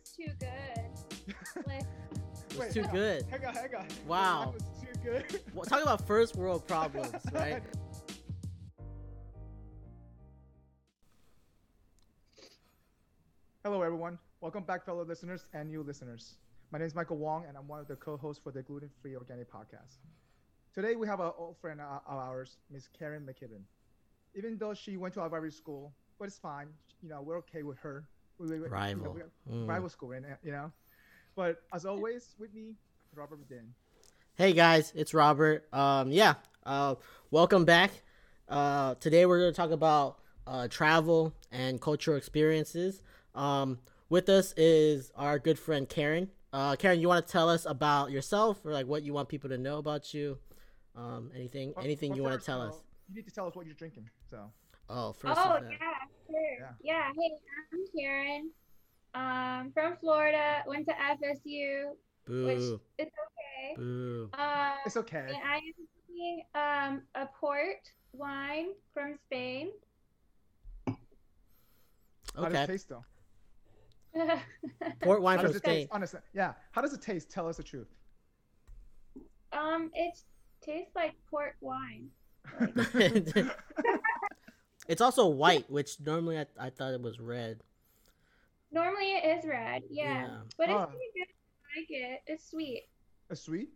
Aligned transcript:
was 0.00 0.12
too 0.12 0.32
good. 0.38 1.66
Like, 1.66 1.82
It 2.50 2.56
was 2.56 2.58
Wait, 2.58 2.72
too 2.72 2.80
hang 2.82 2.90
on, 2.90 2.96
good. 2.96 3.26
Hang 3.30 3.44
on, 3.44 3.54
hang 3.54 3.74
on. 3.74 3.86
Wow. 4.06 4.44
That 4.44 4.54
was 4.54 4.80
too 4.80 5.00
good. 5.04 5.40
Well, 5.54 5.64
talk 5.64 5.82
about 5.82 6.06
first 6.06 6.36
world 6.36 6.66
problems, 6.66 7.14
right? 7.32 7.62
Hello, 13.64 13.82
everyone. 13.82 14.18
Welcome 14.40 14.64
back, 14.64 14.84
fellow 14.84 15.04
listeners 15.04 15.44
and 15.52 15.68
new 15.68 15.82
listeners. 15.82 16.36
My 16.70 16.78
name 16.78 16.86
is 16.86 16.94
Michael 16.94 17.16
Wong, 17.18 17.44
and 17.46 17.56
I'm 17.56 17.68
one 17.68 17.80
of 17.80 17.88
the 17.88 17.96
co-hosts 17.96 18.42
for 18.42 18.50
the 18.50 18.62
Gluten 18.62 18.90
Free 19.02 19.14
Organic 19.16 19.50
Podcast. 19.52 19.98
Today, 20.74 20.96
we 20.96 21.06
have 21.06 21.20
an 21.20 21.32
old 21.36 21.56
friend 21.60 21.80
of 21.80 22.00
ours, 22.08 22.56
Miss 22.70 22.88
Karen 22.88 23.26
McKibben. 23.28 23.62
Even 24.34 24.56
though 24.58 24.74
she 24.74 24.96
went 24.96 25.14
to 25.14 25.20
our 25.20 25.28
very 25.28 25.50
school, 25.50 25.92
but 26.18 26.28
it's 26.28 26.38
fine. 26.38 26.68
You 27.02 27.08
know, 27.08 27.20
we're 27.20 27.38
okay 27.38 27.62
with 27.62 27.78
her. 27.78 28.04
We, 28.38 28.46
we, 28.46 28.52
we- 28.60 28.64
you 28.64 28.70
know, 28.70 29.16
Mm. 29.50 29.68
rival 29.68 29.88
school, 29.88 30.10
right? 30.10 30.22
You 30.44 30.52
know. 30.52 30.72
But 31.34 31.62
as 31.72 31.84
always, 31.84 32.34
with 32.38 32.52
me, 32.54 32.74
Robert 33.14 33.40
Bedin. 33.48 33.72
Hey 34.34 34.52
guys, 34.52 34.92
it's 34.94 35.12
Robert. 35.14 35.66
Um, 35.72 36.12
yeah, 36.12 36.34
uh, 36.64 36.94
welcome 37.30 37.64
back. 37.64 37.90
Uh, 38.48 38.94
today 38.96 39.26
we're 39.26 39.40
gonna 39.40 39.52
talk 39.52 39.70
about 39.70 40.18
uh, 40.46 40.68
travel 40.68 41.34
and 41.50 41.80
cultural 41.80 42.16
experiences. 42.16 43.02
Um, 43.34 43.78
with 44.08 44.28
us 44.28 44.54
is 44.56 45.10
our 45.16 45.38
good 45.38 45.58
friend 45.58 45.88
Karen. 45.88 46.30
Uh, 46.52 46.76
Karen, 46.76 47.00
you 47.00 47.08
want 47.08 47.26
to 47.26 47.30
tell 47.32 47.48
us 47.48 47.66
about 47.66 48.10
yourself 48.10 48.64
or 48.64 48.72
like 48.72 48.86
what 48.86 49.02
you 49.02 49.12
want 49.12 49.28
people 49.28 49.50
to 49.50 49.58
know 49.58 49.78
about 49.78 50.14
you? 50.14 50.38
Um, 50.96 51.30
anything, 51.34 51.74
anything 51.82 52.10
but 52.10 52.16
you 52.16 52.22
want 52.22 52.40
to 52.40 52.44
tell 52.46 52.60
us? 52.62 52.74
You 53.08 53.16
need 53.16 53.26
to 53.26 53.32
tell 53.34 53.46
us 53.46 53.54
what 53.54 53.66
you're 53.66 53.74
drinking. 53.74 54.08
So. 54.30 54.50
Oh, 54.90 55.12
first. 55.12 55.38
oh 55.38 55.54
is 55.56 55.62
that- 55.62 55.70
yeah, 55.70 55.78
sure. 56.26 56.56
Yeah. 56.60 56.72
Yeah. 56.82 57.12
Hey, 57.16 57.30
I'm 57.72 57.84
Karen. 57.96 58.50
Um, 59.14 59.72
from 59.72 59.96
Florida. 60.00 60.62
Went 60.66 60.86
to 60.86 60.92
FSU, 60.94 61.90
which 62.26 62.58
Boo, 62.58 62.80
it's 62.98 63.10
okay. 63.26 63.74
boo. 63.76 64.30
Um, 64.34 64.72
It's 64.86 64.96
okay. 64.96 65.26
and 65.28 65.36
I 65.36 65.56
am 65.56 65.62
drinking 66.06 66.44
um 66.54 67.02
a 67.14 67.26
port 67.38 67.90
wine 68.12 68.68
from 68.94 69.16
Spain. 69.26 69.70
How 72.36 72.48
does 72.48 72.54
it 72.54 72.66
taste 72.66 72.88
though? 72.88 73.04
port 75.02 75.22
wine 75.22 75.38
How 75.38 75.44
from 75.44 75.52
Spain. 75.54 75.74
taste? 75.74 75.88
Honestly, 75.92 76.20
yeah. 76.34 76.52
How 76.70 76.80
does 76.82 76.92
it 76.94 77.02
taste? 77.02 77.30
Tell 77.30 77.48
us 77.48 77.56
the 77.56 77.62
truth. 77.62 77.88
um, 79.52 79.90
it 79.94 80.18
tastes 80.62 80.94
like 80.94 81.14
port 81.30 81.56
wine. 81.60 82.08
it's 84.88 85.00
also 85.00 85.26
white, 85.28 85.70
which 85.70 86.00
normally 86.00 86.38
I, 86.38 86.46
I 86.58 86.70
thought 86.70 86.92
it 86.94 87.00
was 87.02 87.20
red. 87.20 87.60
Normally 88.70 89.12
it 89.12 89.38
is 89.38 89.44
red, 89.46 89.82
yeah, 89.88 90.04
Yeah. 90.26 90.36
but 90.56 90.64
it's 90.68 90.74
Ah. 90.76 90.86
pretty 90.86 91.04
good. 91.14 91.26
I 91.76 91.80
like 91.80 91.90
it. 91.90 92.20
It's 92.26 92.50
sweet. 92.50 92.88
It's 93.30 93.42
sweet. 93.42 93.70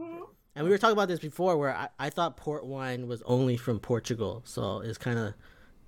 Mhm. 0.00 0.22
And 0.54 0.64
we 0.64 0.70
were 0.70 0.78
talking 0.78 0.92
about 0.92 1.08
this 1.08 1.18
before, 1.20 1.56
where 1.56 1.74
I, 1.74 1.88
I 1.98 2.10
thought 2.10 2.36
port 2.36 2.64
wine 2.64 3.08
was 3.08 3.22
only 3.22 3.56
from 3.56 3.78
Portugal, 3.80 4.42
so 4.44 4.80
it's 4.80 4.98
kind 4.98 5.18
of 5.18 5.34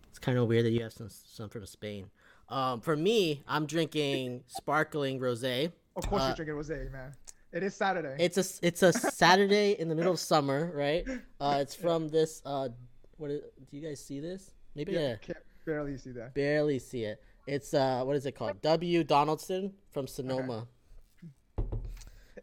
it's 0.08 0.18
kind 0.18 0.38
of 0.38 0.46
weird 0.48 0.64
that 0.64 0.70
you 0.70 0.82
have 0.82 0.92
some 0.92 1.08
some 1.10 1.48
from 1.48 1.66
Spain. 1.66 2.10
Um, 2.48 2.80
for 2.80 2.96
me, 2.96 3.42
I'm 3.48 3.66
drinking 3.66 4.44
sparkling 4.48 5.20
rosé. 5.20 5.72
Of 5.96 6.06
course, 6.06 6.22
Uh, 6.22 6.26
you're 6.26 6.36
drinking 6.44 6.54
rosé, 6.56 6.90
man. 6.92 7.14
It 7.52 7.62
is 7.62 7.74
Saturday. 7.76 8.16
It's 8.18 8.36
a 8.38 8.66
it's 8.66 8.82
a 8.82 8.92
Saturday 8.92 9.72
in 9.72 9.88
the 9.88 9.94
middle 9.94 10.12
of 10.12 10.18
summer, 10.32 10.70
right? 10.74 11.06
Uh, 11.40 11.58
it's 11.60 11.74
from 11.74 12.08
this. 12.08 12.42
Uh, 12.44 12.68
what 13.16 13.30
is, 13.30 13.40
do 13.70 13.76
you 13.76 13.86
guys 13.86 14.00
see 14.00 14.20
this? 14.20 14.50
Maybe 14.74 14.92
yeah, 14.92 15.00
yeah. 15.00 15.16
can't 15.16 15.38
barely 15.64 15.96
see 15.96 16.10
that. 16.12 16.34
barely 16.34 16.78
see 16.78 17.04
it. 17.04 17.22
It's 17.46 17.74
uh, 17.74 18.02
what 18.04 18.16
is 18.16 18.26
it 18.26 18.32
called? 18.32 18.60
W. 18.62 19.04
Donaldson 19.04 19.72
from 19.90 20.06
Sonoma. 20.06 20.66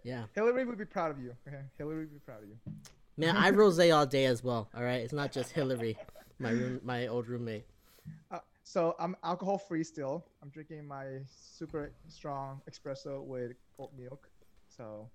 Yeah, 0.03 0.23
Hillary 0.33 0.66
would 0.66 0.78
be 0.78 0.86
proud 0.86 1.11
of 1.11 1.19
you. 1.19 1.36
Okay, 1.47 1.61
Hillary 1.78 2.00
would 2.00 2.13
be 2.13 2.19
proud 2.19 2.44
of 2.44 2.50
you. 2.50 2.58
man, 3.18 3.38
I 3.38 3.51
rosé 3.51 3.95
all 3.95 4.06
day 4.06 4.25
as 4.25 4.44
well. 4.44 4.69
All 4.75 4.84
right, 4.84 5.01
it's 5.01 5.13
not 5.13 5.31
just 5.31 5.51
Hillary, 5.51 5.97
my 6.40 6.51
room, 6.51 6.81
my 6.84 7.07
old 7.07 7.28
roommate. 7.28 7.66
Uh, 8.31 8.40
so 8.63 8.95
I'm 9.00 9.16
alcohol 9.24 9.57
free 9.57 9.84
still. 9.84 10.25
I'm 10.41 10.50
drinking 10.50 10.88
my 10.88 11.19
super 11.29 11.91
strong 12.07 12.62
espresso 12.69 13.24
with 13.24 13.51
oat 13.78 13.91
milk. 13.97 14.29
So 14.75 15.09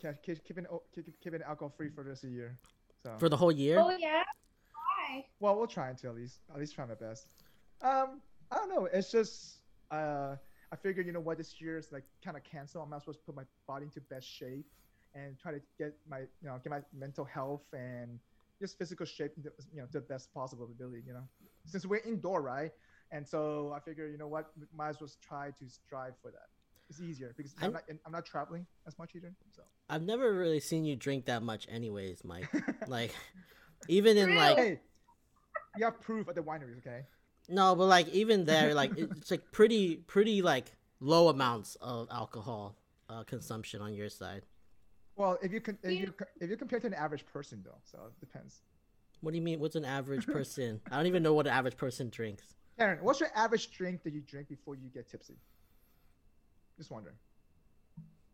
keep, 0.00 0.22
keep, 0.22 0.44
keeping 0.44 0.66
o- 0.70 0.82
keep, 0.94 1.06
keeping 1.20 1.42
alcohol 1.42 1.72
free 1.76 1.88
for 1.88 2.04
this 2.04 2.22
year. 2.22 2.58
So 3.04 3.16
For 3.18 3.28
the 3.28 3.36
whole 3.36 3.52
year? 3.52 3.78
Oh 3.78 3.90
yeah. 3.90 4.22
Why? 4.74 5.24
well, 5.40 5.56
we'll 5.56 5.66
try 5.66 5.92
to 5.92 6.08
at 6.08 6.14
least 6.14 6.38
at 6.52 6.58
least 6.58 6.74
try 6.74 6.84
my 6.86 6.94
best. 6.94 7.26
Um, 7.82 8.20
I 8.50 8.56
don't 8.56 8.68
know. 8.68 8.88
It's 8.92 9.10
just 9.10 9.60
uh, 9.90 10.36
I 10.72 10.76
figured 10.76 11.06
you 11.06 11.12
know 11.12 11.20
what 11.20 11.38
this 11.38 11.60
year 11.60 11.78
is 11.78 11.92
like 11.92 12.04
kind 12.24 12.36
of 12.36 12.44
cancel. 12.44 12.82
I'm 12.82 12.90
not 12.90 13.00
supposed 13.00 13.20
to 13.20 13.24
put 13.24 13.36
my 13.36 13.44
body 13.66 13.84
into 13.84 14.00
best 14.02 14.28
shape 14.28 14.66
and 15.14 15.36
try 15.38 15.52
to 15.52 15.60
get 15.78 15.94
my 16.08 16.20
you 16.20 16.26
know 16.44 16.58
get 16.62 16.70
my 16.70 16.80
mental 16.96 17.24
health 17.24 17.64
and 17.72 18.18
just 18.60 18.78
physical 18.78 19.06
shape 19.06 19.32
into, 19.36 19.50
you 19.72 19.80
know 19.80 19.86
to 19.86 19.92
the 19.94 20.00
best 20.00 20.32
possible 20.34 20.64
ability. 20.64 21.02
You 21.06 21.14
know, 21.14 21.24
since 21.66 21.86
we're 21.86 22.02
indoor, 22.04 22.42
right? 22.42 22.72
And 23.12 23.26
so 23.26 23.72
I 23.74 23.80
figure 23.80 24.06
you 24.06 24.18
know 24.18 24.28
what, 24.28 24.52
might 24.76 24.90
as 24.90 25.00
well 25.00 25.10
try 25.26 25.50
to 25.58 25.68
strive 25.68 26.14
for 26.22 26.30
that. 26.30 26.48
It's 26.90 27.00
easier 27.00 27.32
because 27.36 27.54
I'm, 27.58 27.64
I'm- 27.64 27.72
not 27.72 27.82
I'm 28.06 28.12
not 28.12 28.26
traveling 28.26 28.66
as 28.86 28.98
much 28.98 29.12
either. 29.14 29.32
So 29.54 29.62
I've 29.88 30.02
never 30.02 30.34
really 30.34 30.58
seen 30.60 30.84
you 30.84 30.96
drink 30.96 31.26
that 31.26 31.42
much, 31.42 31.66
anyways, 31.70 32.24
Mike. 32.24 32.48
like, 32.88 33.14
even 33.88 34.18
in 34.18 34.34
like 34.34 34.56
hey, 34.58 34.80
you 35.76 35.84
have 35.84 36.00
proof 36.00 36.28
at 36.28 36.34
the 36.34 36.42
wineries, 36.42 36.78
okay? 36.78 37.02
no, 37.48 37.74
but 37.76 37.86
like 37.86 38.08
even 38.08 38.44
there, 38.44 38.74
like 38.74 38.92
it's 38.96 39.30
like 39.30 39.52
pretty 39.52 39.96
pretty 39.96 40.42
like 40.42 40.66
low 40.98 41.28
amounts 41.28 41.76
of 41.80 42.08
alcohol 42.10 42.76
uh, 43.08 43.22
consumption 43.22 43.80
on 43.80 43.94
your 43.94 44.08
side. 44.08 44.42
Well, 45.14 45.38
if 45.42 45.52
you 45.52 45.60
can, 45.60 45.78
if 45.84 45.92
you 45.92 46.12
if 46.40 46.50
you 46.50 46.56
compare 46.56 46.80
to 46.80 46.88
an 46.88 46.94
average 46.94 47.24
person 47.24 47.62
though, 47.64 47.78
so 47.84 47.98
it 48.08 48.18
depends. 48.18 48.62
What 49.20 49.30
do 49.30 49.36
you 49.36 49.42
mean? 49.44 49.60
What's 49.60 49.76
an 49.76 49.84
average 49.84 50.26
person? 50.38 50.80
I 50.90 50.96
don't 50.96 51.06
even 51.06 51.22
know 51.22 51.34
what 51.34 51.46
an 51.46 51.52
average 51.52 51.76
person 51.76 52.08
drinks. 52.10 52.54
Karen, 52.78 52.98
what's 53.02 53.20
your 53.20 53.30
average 53.36 53.70
drink 53.70 54.02
that 54.02 54.12
you 54.12 54.22
drink 54.22 54.48
before 54.48 54.74
you 54.74 54.88
get 54.88 55.08
tipsy? 55.08 55.36
Just 56.80 56.90
wondering. 56.90 57.16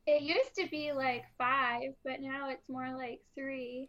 It 0.07 0.23
used 0.23 0.55
to 0.55 0.69
be 0.71 0.93
like 0.93 1.25
five, 1.37 1.81
but 2.05 2.21
now 2.21 2.49
it's 2.49 2.69
more 2.69 2.97
like 2.97 3.19
three. 3.35 3.89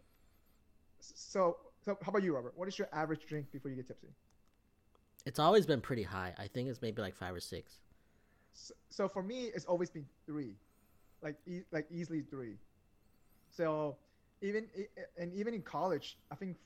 So, 0.98 1.58
so 1.80 1.96
how 2.02 2.10
about 2.10 2.24
you, 2.24 2.34
Robert? 2.34 2.54
What 2.56 2.66
is 2.66 2.76
your 2.76 2.88
average 2.92 3.24
drink 3.28 3.52
before 3.52 3.70
you 3.70 3.76
get 3.76 3.86
tipsy? 3.86 4.08
It's 5.26 5.38
always 5.38 5.64
been 5.64 5.80
pretty 5.80 6.02
high. 6.02 6.34
I 6.38 6.48
think 6.48 6.68
it's 6.68 6.82
maybe 6.82 7.00
like 7.00 7.14
five 7.14 7.32
or 7.36 7.38
six. 7.38 7.78
So, 8.52 8.74
so 8.90 9.08
for 9.08 9.22
me, 9.22 9.44
it's 9.54 9.64
always 9.64 9.90
been 9.90 10.06
three, 10.26 10.56
like 11.22 11.36
e- 11.46 11.62
like 11.70 11.86
easily 11.88 12.22
three. 12.22 12.56
So 13.48 13.96
even 14.42 14.66
i- 14.76 15.22
and 15.22 15.32
even 15.34 15.54
in 15.54 15.62
college, 15.62 16.18
I 16.32 16.34
think 16.34 16.56
f- 16.56 16.62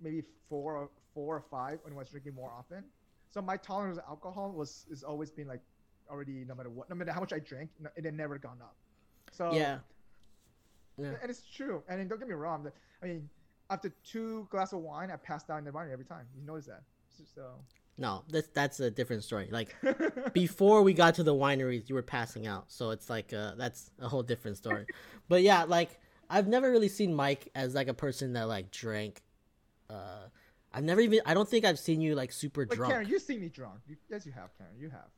maybe 0.00 0.24
four 0.48 0.74
or 0.76 0.90
four 1.14 1.36
or 1.36 1.44
five 1.48 1.78
when 1.84 1.92
I 1.92 1.96
was 1.96 2.08
drinking 2.08 2.34
more 2.34 2.50
often. 2.50 2.82
So 3.30 3.40
my 3.40 3.56
tolerance 3.56 3.98
of 3.98 4.04
alcohol 4.08 4.50
was 4.50 4.84
is 4.90 5.04
always 5.04 5.30
been 5.30 5.46
like 5.46 5.60
already 6.10 6.44
no 6.46 6.54
matter 6.54 6.70
what, 6.70 6.88
no 6.90 6.96
matter 6.96 7.12
how 7.12 7.20
much 7.20 7.32
I 7.32 7.38
drink, 7.38 7.70
it 7.96 8.04
had 8.04 8.14
never 8.14 8.38
gone 8.38 8.58
up. 8.60 8.76
So 9.32 9.52
Yeah. 9.52 9.78
Yeah. 10.98 11.12
and 11.20 11.30
it's 11.30 11.42
true. 11.42 11.82
And 11.88 12.08
don't 12.08 12.18
get 12.18 12.28
me 12.28 12.34
wrong, 12.34 12.64
that 12.64 12.74
I 13.02 13.06
mean, 13.06 13.28
after 13.70 13.92
two 14.04 14.46
glass 14.50 14.72
of 14.72 14.80
wine, 14.80 15.10
I 15.10 15.16
passed 15.16 15.50
out 15.50 15.58
in 15.58 15.64
the 15.64 15.72
wine 15.72 15.90
every 15.92 16.04
time. 16.04 16.26
You 16.34 16.46
notice 16.46 16.66
that? 16.66 16.82
So. 17.34 17.50
No, 17.98 18.24
that's 18.28 18.48
that's 18.48 18.80
a 18.80 18.90
different 18.90 19.24
story. 19.24 19.48
Like 19.50 19.74
before 20.34 20.82
we 20.82 20.92
got 20.92 21.14
to 21.14 21.22
the 21.22 21.34
wineries, 21.34 21.88
you 21.88 21.94
were 21.94 22.02
passing 22.02 22.46
out. 22.46 22.70
So 22.70 22.90
it's 22.90 23.08
like 23.08 23.32
uh, 23.32 23.54
that's 23.56 23.90
a 24.00 24.08
whole 24.08 24.22
different 24.22 24.58
story. 24.58 24.86
but 25.28 25.42
yeah, 25.42 25.64
like 25.64 25.98
I've 26.28 26.46
never 26.46 26.70
really 26.70 26.88
seen 26.88 27.14
Mike 27.14 27.48
as 27.54 27.74
like 27.74 27.88
a 27.88 27.94
person 27.94 28.34
that 28.34 28.48
like 28.48 28.70
drank. 28.70 29.22
Uh, 29.88 30.26
I've 30.72 30.84
never 30.84 31.00
even. 31.00 31.20
I 31.24 31.32
don't 31.32 31.48
think 31.48 31.64
I've 31.64 31.78
seen 31.78 32.02
you 32.02 32.14
like 32.14 32.32
super 32.32 32.66
Wait, 32.68 32.76
drunk. 32.76 32.92
Karen, 32.92 33.08
you 33.08 33.18
see 33.18 33.38
me 33.38 33.48
drunk. 33.48 33.80
You, 33.88 33.96
yes, 34.10 34.26
you 34.26 34.32
have, 34.32 34.50
Karen. 34.58 34.74
You 34.78 34.90
have. 34.90 35.08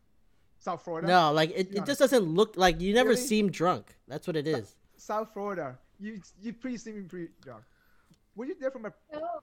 South 0.59 0.83
Florida. 0.85 1.07
no, 1.07 1.33
like 1.33 1.51
it, 1.55 1.75
it 1.75 1.87
just 1.87 1.99
doesn't 2.01 2.25
look 2.25 2.57
like 2.57 2.81
you 2.81 2.93
never 2.95 3.11
Really? 3.11 3.21
seem 3.23 3.51
drunk. 3.51 3.95
That's 4.09 4.27
what 4.27 4.37
it 4.37 4.47
is. 4.47 4.75
South 4.97 5.33
Florida. 5.33 5.79
You 6.01 6.21
you 6.41 6.53
pretty 6.53 6.77
see 6.77 6.93
me 6.93 7.03
pretty 7.03 7.29
drunk. 7.43 7.63
Were 8.37 8.45
you 8.47 8.55
there 8.61 8.71
from 8.71 8.87
a? 8.87 8.93
Oh, 9.15 9.41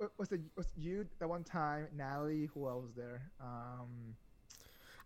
wa- 0.00 0.08
Was 0.18 0.32
it 0.32 0.40
was 0.56 0.66
you 0.76 1.06
that 1.18 1.28
one 1.28 1.44
time? 1.44 1.86
Natalie, 1.96 2.48
who 2.54 2.68
else 2.68 2.84
was 2.84 2.94
there? 2.96 3.22
Um. 3.40 4.16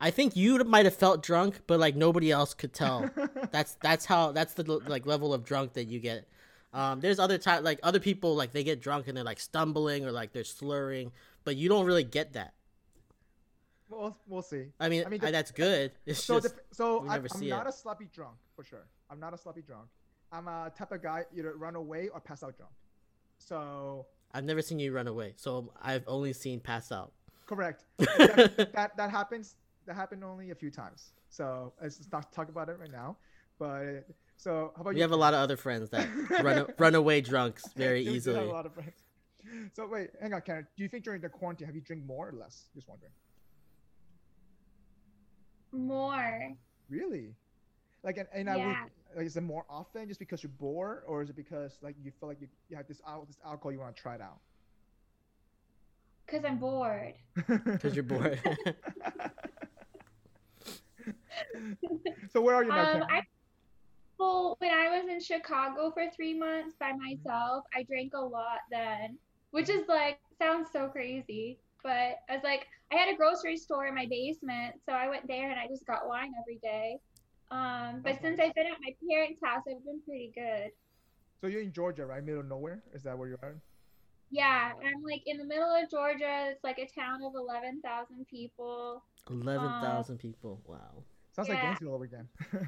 I 0.01 0.11
think 0.13 0.37
you 0.37 0.63
might 0.65 0.85
have 0.85 0.95
felt 0.95 1.23
drunk, 1.25 1.61
but 1.67 1.81
like 1.81 1.97
nobody 1.97 2.31
else 2.31 2.55
could 2.55 2.73
tell. 2.73 3.11
that's 3.51 3.75
that's 3.83 4.05
how 4.05 4.33
that's 4.33 4.55
the 4.55 4.63
like 4.87 5.07
level 5.07 5.35
of 5.35 5.45
drunk 5.45 5.73
that 5.75 5.89
you 5.89 5.99
get. 6.01 6.29
Um, 6.73 7.01
there's 7.01 7.19
other 7.19 7.39
time 7.39 7.65
like 7.65 7.81
other 7.83 7.99
people 7.99 8.37
like 8.37 8.53
they 8.53 8.63
get 8.63 8.81
drunk 8.81 9.09
and 9.09 9.17
they're 9.17 9.25
like 9.25 9.41
stumbling 9.41 10.05
or 10.05 10.13
like 10.13 10.33
they're 10.33 10.45
slurring, 10.45 11.11
but 11.45 11.57
you 11.57 11.69
don't 11.69 11.85
really 11.87 12.05
get 12.05 12.35
that. 12.35 12.53
We'll 13.89 14.17
we'll 14.27 14.43
see. 14.43 14.67
I 14.81 14.89
mean, 14.89 15.05
I 15.07 15.09
mean, 15.09 15.21
the- 15.21 15.31
that's 15.31 15.51
good. 15.51 15.93
It's 16.07 16.23
So 16.25 16.41
just 16.41 16.57
the, 16.57 16.63
so 16.73 17.01
I'm, 17.01 17.07
never 17.23 17.29
I'm 17.35 17.49
not 17.49 17.67
it. 17.67 17.71
a 17.71 17.73
sloppy 17.73 18.09
drunk 18.13 18.37
for 18.57 18.65
sure. 18.65 18.87
I'm 19.11 19.21
not 19.21 19.35
a 19.35 19.39
sloppy 19.39 19.63
drunk. 19.63 19.87
I'm 20.33 20.47
a 20.49 20.71
type 20.77 20.93
of 20.93 21.03
guy 21.03 21.25
either 21.35 21.55
run 21.57 21.75
away 21.75 22.09
or 22.09 22.21
pass 22.21 22.43
out 22.43 22.57
drunk. 22.57 22.73
So 23.39 24.07
I've 24.33 24.45
never 24.45 24.63
seen 24.63 24.79
you 24.79 24.93
run 24.93 25.07
away, 25.09 25.33
so 25.37 25.73
I've 25.81 26.05
only 26.07 26.33
seen 26.33 26.61
pass 26.61 26.93
out. 26.93 27.13
correct. 27.47 27.85
that, 27.99 28.71
that 28.75 28.97
that 28.97 29.11
happens. 29.11 29.55
that 29.87 29.95
happened 29.97 30.23
only 30.25 30.51
a 30.51 30.55
few 30.55 30.71
times. 30.71 31.13
So 31.31 31.73
let's 31.81 32.01
not 32.13 32.33
talk 32.33 32.49
about 32.49 32.69
it 32.69 32.79
right 32.79 32.91
now. 32.93 33.17
But 33.59 34.07
so 34.37 34.73
how 34.77 34.83
about 34.83 34.91
We 34.95 34.97
you? 34.97 35.03
have 35.03 35.13
a 35.13 35.17
lot 35.17 35.35
of 35.35 35.41
other 35.41 35.57
friends 35.57 35.89
that 35.91 36.07
run 36.43 36.67
run 36.79 36.95
away 36.95 37.21
drunks 37.23 37.67
very 37.77 38.05
We 38.05 38.13
easily. 38.15 38.39
a 38.41 38.53
lot 38.53 38.67
of 38.67 38.75
friends. 38.75 38.93
So 39.73 39.87
wait, 39.87 40.11
hang 40.21 40.35
on, 40.35 40.43
Karen. 40.43 40.67
Do 40.77 40.83
you 40.83 40.89
think 40.91 41.05
during 41.05 41.21
the 41.23 41.29
quarantine 41.31 41.67
have 41.67 41.75
you 41.75 41.81
drink 41.81 42.05
more 42.05 42.29
or 42.29 42.33
less? 42.33 42.67
Just 42.75 42.87
wondering. 42.89 43.13
More. 45.73 46.53
Really? 46.89 47.35
Like, 48.03 48.17
and, 48.19 48.29
and 48.33 48.49
I 48.49 48.57
would, 48.57 48.63
Yeah. 48.65 48.85
like, 49.17 49.27
is 49.27 49.37
it 49.37 49.43
more 49.43 49.65
often 49.69 50.09
just 50.09 50.21
because 50.21 50.43
you're 50.43 50.53
bored, 50.59 51.03
or 51.07 51.23
is 51.23 51.31
it 51.31 51.37
because 51.37 51.79
like 51.83 51.97
you 52.03 52.13
feel 52.19 52.29
like 52.29 52.41
you, 52.41 52.49
you 52.69 52.77
have 52.77 52.87
this 52.87 53.01
al- 53.07 53.25
this 53.27 53.39
alcohol 53.45 53.73
you 53.73 53.81
want 53.81 53.97
to 53.97 54.01
try 54.01 54.15
it 54.15 54.21
out? 54.21 54.39
Cause 56.27 56.45
I'm 56.45 56.59
bored. 56.59 57.15
Because 57.65 57.95
you're 57.95 58.05
bored. 58.05 58.39
so 62.33 62.41
where 62.41 62.55
are 62.55 62.65
you 62.65 62.71
now, 62.71 62.97
Um, 62.97 63.03
I 63.11 63.23
well, 64.19 64.57
when 64.59 64.71
I 64.73 64.99
was 64.99 65.09
in 65.09 65.21
Chicago 65.21 65.91
for 65.93 66.05
three 66.15 66.39
months 66.39 66.75
by 66.79 66.93
myself, 66.93 67.65
I 67.75 67.85
drank 67.85 68.13
a 68.15 68.21
lot 68.21 68.59
then, 68.71 69.17
which 69.53 69.71
is 69.71 69.87
like 69.89 70.19
sounds 70.41 70.69
so 70.73 70.89
crazy. 70.89 71.59
But 71.83 72.21
I 72.29 72.35
was 72.35 72.43
like, 72.43 72.67
I 72.93 72.97
had 72.97 73.09
a 73.13 73.17
grocery 73.17 73.57
store 73.57 73.87
in 73.87 73.95
my 73.95 74.07
basement, 74.11 74.77
so 74.87 74.93
I 74.93 75.09
went 75.09 75.27
there 75.29 75.51
and 75.51 75.59
I 75.59 75.67
just 75.69 75.87
got 75.87 76.09
wine 76.09 76.33
every 76.41 76.59
day. 76.63 76.99
Um, 77.51 78.01
but 78.03 78.13
That's 78.13 78.23
since. 78.23 78.41
I've 78.41 78.55
been 78.55 78.67
at 78.67 78.79
my 78.81 78.95
parents' 79.09 79.41
house, 79.45 79.63
I've 79.69 79.85
been 79.85 80.01
pretty 80.05 80.33
good. 80.35 80.71
So 81.41 81.47
you're 81.47 81.63
in 81.63 81.73
Georgia, 81.73 82.05
right? 82.05 82.23
Middle 82.23 82.41
of 82.41 82.47
nowhere? 82.47 82.83
Is 82.93 83.03
that 83.05 83.17
where 83.17 83.29
you 83.29 83.37
are? 83.43 83.57
Yeah, 84.31 84.73
I'm 84.77 85.03
like 85.03 85.23
in 85.27 85.39
the 85.39 85.45
middle 85.45 85.75
of 85.75 85.89
Georgia. 85.91 86.49
It's 86.51 86.63
like 86.63 86.79
a 86.79 86.87
town 86.87 87.23
of 87.25 87.33
11,000 87.35 88.27
people. 88.29 89.03
Eleven 89.31 89.71
thousand 89.81 90.19
people. 90.19 90.61
Wow. 90.67 91.05
Sounds 91.33 91.49
like 91.49 91.59
Yeah. 91.59 91.67
Gainesville 91.69 91.95
over 91.95 92.05
again. 92.05 92.29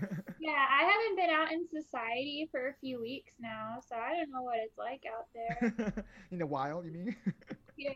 Yeah, 0.41 0.53
I 0.71 0.85
haven't 0.85 1.17
been 1.17 1.29
out 1.31 1.53
in 1.53 1.67
society 1.69 2.49
for 2.51 2.69
a 2.69 2.75
few 2.81 2.99
weeks 3.01 3.33
now, 3.41 3.79
so 3.87 3.95
I 3.97 4.17
don't 4.17 4.31
know 4.31 4.43
what 4.43 4.57
it's 4.65 4.79
like 4.79 5.03
out 5.07 5.27
there. 5.35 6.05
in 6.31 6.39
the 6.39 6.47
wild, 6.47 6.87
you 6.87 6.93
mean? 6.93 7.17
Yeah. 7.77 7.93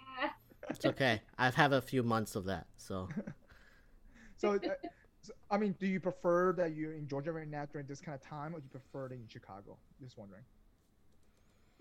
It's 0.70 0.84
okay. 0.84 1.22
I've 1.38 1.54
had 1.54 1.72
a 1.72 1.80
few 1.82 2.02
months 2.02 2.36
of 2.36 2.44
that, 2.46 2.66
so 2.76 3.08
so, 4.36 4.54
uh, 4.54 4.88
so, 5.22 5.32
I 5.50 5.58
mean, 5.58 5.74
do 5.78 5.86
you 5.86 6.00
prefer 6.00 6.52
that 6.54 6.74
you're 6.74 6.94
in 6.94 7.08
Georgia 7.08 7.32
right 7.32 7.48
now 7.48 7.66
during 7.66 7.86
this 7.86 8.00
kind 8.00 8.14
of 8.14 8.22
time, 8.22 8.54
or 8.54 8.60
do 8.60 8.64
you 8.64 8.70
prefer 8.70 9.06
it 9.06 9.12
in 9.12 9.26
Chicago? 9.28 9.78
Just 10.00 10.18
wondering. 10.18 10.42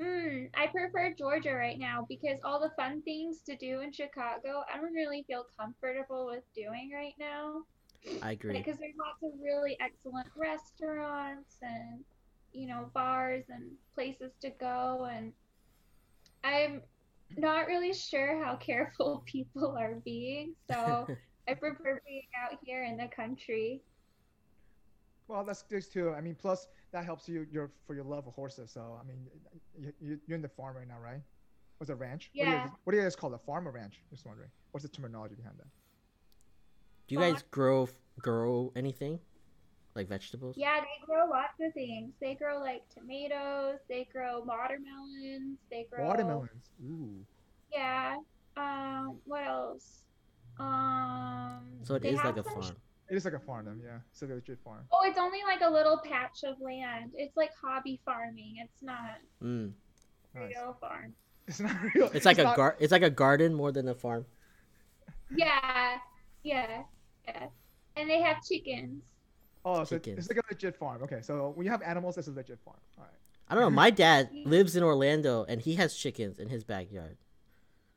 Mm, 0.02 0.50
I 0.56 0.68
prefer 0.68 1.14
Georgia 1.18 1.54
right 1.54 1.78
now 1.78 2.06
because 2.10 2.40
all 2.44 2.60
the 2.60 2.72
fun 2.76 3.02
things 3.04 3.42
to 3.46 3.56
do 3.56 3.82
in 3.82 3.92
Chicago, 3.92 4.64
I 4.74 4.78
don't 4.78 4.94
really 4.94 5.24
feel 5.28 5.46
comfortable 5.60 6.26
with 6.26 6.44
doing 6.56 6.92
right 6.94 7.14
now. 7.20 7.64
I 8.22 8.32
agree. 8.32 8.58
Because 8.58 8.78
there's 8.80 8.96
lots 8.98 9.22
of 9.24 9.40
really 9.42 9.78
excellent 9.80 10.28
restaurants 10.36 11.58
and, 11.62 12.04
you 12.54 12.68
know, 12.68 12.90
bars 12.94 13.46
and 13.50 13.72
places 13.94 14.32
to 14.42 14.50
go. 14.50 15.08
And 15.12 15.32
I'm 16.44 16.82
not 17.38 17.68
really 17.68 17.94
sure 17.94 18.44
how 18.44 18.56
careful 18.56 19.24
people 19.26 19.76
are 19.78 19.96
being. 20.06 20.56
So 20.70 21.08
I 21.48 21.54
prefer 21.54 22.02
being 22.08 22.24
out 22.44 22.58
here 22.64 22.84
in 22.84 22.98
the 22.98 23.08
country. 23.08 23.82
Well, 25.28 25.44
that's 25.44 25.64
good 25.64 25.84
too. 25.92 26.12
I 26.12 26.22
mean, 26.22 26.36
plus 26.36 26.68
that 26.92 27.06
helps 27.06 27.28
you 27.28 27.48
your 27.52 27.72
for 27.88 27.96
your 27.96 28.04
love 28.04 28.28
of 28.28 28.34
horses. 28.36 28.72
So, 28.72 29.00
I 29.02 29.06
mean, 29.08 29.28
you, 29.78 29.94
you, 30.02 30.20
you're 30.28 30.36
in 30.36 30.42
the 30.42 30.50
farm 30.50 30.76
right 30.76 30.88
now, 30.88 31.00
right? 31.00 31.22
What's 31.78 31.90
a 31.90 31.96
ranch? 31.96 32.30
What 32.36 32.46
do, 32.46 32.52
you, 32.52 32.58
Yeah. 32.58 32.70
what 32.84 32.92
do 32.92 32.98
you 32.98 33.04
guys 33.04 33.16
call 33.16 33.32
it? 33.34 33.36
A 33.36 33.40
farm 33.40 33.68
or 33.68 33.72
ranch? 33.72 34.02
Just 34.10 34.26
wondering. 34.26 34.50
What's 34.72 34.84
the 34.84 34.90
terminology 34.90 35.36
behind 35.36 35.58
that? 35.58 35.68
Do 37.08 37.16
you 37.16 37.22
guys 37.22 37.44
grow 37.52 37.90
grow 38.20 38.72
anything, 38.76 39.20
like 39.96 40.08
vegetables? 40.08 40.56
Yeah, 40.58 40.80
they 40.82 41.06
grow 41.06 41.28
lots 41.30 41.60
of 41.62 41.74
things. 41.74 42.14
They 42.22 42.36
grow 42.36 42.60
like 42.60 42.82
tomatoes, 42.90 43.80
they 43.90 44.08
grow 44.12 44.42
watermelons, 44.42 45.60
they 45.70 45.86
grow 45.92 46.06
Watermelons. 46.06 46.70
Ooh. 46.84 47.26
Yeah. 47.72 48.18
Um, 48.58 49.20
what 49.26 49.44
else? 49.46 50.04
Um, 50.60 51.64
So 51.84 51.96
it 51.96 52.04
they 52.04 52.10
is 52.10 52.20
have 52.20 52.36
like 52.36 52.46
a 52.46 52.50
some 52.50 52.62
farm. 52.62 52.76
It 53.10 53.16
is 53.16 53.26
like 53.26 53.34
a 53.34 53.40
farm, 53.40 53.66
then, 53.66 53.82
yeah. 53.84 53.98
It's 54.12 54.22
like 54.22 54.32
a 54.32 54.36
legit 54.36 54.60
farm. 54.64 54.86
Oh, 54.92 55.02
it's 55.06 55.18
only 55.20 55.40
like 55.46 55.62
a 55.62 55.70
little 55.70 56.00
patch 56.04 56.44
of 56.46 56.60
land. 56.62 57.12
It's 57.16 57.36
like 57.36 57.52
hobby 57.62 58.00
farming. 58.06 58.56
It's 58.64 58.82
not 58.82 59.18
Mm. 59.44 59.74
a 60.36 60.40
Nice. 60.40 60.50
real 60.56 60.78
farm. 60.80 61.14
It's 61.48 61.60
not 61.60 61.76
real. 61.94 62.10
It's 62.14 62.26
like 62.26 62.38
a 62.40 62.54
gar. 62.56 62.78
It's 62.80 62.92
like 62.94 63.02
a 63.04 63.10
garden 63.10 63.54
more 63.54 63.72
than 63.74 63.90
a 63.90 63.94
farm. 63.94 64.26
Yeah, 65.36 65.98
yeah, 66.44 66.84
yeah. 67.28 67.48
And 67.98 68.10
they 68.10 68.22
have 68.22 68.38
chickens. 68.44 69.04
Oh, 69.66 69.84
so 69.84 69.96
chickens. 69.98 70.20
it's 70.20 70.30
like 70.30 70.38
a 70.38 70.54
legit 70.54 70.76
farm. 70.76 71.02
Okay, 71.04 71.22
so 71.22 71.52
when 71.56 71.66
you 71.66 71.72
have 71.72 71.82
animals, 71.82 72.18
it's 72.18 72.28
a 72.28 72.32
legit 72.32 72.60
farm. 72.66 72.78
All 72.98 73.04
right. 73.06 73.14
I 73.50 73.56
don't 73.56 73.64
know. 73.64 73.70
My 73.70 73.90
dad 73.90 74.30
lives 74.46 74.76
in 74.76 74.84
Orlando 74.84 75.46
and 75.48 75.62
he 75.62 75.76
has 75.76 75.96
chickens 75.96 76.40
in 76.40 76.50
his 76.50 76.64
backyard. 76.64 77.18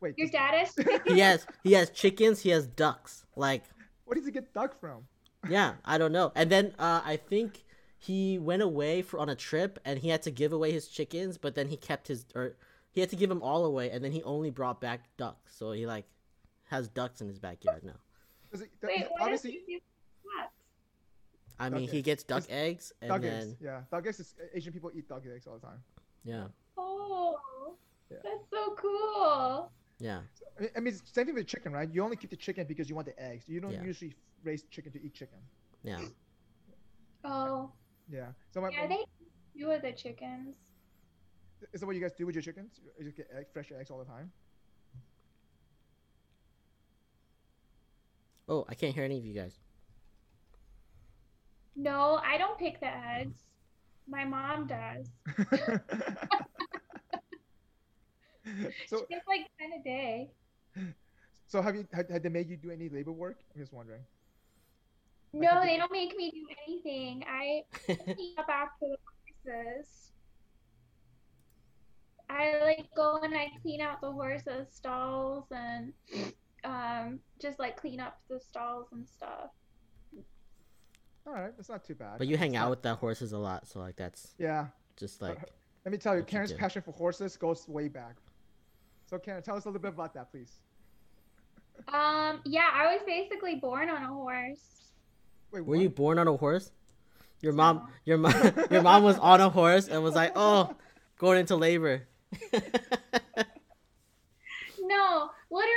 Wait. 0.01 0.15
Your 0.19 0.27
this- 0.27 0.33
dad 0.33 0.67
is 0.67 1.01
He 1.07 1.21
has 1.21 1.47
he 1.63 1.73
has 1.73 1.91
chickens. 1.91 2.41
He 2.41 2.51
has 2.51 2.67
ducks. 2.67 3.25
Like 3.37 3.65
Where 4.05 4.15
does 4.15 4.27
he 4.27 4.33
get 4.33 4.53
duck 4.53 4.79
from? 4.79 5.07
yeah, 5.49 5.75
I 5.85 5.99
don't 5.99 6.13
know. 6.13 6.33
And 6.35 6.51
then 6.51 6.75
uh, 6.79 7.01
I 7.05 7.17
think 7.17 7.65
he 7.99 8.39
went 8.39 8.63
away 8.63 9.03
for 9.03 9.19
on 9.19 9.29
a 9.29 9.35
trip 9.35 9.79
and 9.85 9.99
he 9.99 10.09
had 10.09 10.23
to 10.23 10.31
give 10.31 10.53
away 10.53 10.73
his 10.73 10.89
chickens, 10.89 11.39
but 11.39 11.55
then 11.55 11.69
he 11.69 11.77
kept 11.77 12.09
his 12.09 12.27
or 12.35 12.55
he 12.93 13.01
had 13.01 13.11
to 13.11 13.17
give 13.17 13.29
them 13.29 13.43
all 13.43 13.67
away, 13.67 13.91
and 13.91 14.03
then 14.03 14.11
he 14.11 14.23
only 14.23 14.51
brought 14.51 14.81
back 14.81 15.01
ducks. 15.19 15.55
So 15.57 15.73
he 15.73 15.87
like 15.87 16.07
has 16.65 16.89
ducks 16.89 17.21
in 17.21 17.29
his 17.29 17.39
backyard 17.39 17.85
now. 17.85 17.93
Does 18.51 18.63
it, 18.63 18.71
Wait, 18.83 19.07
what 19.11 19.23
obviously, 19.23 19.53
does 19.53 19.61
he 19.67 19.75
do? 19.75 19.81
Ducks? 20.41 20.53
I 21.59 21.69
Duck 21.71 21.79
mean, 21.81 21.89
he 21.89 22.03
gets 22.03 22.23
duck 22.23 22.39
It's 22.45 22.49
eggs 22.51 22.93
and 23.01 23.09
duck 23.09 23.23
then 23.23 23.41
eggs. 23.41 23.57
Yeah, 23.61 23.81
duck 23.91 24.07
eggs. 24.07 24.21
Is, 24.21 24.35
Asian 24.55 24.73
people 24.73 24.91
eat 24.95 25.09
duck 25.09 25.23
eggs 25.35 25.47
all 25.47 25.55
the 25.55 25.67
time. 25.67 25.83
yeah, 26.25 26.49
Oh, 26.77 27.77
Yeah. 28.11 28.19
that's 28.23 28.51
so 28.51 28.75
cool. 28.77 29.71
yeah. 29.99 30.21
I 30.59 30.61
mean, 30.63 30.71
I 30.77 30.81
mean, 30.81 30.95
it's 30.95 31.11
same 31.13 31.27
thing 31.27 31.35
with 31.35 31.47
chicken, 31.47 31.73
right? 31.73 31.89
You 31.91 32.03
only 32.05 32.17
keep 32.17 32.31
the 32.31 32.37
chicken 32.37 32.67
because 32.67 32.89
you 32.91 32.95
want 32.95 33.07
the 33.07 33.19
eggs. 33.23 33.49
You 33.49 33.61
don't 33.61 33.73
Yeah. 33.73 33.83
usually 33.85 34.15
raise 34.45 34.65
chicken 34.65 34.93
to 34.93 35.03
eat 35.03 35.15
chicken. 35.15 35.39
Yeah. 35.83 36.01
Oh, 37.25 37.73
Yeah. 38.09 38.29
So 38.53 38.61
my, 38.61 38.69
yeah, 38.71 38.87
they 38.87 39.05
you 39.55 39.71
are 39.71 39.79
the 39.79 39.93
chickens. 39.93 40.57
is 41.73 41.81
that 41.81 41.87
what 41.87 41.97
you 41.97 42.03
guys 42.03 42.13
do 42.13 42.27
with 42.27 42.35
your 42.35 42.43
chickens? 42.43 42.81
You 42.99 43.05
just 43.05 43.17
get 43.17 43.29
egg, 43.37 43.47
fresh 43.53 43.73
eggs 43.73 43.91
all 43.91 43.99
the 43.99 44.05
time? 44.05 44.31
Oh, 48.49 48.65
I 48.69 48.75
can't 48.75 48.95
hear 48.95 49.05
any 49.05 49.19
of 49.19 49.25
you 49.25 49.35
guys. 49.35 49.59
No, 51.77 52.21
I 52.25 52.39
don't 52.39 52.59
pick 52.59 52.81
the 52.81 52.87
eggs. 52.89 53.39
My 54.09 54.25
mom 54.25 54.67
does. 54.67 55.07
so, 58.87 59.07
It's 59.11 59.27
like 59.27 59.49
ten 59.59 59.73
a 59.79 59.83
day. 59.83 60.31
so 61.47 61.61
have 61.61 61.75
you 61.75 61.87
had, 61.93 62.09
had 62.11 62.23
they 62.23 62.29
made 62.29 62.49
you 62.49 62.57
do 62.57 62.71
any 62.71 62.89
labor 62.89 63.13
work? 63.13 63.41
I'm 63.55 63.61
just 63.61 63.73
wondering. 63.73 64.03
No, 65.33 65.49
have 65.51 65.63
they 65.65 65.73
you- 65.75 65.79
don't 65.79 65.93
make 65.93 66.17
me 66.17 66.31
do 66.31 66.47
anything. 66.67 67.25
I 67.29 67.65
clean 68.15 68.35
up 68.39 68.49
after 68.49 68.87
the 68.87 68.97
horses. 69.45 70.13
I 72.29 72.59
like 72.63 72.89
go 72.97 73.21
and 73.23 73.35
I 73.37 73.49
clean 73.63 73.81
out 73.81 74.01
the 74.01 74.11
horses' 74.11 74.69
stalls 74.73 75.45
and 75.53 75.93
um 76.65 77.21
just 77.41 77.59
like 77.61 77.77
clean 77.77 78.01
up 78.01 78.19
the 78.29 78.41
stalls 78.41 78.89
and 78.93 79.07
stuff. 79.09 79.51
All 81.27 81.33
right, 81.33 81.53
that's 81.57 81.69
not 81.69 81.85
too 81.85 81.95
bad. 81.95 82.19
but 82.19 82.27
you 82.29 82.37
hang 82.37 82.51
It's 82.55 82.59
out 82.59 82.65
not- 82.65 82.71
with 82.71 82.83
the 82.83 82.95
horses 82.95 83.33
a 83.33 83.39
lot, 83.39 83.67
so 83.67 83.81
like 83.81 83.97
that's 83.97 84.35
Yeah. 84.39 84.67
just 84.97 85.21
like 85.21 85.39
Let 85.85 85.93
me 85.93 85.99
tell 85.99 86.15
you, 86.15 86.21
what 86.23 86.29
you 86.33 86.37
Karen's 86.37 86.53
passion 86.53 86.83
for 86.83 86.93
horses 86.93 87.37
goes 87.37 87.67
way 87.69 87.89
back. 87.89 88.17
So, 89.07 89.19
Karen, 89.19 89.43
tell 89.43 89.57
us 89.57 89.65
a 89.65 89.69
little 89.69 89.81
bit 89.81 89.93
about 89.95 90.15
that, 90.15 90.31
please. 90.33 90.53
Um, 91.89 92.41
yeah, 92.45 92.69
I 92.73 92.93
was 92.95 93.03
basically 93.07 93.55
born 93.57 93.89
on 93.89 94.03
a 94.03 94.07
horse. 94.09 94.91
Wait, 95.53 95.65
Were 95.65 95.77
you 95.77 95.89
born 95.91 96.19
on 96.19 96.27
a 96.27 96.37
horse? 96.37 96.73
Your 97.41 97.53
mom, 97.53 97.77
No. 97.77 97.89
your 98.05 98.19
mom, 98.19 98.33
your 98.71 98.83
mom 98.83 99.03
was 99.05 99.19
on 99.19 99.41
a 99.41 99.49
horse 99.49 99.87
and 99.89 100.03
was 100.03 100.15
like, 100.17 100.33
"Oh, 100.37 100.75
going 101.19 101.39
into 101.41 101.55
labor." 101.57 102.07
No, 104.79 105.31
literally, 105.51 105.75
I 105.75 105.76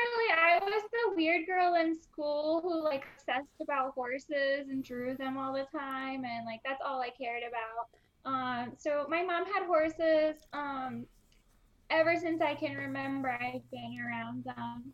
was 0.69 0.83
the 0.91 1.15
weird 1.15 1.45
girl 1.47 1.75
in 1.75 1.99
school 1.99 2.61
who 2.61 2.83
like 2.83 3.05
obsessed 3.15 3.61
about 3.61 3.93
horses 3.93 4.69
and 4.69 4.83
drew 4.83 5.15
them 5.15 5.37
all 5.37 5.53
the 5.53 5.65
time, 5.77 6.23
and 6.25 6.45
like 6.45 6.61
that's 6.65 6.81
all 6.85 7.01
I 7.01 7.09
cared 7.09 7.43
about. 7.43 7.87
Um, 8.25 8.73
so 8.77 9.05
my 9.09 9.23
mom 9.23 9.45
had 9.45 9.65
horses. 9.65 10.41
Um, 10.53 11.05
ever 11.89 12.15
since 12.17 12.41
I 12.41 12.55
can 12.55 12.75
remember, 12.75 13.29
I've 13.29 13.69
been 13.71 13.97
around 14.05 14.43
them. 14.43 14.93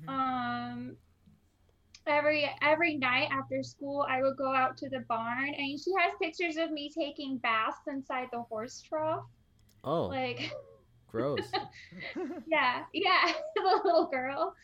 Mhm. 0.00 0.08
Um, 0.08 0.96
every 2.06 2.48
every 2.62 2.96
night 2.96 3.28
after 3.32 3.62
school, 3.62 4.06
I 4.08 4.22
would 4.22 4.36
go 4.36 4.54
out 4.54 4.76
to 4.78 4.88
the 4.88 5.00
barn, 5.08 5.48
and 5.54 5.80
she 5.80 5.92
has 5.98 6.12
pictures 6.20 6.56
of 6.56 6.70
me 6.70 6.90
taking 6.96 7.38
baths 7.38 7.78
inside 7.88 8.28
the 8.32 8.42
horse 8.42 8.80
trough. 8.82 9.24
oh, 9.84 10.06
Like, 10.06 10.52
gross. 11.08 11.50
yeah, 12.46 12.82
yeah, 12.92 13.32
the 13.56 13.80
little 13.84 14.08
girl. 14.10 14.54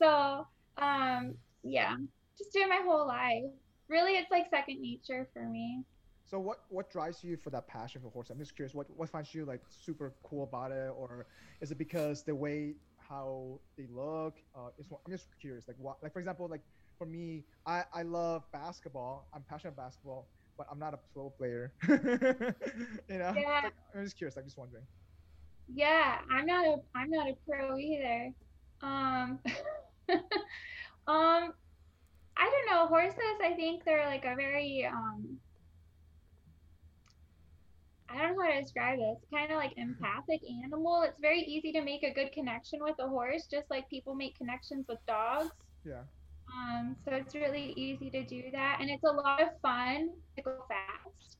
So, 0.00 0.46
um, 0.80 1.34
yeah, 1.62 1.96
just 2.38 2.52
doing 2.52 2.68
my 2.68 2.80
whole 2.84 3.06
life. 3.06 3.44
Really, 3.88 4.12
it's 4.12 4.30
like 4.30 4.46
second 4.50 4.80
nature 4.80 5.28
for 5.32 5.44
me. 5.48 5.84
So 6.24 6.40
what 6.40 6.58
what 6.70 6.90
drives 6.90 7.22
you 7.22 7.36
for 7.36 7.50
that 7.50 7.68
passion 7.68 8.00
for 8.02 8.10
horse? 8.10 8.30
I'm 8.30 8.38
just 8.38 8.56
curious. 8.56 8.74
What 8.74 8.88
what 8.96 9.08
finds 9.08 9.32
you 9.32 9.44
like 9.44 9.60
super 9.68 10.14
cool 10.24 10.42
about 10.42 10.72
it, 10.72 10.90
or 10.96 11.26
is 11.60 11.70
it 11.70 11.78
because 11.78 12.24
the 12.24 12.34
way 12.34 12.74
how 12.98 13.60
they 13.78 13.86
look? 13.88 14.34
Uh, 14.54 14.70
is, 14.76 14.86
I'm 14.90 15.12
just 15.12 15.28
curious. 15.40 15.68
Like 15.68 15.76
what? 15.78 15.98
Like 16.02 16.12
for 16.12 16.18
example, 16.18 16.48
like 16.48 16.62
for 16.98 17.06
me, 17.06 17.44
I 17.64 17.84
I 17.94 18.02
love 18.02 18.42
basketball. 18.52 19.28
I'm 19.32 19.44
passionate 19.48 19.74
about 19.74 19.86
basketball, 19.86 20.28
but 20.58 20.66
I'm 20.68 20.80
not 20.80 20.94
a 20.94 20.98
pro 21.14 21.30
player. 21.30 21.72
you 21.88 21.98
know. 23.18 23.34
Yeah. 23.36 23.60
Like, 23.62 23.74
I'm 23.94 24.02
just 24.02 24.18
curious. 24.18 24.36
I'm 24.36 24.44
just 24.44 24.58
wondering. 24.58 24.84
Yeah, 25.72 26.18
I'm 26.30 26.46
not 26.46 26.66
a 26.66 26.76
I'm 26.94 27.10
not 27.10 27.28
a 27.28 27.34
pro 27.48 27.76
either. 27.76 28.32
Um 28.82 29.38
um 31.08 31.52
I 32.38 32.50
don't 32.50 32.66
know, 32.70 32.86
horses 32.86 33.18
I 33.42 33.54
think 33.54 33.84
they're 33.84 34.06
like 34.06 34.24
a 34.24 34.34
very 34.36 34.86
um 34.86 35.38
I 38.08 38.22
don't 38.22 38.36
know 38.36 38.44
how 38.44 38.52
to 38.52 38.62
describe 38.62 38.98
this. 38.98 39.18
Kind 39.32 39.50
of 39.50 39.56
like 39.56 39.72
empathic 39.76 40.40
animal. 40.64 41.02
It's 41.02 41.20
very 41.20 41.40
easy 41.40 41.72
to 41.72 41.82
make 41.82 42.02
a 42.02 42.12
good 42.12 42.32
connection 42.32 42.78
with 42.82 42.94
a 43.00 43.08
horse, 43.08 43.46
just 43.50 43.68
like 43.70 43.88
people 43.90 44.14
make 44.14 44.36
connections 44.38 44.86
with 44.88 44.98
dogs. 45.06 45.50
Yeah. 45.84 46.02
Um, 46.48 46.96
so 47.04 47.14
it's 47.14 47.34
really 47.34 47.74
easy 47.76 48.08
to 48.10 48.24
do 48.24 48.44
that, 48.52 48.78
and 48.80 48.88
it's 48.88 49.02
a 49.02 49.10
lot 49.10 49.42
of 49.42 49.48
fun 49.60 50.10
to 50.36 50.42
go 50.42 50.64
fast. 50.68 51.38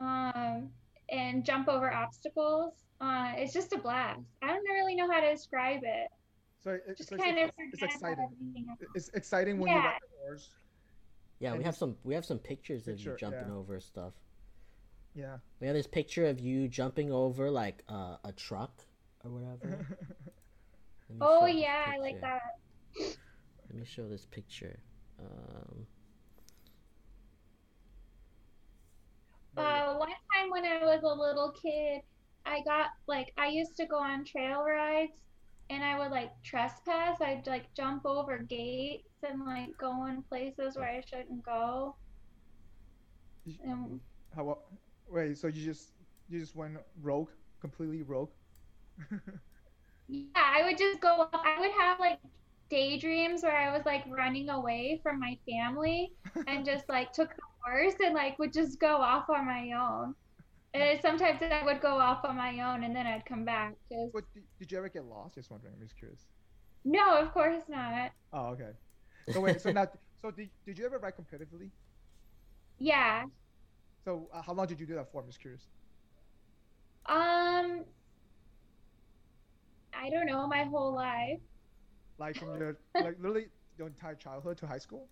Um, 0.00 0.70
and 1.10 1.44
jump 1.44 1.68
over 1.68 1.92
obstacles. 1.92 2.72
Uh, 3.02 3.32
it's 3.36 3.52
just 3.52 3.72
a 3.72 3.78
blast. 3.78 4.20
I 4.42 4.46
don't 4.46 4.62
really 4.62 4.94
know 4.94 5.10
how 5.10 5.20
to 5.20 5.30
describe 5.30 5.80
it. 5.82 6.08
So 6.62 6.78
it, 6.86 6.96
Just 6.96 7.08
so 7.10 7.16
kind 7.16 7.36
it's, 7.36 7.48
of 7.48 7.54
it's 7.72 7.82
exciting. 7.82 8.28
It's 8.94 9.08
exciting 9.08 9.58
when 9.58 9.72
you 9.72 9.78
Yeah. 9.78 9.86
ride 9.86 9.98
the 10.00 10.24
horse. 10.24 10.50
Yeah, 11.40 11.56
we 11.56 11.64
have 11.64 11.74
some 11.74 11.96
we 12.04 12.14
have 12.14 12.24
some 12.24 12.38
pictures 12.38 12.86
of 12.86 13.00
you 13.00 13.16
jumping 13.18 13.48
yeah. 13.48 13.54
over 13.54 13.80
stuff. 13.80 14.12
Yeah. 15.14 15.38
We 15.58 15.66
have 15.66 15.74
this 15.74 15.88
picture 15.88 16.26
of 16.26 16.38
you 16.38 16.68
jumping 16.68 17.10
over 17.10 17.50
like 17.50 17.82
uh, 17.88 18.18
a 18.24 18.30
truck 18.32 18.84
or 19.24 19.30
whatever. 19.32 19.84
Oh 21.20 21.44
yeah, 21.44 21.84
I 21.88 21.98
like 21.98 22.22
that. 22.22 22.40
Let 22.98 23.74
me 23.74 23.84
show 23.84 24.08
this 24.08 24.24
picture. 24.24 24.78
Um, 25.18 25.86
Uh, 29.54 29.96
one 29.96 30.08
time 30.08 30.48
when 30.50 30.64
I 30.64 30.82
was 30.82 31.02
a 31.02 31.14
little 31.14 31.52
kid, 31.52 32.00
I 32.46 32.60
got 32.62 32.90
like 33.06 33.32
I 33.38 33.48
used 33.48 33.76
to 33.76 33.86
go 33.86 33.98
on 33.98 34.24
trail 34.24 34.62
rides, 34.62 35.12
and 35.70 35.84
I 35.84 35.98
would 35.98 36.10
like 36.10 36.30
trespass. 36.42 37.20
I'd 37.20 37.46
like 37.46 37.72
jump 37.74 38.04
over 38.06 38.38
gates 38.38 39.08
and 39.22 39.44
like 39.46 39.76
go 39.78 40.06
in 40.06 40.22
places 40.22 40.76
where 40.76 40.88
I 40.88 41.00
shouldn't 41.00 41.44
go. 41.44 41.96
And 43.64 44.00
How? 44.34 44.58
Wait. 45.08 45.38
So 45.38 45.48
you 45.48 45.64
just 45.64 45.92
you 46.28 46.40
just 46.40 46.54
went 46.56 46.78
rogue, 47.00 47.30
completely 47.60 48.02
rogue. 48.02 48.30
yeah, 50.08 50.26
I 50.36 50.62
would 50.64 50.78
just 50.78 51.00
go. 51.00 51.28
I 51.32 51.60
would 51.60 51.72
have 51.72 51.98
like 52.00 52.18
daydreams 52.70 53.42
where 53.42 53.56
I 53.56 53.76
was 53.76 53.84
like 53.84 54.04
running 54.08 54.48
away 54.48 55.00
from 55.02 55.20
my 55.20 55.38
family 55.48 56.12
and 56.46 56.64
just 56.72 56.88
like 56.88 57.12
took 57.12 57.28
the 57.28 57.42
horse 57.64 57.94
and 58.02 58.14
like 58.14 58.38
would 58.38 58.52
just 58.52 58.80
go 58.80 58.96
off 58.96 59.28
on 59.28 59.46
my 59.46 59.72
own. 59.72 60.14
And 60.74 61.00
sometimes 61.02 61.40
I 61.42 61.62
would 61.64 61.80
go 61.82 61.98
off 61.98 62.24
on 62.24 62.36
my 62.36 62.60
own 62.60 62.84
and 62.84 62.96
then 62.96 63.06
I'd 63.06 63.26
come 63.26 63.44
back. 63.44 63.74
But 64.12 64.24
did, 64.34 64.44
did 64.58 64.72
you 64.72 64.78
ever 64.78 64.88
get 64.88 65.04
lost? 65.04 65.34
Just 65.34 65.50
wondering. 65.50 65.74
I'm 65.74 65.82
just 65.82 65.98
curious. 65.98 66.26
No, 66.84 67.16
of 67.18 67.32
course 67.32 67.62
not. 67.68 68.12
Oh, 68.32 68.46
okay. 68.48 68.70
So 69.30 69.40
wait. 69.40 69.60
So 69.60 69.70
now, 69.70 69.86
so 70.20 70.30
did, 70.30 70.50
did 70.66 70.78
you 70.78 70.86
ever 70.86 70.98
write 70.98 71.14
competitively? 71.16 71.70
Yeah. 72.78 73.24
So 74.04 74.28
uh, 74.32 74.42
how 74.42 74.54
long 74.54 74.66
did 74.66 74.80
you 74.80 74.86
do 74.86 74.94
that 74.94 75.12
for? 75.12 75.20
I'm 75.20 75.28
just 75.28 75.40
curious. 75.40 75.68
Um, 77.06 77.84
I 79.92 80.10
don't 80.10 80.26
know, 80.26 80.46
my 80.46 80.64
whole 80.64 80.94
life. 80.94 81.38
Like 82.18 82.36
from 82.36 82.58
your 82.58 82.78
like 82.94 83.16
literally 83.18 83.46
your 83.78 83.88
entire 83.88 84.14
childhood 84.14 84.58
to 84.58 84.66
high 84.66 84.78
school. 84.78 85.08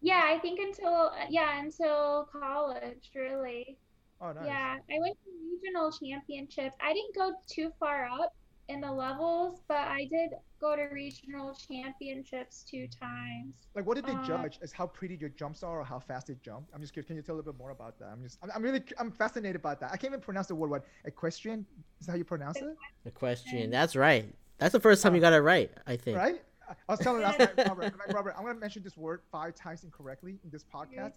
Yeah, 0.00 0.22
I 0.24 0.38
think 0.38 0.60
until 0.60 1.12
yeah, 1.30 1.60
until 1.60 2.28
college, 2.32 3.10
really. 3.14 3.78
Oh, 4.20 4.32
nice. 4.32 4.44
Yeah, 4.46 4.78
I 4.90 5.00
went 5.00 5.16
to 5.24 5.30
regional 5.52 5.92
championships. 5.92 6.76
I 6.80 6.92
didn't 6.92 7.14
go 7.14 7.32
too 7.46 7.70
far 7.78 8.06
up 8.06 8.34
in 8.68 8.80
the 8.80 8.90
levels, 8.90 9.60
but 9.68 9.76
I 9.76 10.08
did 10.10 10.30
go 10.60 10.74
to 10.74 10.82
regional 10.92 11.54
championships 11.54 12.64
two 12.68 12.88
times. 12.88 13.54
Like, 13.74 13.86
what 13.86 13.94
did 13.94 14.06
they 14.06 14.12
Uh, 14.12 14.24
judge? 14.24 14.58
Is 14.62 14.72
how 14.72 14.86
pretty 14.86 15.16
your 15.16 15.28
jumps 15.30 15.62
are, 15.62 15.80
or 15.80 15.84
how 15.84 16.00
fast 16.00 16.26
they 16.26 16.34
jump? 16.42 16.66
I'm 16.74 16.80
just 16.80 16.92
curious. 16.92 17.06
Can 17.06 17.16
you 17.16 17.22
tell 17.22 17.34
a 17.34 17.36
little 17.36 17.52
bit 17.52 17.58
more 17.58 17.70
about 17.70 17.98
that? 18.00 18.06
I'm 18.08 18.22
just, 18.22 18.38
I'm, 18.42 18.50
I'm 18.54 18.62
really, 18.62 18.82
I'm 18.98 19.12
fascinated 19.12 19.56
about 19.56 19.78
that. 19.80 19.92
I 19.92 19.96
can't 19.96 20.12
even 20.12 20.20
pronounce 20.20 20.48
the 20.48 20.54
word. 20.54 20.70
What 20.70 20.84
equestrian? 21.04 21.64
Is 22.00 22.06
that 22.06 22.12
how 22.12 22.18
you 22.18 22.24
pronounce 22.24 22.58
it? 22.58 22.76
equestrian. 23.04 23.70
That's 23.70 23.94
right. 23.94 24.26
That's 24.58 24.72
the 24.72 24.80
first 24.80 25.02
time 25.02 25.14
you 25.14 25.20
got 25.20 25.32
it 25.34 25.40
right. 25.42 25.70
I 25.86 25.96
think. 25.96 26.16
Right? 26.16 26.42
I 26.68 26.72
I 26.88 26.92
was 26.92 26.98
telling 26.98 27.22
last 27.22 27.38
night, 27.38 27.52
Robert, 27.58 27.92
I'm 27.92 27.98
like, 27.98 28.12
Robert, 28.12 28.34
I'm 28.36 28.44
gonna 28.44 28.58
mention 28.58 28.82
this 28.82 28.96
word 28.96 29.20
five 29.30 29.54
times 29.54 29.84
incorrectly 29.84 30.40
in 30.42 30.50
this 30.50 30.64
podcast. 30.74 31.12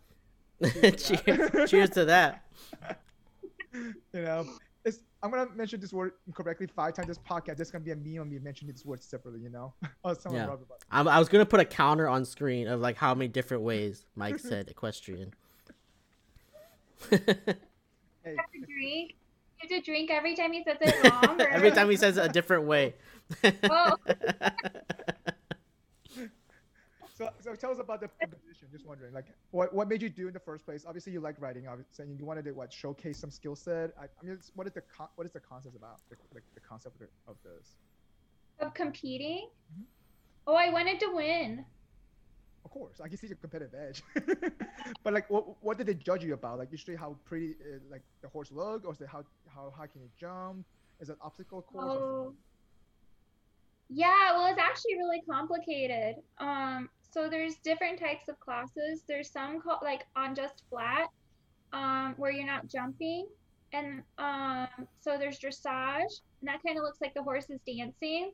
Cheers, 0.62 1.70
cheers 1.70 1.90
to 1.92 2.06
that. 2.06 2.44
you 3.74 4.22
know, 4.22 4.46
it's, 4.86 5.00
I'm 5.22 5.32
gonna 5.32 5.48
mention 5.56 5.80
this 5.80 5.94
word 5.94 6.14
incorrectly 6.28 6.68
five 6.68 6.94
times 6.94 7.08
this 7.08 7.18
podcast. 7.18 7.58
There's 7.58 7.72
gonna 7.72 7.84
be 7.84 7.92
a 7.92 7.96
meme 7.96 8.22
on 8.22 8.30
me 8.30 8.40
mentioning 8.40 8.74
this 8.74 8.86
word 8.86 9.04
separately. 9.04 9.42
You 9.42 9.50
know, 9.50 9.74
oh, 9.84 9.88
I 10.06 10.10
was 10.10 10.26
Yeah. 10.32 10.56
I'm, 10.92 11.08
I 11.08 11.20
was 11.20 11.30
gonna 11.30 11.46
put 11.46 11.60
a 11.60 11.66
counter 11.66 12.08
on 12.08 12.26
screen 12.26 12.68
of 12.68 12.80
like 12.80 12.98
how 12.98 13.14
many 13.14 13.28
different 13.28 13.64
ways 13.64 14.06
Mike 14.16 14.40
said 14.40 14.70
equestrian. 14.70 15.34
Hey, 17.10 17.18
You 18.26 18.36
have 18.36 18.52
to 18.52 18.60
drink. 18.66 19.16
You 19.62 19.68
have 19.68 19.70
to 19.70 19.82
drink 19.82 20.12
every 20.12 20.36
time 20.36 20.54
he 20.54 20.64
says 20.64 20.78
it 20.82 21.12
wrong. 21.12 21.42
Or... 21.42 21.48
Every 21.48 21.72
time 21.72 21.90
he 21.90 21.98
says 21.98 22.18
it 22.18 22.26
a 22.26 22.30
different 22.30 22.66
way. 22.66 22.96
Oh. 23.64 23.96
So, 27.20 27.30
so 27.42 27.54
tell 27.54 27.72
us 27.72 27.80
about 27.80 28.00
the 28.00 28.08
competition. 28.08 28.70
Just 28.72 28.88
wondering, 28.88 29.14
like, 29.14 29.26
what 29.52 29.74
what 29.74 29.90
made 29.90 30.02
you 30.02 30.10
do 30.10 30.28
in 30.28 30.34
the 30.34 30.40
first 30.40 30.66
place? 30.66 30.86
Obviously, 30.88 31.12
you 31.12 31.20
like 31.20 31.36
writing. 31.40 31.68
Obviously, 31.68 32.06
and 32.06 32.18
you 32.18 32.26
wanted 32.26 32.46
to 32.46 32.54
what 32.54 32.72
showcase 32.72 33.20
some 33.20 33.30
skill 33.30 33.58
set. 33.58 33.92
I, 34.00 34.06
I 34.06 34.24
mean, 34.24 34.36
it's, 34.36 34.52
what 34.56 34.68
is 34.68 34.74
the 34.74 34.84
con- 34.96 35.10
what 35.16 35.28
is 35.28 35.34
the 35.34 35.42
concept 35.42 35.76
about? 35.76 36.00
The, 36.10 36.16
the, 36.34 36.40
the 36.56 36.62
concept 36.62 36.96
of, 36.96 37.02
the, 37.02 37.32
of 37.32 37.36
this. 37.44 37.76
Of 38.62 38.74
competing? 38.74 39.50
Mhm. 39.74 39.84
Oh, 40.48 40.56
I 40.56 40.70
wanted 40.70 41.00
to 41.02 41.12
win. 41.14 41.66
Of 42.64 42.72
course, 42.72 43.02
I 43.02 43.10
can 43.10 43.18
see 43.18 43.28
your 43.28 43.38
competitive 43.38 43.74
edge. 43.78 44.02
but 45.04 45.14
like, 45.14 45.30
what 45.30 45.62
what 45.62 45.78
did 45.78 45.88
they 45.88 45.96
judge 45.96 46.24
you 46.24 46.34
about? 46.34 46.58
Like, 46.58 46.72
usually 46.72 46.96
how 46.96 47.18
pretty 47.26 47.56
uh, 47.62 47.80
like 47.92 48.04
the 48.22 48.30
horse 48.30 48.50
look, 48.50 48.86
or 48.86 48.94
is 48.94 49.02
it 49.02 49.10
how 49.10 49.24
how 49.54 49.74
high 49.76 49.88
can 49.88 50.02
you 50.02 50.10
jump? 50.18 50.66
Is 51.02 51.10
it 51.10 51.18
obstacle 51.22 51.62
course? 51.64 51.86
Oh. 51.86 52.34
Yeah, 53.92 54.34
well, 54.34 54.46
it's 54.52 54.60
actually 54.60 54.98
really 54.98 55.22
complicated. 55.28 56.18
Um, 56.38 56.90
so 57.12 57.30
there's 57.30 57.56
different 57.64 58.00
types 58.00 58.28
of 58.30 58.40
classes. 58.40 59.04
There's 59.08 59.32
some 59.32 59.62
called 59.62 59.80
like 59.84 60.06
on 60.16 60.36
just 60.36 60.64
flat, 60.70 61.10
um, 61.74 62.16
where 62.18 62.32
you're 62.32 62.46
not 62.46 62.68
jumping, 62.68 63.28
and 63.74 64.02
um, 64.18 64.68
so 65.00 65.18
there's 65.18 65.40
dressage, 65.40 66.22
and 66.42 66.48
that 66.48 66.60
kind 66.66 66.78
of 66.78 66.84
looks 66.84 67.02
like 67.02 67.14
the 67.14 67.24
horse 67.24 67.50
is 67.50 67.60
dancing, 67.66 68.32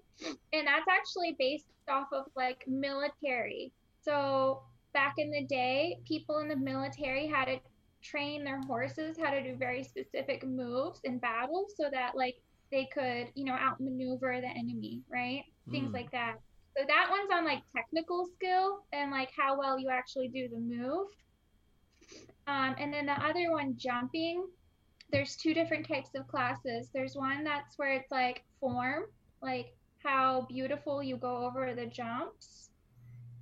and 0.53 0.67
that's 0.67 0.87
actually 0.89 1.35
based 1.39 1.65
off 1.89 2.07
of 2.13 2.25
like 2.35 2.63
military. 2.67 3.71
So 4.01 4.61
back 4.93 5.15
in 5.17 5.31
the 5.31 5.45
day, 5.45 5.97
people 6.07 6.39
in 6.39 6.47
the 6.47 6.55
military 6.55 7.27
had 7.27 7.45
to 7.45 7.59
train 8.01 8.43
their 8.43 8.61
horses 8.67 9.17
how 9.21 9.31
to 9.31 9.41
do 9.41 9.55
very 9.57 9.83
specific 9.83 10.45
moves 10.45 10.99
in 11.03 11.17
battle, 11.19 11.65
so 11.75 11.89
that 11.91 12.15
like 12.15 12.35
they 12.71 12.87
could, 12.93 13.27
you 13.35 13.45
know, 13.45 13.53
outmaneuver 13.53 14.41
the 14.41 14.47
enemy, 14.47 15.01
right? 15.09 15.43
Things 15.71 15.91
Mm. 15.91 15.93
like 15.93 16.11
that. 16.11 16.35
So 16.77 16.83
that 16.87 17.07
one's 17.09 17.31
on 17.31 17.45
like 17.45 17.61
technical 17.75 18.27
skill 18.35 18.83
and 18.91 19.09
like 19.11 19.29
how 19.37 19.57
well 19.57 19.79
you 19.79 19.89
actually 19.89 20.27
do 20.27 20.49
the 20.49 20.59
move. 20.59 21.07
Um, 22.47 22.75
and 22.77 22.93
then 22.93 23.05
the 23.05 23.13
other 23.13 23.51
one, 23.51 23.75
jumping, 23.77 24.45
there's 25.11 25.35
two 25.35 25.53
different 25.53 25.87
types 25.87 26.09
of 26.15 26.27
classes. 26.27 26.89
There's 26.93 27.15
one 27.15 27.43
that's 27.43 27.77
where 27.77 27.93
it's 27.93 28.11
like 28.11 28.43
form, 28.59 29.03
like 29.41 29.73
how 30.03 30.45
beautiful 30.49 31.01
you 31.01 31.17
go 31.17 31.45
over 31.45 31.73
the 31.73 31.85
jumps. 31.85 32.69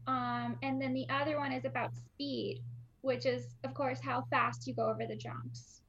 Um, 0.05 0.57
and 0.61 0.81
then 0.81 0.93
the 0.93 1.07
other 1.09 1.37
one 1.39 1.51
is 1.51 1.65
about 1.65 1.95
speed, 1.95 2.61
which 3.01 3.25
is, 3.25 3.55
of 3.63 3.73
course, 3.73 3.99
how 3.99 4.25
fast 4.29 4.67
you 4.67 4.73
go 4.73 4.89
over 4.89 5.05
the 5.07 5.15
jumps. 5.15 5.81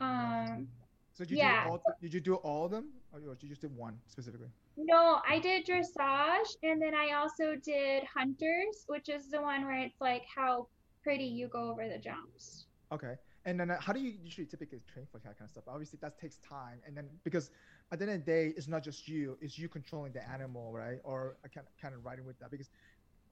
Um, 0.00 0.68
So 1.14 1.24
did 1.24 1.32
you 1.32 1.38
yeah. 1.38 1.64
do 1.64 1.70
all? 1.70 1.82
Did 2.00 2.14
you 2.14 2.20
do 2.20 2.34
all 2.36 2.64
of 2.64 2.70
them, 2.70 2.88
or 3.12 3.20
did 3.20 3.42
you 3.44 3.48
just 3.50 3.60
did 3.60 3.76
one 3.76 3.98
specifically? 4.06 4.48
No, 4.76 5.20
I 5.28 5.38
did 5.38 5.66
dressage 5.66 6.56
and 6.62 6.80
then 6.80 6.94
I 6.94 7.12
also 7.12 7.54
did 7.62 8.04
hunters, 8.04 8.84
which 8.86 9.08
is 9.08 9.28
the 9.30 9.40
one 9.40 9.64
where 9.64 9.80
it's 9.80 10.00
like 10.00 10.22
how 10.34 10.68
pretty 11.02 11.24
you 11.24 11.48
go 11.48 11.70
over 11.70 11.88
the 11.88 11.98
jumps. 11.98 12.66
Okay. 12.92 13.14
And 13.46 13.58
then 13.58 13.70
uh, 13.70 13.80
how 13.80 13.92
do 13.92 14.00
you 14.00 14.12
usually 14.22 14.46
typically 14.46 14.80
train 14.92 15.06
for 15.10 15.18
that 15.18 15.38
kind 15.38 15.46
of 15.46 15.50
stuff? 15.50 15.64
Obviously, 15.66 15.98
that 16.02 16.18
takes 16.18 16.36
time. 16.38 16.80
And 16.86 16.94
then 16.96 17.08
because 17.24 17.50
at 17.90 17.98
the 17.98 18.04
end 18.04 18.12
of 18.12 18.26
the 18.26 18.30
day, 18.30 18.52
it's 18.56 18.68
not 18.68 18.82
just 18.84 19.08
you; 19.08 19.38
it's 19.40 19.58
you 19.58 19.68
controlling 19.68 20.12
the 20.12 20.28
animal, 20.28 20.72
right? 20.72 20.98
Or 21.04 21.38
I 21.42 21.48
kind 21.48 21.66
of 21.66 21.72
kind 21.80 21.94
of 21.94 22.04
riding 22.04 22.26
with 22.26 22.38
that 22.40 22.50
because 22.50 22.68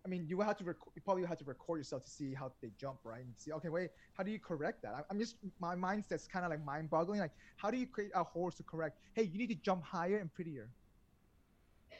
I 0.07 0.09
mean, 0.09 0.27
you 0.27 0.41
have 0.41 0.57
to 0.57 0.65
rec- 0.65 0.77
you 0.97 1.03
probably 1.03 1.25
have 1.27 1.37
to 1.39 1.45
record 1.45 1.81
yourself 1.81 2.05
to 2.05 2.11
see 2.11 2.33
how 2.33 2.53
they 2.63 2.71
jump, 2.81 3.01
right? 3.05 3.23
And 3.23 3.35
see, 3.37 3.53
okay, 3.53 3.69
wait, 3.69 3.91
how 4.15 4.23
do 4.23 4.31
you 4.31 4.39
correct 4.39 4.81
that? 4.83 5.05
I'm 5.11 5.19
just 5.19 5.37
my 5.61 5.75
mindset's 5.75 6.27
kind 6.27 6.45
of 6.47 6.51
like 6.51 6.65
mind-boggling. 6.65 7.21
Like, 7.21 7.33
how 7.57 7.71
do 7.71 7.77
you 7.77 7.87
create 7.87 8.11
a 8.15 8.25
horse 8.25 8.55
to 8.57 8.63
correct? 8.63 8.99
Hey, 9.15 9.25
you 9.25 9.39
need 9.39 9.49
to 9.49 9.57
jump 9.57 9.85
higher 9.85 10.17
and 10.19 10.33
prettier. 10.33 10.71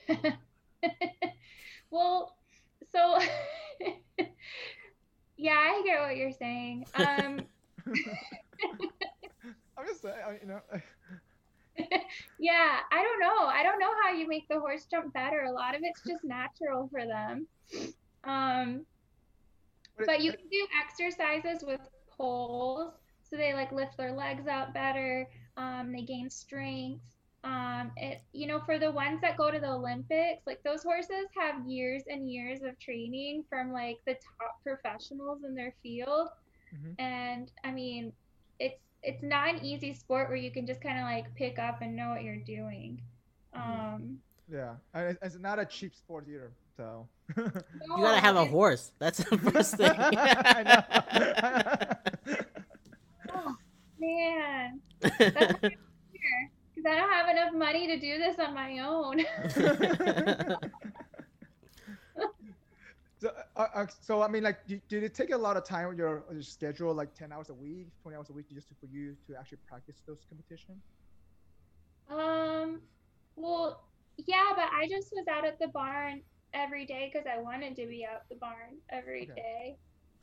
well, 1.91 2.37
so 2.93 3.19
yeah, 5.37 5.53
I 5.53 5.83
get 5.85 6.01
what 6.01 6.17
you're 6.17 6.33
saying. 6.33 6.87
Um, 6.95 7.47
I'm 9.77 9.87
just 9.87 10.03
saying, 10.03 10.17
I- 10.27 10.39
you 10.43 10.47
know. 10.49 10.61
yeah, 12.39 12.79
I 12.91 13.03
don't 13.03 13.21
know. 13.21 13.47
I 13.47 13.63
don't 13.63 13.79
know 13.79 13.93
how 14.03 14.13
you 14.13 14.27
make 14.29 14.49
the 14.49 14.59
horse 14.59 14.87
jump 14.91 15.13
better. 15.13 15.45
A 15.45 15.53
lot 15.53 15.75
of 15.75 15.81
it's 15.85 16.03
just 16.07 16.25
natural 16.25 16.89
for 16.91 17.07
them. 17.07 17.47
Um, 18.25 18.87
But 19.97 20.07
but 20.07 20.21
you 20.23 20.33
can 20.33 20.49
do 20.51 20.67
exercises 20.83 21.65
with 21.65 21.81
poles, 22.09 22.95
so 23.23 23.37
they 23.37 23.53
like 23.55 23.73
lift 23.73 23.97
their 23.97 24.13
legs 24.13 24.47
out 24.47 24.73
better. 24.75 25.29
Um, 25.57 25.93
they 25.93 26.03
gain 26.03 26.31
strength. 26.31 27.03
Um, 27.45 27.93
it 27.97 28.21
you 28.33 28.47
know 28.49 28.61
for 28.67 28.79
the 28.79 28.91
ones 28.91 29.21
that 29.23 29.37
go 29.37 29.51
to 29.51 29.61
the 29.61 29.71
Olympics, 29.71 30.43
like 30.47 30.61
those 30.65 30.83
horses 30.83 31.27
have 31.39 31.65
years 31.67 32.03
and 32.09 32.29
years 32.31 32.63
of 32.63 32.79
training 32.81 33.45
from 33.49 33.73
like 33.73 33.97
the 34.07 34.15
top 34.15 34.61
professionals 34.65 35.45
in 35.45 35.55
their 35.55 35.73
field, 35.83 36.29
Mhm. 36.75 36.95
and 36.99 37.53
I 37.65 37.71
mean, 37.71 38.13
it's 38.59 38.81
it's 39.05 39.23
not 39.23 39.49
an 39.55 39.65
easy 39.65 39.95
sport 39.95 40.29
where 40.29 40.37
you 40.37 40.51
can 40.51 40.67
just 40.67 40.81
kind 40.81 40.99
of 40.99 41.05
like 41.05 41.33
pick 41.37 41.59
up 41.61 41.81
and 41.81 41.95
know 41.95 42.11
what 42.11 42.23
you're 42.25 42.37
doing. 42.45 43.01
Um, 43.55 44.19
Yeah, 44.51 44.75
it's, 44.95 45.19
it's 45.23 45.39
not 45.39 45.59
a 45.61 45.65
cheap 45.67 45.95
sport 45.95 46.27
either. 46.29 46.51
So 46.77 47.09
You 47.37 47.53
gotta 48.03 48.19
have 48.21 48.37
a 48.37 48.45
horse. 48.47 48.93
That's 48.99 49.19
the 49.19 49.39
first 49.39 49.77
thing. 49.77 49.93
I 49.97 50.63
know. 50.65 52.35
Oh, 53.35 53.55
man. 54.01 54.81
That's 56.85 56.95
because 56.95 56.97
I 56.97 57.01
don't 57.01 57.13
have 57.13 57.29
enough 57.29 57.55
money 57.55 57.87
to 57.89 57.99
do 57.99 58.19
this 58.19 58.39
on 58.39 58.55
my 58.55 58.79
own. 58.79 59.21
so, 63.21 63.31
uh, 63.57 63.67
uh, 63.75 63.87
so 64.01 64.23
I 64.23 64.29
mean, 64.29 64.43
like, 64.45 64.67
did, 64.67 64.83
did 64.89 65.03
it 65.05 65.15
take 65.15 65.31
a 65.33 65.37
lot 65.39 65.57
of 65.57 65.65
time 65.65 65.89
on 65.89 65.97
your, 65.99 66.25
your 66.33 66.43
schedule, 66.43 66.95
like 66.95 67.15
ten 67.15 67.33
hours 67.33 67.51
a 67.51 67.55
week, 67.55 67.89
twenty 68.03 68.17
hours 68.17 68.31
a 68.31 68.33
week, 68.33 68.47
just 68.53 68.69
for 68.81 68.87
you 68.87 69.17
to 69.27 69.37
actually 69.39 69.59
practice 69.67 70.03
those 70.07 70.25
competitions? 70.29 70.83
um, 72.11 72.81
well, 73.37 73.81
yeah, 74.19 74.53
but 74.57 74.71
I 74.73 74.89
just 74.89 75.13
was 75.13 75.27
out 75.31 75.47
at 75.47 75.59
the 75.59 75.69
barn 75.69 76.23
every 76.55 76.87
day 76.87 77.11
because 77.13 77.27
I 77.33 77.41
wanted 77.41 77.77
to 77.77 77.87
be 77.87 78.07
out 78.11 78.23
the 78.31 78.37
barn 78.37 78.79
every 78.91 79.31
Okay. 79.31 79.35
day. 79.37 79.79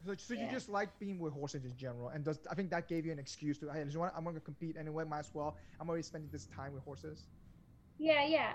So, 0.05 0.13
so 0.17 0.33
you 0.35 0.47
just 0.51 0.69
like 0.69 0.97
being 0.99 1.17
with 1.19 1.33
horses 1.33 1.65
in 1.65 1.75
general, 1.75 2.09
and 2.09 2.23
does 2.23 2.39
I 2.49 2.53
think 2.53 2.69
that 2.69 2.87
gave 2.87 3.05
you 3.05 3.11
an 3.11 3.17
excuse 3.17 3.57
to, 3.59 3.69
hey, 3.71 3.83
listen, 3.83 3.99
what, 3.99 4.13
I'm 4.15 4.23
going 4.23 4.35
to 4.35 4.41
compete 4.41 4.75
anyway, 4.79 5.03
might 5.03 5.19
as 5.19 5.31
well. 5.33 5.57
I'm 5.79 5.89
already 5.89 6.03
spending 6.03 6.29
this 6.31 6.45
time 6.45 6.73
with 6.73 6.83
horses. 6.83 7.25
Yeah, 7.97 8.25
yeah, 8.25 8.53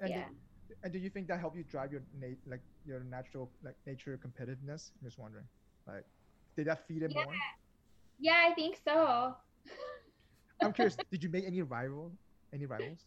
And 0.00 0.10
yeah. 0.10 0.24
Do, 0.68 0.74
and 0.82 0.92
do 0.92 0.98
you 0.98 1.08
think 1.10 1.28
that 1.28 1.38
helped 1.38 1.56
you 1.56 1.62
drive 1.64 1.92
your 1.92 2.02
nat- 2.18 2.38
like 2.46 2.62
your 2.84 3.00
natural 3.04 3.50
like 3.62 3.76
nature 3.86 4.18
competitiveness? 4.18 4.90
I'm 5.00 5.04
just 5.04 5.18
wondering, 5.18 5.44
like, 5.86 6.04
did 6.56 6.66
that 6.66 6.86
feed 6.88 7.02
it 7.02 7.12
Yeah. 7.14 7.24
more? 7.24 7.34
Yeah, 8.18 8.46
I 8.50 8.54
think 8.54 8.76
so. 8.84 9.36
I'm 10.62 10.72
curious. 10.72 10.96
did 11.12 11.22
you 11.22 11.28
make 11.30 11.44
any 11.46 11.62
rival, 11.62 12.12
any 12.52 12.66
rivals? 12.66 13.04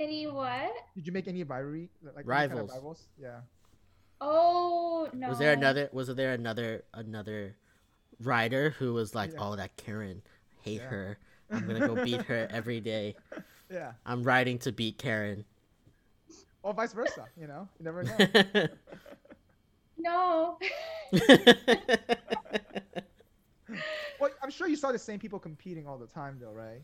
Any 0.00 0.26
what? 0.26 0.72
Did 0.96 1.06
you 1.06 1.12
make 1.12 1.28
any 1.28 1.44
rivalry, 1.44 1.88
like 2.02 2.14
any 2.16 2.24
kind 2.24 2.52
of 2.52 2.58
Rivals. 2.58 2.72
rivals? 2.72 3.08
Yeah. 3.20 3.40
Oh 4.24 5.08
no. 5.12 5.28
Was 5.28 5.38
there 5.38 5.52
another? 5.52 5.88
Was 5.92 6.06
there 6.14 6.32
another 6.32 6.84
another 6.94 7.56
rider 8.20 8.70
who 8.78 8.94
was 8.94 9.14
like, 9.16 9.32
Yeah. 9.32 9.38
"Oh, 9.40 9.56
that 9.56 9.76
Karen, 9.76 10.22
hate 10.62 10.80
Yeah. 10.80 10.88
her. 10.88 11.18
I'm 11.50 11.66
gonna 11.66 11.86
go 11.88 12.02
beat 12.04 12.22
her 12.22 12.46
every 12.50 12.80
day. 12.80 13.16
Yeah. 13.70 13.92
I'm 14.06 14.22
riding 14.22 14.58
to 14.60 14.70
beat 14.72 14.98
Karen." 14.98 15.44
Or 16.62 16.72
vice 16.72 16.92
versa. 16.92 17.26
You 17.36 17.48
know, 17.48 17.68
you 17.78 17.84
never 17.84 18.04
know. 18.04 18.16
No. 19.98 20.58
well, 24.18 24.30
I'm 24.42 24.50
sure 24.50 24.66
you 24.66 24.74
saw 24.76 24.90
the 24.90 24.98
same 24.98 25.20
people 25.20 25.38
competing 25.38 25.86
all 25.86 25.96
the 25.98 26.06
time, 26.08 26.38
though, 26.40 26.50
right? 26.52 26.82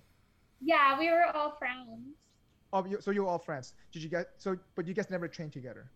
yeah, 0.60 0.98
we 0.98 1.10
were 1.10 1.24
all 1.34 1.52
friends. 1.52 1.88
Oh, 2.72 2.84
so 3.00 3.10
you 3.10 3.22
were 3.24 3.28
all 3.28 3.38
friends. 3.38 3.74
Did 3.92 4.02
you 4.02 4.08
get 4.08 4.28
so? 4.38 4.56
But 4.76 4.86
you 4.86 4.94
guys 4.94 5.10
never 5.10 5.26
trained 5.26 5.52
together. 5.52 5.90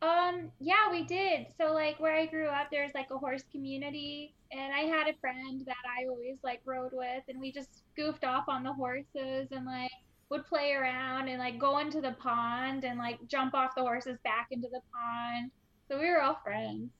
Um, 0.00 0.52
yeah, 0.60 0.90
we 0.90 1.02
did. 1.02 1.46
So 1.58 1.72
like 1.72 1.98
where 1.98 2.14
I 2.14 2.26
grew 2.26 2.46
up, 2.46 2.68
there's 2.70 2.92
like 2.94 3.10
a 3.10 3.18
horse 3.18 3.42
community, 3.50 4.34
and 4.52 4.72
I 4.72 4.80
had 4.80 5.08
a 5.08 5.18
friend 5.20 5.62
that 5.66 5.76
I 5.84 6.06
always 6.08 6.36
like 6.44 6.60
rode 6.64 6.92
with, 6.92 7.24
and 7.28 7.40
we 7.40 7.50
just 7.50 7.82
goofed 7.96 8.24
off 8.24 8.44
on 8.48 8.62
the 8.62 8.72
horses 8.72 9.48
and 9.50 9.66
like 9.66 9.90
would 10.30 10.46
play 10.46 10.72
around 10.72 11.28
and 11.28 11.38
like 11.38 11.58
go 11.58 11.78
into 11.78 12.00
the 12.00 12.12
pond 12.12 12.84
and 12.84 12.98
like 12.98 13.18
jump 13.26 13.54
off 13.54 13.74
the 13.74 13.82
horses 13.82 14.18
back 14.24 14.48
into 14.50 14.68
the 14.68 14.80
pond. 14.92 15.50
So 15.88 15.98
we 15.98 16.08
were 16.10 16.20
all 16.20 16.38
friends. 16.44 16.90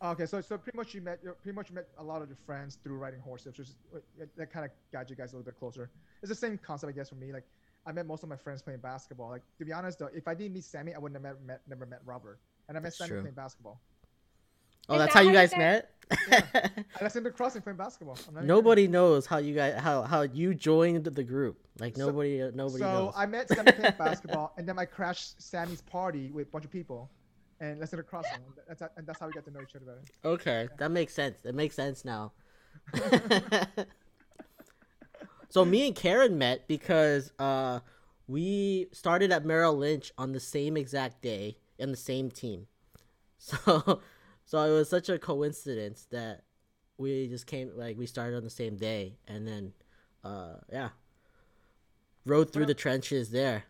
Okay, 0.00 0.26
so 0.26 0.40
so 0.40 0.56
pretty 0.56 0.78
much 0.78 0.94
you 0.94 1.02
met 1.02 1.18
pretty 1.42 1.56
much 1.56 1.72
met 1.72 1.88
a 1.98 2.02
lot 2.02 2.22
of 2.22 2.28
your 2.28 2.38
friends 2.46 2.78
through 2.82 2.96
riding 2.96 3.20
horses, 3.20 3.46
which 3.46 3.58
is 3.58 3.74
that 4.36 4.52
kind 4.52 4.64
of 4.64 4.70
got 4.92 5.10
you 5.10 5.16
guys 5.16 5.32
a 5.32 5.36
little 5.36 5.44
bit 5.44 5.58
closer. 5.58 5.90
It's 6.22 6.28
the 6.30 6.36
same 6.36 6.56
concept, 6.56 6.90
I 6.90 6.94
guess, 6.94 7.08
for 7.08 7.16
me. 7.16 7.32
Like 7.32 7.44
I 7.86 7.92
met 7.92 8.06
most 8.06 8.22
of 8.22 8.28
my 8.28 8.36
friends 8.36 8.60
playing 8.62 8.80
basketball. 8.80 9.30
Like 9.30 9.42
to 9.58 9.64
be 9.64 9.72
honest, 9.72 9.98
though, 9.98 10.10
if 10.14 10.28
I 10.28 10.34
didn't 10.34 10.54
meet 10.54 10.64
Sammy, 10.64 10.94
I 10.94 10.98
wouldn't 10.98 11.22
have 11.24 11.36
met, 11.36 11.44
met 11.46 11.60
never 11.68 11.86
met 11.86 12.00
Robert, 12.04 12.38
and 12.68 12.76
I 12.76 12.80
met 12.80 12.84
That's 12.88 12.98
Sammy 12.98 13.08
true. 13.10 13.20
playing 13.22 13.34
basketball. 13.34 13.80
oh, 14.88 14.94
Is 14.94 14.98
that's 15.00 15.14
that 15.14 15.18
how 15.18 15.24
you 15.24 15.32
guys 15.32 15.50
guys- 15.50 15.58
met. 15.58 15.94
And 16.98 17.02
I 17.02 17.08
seen 17.08 17.22
the 17.22 17.30
crossing 17.30 17.60
playing 17.60 17.76
basketball. 17.76 18.16
I'm 18.28 18.34
not 18.34 18.40
even 18.40 18.48
nobody 18.48 18.88
knows 18.88 19.26
how 19.26 19.36
you 19.38 19.54
guys 19.54 19.78
how 19.80 20.02
how 20.02 20.22
you 20.22 20.54
joined 20.54 21.04
the 21.04 21.22
group. 21.22 21.58
Like 21.78 21.96
So- 21.96 22.06
nobody 22.06 22.42
uh, 22.42 22.50
nobody 22.54 22.78
so 22.78 22.90
knows. 22.92 23.14
I 23.16 23.26
met 23.26 23.48
Sammy 23.48 23.72
playing 23.72 23.94
basketball, 23.98 24.52
and 24.56 24.66
then 24.68 24.78
I 24.78 24.84
crashed 24.86 25.40
Sammy's 25.42 25.82
party 25.82 26.30
with 26.32 26.48
a 26.48 26.50
bunch 26.50 26.64
of 26.64 26.70
people, 26.70 27.10
and 27.60 27.78
let's 27.78 27.90
did 27.90 28.00
a 28.00 28.02
crossing. 28.02 28.32
And 28.34 28.78
that's 28.78 28.82
and 28.96 29.06
that's 29.06 29.18
how 29.20 29.26
we 29.26 29.32
got 29.34 29.44
to 29.44 29.50
know 29.50 29.60
each 29.62 29.76
other 29.76 29.84
better. 29.84 30.02
Okay, 30.24 30.68
that 30.78 30.90
makes 30.90 31.12
sense. 31.14 31.36
That 31.42 31.54
makes 31.54 31.74
sense 31.76 32.04
now. 32.04 32.32
so 35.48 35.64
me 35.64 35.86
and 35.86 35.96
Karen 35.96 36.38
met 36.38 36.68
because 36.68 37.32
uh, 37.38 37.80
we 38.26 38.86
started 38.92 39.32
at 39.32 39.44
Merrill 39.44 39.76
Lynch 39.76 40.12
on 40.18 40.32
the 40.32 40.40
same 40.40 40.76
exact 40.76 41.22
day 41.22 41.56
in 41.78 41.90
the 41.90 41.96
same 41.96 42.30
team. 42.30 42.66
So 43.40 44.00
so 44.44 44.62
it 44.64 44.72
was 44.72 44.88
such 44.88 45.08
a 45.08 45.16
coincidence 45.16 46.08
that 46.10 46.42
we 46.96 47.28
just 47.28 47.46
came 47.46 47.70
like 47.76 47.96
we 47.96 48.06
started 48.06 48.36
on 48.36 48.42
the 48.42 48.50
same 48.50 48.76
day 48.76 49.16
and 49.28 49.46
then 49.46 49.72
uh 50.24 50.54
yeah 50.72 50.88
rode 52.28 52.52
through 52.52 52.66
the 52.66 52.74
trenches 52.74 53.30
there. 53.30 53.64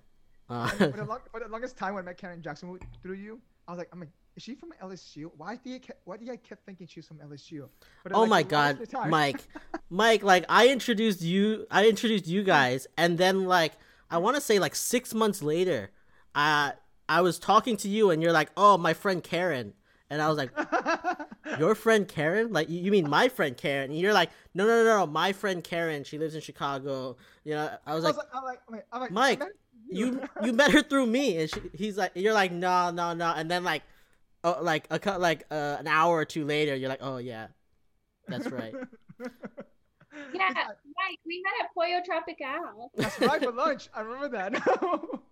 Uh, 0.49 0.69
for, 0.69 0.87
the 0.89 1.05
long, 1.09 1.19
for 1.31 1.41
the 1.41 1.49
longest 1.49 1.77
time 1.77 1.95
when 1.95 2.05
I 2.05 2.07
met 2.07 2.19
Karen 2.19 2.43
Jackson 2.43 2.79
through 3.03 3.15
you, 3.15 3.41
I 3.67 3.73
was 3.73 3.79
like, 3.79 3.89
I'm 3.93 4.01
like, 4.01 4.09
is 4.39 4.45
she 4.45 4.55
from 4.55 4.71
LSU? 4.81 5.31
Why 5.37 5.53
I, 5.67 5.79
ke- 5.79 5.97
why 6.05 6.17
did 6.17 6.31
I 6.31 6.37
kept 6.37 6.65
thinking 6.65 6.87
she's 6.87 7.09
from 7.09 7.19
LSU? 7.19 7.69
But 8.05 8.13
Oh 8.15 8.21
like, 8.21 8.29
my 8.31 8.43
god, 8.45 8.79
Mike. 9.09 9.41
Mike, 9.91 10.23
like 10.23 10.45
I 10.49 10.69
introduced 10.69 11.23
you 11.23 11.67
I 11.73 11.89
introduced 11.89 12.29
you 12.29 12.45
guys 12.45 12.87
and 12.97 13.19
then 13.19 13.47
like 13.47 13.73
I 14.09 14.19
want 14.19 14.37
to 14.37 14.41
say 14.41 14.61
like 14.61 14.77
6 14.77 15.13
months 15.13 15.43
later, 15.43 15.91
I 16.37 16.75
I 17.09 17.21
was 17.21 17.41
talking 17.41 17.77
to 17.79 17.89
you 17.89 18.11
and 18.11 18.23
you're 18.23 18.33
like, 18.33 18.51
"Oh, 18.57 18.79
my 18.79 18.95
friend 18.95 19.23
Karen." 19.25 19.73
And 20.11 20.23
I 20.23 20.29
was 20.29 20.39
like, 20.39 20.51
"Your 21.59 21.75
friend 21.75 22.07
Karen? 22.07 22.53
Like 22.53 22.69
you 22.71 22.79
you 22.81 22.91
mean 22.93 23.11
my 23.11 23.29
friend 23.29 23.57
Karen?" 23.57 23.91
And 23.91 23.99
you're 23.99 24.13
like, 24.15 24.31
"No, 24.55 24.67
no, 24.67 24.85
no, 24.85 24.99
no, 25.01 25.07
my 25.07 25.33
friend 25.33 25.65
Karen. 25.65 26.05
She 26.05 26.17
lives 26.19 26.35
in 26.37 26.43
Chicago." 26.43 27.17
You 27.45 27.55
know, 27.55 27.71
I 27.87 27.95
was 27.95 28.05
like, 28.05 28.15
I'm 28.33 28.45
like, 28.45 28.61
I'm 28.69 28.75
like, 28.75 28.87
I'm 28.93 29.01
like, 29.01 29.11
Mike, 29.11 29.43
you 29.89 30.23
you 30.45 30.53
met 30.63 30.71
her 30.71 30.83
through 30.83 31.07
me 31.07 31.39
and 31.39 31.51
she, 31.51 31.61
he's 31.75 31.97
like 31.97 32.13
you're 32.15 32.35
like 32.35 32.53
no 32.53 32.91
no 32.91 33.15
no 33.15 33.33
and 33.37 33.51
then 33.51 33.65
like 33.65 33.83
oh 34.45 34.59
like 34.63 34.87
a 34.91 34.99
cut 34.99 35.21
like 35.21 35.45
uh, 35.51 35.77
an 35.79 35.87
hour 35.87 36.17
or 36.17 36.25
two 36.25 36.45
later 36.45 36.75
you're 36.75 36.89
like 36.89 37.03
oh 37.03 37.19
yeah 37.19 37.49
that's 38.27 38.51
right 38.51 38.75
Yeah, 40.35 40.49
Mike, 40.51 41.21
we 41.25 41.43
met 41.45 41.53
at 41.65 41.73
Pollo 41.75 42.03
Tropical 42.05 42.91
That's 42.97 43.21
right 43.21 43.41
for 43.41 43.53
lunch. 43.53 43.89
I 43.95 44.01
remember 44.01 44.29
that. 44.37 44.55
on 44.67 45.23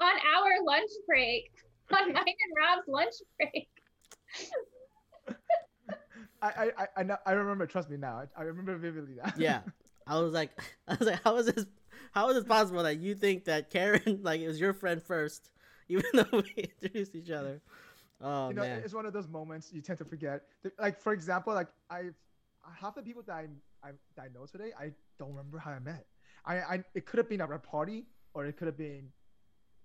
our 0.00 0.64
lunch 0.64 0.90
break, 1.06 1.52
on 1.92 2.12
mine 2.12 2.24
and 2.24 2.54
Rob's 2.56 2.88
lunch 2.88 3.14
break. 3.38 3.68
I, 6.40 6.48
I, 6.48 6.70
I, 6.78 6.86
I 6.96 7.02
know. 7.02 7.16
I 7.26 7.32
remember. 7.32 7.66
Trust 7.66 7.90
me 7.90 7.98
now. 7.98 8.16
I, 8.16 8.40
I 8.40 8.44
remember 8.44 8.76
vividly 8.78 9.14
that. 9.22 9.38
yeah 9.38 9.60
i 10.06 10.18
was 10.18 10.32
like 10.32 10.50
i 10.88 10.94
was 10.94 11.06
like 11.08 11.22
how 11.22 11.36
is 11.36 11.46
this 11.46 11.66
how 12.12 12.28
is 12.30 12.36
it 12.36 12.48
possible 12.48 12.82
that 12.82 12.98
you 12.98 13.14
think 13.14 13.44
that 13.44 13.70
karen 13.70 14.20
like 14.22 14.40
it 14.40 14.48
was 14.48 14.60
your 14.60 14.72
friend 14.72 15.02
first 15.02 15.50
even 15.88 16.04
though 16.12 16.26
we 16.32 16.54
introduced 16.56 17.14
each 17.14 17.30
other 17.30 17.60
oh 18.22 18.48
you 18.48 18.54
know, 18.54 18.62
man 18.62 18.80
it's 18.84 18.94
one 18.94 19.06
of 19.06 19.12
those 19.12 19.28
moments 19.28 19.70
you 19.72 19.80
tend 19.82 19.98
to 19.98 20.04
forget. 20.04 20.42
Like 20.78 21.00
for 21.00 21.12
example, 21.12 21.54
like 21.54 21.68
I, 21.90 22.10
half 22.80 22.94
the 22.94 23.02
people 23.02 23.22
that 23.26 23.32
I, 23.32 23.46
I, 23.82 23.90
that 24.16 24.22
I 24.22 24.28
know 24.28 24.46
today, 24.46 24.72
I 24.78 24.92
don't 25.18 25.30
remember 25.30 25.58
how 25.58 25.72
I 25.72 25.78
met. 25.78 26.06
I, 26.44 26.56
I 26.56 26.84
it 26.94 27.06
could 27.06 27.18
have 27.18 27.28
been 27.28 27.40
at 27.40 27.50
a 27.50 27.58
party, 27.58 28.06
or 28.34 28.46
it 28.46 28.56
could 28.56 28.66
have 28.66 28.76
been 28.76 29.08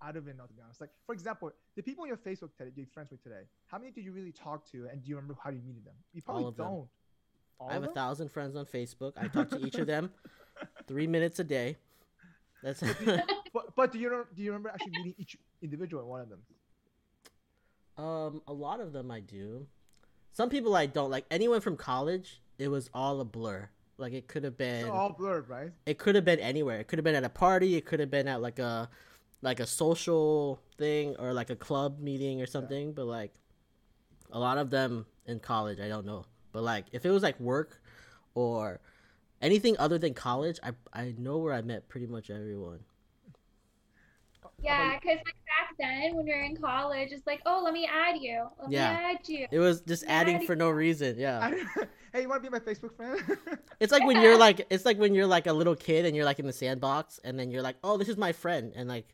I 0.02 0.12
don't 0.12 0.24
even 0.24 0.38
know 0.38 0.46
to 0.46 0.54
be 0.54 0.62
honest. 0.62 0.82
Like 0.82 0.92
for 1.06 1.14
example, 1.14 1.52
the 1.76 1.84
people 1.84 2.04
on 2.04 2.08
your 2.08 2.18
Facebook 2.18 2.56
today, 2.58 2.72
you're 2.76 2.86
friends 2.88 3.12
with 3.12 3.24
today, 3.24 3.44
how 3.68 3.78
many 3.78 3.92
did 3.92 4.06
you 4.06 4.12
really 4.12 4.32
talk 4.32 4.70
to, 4.72 4.88
and 4.92 5.02
do 5.02 5.10
you 5.10 5.16
remember 5.16 5.38
how 5.44 5.50
you 5.50 5.62
meeted 5.66 5.86
them? 5.86 5.96
You 6.14 6.22
probably 6.22 6.44
All 6.44 6.50
of 6.50 6.58
them. 6.58 6.66
don't. 6.68 6.88
All 7.60 7.70
I 7.70 7.74
have 7.74 7.84
a 7.84 7.88
thousand 7.88 8.30
friends 8.30 8.56
on 8.56 8.66
Facebook. 8.66 9.14
I 9.18 9.28
talk 9.28 9.50
to 9.50 9.60
each 9.60 9.76
of 9.76 9.88
them 9.88 10.12
three 10.88 11.08
minutes 11.08 11.40
a 11.40 11.44
day. 11.44 11.78
That's 12.64 12.82
But, 13.54 13.76
but 13.76 13.92
do 13.92 14.00
you 14.00 14.10
know, 14.10 14.26
do 14.36 14.42
you 14.42 14.52
remember 14.52 14.70
actually 14.70 14.92
meeting 14.92 15.16
each 15.18 15.38
individual 15.62 16.08
one 16.08 16.22
of 16.22 16.30
them? 16.30 16.40
um 17.98 18.42
a 18.48 18.54
lot 18.54 18.80
of 18.80 18.94
them 18.94 19.10
I 19.10 19.20
do. 19.22 19.66
Some 20.32 20.50
people 20.50 20.76
I 20.76 20.86
don't 20.86 21.10
like. 21.10 21.26
Anyone 21.32 21.62
from 21.62 21.78
college, 21.78 22.42
it 22.60 22.68
was 22.68 22.90
all 22.94 23.20
a 23.22 23.26
blur. 23.26 23.70
Like 23.98 24.14
it 24.14 24.28
could 24.28 24.44
have 24.44 24.58
been. 24.58 24.84
They're 24.84 24.94
all 24.94 25.14
blurred, 25.14 25.50
right? 25.50 25.72
it 25.88 25.98
could 25.98 26.14
have 26.14 26.24
been 26.26 26.40
anywhere. 26.40 26.80
It 26.80 26.88
could 26.88 27.00
have 27.00 27.04
been 27.04 27.16
at 27.16 27.24
a 27.24 27.30
party. 27.30 27.76
It 27.76 27.86
could 27.86 28.00
have 28.00 28.12
been 28.12 28.28
at 28.28 28.42
like 28.42 28.60
a 28.60 28.90
like 29.42 29.60
a 29.60 29.66
social 29.66 30.60
thing 30.78 31.16
or 31.18 31.34
like 31.34 31.50
a 31.50 31.56
club 31.56 32.00
meeting 32.00 32.40
or 32.42 32.46
something. 32.46 32.94
But 32.94 33.06
like 33.06 33.34
a 34.32 34.40
lot 34.40 34.60
of 34.60 34.70
them 34.70 35.08
in 35.26 35.40
college, 35.40 35.80
I 35.80 35.88
don't 35.88 36.06
know. 36.06 36.26
But 36.52 36.62
like 36.64 36.86
if 36.92 37.06
it 37.06 37.10
was 37.10 37.24
like 37.24 37.40
work 37.40 37.82
or 38.36 38.80
anything 39.42 39.76
other 39.78 39.98
than 39.98 40.14
college, 40.14 40.60
I 40.64 40.72
I 40.94 41.14
know 41.18 41.38
where 41.38 41.54
I 41.54 41.62
met 41.62 41.88
pretty 41.90 42.08
much 42.08 42.30
everyone. 42.30 42.80
Yeah, 44.60 44.96
because 44.96 45.18
like 45.18 45.36
back 45.46 45.76
then 45.78 46.16
when 46.16 46.26
you're 46.26 46.42
in 46.44 46.56
college, 46.58 47.10
it's 47.12 47.28
like, 47.28 47.42
oh, 47.46 47.62
let 47.64 47.74
me 47.74 47.86
add 47.92 48.18
you. 48.20 48.48
Let 48.60 48.72
Yeah. 48.72 48.94
me 48.94 49.04
add 49.04 49.30
you. 49.30 49.48
It 49.52 49.60
was 49.60 49.82
just 49.82 50.04
Yeah, 50.04 50.14
adding 50.14 50.38
I- 50.38 50.46
for 50.46 50.56
no 50.56 50.70
reason. 50.72 51.18
Yeah. 51.20 51.52
hey, 52.14 52.22
you 52.22 52.30
want 52.30 52.44
to 52.44 52.50
be 52.50 52.52
my 52.52 52.60
Facebook 52.64 52.96
friend? 52.96 53.22
It's 53.80 53.92
like 53.92 54.04
when 54.08 54.20
you're 54.20 54.38
like 54.38 54.66
it's 54.72 54.86
like 54.86 54.98
when 54.98 55.14
you're 55.14 55.28
like 55.28 55.46
a 55.46 55.54
little 55.54 55.76
kid 55.76 56.06
and 56.06 56.16
you're 56.16 56.26
like 56.26 56.40
in 56.40 56.48
the 56.48 56.54
sandbox 56.54 57.20
and 57.24 57.38
then 57.38 57.52
you're 57.52 57.62
like, 57.62 57.76
"Oh, 57.84 57.98
this 57.98 58.10
is 58.10 58.18
my 58.18 58.32
friend." 58.32 58.74
And 58.76 58.90
like, 58.90 59.06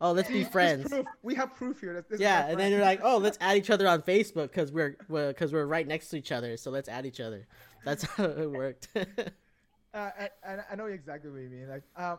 "Oh, 0.00 0.12
let's 0.12 0.28
be 0.28 0.44
friends." 0.56 0.92
We 1.22 1.34
have 1.34 1.54
proof 1.54 1.80
here. 1.80 1.94
that 1.94 2.08
this 2.08 2.20
Yeah, 2.20 2.46
and 2.46 2.58
then 2.58 2.72
you're 2.72 2.80
like, 2.80 3.00
"Oh, 3.02 3.18
let's 3.18 3.38
add 3.40 3.56
each 3.56 3.70
other 3.70 3.86
on 3.86 4.02
Facebook 4.02 4.52
cuz 4.52 4.72
we're 4.72 4.96
cuz 5.34 5.52
we're 5.52 5.66
right 5.66 5.86
next 5.86 6.08
to 6.08 6.16
each 6.16 6.32
other, 6.32 6.56
so 6.56 6.70
let's 6.70 6.88
add 6.88 7.06
each 7.06 7.20
other." 7.20 7.46
That's 7.84 8.04
how 8.04 8.24
it 8.24 8.50
worked. 8.62 8.88
Uh, 8.96 10.10
I, 10.44 10.56
I- 10.70 10.76
know 10.76 10.86
exactly 10.86 11.30
what 11.30 11.40
you 11.40 11.48
mean. 11.48 11.68
Like, 11.68 11.82
um, 11.96 12.18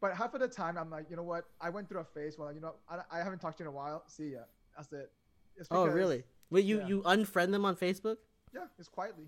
but 0.00 0.14
half 0.14 0.34
of 0.34 0.40
the 0.40 0.48
time 0.48 0.76
I'm 0.76 0.90
like, 0.90 1.06
you 1.10 1.16
know 1.16 1.22
what? 1.22 1.44
I 1.60 1.70
went 1.70 1.88
through 1.88 2.00
a 2.00 2.04
phase 2.04 2.38
where, 2.38 2.52
you 2.52 2.60
know, 2.60 2.74
I, 2.88 3.00
I 3.10 3.18
haven't 3.18 3.40
talked 3.40 3.58
to 3.58 3.64
you 3.64 3.70
in 3.70 3.74
a 3.74 3.76
while. 3.76 4.04
See 4.06 4.32
ya. 4.32 4.40
That's 4.76 4.92
it. 4.92 5.10
It's 5.56 5.68
oh, 5.70 5.86
really? 5.86 6.22
Wait, 6.50 6.64
you 6.64 6.78
yeah. 6.78 6.86
you 6.86 7.02
unfriend 7.02 7.50
them 7.50 7.64
on 7.64 7.76
Facebook? 7.76 8.16
Yeah, 8.54 8.66
it's 8.78 8.88
quietly. 8.88 9.26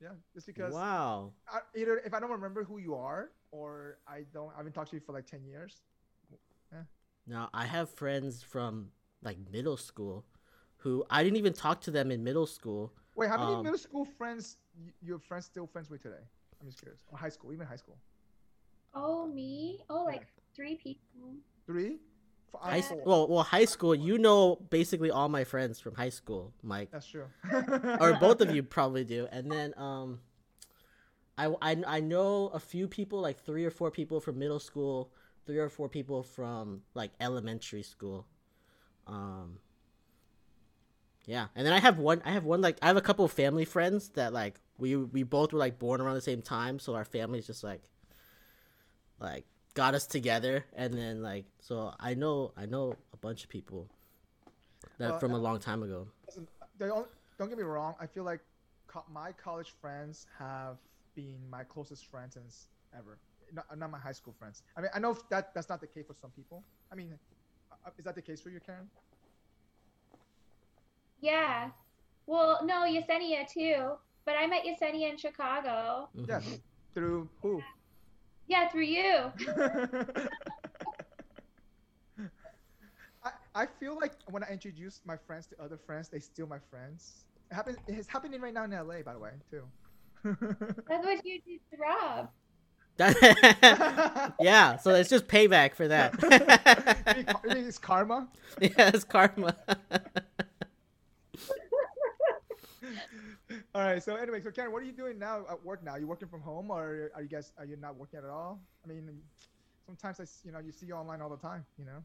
Yeah, 0.00 0.10
just 0.34 0.46
because 0.46 0.72
Wow. 0.72 1.32
I, 1.48 1.60
either 1.76 1.98
if 1.98 2.14
I 2.14 2.20
don't 2.20 2.30
remember 2.30 2.64
who 2.64 2.78
you 2.78 2.94
are 2.94 3.30
or 3.50 3.98
I 4.06 4.24
don't, 4.32 4.52
I 4.54 4.58
haven't 4.58 4.72
talked 4.72 4.90
to 4.90 4.96
you 4.96 5.00
for 5.00 5.12
like 5.12 5.26
ten 5.26 5.44
years. 5.44 5.82
Now, 7.30 7.48
I 7.54 7.64
have 7.64 7.88
friends 7.90 8.42
from 8.42 8.88
like 9.22 9.38
middle 9.52 9.76
school 9.76 10.24
who 10.78 11.04
I 11.08 11.22
didn't 11.22 11.36
even 11.38 11.52
talk 11.52 11.80
to 11.82 11.90
them 11.92 12.10
in 12.10 12.24
middle 12.24 12.46
school. 12.46 12.92
Wait, 13.14 13.28
how 13.28 13.38
many 13.38 13.54
Um, 13.54 13.62
middle 13.62 13.78
school 13.78 14.04
friends 14.04 14.56
your 15.00 15.18
friends 15.20 15.44
still 15.46 15.66
friends 15.66 15.88
with 15.90 16.02
today? 16.02 16.24
I'm 16.60 16.66
just 16.66 16.80
curious. 16.82 17.04
Or 17.08 17.16
high 17.18 17.28
school, 17.28 17.52
even 17.52 17.66
high 17.66 17.76
school. 17.76 17.98
Oh, 18.94 19.26
me? 19.28 19.80
Oh, 19.88 20.00
Yeah. 20.08 20.16
like 20.16 20.26
three 20.56 20.74
people. 20.76 21.36
Three. 21.66 22.00
F- 22.52 22.60
High, 22.60 22.78
s- 22.78 22.88
four. 22.88 23.02
well, 23.06 23.28
well, 23.28 23.42
high 23.44 23.64
school. 23.64 23.94
You 23.94 24.18
know, 24.18 24.56
basically 24.70 25.12
all 25.12 25.28
my 25.28 25.44
friends 25.44 25.78
from 25.78 25.94
high 25.94 26.08
school, 26.08 26.52
Mike. 26.62 26.90
That's 26.90 27.06
true. 27.06 27.28
or 28.00 28.14
both 28.20 28.40
of 28.40 28.52
you 28.52 28.64
probably 28.64 29.04
do. 29.04 29.28
And 29.30 29.52
then 29.52 29.72
um, 29.76 30.18
I, 31.38 31.54
I 31.62 31.82
I 31.86 32.00
know 32.00 32.48
a 32.48 32.58
few 32.58 32.88
people, 32.88 33.20
like 33.20 33.38
three 33.38 33.64
or 33.64 33.70
four 33.70 33.92
people 33.92 34.18
from 34.20 34.36
middle 34.38 34.58
school, 34.58 35.12
three 35.50 35.58
or 35.58 35.68
four 35.68 35.88
people 35.88 36.22
from 36.22 36.80
like 36.94 37.10
elementary 37.20 37.82
school. 37.82 38.24
Um, 39.08 39.58
yeah, 41.26 41.48
and 41.56 41.66
then 41.66 41.72
I 41.72 41.80
have 41.80 41.98
one. 41.98 42.22
I 42.24 42.30
have 42.30 42.44
one 42.44 42.60
like 42.60 42.78
I 42.80 42.86
have 42.86 42.96
a 42.96 43.00
couple 43.00 43.24
of 43.24 43.32
family 43.32 43.64
friends 43.64 44.10
that 44.10 44.32
like 44.32 44.60
we 44.78 44.94
we 44.94 45.24
both 45.24 45.52
were 45.52 45.58
like 45.58 45.76
born 45.76 46.00
around 46.00 46.14
the 46.14 46.20
same 46.20 46.40
time, 46.40 46.78
so 46.78 46.94
our 46.94 47.04
families 47.04 47.48
just 47.48 47.64
like 47.64 47.82
like 49.18 49.44
got 49.74 49.94
us 49.94 50.06
together, 50.06 50.64
and 50.72 50.94
then 50.94 51.20
like 51.20 51.46
so 51.58 51.92
I 51.98 52.14
know 52.14 52.52
I 52.56 52.66
know 52.66 52.94
a 53.12 53.16
bunch 53.16 53.42
of 53.42 53.50
people 53.50 53.88
that 54.98 55.10
Well, 55.10 55.18
from 55.18 55.32
a 55.32 55.36
uh, 55.36 55.40
long 55.40 55.58
time 55.58 55.82
ago. 55.82 56.06
Don't, 56.78 57.08
don't 57.38 57.48
get 57.48 57.58
me 57.58 57.64
wrong. 57.64 57.96
I 58.00 58.06
feel 58.06 58.22
like 58.22 58.40
co- 58.86 59.04
my 59.12 59.32
college 59.32 59.74
friends 59.80 60.28
have 60.38 60.78
been 61.16 61.40
my 61.50 61.64
closest 61.64 62.06
friends 62.06 62.34
since 62.34 62.68
ever. 62.96 63.18
Not, 63.52 63.66
not 63.78 63.90
my 63.90 63.98
high 63.98 64.12
school 64.12 64.34
friends. 64.38 64.62
I 64.76 64.80
mean, 64.80 64.90
I 64.94 64.98
know 64.98 65.16
that 65.30 65.54
that's 65.54 65.68
not 65.68 65.80
the 65.80 65.86
case 65.86 66.06
for 66.06 66.14
some 66.20 66.30
people. 66.30 66.62
I 66.92 66.94
mean, 66.94 67.18
uh, 67.72 67.90
is 67.98 68.04
that 68.04 68.14
the 68.14 68.22
case 68.22 68.40
for 68.40 68.50
you, 68.50 68.60
Karen? 68.60 68.88
Yeah. 71.20 71.70
Well, 72.26 72.60
no, 72.64 72.82
Yesenia 72.82 73.46
too. 73.52 73.96
But 74.24 74.36
I 74.36 74.46
met 74.46 74.64
Yesenia 74.64 75.10
in 75.10 75.16
Chicago. 75.18 76.08
Mhm. 76.16 76.28
Yes. 76.28 76.60
Through 76.94 77.28
who? 77.42 77.62
Yeah, 78.46 78.68
through 78.68 78.82
you. 78.82 79.32
I, 83.24 83.30
I 83.54 83.66
feel 83.66 83.96
like 83.96 84.12
when 84.30 84.42
I 84.42 84.48
introduce 84.48 85.00
my 85.04 85.16
friends 85.16 85.46
to 85.48 85.62
other 85.62 85.76
friends, 85.76 86.08
they 86.08 86.20
steal 86.20 86.46
my 86.46 86.58
friends. 86.70 87.24
It 87.50 87.54
happens. 87.54 87.76
It's 87.86 88.08
happening 88.08 88.40
right 88.40 88.54
now 88.54 88.64
in 88.64 88.70
LA, 88.70 89.02
by 89.02 89.12
the 89.12 89.18
way, 89.18 89.32
too. 89.50 89.64
That's 90.24 91.04
what 91.04 91.24
you 91.24 91.40
did 91.46 91.60
to 91.70 91.76
Rob. 91.78 92.28
That- 93.00 94.34
yeah, 94.40 94.76
so 94.76 94.94
it's 94.94 95.08
just 95.08 95.26
payback 95.26 95.74
for 95.74 95.88
that. 95.88 96.14
You 97.10 97.14
mean 97.16 97.24
ca- 97.26 97.40
you 97.44 97.54
mean 97.54 97.64
it's 97.66 97.78
karma. 97.78 98.28
yeah, 98.60 98.90
it's 98.94 99.04
karma. 99.04 99.56
All 103.74 103.82
right. 103.82 104.02
So 104.02 104.16
anyway, 104.16 104.40
so 104.42 104.50
Karen, 104.50 104.72
what 104.72 104.82
are 104.82 104.86
you 104.86 104.92
doing 104.92 105.18
now 105.18 105.44
at 105.50 105.64
work? 105.64 105.82
Now, 105.82 105.96
you 105.96 106.06
working 106.06 106.28
from 106.28 106.40
home, 106.40 106.70
or 106.70 107.10
are 107.14 107.22
you 107.22 107.28
guys 107.28 107.52
are 107.58 107.64
you 107.64 107.76
not 107.76 107.96
working 107.96 108.18
at 108.18 108.24
all? 108.26 108.60
I 108.84 108.88
mean, 108.88 109.20
sometimes 109.86 110.20
I 110.20 110.24
you 110.46 110.52
know, 110.52 110.58
you 110.60 110.72
see 110.72 110.86
you 110.86 110.94
online 110.94 111.20
all 111.20 111.28
the 111.30 111.36
time. 111.36 111.64
You 111.78 111.86
know. 111.86 112.04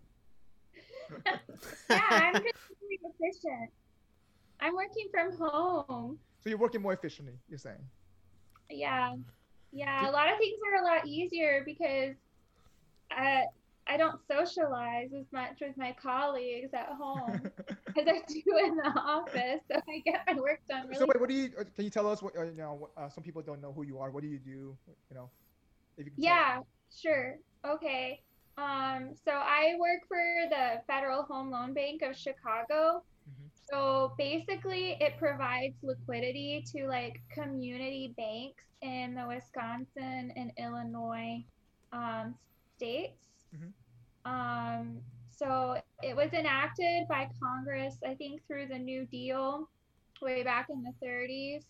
Yeah, 1.90 2.02
I'm 2.10 2.34
just 2.34 2.46
really 2.82 3.00
efficient. 3.04 3.70
I'm 4.60 4.76
working 4.76 5.08
from 5.12 5.38
home. 5.38 6.18
So 6.44 6.50
you're 6.50 6.58
working 6.58 6.82
more 6.82 6.94
efficiently. 6.94 7.34
You're 7.50 7.60
saying. 7.60 7.84
Yeah. 8.70 9.16
Yeah, 9.76 10.10
a 10.10 10.12
lot 10.12 10.32
of 10.32 10.38
things 10.38 10.58
are 10.66 10.82
a 10.84 10.86
lot 10.88 11.06
easier 11.06 11.64
because 11.66 12.16
I 13.12 13.44
I 13.88 13.98
don't 13.98 14.20
socialize 14.32 15.10
as 15.14 15.26
much 15.32 15.58
with 15.62 15.78
my 15.78 15.96
colleagues 16.02 16.74
at 16.74 16.88
home 16.88 17.44
as 17.70 18.08
I 18.08 18.22
do 18.28 18.58
in 18.64 18.78
the 18.78 18.94
office, 18.96 19.62
so 19.70 19.76
I 19.78 20.02
get 20.06 20.22
my 20.26 20.34
work 20.40 20.62
done 20.70 20.88
really 20.88 20.96
so 20.98 21.06
wait, 21.06 21.20
what 21.20 21.30
do 21.30 21.36
you? 21.36 21.52
uh, 21.60 21.66
Can 21.76 21.84
you 21.84 21.92
tell 21.92 22.10
us 22.10 22.24
what? 22.24 22.36
Uh, 22.38 22.44
you 22.44 22.54
know, 22.58 22.74
what- 22.74 22.92
uh, 22.98 23.10
some 23.10 23.24
people 23.24 23.42
don't 23.42 23.62
know 23.62 23.74
who 23.74 23.84
you 23.84 24.00
are. 24.00 24.10
What 24.12 24.24
do 24.24 24.30
you 24.30 24.40
do? 24.40 24.76
You 25.10 25.16
know, 25.16 25.30
if 25.98 26.06
you 26.06 26.12
can. 26.12 26.24
Yeah, 26.24 26.60
sure. 26.90 27.36
Okay. 27.68 28.22
Um, 28.58 29.12
so 29.26 29.32
I 29.32 29.74
work 29.78 30.08
for 30.08 30.24
the 30.50 30.82
Federal 30.88 31.24
Home 31.24 31.52
Loan 31.52 31.74
Bank 31.74 32.02
of 32.02 32.16
Chicago. 32.16 33.04
So 33.72 34.14
basically, 34.18 34.98
it 35.00 35.18
provides 35.18 35.76
liquidity 35.82 36.64
to 36.76 36.88
like 36.88 37.20
community 37.34 38.14
banks 38.16 38.64
in 38.82 39.16
the 39.16 39.28
Wisconsin 39.28 40.32
and 40.36 40.52
Illinois 40.58 41.44
um, 41.92 42.36
states. 42.78 43.28
Mhm. 43.56 43.74
Um, 44.26 45.02
so 45.32 45.78
it 46.04 46.16
was 46.16 46.32
enacted 46.34 47.08
by 47.08 47.30
Congress, 47.42 47.98
I 48.06 48.16
think, 48.16 48.42
through 48.48 48.68
the 48.68 48.78
New 48.78 49.06
Deal 49.08 49.70
way 50.22 50.44
back 50.44 50.68
in 50.70 50.84
the 50.84 50.94
30s. 51.02 51.66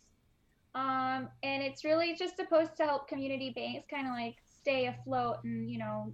Um, 0.75 1.29
and 1.43 1.63
it's 1.63 1.85
really 1.85 2.15
just 2.15 2.35
supposed 2.35 2.75
to 2.77 2.83
help 2.83 3.07
community 3.07 3.51
banks 3.55 3.87
kind 3.89 4.07
of 4.07 4.13
like 4.13 4.35
stay 4.59 4.87
afloat 4.87 5.37
and, 5.43 5.69
you 5.69 5.77
know, 5.77 6.13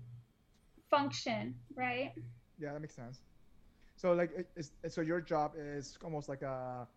function, 0.89 1.55
right? 1.75 2.13
Yeah, 2.59 2.73
that 2.73 2.81
makes 2.81 2.95
sense. 2.95 3.21
So 4.01 4.13
like, 4.13 4.31
so 4.89 5.01
your 5.01 5.21
job 5.21 5.51
is 5.55 5.95
almost 6.03 6.27
like 6.27 6.41
a, 6.41 6.87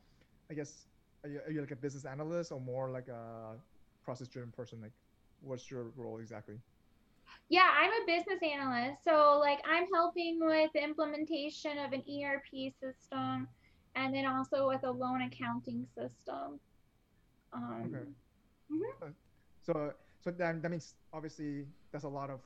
I 0.51 0.55
guess, 0.55 0.87
are 1.23 1.29
you, 1.29 1.41
are 1.47 1.53
you 1.53 1.61
like 1.61 1.71
a 1.71 1.77
business 1.77 2.07
analyst 2.07 2.51
or 2.51 2.59
more 2.59 2.91
like 2.91 3.09
a 3.09 3.57
process-driven 4.03 4.53
person? 4.53 4.81
Like, 4.81 4.93
what's 5.43 5.71
your 5.71 5.93
role 5.99 6.19
exactly? 6.19 6.55
Yeah, 7.51 7.69
I'm 7.79 7.91
a 7.91 8.07
business 8.07 8.39
analyst. 8.43 9.05
So, 9.05 9.39
like, 9.39 9.59
I'm 9.71 9.85
helping 9.93 10.39
with 10.41 10.71
the 10.75 10.83
implementation 10.83 11.77
of 11.77 11.93
an 11.93 12.03
ERP 12.09 12.73
system 12.81 13.49
and 13.95 14.15
then 14.15 14.25
also 14.25 14.67
with 14.67 14.83
a 14.85 14.91
loan 14.91 15.21
accounting 15.21 15.87
system. 15.95 16.59
Um, 17.53 18.15
Okay. 18.73 19.13
So, 19.61 19.93
so 20.23 20.31
then 20.31 20.63
that 20.63 20.71
means 20.71 20.95
obviously 21.13 21.67
that's 21.93 22.05
a 22.05 22.09
lot 22.09 22.31
of, 22.31 22.41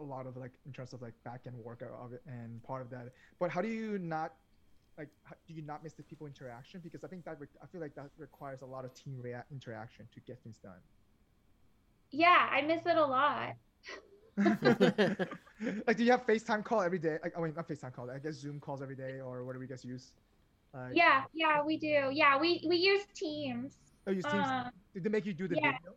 a 0.00 0.02
lot 0.02 0.26
of 0.26 0.36
like 0.36 0.52
in 0.66 0.72
terms 0.72 0.92
of 0.92 1.02
like 1.02 1.14
back 1.24 1.42
end 1.46 1.56
work 1.56 1.82
of 1.82 2.12
it 2.12 2.22
and 2.26 2.62
part 2.62 2.82
of 2.82 2.90
that. 2.90 3.12
But 3.38 3.50
how 3.50 3.60
do 3.60 3.68
you 3.68 3.98
not, 3.98 4.34
like, 4.98 5.08
how, 5.24 5.34
do 5.46 5.54
you 5.54 5.62
not 5.62 5.82
miss 5.84 5.94
the 5.94 6.02
people 6.02 6.26
interaction? 6.26 6.80
Because 6.82 7.04
I 7.04 7.08
think 7.08 7.24
that 7.24 7.38
re- 7.40 7.46
I 7.62 7.66
feel 7.66 7.80
like 7.80 7.94
that 7.94 8.10
requires 8.18 8.62
a 8.62 8.66
lot 8.66 8.84
of 8.84 8.94
team 8.94 9.18
rea- 9.20 9.42
interaction 9.50 10.08
to 10.14 10.20
get 10.20 10.42
things 10.42 10.58
done. 10.58 10.80
Yeah, 12.10 12.48
I 12.50 12.62
miss 12.62 12.84
it 12.86 12.96
a 12.96 13.04
lot. 13.06 13.54
like, 14.36 15.96
do 15.96 16.04
you 16.04 16.10
have 16.10 16.26
FaceTime 16.26 16.64
call 16.64 16.80
every 16.82 16.98
day? 16.98 17.18
Like, 17.22 17.36
I 17.36 17.40
mean, 17.40 17.54
not 17.54 17.68
FaceTime 17.68 17.94
call. 17.94 18.10
I 18.10 18.18
guess 18.18 18.34
Zoom 18.34 18.58
calls 18.60 18.82
every 18.82 18.96
day, 18.96 19.20
or 19.20 19.44
what 19.44 19.52
do 19.52 19.58
we 19.58 19.66
guys 19.66 19.84
use. 19.84 20.12
Like, 20.74 20.92
Yeah, 20.94 21.24
yeah, 21.34 21.62
we 21.62 21.76
do. 21.76 22.10
Yeah, 22.12 22.38
we 22.38 22.64
we 22.68 22.76
use 22.76 23.02
Teams. 23.14 23.76
Oh, 24.06 24.12
use 24.12 24.24
Teams. 24.24 24.46
Um, 24.46 24.70
Did 24.94 25.04
they 25.04 25.10
make 25.10 25.26
you 25.26 25.34
do 25.34 25.46
the 25.48 25.56
yeah. 25.56 25.72
video? 25.72 25.92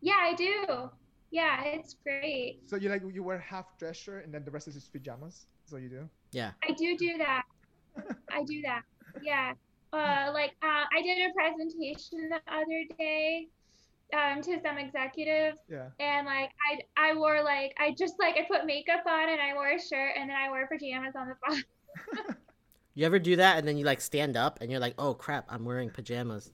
yeah, 0.00 0.18
I 0.20 0.34
do. 0.34 0.90
Yeah, 1.30 1.62
it's 1.64 1.96
great. 2.02 2.60
So 2.66 2.76
you 2.76 2.88
like 2.88 3.02
you 3.12 3.22
wear 3.22 3.38
half 3.38 3.76
dress 3.78 3.96
shirt 3.96 4.24
and 4.24 4.32
then 4.32 4.44
the 4.44 4.50
rest 4.50 4.68
is 4.68 4.74
just 4.74 4.92
pajamas. 4.92 5.46
So 5.66 5.76
you 5.76 5.88
do. 5.88 6.08
yeah. 6.32 6.52
I 6.62 6.72
do 6.72 6.96
do 6.96 7.18
that. 7.18 7.42
I 8.30 8.44
do 8.44 8.62
that. 8.62 8.82
Yeah. 9.22 9.52
Uh, 9.92 10.30
like 10.32 10.52
uh, 10.62 10.84
I 10.94 11.02
did 11.02 11.18
a 11.18 11.32
presentation 11.32 12.28
the 12.28 12.40
other 12.52 12.84
day 12.98 13.48
um, 14.14 14.42
to 14.42 14.60
some 14.62 14.78
executives, 14.78 15.58
Yeah. 15.68 15.88
and 16.00 16.26
like 16.26 16.50
I 16.96 17.10
I 17.10 17.14
wore 17.14 17.42
like 17.42 17.72
I 17.78 17.94
just 17.98 18.14
like 18.20 18.36
I 18.36 18.46
put 18.50 18.66
makeup 18.66 19.02
on 19.06 19.28
and 19.28 19.40
I 19.40 19.54
wore 19.54 19.68
a 19.68 19.80
shirt 19.80 20.12
and 20.18 20.28
then 20.28 20.36
I 20.36 20.48
wore 20.50 20.68
pajamas 20.70 21.14
on 21.16 21.28
the 21.28 21.34
bottom. 22.14 22.36
You 22.94 23.06
ever 23.06 23.18
do 23.18 23.36
that 23.36 23.58
and 23.58 23.66
then 23.66 23.76
you 23.76 23.84
like 23.84 24.00
stand 24.00 24.36
up 24.36 24.60
and 24.60 24.70
you're 24.70 24.80
like, 24.80 24.94
oh 24.98 25.14
crap, 25.14 25.46
I'm 25.48 25.64
wearing 25.64 25.90
pajamas. 25.90 26.50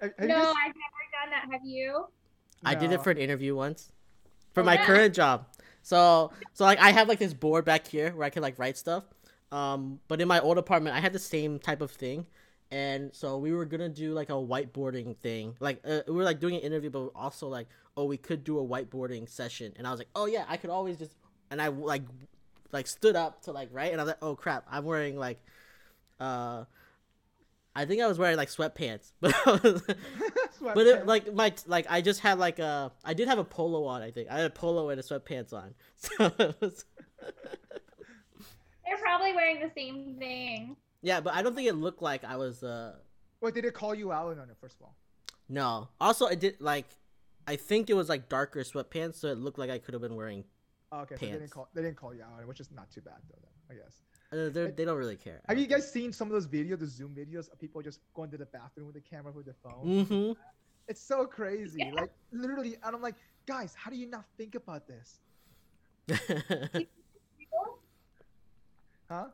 Have, 0.00 0.12
have 0.18 0.28
no, 0.28 0.36
you 0.36 0.42
I've 0.42 0.74
never 0.74 1.02
done 1.12 1.30
that. 1.30 1.46
Have 1.52 1.64
you? 1.64 2.06
I 2.64 2.74
did 2.74 2.92
it 2.92 3.02
for 3.02 3.10
an 3.10 3.18
interview 3.18 3.54
once 3.56 3.90
for 4.52 4.62
Oh, 4.62 4.64
my 4.64 4.74
yeah. 4.74 4.86
current 4.86 5.14
job. 5.14 5.46
So 5.82 6.30
so 6.52 6.64
like 6.64 6.78
I 6.80 6.90
have 6.92 7.08
like 7.08 7.18
this 7.18 7.34
board 7.34 7.64
back 7.64 7.86
here 7.86 8.12
where 8.14 8.24
I 8.26 8.30
can 8.30 8.42
like 8.42 8.58
write 8.58 8.76
stuff. 8.76 9.04
Um, 9.50 10.00
but 10.08 10.20
in 10.20 10.28
my 10.28 10.40
old 10.40 10.58
apartment, 10.58 10.96
I 10.96 11.00
had 11.00 11.12
the 11.12 11.18
same 11.18 11.58
type 11.58 11.82
of 11.82 11.90
thing, 11.90 12.26
and 12.70 13.14
so 13.14 13.36
we 13.38 13.52
were 13.52 13.64
gonna 13.66 13.88
do 13.88 14.14
like 14.14 14.30
a 14.30 14.34
whiteboarding 14.34 15.16
thing. 15.18 15.56
Like 15.60 15.80
uh, 15.86 16.00
we 16.06 16.14
were 16.14 16.24
like 16.24 16.40
doing 16.40 16.54
an 16.54 16.62
interview, 16.62 16.90
but 16.90 17.10
also 17.14 17.48
like 17.48 17.66
oh 17.96 18.04
we 18.06 18.16
could 18.16 18.44
do 18.44 18.58
a 18.58 18.64
whiteboarding 18.64 19.28
session. 19.28 19.72
And 19.76 19.86
I 19.86 19.90
was 19.90 20.00
like 20.00 20.08
oh 20.14 20.26
yeah, 20.26 20.44
I 20.48 20.56
could 20.56 20.70
always 20.70 20.96
just 20.96 21.12
and 21.50 21.60
I 21.60 21.68
like 21.68 22.02
like 22.72 22.86
stood 22.86 23.16
up 23.16 23.42
to 23.42 23.52
like 23.52 23.68
write, 23.72 23.92
and 23.92 24.00
I 24.00 24.04
was 24.04 24.10
like 24.12 24.22
oh 24.22 24.34
crap, 24.36 24.66
I'm 24.70 24.84
wearing 24.84 25.16
like 25.18 25.40
uh. 26.20 26.64
I 27.74 27.84
think 27.86 28.02
I 28.02 28.06
was 28.06 28.18
wearing 28.18 28.36
like 28.36 28.48
sweatpants, 28.48 29.12
but 29.20 29.34
I 29.46 29.50
was, 29.52 29.82
but 30.60 30.86
it, 30.86 31.06
like 31.06 31.32
my 31.34 31.52
like 31.66 31.86
I 31.88 32.00
just 32.02 32.20
had 32.20 32.38
like 32.38 32.58
a 32.58 32.92
I 33.04 33.14
did 33.14 33.28
have 33.28 33.38
a 33.38 33.44
polo 33.44 33.84
on 33.86 34.02
I 34.02 34.10
think 34.10 34.28
I 34.30 34.36
had 34.38 34.46
a 34.46 34.50
polo 34.50 34.90
and 34.90 35.00
a 35.00 35.02
sweatpants 35.02 35.52
on 35.52 35.74
so 35.96 36.32
it 36.38 36.56
was, 36.60 36.84
They're 38.86 38.98
probably 38.98 39.32
wearing 39.32 39.60
the 39.60 39.70
same 39.74 40.16
thing. 40.18 40.76
yeah 41.02 41.20
but 41.20 41.34
I 41.34 41.42
don't 41.42 41.54
think 41.54 41.68
it 41.68 41.74
looked 41.74 42.02
like 42.02 42.24
I 42.24 42.36
was 42.36 42.62
uh 42.62 42.96
Wait, 43.40 43.54
did 43.54 43.64
it 43.64 43.74
call 43.74 43.94
you 43.94 44.12
out 44.12 44.38
on 44.38 44.50
it 44.50 44.56
first 44.60 44.76
of 44.76 44.82
all? 44.82 44.96
no 45.48 45.88
also 46.00 46.26
it 46.26 46.40
did 46.40 46.60
like 46.60 46.86
I 47.46 47.56
think 47.56 47.90
it 47.90 47.94
was 47.94 48.08
like 48.08 48.28
darker 48.28 48.60
sweatpants 48.60 49.14
so 49.16 49.28
it 49.28 49.38
looked 49.38 49.58
like 49.58 49.70
I 49.70 49.78
could 49.78 49.94
have 49.94 50.02
been 50.02 50.14
wearing 50.16 50.44
Oh, 50.94 51.00
okay, 51.00 51.14
so 51.14 51.20
they 51.20 51.26
didn't 51.28 51.38
Pants. 51.40 51.52
call 51.54 51.68
they 51.74 51.80
didn't 51.80 51.96
call 51.96 52.14
you 52.14 52.22
out, 52.22 52.38
it, 52.42 52.46
which 52.46 52.60
is 52.60 52.70
not 52.70 52.90
too 52.90 53.00
bad 53.00 53.14
though. 53.30 53.38
Then, 53.40 53.78
I 53.78 53.82
guess. 53.82 54.02
Uh, 54.32 54.48
they're- 54.50 54.70
they 54.70 54.84
don't 54.84 54.98
really 54.98 55.16
care 55.16 55.40
Have 55.48 55.58
you 55.58 55.66
guys 55.66 55.90
seen 55.90 56.12
some 56.12 56.28
of 56.28 56.32
those 56.32 56.46
videos, 56.46 56.78
the 56.80 56.86
Zoom 56.86 57.14
videos 57.14 57.52
of 57.52 57.58
people 57.60 57.82
just 57.82 58.00
going 58.14 58.30
to 58.30 58.36
the 58.38 58.46
bathroom 58.46 58.86
with 58.86 58.94
the 58.94 59.00
camera 59.00 59.32
with 59.32 59.44
their 59.44 59.56
phone? 59.62 59.84
mm-hmm 59.84 60.32
It's 60.88 61.00
so 61.00 61.26
crazy. 61.26 61.78
Yeah. 61.80 61.92
Like 61.94 62.10
literally, 62.32 62.76
and 62.82 62.94
I'm 62.96 63.02
like, 63.02 63.14
guys, 63.46 63.74
how 63.76 63.90
do 63.90 63.96
you 63.96 64.06
not 64.08 64.24
think 64.36 64.54
about 64.56 64.86
this? 64.88 65.20
Real? 66.08 66.18
Huh? 69.10 69.26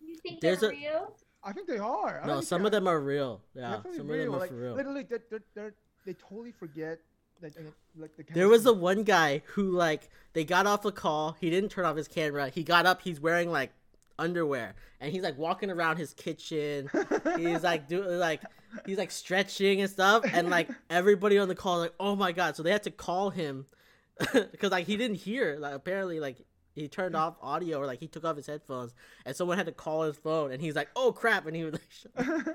You 0.00 0.16
think 0.16 0.40
There's 0.40 0.60
they're 0.60 0.70
a- 0.70 0.72
real? 0.72 1.16
I 1.42 1.52
think 1.52 1.68
they 1.68 1.78
are. 1.78 2.20
I 2.22 2.26
no 2.26 2.40
some 2.40 2.62
they're 2.62 2.66
of 2.66 2.72
them 2.72 2.88
are 2.88 2.98
real 3.00 3.42
yeah 3.54 3.76
definitely 3.76 3.98
some 3.98 4.10
of 4.10 4.16
them 4.18 4.34
are 4.34 4.38
like, 4.38 4.48
for 4.48 4.56
real 4.56 4.74
Literally, 4.74 5.02
they're, 5.08 5.22
they're, 5.30 5.42
they're, 5.54 5.74
they 6.06 6.14
totally 6.14 6.52
forget. 6.52 6.98
Like, 7.42 7.52
like 7.98 8.16
the 8.16 8.24
There 8.32 8.48
was 8.48 8.64
the 8.64 8.72
one 8.72 9.02
guy 9.02 9.42
who 9.46 9.70
like 9.70 10.08
they 10.32 10.44
got 10.44 10.66
off 10.66 10.82
the 10.82 10.92
call. 10.92 11.36
He 11.40 11.50
didn't 11.50 11.68
turn 11.70 11.84
off 11.84 11.96
his 11.96 12.08
camera. 12.08 12.48
He 12.48 12.62
got 12.64 12.86
up. 12.86 13.02
He's 13.02 13.20
wearing 13.20 13.50
like 13.50 13.72
underwear 14.18 14.74
and 15.00 15.12
he's 15.12 15.22
like 15.22 15.38
walking 15.38 15.70
around 15.70 15.98
his 15.98 16.14
kitchen. 16.14 16.90
he's 17.36 17.62
like 17.62 17.88
doing 17.88 18.18
like 18.18 18.40
he's 18.86 18.98
like 18.98 19.10
stretching 19.10 19.80
and 19.80 19.90
stuff. 19.90 20.24
And 20.32 20.50
like 20.50 20.68
everybody 20.90 21.38
on 21.38 21.48
the 21.48 21.54
call 21.54 21.78
like 21.80 21.94
oh 22.00 22.16
my 22.16 22.32
god. 22.32 22.56
So 22.56 22.62
they 22.62 22.70
had 22.70 22.82
to 22.84 22.90
call 22.90 23.30
him 23.30 23.66
because 24.32 24.70
like 24.70 24.86
he 24.86 24.96
didn't 24.96 25.18
hear. 25.18 25.56
Like 25.58 25.74
apparently 25.74 26.20
like 26.20 26.38
he 26.74 26.88
turned 26.88 27.14
off 27.14 27.36
audio 27.42 27.78
or 27.78 27.86
like 27.86 28.00
he 28.00 28.08
took 28.08 28.24
off 28.24 28.36
his 28.36 28.46
headphones 28.46 28.94
and 29.24 29.36
someone 29.36 29.56
had 29.56 29.66
to 29.66 29.72
call 29.72 30.02
his 30.02 30.16
phone 30.16 30.50
and 30.50 30.60
he's 30.60 30.74
like 30.74 30.88
oh 30.96 31.12
crap 31.12 31.46
and 31.46 31.54
he 31.54 31.64
was 31.64 31.74
like 32.16 32.26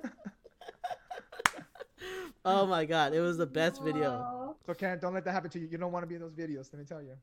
oh 2.45 2.65
my 2.65 2.83
god 2.85 3.13
it 3.13 3.21
was 3.21 3.37
the 3.37 3.45
best 3.45 3.81
video. 3.83 4.11
Whoa. 4.11 4.55
so 4.65 4.73
Karen, 4.73 4.99
don't 4.99 5.13
let 5.13 5.23
that 5.25 5.31
happen 5.31 5.49
to 5.51 5.59
you. 5.59 5.67
You 5.67 5.77
don't 5.77 5.91
want 5.91 6.03
to 6.03 6.07
be 6.07 6.15
in 6.15 6.21
those 6.21 6.33
videos. 6.33 6.69
Let 6.73 6.79
me 6.79 6.85
tell 6.85 7.01
you. 7.01 7.15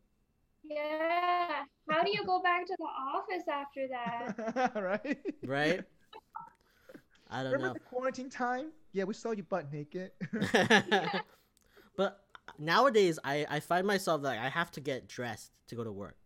Yeah. 0.68 1.62
How 1.88 2.02
do 2.02 2.10
you 2.10 2.24
go 2.24 2.42
back 2.42 2.66
to 2.66 2.76
the 2.78 2.84
office 2.84 3.44
after 3.50 3.86
that? 3.88 4.72
right? 5.04 5.18
Right. 5.44 5.84
I 7.30 7.42
don't 7.42 7.52
Remember 7.52 7.68
know. 7.68 7.72
the 7.74 7.80
quarantine 7.80 8.30
time? 8.30 8.72
Yeah, 8.92 9.04
we 9.04 9.14
saw 9.14 9.32
you 9.32 9.42
butt 9.42 9.72
naked. 9.72 10.12
but 11.96 12.20
nowadays 12.58 13.18
I, 13.24 13.46
I 13.48 13.60
find 13.60 13.86
myself 13.86 14.22
like 14.22 14.38
I 14.38 14.48
have 14.48 14.70
to 14.72 14.80
get 14.80 15.08
dressed 15.08 15.52
to 15.68 15.74
go 15.74 15.84
to 15.84 15.92
work. 15.92 16.16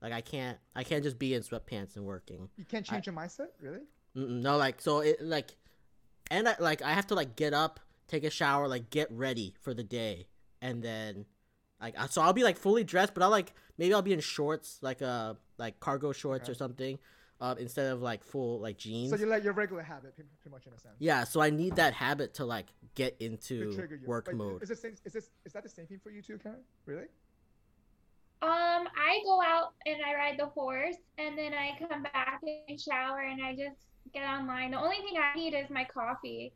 Like 0.00 0.12
I 0.12 0.20
can't 0.20 0.58
I 0.76 0.84
can't 0.84 1.02
just 1.02 1.18
be 1.18 1.34
in 1.34 1.42
sweatpants 1.42 1.96
and 1.96 2.04
working. 2.04 2.48
you 2.56 2.64
can't 2.64 2.84
change 2.84 3.06
your 3.06 3.14
mindset, 3.14 3.48
really? 3.60 3.80
No, 4.14 4.56
like 4.56 4.80
so 4.80 5.00
it 5.00 5.20
like, 5.22 5.56
and 6.30 6.48
I 6.48 6.56
like 6.58 6.82
I 6.82 6.92
have 6.92 7.06
to 7.08 7.14
like 7.14 7.36
get 7.36 7.54
up, 7.54 7.80
take 8.06 8.22
a 8.24 8.30
shower, 8.30 8.68
like 8.68 8.90
get 8.90 9.10
ready 9.10 9.54
for 9.60 9.74
the 9.74 9.82
day, 9.82 10.26
and 10.60 10.82
then 10.82 11.24
like 11.84 12.10
so 12.10 12.22
I'll 12.22 12.32
be 12.32 12.44
like 12.44 12.56
fully 12.56 12.84
dressed, 12.84 13.14
but 13.14 13.22
I'll 13.22 13.30
like 13.30 13.52
maybe 13.78 13.92
I'll 13.94 14.02
be 14.02 14.12
in 14.12 14.20
shorts, 14.20 14.78
like 14.80 15.02
uh 15.02 15.34
like 15.58 15.80
cargo 15.80 16.12
shorts 16.12 16.48
or 16.48 16.54
something, 16.54 16.98
uh, 17.40 17.54
instead 17.58 17.92
of 17.92 18.00
like 18.00 18.24
full 18.24 18.60
like 18.60 18.78
jeans. 18.78 19.10
So 19.10 19.16
you 19.16 19.26
like 19.26 19.44
your 19.44 19.52
regular 19.52 19.82
habit, 19.82 20.14
pretty 20.14 20.30
pretty 20.40 20.54
much 20.54 20.66
in 20.66 20.72
a 20.72 20.78
sense. 20.78 20.94
yeah, 20.98 21.24
so 21.24 21.40
I 21.40 21.50
need 21.50 21.76
that 21.76 21.92
habit 21.92 22.34
to 22.34 22.44
like 22.44 22.66
get 22.94 23.16
into 23.20 23.74
trigger 23.74 24.00
work 24.06 24.28
Wait, 24.28 24.36
mode. 24.36 24.62
Is 24.62 24.70
this 24.70 24.80
same, 24.80 24.94
is 25.04 25.12
this 25.12 25.30
is 25.44 25.52
that 25.52 25.62
the 25.62 25.68
same 25.68 25.86
thing 25.86 26.00
for 26.02 26.10
you 26.10 26.22
too, 26.22 26.38
Karen? 26.38 26.60
Really? 26.86 27.06
Um, 28.42 28.88
I 28.96 29.20
go 29.24 29.40
out 29.40 29.72
and 29.86 29.96
I 30.06 30.14
ride 30.14 30.38
the 30.38 30.46
horse, 30.46 30.96
and 31.18 31.36
then 31.36 31.52
I 31.54 31.78
come 31.78 32.02
back 32.02 32.40
and 32.68 32.80
shower, 32.80 33.20
and 33.20 33.42
I 33.42 33.52
just 33.54 33.86
get 34.12 34.24
online. 34.24 34.72
The 34.72 34.80
only 34.80 34.96
thing 34.96 35.14
I 35.18 35.36
need 35.36 35.54
is 35.54 35.70
my 35.70 35.84
coffee. 35.84 36.52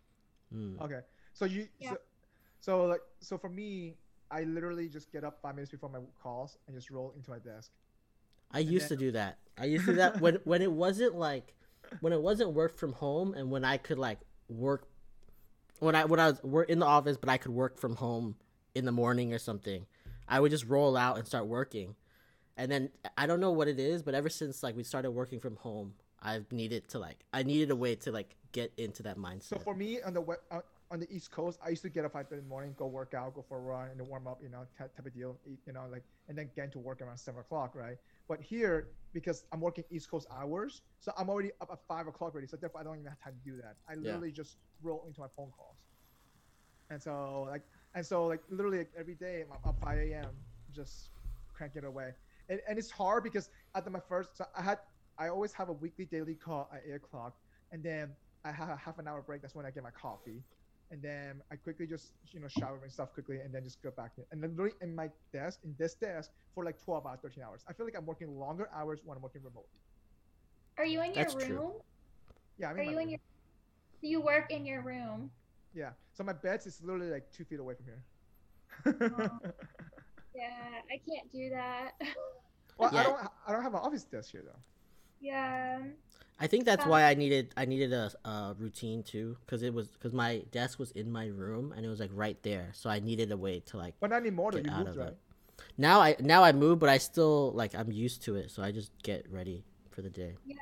Mm. 0.54 0.80
Okay. 0.80 1.00
So 1.34 1.44
you 1.44 1.68
Yeah. 1.78 1.90
so, 1.90 1.96
so 2.60 2.84
like 2.86 3.00
so 3.20 3.38
for 3.38 3.48
me, 3.48 3.96
I 4.30 4.42
literally 4.44 4.88
just 4.88 5.10
get 5.12 5.24
up 5.24 5.38
five 5.40 5.54
minutes 5.54 5.70
before 5.70 5.88
my 5.88 6.00
calls 6.22 6.58
and 6.66 6.76
just 6.76 6.90
roll 6.90 7.12
into 7.16 7.30
my 7.30 7.38
desk. 7.38 7.70
I 8.50 8.60
used 8.60 8.88
to 8.88 8.96
do 8.96 9.12
that. 9.12 9.38
I 9.58 9.66
used 9.66 9.84
to 9.86 9.92
do 9.92 9.96
that 9.96 10.20
when 10.20 10.38
when 10.44 10.62
it 10.62 10.70
wasn't 10.72 11.14
like 11.14 11.54
when 12.00 12.12
it 12.12 12.20
wasn't 12.20 12.52
work 12.52 12.76
from 12.76 12.92
home 12.92 13.34
and 13.34 13.50
when 13.50 13.64
I 13.64 13.76
could 13.76 13.98
like 13.98 14.20
work 14.48 14.88
when 15.80 15.94
I 15.94 16.04
when 16.04 16.20
I 16.20 16.28
was 16.30 16.42
work 16.42 16.68
in 16.68 16.78
the 16.78 16.86
office 16.86 17.16
but 17.16 17.28
I 17.28 17.38
could 17.38 17.52
work 17.52 17.78
from 17.78 17.96
home 17.96 18.36
in 18.74 18.84
the 18.84 18.92
morning 18.92 19.32
or 19.32 19.38
something. 19.38 19.86
I 20.28 20.40
would 20.40 20.50
just 20.50 20.66
roll 20.66 20.96
out 20.96 21.16
and 21.18 21.26
start 21.26 21.46
working. 21.46 21.94
And 22.56 22.70
then 22.70 22.90
I 23.16 23.26
don't 23.26 23.40
know 23.40 23.52
what 23.52 23.68
it 23.68 23.78
is, 23.78 24.02
but 24.02 24.14
ever 24.14 24.28
since 24.28 24.62
like 24.62 24.76
we 24.76 24.82
started 24.82 25.12
working 25.12 25.40
from 25.40 25.56
home, 25.56 25.94
I've 26.20 26.50
needed 26.52 26.88
to 26.88 26.98
like 26.98 27.24
I 27.32 27.42
needed 27.42 27.70
a 27.70 27.76
way 27.76 27.94
to 27.96 28.12
like 28.12 28.34
get 28.52 28.72
into 28.76 29.02
that 29.04 29.16
mindset. 29.16 29.44
So 29.44 29.58
for 29.58 29.74
me 29.74 30.00
on 30.02 30.14
the 30.14 30.20
we- 30.20 30.34
uh, 30.50 30.60
on 30.90 31.00
the 31.00 31.06
East 31.14 31.30
Coast, 31.30 31.58
I 31.64 31.68
used 31.68 31.82
to 31.82 31.90
get 31.90 32.04
up 32.04 32.12
five 32.12 32.26
in 32.30 32.38
the 32.38 32.42
morning, 32.44 32.74
go 32.78 32.86
work 32.86 33.12
out, 33.14 33.34
go 33.34 33.44
for 33.46 33.58
a 33.58 33.60
run, 33.60 33.88
and 33.90 34.00
warm 34.08 34.26
up, 34.26 34.38
you 34.42 34.48
know, 34.48 34.64
type, 34.76 34.96
type 34.96 35.04
of 35.06 35.12
deal, 35.14 35.38
you 35.66 35.72
know, 35.72 35.84
like, 35.90 36.02
and 36.28 36.38
then 36.38 36.50
get 36.56 36.66
into 36.66 36.78
work 36.78 37.02
around 37.02 37.18
seven 37.18 37.40
o'clock, 37.40 37.74
right? 37.74 37.96
But 38.26 38.40
here, 38.40 38.88
because 39.12 39.44
I'm 39.52 39.60
working 39.60 39.84
East 39.90 40.10
Coast 40.10 40.26
hours, 40.34 40.82
so 41.00 41.12
I'm 41.18 41.28
already 41.28 41.50
up 41.60 41.68
at 41.70 41.78
five 41.86 42.06
o'clock 42.06 42.32
already, 42.32 42.46
so 42.46 42.56
therefore 42.56 42.80
I 42.80 42.84
don't 42.84 42.94
even 42.96 43.06
have 43.06 43.20
time 43.22 43.34
to 43.44 43.50
do 43.50 43.56
that. 43.58 43.76
I 43.88 43.94
literally 43.96 44.32
just 44.32 44.56
roll 44.82 45.04
into 45.06 45.20
my 45.20 45.28
phone 45.36 45.50
calls, 45.56 45.76
and 46.90 47.02
so 47.02 47.46
like, 47.50 47.62
and 47.94 48.04
so 48.04 48.26
like 48.26 48.40
literally 48.48 48.78
like, 48.78 48.92
every 48.98 49.14
day 49.14 49.44
I'm 49.44 49.68
up 49.68 49.76
five 49.82 49.98
a.m. 49.98 50.30
just 50.74 51.10
cranking 51.52 51.82
it 51.82 51.86
away, 51.86 52.12
and, 52.48 52.60
and 52.66 52.78
it's 52.78 52.90
hard 52.90 53.24
because 53.24 53.50
at 53.74 53.90
my 53.90 54.00
first, 54.08 54.38
so 54.38 54.46
I 54.56 54.62
had, 54.62 54.78
I 55.18 55.28
always 55.28 55.52
have 55.52 55.68
a 55.68 55.72
weekly 55.74 56.06
daily 56.06 56.34
call 56.34 56.70
at 56.72 56.82
eight 56.88 56.94
o'clock, 56.94 57.36
and 57.72 57.82
then 57.82 58.10
I 58.44 58.52
have 58.52 58.70
a 58.70 58.76
half 58.76 58.98
an 58.98 59.06
hour 59.06 59.20
break. 59.20 59.42
That's 59.42 59.54
when 59.54 59.66
I 59.66 59.70
get 59.70 59.82
my 59.82 59.90
coffee, 59.90 60.42
and 60.90 61.02
then 61.02 61.42
I 61.52 61.56
quickly 61.56 61.86
just 61.86 62.12
you 62.32 62.40
know 62.40 62.48
shower 62.48 62.80
and 62.82 62.92
stuff 62.92 63.12
quickly, 63.12 63.40
and 63.40 63.52
then 63.54 63.64
just 63.64 63.82
go 63.82 63.90
back. 63.90 64.12
In. 64.18 64.24
And 64.32 64.42
then 64.42 64.50
literally 64.52 64.74
in 64.80 64.94
my 64.94 65.10
desk, 65.32 65.60
in 65.64 65.74
this 65.78 65.94
desk, 65.94 66.30
for 66.54 66.64
like 66.64 66.82
12 66.82 67.06
hours, 67.06 67.18
13 67.22 67.42
hours. 67.44 67.64
I 67.68 67.72
feel 67.72 67.86
like 67.86 67.96
I'm 67.96 68.06
working 68.06 68.38
longer 68.38 68.68
hours 68.74 69.00
when 69.04 69.16
I'm 69.16 69.22
working 69.22 69.42
remotely. 69.42 69.68
Are 70.78 70.84
you 70.86 71.00
in 71.02 71.14
your 71.14 71.24
That's 71.24 71.34
true. 71.44 71.56
room? 71.58 71.72
Yeah, 72.58 72.68
I 72.68 72.72
Are 72.72 72.74
mean, 72.74 72.90
you 72.90 72.96
my 72.96 73.02
in 73.02 73.08
room. 73.08 73.10
your? 73.10 74.10
You 74.10 74.20
work 74.20 74.50
in 74.52 74.64
your 74.64 74.80
room. 74.82 75.30
yeah. 75.74 75.90
So 76.14 76.24
my 76.24 76.32
bed 76.32 76.60
is 76.66 76.80
literally 76.82 77.10
like 77.10 77.30
two 77.32 77.44
feet 77.44 77.58
away 77.60 77.74
from 77.74 77.86
here. 77.86 79.10
Oh. 79.18 79.38
Yeah, 80.34 80.52
I 80.88 81.00
can't 81.10 81.32
do 81.32 81.50
that. 81.50 81.92
well, 82.78 82.90
Yeah. 82.92 83.00
I 83.00 83.02
don't. 83.02 83.18
I 83.48 83.52
don't 83.52 83.62
have 83.64 83.74
an 83.74 83.80
office 83.80 84.04
desk 84.04 84.30
here 84.30 84.44
though. 84.46 84.60
yeah. 85.20 85.80
I 86.40 86.46
think 86.46 86.64
that's 86.64 86.86
why 86.86 87.04
I 87.04 87.14
needed 87.14 87.52
I 87.56 87.64
needed 87.64 87.92
a, 87.92 88.12
a 88.24 88.54
routine 88.58 89.02
too 89.02 89.36
cuz 89.46 89.62
it 89.62 89.74
was 89.74 89.88
cuz 90.00 90.12
my 90.12 90.44
desk 90.52 90.78
was 90.78 90.90
in 90.92 91.10
my 91.10 91.26
room 91.26 91.72
and 91.72 91.84
it 91.84 91.88
was 91.88 91.98
like 92.00 92.10
right 92.14 92.40
there. 92.42 92.70
So 92.74 92.88
I 92.90 93.00
needed 93.00 93.32
a 93.32 93.36
way 93.36 93.60
to 93.60 93.76
like 93.76 93.94
But 94.00 94.10
not 94.10 94.20
anymore. 94.22 94.52
Though 94.52 94.58
Get 94.58 94.66
you 94.66 94.72
out 94.72 94.86
moved, 94.86 94.98
of 94.98 95.04
right? 95.04 95.12
it. 95.12 95.18
now 95.76 96.00
I 96.00 96.16
now 96.20 96.44
I 96.44 96.52
move, 96.52 96.78
but 96.78 96.88
I 96.88 96.98
still 96.98 97.52
like 97.52 97.74
I'm 97.74 97.90
used 97.90 98.22
to 98.24 98.36
it, 98.36 98.50
so 98.50 98.62
I 98.62 98.70
just 98.70 98.92
get 99.02 99.28
ready 99.30 99.64
for 99.90 100.02
the 100.02 100.10
day. 100.10 100.36
Yeah. 100.44 100.54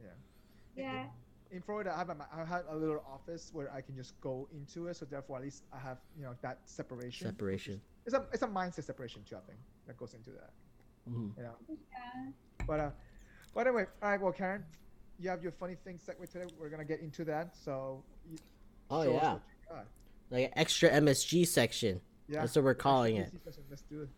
In- 0.00 0.82
Yeah. 0.82 1.02
In, 1.02 1.56
in 1.56 1.62
Florida, 1.62 1.92
I 1.94 1.98
have 1.98 2.10
a, 2.10 2.16
I 2.32 2.44
have 2.44 2.64
a 2.68 2.76
little 2.76 3.02
office 3.06 3.50
where 3.52 3.68
I 3.72 3.80
can 3.82 3.94
just 3.96 4.18
go 4.20 4.48
into 4.52 4.86
it, 4.88 4.96
so 4.96 5.04
therefore 5.04 5.36
at 5.38 5.42
least 5.42 5.62
I 5.72 5.78
have 5.78 5.98
you 6.16 6.22
know 6.24 6.34
that 6.42 6.58
separation. 6.68 7.26
Separation. 7.28 7.80
It's 8.06 8.14
a 8.14 8.26
it's 8.32 8.42
a 8.42 8.48
mindset 8.48 8.84
separation 8.84 9.22
too. 9.24 9.36
I 9.36 9.40
think 9.46 9.58
that 9.86 9.96
goes 9.96 10.14
into 10.14 10.30
that. 10.30 10.50
Mhm. 11.08 11.36
You 11.36 11.42
know. 11.42 11.56
Yeah. 11.68 12.32
But 12.66 12.80
uh, 12.80 12.90
but 13.54 13.66
anyway, 13.66 13.86
all 14.02 14.08
right. 14.10 14.20
Well, 14.20 14.32
Karen, 14.32 14.64
you 15.20 15.28
have 15.28 15.42
your 15.42 15.52
funny 15.52 15.76
thing 15.84 15.98
segue 15.98 16.30
today. 16.30 16.46
We're 16.58 16.68
gonna 16.70 16.84
get 16.84 17.00
into 17.00 17.24
that. 17.26 17.54
So. 17.56 18.02
You, 18.30 18.38
Oh 18.92 19.04
show 19.04 19.16
us 19.16 19.22
yeah, 19.22 19.32
what 19.34 19.42
you 19.70 19.76
got. 19.76 19.86
like 20.30 20.44
an 20.46 20.52
extra 20.56 20.90
MSG 20.90 21.46
section. 21.46 22.00
Yeah. 22.28 22.40
That's 22.40 22.56
what 22.56 22.64
we're 22.64 22.74
calling 22.74 23.16
it. 23.16 23.32
Let's 23.68 23.82
do 23.82 24.02
it. 24.02 24.08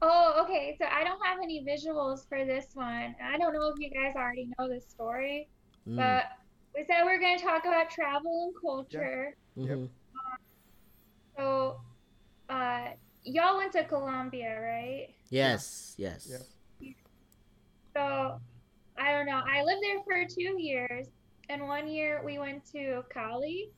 Oh, 0.00 0.42
okay. 0.44 0.76
So 0.80 0.86
I 0.86 1.04
don't 1.04 1.20
have 1.26 1.38
any 1.42 1.62
visuals 1.64 2.26
for 2.28 2.44
this 2.46 2.66
one. 2.74 3.14
I 3.22 3.36
don't 3.36 3.52
know 3.52 3.68
if 3.68 3.78
you 3.78 3.90
guys 3.90 4.14
already 4.16 4.48
know 4.58 4.68
this 4.68 4.86
story, 4.88 5.48
Mm, 5.88 5.96
but 5.96 6.24
we 6.74 6.84
said 6.86 7.04
we're 7.04 7.18
going 7.18 7.36
to 7.38 7.44
talk 7.44 7.64
about 7.66 7.90
travel 7.90 8.44
and 8.44 8.54
culture. 8.62 9.36
mhm. 9.56 9.88
So, 11.36 11.80
uh, 12.48 12.88
y'all 13.24 13.56
went 13.58 13.72
to 13.72 13.84
Colombia, 13.84 14.60
right? 14.60 15.08
Yes, 15.30 15.94
yes. 15.98 16.28
Yeah. 16.80 16.92
So, 17.94 18.40
I 18.98 19.12
don't 19.12 19.26
know. 19.26 19.42
I 19.46 19.62
lived 19.62 19.82
there 19.82 20.02
for 20.04 20.26
two 20.28 20.60
years, 20.60 21.06
and 21.48 21.66
one 21.66 21.88
year 21.88 22.22
we 22.24 22.38
went 22.38 22.64
to 22.72 23.02
Cali 23.12 23.70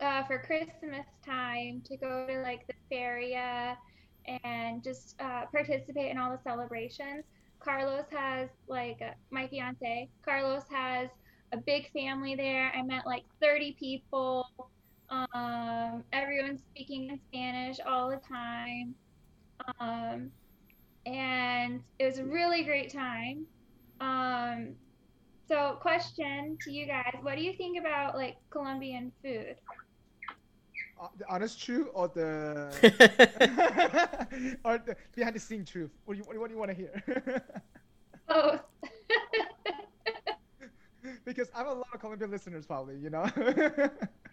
uh, 0.00 0.24
for 0.24 0.38
Christmas 0.38 1.06
time 1.24 1.82
to 1.86 1.96
go 1.96 2.26
to 2.28 2.40
like 2.42 2.66
the 2.66 2.74
feria 2.88 3.76
and 4.44 4.82
just 4.82 5.14
uh, 5.20 5.46
participate 5.50 6.10
in 6.10 6.18
all 6.18 6.30
the 6.30 6.38
celebrations. 6.42 7.24
Carlos 7.60 8.04
has 8.10 8.48
like 8.68 8.98
uh, 9.02 9.12
my 9.30 9.48
fiance. 9.48 10.08
Carlos 10.24 10.62
has 10.70 11.08
a 11.52 11.56
big 11.56 11.90
family 11.92 12.34
there. 12.34 12.72
I 12.74 12.82
met 12.82 13.06
like 13.06 13.24
30 13.40 13.76
people. 13.78 14.46
Um, 15.10 16.04
everyone's 16.12 16.60
speaking 16.70 17.08
in 17.08 17.20
Spanish 17.28 17.78
all 17.86 18.10
the 18.10 18.20
time. 18.28 18.94
Um, 19.80 20.30
and 21.06 21.82
it 21.98 22.04
was 22.04 22.18
a 22.18 22.24
really 22.24 22.62
great 22.62 22.92
time. 22.92 23.46
Um, 24.00 24.74
so, 25.48 25.78
question 25.80 26.58
to 26.62 26.70
you 26.70 26.86
guys: 26.86 27.14
What 27.22 27.36
do 27.36 27.42
you 27.42 27.54
think 27.54 27.78
about 27.78 28.16
like 28.16 28.36
Colombian 28.50 29.12
food? 29.22 29.56
Uh, 31.00 31.08
the 31.16 31.28
honest 31.28 31.62
truth 31.62 31.88
or 31.94 32.08
the 32.08 32.68
or 34.64 34.78
the 34.78 34.96
behind 35.14 35.36
the 35.36 35.40
scene 35.40 35.64
truth? 35.64 35.90
What 36.04 36.14
do 36.14 36.18
you 36.18 36.24
what 36.40 36.48
do 36.48 36.54
you 36.54 36.58
want 36.58 36.70
to 36.70 36.76
hear? 36.76 37.42
Both. 38.28 38.60
because 41.24 41.48
I 41.54 41.58
have 41.58 41.68
a 41.68 41.72
lot 41.72 41.86
of 41.94 42.00
Colombian 42.00 42.30
listeners, 42.30 42.66
probably. 42.66 42.96
You 42.98 43.10
know. 43.10 43.30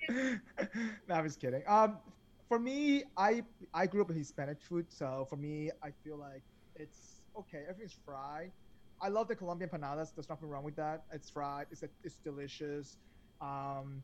no, 0.10 1.15
I'm 1.15 1.25
just 1.25 1.39
kidding. 1.39 1.63
Um, 1.67 1.97
for 2.47 2.60
me, 2.60 3.04
I 3.15 3.43
I 3.73 3.88
grew 3.88 4.01
up 4.01 4.08
with 4.08 4.17
Hispanic 4.17 4.62
food, 4.62 4.88
so 4.89 5.25
for 5.30 5.38
me, 5.38 5.71
I 5.84 5.91
feel 6.04 6.17
like 6.17 6.43
it's 6.75 7.21
okay. 7.38 7.63
Everything's 7.69 7.97
fried. 8.06 8.51
I 9.01 9.10
love 9.10 9.27
the 9.27 9.36
Colombian 9.36 9.69
panadas. 9.69 10.13
There's 10.15 10.29
nothing 10.29 10.47
wrong 10.49 10.63
with 10.63 10.75
that. 10.77 11.01
It's 11.12 11.29
fried. 11.29 11.67
It's 11.71 11.84
it's 12.03 12.17
delicious. 12.17 12.97
Um, 13.41 14.03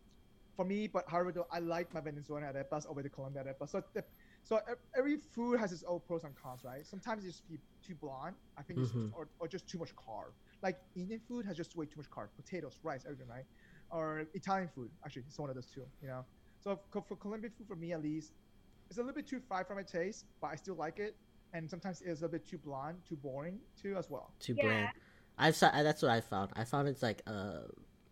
for 0.56 0.66
me, 0.66 0.88
but 0.88 1.06
however, 1.10 1.32
though, 1.32 1.46
I 1.52 1.60
like 1.60 1.94
my 1.94 2.02
Venezuelan 2.02 2.44
arepas 2.44 2.86
over 2.86 3.02
the 3.02 3.10
Colombian 3.10 3.46
arepas. 3.46 3.70
So 3.70 3.82
the, 3.94 4.04
so 4.44 4.60
every 4.96 5.18
food 5.18 5.60
has 5.60 5.72
its 5.72 5.84
own 5.84 6.02
pros 6.06 6.24
and 6.24 6.36
cons, 6.36 6.64
right? 6.64 6.86
Sometimes 6.86 7.24
it 7.24 7.28
just 7.30 7.48
be 7.48 7.60
too 7.82 7.96
bland. 7.96 8.36
I 8.58 8.64
think 8.64 8.80
it's 8.82 8.94
Mhm. 8.94 9.12
or, 9.14 9.30
or 9.40 9.48
just 9.48 9.70
too 9.70 9.78
much 9.80 9.96
carb. 9.96 10.34
Like 10.62 10.78
Indian 10.96 11.22
food 11.22 11.46
has 11.46 11.56
just 11.58 11.76
way 11.76 11.86
too 11.86 11.98
much 11.98 12.10
carb. 12.10 12.30
Potatoes, 12.36 12.80
rice, 12.84 13.06
everything, 13.06 13.28
right? 13.28 13.46
Or 13.90 14.26
Italian 14.34 14.68
food, 14.70 14.92
actually, 15.06 15.24
it's 15.28 15.40
one 15.40 15.50
of 15.50 15.56
those 15.56 15.72
two. 15.72 15.88
You 16.02 16.08
know. 16.08 16.28
So 16.60 16.82
for 16.92 17.16
Colombian 17.16 17.54
food, 17.54 17.68
for 17.68 17.76
me 17.76 17.94
at 17.94 18.02
least, 18.02 18.34
it's 18.90 18.98
a 18.98 19.02
little 19.02 19.16
bit 19.16 19.28
too 19.28 19.40
fried 19.40 19.68
for 19.68 19.76
my 19.76 19.84
taste, 19.84 20.26
but 20.42 20.48
I 20.48 20.56
still 20.56 20.76
like 20.76 21.00
it. 21.00 21.16
And 21.54 21.70
sometimes 21.70 22.02
it's 22.02 22.22
a 22.22 22.28
bit 22.30 22.48
too 22.48 22.58
bland, 22.58 22.98
too 23.08 23.16
boring, 23.18 23.60
too 23.82 23.96
as 23.98 24.10
well. 24.10 24.32
Too 24.40 24.56
Yeah. 24.58 24.64
bland. 24.64 24.90
I've 25.38 25.60
that's 25.60 26.02
what 26.02 26.12
I 26.12 26.22
found. 26.22 26.52
I 26.56 26.64
found 26.64 26.88
it's 26.88 27.02
like 27.02 27.22
uh, 27.28 27.62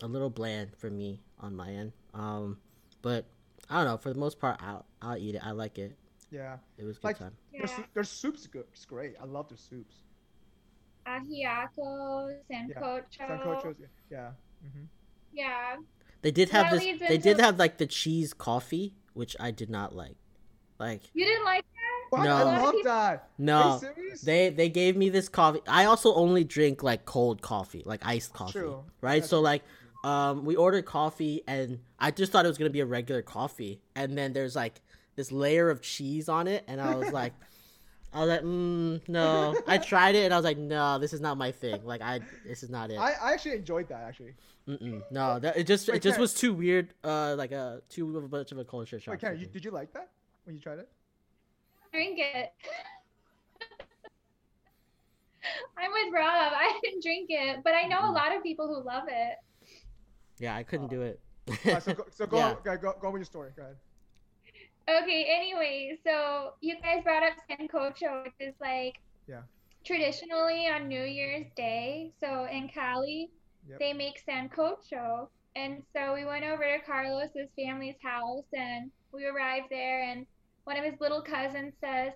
a 0.02 0.08
little 0.08 0.30
bland 0.30 0.75
for 0.78 0.89
me 0.89 1.21
on 1.39 1.56
my 1.56 1.69
end. 1.71 1.91
Um, 2.13 2.58
but 3.02 3.25
I 3.69 3.78
don't 3.78 3.86
know. 3.86 3.97
For 3.97 4.12
the 4.12 4.19
most 4.19 4.39
part, 4.39 4.60
I'll 4.62 4.86
I'll 5.02 5.17
eat 5.17 5.36
it. 5.36 5.41
I 5.45 5.52
like 5.52 5.78
it. 5.78 5.95
Yeah. 6.32 6.58
It 6.78 6.84
was 6.86 6.97
good 6.97 7.04
Like- 7.06 7.19
time. 7.19 7.36
Yeah. 7.54 7.65
Their, 7.65 7.86
their 7.95 8.04
soup's 8.04 8.47
good. 8.47 8.65
It's 8.71 8.86
great. 8.86 9.15
I 9.21 9.25
love 9.25 9.47
their 9.49 9.58
soups. 9.58 9.95
Ajiaco, 11.08 12.36
sancocho. 12.49 13.04
Sancochos, 13.19 13.75
yeah. 14.12 14.32
Mm-hmm. 14.65 14.84
Yeah. 15.34 15.78
They 16.21 16.32
did 16.32 16.49
have 16.49 16.71
that 16.71 16.82
this. 16.82 16.99
They 17.08 17.17
did 17.17 17.39
have 17.39 17.58
like 17.58 17.78
the 17.78 17.88
cheese 17.88 18.34
coffee, 18.34 18.95
which 19.13 19.36
I 19.39 19.52
did 19.52 19.69
not 19.69 19.95
like. 19.95 20.17
Like 20.80 21.02
You 21.13 21.25
didn't 21.25 21.45
like 21.45 21.65
No. 22.11 22.17
I 22.19 22.61
love 22.61 22.75
that. 22.83 23.13
Are 23.13 23.23
you 23.37 23.45
no, 23.45 23.77
serious? 23.79 24.21
they 24.21 24.49
they 24.49 24.69
gave 24.69 24.95
me 24.97 25.09
this 25.09 25.29
coffee. 25.29 25.61
I 25.67 25.85
also 25.85 26.13
only 26.13 26.43
drink 26.43 26.83
like 26.83 27.05
cold 27.05 27.41
coffee, 27.41 27.83
like 27.85 28.01
iced 28.05 28.33
coffee, 28.33 28.59
True. 28.59 28.83
right? 29.01 29.21
That's 29.21 29.29
so 29.29 29.41
like, 29.41 29.63
um, 30.03 30.45
we 30.45 30.55
ordered 30.55 30.85
coffee, 30.85 31.43
and 31.47 31.79
I 31.99 32.11
just 32.11 32.31
thought 32.31 32.45
it 32.45 32.47
was 32.47 32.57
gonna 32.57 32.69
be 32.69 32.79
a 32.79 32.85
regular 32.85 33.21
coffee, 33.21 33.81
and 33.95 34.17
then 34.17 34.33
there's 34.33 34.55
like 34.55 34.81
this 35.15 35.31
layer 35.31 35.69
of 35.69 35.81
cheese 35.81 36.29
on 36.29 36.47
it, 36.47 36.63
and 36.67 36.81
I 36.81 36.95
was 36.95 37.11
like. 37.11 37.33
I 38.11 38.21
was 38.21 38.29
like, 38.29 38.41
mm, 38.41 39.07
no. 39.07 39.55
I 39.67 39.77
tried 39.77 40.15
it 40.15 40.25
and 40.25 40.33
I 40.33 40.37
was 40.37 40.43
like, 40.43 40.57
no, 40.57 40.97
this 40.97 41.13
is 41.13 41.21
not 41.21 41.37
my 41.37 41.51
thing. 41.51 41.85
Like, 41.85 42.01
I, 42.01 42.21
this 42.43 42.63
is 42.63 42.69
not 42.71 42.89
it. 42.89 42.95
I, 42.97 43.11
I 43.11 43.33
actually 43.33 43.53
enjoyed 43.57 43.87
that 43.89 44.01
actually. 44.01 44.33
Mm-mm. 44.67 45.03
No, 45.11 45.39
that, 45.39 45.57
it 45.57 45.67
just, 45.67 45.87
Wait, 45.87 45.97
it 45.97 46.01
just 46.01 46.15
Ken- 46.15 46.21
was 46.21 46.33
too 46.33 46.53
weird. 46.53 46.93
Uh, 47.03 47.35
like 47.37 47.51
a 47.51 47.81
too 47.89 48.07
much 48.31 48.51
of 48.51 48.57
a 48.57 48.65
culture 48.65 48.99
shock. 48.99 49.11
Wait, 49.11 49.21
Karen, 49.21 49.39
you, 49.39 49.45
did 49.45 49.63
you 49.63 49.69
like 49.69 49.93
that 49.93 50.09
when 50.45 50.55
you 50.55 50.61
tried 50.61 50.79
it? 50.79 50.89
Drink 51.91 52.19
it. 52.19 52.49
I'm 55.78 55.91
with 55.91 56.13
Rob. 56.13 56.52
I 56.56 56.80
didn't 56.84 57.04
drink 57.04 57.28
it, 57.30 57.60
but 57.63 57.73
I 57.73 57.84
know 57.88 57.99
a 57.99 58.12
Mhm. 58.12 58.15
lot 58.15 58.36
of 58.36 58.43
people 58.43 58.67
who 58.67 58.84
love 58.86 59.06
it. 59.08 59.38
Yeah, 60.38 60.56
I 60.56 60.63
couldn't 60.63 60.88
do 60.89 61.02
it. 61.02 61.19
Alright, 61.65 61.84
so 61.84 61.93
go, 61.93 62.06
so 62.12 62.25
go, 62.28 62.38
Yeah. 62.38 62.56
go, 62.63 62.78
go, 62.78 62.93
go 63.02 63.12
with 63.12 63.19
your 63.19 63.25
story. 63.25 63.52
Go 63.56 63.63
ahead. 63.63 63.78
Okay, 64.89 65.25
anyway, 65.25 65.97
so 66.04 66.54
you 66.62 66.75
guys 66.82 67.04
brought 67.04 67.23
up 67.23 67.34
Sancocho, 67.49 68.23
which 68.23 68.34
is 68.39 68.56
like 68.60 68.99
Yeah. 69.28 69.43
traditionally 69.86 70.67
on 70.67 70.88
New 70.88 71.04
Year's 71.04 71.45
Day. 71.56 72.12
So 72.19 72.45
in 72.45 72.69
Cali, 72.69 73.32
Yep. 73.67 73.80
they 73.80 73.93
make 73.93 74.23
Sancocho. 74.25 75.30
And 75.56 75.84
so 75.93 76.13
we 76.13 76.25
went 76.25 76.45
over 76.45 76.63
to 76.63 76.80
Carlos's 76.86 77.49
family's 77.56 77.97
house 78.02 78.45
and 78.54 78.91
we 79.12 79.25
arrived 79.25 79.67
there 79.69 80.02
and 80.04 80.25
one 80.69 80.77
of 80.77 80.86
his 80.86 81.01
little 81.01 81.23
cousins 81.23 81.73
says, 81.82 82.13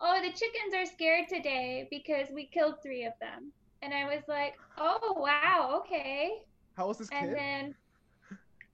"Oh, 0.00 0.20
the 0.20 0.32
chickens 0.32 0.74
are 0.74 0.84
scared 0.84 1.28
today 1.28 1.86
because 1.90 2.26
we 2.34 2.46
killed 2.46 2.82
3 2.82 3.04
of 3.04 3.12
them." 3.20 3.52
And 3.82 3.94
I 3.94 4.06
was 4.06 4.24
like, 4.26 4.54
"Oh, 4.76 5.14
wow, 5.16 5.80
okay." 5.80 6.42
How 6.76 6.86
old's 6.86 6.98
this 6.98 7.08
And 7.10 7.28
kid? 7.28 7.36
then 7.36 7.74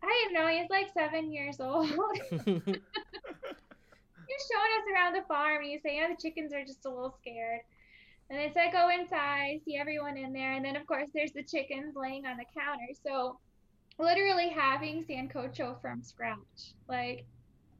I 0.02 0.24
don't 0.24 0.32
know, 0.32 0.46
he's 0.48 0.70
like 0.70 0.88
7 0.94 1.30
years 1.30 1.60
old. 1.60 1.86
He's 4.30 4.46
showing 4.48 4.72
us 4.78 4.86
around 4.94 5.12
the 5.14 5.28
farm 5.28 5.56
and 5.62 5.66
he's 5.66 5.82
saying, 5.82 6.00
oh, 6.04 6.14
the 6.14 6.22
chickens 6.22 6.54
are 6.54 6.64
just 6.64 6.86
a 6.86 6.88
little 6.88 7.14
scared. 7.20 7.60
And 8.30 8.38
then 8.38 8.54
so 8.54 8.60
I 8.60 8.70
go 8.70 8.88
inside, 8.88 9.60
see 9.66 9.76
everyone 9.76 10.16
in 10.16 10.32
there, 10.32 10.52
and 10.52 10.64
then 10.64 10.76
of 10.76 10.86
course 10.86 11.10
there's 11.12 11.32
the 11.32 11.42
chickens 11.42 11.94
laying 11.96 12.24
on 12.26 12.38
the 12.38 12.44
counter. 12.58 12.88
So 13.04 13.38
literally 13.98 14.48
having 14.48 15.04
sancocho 15.04 15.78
from 15.82 16.02
scratch. 16.02 16.74
Like 16.88 17.26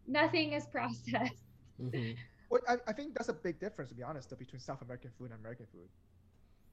nothing 0.07 0.53
is 0.53 0.67
processed. 0.67 1.45
Mhm. 1.81 2.17
Well, 2.51 2.61
I, 2.67 2.79
I 2.89 2.93
think 2.93 3.15
that's 3.15 3.29
a 3.29 3.33
big 3.33 3.61
difference, 3.61 3.91
to 3.91 3.95
be 3.95 4.03
honest, 4.03 4.29
though, 4.29 4.35
between 4.37 4.59
South 4.59 4.83
American 4.83 5.13
food 5.17 5.31
and 5.31 5.39
American 5.39 5.67
food. 5.67 5.89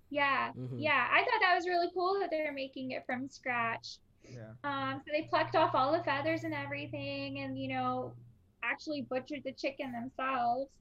Yeah. 0.09 0.53
Mhm. 0.53 0.79
Yeah. 0.81 1.07
I 1.11 1.19
thought 1.19 1.41
that 1.41 1.55
was 1.55 1.67
really 1.67 1.91
cool 1.93 2.19
that 2.19 2.29
they're 2.31 2.53
making 2.53 2.91
it 2.91 3.03
from 3.05 3.29
scratch. 3.29 3.97
Yeah. 4.23 4.53
Um, 4.63 5.01
so 5.05 5.11
they 5.11 5.27
plucked 5.29 5.55
off 5.55 5.75
all 5.75 5.91
the 5.91 6.03
feathers 6.03 6.43
and 6.43 6.53
everything, 6.53 7.39
and 7.39 7.57
you 7.59 7.67
know, 7.69 8.15
actually 8.63 9.03
butchered 9.03 9.43
the 9.45 9.53
chicken 9.53 9.91
themselves. 9.91 10.71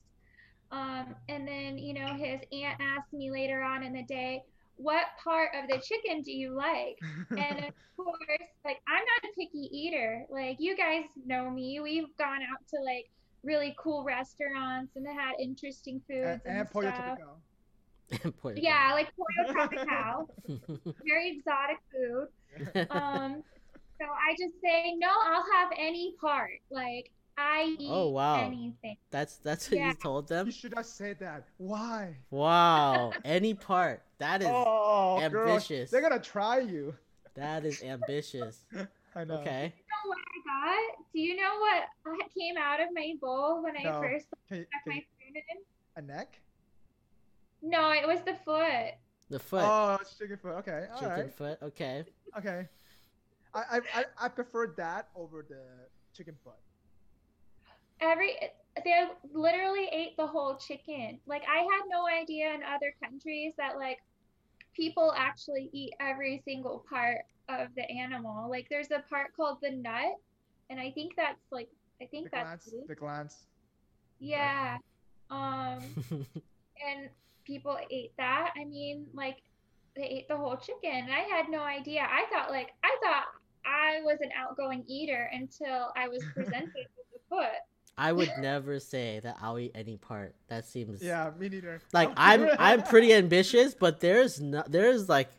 Um, 0.70 1.16
and 1.28 1.46
then 1.46 1.78
you 1.78 1.94
know, 1.94 2.14
his 2.14 2.40
aunt 2.52 2.80
asked 2.80 3.12
me 3.12 3.30
later 3.30 3.62
on 3.62 3.82
in 3.82 3.92
the 3.92 4.04
day, 4.04 4.42
"What 4.76 5.06
part 5.22 5.50
of 5.54 5.68
the 5.68 5.78
chicken 5.78 6.22
do 6.22 6.32
you 6.32 6.54
like?" 6.54 6.98
And 7.30 7.64
of 7.64 7.74
course, 7.96 8.48
like 8.64 8.78
I'm 8.88 9.04
not 9.04 9.30
a 9.30 9.34
picky 9.38 9.68
eater. 9.72 10.24
Like 10.30 10.56
you 10.58 10.76
guys 10.76 11.04
know 11.24 11.50
me. 11.50 11.80
We've 11.80 12.14
gone 12.18 12.42
out 12.42 12.66
to 12.74 12.80
like 12.82 13.06
really 13.44 13.74
cool 13.78 14.04
restaurants 14.04 14.96
and 14.96 15.06
they 15.06 15.14
had 15.14 15.32
interesting 15.40 16.00
foods 16.08 16.24
and, 16.24 16.40
and, 16.46 16.58
and 16.60 16.70
Pollo 16.70 16.90
stuff. 16.90 17.04
Tropical. 17.04 17.42
Puerto 18.40 18.60
Yeah, 18.60 18.92
like 18.94 19.08
pollo 19.16 19.52
tropical, 19.52 20.30
Rico. 20.46 20.94
very 21.06 21.36
exotic 21.36 21.78
food 21.92 22.28
um 22.90 23.42
so 24.00 24.06
i 24.06 24.32
just 24.38 24.54
say 24.62 24.94
no 24.96 25.08
i'll 25.08 25.44
have 25.54 25.72
any 25.76 26.14
part 26.20 26.52
like 26.70 27.10
I 27.38 27.76
oh, 27.78 27.82
eat 27.82 27.88
Oh, 27.90 28.08
wow. 28.10 28.46
anything. 28.46 28.96
That's 29.10 29.36
that's 29.36 29.70
what 29.70 29.78
Yeah. 29.78 29.88
you 29.88 29.94
told 29.94 30.28
them. 30.28 30.46
You 30.46 30.52
should 30.52 30.74
have 30.74 30.86
said 30.86 31.18
that. 31.20 31.44
Why? 31.58 32.16
Wow, 32.30 33.12
any 33.24 33.54
part. 33.54 34.02
That 34.18 34.40
is 34.42 34.48
oh, 34.50 35.18
girl, 35.30 35.48
ambitious. 35.48 35.90
they're 35.90 36.00
gonna 36.00 36.18
try 36.20 36.60
you. 36.60 36.94
that 37.34 37.64
is 37.66 37.82
ambitious. 37.82 38.64
I 39.14 39.24
know. 39.24 39.34
Okay. 39.40 39.72
You 39.76 39.84
know 39.84 40.08
what 40.10 40.18
I 40.18 40.66
got? 40.76 40.96
Do 41.12 41.20
you 41.20 41.36
know 41.36 41.58
what 41.58 41.84
came 42.38 42.56
out 42.56 42.80
of 42.80 42.88
my 42.94 43.14
bowl 43.20 43.62
when 43.62 43.76
I 43.76 43.82
first 44.00 44.26
Can, 44.48 44.58
you- 44.58 44.64
stuck 44.64 44.82
can 44.84 44.86
my 44.86 44.94
you- 44.94 45.02
food 45.32 45.36
in? 45.36 45.62
a 45.96 46.06
neck? 46.06 46.40
No, 47.62 47.90
it 47.92 48.06
was 48.06 48.20
the 48.24 48.34
foot. 48.44 48.94
The 49.30 49.38
foot. 49.38 49.62
Oh, 49.64 49.98
it's 50.00 50.16
chicken 50.18 50.36
foot. 50.36 50.52
Okay, 50.58 50.86
all 50.92 50.98
chicken 51.00 51.14
right. 51.16 51.32
foot. 51.34 51.58
Okay. 51.62 52.04
Okay. 52.38 52.66
I, 53.54 53.60
I 53.72 53.80
I 53.94 54.04
I 54.22 54.28
prefer 54.28 54.68
that 54.76 55.08
over 55.16 55.44
the 55.48 55.62
chicken 56.16 56.36
foot. 56.44 56.54
Every 58.00 58.36
they 58.84 59.04
literally 59.32 59.88
ate 59.90 60.16
the 60.16 60.26
whole 60.26 60.56
chicken. 60.56 61.18
Like 61.26 61.42
I 61.50 61.58
had 61.60 61.82
no 61.88 62.06
idea 62.06 62.52
in 62.52 62.60
other 62.62 62.94
countries 63.02 63.54
that 63.56 63.76
like 63.76 63.98
people 64.74 65.14
actually 65.16 65.70
eat 65.72 65.94
every 66.00 66.42
single 66.44 66.84
part 66.88 67.18
of 67.48 67.68
the 67.76 67.90
animal. 67.90 68.50
Like 68.50 68.66
there's 68.68 68.90
a 68.90 69.02
part 69.08 69.34
called 69.34 69.58
the 69.62 69.70
nut, 69.70 70.14
and 70.70 70.78
I 70.78 70.90
think 70.90 71.14
that's 71.16 71.40
like 71.50 71.68
I 72.00 72.04
The 72.04 72.10
think 72.10 72.30
that's 72.30 72.44
glance, 72.44 72.64
beef. 72.70 72.86
the 72.88 72.94
glance. 72.94 73.46
yeah. 74.18 74.76
Um, 75.30 75.80
and 76.86 77.08
people 77.44 77.78
ate 77.90 78.12
that. 78.18 78.52
I 78.60 78.64
mean, 78.64 79.06
like 79.14 79.38
they 79.96 80.02
ate 80.04 80.28
the 80.28 80.36
whole 80.36 80.56
chicken. 80.56 80.90
And 80.92 81.12
I 81.12 81.20
had 81.20 81.48
no 81.48 81.60
idea. 81.62 82.02
I 82.02 82.26
thought 82.30 82.50
like 82.50 82.68
I 82.84 82.96
thought 83.02 83.24
I 83.64 84.02
was 84.04 84.18
an 84.20 84.30
outgoing 84.36 84.84
eater 84.86 85.30
until 85.32 85.92
I 85.96 86.08
was 86.08 86.22
presented 86.34 86.86
with 86.96 87.06
the 87.12 87.20
foot. 87.30 87.58
I 87.98 88.12
would 88.12 88.30
never 88.38 88.78
say 88.78 89.20
that 89.22 89.38
I'll 89.40 89.58
eat 89.58 89.72
any 89.74 89.96
part. 89.96 90.34
That 90.48 90.66
seems 90.66 91.02
Yeah, 91.02 91.30
me 91.38 91.48
neither. 91.48 91.80
like 91.92 92.10
I'm 92.16 92.48
I'm 92.58 92.82
pretty 92.82 93.12
ambitious, 93.12 93.74
but 93.74 94.00
there's 94.00 94.40
no 94.40 94.62
there's 94.68 95.08
like 95.08 95.30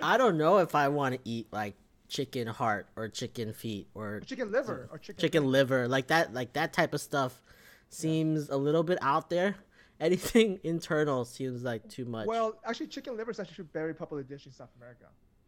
I 0.00 0.16
don't 0.16 0.38
know 0.38 0.58
if 0.58 0.74
I 0.74 0.88
want 0.88 1.14
to 1.14 1.20
eat 1.24 1.48
like 1.52 1.74
chicken 2.08 2.46
heart 2.46 2.86
or 2.96 3.08
chicken 3.08 3.52
feet 3.52 3.88
or 3.94 4.20
chicken 4.26 4.50
liver 4.50 4.88
or 4.90 4.98
chicken. 4.98 5.20
chicken 5.20 5.50
liver 5.50 5.88
like 5.88 6.08
that 6.08 6.32
like 6.32 6.54
that 6.54 6.72
type 6.72 6.94
of 6.94 7.00
stuff 7.00 7.40
seems 7.88 8.48
a 8.48 8.56
little 8.56 8.82
bit 8.82 8.98
out 9.02 9.28
there. 9.30 9.56
Anything 10.00 10.58
internal 10.64 11.24
seems 11.24 11.62
like 11.62 11.88
too 11.88 12.04
much. 12.04 12.26
Well, 12.26 12.58
actually, 12.66 12.88
chicken 12.88 13.16
liver 13.16 13.30
is 13.30 13.38
actually 13.38 13.66
a 13.66 13.72
very 13.72 13.94
popular 13.94 14.24
dish 14.24 14.46
in 14.46 14.52
South 14.52 14.70
America. 14.76 15.04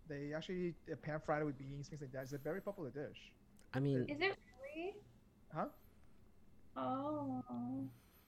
They 0.07 0.33
actually 0.33 0.75
uh, 0.93 0.95
pan 0.95 1.21
fried 1.25 1.43
it 1.43 1.45
with 1.45 1.59
beans, 1.59 1.89
things 1.89 2.01
like 2.03 2.13
that. 2.13 2.23
It's 2.23 2.35
a 2.35 2.39
very 2.39 2.61
popular 2.61 2.91
dish. 2.91 3.33
I 3.73 3.81
mean, 3.81 4.07
Is 4.09 4.21
it 4.21 4.37
really? 4.77 4.95
Huh? 5.53 5.67
Oh. 6.77 7.43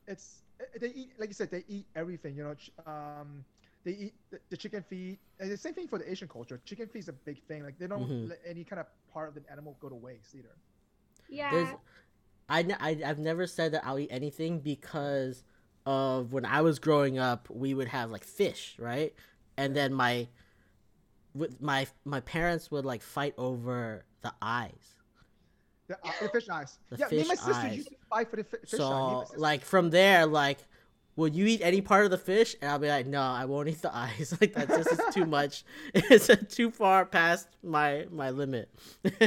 It's 0.06 0.42
they 0.80 0.88
eat 0.88 1.10
like 1.18 1.28
you 1.28 1.34
said 1.34 1.50
they 1.50 1.64
eat 1.68 1.86
everything. 1.96 2.36
You 2.36 2.44
know, 2.44 2.54
um, 2.86 3.44
they 3.84 3.92
eat 3.92 4.14
the, 4.30 4.38
the 4.50 4.56
chicken 4.56 4.82
feet. 4.82 5.18
And 5.40 5.50
the 5.50 5.56
same 5.56 5.74
thing 5.74 5.88
for 5.88 5.98
the 5.98 6.10
Asian 6.10 6.28
culture. 6.28 6.60
Chicken 6.64 6.88
feet 6.88 7.00
is 7.00 7.08
a 7.08 7.12
big 7.12 7.42
thing. 7.44 7.64
Like 7.64 7.78
they 7.78 7.86
don't 7.86 8.08
Mhm. 8.08 8.28
let 8.30 8.40
any 8.46 8.64
kind 8.64 8.80
of 8.80 8.86
part 9.12 9.28
of 9.28 9.34
the 9.34 9.50
animal 9.50 9.76
go 9.80 9.88
to 9.88 9.94
waste 9.94 10.34
either. 10.34 10.54
Yeah. 11.28 11.50
there's 11.50 11.68
I, 12.48 12.60
n- 12.60 12.76
I 12.78 13.00
I've 13.04 13.18
never 13.18 13.46
said 13.46 13.72
that 13.72 13.84
I'll 13.84 13.98
eat 13.98 14.10
anything 14.12 14.60
because 14.60 15.42
of 15.84 16.32
when 16.32 16.44
I 16.44 16.62
was 16.62 16.78
growing 16.78 17.18
up, 17.18 17.48
we 17.50 17.74
would 17.74 17.88
have 17.88 18.10
like 18.10 18.24
fish, 18.24 18.76
right? 18.78 19.12
And 19.56 19.74
then 19.74 19.92
my 19.92 20.28
with 21.34 21.60
my 21.60 21.86
my 22.04 22.20
parents 22.20 22.70
would 22.70 22.84
like 22.84 23.02
fight 23.02 23.34
over 23.36 24.04
the 24.22 24.32
eyes. 24.40 24.94
The, 25.88 25.94
uh, 26.04 26.12
the 26.20 26.28
fish 26.28 26.48
eyes. 26.48 26.78
The 26.90 26.98
yeah, 26.98 27.08
me 27.08 27.18
and 27.20 27.28
my 27.28 27.34
fish 27.34 27.44
sister 27.44 27.66
eyes. 27.66 27.76
used 27.76 27.88
to 27.88 27.96
fight 28.10 28.30
for 28.30 28.36
the 28.36 28.44
fish 28.44 28.78
eye. 28.78 28.78
Me 28.78 29.12
and 29.12 29.18
my 29.20 29.24
So 29.24 29.34
like 29.40 29.64
from 29.64 29.90
there, 29.90 30.26
like, 30.26 30.58
would 31.16 31.34
you 31.34 31.46
eat 31.46 31.60
any 31.62 31.80
part 31.80 32.04
of 32.04 32.10
the 32.10 32.18
fish? 32.18 32.54
And 32.60 32.70
I'll 32.70 32.78
be 32.78 32.88
like, 32.88 33.06
no, 33.06 33.20
I 33.22 33.46
won't 33.46 33.68
eat 33.68 33.80
the 33.82 33.94
eyes. 33.94 34.36
Like 34.40 34.52
that 34.54 34.68
just 34.68 34.92
is 34.92 35.02
too 35.14 35.24
much. 35.26 35.64
It's 35.94 36.28
uh, 36.28 36.36
too 36.48 36.70
far 36.70 37.06
past 37.06 37.48
my 37.62 38.06
my 38.10 38.30
limit. 38.30 38.68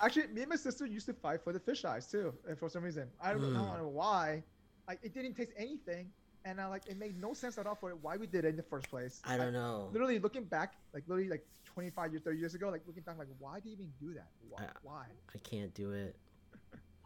Actually, 0.00 0.26
me 0.28 0.42
and 0.42 0.50
my 0.50 0.56
sister 0.56 0.86
used 0.86 1.06
to 1.06 1.12
fight 1.14 1.42
for 1.42 1.52
the 1.52 1.60
fish 1.60 1.84
eyes 1.84 2.06
too. 2.06 2.32
uh, 2.50 2.54
For 2.54 2.68
some 2.68 2.82
reason, 2.82 3.08
I 3.20 3.32
don't, 3.32 3.42
know, 3.42 3.48
I 3.48 3.50
Mm. 3.62 3.68
don't 3.68 3.78
know 3.82 3.88
why. 3.88 4.42
Like 4.88 5.00
it 5.02 5.12
didn't 5.14 5.34
taste 5.34 5.52
anything, 5.56 6.10
and 6.44 6.60
I 6.60 6.66
like 6.68 6.82
it 6.88 6.96
made 6.96 7.20
no 7.20 7.34
sense 7.34 7.58
at 7.58 7.66
all 7.66 7.74
for 7.74 7.90
why 7.96 8.16
we 8.16 8.26
did 8.26 8.44
it 8.44 8.48
in 8.48 8.56
the 8.56 8.62
first 8.62 8.88
place. 8.88 9.20
I 9.24 9.36
don't 9.36 9.52
know. 9.52 9.88
Literally 9.92 10.18
looking 10.20 10.44
back, 10.44 10.74
like 10.94 11.02
literally 11.08 11.28
like 11.28 11.44
25 11.64 12.12
years, 12.12 12.22
30 12.22 12.38
years 12.38 12.54
ago, 12.54 12.68
like 12.70 12.82
looking 12.86 13.02
back, 13.02 13.18
like 13.18 13.28
why 13.38 13.54
did 13.60 13.66
you 13.66 13.72
even 13.72 13.90
do 14.00 14.14
that? 14.14 14.28
Why? 14.48 14.62
Yeah. 14.62 14.70
why? 14.82 15.06
I 15.34 15.38
can't 15.38 15.74
do 15.74 15.90
it. 15.92 16.14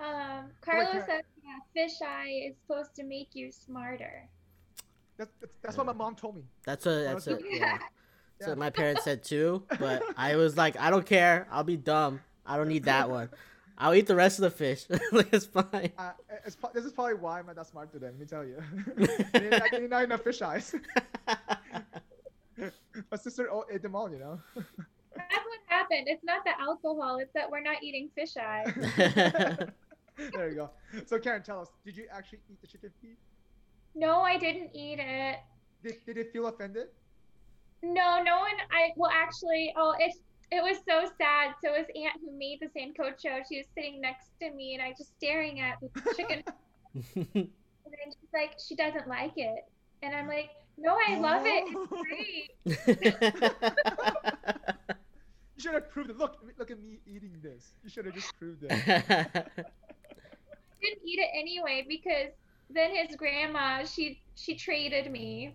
Um, 0.03 0.45
Carlos 0.61 0.95
Like, 0.95 1.07
said 1.07 1.23
yeah, 1.45 1.59
fish 1.87 2.01
eye 2.03 2.47
is 2.49 2.55
supposed 2.67 2.95
to 2.97 3.05
make 3.05 3.29
you 3.35 3.51
smarter. 3.53 4.29
That's 5.17 5.31
that's, 5.41 5.53
that's 5.63 5.77
what 5.77 5.87
my 5.87 5.93
mom 5.93 6.15
told 6.17 6.37
me. 6.37 6.43
That's 6.65 6.87
a 6.87 6.91
that's 7.05 7.27
a 7.27 7.35
was- 7.35 7.43
yeah. 7.49 7.79
That's 7.79 7.83
Yeah. 8.41 8.49
what 8.49 8.59
my 8.59 8.71
parents 8.71 9.05
said 9.05 9.23
too. 9.23 9.65
But 9.79 10.03
I 10.17 10.37
was 10.37 10.57
like, 10.57 10.79
I 10.81 10.89
don't 10.91 11.05
care. 11.05 11.47
I'll 11.51 11.65
be 11.65 11.77
dumb. 11.77 12.21
I 12.47 12.57
don't 12.57 12.69
need 12.69 12.85
that 12.85 13.11
one. 13.11 13.29
I'll 13.77 13.95
eat 13.95 14.07
the 14.07 14.17
rest 14.17 14.39
of 14.39 14.43
the 14.43 14.51
fish. 14.51 14.87
like 15.13 15.33
it's 15.33 15.45
fine. 15.47 15.93
Uh, 15.99 16.13
it's, 16.47 16.57
this 16.75 16.85
is 16.85 16.93
probably 16.93 17.15
why 17.15 17.39
I'm 17.39 17.47
not 17.47 17.57
that 17.57 17.67
smart 17.67 17.93
today. 17.93 18.07
Let 18.07 18.19
me 18.19 18.27
tell 18.27 18.45
you. 18.45 18.63
I 19.33 19.69
didn't- 19.71 19.93
I 19.93 20.05
enough 20.05 20.23
fish 20.23 20.41
eyes. 20.43 20.75
my 22.57 23.17
sister 23.17 23.49
ate 23.71 23.83
them 23.83 23.95
all, 23.95 24.11
you 24.11 24.19
know. 24.19 24.41
That's 24.55 24.67
what 25.45 25.61
happened. 25.67 26.07
It's 26.07 26.25
not 26.25 26.45
the 26.45 26.59
alcohol, 26.61 27.19
it's 27.19 27.33
that 27.35 27.51
we're 27.51 27.63
not 27.63 27.83
eating 27.83 28.09
fish 28.15 28.37
eye. 28.37 28.65
there 30.35 30.49
you 30.49 30.57
go. 30.57 30.71
So 31.07 31.19
Karen, 31.19 31.43
tell 31.43 31.61
us, 31.61 31.69
did 31.85 31.97
you 31.97 32.07
actually 32.13 32.41
eat 32.51 32.61
the 32.61 32.67
chicken 32.67 32.91
feet? 33.01 33.19
No, 33.95 34.21
I 34.21 34.37
didn't 34.39 34.71
eat 34.75 34.99
it. 35.01 35.37
Did, 35.83 35.95
did 36.07 36.17
it 36.17 36.33
feel 36.33 36.47
offended? 36.47 36.89
No, 37.83 38.23
no 38.23 38.39
one. 38.39 38.53
I 38.71 38.91
well, 38.97 39.11
actually, 39.13 39.73
oh, 39.77 39.95
it's 39.99 40.19
it 40.51 40.63
was 40.63 40.79
so 40.89 41.11
sad. 41.19 41.55
So 41.65 41.75
his 41.75 41.87
aunt, 41.97 42.15
who 42.21 42.31
made 42.37 42.61
the 42.61 42.67
sancocho, 42.67 43.43
she 43.49 43.59
was 43.59 43.67
sitting 43.75 44.01
next 44.01 44.31
to 44.43 44.51
me, 44.51 44.75
and 44.75 44.83
I 44.83 44.93
just 44.97 45.17
staring 45.17 45.61
at 45.61 45.79
the 45.81 45.89
chicken, 46.15 46.43
and 47.15 47.35
then 47.35 48.07
she's 48.07 48.33
like, 48.35 48.53
she 48.69 48.75
doesn't 48.75 49.09
like 49.09 49.33
it, 49.37 49.65
and 50.03 50.15
I'm 50.15 50.29
like, 50.29 50.51
no, 50.77 50.97
I 51.09 51.19
love 51.19 51.43
it. 51.47 51.65
It's 52.67 52.67
great. 52.67 54.83
You 55.61 55.65
should 55.65 55.75
have 55.75 55.91
proved 55.91 56.09
it. 56.09 56.17
Look, 56.17 56.39
look 56.59 56.71
at 56.71 56.83
me 56.83 57.01
eating 57.07 57.33
this. 57.43 57.75
You 57.85 57.91
should 57.91 58.07
have 58.07 58.15
just 58.15 58.35
proved 58.39 58.65
it. 58.67 59.67
Didn't 60.81 61.07
eat 61.07 61.19
it 61.19 61.31
anyway 61.35 61.85
because 61.89 62.33
then 62.69 62.95
his 62.95 63.17
grandma, 63.17 63.85
she 63.85 64.21
she 64.35 64.55
traded 64.55 65.11
me. 65.11 65.55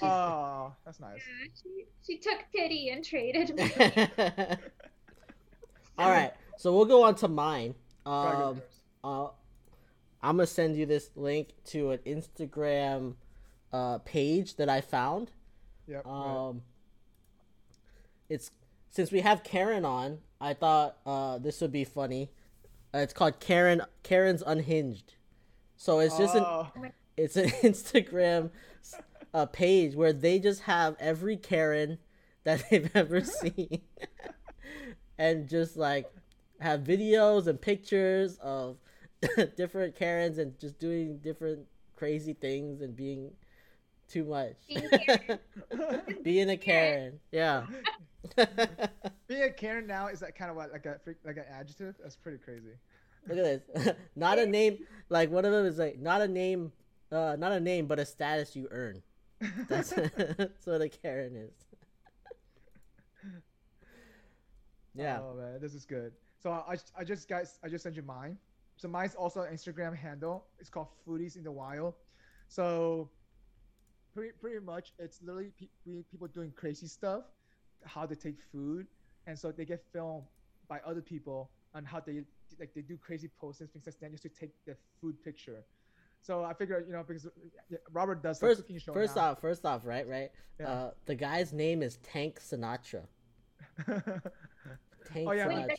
Oh, 0.00 0.72
that's 0.84 1.00
nice. 1.00 1.20
Yeah, 1.20 1.48
she 1.62 1.86
she 2.06 2.18
took 2.18 2.38
pity 2.54 2.90
and 2.90 3.04
traded 3.04 3.54
me. 3.54 3.72
All 5.98 6.10
right, 6.10 6.32
so 6.56 6.74
we'll 6.74 6.86
go 6.86 7.02
on 7.04 7.14
to 7.16 7.28
mine. 7.28 7.74
Um, 8.06 8.62
uh, 9.04 9.26
I'm 10.22 10.36
gonna 10.36 10.46
send 10.46 10.76
you 10.76 10.86
this 10.86 11.10
link 11.14 11.48
to 11.66 11.90
an 11.90 11.98
Instagram 12.06 13.14
uh, 13.72 13.98
page 13.98 14.56
that 14.56 14.68
I 14.68 14.80
found. 14.80 15.30
Yep. 15.86 16.04
right. 16.06 16.48
Um, 16.48 16.62
it's 18.28 18.50
since 18.90 19.10
we 19.10 19.20
have 19.20 19.42
Karen 19.42 19.84
on, 19.84 20.18
I 20.40 20.54
thought 20.54 20.96
uh, 21.06 21.38
this 21.38 21.60
would 21.60 21.72
be 21.72 21.84
funny. 21.84 22.30
Uh, 22.94 22.98
it's 22.98 23.12
called 23.12 23.40
Karen 23.40 23.82
Karen's 24.02 24.42
Unhinged. 24.46 25.14
So 25.76 25.98
it's 26.00 26.16
just 26.18 26.34
an 26.34 26.44
Oh, 26.46 26.68
it's 27.16 27.36
an 27.36 27.48
Instagram 27.62 28.50
uh, 29.34 29.46
page 29.46 29.94
where 29.94 30.12
they 30.12 30.38
just 30.38 30.62
have 30.62 30.96
every 31.00 31.36
Karen 31.36 31.98
that 32.44 32.62
they've 32.70 32.90
ever 32.94 33.22
seen, 33.22 33.80
and 35.18 35.48
just 35.48 35.76
like 35.76 36.12
have 36.60 36.80
videos 36.80 37.46
and 37.46 37.60
pictures 37.60 38.38
of 38.40 38.76
different 39.56 39.96
Karens 39.96 40.38
and 40.38 40.58
just 40.58 40.78
doing 40.78 41.18
different 41.18 41.60
crazy 41.96 42.34
things 42.34 42.80
and 42.82 42.94
being 42.94 43.32
too 44.08 44.24
much. 44.24 44.56
Being 44.68 44.88
Karen. 44.90 45.38
being 46.22 46.50
a 46.50 46.56
Karen, 46.56 47.20
yeah. 47.30 47.64
Being 49.28 49.42
a 49.42 49.50
Karen 49.50 49.86
now 49.86 50.08
is 50.08 50.20
that 50.20 50.36
kind 50.36 50.50
of 50.50 50.56
what 50.56 50.72
like 50.72 50.86
a 50.86 51.00
like 51.24 51.36
an 51.36 51.44
adjective? 51.50 51.96
That's 52.02 52.16
pretty 52.16 52.38
crazy. 52.38 52.76
Look 53.28 53.38
at 53.38 53.74
this. 53.74 53.94
not 54.16 54.38
a 54.38 54.46
name. 54.46 54.78
Like 55.08 55.30
one 55.30 55.44
of 55.44 55.52
them 55.52 55.66
is 55.66 55.78
like 55.78 55.98
not 55.98 56.20
a 56.20 56.28
name. 56.28 56.72
Uh, 57.10 57.36
not 57.38 57.52
a 57.52 57.60
name, 57.60 57.86
but 57.86 57.98
a 57.98 58.06
status 58.06 58.56
you 58.56 58.68
earn. 58.70 59.02
That's, 59.68 59.90
that's 60.16 60.66
what 60.66 60.80
a 60.80 60.88
Karen 60.88 61.36
is. 61.36 61.52
Yeah. 64.94 65.20
Oh 65.22 65.34
man, 65.34 65.58
this 65.58 65.74
is 65.74 65.86
good. 65.86 66.12
So 66.42 66.50
I, 66.50 66.76
I 66.98 67.02
just 67.02 67.26
guys 67.26 67.58
I 67.64 67.68
just 67.68 67.82
sent 67.82 67.96
you 67.96 68.02
mine. 68.02 68.36
So 68.76 68.88
mine's 68.88 69.14
also 69.14 69.40
an 69.40 69.54
Instagram 69.54 69.96
handle. 69.96 70.44
It's 70.58 70.68
called 70.68 70.88
Foodies 71.06 71.36
in 71.36 71.44
the 71.44 71.50
Wild. 71.50 71.94
So 72.48 73.08
pretty 74.12 74.32
pretty 74.38 74.58
much 74.60 74.92
it's 74.98 75.22
literally 75.22 75.50
pe- 75.58 75.68
pe- 75.84 76.02
people 76.10 76.26
doing 76.28 76.52
crazy 76.54 76.86
stuff, 76.86 77.22
how 77.84 78.06
to 78.06 78.16
take 78.16 78.36
food, 78.52 78.86
and 79.26 79.38
so 79.38 79.52
they 79.52 79.64
get 79.64 79.82
filmed 79.92 80.24
by 80.68 80.80
other 80.86 81.00
people 81.00 81.50
on 81.74 81.84
how 81.84 82.00
they 82.00 82.22
like 82.58 82.72
they 82.74 82.82
do 82.82 82.96
crazy 82.96 83.28
poses, 83.40 83.70
things 83.70 83.86
like 83.86 83.98
that, 84.00 84.10
just 84.10 84.22
to 84.24 84.28
take 84.28 84.50
the 84.66 84.76
food 85.00 85.22
picture. 85.22 85.64
So 86.20 86.44
I 86.44 86.54
figure 86.54 86.84
you 86.86 86.92
know, 86.92 87.02
because 87.06 87.26
Robert 87.92 88.22
does 88.22 88.38
the 88.38 88.46
First, 88.46 88.60
cooking 88.60 88.78
show 88.78 88.92
first 88.92 89.16
now. 89.16 89.30
off, 89.32 89.40
first 89.40 89.64
off, 89.66 89.84
right, 89.84 90.06
right. 90.06 90.30
Yeah. 90.60 90.68
Uh, 90.70 90.90
the 91.06 91.14
guy's 91.16 91.52
name 91.52 91.82
is 91.82 91.96
Tank 92.02 92.38
Sinatra. 92.40 93.02
Tank 93.86 95.28
Oh, 95.28 95.32
yeah. 95.32 95.48
Wait, 95.48 95.66
the 95.68 95.76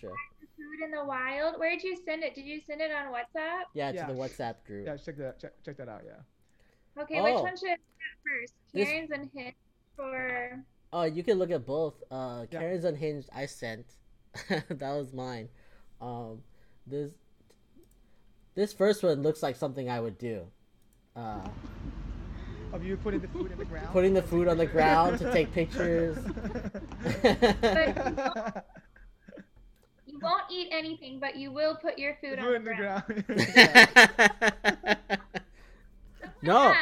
Food 0.58 0.84
in 0.86 0.92
the 0.92 1.04
wild. 1.04 1.56
Where'd 1.60 1.82
you 1.84 1.96
send 2.06 2.24
it? 2.24 2.36
Did 2.36 2.46
you 2.46 2.60
send 2.60 2.82
it 2.82 2.92
on 2.92 3.12
WhatsApp? 3.14 3.64
Yeah, 3.74 3.92
to 3.92 4.06
the 4.14 4.20
WhatsApp 4.20 4.56
group. 4.66 4.86
yeah, 4.86 4.98
check 4.98 5.18
that 5.18 5.40
check, 5.40 5.52
check 5.64 5.78
that 5.78 5.90
out. 5.90 6.02
Yeah. 6.06 7.02
Okay, 7.02 7.22
which 7.22 7.34
Oh. 7.36 7.42
one 7.44 7.58
should 7.58 7.70
I 7.70 7.76
get 7.76 7.80
first? 8.26 8.54
This- 8.74 8.88
Karen's 8.90 9.12
and 9.12 9.30
his 9.34 9.54
for 9.96 10.64
Oh, 10.94 11.04
you 11.04 11.24
can 11.24 11.40
look 11.40 11.50
at 11.52 11.66
both. 11.66 11.96
Uh, 12.12 12.46
Yeah. 12.52 12.60
Karen's 12.60 12.86
Unhinged, 12.86 13.28
I 13.34 13.48
sent. 13.48 13.86
that 14.50 14.80
was 14.96 15.12
mine. 15.12 15.50
Um, 16.00 16.44
this 16.88 17.12
this 18.56 18.72
first 18.74 19.02
one 19.04 19.24
looks 19.24 19.42
like 19.42 19.56
something 19.56 19.90
I 19.90 20.00
would 20.00 20.18
do. 20.20 20.46
Uh, 21.16 21.42
Of 22.72 22.84
you 22.86 22.96
putting 22.98 23.22
the 23.22 23.28
food 23.28 23.52
in 23.52 23.58
the 23.58 23.66
ground. 23.66 23.88
putting 23.92 24.14
the 24.14 24.22
food 24.22 24.48
on 24.48 24.58
the 24.58 24.66
ground 24.68 25.18
to 25.20 25.32
take 25.32 25.52
pictures. 25.52 26.18
you 30.06 30.20
won't 30.22 30.44
eat 30.52 30.70
anything, 30.72 31.20
but 31.20 31.36
you 31.36 31.52
will 31.52 31.76
put 31.76 31.98
your 31.98 32.16
food 32.22 32.40
on 32.40 32.46
Food 32.46 32.56
in 32.56 32.64
the 32.64 32.70
the 32.70 32.76
ground. 32.76 33.04
ground. 33.26 33.48
Yeah. 33.56 34.96
no, 36.42 36.74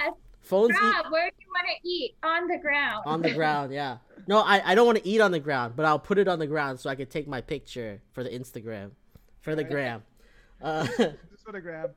Yes. 0.51 0.77
phones 0.79 1.05
eat 1.05 1.11
where 1.11 1.29
do 1.29 1.35
you 1.39 1.47
want 1.53 1.67
to 1.81 1.89
eat? 1.89 2.15
On 2.23 2.47
the 2.47 2.57
ground. 2.57 3.03
on 3.05 3.21
the 3.21 3.33
ground. 3.39 3.73
Yeah. 3.73 3.97
No, 4.27 4.39
I, 4.41 4.71
I 4.71 4.75
don't 4.75 4.85
want 4.85 4.97
to 4.99 5.07
eat 5.07 5.21
on 5.21 5.31
the 5.31 5.39
ground, 5.39 5.73
but 5.75 5.85
I'll 5.85 5.99
put 5.99 6.17
it 6.17 6.27
on 6.27 6.39
the 6.39 6.47
ground 6.47 6.79
so 6.79 6.89
I 6.89 6.95
can 6.95 7.07
take 7.07 7.27
my 7.27 7.41
picture 7.41 8.01
for 8.13 8.23
the 8.23 8.29
Instagram, 8.29 8.91
for 9.41 9.55
the 9.55 9.63
Right. 9.63 9.71
gram. 9.71 10.03
Uh, 10.61 10.85
Just 10.97 11.43
for 11.45 11.51
the 11.51 11.61
grab. 11.61 11.93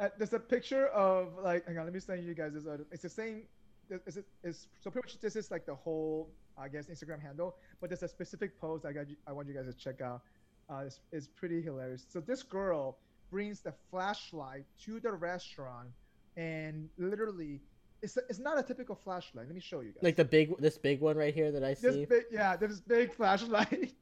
Uh, 0.00 0.08
there's 0.18 0.32
a 0.32 0.40
picture 0.40 0.88
of 0.88 1.28
like, 1.42 1.64
hang 1.66 1.78
on, 1.78 1.84
let 1.84 1.94
me 1.94 2.00
send 2.00 2.24
you 2.24 2.34
guys 2.34 2.52
this. 2.54 2.66
Uh, 2.66 2.78
it's 2.90 3.02
the 3.02 3.08
same. 3.08 3.42
It's, 3.90 4.16
it's, 4.16 4.28
it's 4.42 4.66
so 4.80 4.90
pretty 4.90 5.06
much 5.06 5.20
this 5.20 5.36
is 5.36 5.50
like 5.50 5.66
the 5.66 5.74
whole, 5.74 6.30
I 6.58 6.68
guess, 6.68 6.86
Instagram 6.86 7.20
handle. 7.22 7.56
But 7.80 7.90
there's 7.90 8.02
a 8.02 8.08
specific 8.08 8.58
post 8.60 8.84
I 8.84 8.92
got. 8.92 9.08
You, 9.08 9.16
I 9.26 9.32
want 9.32 9.46
you 9.48 9.54
guys 9.54 9.66
to 9.66 9.72
check 9.74 10.00
out. 10.00 10.22
Uh, 10.70 10.82
it's, 10.86 11.00
it's 11.12 11.26
pretty 11.28 11.60
hilarious. 11.62 12.04
So 12.08 12.18
this 12.20 12.42
girl 12.42 12.98
brings 13.30 13.60
the 13.60 13.72
flashlight 13.90 14.64
to 14.84 14.98
the 14.98 15.12
restaurant, 15.12 15.88
and 16.36 16.88
literally, 16.98 17.60
it's 18.02 18.16
it's 18.28 18.38
not 18.38 18.58
a 18.58 18.62
typical 18.62 18.94
flashlight. 18.94 19.46
Let 19.46 19.54
me 19.54 19.60
show 19.60 19.80
you 19.80 19.92
guys. 19.92 20.02
like 20.02 20.16
the 20.16 20.24
big, 20.24 20.56
this 20.58 20.76
big 20.78 21.00
one 21.00 21.16
right 21.16 21.32
here 21.34 21.52
that 21.52 21.62
I 21.64 21.74
see. 21.74 21.86
this 21.86 21.94
see. 21.94 22.04
big, 22.06 22.24
yeah, 22.30 22.56
this 22.56 22.80
big 22.80 23.14
flashlight. 23.14 23.94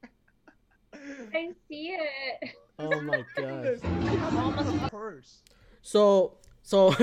I 1.33 1.51
see 1.67 1.95
it. 1.97 2.49
Oh 2.79 3.01
my 3.01 3.23
god. 3.37 3.63
This- 3.63 3.83
I 3.83 3.87
have 3.87 4.37
almost 4.37 4.83
a 4.85 4.89
purse. 4.89 5.41
So 5.81 6.37
so 6.63 6.93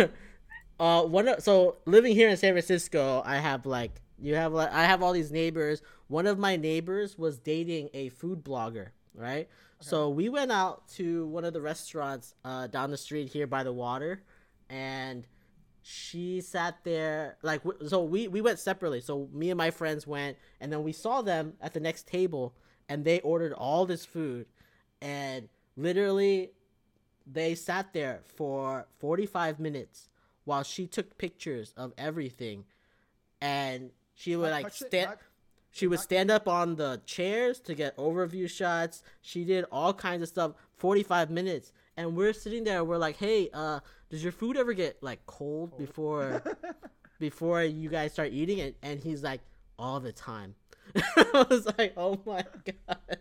uh 0.81 1.03
one 1.05 1.29
of, 1.29 1.43
so 1.43 1.77
living 1.87 2.15
here 2.15 2.29
in 2.29 2.37
San 2.37 2.53
Francisco, 2.53 3.23
I 3.25 3.37
have 3.37 3.67
like 3.67 4.01
you 4.19 4.35
have 4.35 4.53
like 4.53 4.73
I 4.73 4.85
have 4.85 5.03
all 5.03 5.13
these 5.13 5.31
neighbors. 5.33 5.83
One 6.09 6.27
of 6.27 6.39
my 6.39 6.57
neighbors 6.57 7.17
was 7.19 7.39
dating 7.39 7.91
a 7.95 8.09
food 8.11 8.43
blogger, 8.45 8.89
right? 9.15 9.49
So 9.81 10.09
we 10.09 10.29
went 10.29 10.51
out 10.51 10.89
to 10.97 11.27
one 11.29 11.45
of 11.45 11.53
the 11.53 11.61
restaurants 11.61 12.35
uh 12.45 12.67
down 12.67 12.91
the 12.91 12.97
street 12.97 13.29
here 13.29 13.47
by 13.47 13.63
the 13.63 13.73
water 13.73 14.23
and 14.69 15.27
she 15.91 16.43
sat 16.43 16.85
there 16.85 17.39
like 17.43 17.63
so 17.87 18.03
we 18.03 18.29
we 18.29 18.43
went 18.43 18.59
separately. 18.59 19.01
So 19.01 19.27
me 19.33 19.51
and 19.51 19.57
my 19.57 19.71
friends 19.71 20.07
went 20.07 20.37
and 20.61 20.71
then 20.71 20.83
we 20.83 20.93
saw 20.93 21.23
them 21.23 21.55
at 21.63 21.73
the 21.73 21.81
next 21.81 22.07
table 22.07 22.55
and 22.91 23.07
they 23.07 23.21
ordered 23.21 23.55
all 23.55 23.87
this 23.87 24.05
food. 24.05 24.45
And 25.01 25.49
literally 25.77 26.51
they 27.27 27.55
sat 27.55 27.95
there 27.95 28.21
for 28.37 28.87
45 28.99 29.59
minutes 29.59 30.11
while 30.45 30.63
she 30.63 30.87
took 30.87 31.17
pictures 31.17 31.73
of 31.75 31.95
everything. 31.97 32.65
And 33.41 33.91
she 34.15 34.37
would 34.37 34.51
like 34.51 34.71
stand 34.71 35.17
she 35.71 35.87
would 35.87 36.01
stand 36.01 36.31
up 36.31 36.47
on 36.49 36.77
the 36.77 37.01
chairs 37.07 37.61
to 37.61 37.75
get 37.75 37.97
overview 37.97 38.51
shots. 38.51 39.03
She 39.23 39.45
did 39.45 39.65
all 39.73 39.95
kinds 39.95 40.21
of 40.21 40.29
stuff 40.29 40.53
45 40.77 41.31
minutes. 41.31 41.73
And 41.97 42.15
we're 42.15 42.35
sitting 42.35 42.65
there 42.65 42.85
we're 42.85 42.99
like 42.99 43.17
hey 43.17 43.49
uh 43.55 43.81
does 44.11 44.23
your 44.23 44.33
food 44.33 44.57
ever 44.57 44.73
get 44.73 45.03
like 45.03 45.25
cold 45.27 45.77
before 45.79 46.43
before 47.19 47.63
you 47.63 47.89
guys 47.89 48.13
start 48.13 48.31
eating 48.33 48.59
it 48.59 48.77
and 48.83 49.01
he's 49.01 49.23
like 49.23 49.41
all 49.79 50.01
the 50.01 50.13
time 50.13 50.55
i 50.97 51.47
was 51.51 51.67
like 51.79 51.93
oh 51.97 52.19
my 52.25 52.45
god 52.65 53.19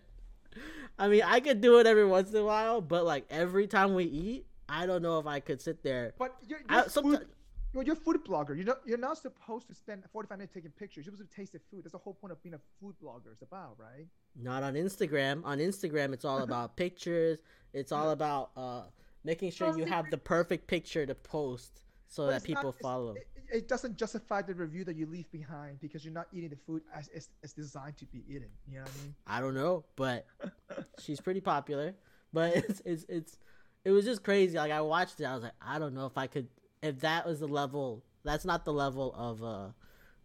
i 1.00 1.08
mean 1.08 1.22
i 1.26 1.40
could 1.40 1.62
do 1.62 1.80
it 1.80 1.88
every 1.88 2.06
once 2.06 2.32
in 2.32 2.38
a 2.38 2.44
while 2.44 2.82
but 2.82 3.06
like 3.06 3.26
every 3.30 3.68
time 3.68 3.94
we 3.94 4.06
eat 4.06 4.46
i 4.70 4.86
don't 4.86 5.02
know 5.02 5.20
if 5.20 5.28
i 5.28 5.40
could 5.40 5.62
sit 5.62 5.84
there 5.84 6.14
But 6.18 6.36
you're, 6.48 6.60
you're, 6.70 6.84
food, 6.84 6.92
sometime- 6.92 7.26
you're, 7.74 7.84
you're 7.84 7.94
a 7.94 7.96
food 7.96 8.24
blogger. 8.26 8.56
You're 8.56 8.66
not, 8.66 8.80
you're 8.88 8.98
not 8.98 9.20
supposed 9.20 9.68
to 9.68 9.76
spend 9.76 10.04
45 10.12 10.38
minutes 10.40 10.54
taking 10.54 10.72
pictures. 10.72 11.06
You're 11.06 11.14
supposed 11.14 11.30
to 11.30 11.36
taste 11.36 11.52
the 11.54 11.60
food. 11.70 11.84
That's 11.84 11.92
the 11.92 12.00
whole 12.00 12.14
point 12.16 12.32
of 12.32 12.42
being 12.42 12.56
a 12.56 12.60
food 12.80 12.96
blogger. 13.04 13.32
It's 13.34 13.44
about, 13.44 13.76
right? 13.78 14.08
not 14.40 14.62
on 14.64 14.76
instagram 14.76 15.42
on 15.46 15.58
instagram 15.60 16.14
it's 16.14 16.24
all 16.24 16.44
about 16.44 16.76
pictures 16.76 17.40
it's 17.74 17.92
all 17.92 18.12
about 18.12 18.52
uh 18.56 18.82
making 19.24 19.52
sure 19.52 19.78
you 19.78 19.86
have 19.86 20.10
the 20.10 20.18
perfect 20.18 20.68
picture 20.68 21.06
to 21.06 21.16
post 21.16 21.84
so 22.08 22.26
But 22.26 22.30
that 22.32 22.36
it's 22.38 22.50
not- 22.50 22.58
people 22.58 22.72
follow 22.74 23.16
It, 23.16 23.28
it 23.50 23.68
doesn't 23.68 23.98
justify 23.98 24.42
the 24.42 24.54
review 24.54 24.84
that 24.86 24.96
you 24.96 25.06
leave 25.06 25.30
behind 25.32 25.80
because 25.80 26.04
you're 26.04 26.14
not 26.14 26.28
eating 26.34 26.50
the 26.50 26.56
food 26.58 26.84
as 26.94 27.10
it's, 27.14 27.30
it's 27.44 27.54
designed 27.54 27.98
to 27.98 28.06
be 28.06 28.24
eaten. 28.28 28.50
You 28.68 28.80
know 28.80 28.84
what 28.84 28.92
I 28.92 29.04
mean? 29.04 29.16
I 29.26 29.40
don't 29.40 29.54
know, 29.54 29.86
but 29.96 30.26
she's 31.00 31.22
pretty 31.22 31.42
popular. 31.42 31.96
But 32.34 32.56
it's 32.70 32.82
it's 32.86 33.06
it's 33.08 33.38
it 33.86 33.92
was 33.92 34.04
just 34.06 34.24
crazy. 34.24 34.58
Like 34.58 34.72
I 34.72 34.82
watched 34.82 35.20
it, 35.22 35.26
I 35.26 35.34
was 35.34 35.44
like, 35.44 35.54
I 35.62 35.80
don't 35.80 35.94
know 35.94 36.06
if 36.06 36.18
I 36.18 36.28
could 36.28 36.48
if 36.82 37.00
that 37.02 37.26
was 37.26 37.40
the 37.40 37.48
level. 37.48 38.04
That's 38.24 38.46
not 38.46 38.66
the 38.66 38.74
level 38.74 39.14
of 39.16 39.44
uh. 39.44 39.68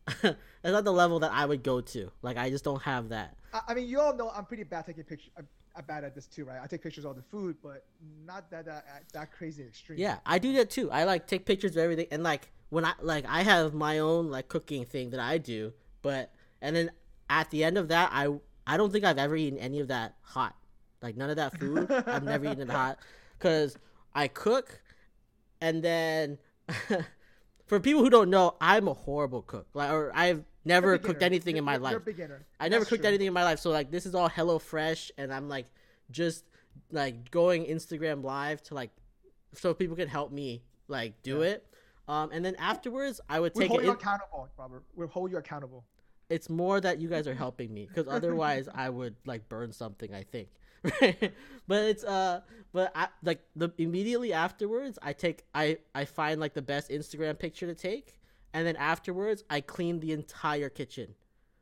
that's 0.22 0.36
not 0.64 0.82
the 0.82 0.92
level 0.92 1.20
that 1.20 1.30
I 1.32 1.46
would 1.46 1.62
go 1.62 1.80
to. 1.80 2.10
Like 2.22 2.36
I 2.36 2.50
just 2.50 2.64
don't 2.64 2.82
have 2.82 3.10
that. 3.10 3.36
I, 3.54 3.60
I 3.68 3.74
mean, 3.74 3.86
you 3.86 4.00
all 4.00 4.16
know 4.16 4.30
I'm 4.34 4.46
pretty 4.46 4.64
bad 4.64 4.84
taking 4.86 5.04
pictures. 5.04 5.30
I'm 5.38 5.46
bad 5.80 6.04
at 6.04 6.14
this 6.14 6.26
too, 6.26 6.44
right? 6.44 6.58
I 6.62 6.66
take 6.66 6.82
pictures 6.82 7.04
of 7.04 7.08
all 7.08 7.14
the 7.14 7.22
food, 7.22 7.56
but 7.62 7.84
not 8.26 8.50
that 8.50 8.66
that, 8.66 8.84
that 9.12 9.32
crazy 9.32 9.62
extreme. 9.62 9.98
Yeah, 9.98 10.18
I 10.26 10.38
do 10.38 10.52
that 10.54 10.70
too. 10.70 10.90
I 10.90 11.04
like 11.04 11.26
take 11.26 11.46
pictures 11.46 11.72
of 11.72 11.78
everything, 11.78 12.06
and 12.10 12.22
like 12.22 12.50
when 12.68 12.84
I 12.84 12.92
like 13.00 13.24
I 13.28 13.42
have 13.42 13.74
my 13.74 13.98
own 13.98 14.30
like 14.30 14.48
cooking 14.48 14.84
thing 14.84 15.10
that 15.10 15.20
I 15.20 15.38
do, 15.38 15.72
but 16.02 16.32
and 16.60 16.76
then 16.76 16.90
at 17.30 17.50
the 17.50 17.64
end 17.64 17.78
of 17.78 17.88
that, 17.88 18.10
I 18.12 18.28
I 18.66 18.76
don't 18.76 18.92
think 18.92 19.04
I've 19.04 19.18
ever 19.18 19.36
eaten 19.36 19.58
any 19.58 19.80
of 19.80 19.88
that 19.88 20.16
hot. 20.22 20.54
Like 21.00 21.16
none 21.16 21.30
of 21.30 21.36
that 21.36 21.58
food, 21.58 21.90
I've 21.90 22.22
never 22.22 22.44
eaten 22.44 22.60
it 22.60 22.70
hot, 22.70 22.98
because 23.38 23.76
I 24.14 24.28
cook, 24.28 24.80
and 25.60 25.82
then 25.82 26.38
for 27.66 27.80
people 27.80 28.02
who 28.02 28.10
don't 28.10 28.30
know, 28.30 28.56
I'm 28.60 28.88
a 28.88 28.94
horrible 28.94 29.42
cook. 29.42 29.66
Like 29.74 29.90
or 29.90 30.12
I've 30.14 30.44
never 30.64 30.98
cooked 30.98 31.22
anything 31.22 31.56
in 31.56 31.64
You're- 31.64 31.66
my 31.66 31.72
you're- 31.74 31.82
life. 31.84 31.90
You're 31.92 32.00
a 32.00 32.04
beginner. 32.04 32.46
I 32.60 32.68
never 32.68 32.80
That's 32.80 32.90
cooked 32.90 33.02
true. 33.02 33.08
anything 33.08 33.26
in 33.26 33.32
my 33.32 33.44
life, 33.44 33.58
so 33.58 33.70
like 33.70 33.90
this 33.90 34.06
is 34.06 34.14
all 34.14 34.28
Hello 34.28 34.58
Fresh, 34.58 35.10
and 35.18 35.32
I'm 35.32 35.48
like 35.48 35.66
just 36.10 36.44
like 36.90 37.30
going 37.30 37.64
Instagram 37.66 38.22
live 38.22 38.62
to 38.64 38.74
like 38.74 38.90
so 39.54 39.74
people 39.74 39.96
can 39.96 40.08
help 40.08 40.32
me 40.32 40.62
like 40.88 41.22
do 41.22 41.38
Yeah. 41.38 41.50
it. 41.50 41.66
Um, 42.08 42.30
and 42.32 42.44
then 42.44 42.56
afterwards, 42.56 43.20
I 43.28 43.38
would 43.40 43.54
take. 43.54 43.62
We 43.62 43.68
hold 43.68 43.80
it. 43.80 43.84
you 43.84 43.90
In, 43.90 43.96
accountable, 43.96 44.48
Robert. 44.58 44.82
We'll 44.96 45.08
hold 45.08 45.30
you 45.30 45.36
accountable. 45.38 45.84
it's 46.30 46.48
more 46.48 46.80
that 46.80 46.98
you 47.00 47.08
guys 47.08 47.26
are 47.28 47.34
helping 47.34 47.72
me 47.74 47.86
because 47.86 48.08
otherwise 48.08 48.68
I 48.74 48.88
would 48.90 49.14
like 49.26 49.48
burn 49.48 49.70
something. 49.72 50.12
I 50.14 50.22
think, 50.24 50.48
but 51.68 51.82
it's 51.84 52.02
uh, 52.04 52.40
but 52.72 52.90
I 52.94 53.08
like 53.22 53.40
the 53.54 53.70
immediately 53.78 54.32
afterwards, 54.32 54.98
I 55.02 55.12
take 55.12 55.44
I 55.54 55.78
I 55.94 56.04
find 56.06 56.40
like 56.40 56.54
the 56.54 56.62
best 56.62 56.90
Instagram 56.90 57.38
picture 57.38 57.66
to 57.66 57.74
take, 57.74 58.18
and 58.52 58.66
then 58.66 58.76
afterwards 58.76 59.44
I 59.50 59.60
clean 59.60 60.00
the 60.00 60.12
entire 60.12 60.68
kitchen. 60.68 61.14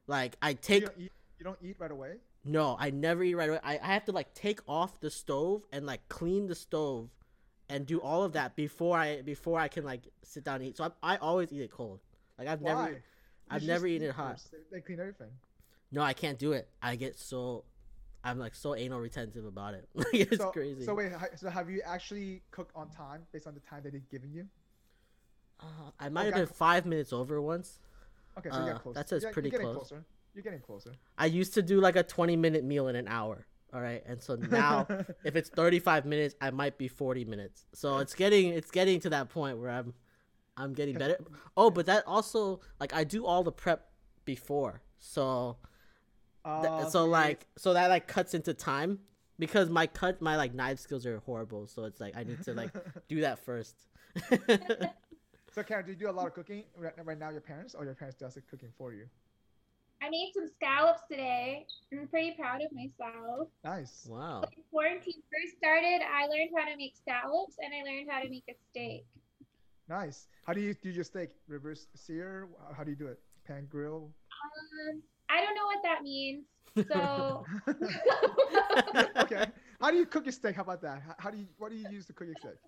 Like 0.07 0.36
I 0.43 0.55
take. 0.55 0.82
You 0.82 0.88
don't 0.88 0.99
eat, 0.99 1.12
you 1.38 1.45
don't 1.45 1.59
eat 1.62 1.76
right 1.78 1.91
away. 1.91 2.14
No, 2.45 2.76
I 2.78 2.91
never 2.91 3.22
eat 3.22 3.34
right 3.34 3.49
away. 3.49 3.61
I, 3.62 3.78
I 3.82 3.86
have 3.86 4.05
to 4.07 4.12
like 4.12 4.34
take 4.34 4.61
off 4.66 5.01
the 5.01 5.11
stove 5.11 5.64
and 5.72 5.86
like 5.86 6.09
clean 6.09 6.47
the 6.47 6.55
stove 6.55 7.11
and 7.68 7.86
do 7.86 8.01
all 8.01 8.24
of 8.24 8.32
that 8.32 8.57
before 8.57 8.97
I 8.97 9.22
before 9.22 9.59
I 9.61 9.68
can 9.68 9.84
like 9.84 10.09
sit 10.24 10.45
down 10.45 10.57
and 10.57 10.64
eat. 10.66 10.76
So 10.76 10.93
I, 11.03 11.14
I 11.14 11.16
always 11.18 11.53
eat 11.53 11.61
it 11.61 11.70
cold. 11.70 12.01
Like 12.38 12.49
I've 12.49 12.61
Why? 12.61 12.72
never 12.72 13.03
I've 13.51 13.62
never 13.62 13.86
eaten 13.86 14.07
eat 14.07 14.11
it 14.11 14.14
hot. 14.14 14.32
first. 14.32 14.55
They 14.72 14.80
clean 14.80 15.01
everything. 15.01 15.30
No, 15.93 16.03
I 16.03 16.12
can't 16.12 16.38
do 16.38 16.53
it. 16.53 16.68
I 16.82 16.97
get 16.97 17.18
so 17.18 17.64
I'm 18.22 18.38
like 18.38 18.55
so 18.55 18.74
anal 18.74 19.01
retentive 19.01 19.45
about 19.45 19.74
it. 19.74 19.88
Like 19.95 20.14
it's 20.14 20.38
so, 20.38 20.51
crazy. 20.51 20.84
So 20.84 20.95
wait, 20.95 21.12
so 21.36 21.49
have 21.51 21.70
you 21.70 21.82
actually 21.84 22.43
cooked 22.51 22.72
on 22.74 22.91
time 22.91 23.22
based 23.32 23.47
on 23.47 23.55
the 23.55 23.61
time 23.61 23.82
that 23.84 23.93
they've 23.93 24.11
given 24.11 24.32
you? 24.32 24.47
Uh, 25.62 25.90
I 25.98 26.08
might 26.08 26.24
have 26.26 26.34
been 26.34 26.46
five 26.46 26.86
minutes 26.86 27.12
over 27.12 27.40
once. 27.40 27.78
Okay, 28.38 28.50
so 28.50 28.56
you 28.58 28.62
Uh, 28.64 28.72
got 28.72 28.82
close. 28.82 28.94
that 28.94 29.08
says 29.08 29.22
Yeah, 29.24 29.32
pretty 29.32 29.50
you're 29.50 29.61
close. 29.61 29.76
closer. 29.76 30.04
You're 30.34 30.42
getting 30.44 30.61
closer. 30.61 30.92
I 31.18 31.26
used 31.26 31.54
to 31.54 31.62
do 31.62 31.80
like 31.80 31.96
a 31.96 32.02
20 32.02 32.36
minute 32.36 32.64
meal 32.64 32.88
in 32.88 32.96
an 32.96 33.08
hour. 33.08 33.46
All 33.72 33.80
right, 33.80 34.02
and 34.06 34.20
so 34.22 34.34
now 34.36 34.86
if 35.24 35.36
it's 35.36 35.48
35 35.50 36.04
minutes, 36.06 36.34
I 36.40 36.50
might 36.50 36.76
be 36.78 36.88
40 36.88 37.24
minutes. 37.24 37.66
So 37.72 37.98
it's 37.98 38.14
getting 38.14 38.48
it's 38.52 38.70
getting 38.70 39.00
to 39.00 39.11
that 39.11 39.28
point 39.28 39.58
where 39.58 39.70
I'm 39.70 39.94
I'm 40.56 40.72
getting 40.74 40.96
better. 40.98 41.18
Oh, 41.56 41.70
but 41.70 41.86
that 41.86 42.04
also 42.06 42.61
like 42.80 42.92
I 42.94 43.04
do 43.04 43.26
all 43.26 43.42
the 43.44 43.52
prep 43.52 43.90
before. 44.24 44.82
So 44.98 45.56
th- 46.44 46.64
Uh, 46.66 46.88
so 46.90 47.04
you- 47.04 47.11
like 47.11 47.46
so 47.56 47.72
that 47.74 47.88
like 47.90 48.06
cuts 48.08 48.34
into 48.34 48.54
time 48.54 49.00
because 49.38 49.68
my 49.70 49.86
cut 49.86 50.20
my 50.20 50.36
like 50.36 50.52
knife 50.54 50.78
skills 50.80 51.06
are 51.06 51.18
horrible, 51.20 51.66
so 51.66 51.84
it's 51.84 52.00
like 52.00 52.16
I 52.16 52.24
need 52.24 52.42
to 52.44 52.54
like 52.54 52.72
do 53.08 53.20
that 53.22 53.38
first. 53.38 53.76
so, 55.51 55.62
Karen, 55.62 55.84
do 55.84 55.92
you 55.92 55.98
do 55.98 56.11
a 56.11 56.12
lot 56.12 56.26
of 56.26 56.34
cooking 56.34 56.64
right, 56.76 56.92
right 57.05 57.18
now? 57.18 57.30
Your 57.30 57.40
parents 57.40 57.74
or 57.74 57.84
your 57.84 57.94
parents 57.94 58.18
does 58.18 58.34
the 58.34 58.40
cooking 58.42 58.70
for 58.76 58.92
you? 58.92 59.07
I 60.03 60.09
made 60.09 60.32
some 60.34 60.48
scallops 60.48 61.03
today. 61.11 61.66
I'm 61.92 62.09
pretty 62.09 62.34
proud 62.38 62.61
of 62.62 62.70
myself. 62.72 63.48
Nice. 63.64 64.07
wow. 64.09 64.40
When 64.40 64.64
quarantine 64.70 65.22
first 65.28 65.59
started, 65.59 66.01
I 66.01 66.26
learned 66.26 66.51
how 66.57 66.64
to 66.64 66.76
make 66.76 66.94
scallops 66.96 67.57
and 67.61 67.72
I 67.74 67.88
learned 67.88 68.09
how 68.11 68.22
to 68.22 68.30
make 68.30 68.44
a 68.48 68.55
steak. 68.70 69.05
Nice. 69.88 70.28
How 70.46 70.55
do 70.55 70.61
you 70.61 70.72
do 70.72 70.88
your 70.88 71.05
steak? 71.05 71.30
Reverse 71.48 71.86
sear? 71.94 72.48
How 72.74 72.84
do 72.84 72.90
you 72.90 72.96
do 72.96 73.09
it? 73.09 73.18
Pan 73.46 73.66
grill? 73.68 74.11
Um, 74.40 75.03
I 75.28 75.44
don't 75.44 75.55
know 75.55 75.66
what 75.66 75.82
that 75.82 76.03
means. 76.03 76.44
So 76.88 77.44
okay. 79.24 79.46
How 79.80 79.90
do 79.90 79.96
you 79.96 80.07
cook 80.07 80.24
your 80.24 80.32
steak? 80.32 80.55
How 80.55 80.62
about 80.62 80.80
that? 80.82 81.03
How, 81.03 81.14
how 81.18 81.30
do 81.30 81.38
you? 81.38 81.46
What 81.59 81.70
do 81.70 81.76
you 81.76 81.88
use 81.90 82.07
to 82.07 82.12
cook 82.12 82.28
your 82.28 82.36
steak? 82.40 82.59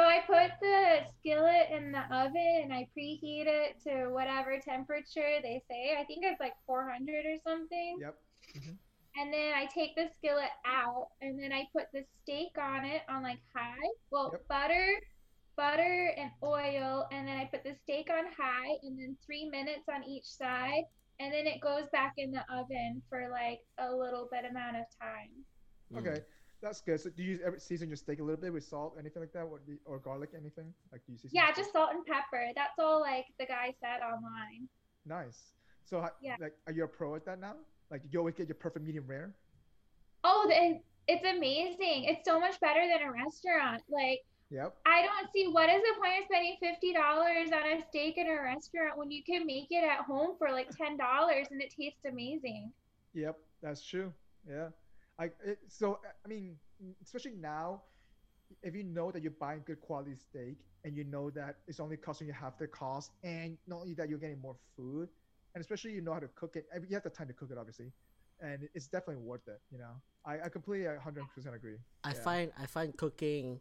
So 0.00 0.06
I 0.06 0.20
put 0.26 0.56
the 0.62 1.00
skillet 1.18 1.68
in 1.76 1.92
the 1.92 2.00
oven 2.10 2.60
and 2.62 2.72
I 2.72 2.88
preheat 2.96 3.44
it 3.44 3.82
to 3.84 4.08
whatever 4.08 4.58
temperature 4.58 5.42
they 5.42 5.62
say. 5.70 5.94
I 6.00 6.04
think 6.04 6.24
it's 6.24 6.40
like 6.40 6.54
400 6.66 7.26
or 7.26 7.36
something. 7.44 7.98
Yep. 8.00 8.16
And 9.16 9.30
then 9.30 9.52
I 9.52 9.66
take 9.66 9.94
the 9.96 10.08
skillet 10.16 10.48
out 10.64 11.08
and 11.20 11.38
then 11.38 11.52
I 11.52 11.66
put 11.76 11.92
the 11.92 12.02
steak 12.22 12.56
on 12.58 12.86
it 12.86 13.02
on 13.10 13.22
like 13.22 13.40
high. 13.54 13.76
Well, 14.10 14.30
Yep. 14.32 14.48
butter, 14.48 14.88
butter 15.58 16.14
and 16.16 16.30
oil. 16.42 17.06
And 17.12 17.28
then 17.28 17.36
I 17.36 17.44
put 17.44 17.62
the 17.62 17.76
steak 17.82 18.08
on 18.08 18.24
high 18.32 18.72
and 18.82 18.98
then 18.98 19.18
three 19.26 19.50
minutes 19.50 19.84
on 19.94 20.02
each 20.04 20.24
side. 20.24 20.84
And 21.18 21.30
then 21.30 21.46
it 21.46 21.60
goes 21.60 21.84
back 21.92 22.14
in 22.16 22.30
the 22.30 22.40
oven 22.50 23.02
for 23.10 23.28
like 23.30 23.60
a 23.76 23.94
little 23.94 24.28
bit 24.32 24.48
amount 24.50 24.78
of 24.78 24.86
time. 24.98 25.44
Mm. 25.92 25.98
Okay. 25.98 26.24
That's 26.62 26.80
good. 26.80 27.00
So 27.00 27.10
do 27.10 27.22
you 27.22 27.40
ever 27.44 27.58
season 27.58 27.88
your 27.88 27.96
steak 27.96 28.20
a 28.20 28.22
little 28.22 28.40
bit 28.40 28.52
with 28.52 28.64
salt, 28.64 28.96
anything 28.98 29.22
like 29.22 29.32
that, 29.32 29.44
or, 29.44 29.60
or 29.86 29.98
garlic, 29.98 30.30
anything? 30.36 30.72
Like 30.92 31.00
do 31.06 31.12
you 31.12 31.18
season? 31.18 31.30
Yeah, 31.32 31.52
just 31.54 31.72
salt 31.72 31.90
and 31.94 32.04
pepper. 32.04 32.44
That's 32.54 32.78
all 32.78 33.00
like 33.00 33.24
the 33.38 33.46
guy 33.46 33.74
said 33.80 34.00
online. 34.04 34.68
Nice. 35.06 35.52
So, 35.84 36.06
Yeah. 36.20 36.36
like, 36.40 36.52
are 36.66 36.72
you 36.72 36.84
a 36.84 36.88
pro 36.88 37.14
at 37.16 37.24
that 37.24 37.40
now? 37.40 37.56
Like, 37.90 38.02
you 38.10 38.18
always 38.18 38.34
get 38.34 38.46
your 38.46 38.54
perfect 38.54 38.84
medium 38.84 39.06
rare. 39.06 39.34
Oh, 40.22 40.44
the- 40.46 40.80
it's 41.08 41.24
amazing. 41.24 42.04
It's 42.04 42.24
so 42.24 42.38
much 42.38 42.60
better 42.60 42.86
than 42.86 43.08
a 43.08 43.10
restaurant. 43.10 43.82
Like, 43.88 44.20
Yep. 44.50 44.76
I 44.84 45.02
don't 45.02 45.32
see 45.32 45.46
what 45.48 45.68
is 45.70 45.80
the 45.82 45.94
point 46.00 46.18
of 46.18 46.24
spending 46.26 46.56
fifty 46.60 46.92
dollars 46.92 47.50
on 47.52 47.62
a 47.72 47.80
steak 47.88 48.18
in 48.18 48.26
a 48.28 48.34
restaurant 48.42 48.98
when 48.98 49.10
you 49.10 49.22
can 49.24 49.46
make 49.46 49.68
it 49.70 49.84
at 49.84 50.00
home 50.04 50.36
for 50.38 50.50
like 50.50 50.68
ten 50.76 50.96
dollars 50.96 51.46
and 51.52 51.62
it 51.62 51.70
tastes 51.70 52.04
amazing. 52.04 52.72
Yep. 53.14 53.38
That's 53.62 53.84
true. 53.84 54.12
Yeah. 54.48 54.70
I 55.20 55.24
it, 55.44 55.58
so 55.68 55.98
I 56.24 56.28
mean, 56.28 56.56
especially 57.02 57.34
now, 57.38 57.82
if 58.62 58.74
you 58.74 58.84
know 58.84 59.10
that 59.10 59.22
you're 59.22 59.36
buying 59.38 59.62
good 59.66 59.80
quality 59.80 60.16
steak 60.16 60.56
and 60.84 60.96
you 60.96 61.04
know 61.04 61.28
that 61.30 61.56
it's 61.68 61.78
only 61.78 61.98
costing 61.98 62.26
you 62.26 62.32
half 62.32 62.58
the 62.58 62.66
cost, 62.66 63.10
and 63.22 63.58
not 63.66 63.80
only 63.80 63.94
that 63.94 64.08
you're 64.08 64.18
getting 64.18 64.40
more 64.40 64.56
food, 64.76 65.10
and 65.54 65.60
especially 65.60 65.92
you 65.92 66.00
know 66.00 66.14
how 66.14 66.20
to 66.20 66.28
cook 66.28 66.56
it. 66.56 66.64
You 66.88 66.94
have 66.94 67.02
the 67.02 67.10
time 67.10 67.28
to 67.28 67.34
cook 67.34 67.50
it, 67.52 67.58
obviously, 67.58 67.92
and 68.40 68.66
it's 68.74 68.86
definitely 68.86 69.22
worth 69.22 69.46
it. 69.46 69.60
You 69.70 69.78
know, 69.78 69.92
I, 70.26 70.46
I 70.46 70.48
completely 70.48 70.86
100 70.86 71.24
percent 71.34 71.54
agree. 71.54 71.76
I 72.02 72.14
Yeah. 72.14 72.18
find 72.18 72.52
I 72.58 72.66
find 72.66 72.96
cooking 72.96 73.60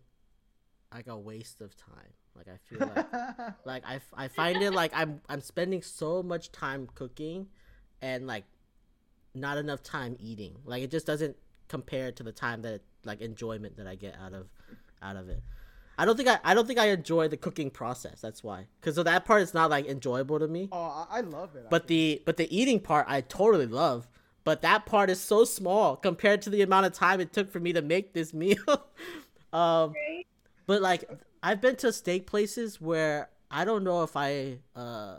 like 0.94 1.08
a 1.08 1.18
waste 1.18 1.60
of 1.60 1.76
time. 1.76 2.14
Like 2.36 2.48
I 2.48 2.58
feel 2.74 2.88
like 2.88 3.06
like 3.66 3.84
I 4.16 4.28
find 4.30 4.62
it 4.62 4.72
like 4.72 4.94
I'm 4.96 5.20
I'm 5.28 5.42
spending 5.42 5.82
so 5.82 6.24
much 6.24 6.54
time 6.54 6.88
cooking 6.96 7.48
and 8.02 8.28
like 8.28 8.46
not 9.36 9.58
enough 9.58 9.84
time 9.84 10.16
eating. 10.20 10.56
Like 10.66 10.84
it 10.84 10.90
just 10.92 11.06
doesn't 11.06 11.36
compare 11.70 12.12
to 12.12 12.24
the 12.24 12.34
time 12.34 12.62
that 12.64 12.82
like 13.06 13.22
enjoyment 13.22 13.78
that 13.78 13.88
I 13.88 13.96
get 13.96 14.16
out 14.22 14.34
of 14.34 14.48
out 15.02 15.16
of 15.16 15.30
it. 15.30 15.42
I 15.98 16.06
don't 16.06 16.18
think 16.18 16.28
I 16.28 16.40
I 16.44 16.54
don't 16.54 16.68
think 16.68 16.80
I 16.80 16.90
enjoy 16.90 17.30
the 17.30 17.38
cooking 17.38 17.70
process. 17.70 18.20
That's 18.20 18.44
why. 18.44 18.68
Cuz 18.82 18.96
so 18.96 19.04
that 19.04 19.24
part 19.24 19.42
is 19.42 19.54
not 19.54 19.70
like 19.70 19.86
enjoyable 19.86 20.40
to 20.40 20.48
me. 20.48 20.68
oh, 20.72 21.08
I, 21.10 21.20
I 21.20 21.22
love 21.22 21.56
it. 21.56 21.68
But 21.70 21.88
the 21.88 22.22
but 22.26 22.36
the 22.36 22.54
eating 22.56 22.80
part 22.82 23.06
I 23.08 23.22
totally 23.22 23.66
love. 23.68 24.10
But 24.44 24.62
that 24.62 24.86
part 24.86 25.10
is 25.10 25.22
so 25.22 25.46
small 25.46 25.96
compared 25.96 26.42
to 26.44 26.50
the 26.50 26.62
amount 26.62 26.86
of 26.88 26.94
time 26.94 27.20
it 27.22 27.32
took 27.32 27.50
for 27.50 27.60
me 27.60 27.72
to 27.74 27.82
make 27.82 28.14
this 28.14 28.34
meal. 28.34 28.58
um 29.54 29.94
Right? 29.94 30.26
but 30.68 30.82
like 30.82 31.10
I've 31.42 31.62
been 31.62 31.76
to 31.78 31.94
steak 31.94 32.28
places 32.28 32.82
where 32.82 33.30
I 33.52 33.64
don't 33.66 33.84
know 33.84 34.04
if 34.04 34.16
I 34.16 34.60
uh 34.76 35.18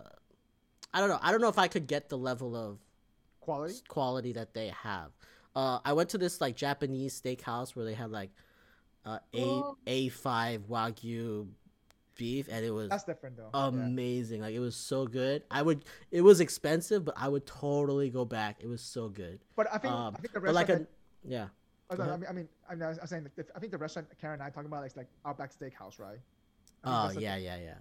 I 0.92 1.00
don't 1.00 1.08
know. 1.08 1.18
I 1.22 1.30
don't 1.30 1.40
know 1.40 1.48
if 1.48 1.58
I 1.58 1.68
could 1.68 1.86
get 1.86 2.08
the 2.08 2.18
level 2.18 2.56
of 2.56 2.78
quality. 3.40 3.74
quality 3.88 4.32
that 4.32 4.54
they 4.54 4.68
have. 4.68 5.10
Uh 5.54 5.78
I 5.84 5.92
went 5.92 6.10
to 6.10 6.18
this 6.18 6.40
like 6.40 6.56
Japanese 6.56 7.20
steakhouse 7.20 7.74
where 7.76 7.84
they 7.84 7.94
had 7.94 8.10
like 8.10 8.30
uh 9.04 9.18
A 9.34 9.40
Oh. 9.42 9.76
A5 9.86 10.60
wagyu 10.68 11.48
beef 12.16 12.48
and 12.50 12.64
it 12.64 12.70
was 12.70 12.88
That's 12.90 13.04
different 13.04 13.36
though. 13.36 13.50
yeah. 13.52 13.66
amazing. 13.68 14.42
Like 14.42 14.54
it 14.54 14.60
was 14.60 14.76
so 14.76 15.06
good. 15.06 15.42
I 15.50 15.62
would 15.62 15.84
it 16.10 16.20
was 16.20 16.40
expensive, 16.40 17.04
but 17.04 17.14
I 17.16 17.28
would 17.28 17.46
totally 17.46 18.10
go 18.10 18.24
back. 18.24 18.58
It 18.60 18.66
was 18.68 18.82
so 18.82 19.08
good. 19.08 19.40
But 19.56 19.68
I 19.72 19.78
think 19.78 19.94
Um 19.94 20.14
I 20.16 20.20
think 20.20 20.32
the 20.34 20.40
but 20.40 20.54
like 20.54 20.68
restaurant. 20.68 20.88
a 21.24 21.28
yeah. 21.28 21.46
that- 21.88 21.96
go 21.98 22.02
I, 22.04 22.16
mean, 22.16 22.26
I 22.28 22.32
mean, 22.32 22.48
I 22.70 22.74
mean, 22.74 22.82
I 22.84 22.88
was 22.90 22.98
saying, 23.10 23.26
I 23.56 23.58
think 23.58 23.72
the 23.72 23.78
restaurant 23.78 24.06
Karen 24.20 24.34
and 24.34 24.42
I 24.44 24.50
talking 24.50 24.66
about 24.70 24.86
is 24.86 24.96
like 24.96 25.08
Outback 25.26 25.50
Steakhouse, 25.52 25.98
right? 25.98 26.20
Oh 26.84 27.08
the- 27.08 27.20
yeah, 27.22 27.36
yeah, 27.36 27.56
yeah. 27.56 27.74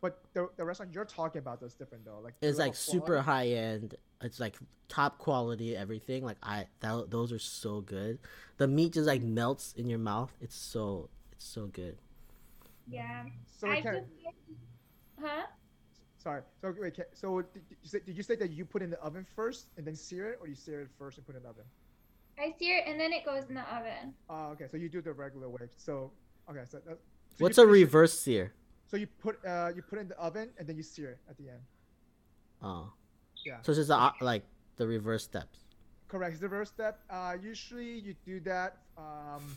But 0.00 0.20
the, 0.34 0.48
the 0.56 0.64
restaurant 0.64 0.92
you're 0.92 1.04
talking 1.04 1.38
about 1.38 1.62
is 1.62 1.74
different 1.74 2.04
though. 2.04 2.20
Like 2.22 2.34
it's 2.42 2.58
like 2.58 2.74
super 2.74 3.22
quality- 3.22 3.24
high 3.24 3.46
end. 3.48 3.94
It's 4.22 4.38
like 4.40 4.56
top 4.88 5.18
quality 5.18 5.76
everything. 5.76 6.24
Like 6.24 6.36
I 6.42 6.66
that, 6.80 7.10
those 7.10 7.32
are 7.32 7.38
so 7.38 7.80
good. 7.80 8.18
The 8.58 8.66
meat 8.68 8.92
just 8.92 9.06
like 9.06 9.22
melts 9.22 9.72
in 9.76 9.88
your 9.88 9.98
mouth. 9.98 10.32
It's 10.40 10.54
so 10.56 11.08
it's 11.32 11.44
so 11.46 11.66
good. 11.66 11.96
Yeah. 12.88 13.24
So 13.58 13.68
I 13.70 13.80
Karen, 13.80 14.04
just 14.22 14.36
Huh? 15.20 15.46
sorry. 16.18 16.42
So 16.60 16.74
wait, 16.78 16.96
Ka- 16.96 17.02
so 17.14 17.40
did 17.40 17.52
did 17.68 17.76
you, 17.82 17.88
say, 17.88 17.98
did 18.06 18.16
you 18.16 18.22
say 18.22 18.36
that 18.36 18.50
you 18.50 18.64
put 18.64 18.82
in 18.82 18.90
the 18.90 19.00
oven 19.00 19.26
first 19.34 19.66
and 19.78 19.86
then 19.86 19.96
sear 19.96 20.28
it, 20.30 20.38
or 20.40 20.46
you 20.46 20.54
sear 20.54 20.82
it 20.82 20.88
first 20.98 21.16
and 21.18 21.26
put 21.26 21.34
it 21.34 21.38
in 21.38 21.44
the 21.44 21.48
oven? 21.50 21.64
I 22.38 22.54
sear 22.58 22.78
it 22.78 22.84
and 22.86 23.00
then 23.00 23.12
it 23.14 23.24
goes 23.24 23.44
in 23.48 23.54
the 23.54 23.62
oven. 23.74 24.12
Oh, 24.28 24.48
okay. 24.52 24.66
So 24.70 24.76
you 24.76 24.90
do 24.90 24.98
it 24.98 25.04
the 25.04 25.12
regular 25.14 25.48
way. 25.48 25.68
So 25.78 26.12
okay. 26.50 26.64
So, 26.70 26.78
that, 26.86 26.98
so 26.98 26.98
What's 27.38 27.56
a 27.58 27.62
finish 27.62 27.70
it- 27.70 27.80
reverse 27.84 28.18
sear? 28.18 28.52
So 28.88 28.96
you 28.96 29.06
put 29.06 29.44
uh 29.44 29.70
you 29.74 29.82
put 29.82 29.98
it 29.98 30.02
in 30.02 30.08
the 30.08 30.18
oven 30.18 30.50
and 30.58 30.68
then 30.68 30.76
you 30.76 30.82
sear 30.82 31.10
it 31.10 31.18
at 31.28 31.36
the 31.36 31.48
end. 31.48 31.60
Oh. 32.62 32.92
Yeah. 33.44 33.58
So 33.62 33.72
it's 33.72 33.78
just 33.78 33.88
the, 33.88 34.12
like 34.24 34.44
the 34.76 34.86
reverse 34.86 35.24
steps. 35.24 35.60
Correct. 36.08 36.32
It's 36.32 36.40
the 36.40 36.48
first 36.48 36.74
step. 36.74 37.00
Uh, 37.10 37.34
usually 37.40 37.98
you 37.98 38.14
do 38.24 38.40
that. 38.40 38.78
Um, 38.96 39.56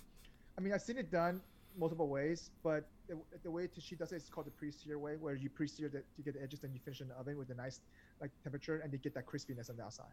I 0.58 0.62
mean, 0.62 0.74
I've 0.74 0.82
seen 0.82 0.98
it 0.98 1.12
done 1.12 1.42
multiple 1.78 2.08
ways, 2.08 2.50
but 2.64 2.88
the, 3.08 3.18
the 3.44 3.52
way 3.52 3.68
that 3.68 3.84
she 3.84 3.96
does 3.96 4.12
it 4.12 4.18
is 4.18 4.30
called 4.30 4.48
the 4.48 4.52
pre-sear 4.52 4.98
way, 4.98 5.16
where 5.16 5.36
you 5.36 5.50
pre-sear 5.50 5.90
the, 5.90 6.00
to 6.00 6.22
get 6.24 6.34
the 6.34 6.42
edges, 6.42 6.60
then 6.60 6.72
you 6.74 6.80
finish 6.84 7.02
in 7.02 7.08
the 7.08 7.14
oven 7.16 7.38
with 7.38 7.50
a 7.52 7.54
nice 7.54 7.82
like 8.20 8.32
temperature, 8.44 8.82
and 8.84 8.92
you 8.92 9.00
get 9.00 9.14
that 9.14 9.26
crispiness 9.26 9.70
on 9.70 9.78
the 9.78 9.84
outside. 9.84 10.06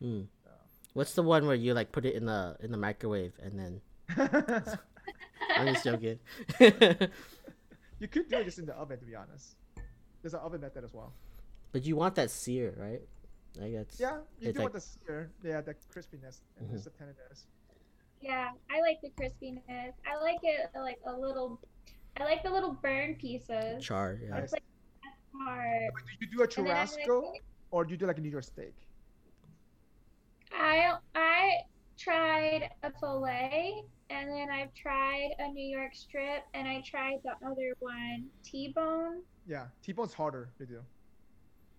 Hmm. 0.00 0.22
So. 0.42 0.50
What's 0.94 1.14
the 1.14 1.22
one 1.22 1.46
where 1.46 1.54
you 1.54 1.74
like 1.74 1.92
put 1.92 2.04
it 2.04 2.14
in 2.14 2.26
the 2.26 2.56
in 2.60 2.70
the 2.70 2.76
microwave 2.76 3.32
and 3.42 3.58
then 3.58 3.80
I'm 5.56 5.66
just 5.68 5.84
joking. 5.84 6.18
you 8.02 8.08
could 8.08 8.28
do 8.28 8.36
it 8.38 8.44
just 8.44 8.58
in 8.58 8.66
the 8.66 8.74
oven, 8.74 8.98
to 8.98 9.06
be 9.06 9.14
honest. 9.14 9.56
There's 10.20 10.34
an 10.34 10.40
oven 10.40 10.60
method 10.60 10.84
as 10.84 10.92
well. 10.92 11.12
but 11.72 11.86
you 11.86 11.96
want 11.96 12.14
that 12.16 12.30
sear, 12.30 12.74
right? 12.76 13.00
Like 13.56 13.72
that's 13.72 13.98
Yeah, 13.98 14.18
you 14.40 14.52
do 14.52 14.58
like- 14.58 14.64
want 14.64 14.74
the 14.74 14.80
sear, 14.80 15.30
yeah, 15.42 15.60
the 15.62 15.74
crispiness 15.92 16.40
and 16.58 16.68
Mhm. 16.68 16.72
just 16.72 16.84
the 16.84 16.90
tenderness. 16.90 17.46
Yeah, 18.20 18.52
I 18.70 18.80
like 18.82 19.00
the 19.00 19.08
crispiness. 19.10 19.94
I 20.06 20.16
like 20.20 20.38
it 20.42 20.70
like 20.74 21.00
a 21.06 21.12
little 21.18 21.58
I 22.18 22.24
like 22.24 22.42
the 22.42 22.50
little 22.50 22.74
burn 22.74 23.14
pieces. 23.16 23.82
char. 23.82 24.18
Yeah. 24.22 24.28
Nice. 24.30 24.52
like 24.52 24.62
the 24.62 25.08
best 25.08 25.32
part. 25.32 25.92
But 25.94 26.02
do 26.06 26.12
you 26.20 26.26
do 26.30 26.40
a 26.40 26.44
And 26.44 26.52
then 26.52 26.76
I'm 26.76 26.86
gonna 26.86 26.86
churrasco, 27.06 27.32
or 27.70 27.84
do 27.86 27.90
you 27.92 27.96
do 27.96 28.06
like 28.06 28.18
a 28.18 28.20
New 28.20 28.28
York 28.28 28.44
steak? 28.44 28.74
I 30.52 30.98
I 31.14 31.62
tried 31.98 32.70
a 32.82 32.90
fillet 33.00 33.82
and 34.10 34.28
then 34.28 34.48
I've 34.50 34.74
tried 34.74 35.30
a 35.38 35.48
New 35.48 35.64
York 35.64 35.94
strip 35.94 36.42
and 36.54 36.68
I 36.68 36.82
tried 36.84 37.18
the 37.24 37.32
other 37.46 37.74
one, 37.80 38.26
T-bone. 38.44 39.22
Yeah, 39.46 39.66
T-bone's 39.82 40.14
harder 40.14 40.50
to 40.58 40.66
do. 40.66 40.80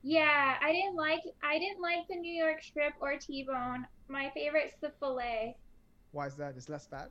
Yeah, 0.02 0.56
I 0.62 0.74
didn't 0.74 0.96
like 0.96 1.22
I 1.42 1.58
didn't 1.58 1.82
like 1.82 2.08
the 2.10 2.16
New 2.16 2.34
York 2.34 2.62
strip 2.62 2.94
or 3.00 3.18
T-bone. 3.18 3.86
My 4.10 4.30
favorite's 4.34 4.74
the 4.82 4.92
fillet. 5.00 5.56
Why 6.12 6.28
is 6.28 6.36
that? 6.36 6.56
It's 6.58 6.68
less 6.68 6.86
fat. 6.88 7.10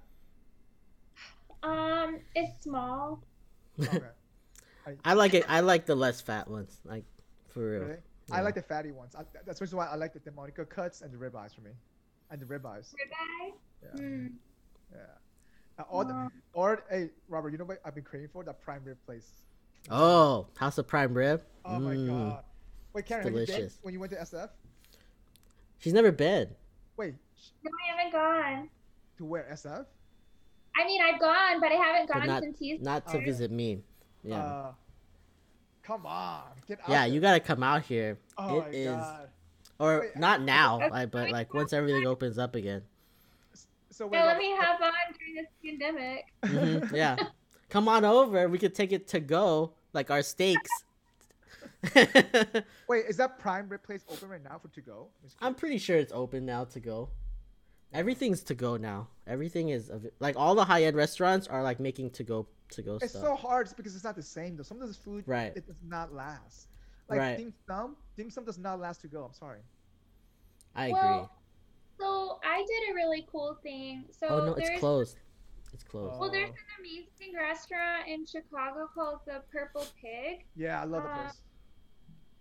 Um, 1.62 2.20
it's 2.34 2.62
small. 2.62 3.22
Okay. 3.80 4.00
I 5.04 5.14
like 5.14 5.34
it. 5.34 5.44
I 5.48 5.60
like 5.60 5.86
the 5.86 5.94
less 5.94 6.20
fat 6.20 6.48
ones. 6.48 6.80
Like 6.84 7.04
for 7.48 7.70
real. 7.70 7.80
Really? 7.82 7.98
Yeah. 8.28 8.36
I 8.36 8.40
like 8.42 8.54
the 8.54 8.62
fatty 8.62 8.92
ones. 8.92 9.14
I, 9.16 9.22
that's 9.44 9.58
the 9.58 9.64
reason 9.64 9.78
why 9.78 9.86
I 9.86 9.96
like 9.96 10.12
the 10.12 10.20
Delmonico 10.20 10.64
cuts 10.64 11.02
and 11.02 11.12
the 11.12 11.16
ribeyes 11.16 11.54
for 11.54 11.60
me, 11.60 11.72
and 12.32 12.40
the 12.40 12.46
ribeyes. 12.46 12.92
Ribeye. 12.94 13.52
Yeah, 13.82 13.88
Hmm. 14.00 14.26
yeah. 14.92 14.98
Uh, 15.78 15.82
or, 15.88 16.04
the, 16.04 16.28
or 16.54 16.84
hey, 16.90 17.10
Robert, 17.28 17.50
you 17.50 17.58
know 17.58 17.64
what 17.64 17.80
I've 17.84 17.94
been 17.94 18.04
craving 18.04 18.28
for? 18.32 18.42
That 18.44 18.60
prime 18.62 18.82
rib 18.84 18.98
place. 19.06 19.30
Oh, 19.90 20.46
House 20.56 20.78
of 20.78 20.86
Prime 20.86 21.12
Rib. 21.14 21.42
Oh 21.64 21.78
my 21.78 21.94
Mm. 21.94 22.06
god. 22.08 22.44
Wait, 22.92 23.06
Karen, 23.06 23.24
have 23.24 23.32
you 23.32 23.38
been 23.38 23.46
delicious. 23.46 23.78
when 23.82 23.94
you 23.94 24.00
went 24.00 24.12
to 24.12 24.20
SF? 24.20 24.50
She's 25.78 25.92
never 25.92 26.12
been. 26.12 26.48
Wait, 26.96 27.14
No, 27.64 27.70
I 27.70 27.96
haven't 27.96 28.12
gone. 28.12 28.70
to 29.18 29.24
where 29.24 29.44
SF? 29.50 29.86
I 30.76 30.84
mean, 30.84 31.00
I've 31.02 31.20
gone, 31.20 31.60
but 31.60 31.72
I 31.72 31.74
haven't 31.74 32.06
But 32.08 32.14
gone 32.18 32.26
not- 32.26 32.42
since 32.42 32.58
he's 32.58 32.80
Not 32.80 33.06
to 33.08 33.16
Oh, 33.16 33.18
yeah. 33.20 33.24
visit 33.26 33.50
me. 33.50 33.82
Yeah. 34.22 34.42
Uh, 34.44 34.74
come 35.82 36.06
on, 36.06 36.44
get 36.68 36.80
out. 36.80 36.88
yeah, 36.88 37.04
there. 37.04 37.14
you 37.14 37.20
gotta 37.20 37.40
come 37.40 37.62
out 37.62 37.82
here. 37.82 38.18
Oh 38.38 38.58
It 38.58 38.60
my 38.60 38.68
is- 38.68 38.86
god. 38.86 39.30
Or 39.82 40.06
not 40.16 40.42
now, 40.42 40.88
like, 40.90 41.10
but 41.10 41.30
like 41.30 41.52
once 41.52 41.72
everything 41.72 42.06
opens 42.06 42.38
up 42.38 42.54
again. 42.54 42.82
So 43.90 44.06
wait, 44.06 44.18
Yeah, 44.18 44.24
let 44.26 44.38
me 44.38 44.50
have 44.52 44.80
on 44.80 44.92
during 45.18 45.34
this 45.34 45.46
pandemic. 45.62 46.24
Mhm, 46.44 46.92
yeah. 46.96 47.16
Come 47.68 47.88
on 47.88 48.04
over. 48.04 48.48
We 48.48 48.58
could 48.58 48.74
take 48.74 48.92
it 48.92 49.08
to 49.08 49.20
go, 49.20 49.72
like 49.92 50.10
our 50.10 50.22
steaks. 50.22 50.70
Wait, 52.88 53.06
is 53.08 53.16
that 53.16 53.38
prime 53.38 53.68
rib 53.68 53.82
place 53.82 54.04
open 54.08 54.28
right 54.28 54.42
now 54.44 54.58
for 54.58 54.68
to 54.68 54.80
go? 54.80 55.08
I'm 55.40 55.54
pretty 55.54 55.78
sure 55.78 55.96
it's 55.96 56.12
open 56.12 56.46
now 56.46 56.64
to 56.64 56.80
go. 56.80 57.08
Everything's 57.92 58.42
to 58.44 58.54
go 58.54 58.76
now. 58.76 59.08
Everything 59.26 59.70
is 59.70 59.90
like 60.20 60.36
all 60.36 60.54
the 60.54 60.64
high 60.64 60.84
end 60.84 60.96
restaurants 60.96 61.46
are 61.48 61.62
like 61.62 61.80
making 61.80 62.10
to 62.10 62.22
go 62.22 62.46
to 62.70 62.82
go 62.82 62.98
stuff. 62.98 63.02
It's 63.02 63.12
stuff. 63.12 63.24
so 63.24 63.34
hard 63.34 63.68
because 63.76 63.94
it's 63.94 64.04
not 64.04 64.16
the 64.16 64.22
same 64.22 64.56
though. 64.56 64.62
Some 64.62 64.80
of 64.80 64.88
this 64.88 64.96
food, 64.96 65.24
Right. 65.26 65.52
it 65.56 65.66
does 65.66 65.82
not 65.84 66.12
last. 66.14 66.68
Like 67.08 67.18
Right. 67.18 67.36
dim 67.38 67.52
sum, 67.66 67.96
dim 68.16 68.30
sum 68.30 68.44
does 68.44 68.58
not 68.58 68.80
last 68.80 69.00
to 69.02 69.08
go. 69.08 69.24
I'm 69.24 69.32
sorry. 69.34 69.60
I 70.74 70.86
agree. 70.86 70.98
Well, 71.00 71.30
So 71.98 72.40
I 72.44 72.58
did 72.58 72.90
a 72.92 72.94
really 72.94 73.26
cool 73.30 73.58
thing. 73.62 74.04
So 74.10 74.26
oh 74.28 74.46
no, 74.46 74.54
there's 74.54 74.70
it's 74.70 74.80
closed. 74.80 75.18
It's 75.72 75.84
closed. 75.84 76.20
well, 76.20 76.30
there's 76.30 76.50
Oh. 76.50 76.52
an 76.52 76.80
amazing 76.80 77.34
restaurant 77.36 78.08
in 78.08 78.26
Chicago 78.26 78.88
called 78.94 79.20
the 79.26 79.42
Purple 79.52 79.86
Pig. 80.00 80.44
Yeah, 80.56 80.80
I 80.80 80.84
love 80.84 81.02
the 81.04 81.08
Uh, 81.10 81.22
place. 81.22 81.40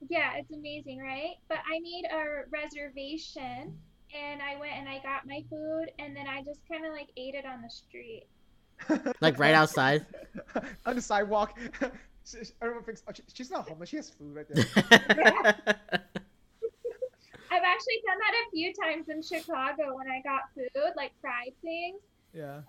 Yeah, 0.10 0.34
it's 0.36 0.52
amazing, 0.52 1.00
right? 1.00 1.36
But 1.48 1.60
I 1.60 1.80
made 1.80 2.06
a 2.12 2.44
reservation 2.50 3.80
and 4.16 4.42
I 4.42 4.58
went 4.58 4.74
and 4.74 4.90
I 4.90 5.00
got 5.00 5.26
my 5.28 5.44
food 5.50 5.92
and 6.00 6.16
then 6.16 6.28
I 6.28 6.42
just 6.44 6.62
kind 6.68 6.86
of 6.86 6.92
like 6.92 7.10
ate 7.18 7.36
it 7.36 7.46
on 7.46 7.62
the 7.62 7.70
street. 7.70 8.26
Like 9.22 9.38
right 9.38 9.54
outside. 9.54 10.06
on 10.86 10.96
the 10.96 11.02
sidewalk. 11.02 11.58
She- 12.26 12.46
she- 12.46 12.54
Everyone 12.62 12.84
thinks 12.84 13.04
oh, 13.08 13.12
she, 13.14 13.24
she's 13.34 13.52
not 13.52 13.68
homeless. 13.68 13.90
She 13.90 13.96
has 13.98 14.10
food 14.10 14.36
right 14.36 14.48
there. 14.50 14.66
I've 17.54 17.64
actually 17.64 18.00
done 18.06 18.18
that 18.20 18.34
a 18.48 18.52
few 18.52 18.74
times 18.74 19.10
in 19.10 19.22
Chicago 19.22 19.96
when 19.98 20.08
I 20.10 20.22
got 20.24 20.42
food, 20.56 20.94
like 20.96 21.12
fried 21.22 21.54
things. 21.62 22.00
yeah. 22.34 22.62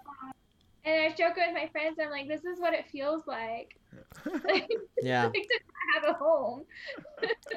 And 0.84 1.00
I 1.02 1.04
was 1.06 1.14
joking 1.16 1.44
with 1.46 1.54
my 1.54 1.68
friends, 1.68 1.96
I'm 2.02 2.10
like, 2.10 2.26
this 2.26 2.44
is 2.44 2.58
what 2.58 2.74
it 2.74 2.86
feels 2.90 3.24
like. 3.28 3.78
like 4.44 4.68
yeah. 5.00 5.28
to 5.28 5.38
not 5.38 6.02
have 6.02 6.10
a 6.10 6.18
home. 6.18 6.64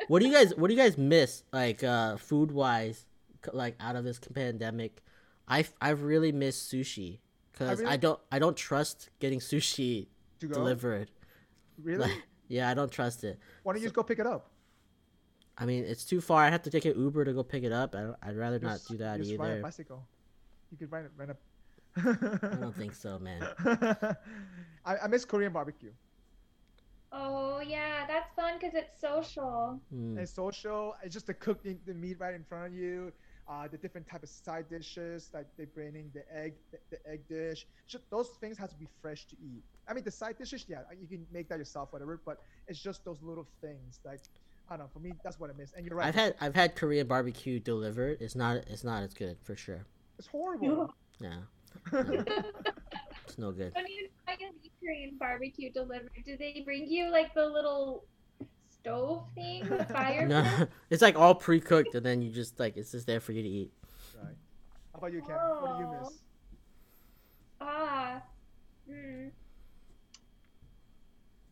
What 0.07 0.19
do 0.21 0.27
you 0.27 0.33
guys 0.33 0.53
What 0.55 0.67
do 0.67 0.75
you 0.75 0.79
guys 0.79 0.97
miss 0.97 1.43
like 1.51 1.83
uh 1.83 2.17
food 2.17 2.51
wise, 2.51 3.05
like 3.51 3.75
out 3.79 3.95
of 3.95 4.03
this 4.03 4.19
pandemic? 4.19 5.01
I 5.47 5.65
I 5.81 5.89
really 5.91 6.31
miss 6.31 6.61
sushi 6.61 7.17
because 7.51 7.79
I, 7.79 7.83
really- 7.83 7.97
don't 7.97 8.19
I 8.31 8.37
don't 8.37 8.55
trust 8.57 9.09
getting 9.19 9.39
sushi 9.39 10.07
to 10.41 10.47
go. 10.47 10.53
delivered. 10.53 11.09
Really? 11.81 12.11
Yeah, 12.47 12.69
I 12.69 12.75
don't 12.75 12.91
trust 12.91 13.23
it. 13.23 13.39
Why 13.63 13.73
don't 13.73 13.81
you 13.81 13.87
just 13.87 13.95
go 13.95 14.03
pick 14.03 14.19
it 14.19 14.27
up? 14.27 14.51
I 15.57 15.65
mean, 15.65 15.83
it's 15.83 16.05
too 16.05 16.21
far. 16.21 16.43
I 16.43 16.51
have 16.51 16.61
to 16.61 16.69
take 16.69 16.85
an 16.85 16.93
Uber 16.95 17.25
to 17.25 17.33
go 17.33 17.41
pick 17.41 17.63
it 17.63 17.71
up. 17.71 17.95
I 17.95 18.01
don't, 18.01 18.15
I'd 18.21 18.37
rather 18.37 18.59
not 18.59 18.81
do 18.87 18.97
that 18.97 19.17
just 19.17 19.31
Ride 19.39 19.47
a 19.47 19.51
either. 19.53 19.61
bicycle. 19.63 20.05
You 20.69 20.77
could 20.77 20.91
ride, 20.91 21.05
a- 21.05 21.09
ride 21.17 21.29
a. 21.31 22.47
I 22.51 22.55
don't 22.57 22.75
think 22.75 22.93
so, 22.93 23.17
man. 23.17 23.41
I, 24.85 24.95
I 24.97 25.07
miss 25.07 25.25
Korean 25.25 25.51
barbecue. 25.53 25.89
Oh, 27.11 27.61
yeah, 27.65 28.05
that's 28.07 28.31
fun 28.35 28.59
because 28.59 28.75
it's 28.75 28.99
social. 29.01 29.79
Mm. 29.91 30.19
It's 30.19 30.31
social. 30.31 30.93
It's 31.03 31.13
just 31.13 31.25
the 31.25 31.33
cooking 31.33 31.79
the 31.87 31.95
meat 31.95 32.17
right 32.19 32.35
in 32.35 32.43
front 32.43 32.67
of 32.67 32.73
you. 32.73 33.11
Uh, 33.47 33.67
the 33.67 33.77
different 33.77 34.07
type 34.09 34.23
of 34.23 34.29
side 34.29 34.67
dishes 34.69 35.29
like 35.31 35.45
they 35.55 35.65
bring 35.65 35.95
in 35.95 36.09
the 36.15 36.23
egg 36.35 36.53
the, 36.71 36.79
the 36.89 36.97
egg 37.07 37.27
dish. 37.29 37.67
Just, 37.87 38.09
those 38.09 38.29
things 38.41 38.57
have 38.57 38.69
to 38.71 38.75
be 38.75 38.87
fresh 39.01 39.25
to 39.25 39.35
eat. 39.35 39.61
I 39.87 39.93
mean 39.93 40.03
the 40.03 40.09
side 40.09 40.37
dishes, 40.39 40.65
yeah, 40.67 40.79
you 40.99 41.07
can 41.07 41.27
make 41.31 41.47
that 41.49 41.59
yourself, 41.59 41.93
whatever. 41.93 42.19
But 42.25 42.39
it's 42.67 42.79
just 42.79 43.05
those 43.05 43.21
little 43.21 43.47
things. 43.61 43.99
Like 44.03 44.21
I 44.69 44.77
don't 44.77 44.85
know. 44.85 44.89
For 44.91 44.99
me, 44.99 45.13
that's 45.23 45.39
what 45.39 45.49
I 45.51 45.53
miss. 45.57 45.73
And 45.73 45.85
you're 45.85 45.95
right. 45.95 46.07
I've 46.07 46.15
had 46.15 46.35
I've 46.41 46.55
had 46.55 46.75
Korean 46.75 47.07
barbecue 47.07 47.59
delivered. 47.59 48.17
It's 48.19 48.35
not 48.35 48.57
it's 48.67 48.83
not 48.83 49.03
as 49.03 49.13
good 49.13 49.37
for 49.43 49.55
sure. 49.55 49.85
it's 50.17 50.27
horrible. 50.27 50.93
Yeah, 51.19 51.41
when 51.91 52.25
it's 53.27 53.37
no 53.37 53.51
good. 53.51 53.73
you 53.75 54.09
try 54.25 54.33
an 54.33 54.53
Korean 54.79 55.17
barbecue 55.19 55.71
delivered, 55.71 56.09
do 56.25 56.35
they 56.37 56.61
bring 56.65 56.87
you 56.87 57.11
like 57.11 57.33
the 57.33 57.45
little 57.45 58.05
stove 58.85 59.23
thing 59.33 59.67
with 59.69 59.89
fire? 59.91 60.27
No, 60.27 60.67
it's 60.89 61.01
like 61.01 61.17
all 61.17 61.35
pre 61.35 61.59
cooked, 61.59 61.95
and 61.95 62.05
then 62.05 62.21
you 62.21 62.31
just 62.31 62.59
like 62.59 62.77
it's 62.77 62.91
just 62.91 63.07
there 63.07 63.19
for 63.19 63.31
you 63.31 63.41
to 63.41 63.49
eat. 63.49 63.71
right. 64.23 64.35
How 64.93 64.99
about 64.99 65.13
you, 65.13 65.21
Cam? 65.21 65.37
What 65.37 65.77
do 65.77 65.83
you 65.83 65.99
miss? 65.99 66.13
Ah, 67.59 68.21
hmm. 68.87 69.27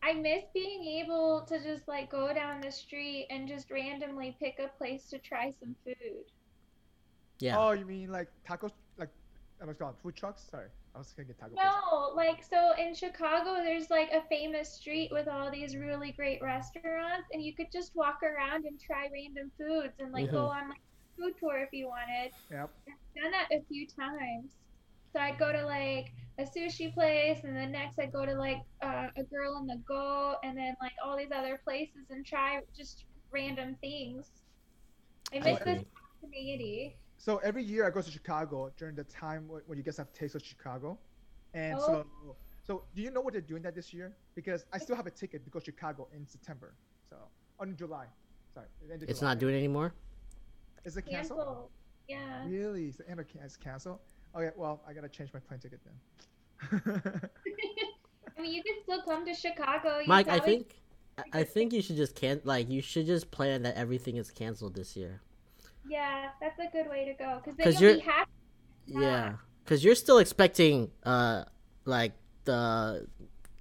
I 0.03 0.13
miss 0.13 0.43
being 0.53 0.83
able 1.01 1.45
to 1.47 1.63
just 1.63 1.87
like 1.87 2.11
go 2.11 2.33
down 2.33 2.61
the 2.61 2.71
street 2.71 3.27
and 3.29 3.47
just 3.47 3.71
randomly 3.71 4.35
pick 4.39 4.59
a 4.59 4.67
place 4.77 5.09
to 5.09 5.17
try 5.17 5.53
some 5.59 5.75
food. 5.85 6.25
Yeah. 7.39 7.57
Oh, 7.57 7.71
you 7.71 7.85
mean 7.85 8.11
like 8.11 8.27
tacos? 8.47 8.71
Like 8.97 9.09
I 9.61 9.65
was 9.65 9.77
called 9.77 9.95
food 10.03 10.15
trucks. 10.15 10.45
Sorry, 10.51 10.67
I 10.95 10.99
was 10.99 11.07
thinking 11.09 11.35
taco. 11.39 11.55
place. 11.55 11.65
No, 11.65 12.13
like 12.15 12.43
so 12.43 12.73
in 12.77 12.93
Chicago, 12.93 13.55
there's 13.63 13.89
like 13.89 14.11
a 14.11 14.21
famous 14.29 14.73
street 14.73 15.09
with 15.11 15.27
all 15.27 15.49
these 15.51 15.75
really 15.75 16.11
great 16.11 16.41
restaurants, 16.41 17.27
and 17.31 17.43
you 17.43 17.55
could 17.55 17.71
just 17.71 17.95
walk 17.95 18.19
around 18.21 18.65
and 18.65 18.79
try 18.79 19.07
random 19.11 19.51
foods 19.57 19.93
and 19.99 20.11
like 20.11 20.29
go 20.29 20.45
on 20.45 20.69
like 20.69 20.77
a 20.77 21.21
food 21.21 21.33
tour 21.39 21.57
if 21.63 21.69
you 21.71 21.87
wanted. 21.87 22.31
Yep. 22.51 22.69
I've 22.87 23.23
done 23.23 23.31
that 23.31 23.47
a 23.51 23.63
few 23.67 23.87
times. 23.87 24.51
So 25.13 25.19
I'd 25.19 25.37
go 25.37 25.51
to 25.51 25.65
like 25.65 26.11
a 26.39 26.43
sushi 26.43 26.93
place, 26.93 27.39
and 27.43 27.55
then 27.55 27.71
next 27.71 27.97
I'd 27.99 28.11
go 28.11 28.25
to 28.25 28.33
like 28.33 28.61
uh, 28.83 29.07
a 29.17 29.23
Girl 29.23 29.63
& 29.65 29.67
the 29.67 29.81
Goat, 29.87 30.37
and 30.43 30.57
then 30.57 30.75
like 30.81 30.93
all 31.03 31.17
these 31.17 31.31
other 31.35 31.59
places 31.63 32.09
and 32.09 32.25
try 32.25 32.59
just 32.77 33.05
random 33.31 33.77
things. 33.81 34.29
I 35.31 35.39
miss 35.39 35.59
this 35.59 35.61
agree. 35.61 35.85
spontaneity. 36.19 36.97
So 37.23 37.37
every 37.37 37.63
year 37.63 37.87
I 37.87 37.89
go 37.89 38.01
to 38.01 38.11
Chicago 38.11 38.69
during 38.75 38.95
the 38.95 39.05
time 39.05 39.47
when, 39.47 39.61
when 39.65 39.77
you 39.77 39.83
guys 39.83 39.95
have 39.95 40.11
Taste 40.11 40.35
of 40.35 40.43
Chicago, 40.43 40.99
and 41.53 41.77
Oh. 41.79 41.85
so 41.87 42.35
so 42.67 42.83
do 42.93 43.01
you 43.01 43.11
know 43.11 43.21
what 43.21 43.31
they're 43.31 43.49
doing 43.53 43.61
that 43.63 43.75
this 43.75 43.93
year? 43.93 44.11
Because 44.35 44.65
I 44.73 44.77
still 44.77 44.97
have 44.97 45.07
a 45.07 45.11
ticket 45.11 45.45
to 45.45 45.49
go 45.49 45.59
to 45.59 45.65
Chicago 45.65 46.09
in 46.13 46.27
September. 46.27 46.73
So 47.09 47.15
on 47.61 47.77
July. 47.77 48.07
Sorry, 48.53 48.67
end 48.91 49.03
of 49.03 49.09
It's 49.09 49.19
July. 49.19 49.31
not 49.31 49.39
doing 49.39 49.55
it 49.55 49.59
anymore. 49.59 49.93
Is 50.83 50.97
it 50.97 51.03
canceled? 51.03 51.39
Cancel. 51.39 51.71
Yeah. 52.09 52.45
Really? 52.45 52.87
Is 52.87 52.97
the 52.97 53.09
end 53.09 53.23
it's 53.41 53.55
canceled? 53.55 53.99
Okay, 54.35 54.51
well 54.57 54.81
I 54.85 54.91
gotta 54.91 55.07
change 55.07 55.33
my 55.33 55.39
plane 55.39 55.61
ticket 55.61 55.79
then. 55.85 55.95
I 58.37 58.41
mean, 58.41 58.53
you 58.53 58.63
can 58.63 58.75
still 58.83 59.01
come 59.03 59.25
to 59.25 59.33
Chicago. 59.33 59.99
You 59.99 60.07
Mike, 60.07 60.27
I 60.27 60.39
think 60.39 60.75
I 61.17 61.39
I 61.39 61.43
think 61.53 61.71
you 61.71 61.81
should 61.81 61.95
just 61.95 62.15
can 62.15 62.41
like 62.43 62.69
you 62.69 62.81
should 62.81 63.05
just 63.05 63.31
plan 63.31 63.63
that 63.63 63.75
everything 63.77 64.17
is 64.17 64.29
canceled 64.29 64.75
this 64.75 64.97
year. 64.97 65.21
Yeah, 65.87 66.29
that's 66.41 66.59
a 66.59 66.69
good 66.71 66.89
way 66.89 67.05
to 67.05 67.13
go. 67.13 67.41
Because 67.43 67.57
then 67.57 67.65
'Cause 67.65 67.81
you'll 67.81 67.91
you're- 67.91 68.01
be 68.01 68.05
happy. 68.09 68.31
Yeah, 68.85 69.33
because 69.63 69.83
you're 69.83 69.95
still 69.95 70.17
expecting 70.17 70.91
uh 71.03 71.43
like 71.85 72.13
the 72.45 73.07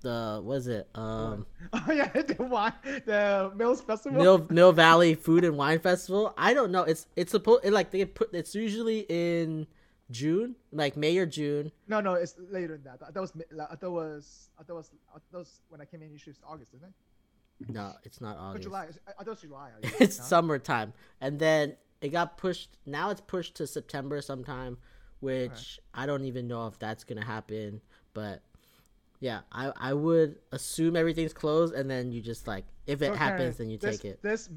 the 0.00 0.40
what 0.42 0.54
is 0.56 0.66
it 0.66 0.88
um 0.96 1.46
oh 1.72 1.84
yeah, 1.92 2.08
the 2.10 2.42
wine, 2.42 2.72
the 3.06 3.52
Mills 3.54 3.80
Festival. 3.82 4.20
Mill 4.20 4.46
Mill 4.50 4.72
Valley 4.72 5.14
Food 5.14 5.44
and 5.44 5.56
Wine 5.56 5.78
Festival. 5.78 6.34
I 6.36 6.54
don't 6.54 6.72
know. 6.72 6.82
It's 6.82 7.06
it's 7.16 7.30
supposed 7.30 7.64
it, 7.64 7.72
like 7.72 7.90
they 7.92 8.04
put 8.04 8.34
it's 8.34 8.54
usually 8.54 9.06
in 9.08 9.66
June, 10.10 10.56
like 10.72 10.96
May 10.96 11.16
or 11.18 11.26
June. 11.26 11.70
No, 11.86 12.00
no, 12.00 12.14
it's 12.14 12.34
later 12.50 12.76
than 12.82 12.84
that. 12.98 13.14
That 13.14 13.20
was 13.20 13.34
mi- 13.34 13.44
I 13.70 13.76
thought 13.76 13.92
was 13.92 14.48
I 14.58 14.64
thought 14.64 14.76
was 14.76 14.90
I 15.14 15.18
thought 15.30 15.38
was 15.38 15.60
when 15.68 15.80
I 15.80 15.84
came 15.84 16.02
in. 16.02 16.10
Usually 16.10 16.32
it's 16.32 16.40
August, 16.46 16.74
isn't 16.74 16.88
it? 16.88 17.70
No, 17.72 17.92
it's 18.02 18.20
not 18.20 18.36
Or 18.38 18.40
August. 18.50 18.64
July. 18.64 18.86
I 19.06 19.10
I 19.10 19.12
thought 19.24 19.26
it 19.26 19.30
was 19.30 19.40
July. 19.40 19.70
it's 20.00 20.18
No? 20.18 20.24
summertime, 20.24 20.92
and 21.20 21.38
then 21.38 21.76
it 22.02 22.10
got 22.10 22.36
pushed. 22.36 22.76
Now 22.84 23.08
it's 23.10 23.22
pushed 23.22 23.54
to 23.56 23.66
September 23.66 24.20
sometime, 24.20 24.76
which 25.20 25.80
I 25.94 26.04
don't 26.04 26.24
even 26.24 26.46
know 26.48 26.66
if 26.66 26.78
that's 26.78 27.04
gonna 27.04 27.24
happen. 27.24 27.80
But 28.12 28.42
yeah, 29.20 29.40
I 29.52 29.72
I 29.76 29.94
would 29.94 30.36
assume 30.50 30.96
everything's 30.96 31.32
closed, 31.32 31.74
and 31.74 31.88
then 31.88 32.12
you 32.12 32.20
just 32.20 32.46
like 32.46 32.66
if 32.86 33.00
it 33.02 33.06
So, 33.06 33.14
happens, 33.14 33.56
then 33.56 33.70
you 33.70 33.78
this, 33.78 33.98
take 33.98 34.04
it. 34.04 34.22
This 34.22 34.50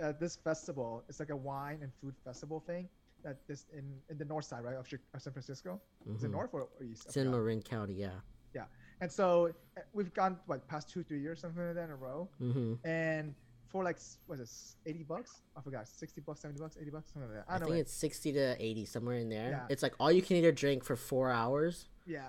uh, 0.00 0.12
this 0.20 0.36
festival 0.36 1.02
is 1.08 1.18
like 1.18 1.30
a 1.30 1.36
wine 1.36 1.78
and 1.82 1.90
food 2.00 2.14
festival 2.24 2.60
thing 2.60 2.88
that 3.24 3.38
this 3.48 3.66
in 3.72 3.84
in 4.10 4.18
the 4.18 4.24
north 4.24 4.44
side, 4.44 4.62
right, 4.64 4.76
of, 4.76 4.86
of 5.14 5.22
San 5.22 5.32
Francisco. 5.32 5.80
Is 6.16 6.24
it 6.24 6.28
Mhm. 6.28 6.32
north 6.32 6.50
or, 6.52 6.68
or 6.78 6.84
east? 6.84 7.06
It's 7.06 7.16
in. 7.16 7.30
Marin 7.30 7.62
County, 7.62 7.94
yeah. 7.94 8.20
Yeah, 8.54 8.64
and 9.00 9.10
so 9.10 9.54
uh, 9.76 9.80
we've 9.92 10.12
gone 10.12 10.38
what 10.46 10.66
past 10.68 10.90
two 10.90 11.02
three 11.02 11.20
years 11.20 11.40
something 11.40 11.64
like 11.64 11.74
that 11.76 11.84
in 11.84 11.90
a 11.90 11.96
row, 11.96 12.28
hmm 12.38 12.74
and 12.84 13.34
for 13.70 13.84
like 13.84 13.98
what 14.26 14.38
is 14.40 14.76
it, 14.84 14.90
eighty 14.90 15.02
bucks? 15.04 15.42
I 15.56 15.60
forgot, 15.62 15.86
sixty 15.88 16.20
bucks, 16.20 16.40
seventy 16.40 16.60
bucks, 16.60 16.76
eighty 16.80 16.90
bucks, 16.90 17.10
something 17.12 17.30
like 17.30 17.46
that. 17.46 17.52
I, 17.52 17.56
I 17.56 17.58
think 17.58 17.70
know. 17.70 17.76
it's 17.76 17.92
sixty 17.92 18.32
to 18.32 18.56
eighty 18.62 18.84
somewhere 18.84 19.16
in 19.16 19.28
there. 19.28 19.50
Yeah. 19.50 19.66
It's 19.68 19.82
like 19.82 19.94
all 20.00 20.10
you 20.12 20.22
can 20.22 20.36
eat 20.36 20.44
or 20.44 20.52
drink 20.52 20.84
for 20.84 20.96
four 20.96 21.30
hours. 21.30 21.86
yeah, 22.06 22.28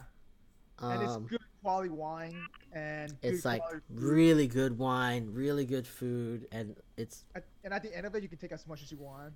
and 0.79 1.03
it's 1.03 1.13
Um, 1.13 1.27
good 1.27 1.39
quality 1.63 1.89
wine 1.89 2.43
and 2.73 3.15
it's 3.21 3.45
like 3.45 3.61
really 3.89 4.47
good 4.47 4.77
wine, 4.79 5.29
really 5.31 5.65
good 5.65 5.85
food, 5.85 6.47
and 6.51 6.75
it's 6.97 7.25
At- 7.35 7.45
and 7.63 7.73
at 7.73 7.83
the 7.83 7.95
end 7.95 8.05
of 8.07 8.15
it, 8.15 8.23
you 8.23 8.29
can 8.29 8.37
take 8.39 8.51
as 8.51 8.65
much 8.67 8.81
as 8.81 8.91
you 8.91 8.97
want. 8.97 9.33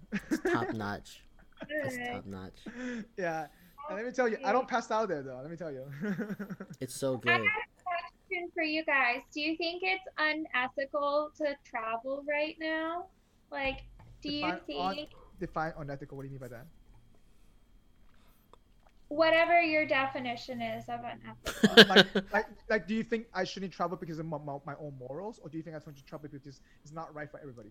top 0.52 0.74
notch. 0.74 1.22
It's 1.70 1.98
top 2.12 2.26
notch. 2.26 2.60
yeah, 3.18 3.46
And 3.88 3.96
let 3.98 4.06
me 4.06 4.12
tell 4.12 4.28
you, 4.28 4.38
I 4.44 4.52
don't 4.52 4.68
pass 4.68 4.90
out 4.92 5.08
there 5.08 5.22
though. 5.22 5.40
Let 5.42 5.50
me 5.52 5.58
tell 5.58 5.72
you. 5.72 5.86
It's 6.82 6.96
so 6.96 7.18
good. 7.18 7.42
Question 8.28 8.50
for 8.54 8.64
you 8.64 8.84
guys. 8.86 9.22
Do 9.34 9.42
you 9.42 9.56
think 9.58 9.82
it's 9.84 10.04
unethical 10.18 11.32
to 11.38 11.56
travel 11.66 12.24
right 12.28 12.56
now? 12.60 13.06
Like, 13.52 13.82
do 14.22 14.32
you 14.32 14.44
Define 14.44 14.54
un- 14.54 14.96
think 14.96 15.10
Define 15.40 15.74
unethical. 15.78 16.18
What 16.18 16.24
do 16.24 16.28
you 16.28 16.32
mean 16.32 16.40
by 16.40 16.48
that? 16.50 16.66
whatever 19.08 19.62
your 19.62 19.86
definition 19.86 20.62
is 20.62 20.86
of 20.90 21.00
unethical? 21.00 21.86
like, 21.96 22.08
like, 22.34 22.46
like, 22.70 22.88
do 22.88 22.96
you 22.96 23.04
think 23.04 23.28
I 23.34 23.44
shouldn't 23.44 23.72
travel 23.72 23.98
because 23.98 24.20
of 24.20 24.26
my, 24.26 24.38
my, 24.40 24.58
my 24.66 24.76
own 24.80 24.98
morals, 24.98 25.40
or 25.42 25.50
do 25.50 25.58
you 25.58 25.64
think 25.64 25.76
I 25.76 25.80
want 25.86 25.98
to 25.98 26.04
travel 26.04 26.28
because 26.30 26.60
it's 26.84 26.92
not 26.92 27.14
right 27.14 27.30
for 27.30 27.40
everybody? 27.40 27.70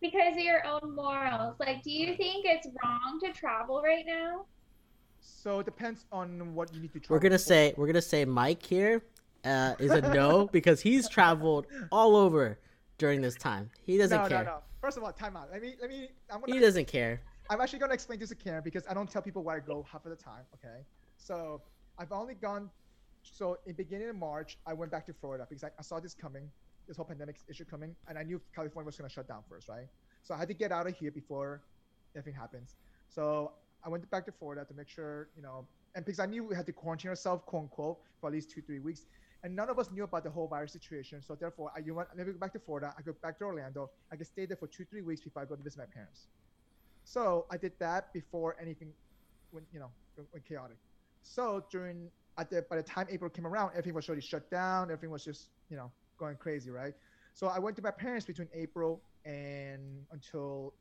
because 0.00 0.36
of 0.36 0.42
your 0.42 0.64
own 0.66 0.94
morals. 0.94 1.56
Like, 1.58 1.82
do 1.82 1.90
you 1.90 2.16
think 2.16 2.44
it's 2.46 2.66
wrong 2.82 3.18
to 3.24 3.32
travel 3.32 3.82
right 3.82 4.04
now? 4.06 4.46
So 5.26 5.60
it 5.60 5.64
depends 5.64 6.06
on 6.12 6.54
what 6.54 6.72
you 6.72 6.80
need 6.80 6.92
to 6.92 7.00
travel. 7.00 7.16
we're 7.16 7.20
gonna 7.20 7.38
for. 7.38 7.44
say 7.44 7.74
we're 7.76 7.86
gonna 7.86 8.00
say 8.02 8.24
Mike 8.24 8.64
here 8.64 9.02
uh, 9.44 9.74
is 9.78 9.90
a 9.90 10.00
no 10.14 10.46
because 10.52 10.80
he's 10.80 11.08
traveled 11.08 11.66
all 11.90 12.16
over 12.16 12.58
during 12.98 13.20
this 13.20 13.34
time. 13.34 13.70
He 13.82 13.98
doesn't 13.98 14.22
no, 14.22 14.28
care. 14.28 14.44
no, 14.44 14.50
no. 14.50 14.58
First 14.80 14.96
of 14.96 15.04
all, 15.04 15.12
time 15.12 15.36
out. 15.36 15.48
Let 15.52 15.62
me, 15.62 15.74
let 15.80 15.90
me. 15.90 16.10
I'm 16.30 16.40
gonna. 16.40 16.54
He 16.54 16.60
doesn't 16.60 16.86
care. 16.86 17.20
I'm 17.50 17.60
actually 17.60 17.78
gonna 17.80 17.94
explain 17.94 18.18
this 18.18 18.30
to 18.30 18.34
Karen 18.34 18.62
because 18.64 18.84
I 18.88 18.94
don't 18.94 19.10
tell 19.10 19.22
people 19.22 19.42
where 19.42 19.56
I 19.56 19.60
go 19.60 19.84
half 19.90 20.04
of 20.04 20.10
the 20.10 20.16
time. 20.16 20.44
Okay, 20.54 20.84
so 21.16 21.60
I've 21.98 22.12
only 22.12 22.34
gone. 22.34 22.70
So 23.22 23.58
in 23.66 23.74
beginning 23.74 24.08
of 24.08 24.16
March, 24.16 24.58
I 24.66 24.72
went 24.72 24.92
back 24.92 25.06
to 25.06 25.12
Florida 25.12 25.46
because 25.48 25.64
I, 25.64 25.70
I 25.78 25.82
saw 25.82 25.98
this 25.98 26.14
coming, 26.14 26.48
this 26.86 26.96
whole 26.96 27.06
pandemic 27.06 27.36
issue 27.48 27.64
coming, 27.64 27.96
and 28.08 28.16
I 28.16 28.22
knew 28.22 28.40
California 28.54 28.86
was 28.86 28.96
gonna 28.96 29.08
shut 29.08 29.26
down 29.26 29.42
first, 29.48 29.68
right? 29.68 29.86
So 30.22 30.34
I 30.34 30.38
had 30.38 30.48
to 30.48 30.54
get 30.54 30.70
out 30.70 30.86
of 30.86 30.96
here 30.96 31.10
before 31.10 31.62
anything 32.14 32.34
happens. 32.34 32.76
So 33.08 33.52
I 33.84 33.88
went 33.88 34.08
back 34.10 34.24
to 34.26 34.32
Florida 34.32 34.64
to 34.64 34.74
make 34.74 34.88
sure, 34.88 35.28
you 35.36 35.42
know, 35.42 35.66
and 35.94 36.04
because 36.04 36.18
I 36.18 36.26
knew 36.26 36.44
we 36.44 36.54
had 36.54 36.66
to 36.66 36.72
quarantine 36.72 37.08
ourselves, 37.08 37.42
quote 37.46 37.62
unquote, 37.62 37.98
for 38.20 38.28
at 38.28 38.32
least 38.32 38.50
two, 38.50 38.60
three 38.60 38.80
weeks. 38.80 39.06
And 39.42 39.54
none 39.54 39.70
of 39.70 39.78
us 39.78 39.90
knew 39.92 40.04
about 40.04 40.24
the 40.24 40.30
whole 40.30 40.48
virus 40.48 40.72
situation. 40.72 41.22
So 41.22 41.34
therefore, 41.34 41.70
I 41.76 41.80
you 41.80 41.94
want 41.94 42.08
let 42.16 42.26
me 42.26 42.32
go 42.32 42.38
back 42.38 42.52
to 42.54 42.58
Florida. 42.58 42.94
I 42.98 43.02
go 43.02 43.14
back 43.22 43.38
to 43.38 43.44
Orlando. 43.44 43.90
I 44.12 44.16
can 44.16 44.24
stay 44.24 44.46
there 44.46 44.56
for 44.56 44.66
two, 44.66 44.84
three 44.84 45.02
weeks 45.02 45.20
before 45.20 45.42
I 45.42 45.44
go 45.44 45.54
to 45.54 45.62
visit 45.62 45.78
my 45.78 45.86
parents. 45.86 46.26
So 47.04 47.46
I 47.50 47.56
did 47.56 47.72
that 47.78 48.12
before 48.12 48.56
anything 48.60 48.92
went, 49.52 49.66
you 49.72 49.78
know, 49.78 49.90
went 50.16 50.44
chaotic. 50.44 50.78
So 51.22 51.64
during 51.70 52.10
at 52.38 52.50
the 52.50 52.64
by 52.68 52.76
the 52.76 52.82
time 52.82 53.06
April 53.10 53.30
came 53.30 53.46
around, 53.46 53.70
everything 53.70 53.94
was 53.94 54.08
already 54.08 54.22
shut 54.22 54.50
down. 54.50 54.90
Everything 54.90 55.10
was 55.10 55.24
just 55.24 55.50
you 55.70 55.76
know 55.76 55.90
going 56.18 56.36
crazy, 56.36 56.70
right? 56.70 56.94
So 57.34 57.48
I 57.48 57.58
went 57.58 57.76
to 57.76 57.82
my 57.82 57.90
parents 57.90 58.26
between 58.26 58.48
April 58.54 59.02
and 59.24 60.04
until 60.12 60.74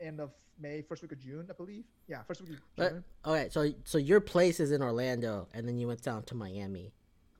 end 0.00 0.20
of 0.20 0.30
May, 0.60 0.82
first 0.82 1.02
week 1.02 1.12
of 1.12 1.18
June, 1.20 1.46
I 1.48 1.52
believe. 1.52 1.84
Yeah, 2.08 2.22
first 2.24 2.40
week 2.40 2.50
of 2.50 2.60
But- 2.76 2.90
June. 2.92 3.04
Okay, 3.24 3.48
so 3.50 3.70
so 3.84 3.98
your 3.98 4.20
place 4.20 4.60
is 4.60 4.72
in 4.72 4.82
Orlando, 4.82 5.48
and 5.54 5.66
then 5.68 5.78
you 5.78 5.86
went 5.86 6.02
down 6.02 6.22
to 6.24 6.34
Miami. 6.34 6.92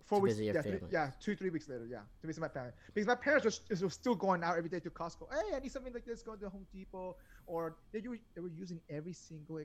Four 0.07 0.21
to 0.21 0.23
weeks, 0.23 0.35
visit 0.37 0.45
your 0.47 0.55
yeah, 0.55 0.63
three, 0.63 0.73
family. 0.79 0.89
yeah, 0.91 1.11
two, 1.21 1.37
three 1.37 1.51
weeks 1.51 1.69
later, 1.69 1.85
yeah, 1.87 2.01
to 2.23 2.27
visit 2.27 2.41
my 2.41 2.49
parents 2.49 2.79
Because 2.95 3.07
my 3.07 3.15
parents 3.15 3.45
were, 3.71 3.77
were 3.87 3.91
still 3.91 4.15
going 4.15 4.43
out 4.43 4.57
every 4.57 4.71
day 4.71 4.81
to 4.81 4.89
Costco. 4.89 5.29
Hey, 5.31 5.55
I 5.55 5.59
need 5.61 5.71
something 5.71 5.93
like 5.93 6.07
this. 6.07 6.23
Go 6.23 6.35
to 6.35 6.49
Home 6.49 6.67
Depot, 6.73 7.15
or 7.47 7.77
they 7.93 8.01
were, 8.01 8.17
they 8.35 8.41
were 8.41 8.49
using 8.49 8.81
every 8.89 9.13
single 9.13 9.61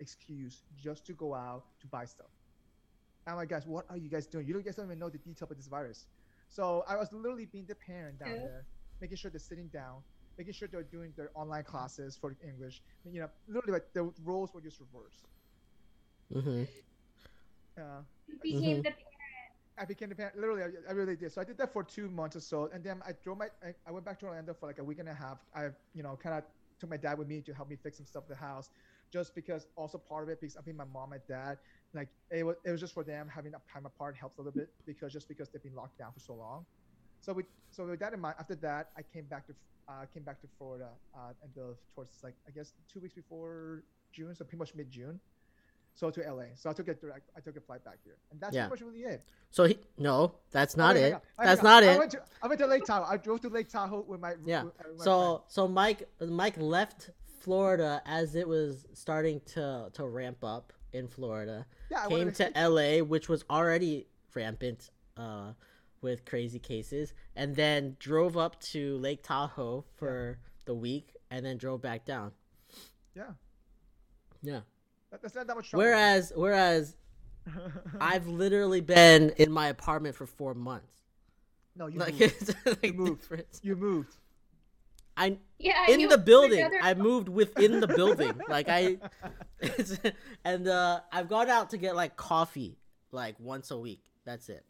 excuse 0.00 0.62
just 0.82 1.04
to 1.06 1.12
go 1.12 1.34
out 1.34 1.64
to 1.80 1.86
buy 1.88 2.06
stuff. 2.06 2.30
I'm 3.26 3.36
like, 3.36 3.48
guys, 3.50 3.66
what 3.66 3.84
are 3.90 3.96
you 3.98 4.08
guys 4.08 4.26
doing? 4.26 4.46
You 4.46 4.60
guys 4.62 4.76
don't 4.76 4.86
even 4.86 4.98
know 4.98 5.08
the 5.10 5.18
detail 5.18 5.48
of 5.50 5.56
this 5.56 5.66
virus. 5.66 6.06
So 6.48 6.84
I 6.88 6.96
was 6.96 7.12
literally 7.12 7.46
being 7.46 7.66
the 7.66 7.74
parent 7.74 8.18
down 8.20 8.30
Yeah. 8.30 8.36
there, 8.38 8.66
making 9.02 9.16
sure 9.18 9.30
they're 9.30 9.38
sitting 9.40 9.68
down, 9.68 10.02
making 10.38 10.52
sure 10.54 10.68
they're 10.68 10.82
doing 10.82 11.12
their 11.16 11.30
online 11.34 11.64
classes 11.64 12.16
for 12.16 12.36
English. 12.44 12.82
You 13.04 13.20
know, 13.22 13.28
literally, 13.48 13.72
like 13.74 13.92
the 13.94 14.12
roles 14.22 14.52
were 14.54 14.60
just 14.62 14.80
reversed. 14.80 15.26
hmm 16.32 16.64
Uh, 17.78 18.02
You 18.26 18.38
became 18.42 18.76
Mhm. 18.76 18.82
the 18.82 18.90
parent. 18.90 19.52
I 19.78 19.84
became 19.84 20.08
the 20.10 20.14
parent. 20.14 20.36
Literally, 20.36 20.62
I, 20.62 20.90
I 20.90 20.92
really 20.92 21.16
did. 21.16 21.32
So 21.32 21.40
I 21.40 21.44
did 21.44 21.58
that 21.58 21.72
for 21.72 21.82
two 21.82 22.08
months 22.08 22.36
or 22.36 22.40
so, 22.40 22.68
and 22.72 22.84
then 22.84 23.02
I 23.06 23.12
drove 23.22 23.38
my. 23.38 23.48
I, 23.62 23.74
I 23.86 23.90
went 23.90 24.04
back 24.04 24.18
to 24.20 24.26
Orlando 24.26 24.54
for 24.54 24.66
like 24.68 24.78
a 24.78 24.84
week 24.84 24.98
and 24.98 25.08
a 25.08 25.14
half. 25.14 25.38
I, 25.54 25.70
you 25.92 26.02
know, 26.02 26.16
kind 26.16 26.36
of 26.36 26.44
took 26.78 26.90
my 26.90 26.96
dad 26.96 27.18
with 27.18 27.28
me 27.28 27.40
to 27.42 27.54
help 27.54 27.68
me 27.68 27.76
fix 27.76 27.96
some 27.98 28.06
stuff 28.06 28.24
at 28.24 28.28
the 28.30 28.36
house, 28.36 28.70
just 29.12 29.34
because 29.34 29.66
also 29.76 29.98
part 29.98 30.24
of 30.24 30.30
it 30.30 30.40
because 30.40 30.56
I 30.56 30.62
think 30.62 30.76
my 30.76 30.84
mom 30.84 31.12
and 31.12 31.22
dad, 31.28 31.58
like 31.92 32.08
it 32.30 32.44
was, 32.44 32.56
it 32.64 32.70
was 32.70 32.80
just 32.80 32.94
for 32.94 33.04
them 33.04 33.28
having 33.28 33.52
that 33.52 33.62
time 33.72 33.86
apart 33.86 34.16
helps 34.16 34.38
a 34.38 34.42
little 34.42 34.52
bit 34.54 34.68
because 34.86 35.12
just 35.12 35.28
because 35.28 35.50
they've 35.50 35.62
been 35.62 35.74
locked 35.74 35.98
down 35.98 36.12
for 36.12 36.20
so 36.20 36.34
long. 36.34 36.66
So 37.24 37.32
we, 37.32 37.44
so 37.70 37.86
with 37.86 38.00
that 38.00 38.12
in 38.12 38.20
mind, 38.20 38.36
after 38.38 38.54
that, 38.56 38.90
I 38.98 39.02
came 39.02 39.24
back 39.24 39.46
to, 39.46 39.54
uh, 39.88 40.04
came 40.12 40.22
back 40.24 40.40
to 40.42 40.46
Florida, 40.58 40.88
uh, 41.14 41.32
and 41.42 41.50
the 41.54 41.74
towards 41.94 42.22
like 42.22 42.34
I 42.46 42.50
guess 42.50 42.72
two 42.92 43.00
weeks 43.00 43.14
before 43.14 43.82
June, 44.12 44.34
so 44.34 44.44
pretty 44.44 44.58
much 44.58 44.74
mid 44.74 44.90
June. 44.90 45.18
So 45.96 46.10
to 46.10 46.20
LA. 46.28 46.46
So 46.56 46.68
I 46.68 46.72
took 46.72 46.88
a 46.88 46.94
direct, 46.94 47.30
I 47.36 47.40
took 47.40 47.56
a 47.56 47.60
flight 47.60 47.84
back 47.84 47.98
here, 48.04 48.16
and 48.32 48.40
that's 48.40 48.52
Yeah. 48.54 48.66
pretty 48.66 48.84
much 48.84 48.94
really 48.94 49.04
it. 49.14 49.22
So 49.52 49.64
he, 49.64 49.78
no, 49.96 50.34
that's 50.50 50.76
not 50.76 50.96
Oh, 50.96 50.98
it. 50.98 51.22
That's 51.38 51.62
not 51.62 51.84
I 51.84 51.92
it. 51.92 51.98
went, 51.98 52.10
to, 52.10 52.22
I 52.42 52.48
went 52.48 52.60
to 52.60 52.66
Lake 52.66 52.84
Tahoe. 52.84 53.04
I 53.08 53.16
drove 53.16 53.40
to 53.42 53.48
Lake 53.48 53.68
Tahoe 53.68 54.00
with 54.02 54.20
my 54.20 54.34
Yeah. 54.44 54.64
with- 54.64 54.74
uh, 54.80 54.88
with 54.88 54.98
my 54.98 55.04
So 55.04 55.44
so 55.46 55.68
Mike 55.68 56.08
Mike 56.20 56.56
left 56.58 57.10
Florida 57.40 58.02
as 58.06 58.34
it 58.34 58.46
was 58.48 58.86
starting 58.92 59.40
to 59.54 59.88
to 59.92 60.04
ramp 60.06 60.42
up 60.42 60.72
in 60.92 61.06
Florida. 61.08 61.64
yeah, 61.90 62.04
I 62.04 62.08
Came 62.08 62.32
to 62.32 62.50
LA, 62.56 62.98
which 63.02 63.28
was 63.28 63.44
already 63.48 64.08
rampant 64.34 64.90
uh, 65.16 65.52
with 66.04 66.24
crazy 66.24 66.60
cases, 66.60 67.12
and 67.34 67.56
then 67.56 67.96
drove 67.98 68.36
up 68.36 68.60
to 68.60 68.96
Lake 68.98 69.24
Tahoe 69.24 69.84
for 69.96 70.38
the 70.66 70.74
week, 70.74 71.16
and 71.30 71.44
then 71.44 71.56
drove 71.56 71.82
back 71.82 72.04
down. 72.04 72.30
Yeah, 73.16 73.32
Yeah. 74.42 74.60
that, 75.10 75.20
that's 75.22 75.34
not 75.34 75.46
that 75.48 75.56
much 75.56 75.70
trouble. 75.70 75.84
Whereas 75.84 76.32
whereas 76.36 76.96
I've 78.00 78.26
literally 78.28 78.80
been 78.80 79.30
in 79.36 79.50
my 79.50 79.68
apartment 79.68 80.14
for 80.14 80.26
four 80.26 80.54
months. 80.54 80.92
no, 81.76 81.86
you 81.88 81.98
Like 81.98 82.14
moved. 82.18 82.22
it's 82.22 82.54
like 82.82 82.94
moved. 82.94 83.20
different. 83.22 83.46
You 83.62 83.74
moved. 83.76 84.14
I 85.16 85.38
yeah. 85.58 85.86
in 85.90 86.00
you 86.00 86.08
the 86.08 86.18
building. 86.18 86.58
another- 86.60 86.80
I 86.82 86.94
moved 86.94 87.28
within 87.28 87.80
the 87.80 87.86
building. 87.86 88.32
Like 88.48 88.68
I, 88.68 88.98
it's, 89.60 89.96
and 90.44 90.66
uh, 90.66 91.00
I've 91.12 91.28
gone 91.28 91.48
out 91.48 91.70
to 91.70 91.76
get 91.78 91.94
like 91.94 92.16
coffee 92.16 92.78
like 93.12 93.36
once 93.38 93.70
a 93.70 93.78
week. 93.78 94.02
That's 94.24 94.48
it. 94.48 94.64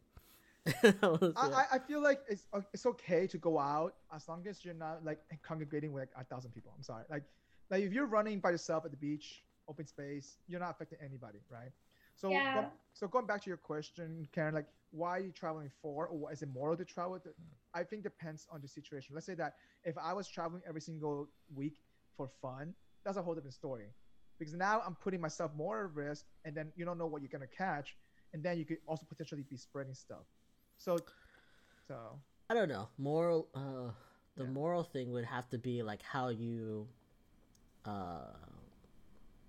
That 0.83 1.21
was 1.21 1.37
I. 1.37 1.49
I, 1.53 1.65
I 1.73 1.79
feel 1.79 2.03
like 2.03 2.21
it's 2.29 2.47
uh, 2.53 2.61
it's 2.73 2.87
okay 2.87 3.27
to 3.27 3.39
go 3.39 3.59
out 3.59 3.95
as 4.15 4.29
long 4.29 4.47
as 4.47 4.65
you're 4.65 4.75
not 4.75 5.05
like 5.05 5.19
congregating 5.43 5.93
with 5.93 6.03
like 6.03 6.11
a 6.19 6.25
thousand 6.25 6.53
people. 6.53 6.73
I'm 6.77 6.83
sorry, 6.83 7.05
like 7.11 7.25
like 7.71 7.83
if 7.83 7.93
you're 7.93 8.07
running 8.07 8.41
by 8.41 8.51
yourself 8.51 8.85
at 8.85 8.91
the 8.91 8.97
beach, 8.97 9.45
open 9.69 9.87
space, 9.87 10.39
you're 10.47 10.61
not 10.61 10.71
affecting 10.71 10.99
anybody, 11.05 11.39
right? 11.51 11.71
So 12.15 12.31
Yeah. 12.31 12.53
go- 12.53 12.73
so 12.95 13.09
going 13.09 13.27
back 13.27 13.43
to 13.43 13.51
your 13.51 13.57
question, 13.59 14.27
Karen, 14.33 14.55
like 14.55 14.67
why 14.91 15.11
are 15.17 15.21
you 15.21 15.33
traveling 15.33 15.71
for, 15.83 16.07
or 16.07 16.33
is 16.33 16.43
it 16.43 16.49
moral 16.49 16.77
to 16.77 16.85
travel? 16.85 17.19
The- 17.19 17.35
I 17.75 17.83
think 17.83 18.05
depends 18.05 18.47
on 18.53 18.61
the 18.63 18.69
situation. 18.69 19.15
Let's 19.15 19.27
say 19.27 19.35
that 19.35 19.55
if 19.85 19.99
I 19.99 20.13
was 20.15 20.29
traveling 20.29 20.63
every 20.67 20.81
single 20.81 21.29
week 21.53 21.75
for 22.17 22.29
fun, 22.41 22.75
that's 23.05 23.17
a 23.17 23.23
whole 23.23 23.35
different 23.35 23.55
story. 23.55 23.89
Because 24.39 24.55
now 24.55 24.81
I'm 24.87 24.95
putting 24.95 25.21
myself 25.21 25.53
more 25.57 25.85
at 25.87 25.95
risk, 25.95 26.25
and 26.45 26.55
then 26.57 26.73
you 26.77 26.85
don't 26.85 26.97
know 26.99 27.07
what 27.07 27.21
you're 27.23 27.29
gonna 27.33 27.49
catch, 27.49 27.97
and 28.33 28.43
then 28.43 28.57
you 28.59 28.65
could 28.65 28.79
also 28.87 29.05
potentially 29.07 29.43
be 29.43 29.57
spreading 29.57 29.95
stuff. 29.95 30.25
So, 30.79 30.99
so 31.89 32.19
I 32.51 32.55
don't 32.55 32.69
know. 32.69 32.89
Moral. 32.99 33.49
Uh, 33.55 33.91
the 34.37 34.45
Yeah. 34.45 34.51
moral 34.51 34.83
thing 34.83 35.13
would 35.13 35.25
have 35.25 35.49
to 35.51 35.59
be 35.59 35.83
like 35.83 36.03
how 36.03 36.29
you, 36.29 36.89
uh, 37.85 38.33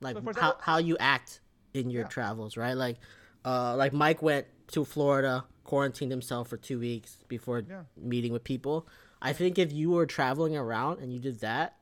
like 0.01 0.15
So 0.15 0.31
how 0.35 0.57
how 0.61 0.77
you 0.77 0.95
act 0.99 1.39
in 1.73 1.89
your 1.89 2.03
Yeah. 2.03 2.07
travels, 2.09 2.55
right? 2.57 2.73
Like, 2.77 2.97
uh, 3.43 3.75
like 3.75 3.93
Mike 3.93 4.21
went 4.21 4.47
to 4.67 4.85
Florida, 4.85 5.45
quarantined 5.63 6.11
himself 6.11 6.47
for 6.49 6.57
two 6.57 6.79
weeks 6.79 7.17
before 7.27 7.63
Yeah. 7.67 7.83
meeting 7.97 8.31
with 8.31 8.43
people. 8.43 8.87
I 9.21 9.33
think 9.33 9.57
if 9.57 9.73
you 9.73 9.89
were 9.91 10.05
traveling 10.05 10.55
around 10.55 10.99
and 10.99 11.11
you 11.11 11.19
did 11.19 11.39
that, 11.39 11.77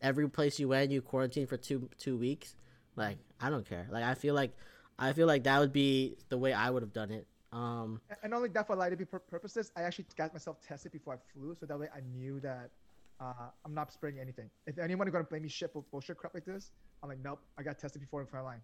every 0.00 0.28
place 0.28 0.58
you 0.58 0.68
went, 0.68 0.90
you 0.90 1.02
quarantined 1.02 1.48
for 1.48 1.56
two 1.58 1.90
two 1.98 2.16
weeks. 2.16 2.56
Like, 2.96 3.18
I 3.38 3.50
don't 3.50 3.66
care. 3.68 3.86
Like, 3.90 4.04
I 4.04 4.14
feel 4.14 4.34
like, 4.34 4.56
I 4.98 5.12
feel 5.12 5.26
like 5.26 5.44
that 5.44 5.58
would 5.58 5.72
be 5.72 6.16
the 6.30 6.38
way 6.38 6.54
I 6.54 6.70
would 6.70 6.82
have 6.82 6.94
done 6.94 7.10
it. 7.10 7.26
Um, 7.52 8.00
And- 8.10 8.18
And 8.22 8.34
only 8.34 8.48
that 8.50 8.66
for 8.66 8.76
liability 8.76 9.04
pur- 9.04 9.20
purposes, 9.20 9.70
I 9.76 9.82
actually 9.82 10.06
got 10.16 10.32
myself 10.32 10.60
tested 10.60 10.92
before 10.92 11.14
I 11.14 11.18
flew, 11.32 11.54
so 11.54 11.66
that 11.66 11.78
way 11.78 11.88
I 11.94 12.00
knew 12.00 12.40
that 12.40 12.70
uh, 13.18 13.48
I'm 13.64 13.72
not 13.72 13.90
spreading 13.92 14.20
anything. 14.20 14.50
If 14.66 14.76
anyone 14.78 15.06
is 15.08 15.12
gonna 15.12 15.24
blame 15.24 15.42
me 15.42 15.48
shit 15.48 15.72
for 15.72 15.82
bullshit 15.90 16.18
crap 16.18 16.34
like 16.34 16.44
this, 16.44 16.70
I'm 17.02 17.08
like, 17.08 17.18
nope, 17.20 17.40
I 17.56 17.62
got 17.62 17.78
tested 17.78 18.02
before 18.02 18.20
in 18.20 18.26
front 18.26 18.44
line. 18.44 18.60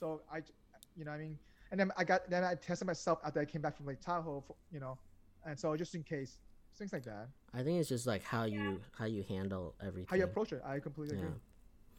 So 0.00 0.22
I, 0.32 0.40
j- 0.40 0.52
you 0.96 1.04
know, 1.04 1.10
what 1.10 1.18
I 1.18 1.20
mean, 1.24 1.38
and 1.70 1.78
then 1.80 1.92
I 1.96 2.04
got 2.04 2.30
then 2.30 2.42
I 2.42 2.54
tested 2.54 2.86
myself 2.86 3.18
after 3.22 3.38
I 3.40 3.44
came 3.44 3.60
back 3.60 3.76
from 3.76 3.84
Lake 3.86 4.00
Tahoe, 4.00 4.40
for, 4.46 4.56
you 4.70 4.80
know, 4.80 4.96
and 5.44 5.58
so 5.58 5.76
just 5.76 5.94
in 5.94 6.02
case, 6.04 6.38
things 6.78 6.92
like 6.92 7.04
that, 7.04 7.28
I 7.52 7.62
think 7.62 7.78
it's 7.80 7.88
just 7.90 8.06
like 8.06 8.22
how 8.22 8.44
you 8.44 8.80
how 8.92 9.04
you 9.04 9.22
handle 9.24 9.74
everything. 9.80 10.06
how 10.08 10.16
you 10.16 10.24
approach 10.24 10.52
it, 10.52 10.62
I 10.64 10.78
completely 10.78 11.18
Yeah. 11.18 11.24
agree. 11.24 11.40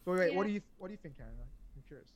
So 0.05 0.13
wait, 0.15 0.33
what 0.33 0.47
do 0.47 0.53
you 0.53 0.61
what 0.79 0.87
do 0.87 0.93
you 0.93 0.97
think, 0.97 1.15
Karen? 1.17 1.33
I'm 1.75 1.81
curious. 1.83 2.09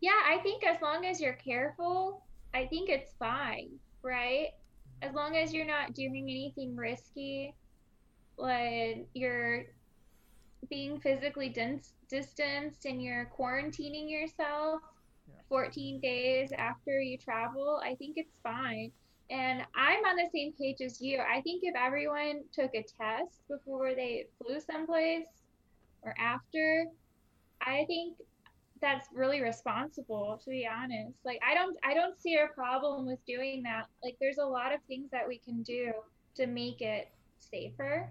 Yeah, 0.00 0.20
I 0.26 0.38
think 0.38 0.64
as 0.66 0.80
long 0.82 1.04
as 1.06 1.20
you're 1.20 1.34
careful, 1.34 2.24
I 2.54 2.66
think 2.66 2.88
it's 2.90 3.14
fine, 3.18 3.78
right? 4.02 4.48
As 5.02 5.14
long 5.14 5.36
as 5.36 5.52
you're 5.52 5.66
not 5.66 5.94
doing 5.94 6.26
anything 6.28 6.76
risky, 6.76 7.54
like 8.38 9.08
you're 9.14 9.64
being 10.70 11.00
physically 11.00 11.48
dis- 11.48 11.94
distanced 12.08 12.84
and 12.84 13.02
you're 13.02 13.30
quarantining 13.38 14.10
yourself 14.10 14.82
Yeah. 15.26 15.42
14 15.48 16.00
days 16.00 16.52
after 16.52 17.00
you 17.00 17.18
travel, 17.18 17.80
I 17.84 17.94
think 17.96 18.14
it's 18.16 18.38
fine. 18.42 18.92
And 19.30 19.62
I'm 19.76 20.04
on 20.04 20.16
the 20.16 20.28
same 20.34 20.52
page 20.54 20.80
as 20.80 21.00
you. 21.00 21.20
I 21.20 21.40
think 21.42 21.60
if 21.62 21.74
everyone 21.76 22.44
took 22.52 22.70
a 22.74 22.82
test 22.82 23.42
before 23.48 23.94
they 23.94 24.26
flew 24.38 24.60
someplace 24.60 25.26
or 26.02 26.14
after, 26.18 26.86
I 27.60 27.84
think 27.86 28.18
that's 28.80 29.08
really 29.12 29.40
responsible 29.40 30.40
to 30.44 30.50
be 30.50 30.66
honest. 30.66 31.18
Like 31.24 31.40
I 31.48 31.54
don't 31.54 31.76
I 31.84 31.94
don't 31.94 32.20
see 32.20 32.36
a 32.36 32.48
problem 32.54 33.06
with 33.06 33.18
doing 33.26 33.62
that. 33.64 33.86
Like 34.02 34.16
there's 34.20 34.38
a 34.38 34.46
lot 34.46 34.72
of 34.74 34.80
things 34.88 35.10
that 35.12 35.26
we 35.26 35.38
can 35.38 35.62
do 35.62 35.92
to 36.36 36.46
make 36.46 36.80
it 36.80 37.10
safer. 37.38 38.10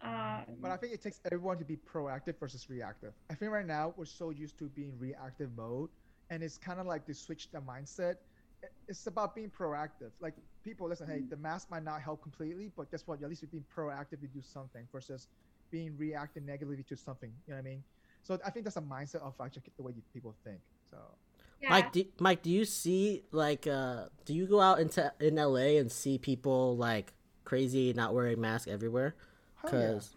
Um, 0.00 0.44
But 0.60 0.70
I 0.70 0.76
think 0.76 0.92
it 0.92 1.02
takes 1.02 1.20
everyone 1.24 1.58
to 1.58 1.64
be 1.64 1.76
proactive 1.76 2.38
versus 2.38 2.70
reactive. 2.70 3.12
I 3.30 3.34
think 3.34 3.50
right 3.50 3.66
now 3.66 3.94
we're 3.96 4.04
so 4.04 4.30
used 4.30 4.58
to 4.58 4.68
being 4.68 4.92
reactive 4.98 5.50
mode, 5.56 5.90
and 6.30 6.42
it's 6.42 6.56
kind 6.56 6.78
of 6.78 6.86
like 6.86 7.04
to 7.06 7.14
switch 7.14 7.50
the 7.50 7.58
mindset. 7.58 8.16
It's 8.86 9.06
about 9.06 9.34
being 9.34 9.50
proactive. 9.50 10.10
Like 10.20 10.34
people, 10.64 10.88
listen, 10.88 11.08
hey, 11.08 11.22
the 11.28 11.36
mask 11.36 11.70
might 11.70 11.84
not 11.84 12.00
help 12.00 12.22
completely, 12.22 12.70
but 12.76 12.90
guess 12.90 13.06
what? 13.06 13.22
At 13.22 13.28
least 13.28 13.42
you're 13.42 13.50
being 13.50 13.64
proactive 13.74 14.20
to 14.20 14.28
do 14.28 14.40
something 14.40 14.86
versus 14.92 15.26
being 15.70 15.96
reactive 15.98 16.44
negatively 16.44 16.84
to 16.84 16.96
something. 16.96 17.32
You 17.46 17.54
know 17.54 17.60
what 17.60 17.66
I 17.66 17.70
mean? 17.70 17.84
So 18.28 18.38
I 18.44 18.50
think 18.50 18.64
that's 18.66 18.76
a 18.76 18.82
mindset 18.82 19.22
of 19.22 19.34
actually 19.40 19.62
the 19.78 19.82
way 19.82 19.92
you- 19.96 20.02
people 20.12 20.34
think. 20.44 20.60
So 20.90 20.98
yeah. 21.62 21.70
Mike, 21.70 21.92
do, 21.92 22.04
Mike, 22.20 22.42
do 22.42 22.50
you 22.50 22.64
see 22.66 23.24
like 23.32 23.66
uh 23.66 24.04
do 24.26 24.34
you 24.34 24.46
go 24.46 24.60
out 24.60 24.80
into 24.80 25.10
in 25.18 25.36
LA 25.36 25.78
and 25.80 25.90
see 25.90 26.18
people 26.18 26.76
like 26.76 27.14
crazy 27.44 27.92
not 27.94 28.14
wearing 28.14 28.38
masks 28.40 28.68
everywhere? 28.68 29.14
hell 29.62 29.70
yeah. 29.72 29.92
Cuz 29.94 30.14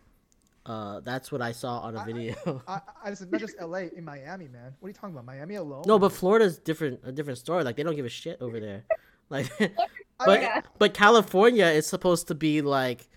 uh 0.66 1.00
that's 1.00 1.32
what 1.32 1.42
I 1.42 1.54
saw 1.54 1.80
on 1.80 1.96
a 1.96 2.00
I- 2.00 2.02
I- 2.02 2.06
video. 2.06 2.64
I, 2.68 2.82
I 3.06 3.10
listen, 3.12 3.30
not 3.32 3.40
just 3.40 3.56
LA, 3.60 3.88
in 3.98 4.04
Miami, 4.04 4.50
man. 4.50 4.76
What 4.80 4.88
are 4.88 4.90
you 4.90 4.94
talking 4.94 5.16
about? 5.16 5.26
Miami 5.26 5.56
alone? 5.56 5.84
no, 5.88 5.98
but 5.98 6.12
Florida's 6.12 6.58
different 6.60 7.00
a 7.06 7.12
different 7.14 7.40
story. 7.40 7.64
Like 7.64 7.78
they 7.78 7.84
don't 7.84 7.96
give 7.96 8.06
a 8.06 8.10
shit 8.10 8.38
over 8.42 8.60
there. 8.60 8.84
Like 9.32 9.48
but 9.58 10.28
mean, 10.28 10.42
Yeah. 10.42 10.60
but 10.78 10.94
California 10.94 11.68
is 11.68 11.88
supposed 11.88 12.28
to 12.28 12.36
be 12.36 12.62
like 12.62 13.08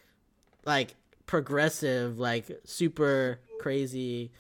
like 0.65 0.95
progressive, 1.27 2.21
like 2.21 2.47
super 2.65 3.41
crazy. 3.59 4.31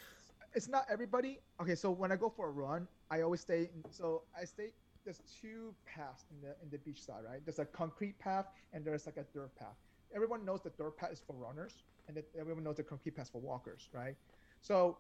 It's 0.55 0.69
not 0.69 0.87
everybody. 0.91 1.41
Okay, 1.61 1.75
so 1.75 1.91
when 1.91 2.13
I 2.13 2.17
go 2.17 2.31
for 2.31 2.49
a 2.49 2.51
run, 2.51 2.87
I 3.11 3.23
always 3.23 3.41
stay. 3.41 3.71
So 3.91 4.23
I 4.41 4.45
stay. 4.45 4.71
There's 5.05 5.21
two 5.41 5.75
paths 5.85 6.25
in 6.31 6.41
the 6.41 6.57
in 6.63 6.71
the 6.71 6.79
beach 6.79 7.03
side, 7.03 7.25
right? 7.29 7.41
There's 7.45 7.59
a 7.59 7.67
concrete 7.67 8.19
path 8.19 8.47
and 8.73 8.85
there's 8.85 9.07
like 9.07 9.19
a 9.19 9.27
dirt 9.35 9.55
path. 9.57 9.77
Everyone 10.15 10.45
knows 10.45 10.63
the 10.63 10.71
dirt 10.79 10.97
path 10.97 11.13
is 11.13 11.21
for 11.27 11.35
runners, 11.37 11.83
and 12.09 12.17
that 12.17 12.25
everyone 12.39 12.65
knows 12.65 12.77
the 12.77 12.85
concrete 12.85 13.17
path 13.17 13.31
for 13.33 13.41
walkers, 13.41 13.89
right? 13.93 14.15
So 14.61 14.97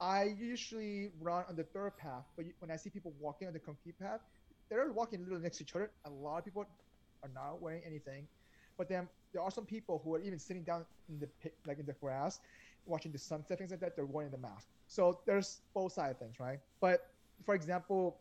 I 0.00 0.34
usually 0.38 1.10
run 1.20 1.44
on 1.48 1.56
the 1.56 1.66
dirt 1.74 1.96
path, 1.96 2.24
but 2.36 2.46
when 2.60 2.70
I 2.70 2.76
see 2.76 2.90
people 2.90 3.14
walking 3.18 3.48
on 3.48 3.54
the 3.54 3.58
concrete 3.58 3.98
path, 3.98 4.20
they're 4.70 4.92
walking 4.92 5.20
literally 5.20 5.42
next 5.42 5.58
to 5.58 5.64
each 5.64 5.74
other. 5.74 5.90
A 6.04 6.10
lot 6.10 6.38
of 6.38 6.44
people 6.44 6.66
are 7.24 7.30
not 7.34 7.60
wearing 7.60 7.82
anything, 7.84 8.28
but 8.76 8.88
then 8.88 9.08
there 9.32 9.42
are 9.42 9.50
some 9.50 9.66
people 9.66 10.00
who 10.04 10.14
are 10.14 10.20
even 10.20 10.38
sitting 10.38 10.62
down 10.62 10.84
in 11.08 11.18
the 11.18 11.26
pit, 11.42 11.54
like 11.66 11.78
in 11.78 11.86
the 11.86 11.94
grass, 11.94 12.38
watching 12.88 13.12
the 13.12 13.18
sunset, 13.18 13.58
things 13.58 13.70
like 13.70 13.80
that. 13.80 13.96
They're 13.96 14.06
wearing 14.06 14.30
the 14.30 14.38
mask. 14.38 14.68
So 14.86 15.20
there's 15.26 15.60
both 15.74 15.92
sides 15.92 16.12
of 16.12 16.18
things, 16.18 16.40
right? 16.40 16.58
But 16.80 17.00
for 17.44 17.54
example, 17.54 18.20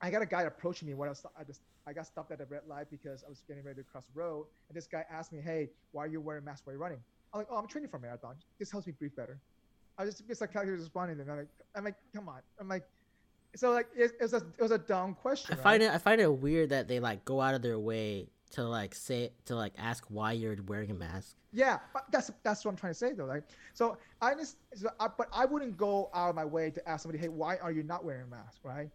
I 0.00 0.10
got 0.10 0.22
a 0.22 0.26
guy 0.26 0.42
approaching 0.42 0.88
me 0.88 0.94
when 0.94 1.08
I 1.08 1.12
was 1.12 1.24
I 1.38 1.44
just 1.44 1.62
I 1.86 1.92
got 1.92 2.06
stopped 2.06 2.30
at 2.32 2.40
a 2.40 2.44
red 2.44 2.62
light 2.66 2.86
because 2.90 3.24
I 3.24 3.28
was 3.28 3.42
getting 3.46 3.64
ready 3.64 3.82
to 3.82 3.84
cross 3.84 4.06
the 4.06 4.18
road, 4.18 4.46
and 4.68 4.76
this 4.76 4.86
guy 4.86 5.04
asked 5.10 5.32
me, 5.32 5.40
"Hey, 5.40 5.70
why 5.92 6.04
are 6.04 6.08
you 6.08 6.20
wearing 6.20 6.42
a 6.42 6.46
mask 6.46 6.66
while 6.66 6.74
you're 6.74 6.80
running?" 6.80 7.00
I'm 7.32 7.38
like, 7.40 7.48
"Oh, 7.50 7.56
I'm 7.56 7.66
training 7.66 7.88
for 7.88 7.96
a 7.96 8.00
marathon. 8.00 8.36
This 8.58 8.70
helps 8.70 8.86
me 8.86 8.92
breathe 8.98 9.16
better." 9.16 9.40
I 9.96 10.04
just 10.04 10.26
just 10.26 10.40
like 10.40 10.52
kind 10.52 10.68
of 10.68 10.78
responding, 10.78 11.20
and 11.20 11.30
I'm 11.30 11.38
like, 11.38 11.48
"I'm 11.74 11.84
like, 11.84 11.96
come 12.14 12.28
on." 12.28 12.40
I'm 12.60 12.68
like, 12.68 12.84
so 13.56 13.70
like 13.70 13.88
it, 13.96 14.12
it 14.18 14.22
was 14.22 14.34
a 14.34 14.38
it 14.58 14.62
was 14.62 14.72
a 14.72 14.78
dumb 14.78 15.14
question. 15.14 15.56
I 15.58 15.62
find 15.62 15.82
it 15.82 15.90
I 15.90 15.98
find 15.98 16.20
it 16.20 16.32
weird 16.32 16.70
that 16.70 16.88
they 16.88 17.00
like 17.00 17.24
go 17.24 17.40
out 17.40 17.54
of 17.54 17.62
their 17.62 17.78
way 17.78 18.28
to 18.54 18.62
like 18.62 18.94
say 18.94 19.30
to 19.46 19.56
like 19.56 19.72
ask 19.76 20.04
why 20.08 20.32
you're 20.32 20.56
wearing 20.66 20.90
a 20.90 20.94
mask. 20.94 21.36
Yeah, 21.52 21.78
but 21.92 22.04
that's 22.10 22.30
that's 22.42 22.64
what 22.64 22.70
I'm 22.70 22.76
trying 22.76 22.92
to 22.92 22.98
say 22.98 23.12
though. 23.12 23.24
Like, 23.24 23.44
so 23.72 23.98
I 24.20 24.34
just, 24.34 24.56
so 24.74 24.88
I, 25.00 25.08
but 25.08 25.28
I 25.32 25.44
wouldn't 25.44 25.76
go 25.76 26.10
out 26.14 26.30
of 26.30 26.36
my 26.36 26.44
way 26.44 26.70
to 26.70 26.88
ask 26.88 27.02
somebody, 27.02 27.18
hey, 27.18 27.28
why 27.28 27.56
are 27.56 27.72
you 27.72 27.82
not 27.82 28.04
wearing 28.04 28.22
a 28.22 28.26
mask, 28.26 28.60
right? 28.62 28.88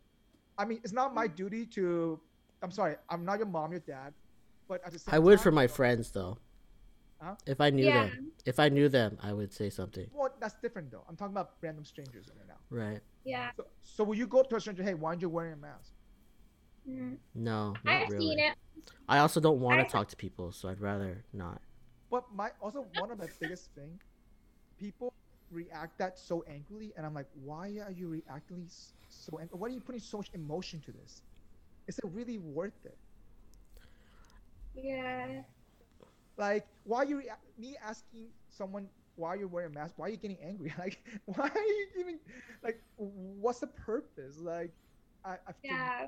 I 0.58 0.66
mean, 0.66 0.80
it's 0.84 0.94
not 0.94 1.14
my 1.14 1.28
mm. 1.28 1.36
duty 1.36 1.66
to. 1.68 2.20
I'm 2.62 2.72
sorry, 2.72 2.96
I'm 3.10 3.24
not 3.26 3.38
your 3.38 3.48
mom, 3.48 3.72
your 3.72 3.82
dad, 3.82 4.14
but 4.68 4.82
at 4.86 4.94
the 4.94 5.00
same 5.00 5.14
I 5.14 5.20
would 5.20 5.38
time- 5.38 5.44
for 5.44 5.52
my 5.52 5.68
friends 5.68 6.12
though. 6.12 6.38
Huh? 7.22 7.36
If 7.46 7.60
I 7.60 7.70
knew 7.70 7.86
Yeah. 7.86 8.06
them, 8.06 8.32
if 8.46 8.60
I 8.62 8.70
knew 8.70 8.88
them, 8.88 9.18
I 9.22 9.34
would 9.34 9.52
say 9.52 9.70
something. 9.70 10.10
Well, 10.14 10.30
that's 10.40 10.56
different 10.62 10.90
though. 10.90 11.04
I'm 11.10 11.18
talking 11.18 11.34
about 11.34 11.56
random 11.62 11.84
strangers 11.84 12.30
right 12.30 12.48
now. 12.48 12.60
Right? 12.70 13.02
yeah. 13.26 13.52
So, 13.58 13.66
so 13.82 14.04
will 14.06 14.16
you 14.16 14.26
go 14.26 14.40
up 14.40 14.50
to 14.52 14.56
a 14.56 14.62
stranger, 14.62 14.84
hey, 14.84 14.94
why 14.94 15.10
aren't 15.10 15.22
you 15.22 15.28
wearing 15.28 15.52
a 15.52 15.58
mask? 15.58 15.92
Mm. 16.90 17.18
No, 17.36 17.74
not 17.84 17.94
I've 17.94 18.10
really. 18.10 18.28
seen 18.28 18.40
it. 18.40 18.56
I 19.08 19.20
also 19.20 19.40
don't 19.40 19.60
want 19.60 19.80
to 19.80 19.86
talk 19.92 20.08
to 20.10 20.16
people, 20.16 20.52
so 20.52 20.70
I'd 20.70 20.80
rather 20.82 21.24
not. 21.34 21.62
But 22.10 22.26
my 22.34 22.50
also 22.62 22.88
one 22.98 23.12
of 23.12 23.20
the 23.20 23.30
biggest 23.40 23.70
thing, 23.76 24.00
people 24.80 25.14
react 25.52 25.98
that 26.00 26.18
so 26.18 26.44
angrily, 26.48 26.94
and 26.98 27.06
I'm 27.06 27.14
like, 27.14 27.28
why 27.44 27.80
are 27.86 27.92
you 27.92 28.08
reacting 28.08 28.68
so? 29.10 29.38
Ang- 29.40 29.50
why 29.52 29.68
are 29.68 29.72
you 29.72 29.80
putting 29.82 30.02
so 30.02 30.18
much 30.18 30.30
emotion 30.34 30.80
to 30.86 30.92
this? 30.92 31.22
Is 31.88 31.98
it 32.00 32.06
really 32.14 32.38
worth 32.38 32.86
it? 32.86 32.98
Yeah. 34.76 35.42
Like, 36.38 36.66
why 36.86 37.00
are 37.00 37.06
you 37.06 37.18
rea- 37.18 37.32
me 37.58 37.76
asking 37.84 38.28
someone 38.50 38.88
why 39.16 39.36
you're 39.36 39.48
wearing 39.48 39.72
a 39.72 39.74
mask? 39.74 39.94
Why 39.98 40.08
are 40.08 40.10
you 40.10 40.18
getting 40.18 40.38
angry? 40.44 40.74
Like, 40.80 41.04
why 41.26 41.50
are 41.54 41.62
you 41.62 41.88
even 42.00 42.20
like? 42.64 42.82
What's 42.98 43.60
the 43.60 43.68
purpose? 43.68 44.38
Like, 44.40 44.72
I, 45.26 45.32
I 45.48 45.52
feel- 45.62 45.72
Yeah. 45.72 46.06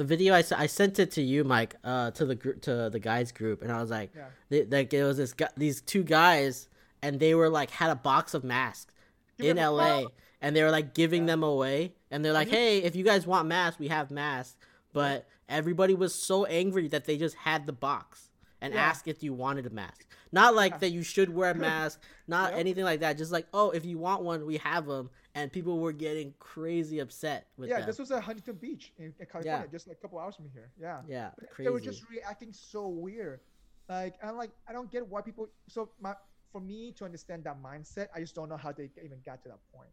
The 0.00 0.06
video 0.06 0.32
I 0.32 0.40
sent 0.66 0.98
it 0.98 1.10
to 1.10 1.20
you, 1.20 1.44
Mike, 1.44 1.76
uh, 1.84 2.10
to 2.12 2.24
the 2.24 2.34
group 2.34 2.62
to 2.62 2.88
the 2.90 2.98
guys 2.98 3.32
group, 3.32 3.60
and 3.60 3.70
I 3.70 3.82
was 3.82 3.90
like, 3.90 4.10
Yeah. 4.16 4.28
they, 4.48 4.64
like 4.64 4.94
it 4.94 5.04
was 5.04 5.18
this 5.18 5.34
guy, 5.34 5.48
these 5.58 5.82
two 5.82 6.02
guys, 6.04 6.70
and 7.02 7.20
they 7.20 7.34
were 7.34 7.50
like 7.50 7.68
had 7.70 7.90
a 7.90 7.94
box 7.96 8.32
of 8.32 8.42
masks 8.42 8.90
Give 9.38 9.58
in 9.58 9.62
LA, 9.62 10.06
and 10.40 10.56
they 10.56 10.62
were 10.62 10.70
like 10.70 10.94
giving 10.94 11.24
Yeah. 11.24 11.32
them 11.34 11.42
away, 11.42 11.92
and 12.10 12.24
they're 12.24 12.32
like, 12.32 12.46
you- 12.48 12.54
hey, 12.54 12.78
if 12.78 12.96
you 12.96 13.04
guys 13.04 13.26
want 13.26 13.46
masks, 13.46 13.78
we 13.78 13.88
have 13.88 14.10
masks, 14.10 14.56
but 14.94 15.28
everybody 15.50 15.94
was 15.94 16.14
so 16.14 16.46
angry 16.46 16.88
that 16.88 17.04
they 17.04 17.18
just 17.18 17.36
had 17.36 17.66
the 17.66 17.72
box 17.74 18.30
and 18.62 18.72
Yeah. 18.72 18.80
asked 18.82 19.06
if 19.06 19.22
you 19.22 19.34
wanted 19.34 19.66
a 19.66 19.70
mask. 19.70 20.06
Not 20.32 20.54
like 20.54 20.80
that 20.80 20.92
you 20.92 21.02
should 21.02 21.28
wear 21.34 21.50
a 21.50 21.54
mask, 21.68 22.00
not 22.26 22.52
Yep. 22.52 22.58
anything 22.60 22.84
like 22.84 23.00
that. 23.00 23.18
Just 23.18 23.32
like, 23.32 23.48
oh, 23.52 23.68
if 23.68 23.84
you 23.84 23.98
want 23.98 24.22
one, 24.22 24.46
we 24.46 24.56
have 24.56 24.86
them. 24.86 25.10
And 25.40 25.52
people 25.52 25.78
were 25.78 25.92
getting 25.92 26.34
crazy 26.38 26.98
upset 26.98 27.48
with 27.56 27.70
yeah, 27.70 27.78
them. 27.78 27.86
this 27.86 27.98
was 27.98 28.10
at 28.10 28.22
Huntington 28.22 28.56
Beach 28.56 28.92
in, 28.98 29.14
in 29.18 29.26
California, 29.26 29.66
just 29.70 29.88
like 29.88 29.96
a 29.98 30.00
couple 30.00 30.18
hours 30.18 30.36
from 30.36 30.48
here. 30.52 30.70
Yeah. 30.80 31.00
yeah, 31.08 31.30
They- 31.38 31.46
crazy. 31.46 31.66
They 31.66 31.72
were 31.72 31.80
just 31.80 32.08
reacting 32.10 32.52
so 32.52 32.88
weird. 32.88 33.40
Like 33.88 34.14
I'm 34.22 34.36
like 34.36 34.50
I 34.68 34.72
don't 34.72 34.90
get 34.90 35.06
why 35.06 35.20
people. 35.20 35.48
So 35.68 35.90
my 36.00 36.14
for 36.52 36.60
me 36.60 36.92
to 36.92 37.04
understand 37.04 37.44
that 37.44 37.62
mindset, 37.62 38.08
I 38.14 38.20
just 38.20 38.34
don't 38.34 38.48
know 38.48 38.56
how 38.56 38.72
they 38.72 38.90
even 39.04 39.18
got 39.24 39.42
to 39.42 39.48
that 39.48 39.58
point, 39.74 39.90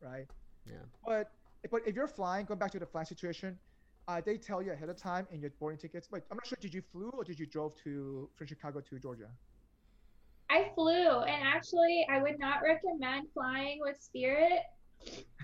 right? 0.00 0.26
Yeah. 0.66 0.74
But 1.06 1.30
but 1.70 1.82
if 1.86 1.94
you're 1.94 2.08
flying, 2.08 2.44
going 2.44 2.58
back 2.58 2.70
to 2.72 2.78
the 2.78 2.86
flight 2.86 3.08
situation, 3.08 3.58
uh, 4.08 4.20
they 4.24 4.36
tell 4.36 4.62
you 4.62 4.72
ahead 4.72 4.88
of 4.88 4.96
time 4.96 5.26
in 5.30 5.40
your 5.40 5.50
boarding 5.58 5.78
tickets. 5.78 6.10
Wait, 6.10 6.22
I'm 6.30 6.36
not 6.36 6.46
sure. 6.46 6.58
Did 6.60 6.74
you 6.74 6.82
flew 6.82 7.10
or 7.10 7.24
did 7.24 7.38
you 7.38 7.46
drove 7.46 7.74
to 7.84 8.28
from 8.36 8.46
Chicago 8.46 8.80
to 8.80 8.98
Georgia? 8.98 9.30
I 10.50 10.70
flew, 10.74 11.20
and 11.20 11.42
actually, 11.44 12.06
I 12.10 12.22
would 12.22 12.38
not 12.38 12.58
recommend 12.62 13.28
flying 13.32 13.80
with 13.80 14.00
Spirit. 14.00 14.60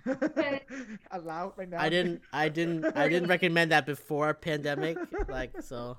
Allowed 1.11 1.53
right 1.57 1.69
now. 1.69 1.81
I 1.81 1.89
didn't 1.89 2.23
I 2.33 2.49
didn't 2.49 2.97
I 2.97 3.09
didn't 3.09 3.29
recommend 3.37 3.73
that 3.73 3.85
before 3.85 4.33
pandemic 4.33 4.97
like 5.29 5.53
so 5.61 5.99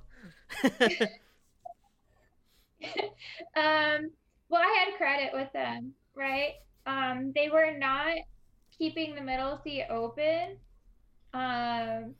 um, 3.55 4.11
well, 4.49 4.61
I 4.61 4.85
had 4.85 4.97
credit 4.97 5.31
with 5.33 5.51
them, 5.53 5.93
right? 6.15 6.53
Um, 6.85 7.31
they 7.35 7.49
were 7.49 7.77
not 7.77 8.17
keeping 8.77 9.15
the 9.15 9.21
middle 9.21 9.59
seat 9.63 9.85
open. 9.89 10.57
Um, 11.33 12.15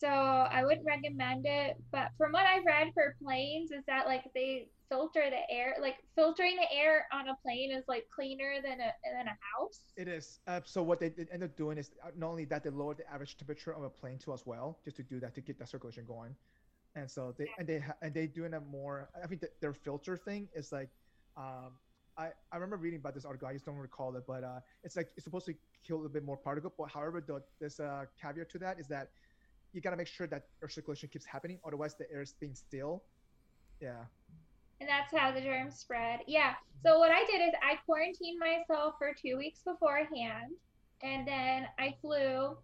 so 0.00 0.08
I 0.08 0.64
wouldn't 0.64 0.86
recommend 0.86 1.44
it. 1.46 1.76
But 1.90 2.10
from 2.16 2.32
what 2.32 2.46
I've 2.46 2.64
read 2.64 2.88
for 2.94 3.16
planes, 3.22 3.70
is 3.72 3.84
that 3.86 4.06
like 4.06 4.24
they 4.34 4.68
filter 4.88 5.24
the 5.28 5.54
air, 5.54 5.76
like 5.80 5.96
filtering 6.14 6.56
the 6.56 6.76
air 6.76 7.06
on 7.12 7.28
a 7.28 7.36
plane 7.42 7.72
is 7.72 7.84
like 7.88 8.06
cleaner 8.14 8.56
than 8.62 8.80
a 8.80 8.90
than 9.16 9.26
a 9.26 9.36
house. 9.56 9.80
It 9.96 10.08
is. 10.08 10.40
Uh, 10.46 10.60
so 10.64 10.82
what 10.82 11.00
they, 11.00 11.12
end 11.32 11.42
up 11.42 11.56
doing 11.56 11.78
is 11.78 11.90
uh, 12.04 12.10
not 12.16 12.30
only 12.30 12.44
that 12.46 12.62
they 12.62 12.70
lower 12.70 12.94
the 12.94 13.10
average 13.12 13.36
temperature 13.36 13.74
of 13.74 13.82
a 13.82 13.90
plane 13.90 14.18
too 14.18 14.32
as 14.32 14.46
well, 14.46 14.78
just 14.84 14.96
to 14.96 15.02
do 15.02 15.20
that 15.20 15.34
to 15.34 15.40
get 15.40 15.58
that 15.58 15.68
circulation 15.68 16.04
going. 16.06 16.34
And 16.94 17.10
so 17.10 17.34
they 17.36 17.46
and 17.58 17.66
they 17.66 17.82
and 18.02 18.14
they 18.14 18.26
doing 18.26 18.54
a 18.54 18.60
more. 18.60 19.10
I 19.22 19.26
think 19.26 19.40
that 19.42 19.60
their 19.60 19.74
filter 19.74 20.16
thing 20.16 20.48
is 20.54 20.72
like, 20.72 20.90
um, 21.36 21.72
I 22.16 22.30
I 22.52 22.56
remember 22.56 22.76
reading 22.76 23.00
about 23.00 23.14
this 23.14 23.24
article. 23.24 23.48
I 23.48 23.52
just 23.52 23.66
don't 23.66 23.76
recall 23.76 24.14
it, 24.16 24.24
but 24.26 24.44
uh, 24.44 24.60
it's 24.84 24.96
like 24.96 25.08
it's 25.16 25.24
supposed 25.24 25.46
to 25.46 25.54
kill 25.86 26.06
a 26.06 26.08
bit 26.08 26.24
more 26.24 26.36
particle. 26.36 26.72
But 26.76 26.90
however, 26.90 27.20
the, 27.20 27.42
there's 27.60 27.78
a 27.78 28.08
caveat 28.20 28.50
to 28.50 28.58
that 28.60 28.80
is 28.80 28.88
that 28.88 29.10
you 29.72 29.80
got 29.80 29.90
to 29.90 29.96
make 29.96 30.06
sure 30.06 30.26
that 30.26 30.46
air 30.62 30.68
circulation 30.68 31.08
keeps 31.12 31.24
happening. 31.26 31.58
Otherwise, 31.66 31.94
the 31.96 32.10
air 32.12 32.22
is 32.22 32.32
being 32.40 32.54
still. 32.54 33.02
Yeah. 33.80 34.04
and 34.80 34.88
that's 34.88 35.12
how 35.16 35.30
the 35.32 35.40
germs 35.40 35.76
spread. 35.78 36.20
Yeah. 36.26 36.54
So 36.84 36.98
what 36.98 37.10
I 37.12 37.24
did 37.26 37.40
is 37.40 37.54
I 37.62 37.76
quarantined 37.86 38.38
myself 38.40 38.94
for 38.98 39.12
two 39.20 39.36
weeks 39.36 39.60
beforehand, 39.64 40.52
and 41.02 41.26
then 41.26 41.66
I 41.78 41.94
flew, 42.00 42.56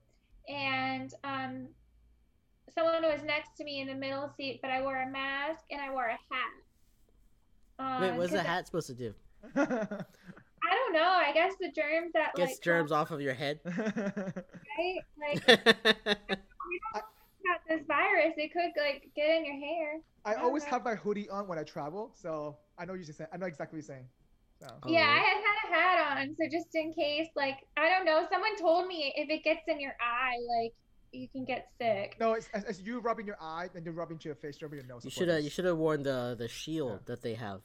and 0.48 1.12
um, 1.24 1.68
someone 2.74 3.02
was 3.02 3.20
next 3.24 3.57
to 3.59 3.64
me 3.64 3.80
in 3.80 3.86
the 3.88 3.94
middle 3.94 4.28
seat, 4.36 4.61
but 4.62 4.70
I 4.70 4.80
wore 4.82 5.02
a 5.02 5.09
mask 5.11 5.61
and 5.70 5.80
I 5.80 5.90
wore 5.90 6.07
a 6.07 6.12
hat. 6.12 6.52
Um, 7.78 8.00
Wait, 8.02 8.16
what's 8.16 8.30
the 8.32 8.38
'cause 8.38 8.46
hat 8.46 8.66
supposed 8.66 8.86
to 8.88 8.94
do? 8.94 9.14
I 9.57 10.70
don't 10.70 10.92
know. 10.94 11.02
I 11.02 11.32
guess 11.34 11.52
the 11.61 11.70
germs 11.70 12.12
that 12.14 12.34
Gets 12.34 12.52
like 12.52 12.62
germs 12.62 12.90
off 12.92 13.11
of 13.11 13.20
your 13.20 13.34
head. 13.34 13.61
right? 13.66 14.98
Like 15.20 16.18
got 17.44 17.60
this 17.68 17.86
virus, 17.86 18.32
it 18.36 18.52
could 18.52 18.72
like 18.80 19.10
get 19.14 19.28
in 19.28 19.44
your 19.44 19.56
hair. 19.56 20.00
I 20.24 20.34
always 20.34 20.62
Okay. 20.62 20.70
have 20.70 20.84
my 20.84 20.94
hoodie 20.94 21.28
on 21.28 21.46
when 21.46 21.58
I 21.58 21.64
travel, 21.64 22.12
so 22.14 22.56
I 22.78 22.84
know 22.84 22.94
you 22.94 23.04
just 23.04 23.18
saying. 23.18 23.28
I 23.32 23.36
know 23.36 23.46
exactly 23.46 23.76
what 23.76 23.86
you're 23.86 23.96
saying. 23.96 24.08
So. 24.60 24.66
Oh, 24.82 24.88
yeah, 24.90 25.00
I 25.00 25.18
had 25.18 25.36
had 25.44 25.56
a 25.64 25.74
hat 25.74 26.18
on, 26.18 26.36
so 26.36 26.44
just 26.50 26.74
in 26.74 26.94
case, 26.94 27.28
like 27.36 27.58
I 27.76 27.88
don't 27.90 28.04
know, 28.06 28.26
someone 28.30 28.56
told 28.56 28.86
me 28.86 29.12
if 29.16 29.28
it 29.28 29.44
gets 29.44 29.60
in 29.68 29.80
your 29.80 29.94
eye, 30.00 30.36
like 30.58 30.72
you 31.12 31.28
can 31.28 31.44
get 31.44 31.68
sick. 31.80 32.16
No, 32.18 32.32
it's 32.32 32.48
as, 32.54 32.64
as 32.64 32.80
you 32.80 33.00
rubbing 33.00 33.26
your 33.26 33.36
eye, 33.40 33.68
then 33.74 33.84
you 33.84 33.90
rub 33.92 34.10
into 34.10 34.28
your 34.28 34.36
face, 34.36 34.62
rubbing 34.62 34.78
your 34.78 34.86
nose. 34.88 35.04
You 35.04 35.10
should 35.10 35.28
have 35.28 35.42
you 35.42 35.50
should 35.50 35.64
have 35.66 35.76
worn 35.76 36.02
the 36.02 36.34
the 36.38 36.48
shield 36.48 37.00
Yeah. 37.02 37.14
that 37.14 37.22
they 37.22 37.34
have. 37.34 37.60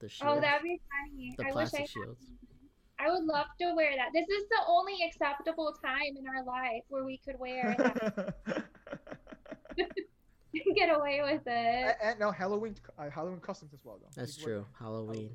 The 0.00 0.06
oh, 0.06 0.08
shield. 0.08 0.38
Oh, 0.38 0.40
that'd 0.40 0.62
be 0.62 0.80
funny. 0.90 1.34
the 1.38 1.44
I 1.44 1.46
wish 1.48 1.54
I 1.54 1.54
plastic 1.54 1.80
had 1.80 1.88
shields. 1.88 2.26
I 3.00 3.10
would 3.10 3.24
love 3.24 3.46
to 3.60 3.72
wear 3.74 3.92
that. 3.96 4.10
This 4.12 4.28
is 4.28 4.48
the 4.48 4.58
only 4.68 4.94
acceptable 5.06 5.74
time 5.84 6.16
in 6.18 6.26
our 6.28 6.44
life 6.44 6.82
where 6.88 7.04
we 7.04 7.18
could 7.24 7.38
wear 7.38 7.74
that 7.78 8.34
and 9.76 9.86
get 10.76 10.94
away 10.94 11.20
with 11.22 11.42
it. 11.46 11.46
and, 11.46 11.96
and 12.02 12.20
now 12.20 12.30
Halloween, 12.30 12.74
uh, 12.98 13.08
Halloween 13.10 13.40
costumes 13.40 13.72
as 13.74 13.80
well, 13.84 13.98
though. 14.00 14.08
That's 14.20 14.36
You 14.38 14.44
true. 14.44 14.66
Halloween. 14.78 15.30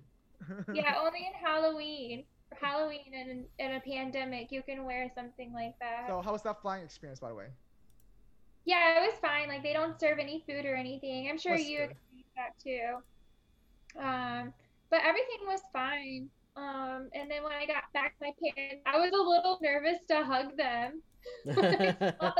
them. 0.48 0.66
Yeah, 0.76 0.96
only 1.04 1.20
in 1.20 1.34
Halloween. 1.48 2.26
For 2.50 2.64
Halloween 2.64 3.12
and 3.14 3.46
in 3.58 3.72
a 3.76 3.80
pandemic, 3.80 4.52
you 4.52 4.62
can 4.62 4.84
wear 4.86 5.10
something 5.16 5.52
like 5.54 5.74
that. 5.80 6.06
So 6.08 6.22
how 6.22 6.32
was 6.34 6.44
that 6.44 6.62
flying 6.62 6.84
experience, 6.84 7.20
by 7.20 7.30
the 7.30 7.36
way? 7.36 7.48
Yeah, 8.66 8.98
it 9.04 9.08
was 9.08 9.18
fine. 9.20 9.48
Like 9.48 9.64
they 9.64 9.74
don't 9.74 10.00
serve 10.00 10.20
any 10.20 10.44
food 10.48 10.66
or 10.66 10.76
anything. 10.76 11.28
I'm 11.30 11.38
sure 11.40 11.54
That's 11.58 11.68
you 11.68 11.78
good. 11.80 11.92
experienced 11.92 12.36
that 12.36 12.60
too. 12.64 14.00
Um, 14.00 14.54
but 14.92 15.00
everything 15.04 15.48
was 15.48 15.62
fine. 15.74 16.30
Um, 16.58 17.10
and 17.14 17.30
then 17.30 17.44
when 17.44 17.52
I 17.52 17.66
got 17.66 17.84
back 17.94 18.16
my 18.22 18.32
parents, 18.56 18.82
I 18.86 18.98
was 18.98 19.12
a 19.12 19.18
little 19.18 19.60
nervous 19.62 19.98
to 20.10 20.24
hug 20.24 20.56
them. 20.58 21.02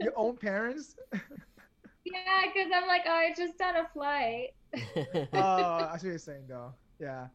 Your 0.00 0.12
own 0.16 0.36
parents? 0.36 0.96
yeah, 2.04 2.42
because 2.46 2.70
I'm 2.74 2.88
like, 2.88 3.02
oh, 3.06 3.10
I 3.10 3.32
just 3.36 3.58
done 3.58 3.76
a 3.76 3.88
flight. 3.92 4.48
Oh, 5.34 5.90
I 5.92 5.96
see 5.98 6.06
what 6.06 6.10
you're 6.10 6.18
saying, 6.18 6.44
though. 6.48 6.72
Yeah. 6.98 7.26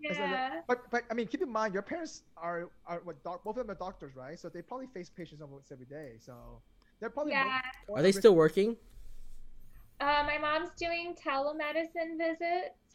Yeah. 0.00 0.60
But 0.68 0.90
but 0.90 1.02
I 1.10 1.14
mean, 1.14 1.26
keep 1.26 1.42
in 1.42 1.50
mind 1.50 1.74
your 1.74 1.82
parents 1.82 2.22
are 2.36 2.70
are 2.86 3.00
what 3.04 3.22
doc, 3.24 3.44
both 3.44 3.56
of 3.56 3.66
them 3.66 3.74
are 3.74 3.78
doctors, 3.78 4.14
right? 4.14 4.38
So 4.38 4.48
they 4.48 4.62
probably 4.62 4.86
face 4.88 5.10
patients 5.10 5.42
almost 5.42 5.72
every 5.72 5.86
day. 5.86 6.14
So 6.20 6.62
they're 7.00 7.10
probably 7.10 7.32
Yeah. 7.32 7.60
more 7.88 7.98
Are 7.98 8.02
they 8.02 8.10
at 8.10 8.14
still 8.14 8.34
working? 8.34 8.76
Uh, 10.00 10.22
my 10.26 10.38
mom's 10.38 10.70
doing 10.78 11.14
telemedicine 11.16 12.18
visits. 12.18 12.85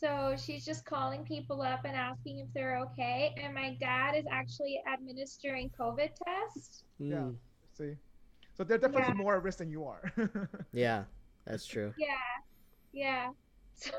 So 0.00 0.34
she's 0.36 0.64
just 0.64 0.84
calling 0.84 1.24
people 1.24 1.62
up 1.62 1.80
and 1.84 1.94
asking 1.96 2.38
if 2.40 2.48
they're 2.54 2.78
okay. 2.86 3.34
And 3.36 3.54
my 3.54 3.76
dad 3.80 4.14
is 4.16 4.24
actually 4.30 4.80
administering 4.90 5.70
COVID 5.78 6.10
tests. 6.26 6.84
Yeah. 7.08 7.16
Mm, 7.18 7.36
risk. 7.74 7.74
See, 7.74 7.94
so 8.54 8.64
they're 8.64 8.78
definitely 8.78 9.12
Yeah. 9.12 9.14
more 9.14 9.36
at 9.36 9.42
risk 9.42 9.58
than 9.58 9.70
you 9.70 9.84
are. 9.84 10.12
yeah, 10.72 11.04
that's 11.46 11.66
true. 11.66 11.94
Yeah. 11.96 12.06
Yeah. 12.92 13.30
So 13.74 13.92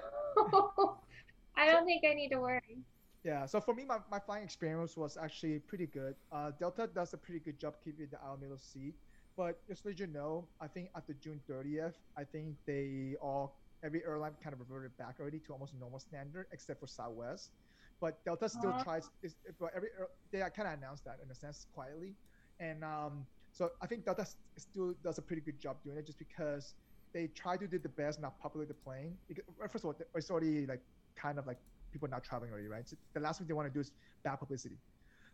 I 1.55 1.65
don't 1.65 1.85
think 1.85 2.03
I 2.05 2.13
need 2.13 2.29
to 2.29 2.39
worry. 2.39 2.83
yeah. 3.23 3.45
So 3.45 3.61
for 3.61 3.73
me, 3.73 3.85
my, 3.85 3.97
my 4.09 4.19
flying 4.19 4.43
experience 4.43 4.97
was 4.97 5.17
actually 5.17 5.59
pretty 5.59 5.87
good. 5.87 6.15
Uh, 6.31 6.51
Delta 6.59 6.87
does 6.87 7.13
a 7.13 7.17
pretty 7.17 7.39
good 7.39 7.59
job 7.59 7.75
keeping 7.83 8.07
the 8.11 8.21
aisle 8.21 8.37
middle 8.41 8.57
seat. 8.57 8.95
But 9.37 9.65
just 9.67 9.83
to 9.83 9.89
let 9.89 9.99
you 9.99 10.07
know, 10.07 10.49
I 10.59 10.67
think 10.67 10.89
after 10.95 11.13
June 11.13 11.41
30th, 11.47 11.95
I 12.17 12.23
think 12.25 12.57
they 12.65 13.15
all 13.21 13.60
every 13.83 14.03
airline 14.05 14.35
kind 14.41 14.53
of 14.53 14.59
reverted 14.59 14.97
back 14.97 15.19
already 15.19 15.39
to 15.41 15.53
almost 15.53 15.73
normal 15.75 15.99
standard, 15.99 16.47
except 16.51 16.79
for 16.79 16.87
Southwest. 16.87 17.53
But 17.99 18.23
Delta 18.25 18.49
still 18.49 18.73
Uh-huh. 18.73 18.83
tries. 18.83 19.09
Is, 19.21 19.37
but 19.59 19.73
every 19.75 19.89
air- 19.97 20.09
they 20.31 20.39
kind 20.39 20.67
of 20.67 20.73
announced 20.77 21.05
that 21.05 21.19
in 21.21 21.29
a 21.31 21.35
sense 21.35 21.65
quietly, 21.65 22.17
and 22.59 22.83
um, 22.83 23.27
so 23.51 23.71
I 23.81 23.87
think 23.87 24.05
Delta 24.05 24.25
still 24.57 24.93
does 25.03 25.17
a 25.17 25.21
pretty 25.21 25.41
good 25.41 25.59
job 25.59 25.83
doing 25.83 25.97
it, 25.97 26.05
just 26.05 26.19
because 26.19 26.75
they 27.13 27.27
try 27.27 27.57
to 27.57 27.67
do 27.67 27.79
the 27.79 27.89
best, 27.89 28.19
not 28.19 28.39
populate 28.39 28.69
the 28.69 28.73
plane. 28.73 29.19
Because, 29.27 29.43
first 29.71 29.83
of 29.83 29.85
all, 29.85 29.95
it's 30.15 30.29
already 30.31 30.65
like 30.65 30.83
kind 31.15 31.37
of 31.39 31.45
like 31.47 31.59
people 31.91 32.07
not 32.07 32.23
traveling 32.23 32.51
already, 32.51 32.67
right? 32.67 32.87
So 32.87 32.97
the 33.13 33.19
last 33.19 33.37
thing 33.37 33.47
they 33.47 33.53
want 33.53 33.67
to 33.67 33.73
do 33.73 33.79
is 33.81 33.91
bad 34.23 34.37
publicity. 34.37 34.81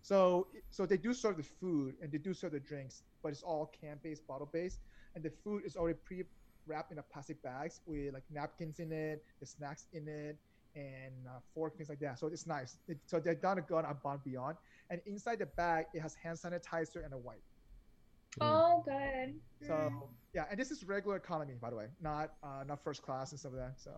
So 0.02 0.52
so 0.70 0.86
they 0.86 0.98
do 0.98 1.14
serve 1.14 1.38
the 1.38 1.44
food 1.44 1.96
and 2.02 2.12
they 2.12 2.18
do 2.18 2.34
serve 2.34 2.52
the 2.54 2.60
drinks, 2.60 3.04
but 3.22 3.30
it's 3.30 3.44
all 3.44 3.68
can 3.68 4.00
based, 4.04 4.26
bottle 4.28 4.48
based, 4.48 4.82
and 5.16 5.24
the 5.24 5.30
food 5.32 5.64
is 5.66 5.76
already 5.76 6.00
pre 6.06 6.24
wrapped 6.68 6.92
in 6.92 7.00
a 7.00 7.04
plastic 7.04 7.42
bags 7.42 7.82
with 7.86 8.14
like 8.14 8.24
napkins 8.30 8.80
in 8.80 8.92
it, 8.92 9.24
the 9.40 9.46
snacks 9.46 9.88
in 9.94 10.08
it, 10.08 10.38
and 10.76 11.28
uh, 11.28 11.40
fork 11.54 11.76
things 11.78 11.90
like 11.90 12.00
that. 12.00 12.20
So 12.20 12.28
it's 12.28 12.48
nice. 12.48 12.78
It, 12.88 12.98
so 13.06 13.20
they've 13.20 13.42
done 13.42 13.58
a 13.58 13.62
gone 13.62 13.86
above 13.86 14.24
beyond, 14.24 14.58
and 14.90 15.02
inside 15.06 15.40
the 15.40 15.46
bag 15.46 15.86
it 15.94 16.02
has 16.02 16.16
hand 16.16 16.38
sanitizer 16.38 17.04
and 17.04 17.14
a 17.14 17.18
wipe. 17.18 17.42
Mm. 18.40 18.42
Oh, 18.42 18.84
good. 18.86 19.36
So 19.68 20.10
yeah, 20.34 20.46
and 20.52 20.60
this 20.60 20.72
is 20.72 20.84
regular 20.84 21.18
economy, 21.18 21.56
by 21.60 21.70
the 21.70 21.76
way, 21.76 21.88
not 22.02 22.32
uh, 22.44 22.64
not 22.68 22.84
first 22.84 23.02
class 23.02 23.32
and 23.32 23.40
stuff 23.40 23.54
like 23.54 23.62
that. 23.62 23.80
So 23.80 23.92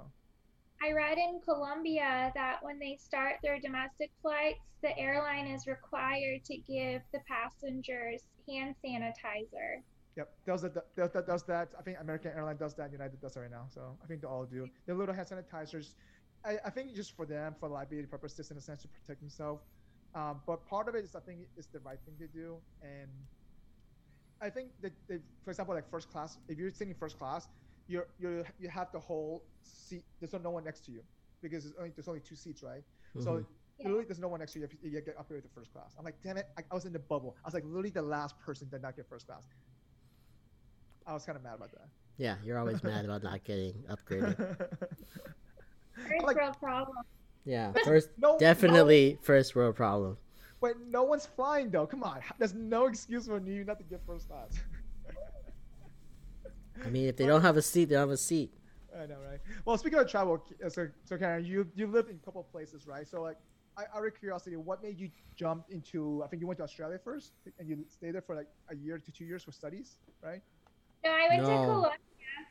I 0.82 0.93
read 0.93 1.17
in 1.17 1.41
Colombia 1.43 2.32
that 2.36 2.59
when 2.61 2.80
they 2.80 2.97
start 3.01 3.36
their 3.43 3.59
domestic 3.59 4.11
flights, 4.22 4.61
the 4.82 4.97
airline 4.97 5.47
is 5.47 5.67
required 5.67 6.45
to 6.45 6.57
give 6.57 7.01
the 7.11 7.20
passengers 7.28 8.24
hand 8.47 8.76
sanitizer. 8.84 9.84
Yep, 10.20 10.30
does 10.45 10.61
that, 10.63 10.74
does 10.97 11.11
that, 11.15 11.26
does 11.26 11.43
that. 11.43 11.67
I 11.80 11.82
think 11.82 11.97
American 12.01 12.32
Airline 12.36 12.57
does 12.57 12.74
that. 12.76 12.91
United 12.91 13.22
does 13.22 13.34
that 13.36 13.39
right 13.39 13.51
now. 13.59 13.67
So 13.70 13.97
I 14.03 14.05
think 14.07 14.20
they 14.22 14.28
all 14.28 14.45
do. 14.45 14.67
The 14.86 14.93
little 14.93 15.15
hand 15.15 15.28
sanitizers, 15.28 15.88
I, 16.45 16.57
I 16.65 16.70
think 16.70 16.93
just 16.93 17.15
for 17.15 17.26
them, 17.26 17.55
for 17.59 17.70
liability 17.70 18.07
purposes, 18.07 18.51
in 18.51 18.57
a 18.57 18.61
sense, 18.61 18.82
to 18.82 18.89
protect 18.89 19.22
themselves. 19.22 19.63
Um, 20.13 20.41
but 20.45 20.67
part 20.67 20.89
of 20.89 20.95
it 20.95 21.05
is, 21.05 21.15
I 21.15 21.22
think, 21.22 21.39
it's 21.55 21.67
the 21.67 21.80
right 21.80 21.99
thing 22.05 22.15
to 22.20 22.28
do. 22.28 22.57
And 22.82 23.09
I 24.41 24.49
think 24.49 24.72
that, 24.82 24.91
that, 25.07 25.22
for 25.45 25.51
example, 25.51 25.74
like 25.74 25.89
first 25.89 26.09
class, 26.09 26.38
if 26.49 26.57
you're 26.57 26.72
sitting 26.72 26.93
first 26.93 27.17
class, 27.17 27.47
you're 27.88 28.07
you 28.20 28.43
you 28.59 28.70
have 28.70 28.89
the 28.91 28.99
whole 28.99 29.43
seat. 29.63 30.03
There's 30.20 30.34
no 30.34 30.51
one 30.51 30.63
next 30.65 30.82
to 30.88 30.91
you 30.91 31.01
because 31.41 31.63
there's 31.63 31.76
only 31.80 31.91
there's 31.95 32.07
only 32.09 32.20
two 32.30 32.36
seats, 32.36 32.61
right? 32.61 32.84
So 33.17 33.32
Mhm. 33.32 33.45
Yeah. 33.80 33.88
literally, 33.88 34.05
there's 34.05 34.20
no 34.20 34.28
one 34.28 34.39
next 34.39 34.53
to 34.53 34.59
you 34.59 34.65
if 34.65 34.74
you 34.84 35.01
get 35.01 35.17
upgraded 35.17 35.43
to 35.43 35.49
first 35.49 35.72
class. 35.72 35.95
I'm 35.97 36.03
like, 36.03 36.22
damn 36.22 36.38
it! 36.38 36.47
I, 36.57 36.61
I 36.70 36.76
was 36.76 36.86
in 36.86 36.93
the 36.93 36.99
bubble. 36.99 37.38
I 37.43 37.47
was 37.47 37.53
like, 37.53 37.63
literally 37.63 37.91
the 37.91 38.02
last 38.02 38.38
person 38.39 38.68
did 38.69 38.81
not 38.81 38.95
get 38.95 39.07
first 39.07 39.26
class. 39.26 39.48
I 41.10 41.14
was 41.14 41.26
kind 41.26 41.36
of 41.36 41.44
mad 41.44 41.56
about 41.56 41.72
that. 41.72 41.88
yeah, 42.18 42.36
you're 42.44 42.60
always 42.60 42.84
mad 42.84 43.03
about 43.03 43.23
not 43.23 43.44
getting 43.44 43.73
upgraded. 43.90 44.38
First 46.07 46.23
like- 46.23 46.36
world 46.38 46.60
problem. 46.60 46.98
Yeah, 47.45 47.73
first 47.84 48.10
no, 48.18 48.38
definitely 48.38 49.18
first 49.22 49.56
world 49.56 49.76
problem. 49.76 50.11
No, 50.11 50.18
but 50.61 50.80
no 50.88 51.03
one's 51.03 51.26
flying 51.26 51.72
though. 51.72 51.88
Come 51.88 52.03
on, 52.03 52.19
there's 52.38 52.53
no 52.53 52.86
excuse 52.86 53.26
for 53.26 53.40
you 53.40 53.64
not 53.64 53.80
to 53.80 53.84
get 53.84 54.02
first 54.06 54.30
class. 54.30 54.60
I 56.86 56.90
mean, 56.90 57.07
if 57.07 57.18
they 57.18 57.26
don't 57.26 57.41
have 57.41 57.57
a 57.57 57.61
seat, 57.61 57.86
they 57.86 57.95
don't 57.95 58.03
have 58.03 58.11
a 58.11 58.18
seat. 58.18 58.53
I 58.95 59.06
know, 59.07 59.18
right? 59.30 59.40
Well, 59.65 59.77
speaking 59.77 59.99
of 59.99 60.10
travel, 60.10 60.45
uh, 60.64 60.69
so 60.69 60.88
so 61.06 61.18
Karen, 61.18 61.44
you 61.44 61.68
you 61.76 61.88
lived 61.88 62.10
in 62.10 62.18
a 62.18 62.26
couple 62.26 62.41
of 62.41 62.52
places, 62.52 62.86
right? 62.86 63.07
So 63.07 63.22
like, 63.22 63.38
I, 63.77 63.84
out 63.95 64.06
of 64.06 64.14
curiosity, 64.19 64.56
what 64.57 64.84
made 64.84 64.99
you 64.99 65.10
jump 65.36 65.65
into? 65.69 66.22
I 66.23 66.27
think 66.27 66.41
you 66.41 66.48
went 66.48 66.60
to 66.60 66.64
Australia 66.64 66.99
first, 67.03 67.34
and 67.57 67.68
you 67.68 67.84
stayed 67.90 68.14
there 68.14 68.22
for 68.22 68.36
like 68.36 68.48
a 68.69 68.76
year 68.76 68.99
to 68.99 69.11
two 69.11 69.26
years 69.26 69.44
for 69.44 69.52
studies, 69.52 69.98
right? 70.22 70.41
No, 71.03 71.11
I 71.11 71.27
went 71.30 71.41
to 71.41 71.47
No. 71.47 71.63
Colombia 71.65 71.97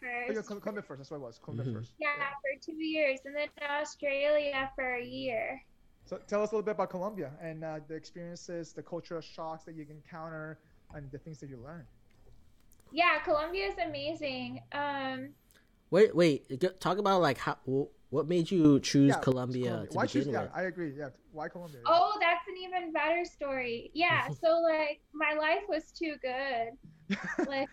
Oh, 0.00 0.30
yeah, 0.30 0.34
first. 0.34 0.48
Col- 0.48 0.60
Colombia 0.60 0.82
first. 0.82 0.98
That's 0.98 1.10
what 1.10 1.16
it 1.18 1.20
was. 1.20 1.38
Colombia 1.38 1.66
Mhm. 1.66 1.74
first. 1.74 1.94
Yeah, 1.98 2.30
for 2.42 2.60
two 2.60 2.76
years, 2.82 3.20
and 3.24 3.34
then 3.34 3.48
Australia 3.62 4.70
for 4.74 4.94
a 4.94 5.04
year. 5.04 5.60
So 6.04 6.18
tell 6.26 6.42
us 6.42 6.52
a 6.52 6.54
little 6.54 6.64
bit 6.64 6.72
about 6.72 6.90
Colombia 6.90 7.32
and 7.40 7.64
uh, 7.64 7.80
the 7.86 7.94
experiences, 7.94 8.72
the 8.72 8.82
cultural 8.82 9.20
shocks 9.20 9.64
that 9.64 9.74
you 9.74 9.86
encounter, 9.90 10.58
and 10.94 11.10
the 11.10 11.18
things 11.18 11.38
that 11.40 11.50
you 11.50 11.58
learn. 11.58 11.86
Yeah, 12.92 13.18
Colombia 13.24 13.66
is 13.66 13.74
amazing. 13.78 14.62
Um, 14.72 15.34
Wait, 15.90 16.14
wait. 16.14 16.60
Talk 16.80 16.98
about 16.98 17.22
like 17.22 17.38
how 17.38 17.56
wh- 17.66 17.88
what 18.12 18.28
made 18.28 18.50
you 18.50 18.78
choose 18.80 19.08
Yeah, 19.08 19.20
Colombia 19.20 19.86
to 19.90 19.96
Why 19.96 20.04
begin 20.04 20.24
choose? 20.24 20.32
Yeah. 20.32 20.48
I 20.54 20.62
agree. 20.64 20.90
Yeah, 20.90 21.10
why 21.32 21.48
Colombia? 21.48 21.80
oh, 21.86 22.18
that's 22.20 22.46
an 22.46 22.56
even 22.62 22.92
better 22.92 23.24
story. 23.24 23.90
Yeah, 23.94 24.28
so 24.42 24.60
like 24.60 25.00
my 25.14 25.32
life 25.34 25.62
was 25.68 25.90
too 25.92 26.16
good. 26.22 26.70
Like, 27.46 27.68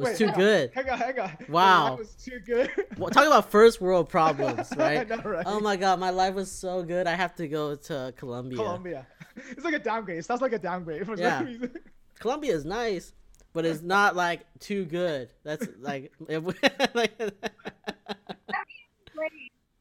was 0.00 0.08
Wait, 0.10 0.16
too 0.18 0.26
hang 0.26 0.34
on. 0.34 0.40
good. 0.40 0.70
Hang 0.74 0.90
on, 0.90 0.98
hang 0.98 1.18
on. 1.20 1.30
Wow. 1.48 1.88
That 1.90 1.98
was 1.98 2.14
too 2.14 2.40
good. 2.40 2.70
Well, 2.98 3.10
talk 3.10 3.26
about 3.26 3.50
first 3.50 3.80
world 3.80 4.08
problems, 4.08 4.72
I 4.76 4.76
right? 4.76 5.08
know, 5.08 5.16
right? 5.24 5.44
Oh 5.46 5.60
my 5.60 5.76
god, 5.76 6.00
my 6.00 6.10
life 6.10 6.34
was 6.34 6.50
so 6.50 6.82
good. 6.82 7.06
I 7.06 7.14
have 7.14 7.34
to 7.36 7.46
go 7.48 7.74
to 7.76 8.12
Colombia. 8.16 8.56
Colombia. 8.58 9.06
It's 9.52 9.64
like 9.64 9.74
a 9.74 9.78
downgrade. 9.78 10.18
It 10.18 10.24
sounds 10.24 10.42
like 10.42 10.52
a 10.52 10.58
downgrade 10.58 11.06
for 11.06 11.16
Yeah. 11.16 11.38
some 11.38 11.46
reason. 11.46 11.70
Colombia 12.18 12.52
is 12.54 12.64
nice, 12.66 13.14
but 13.54 13.64
it's 13.64 13.80
not 13.80 14.14
like 14.16 14.40
too 14.58 14.84
good. 14.84 15.30
That's 15.44 15.66
like, 15.80 16.12
if 16.28 16.42
we, 16.42 16.52
like 16.94 17.12
explain. 17.18 17.40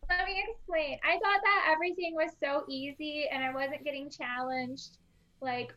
Let 0.09 0.25
me 0.25 0.43
explain. 0.49 0.97
I 1.03 1.13
thought 1.13 1.41
that 1.43 1.71
everything 1.73 2.15
was 2.15 2.31
so 2.41 2.63
easy 2.69 3.27
and 3.31 3.43
I 3.43 3.53
wasn't 3.53 3.83
getting 3.83 4.09
challenged. 4.09 4.97
Like 5.41 5.73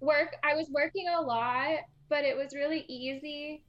work 0.00 0.36
I 0.42 0.54
was 0.54 0.68
working 0.70 1.06
a 1.08 1.20
lot, 1.20 1.78
but 2.08 2.24
it 2.24 2.36
was 2.36 2.54
really 2.54 2.84
easy 2.88 3.62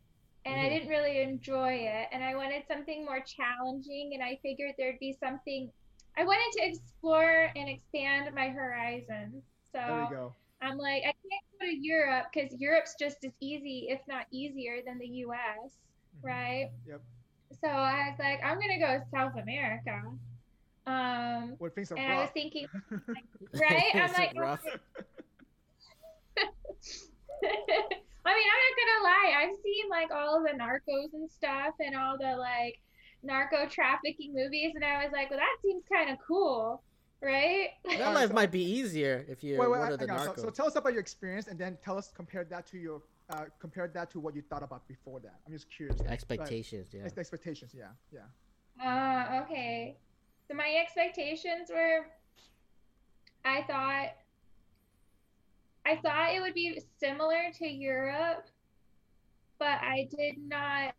and 0.45 0.59
I 0.59 0.69
Mhm. 0.69 0.69
didn't 0.69 0.89
really 0.89 1.21
enjoy 1.21 1.73
it 1.73 2.07
and 2.11 2.23
I 2.23 2.35
wanted 2.35 2.63
something 2.67 3.05
more 3.05 3.21
challenging 3.21 4.11
and 4.13 4.23
I 4.23 4.39
figured 4.41 4.73
there'd 4.77 4.99
be 4.99 5.13
something 5.19 5.71
I 6.17 6.23
wanted 6.25 6.51
to 6.59 6.67
explore 6.67 7.49
and 7.55 7.69
expand 7.69 8.33
my 8.35 8.49
horizons. 8.49 9.43
So 9.71 9.79
There 9.79 10.01
you 10.03 10.09
go. 10.09 10.35
I'm 10.61 10.77
like, 10.77 11.03
I 11.03 11.13
can't 11.13 11.45
go 11.59 11.65
to 11.67 11.77
Europe 11.79 12.27
because 12.33 12.53
Europe's 12.59 12.95
just 12.99 13.17
as 13.23 13.31
easy, 13.39 13.87
if 13.89 14.01
not 14.07 14.25
easier, 14.31 14.81
than 14.85 14.99
the 14.99 15.07
US, 15.25 15.71
Mhm. 16.17 16.23
right? 16.23 16.69
Yep. 16.87 17.01
So 17.63 17.67
I 17.69 18.09
was 18.09 18.19
like, 18.19 18.39
I'm 18.43 18.59
gonna 18.59 18.79
go 18.79 18.99
to 18.99 19.05
South 19.13 19.33
America. 19.41 20.01
Um, 20.85 21.55
Where 21.59 21.69
things 21.69 21.91
are 21.91 21.95
and 21.97 22.11
I 22.11 22.17
was 22.17 22.25
rough. 22.25 22.33
thinking, 22.33 22.67
right? 23.53 23.83
I'm 23.95 24.11
Is 24.11 24.11
it 24.11 24.19
like, 24.19 24.35
rough? 24.37 24.65
I 28.25 28.33
mean, 28.33 28.47
I'm 28.53 28.61
not 28.67 28.75
gonna 28.79 29.03
lie. 29.03 29.43
I've 29.43 29.55
seen 29.63 29.89
like 29.89 30.11
all 30.11 30.37
of 30.37 30.43
the 30.43 30.57
narcos 30.57 31.13
and 31.13 31.29
stuff 31.29 31.73
and 31.79 31.95
all 31.95 32.17
the 32.19 32.35
like 32.37 32.79
narco 33.23 33.67
trafficking 33.67 34.33
movies, 34.33 34.73
and 34.75 34.83
I 34.83 35.03
was 35.03 35.11
like, 35.11 35.29
well, 35.29 35.39
that 35.39 35.55
seems 35.61 35.83
kind 35.91 36.09
of 36.09 36.17
cool, 36.27 36.83
right? 37.21 37.69
That 37.85 37.99
Alright, 37.99 38.15
life 38.15 38.29
so- 38.29 38.35
might 38.41 38.51
be 38.51 38.63
easier 38.63 39.25
if 39.27 39.43
you're 39.43 39.59
wait, 39.59 39.69
wait, 39.71 39.79
one 39.79 39.87
hang 39.91 39.93
of 39.93 39.99
the 39.99 40.11
on. 40.11 40.35
So, 40.35 40.43
so 40.43 40.49
tell 40.49 40.67
us 40.67 40.75
about 40.75 40.93
your 40.93 41.01
experience, 41.01 41.47
and 41.47 41.57
then 41.57 41.77
tell 41.83 41.97
us 41.97 42.11
compare 42.15 42.43
that 42.45 42.67
to 42.67 42.77
your 42.77 43.01
uh, 43.31 43.45
compare 43.59 43.87
that 43.87 44.11
to 44.11 44.19
what 44.19 44.35
you 44.35 44.41
thought 44.41 44.63
about 44.63 44.87
before 44.87 45.19
that. 45.21 45.39
I'm 45.47 45.53
just 45.53 45.69
curious. 45.69 45.99
like, 45.99 46.09
Expectations, 46.09 46.87
yeah. 46.93 47.03
ex- 47.05 47.17
expectations, 47.17 47.73
yeah, 47.75 47.85
yeah. 48.11 48.21
Uh, 48.83 49.41
okay. 49.43 49.97
So 50.47 50.53
my 50.55 50.73
expectations 50.83 51.69
were 51.69 52.05
I 53.45 53.63
thought 53.63 54.09
I 55.85 55.95
thought 55.97 56.33
it 56.33 56.41
would 56.41 56.53
be 56.53 56.81
similar 56.99 57.51
to 57.55 57.67
Europe, 57.67 58.45
but 59.59 59.79
I 59.81 60.07
did 60.11 60.35
not 60.37 60.93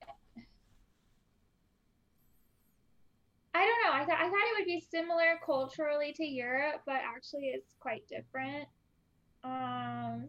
I 3.54 3.66
don't 3.66 3.84
know. 3.84 3.92
I 3.92 4.04
thought 4.06 4.18
I 4.20 4.24
thought 4.28 4.48
it 4.48 4.58
would 4.58 4.66
be 4.66 4.80
similar 4.90 5.38
culturally 5.44 6.12
to 6.14 6.24
Europe, 6.24 6.82
but 6.86 6.96
actually 6.96 7.48
it's 7.48 7.74
quite 7.80 8.06
different. 8.08 8.66
Um 9.44 10.28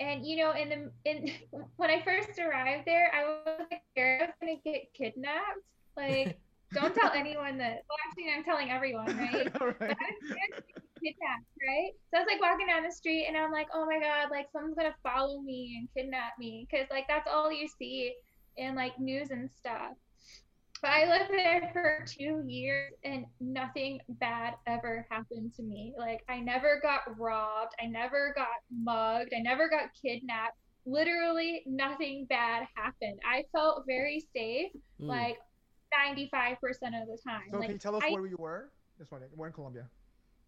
and 0.00 0.26
you 0.26 0.36
know, 0.36 0.52
in 0.52 0.68
the 0.68 1.10
in 1.10 1.30
when 1.76 1.90
I 1.90 2.02
first 2.02 2.38
arrived 2.38 2.86
there, 2.86 3.10
I 3.14 3.24
was 3.24 3.66
like 3.70 3.82
I 3.96 4.26
was 4.26 4.34
gonna 4.40 4.56
get 4.64 4.92
kidnapped. 4.94 5.60
Like 5.96 6.40
don't 6.74 6.94
tell 6.94 7.12
anyone 7.14 7.58
that. 7.58 7.84
Well, 7.88 7.98
actually, 8.08 8.32
I'm 8.36 8.44
telling 8.44 8.70
everyone, 8.70 9.16
right? 9.16 9.48
Right. 9.80 9.96
I 11.02 11.08
was 11.08 11.16
scared 11.16 11.40
to 11.40 11.40
get 11.40 11.40
kidnapped, 11.40 11.46
right? 11.68 11.92
So 12.10 12.16
I 12.16 12.20
was 12.20 12.28
like 12.32 12.40
walking 12.40 12.66
down 12.66 12.82
the 12.84 12.92
street, 12.92 13.26
and 13.28 13.36
I'm 13.36 13.52
like, 13.52 13.68
oh 13.74 13.86
my 13.86 13.98
god, 14.00 14.30
like 14.30 14.48
someone's 14.52 14.76
gonna 14.76 14.94
follow 15.02 15.40
me 15.40 15.76
and 15.78 15.88
kidnap 15.96 16.38
me, 16.38 16.66
because 16.70 16.86
like 16.90 17.06
that's 17.08 17.28
all 17.30 17.52
you 17.52 17.68
see 17.68 18.14
in 18.56 18.74
like 18.74 18.98
news 18.98 19.30
and 19.30 19.50
stuff. 19.50 19.92
But 20.82 20.90
I 20.92 21.06
lived 21.08 21.30
there 21.30 21.70
for 21.72 22.04
two 22.06 22.42
years, 22.46 22.94
and 23.04 23.26
nothing 23.40 24.00
bad 24.08 24.54
ever 24.66 25.06
happened 25.10 25.54
to 25.56 25.62
me. 25.62 25.94
Like 25.98 26.24
I 26.28 26.40
never 26.40 26.80
got 26.82 27.18
robbed, 27.18 27.74
I 27.82 27.86
never 27.86 28.32
got 28.34 28.48
mugged, 28.70 29.32
I 29.36 29.40
never 29.40 29.68
got 29.68 29.90
kidnapped. 30.00 30.56
Literally 30.86 31.62
nothing 31.66 32.24
bad 32.28 32.66
happened. 32.74 33.20
I 33.24 33.44
felt 33.52 33.84
very 33.86 34.20
safe 34.34 34.72
Mm. 35.00 35.08
like 35.08 35.38
95% 35.92 36.58
of 36.94 37.08
the 37.08 37.18
time. 37.26 37.50
So 37.50 37.58
like 37.58 37.66
can 37.66 37.72
you 37.74 37.78
tell 37.78 37.96
us 37.96 38.02
I- 38.04 38.12
where 38.12 38.26
you 38.26 38.36
were? 38.38 38.70
This 38.98 39.10
one, 39.10 39.22
we're 39.34 39.46
in 39.46 39.52
Colombia. 39.52 39.88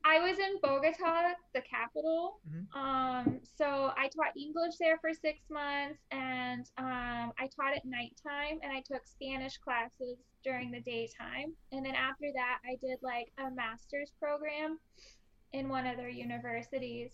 I 0.05 0.19
was 0.19 0.39
in 0.39 0.59
Bogota, 0.61 1.35
the 1.55 1.63
capital. 1.63 2.41
Mhm. 2.49 2.75
Um, 2.75 3.41
so 3.57 3.93
I 3.97 4.09
taught 4.09 4.37
English 4.37 4.77
there 4.79 4.99
for 4.99 5.13
six 5.13 5.39
months, 5.49 6.01
and 6.11 6.69
um, 6.77 7.33
I 7.39 7.49
taught 7.55 7.77
at 7.77 7.85
nighttime, 7.85 8.59
and 8.63 8.73
I 8.73 8.81
took 8.81 9.07
Spanish 9.07 9.59
classes 9.59 10.19
during 10.43 10.71
the 10.71 10.81
daytime. 10.81 11.55
And 11.71 11.87
then 11.87 11.95
after 11.95 12.27
that, 12.35 12.59
I 12.65 12.77
did 12.81 12.99
like 13.03 13.33
a 13.39 13.51
master's 13.51 14.11
program 14.19 14.79
in 15.53 15.69
one 15.69 15.87
of 15.87 15.97
their 15.97 16.09
universities. 16.09 17.13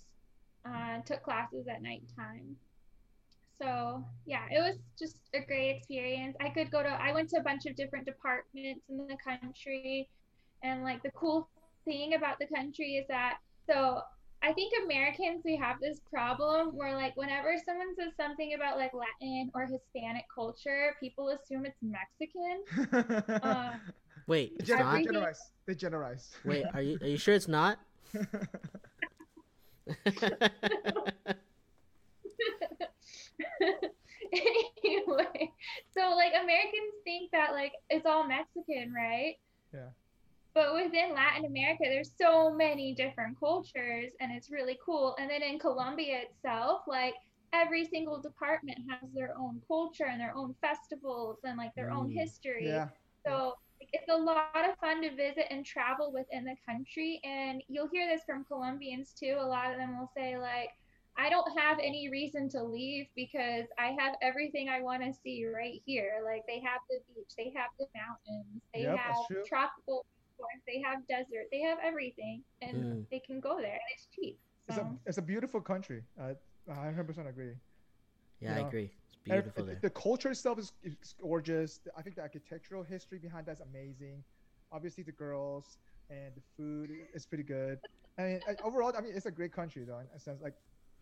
Uh, 0.64 1.00
took 1.02 1.22
classes 1.22 1.66
at 1.68 1.80
nighttime. 1.82 2.56
So 3.58 4.04
yeah, 4.26 4.46
it 4.50 4.60
was 4.60 4.78
just 4.98 5.16
a 5.34 5.40
great 5.40 5.76
experience. 5.76 6.36
I 6.40 6.50
could 6.50 6.70
go 6.70 6.82
to, 6.82 6.88
I 6.88 7.12
went 7.12 7.30
to 7.30 7.38
a 7.38 7.42
bunch 7.42 7.66
of 7.66 7.74
different 7.76 8.06
departments 8.06 8.84
in 8.88 9.06
the 9.06 9.16
country, 9.16 10.08
and 10.62 10.82
like 10.82 11.02
the 11.02 11.10
cool 11.12 11.48
thing 11.88 12.14
about 12.14 12.38
the 12.38 12.46
country 12.46 12.96
is 13.00 13.06
that 13.08 13.38
so 13.66 14.00
I 14.42 14.52
think 14.52 14.72
Americans 14.84 15.42
we 15.44 15.56
have 15.56 15.80
this 15.80 15.98
problem 16.08 16.68
where 16.76 16.94
like 16.94 17.16
whenever 17.16 17.54
someone 17.64 17.94
says 17.96 18.12
something 18.16 18.54
about 18.54 18.76
like 18.76 18.92
Latin 18.94 19.50
or 19.54 19.62
Hispanic 19.66 20.24
culture, 20.32 20.94
people 21.00 21.30
assume 21.30 21.66
it's 21.66 21.76
Mexican. 21.82 22.62
Uh, 23.42 23.72
Wait, 24.28 24.50
they 24.50 24.56
it's 24.60 24.68
gen- 24.68 24.78
not. 24.78 24.86
everything- 24.90 25.06
generalize. 25.12 25.40
They 25.66 25.74
generalize. 25.74 26.36
Wait, 26.44 26.64
are 26.74 26.82
you 26.82 26.98
are 27.02 27.08
you 27.08 27.16
sure 27.18 27.34
it's 27.34 27.48
not? 27.48 27.78
anyway, 34.32 35.52
so 35.94 36.10
like 36.14 36.32
Americans 36.32 36.94
think 37.04 37.30
that 37.32 37.52
like 37.52 37.72
it's 37.90 38.06
all 38.06 38.26
Mexican, 38.26 38.92
right? 38.94 39.34
Yeah. 39.72 39.88
But 40.58 40.74
within 40.84 41.14
Latin 41.16 41.46
America, 41.46 41.84
there's 41.86 42.16
so 42.20 42.54
many 42.54 42.94
different 42.94 43.38
cultures, 43.40 44.12
and 44.20 44.32
it's 44.32 44.52
really 44.52 44.78
cool. 44.84 45.16
And 45.20 45.30
then 45.30 45.42
in 45.42 45.60
Colombia 45.60 46.22
itself, 46.30 46.82
like 46.88 47.14
every 47.54 47.84
single 47.86 48.20
department 48.22 48.78
has 48.90 49.12
their 49.14 49.34
own 49.38 49.62
culture 49.68 50.06
and 50.06 50.20
their 50.20 50.34
own 50.36 50.54
festivals 50.60 51.38
and 51.44 51.58
like 51.58 51.74
their 51.76 51.92
own 51.92 52.10
Mm. 52.10 52.14
history. 52.14 52.84
yeah. 52.84 52.88
So 53.26 53.54
like, 53.80 53.90
it's 53.92 54.10
a 54.10 54.16
lot 54.16 54.68
of 54.68 54.76
fun 54.80 55.02
to 55.02 55.14
visit 55.14 55.46
and 55.50 55.64
travel 55.64 56.12
within 56.12 56.44
the 56.44 56.56
country. 56.68 57.20
And 57.24 57.62
you'll 57.68 57.88
hear 57.92 58.08
this 58.08 58.22
from 58.26 58.44
Colombians 58.44 59.14
too. 59.14 59.36
A 59.40 59.46
lot 59.46 59.70
of 59.72 59.78
them 59.78 59.98
will 59.98 60.10
say, 60.16 60.36
like, 60.38 60.70
I 61.18 61.28
don't 61.30 61.58
have 61.58 61.78
any 61.78 62.08
reason 62.10 62.48
to 62.50 62.62
leave 62.64 63.06
because 63.16 63.66
I 63.78 63.96
have 63.98 64.14
everything 64.22 64.68
I 64.68 64.82
want 64.82 65.04
to 65.04 65.12
see 65.12 65.44
right 65.46 65.80
here. 65.86 66.22
Like, 66.24 66.42
they 66.48 66.60
have 66.60 66.80
the 66.90 67.00
beach, 67.08 67.32
they 67.38 67.52
have 67.56 67.70
the 67.78 67.86
mountains, 67.94 68.62
they 68.74 68.90
Yep, 68.92 69.00
have 69.00 69.26
tropical 69.46 70.06
forests, 70.38 70.64
they 70.66 70.80
have 70.80 71.06
desert, 71.08 71.48
they 71.52 71.60
have 71.60 71.78
everything. 71.82 72.44
And 72.62 72.76
Mm. 72.76 73.06
they 73.10 73.20
can 73.20 73.40
go 73.40 73.58
there 73.60 73.72
and 73.82 73.88
it's 73.94 74.08
cheap. 74.14 74.38
It's 74.68 74.78
a 74.78 74.86
it's 75.06 75.18
a 75.18 75.22
beautiful 75.22 75.60
country. 75.60 76.04
I 76.20 76.34
100% 76.66 77.28
agree. 77.28 77.54
yeah, 78.40 78.54
I 78.54 78.60
know, 78.60 78.68
agree. 78.68 78.90
It's 79.08 79.16
Ev- 79.16 79.24
beautiful 79.24 79.64
there. 79.64 79.78
The 79.82 79.90
culture 79.90 80.30
itself 80.30 80.58
is, 80.58 80.72
is 80.82 81.14
gorgeous. 81.20 81.80
I 81.96 82.02
think 82.02 82.16
the 82.16 82.22
architectural 82.22 82.82
history 82.84 83.18
behind 83.18 83.46
that 83.46 83.52
is 83.52 83.60
amazing. 83.60 84.24
Obviously, 84.72 85.04
the 85.04 85.12
girls 85.12 85.78
and 86.10 86.34
the 86.34 86.42
food 86.56 86.90
is 87.14 87.26
pretty 87.26 87.44
good. 87.44 87.78
I 88.18 88.22
mean, 88.22 88.40
overall, 88.62 88.92
I 88.96 89.00
mean, 89.00 89.12
it's 89.14 89.26
a 89.26 89.30
great 89.30 89.52
country 89.52 89.84
though. 89.84 89.98
In 90.00 90.08
a 90.14 90.18
sense, 90.20 90.40
like, 90.42 90.54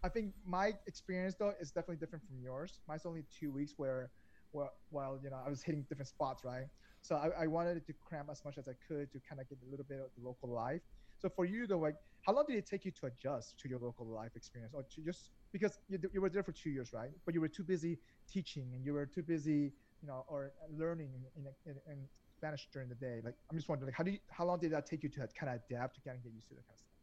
I 0.04 0.08
think 0.08 0.34
my 0.44 0.74
experience 0.86 1.34
though 1.38 1.54
is 1.60 1.70
definitely 1.72 1.96
different 1.96 2.24
from 2.26 2.38
yours. 2.40 2.80
Mine's 2.88 3.06
only 3.06 3.24
two 3.30 3.52
weeks 3.52 3.74
where, 3.76 4.10
while 4.52 5.18
you 5.22 5.30
know, 5.30 5.38
I 5.44 5.48
was 5.48 5.62
hitting 5.62 5.84
different 5.88 6.08
spots, 6.08 6.44
right? 6.44 6.66
So 7.02 7.16
I, 7.16 7.44
I 7.44 7.46
wanted 7.46 7.86
to 7.86 7.92
cram 7.92 8.26
as 8.30 8.44
much 8.44 8.58
as 8.58 8.66
I 8.68 8.72
could 8.86 9.12
to 9.12 9.20
kind 9.28 9.40
of 9.40 9.48
get 9.48 9.58
a 9.66 9.70
little 9.70 9.86
bit 9.88 9.98
of 9.98 10.10
the 10.18 10.26
local 10.26 10.48
life. 10.48 10.80
So 11.18 11.28
for 11.28 11.44
you 11.44 11.66
though, 11.66 11.78
like, 11.78 11.96
how 12.22 12.32
long 12.32 12.44
did 12.48 12.56
it 12.56 12.66
take 12.66 12.84
you 12.84 12.90
to 12.90 13.06
adjust 13.06 13.58
to 13.60 13.68
your 13.68 13.78
local 13.78 14.06
life 14.06 14.32
experience, 14.34 14.74
or 14.74 14.82
to 14.82 15.00
just 15.02 15.30
because 15.52 15.78
you, 15.88 15.98
you 16.12 16.20
were 16.20 16.28
there 16.28 16.42
for 16.42 16.52
two 16.52 16.70
years, 16.70 16.92
right? 16.92 17.10
But 17.24 17.34
you 17.34 17.40
were 17.40 17.48
too 17.48 17.62
busy 17.62 17.98
teaching, 18.30 18.72
and 18.74 18.84
you 18.84 18.94
were 18.94 19.06
too 19.06 19.22
busy, 19.22 19.72
you 20.02 20.08
know, 20.08 20.24
or 20.26 20.52
learning 20.76 21.10
in, 21.36 21.44
in, 21.66 21.76
in, 21.92 21.98
Spanish 22.36 22.68
during 22.70 22.86
the 22.86 22.94
day. 22.94 23.20
Like, 23.24 23.32
I'm 23.50 23.56
just 23.56 23.66
wondering, 23.66 23.86
like, 23.88 23.96
how 23.96 24.04
do 24.04 24.10
you, 24.10 24.18
how 24.28 24.44
long 24.44 24.58
did 24.60 24.70
that 24.72 24.84
take 24.84 25.02
you 25.02 25.08
to 25.08 25.26
kind 25.40 25.54
of 25.54 25.60
adapt 25.70 25.94
to 25.94 26.02
kind 26.02 26.18
of 26.18 26.22
get 26.22 26.34
used 26.34 26.48
to 26.48 26.54
that 26.54 26.66
kind 26.66 26.74
of 26.74 26.78
stuff? 26.78 26.96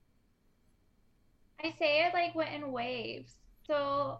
I 1.63 1.79
say 1.79 2.05
it 2.05 2.13
like 2.13 2.35
went 2.35 2.53
in 2.53 2.71
waves. 2.71 3.37
So 3.65 4.19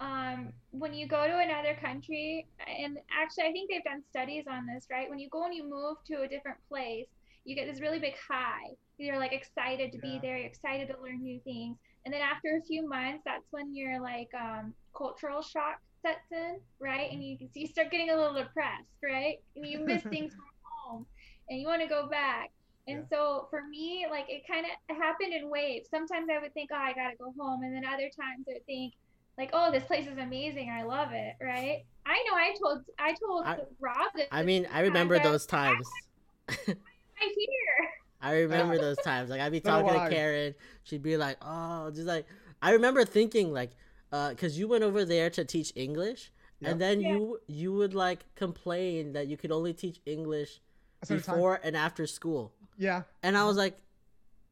um, 0.00 0.52
when 0.70 0.92
you 0.94 1.06
go 1.06 1.26
to 1.26 1.38
another 1.38 1.76
country, 1.80 2.46
and 2.66 2.98
actually, 3.12 3.44
I 3.44 3.52
think 3.52 3.70
they've 3.70 3.84
done 3.84 4.02
studies 4.10 4.44
on 4.50 4.66
this, 4.66 4.86
right? 4.90 5.08
When 5.08 5.18
you 5.18 5.28
go 5.30 5.44
and 5.44 5.54
you 5.54 5.64
move 5.68 5.96
to 6.06 6.22
a 6.22 6.28
different 6.28 6.58
place, 6.68 7.06
you 7.44 7.54
get 7.54 7.66
this 7.70 7.80
really 7.80 7.98
big 7.98 8.14
high. 8.28 8.74
You're 8.98 9.18
like 9.18 9.32
excited 9.32 9.92
to 9.92 9.98
Yeah. 9.98 10.02
be 10.02 10.18
there, 10.22 10.36
you're 10.38 10.46
excited 10.46 10.88
to 10.88 11.00
learn 11.02 11.22
new 11.22 11.40
things. 11.40 11.78
And 12.04 12.12
then 12.12 12.22
after 12.22 12.56
a 12.56 12.62
few 12.66 12.88
months, 12.88 13.22
that's 13.24 13.46
when 13.50 13.74
your 13.74 14.00
like 14.00 14.28
um, 14.38 14.74
cultural 14.96 15.42
shock 15.42 15.78
sets 16.04 16.30
in, 16.32 16.58
right? 16.80 17.10
And 17.10 17.22
you 17.22 17.38
you 17.54 17.66
start 17.66 17.90
getting 17.90 18.10
a 18.10 18.16
little 18.16 18.34
depressed, 18.34 18.98
right? 19.02 19.36
And 19.56 19.66
you 19.66 19.84
miss 19.84 20.02
things 20.10 20.32
from 20.34 20.44
home, 20.84 21.06
and 21.48 21.60
you 21.60 21.66
want 21.66 21.82
to 21.82 21.88
go 21.88 22.08
back. 22.08 22.50
And 22.86 23.04
Yeah. 23.10 23.18
so 23.18 23.46
for 23.50 23.62
me, 23.68 24.06
like 24.10 24.26
it 24.28 24.42
kind 24.50 24.66
of 24.66 24.96
happened 24.96 25.32
in 25.32 25.50
waves. 25.50 25.88
Sometimes 25.90 26.28
I 26.30 26.40
would 26.40 26.52
think, 26.54 26.70
oh, 26.72 26.76
I 26.76 26.92
gotta 26.92 27.16
go 27.18 27.32
home, 27.38 27.62
and 27.62 27.74
then 27.74 27.84
other 27.84 28.10
times 28.20 28.44
I 28.48 28.54
would 28.54 28.66
think, 28.66 28.92
like, 29.38 29.50
oh, 29.52 29.70
this 29.72 29.84
place 29.84 30.06
is 30.06 30.18
amazing, 30.18 30.70
I 30.70 30.82
love 30.84 31.08
it, 31.12 31.34
right? 31.42 31.84
I 32.06 32.22
know 32.28 32.36
I 32.36 32.54
told 32.60 32.84
I 32.98 33.14
told 33.14 33.46
I- 33.46 33.58
Rob 33.80 34.12
that 34.16 34.28
I 34.32 34.42
mean, 34.42 34.66
I 34.72 34.80
remember 34.80 35.14
that- 35.16 35.24
those 35.24 35.46
times. 35.46 35.86
I 36.48 36.54
hear. 36.66 37.88
I 38.20 38.32
remember 38.40 38.78
those 38.78 38.96
times. 38.98 39.30
Like 39.30 39.40
I'd 39.40 39.52
be 39.52 39.60
talking 39.72 39.88
to 39.98 40.08
Karen, 40.10 40.54
she'd 40.84 41.02
be 41.02 41.16
like, 41.16 41.36
"Oh, 41.42 41.90
just 41.90 42.06
like." 42.06 42.26
I 42.62 42.70
remember 42.72 43.04
thinking 43.04 43.52
like, 43.52 43.72
uh, 44.12 44.30
because 44.30 44.58
you 44.58 44.66
went 44.68 44.84
over 44.84 45.04
there 45.04 45.28
to 45.30 45.44
teach 45.44 45.72
English, 45.76 46.32
Yep. 46.60 46.70
and 46.72 46.80
then 46.80 47.00
Yeah. 47.00 47.08
you 47.12 47.40
you 47.46 47.72
would 47.74 47.94
like 47.94 48.24
complain 48.34 49.12
that 49.12 49.26
you 49.28 49.36
could 49.36 49.52
only 49.52 49.74
teach 49.74 50.00
English 50.06 50.60
At 51.02 51.08
the 51.08 51.14
same 51.16 51.22
time. 51.22 51.34
before 51.34 51.60
and 51.62 51.76
after 51.76 52.06
school, 52.06 52.52
Yeah. 52.78 53.02
and 53.22 53.36
I 53.36 53.44
was 53.44 53.56
like, 53.58 53.76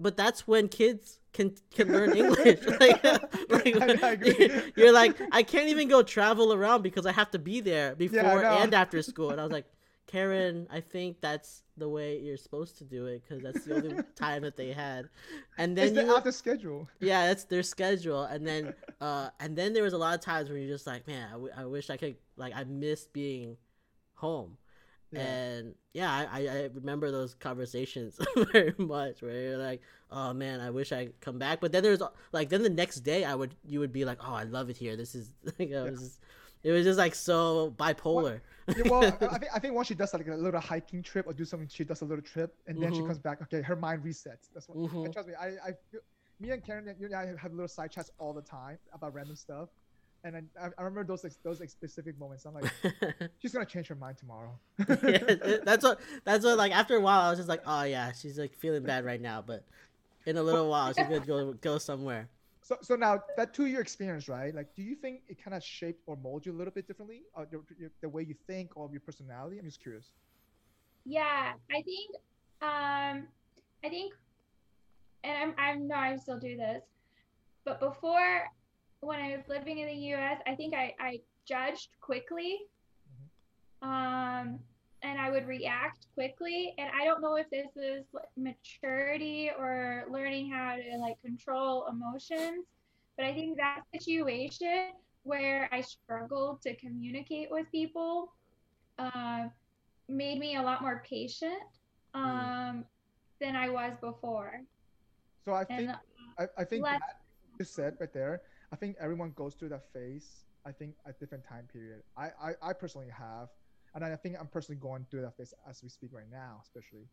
but 0.00 0.16
that's 0.16 0.46
when 0.46 0.68
kids 0.68 1.20
can 1.32 1.54
can 1.74 1.92
learn 1.92 2.16
English. 2.16 2.60
like, 2.80 3.02
like, 3.48 4.02
I 4.02 4.10
agree. 4.12 4.50
you're 4.76 4.92
like, 4.92 5.16
I 5.32 5.42
can't 5.42 5.68
even 5.68 5.88
go 5.88 6.02
travel 6.02 6.52
around 6.52 6.82
because 6.82 7.06
I 7.06 7.12
have 7.12 7.30
to 7.32 7.38
be 7.38 7.60
there 7.60 7.94
before 7.94 8.22
know. 8.42 8.58
and 8.58 8.74
after 8.74 9.00
school, 9.02 9.30
and 9.30 9.40
I 9.40 9.44
was 9.44 9.52
like. 9.52 9.66
Karen, 10.08 10.66
I 10.70 10.80
think 10.80 11.20
that's 11.22 11.62
the 11.78 11.88
way 11.88 12.18
you're 12.18 12.36
supposed 12.36 12.76
to 12.78 12.84
do 12.84 13.06
it 13.06 13.22
because 13.22 13.42
that's 13.42 13.64
the 13.64 13.76
only 13.76 14.02
time 14.16 14.42
that 14.42 14.56
they 14.56 14.70
had. 14.72 15.08
And 15.56 15.78
then 15.78 15.86
It's 15.86 15.96
the 15.96 16.04
you, 16.04 16.16
after 16.16 16.32
schedule. 16.32 16.86
yeah, 17.00 17.28
that's 17.28 17.44
their 17.44 17.62
schedule. 17.62 18.24
And 18.24 18.46
then, 18.46 18.74
uh, 19.00 19.30
and 19.40 19.56
then 19.56 19.72
there 19.72 19.84
was 19.84 19.94
a 19.94 19.98
lot 19.98 20.14
of 20.14 20.20
times 20.20 20.50
where 20.50 20.58
you're 20.58 20.68
just 20.68 20.86
like, 20.86 21.06
man, 21.06 21.28
I, 21.28 21.32
w- 21.32 21.52
I 21.56 21.64
wish 21.64 21.88
I 21.88 21.96
could, 21.96 22.16
like, 22.36 22.52
I 22.54 22.64
miss 22.64 23.06
being 23.06 23.56
home. 24.14 24.58
Yeah. 25.12 25.20
And 25.20 25.74
yeah, 25.92 26.26
I, 26.32 26.46
I, 26.46 26.70
remember 26.72 27.10
those 27.10 27.34
conversations 27.34 28.18
very 28.52 28.74
much 28.78 29.22
where 29.22 29.40
you're 29.40 29.58
like, 29.58 29.82
oh 30.10 30.32
man, 30.32 30.60
I 30.60 30.70
wish 30.70 30.90
I 30.92 31.06
could 31.06 31.20
come 31.20 31.38
back. 31.38 31.60
But 31.60 31.72
then 31.72 31.82
there's 31.82 32.02
like, 32.32 32.48
then 32.48 32.62
the 32.62 32.70
next 32.70 33.00
day 33.00 33.24
I 33.24 33.34
would, 33.34 33.54
you 33.64 33.80
would 33.80 33.92
be 33.92 34.04
like, 34.04 34.18
oh, 34.26 34.32
I 34.34 34.44
love 34.44 34.70
it 34.70 34.76
here. 34.76 34.96
This 34.96 35.14
is, 35.14 35.32
like, 35.44 35.70
it 35.70 35.90
was, 35.90 36.00
just, 36.00 36.20
it 36.62 36.72
was 36.72 36.84
just 36.84 36.98
like 36.98 37.14
so 37.14 37.74
bipolar. 37.76 38.40
Yeah, 38.74 38.84
well, 38.88 39.04
I 39.04 39.10
think 39.38 39.50
I 39.54 39.58
think 39.58 39.74
once 39.74 39.88
she 39.88 39.94
does 39.94 40.14
like 40.14 40.26
a 40.28 40.34
little 40.34 40.60
hiking 40.60 41.02
trip 41.02 41.26
or 41.26 41.32
do 41.34 41.44
something, 41.44 41.68
she 41.68 41.84
does 41.84 42.00
a 42.02 42.04
little 42.04 42.22
trip, 42.24 42.54
and 42.66 42.80
then 42.82 42.92
she 42.92 43.02
Mhm. 43.02 43.06
comes 43.06 43.18
back. 43.18 43.42
Okay, 43.42 43.60
her 43.60 43.76
mind 43.76 44.04
resets. 44.04 44.48
That's 44.54 44.68
what. 44.68 44.78
Mhm. 44.78 45.04
And 45.04 45.12
trust 45.12 45.28
me, 45.28 45.34
I, 45.34 45.46
I 45.48 45.72
feel, 45.90 46.00
me 46.40 46.50
and 46.50 46.64
Karen, 46.64 46.94
you 46.98 47.06
and 47.06 47.14
I 47.14 47.34
have 47.36 47.52
little 47.52 47.68
side 47.68 47.90
chats 47.90 48.10
all 48.18 48.32
the 48.32 48.42
time 48.42 48.78
about 48.92 49.14
random 49.14 49.36
stuff, 49.36 49.68
and 50.24 50.36
I, 50.36 50.40
I 50.60 50.68
I 50.78 50.82
remember 50.82 51.04
those 51.04 51.24
like, 51.24 51.32
those 51.42 51.60
like, 51.60 51.70
specific 51.70 52.18
moments. 52.18 52.44
I'm 52.44 52.54
like, 52.54 52.70
she's 53.40 53.52
gonna 53.52 53.66
change 53.66 53.88
her 53.88 53.94
mind 53.94 54.18
tomorrow. 54.18 54.58
yeah, 54.88 55.58
that's 55.64 55.84
what 55.84 56.00
that's 56.24 56.44
what 56.44 56.58
like 56.58 56.72
after 56.72 56.96
a 56.96 57.00
while 57.00 57.20
I 57.20 57.30
was 57.30 57.38
just 57.38 57.48
like, 57.48 57.62
oh 57.66 57.82
yeah, 57.82 58.12
she's 58.12 58.38
like 58.38 58.54
feeling 58.54 58.82
bad 58.82 59.04
right 59.04 59.20
now, 59.20 59.42
but 59.42 59.64
in 60.26 60.36
a 60.36 60.42
little 60.42 60.68
while 60.68 60.92
she's 60.92 61.06
gonna 61.06 61.20
go 61.20 61.52
go 61.54 61.78
somewhere. 61.78 62.28
So, 62.64 62.78
so 62.80 62.94
now 62.94 63.20
that 63.36 63.52
two-year 63.52 63.80
experience, 63.80 64.28
right? 64.28 64.54
Like, 64.54 64.72
do 64.76 64.82
you 64.82 64.94
think 64.94 65.22
it 65.28 65.42
kind 65.42 65.54
of 65.54 65.64
shaped 65.64 66.00
or 66.06 66.16
molded 66.16 66.46
you 66.46 66.52
a 66.52 66.56
little 66.56 66.72
bit 66.72 66.86
differently, 66.86 67.22
uh, 67.36 67.44
the, 67.50 67.60
the 68.00 68.08
way 68.08 68.22
you 68.22 68.36
think 68.46 68.76
or 68.76 68.88
your 68.92 69.00
personality? 69.00 69.58
I'm 69.58 69.64
just 69.64 69.82
curious. 69.82 70.12
Yeah, 71.04 71.54
I 71.72 71.82
think, 71.82 72.10
um, 72.62 73.26
I 73.84 73.88
think, 73.88 74.14
and 75.24 75.36
I'm, 75.36 75.54
I 75.58 75.74
know 75.74 75.96
I 75.96 76.16
still 76.16 76.38
do 76.38 76.56
this, 76.56 76.84
but 77.64 77.80
before, 77.80 78.44
when 79.02 79.20
I 79.20 79.36
was 79.36 79.44
living 79.48 79.78
in 79.78 79.88
the 79.88 79.94
U.S., 80.14 80.38
I 80.46 80.54
think 80.54 80.74
I, 80.74 80.94
I 80.98 81.20
judged 81.46 81.88
quickly, 82.00 82.58
um, 83.82 84.58
and 85.02 85.20
I 85.20 85.30
would 85.30 85.46
react 85.46 86.06
quickly. 86.14 86.74
And 86.78 86.88
I 86.98 87.04
don't 87.04 87.20
know 87.20 87.36
if 87.36 87.50
this 87.50 87.76
is 87.76 88.04
maturity 88.36 89.50
or 89.58 90.04
learning 90.10 90.50
how 90.50 90.76
to 90.76 90.98
like 90.98 91.20
control 91.20 91.86
emotions, 91.90 92.64
but 93.16 93.26
I 93.26 93.34
think 93.34 93.56
that 93.58 93.80
situation 93.92 94.92
where 95.24 95.68
I 95.72 95.80
struggled 95.80 96.62
to 96.62 96.74
communicate 96.76 97.48
with 97.50 97.66
people. 97.70 98.32
Uh, 98.98 99.48
made 100.08 100.38
me 100.38 100.56
a 100.56 100.62
lot 100.62 100.82
more 100.82 101.02
patient 101.08 101.62
um, 102.14 102.84
than 103.40 103.56
I 103.56 103.68
was 103.68 103.92
before. 104.00 104.60
So 105.44 105.54
I 105.54 105.64
think 105.64 105.90
And 105.90 105.96
I, 106.38 106.46
I 106.58 106.64
think 106.64 106.82
Let- 106.84 107.00
that 107.00 107.16
you 107.58 107.64
said 107.64 107.94
right 108.00 108.12
there. 108.12 108.42
I 108.72 108.76
think 108.76 108.96
everyone 109.00 109.32
goes 109.36 109.54
through 109.54 109.70
that 109.70 109.84
phase. 109.92 110.44
I 110.66 110.72
think 110.72 110.96
at 111.06 111.18
different 111.20 111.44
time 111.44 111.68
period. 111.72 112.02
I, 112.16 112.28
I, 112.42 112.52
I 112.62 112.72
personally 112.72 113.08
have, 113.10 113.48
and 113.94 114.04
I 114.04 114.16
think 114.16 114.36
I'm 114.40 114.46
personally 114.48 114.80
going 114.80 115.06
through 115.10 115.22
that 115.22 115.36
phase 115.36 115.54
as 115.68 115.82
we 115.82 115.88
speak 115.88 116.10
right 116.12 116.30
now, 116.30 116.60
especially. 116.62 117.08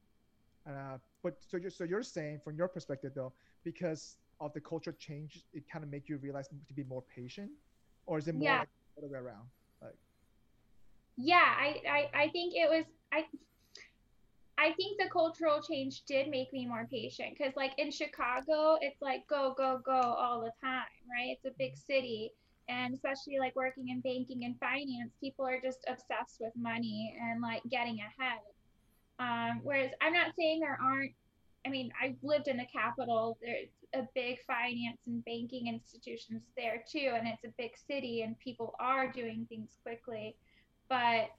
Uh, 0.67 0.97
but 1.23 1.35
so 1.41 1.57
you're 1.57 1.71
so 1.71 1.83
you're 1.83 2.03
saying 2.03 2.39
from 2.43 2.55
your 2.55 2.67
perspective 2.67 3.13
though, 3.15 3.33
because 3.63 4.17
of 4.39 4.53
the 4.53 4.61
culture 4.61 4.93
change, 4.99 5.43
it 5.53 5.63
kind 5.71 5.83
of 5.83 5.89
make 5.89 6.07
you 6.09 6.17
realize 6.17 6.47
to 6.49 6.73
be 6.75 6.83
more 6.83 7.03
patient, 7.15 7.51
or 8.05 8.17
is 8.19 8.27
it 8.27 8.35
more 8.35 8.55
Yeah. 8.55 8.59
like 8.59 8.69
the 8.95 9.03
other 9.03 9.13
way 9.13 9.19
around? 9.19 9.47
Like, 9.81 9.97
yeah, 11.17 11.35
I, 11.59 11.81
I, 11.89 12.23
I 12.23 12.29
think 12.29 12.53
it 12.55 12.69
was 12.69 12.85
I 13.11 13.25
I 14.59 14.73
think 14.73 14.99
the 14.99 15.09
cultural 15.09 15.61
change 15.61 16.03
did 16.05 16.27
make 16.27 16.51
me 16.51 16.65
more 16.65 16.85
patient 16.91 17.37
because 17.37 17.55
like 17.55 17.71
in 17.77 17.91
Chicago, 17.91 18.77
it's 18.81 19.01
like 19.01 19.25
go, 19.29 19.53
go, 19.57 19.79
go 19.85 19.93
all 19.93 20.41
the 20.41 20.51
time, 20.61 20.83
right? 21.09 21.29
It's 21.29 21.45
a 21.45 21.57
big 21.57 21.77
city. 21.77 22.33
And 22.67 22.93
especially 22.93 23.39
like 23.39 23.55
working 23.55 23.87
in 23.87 24.01
banking 24.01 24.43
and 24.43 24.59
finance, 24.59 25.13
people 25.21 25.47
are 25.47 25.61
just 25.61 25.85
obsessed 25.87 26.41
with 26.41 26.51
money 26.57 27.15
and 27.21 27.41
like 27.41 27.61
getting 27.71 27.99
ahead. 27.99 28.41
Um, 29.17 29.61
whereas 29.63 29.91
I'm 30.01 30.13
not 30.13 30.33
saying 30.37 30.59
there 30.59 30.77
aren't, 30.83 31.13
I 31.65 31.69
mean, 31.69 31.91
I've 32.01 32.17
lived 32.21 32.49
in 32.49 32.57
the 32.57 32.67
capital. 32.71 33.37
There's 33.41 33.69
a 33.93 34.07
big 34.13 34.39
finance 34.45 34.99
and 35.07 35.23
banking 35.23 35.67
institutions 35.67 36.43
there 36.57 36.83
too, 36.89 37.13
and 37.15 37.27
it's 37.27 37.43
a 37.45 37.53
big 37.57 37.71
city, 37.87 38.21
and 38.21 38.37
people 38.39 38.75
are 38.79 39.11
doing 39.11 39.45
things 39.49 39.77
quickly. 39.83 40.35
But 40.89 41.29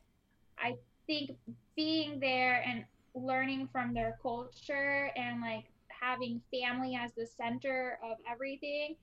I 0.58 0.76
think 1.06 1.32
being 1.76 2.18
there 2.18 2.62
and 2.66 2.84
learning 3.14 3.68
from 3.72 3.94
their 3.94 4.18
culture 4.22 5.10
and 5.16 5.40
like 5.40 5.64
having 5.88 6.40
family 6.50 6.96
as 6.96 7.12
the 7.12 7.26
center 7.26 7.98
of 8.02 8.16
everything 8.30 8.94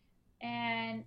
and 0.42 1.04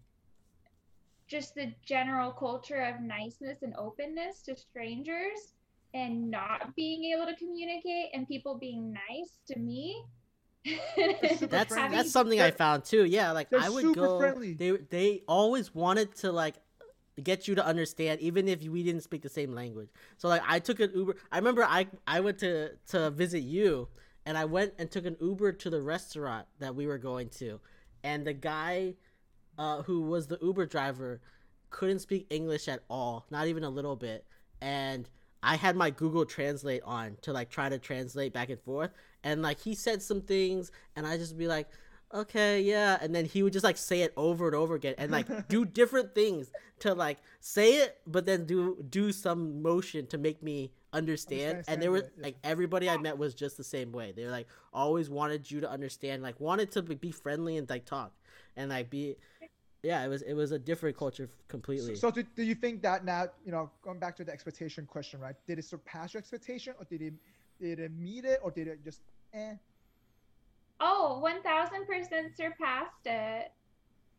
just 1.29 1.55
the 1.55 1.73
general 1.85 2.33
culture 2.33 2.83
of 2.83 3.01
niceness 3.01 3.63
and 3.63 3.75
openness 3.77 4.43
to 4.43 4.57
strangers 4.57 5.55
and 5.95 6.31
not 6.31 6.75
being 6.77 7.05
able 7.13 7.27
to 7.27 7.37
communicate 7.37 8.11
and 8.13 8.27
people 8.29 8.59
being 8.59 8.93
nice 8.93 9.33
to 9.47 9.59
me. 9.59 10.03
That's 11.49 11.75
that's 11.75 12.11
something 12.11 12.41
I 12.41 12.51
found 12.51 12.85
too. 12.85 13.05
Yeah, 13.05 13.33
like 13.33 13.49
they're 13.51 13.61
I 13.61 13.69
would 13.69 13.95
go. 13.95 14.19
friendly. 14.19 14.53
They 14.53 14.73
they 14.73 15.23
always 15.27 15.75
wanted 15.75 16.15
to 16.17 16.33
like 16.33 16.57
get 17.21 17.47
you 17.49 17.55
to 17.55 17.65
understand, 17.65 18.21
even 18.21 18.49
if 18.49 18.63
we 18.63 18.83
didn't 18.83 19.03
speak 19.03 19.23
the 19.23 19.29
same 19.29 19.53
language. 19.55 19.89
So 20.17 20.29
like 20.29 20.43
I 20.47 20.59
took 20.59 20.81
an 20.81 20.91
Uber. 20.95 21.17
I 21.31 21.39
remember 21.39 21.63
I 21.65 21.87
I 22.07 22.21
went 22.21 22.39
to 22.39 22.71
to 22.89 23.11
visit 23.11 23.41
you, 23.41 23.89
and 24.27 24.37
I 24.37 24.45
went 24.45 24.75
and 24.79 24.91
took 24.91 25.07
an 25.07 25.17
Uber 25.21 25.53
to 25.53 25.71
the 25.71 25.81
restaurant 25.81 26.47
that 26.59 26.75
we 26.75 26.87
were 26.87 26.99
going 26.99 27.29
to, 27.39 27.61
and 28.03 28.27
the 28.27 28.33
guy, 28.33 28.95
uh, 29.59 29.83
who 29.83 30.03
was 30.03 30.27
the 30.27 30.39
Uber 30.41 30.67
driver, 30.67 31.21
couldn't 31.71 32.01
speak 32.01 32.27
English 32.31 32.69
at 32.69 32.83
all, 32.89 33.27
not 33.31 33.47
even 33.47 33.65
a 33.65 33.71
little 33.71 33.97
bit, 33.97 34.25
and. 34.61 35.09
I 35.43 35.57
had 35.57 35.75
my 35.75 35.89
Google 35.89 36.27
Translate 36.27 36.83
on 36.85 37.17
to 37.23 37.33
like 37.33 37.49
try 37.49 37.71
to 37.71 37.79
translate 37.79 38.35
back 38.35 38.51
and 38.51 38.61
forth, 38.61 38.91
and 39.25 39.41
like 39.41 39.59
he 39.59 39.75
said 39.75 40.03
some 40.03 40.21
things, 40.21 40.71
and 40.97 41.07
I 41.07 41.17
just 41.17 41.39
be 41.39 41.49
like, 41.49 41.67
okay, 42.13 42.61
yeah, 42.61 42.99
and 43.01 43.15
then 43.15 43.25
he 43.25 43.43
would 43.43 43.53
just 43.53 43.65
like 43.65 43.77
say 43.77 44.03
it 44.03 44.13
over 44.17 44.47
and 44.47 44.55
over 44.55 44.75
again, 44.75 44.95
and 44.99 45.11
like 45.11 45.27
do 45.49 45.65
different 45.65 46.15
things 46.15 46.51
to 46.81 46.95
like 46.95 47.19
say 47.41 47.75
it, 47.77 47.99
but 48.07 48.27
then 48.27 48.47
do 48.47 48.85
do 48.89 49.13
some 49.13 49.63
motion 49.63 50.07
to 50.09 50.19
make 50.19 50.43
me 50.43 50.73
understand. 50.93 51.51
Understand, 51.51 51.65
and 51.69 51.83
there 51.83 51.91
were 51.91 51.99
yeah. 52.17 52.25
like 52.25 52.37
everybody 52.43 52.89
I 52.89 52.97
met 52.97 53.19
was 53.19 53.35
just 53.35 53.57
the 53.57 53.65
same 53.65 53.93
way. 53.93 54.13
They 54.13 54.25
were 54.25 54.31
like 54.31 54.49
always 54.73 55.09
wanted 55.09 55.51
you 55.51 55.61
to 55.61 55.71
understand, 55.71 56.23
like 56.23 56.41
wanted 56.41 56.71
to 56.73 56.83
be 56.83 57.11
friendly 57.11 57.57
and 57.57 57.69
like 57.69 57.85
talk, 57.85 58.13
and 58.57 58.71
like 58.71 58.91
be, 58.91 59.17
yeah, 59.83 60.05
it 60.05 60.09
was 60.09 60.23
it 60.23 60.35
was 60.35 60.53
a 60.53 60.59
different 60.59 60.97
culture 60.97 61.29
completely. 61.49 61.95
So, 61.97 62.11
do, 62.11 62.23
do 62.23 62.43
you 62.43 62.55
think 62.55 62.83
that 62.83 63.05
now, 63.05 63.27
you 63.45 63.53
know, 63.53 63.71
going 63.83 63.99
back 63.99 64.17
to 64.17 64.25
the 64.25 64.33
expectation 64.33 64.87
question, 64.87 65.21
right? 65.21 65.37
Did 65.47 65.59
it 65.59 65.65
surpass 65.65 66.15
your 66.15 66.19
expectation, 66.19 66.75
or 66.79 66.85
did 66.85 67.03
it 67.03 67.15
did 67.61 67.79
it 67.79 67.93
meet 67.93 68.25
it, 68.25 68.41
or 68.43 68.51
did 68.51 68.69
it 68.69 68.85
just 68.85 69.01
eh? 69.35 69.55
Oh, 70.81 71.23
1000% 71.25 72.37
surpassed 72.37 72.91
it. 73.05 73.53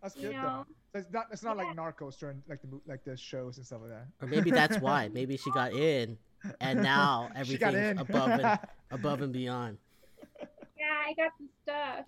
That's 0.01 0.15
good 0.15 0.33
though. 0.33 0.41
know, 0.41 0.65
So 0.93 0.99
it's 0.99 1.11
not 1.11 1.27
it's 1.31 1.43
not 1.43 1.57
like 1.57 1.75
Narcos 1.75 2.17
during 2.17 2.41
like 2.49 2.61
the 2.61 2.79
like 2.88 3.03
the 3.03 3.15
shows 3.15 3.57
and 3.57 3.65
stuff 3.65 3.81
like 3.81 3.91
that. 3.91 4.07
or 4.21 4.27
maybe 4.27 4.49
that's 4.49 4.79
why. 4.79 5.07
Maybe 5.13 5.38
she 5.38 5.51
got 5.51 5.73
in, 5.73 6.17
and 6.59 6.81
now 6.81 7.29
everything's 7.35 8.01
above 8.01 8.29
and 8.29 8.59
above 8.91 9.21
and 9.21 9.31
beyond. 9.31 9.77
yeah, 10.77 11.03
I 11.05 11.13
got 11.13 11.31
the 11.39 11.47
stuff. 11.61 12.05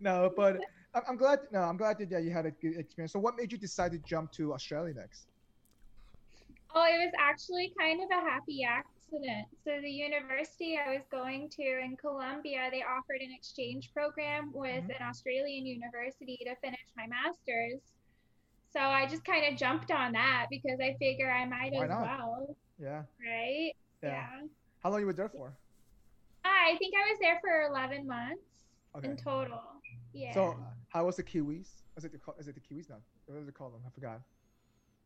no, 0.00 0.30
but 0.36 0.58
I'm, 0.94 1.02
I'm 1.08 1.16
glad. 1.16 1.40
No, 1.52 1.60
I'm 1.60 1.78
glad 1.78 1.98
that 1.98 2.10
yeah, 2.10 2.18
you 2.18 2.30
had 2.30 2.44
a 2.44 2.50
good 2.50 2.76
experience. 2.76 3.12
So, 3.12 3.18
what 3.18 3.34
made 3.36 3.50
you 3.50 3.56
decide 3.56 3.92
to 3.92 3.98
jump 3.98 4.30
to 4.32 4.52
Australia 4.52 4.92
next? 4.94 5.28
Oh, 6.74 6.84
it 6.84 6.98
was 6.98 7.12
actually 7.18 7.72
kind 7.80 8.00
of 8.02 8.10
a 8.10 8.20
happy 8.20 8.62
accident. 8.62 8.97
So 9.10 9.80
the 9.80 9.90
university 9.90 10.78
I 10.78 10.92
was 10.92 11.02
going 11.10 11.48
to 11.50 11.62
in 11.62 11.96
Colombia, 11.96 12.68
they 12.70 12.82
offered 12.82 13.20
an 13.20 13.32
exchange 13.32 13.90
program 13.92 14.52
with 14.52 14.84
Mhm. 14.84 14.96
an 15.00 15.02
Australian 15.08 15.66
university 15.66 16.36
to 16.44 16.54
finish 16.56 16.84
my 16.96 17.06
master's. 17.06 17.80
So 18.70 18.80
I 18.80 19.06
just 19.06 19.24
kind 19.24 19.46
of 19.50 19.58
jumped 19.58 19.90
on 19.90 20.12
that 20.12 20.46
because 20.50 20.78
I 20.80 20.94
figure 20.98 21.30
I 21.30 21.46
might 21.46 21.72
Why 21.72 21.84
as 21.84 21.90
not? 21.90 22.02
well, 22.02 22.56
Yeah. 22.78 23.04
right? 23.26 23.72
Yeah. 24.02 24.46
How 24.82 24.90
long 24.90 25.00
you 25.00 25.06
were 25.06 25.12
there 25.14 25.28
for? 25.30 25.56
I 26.44 26.76
think 26.78 26.94
I 26.94 27.10
was 27.10 27.18
there 27.18 27.40
for 27.40 27.62
11 27.62 28.06
months 28.06 28.42
Okay. 28.94 29.08
in 29.08 29.16
total. 29.16 29.62
Yeah. 30.12 30.32
So 30.34 30.62
how 30.90 31.06
was 31.06 31.16
the 31.16 31.24
Kiwis? 31.24 31.82
Was 31.94 32.04
it 32.04 32.12
the 32.12 32.32
is 32.38 32.46
it 32.48 32.54
the 32.54 32.60
Kiwis? 32.60 32.88
now? 32.90 33.02
What 33.26 33.36
do 33.38 33.44
they 33.44 33.52
call 33.52 33.70
them? 33.70 33.82
I 33.86 33.90
forgot. 33.90 34.20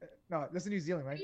Uh, 0.02 0.06
No, 0.28 0.48
that's 0.52 0.66
in 0.66 0.72
New 0.72 0.80
Zealand, 0.80 1.06
right? 1.06 1.20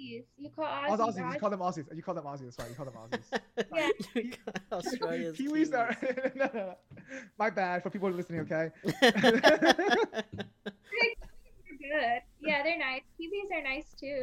Do 0.00 0.42
you 0.44 0.50
call 0.50 0.64
Aussies? 0.64 0.82
You 0.82 0.88
call 0.88 1.00
Oh, 1.00 1.06
Aussies, 1.10 1.16
Aussies. 1.20 1.34
You 1.34 1.40
call 1.40 1.50
them 1.50 1.60
Aussies. 1.60 1.96
You 1.96 2.02
call 2.02 2.14
them 2.14 2.24
Aussies. 2.24 2.56
That's 2.56 2.58
right. 2.58 2.68
You 2.70 2.74
call 2.74 2.84
them 2.86 2.94
Aussies. 3.02 3.40
Yeah. 3.74 4.30
Australia's 4.72 5.36
Kiwis 5.36 5.74
are. 5.74 5.96
no, 6.34 6.46
no, 6.46 6.50
no. 6.54 6.74
My 7.38 7.50
bad 7.50 7.82
for 7.82 7.90
people 7.90 8.10
listening. 8.10 8.40
Okay. 8.40 8.70
They're 8.84 9.12
good. 11.78 12.22
Yeah, 12.40 12.62
they're 12.62 12.78
nice. 12.78 13.02
Kiwis 13.18 13.50
are 13.58 13.62
nice 13.62 13.94
too. 13.98 14.22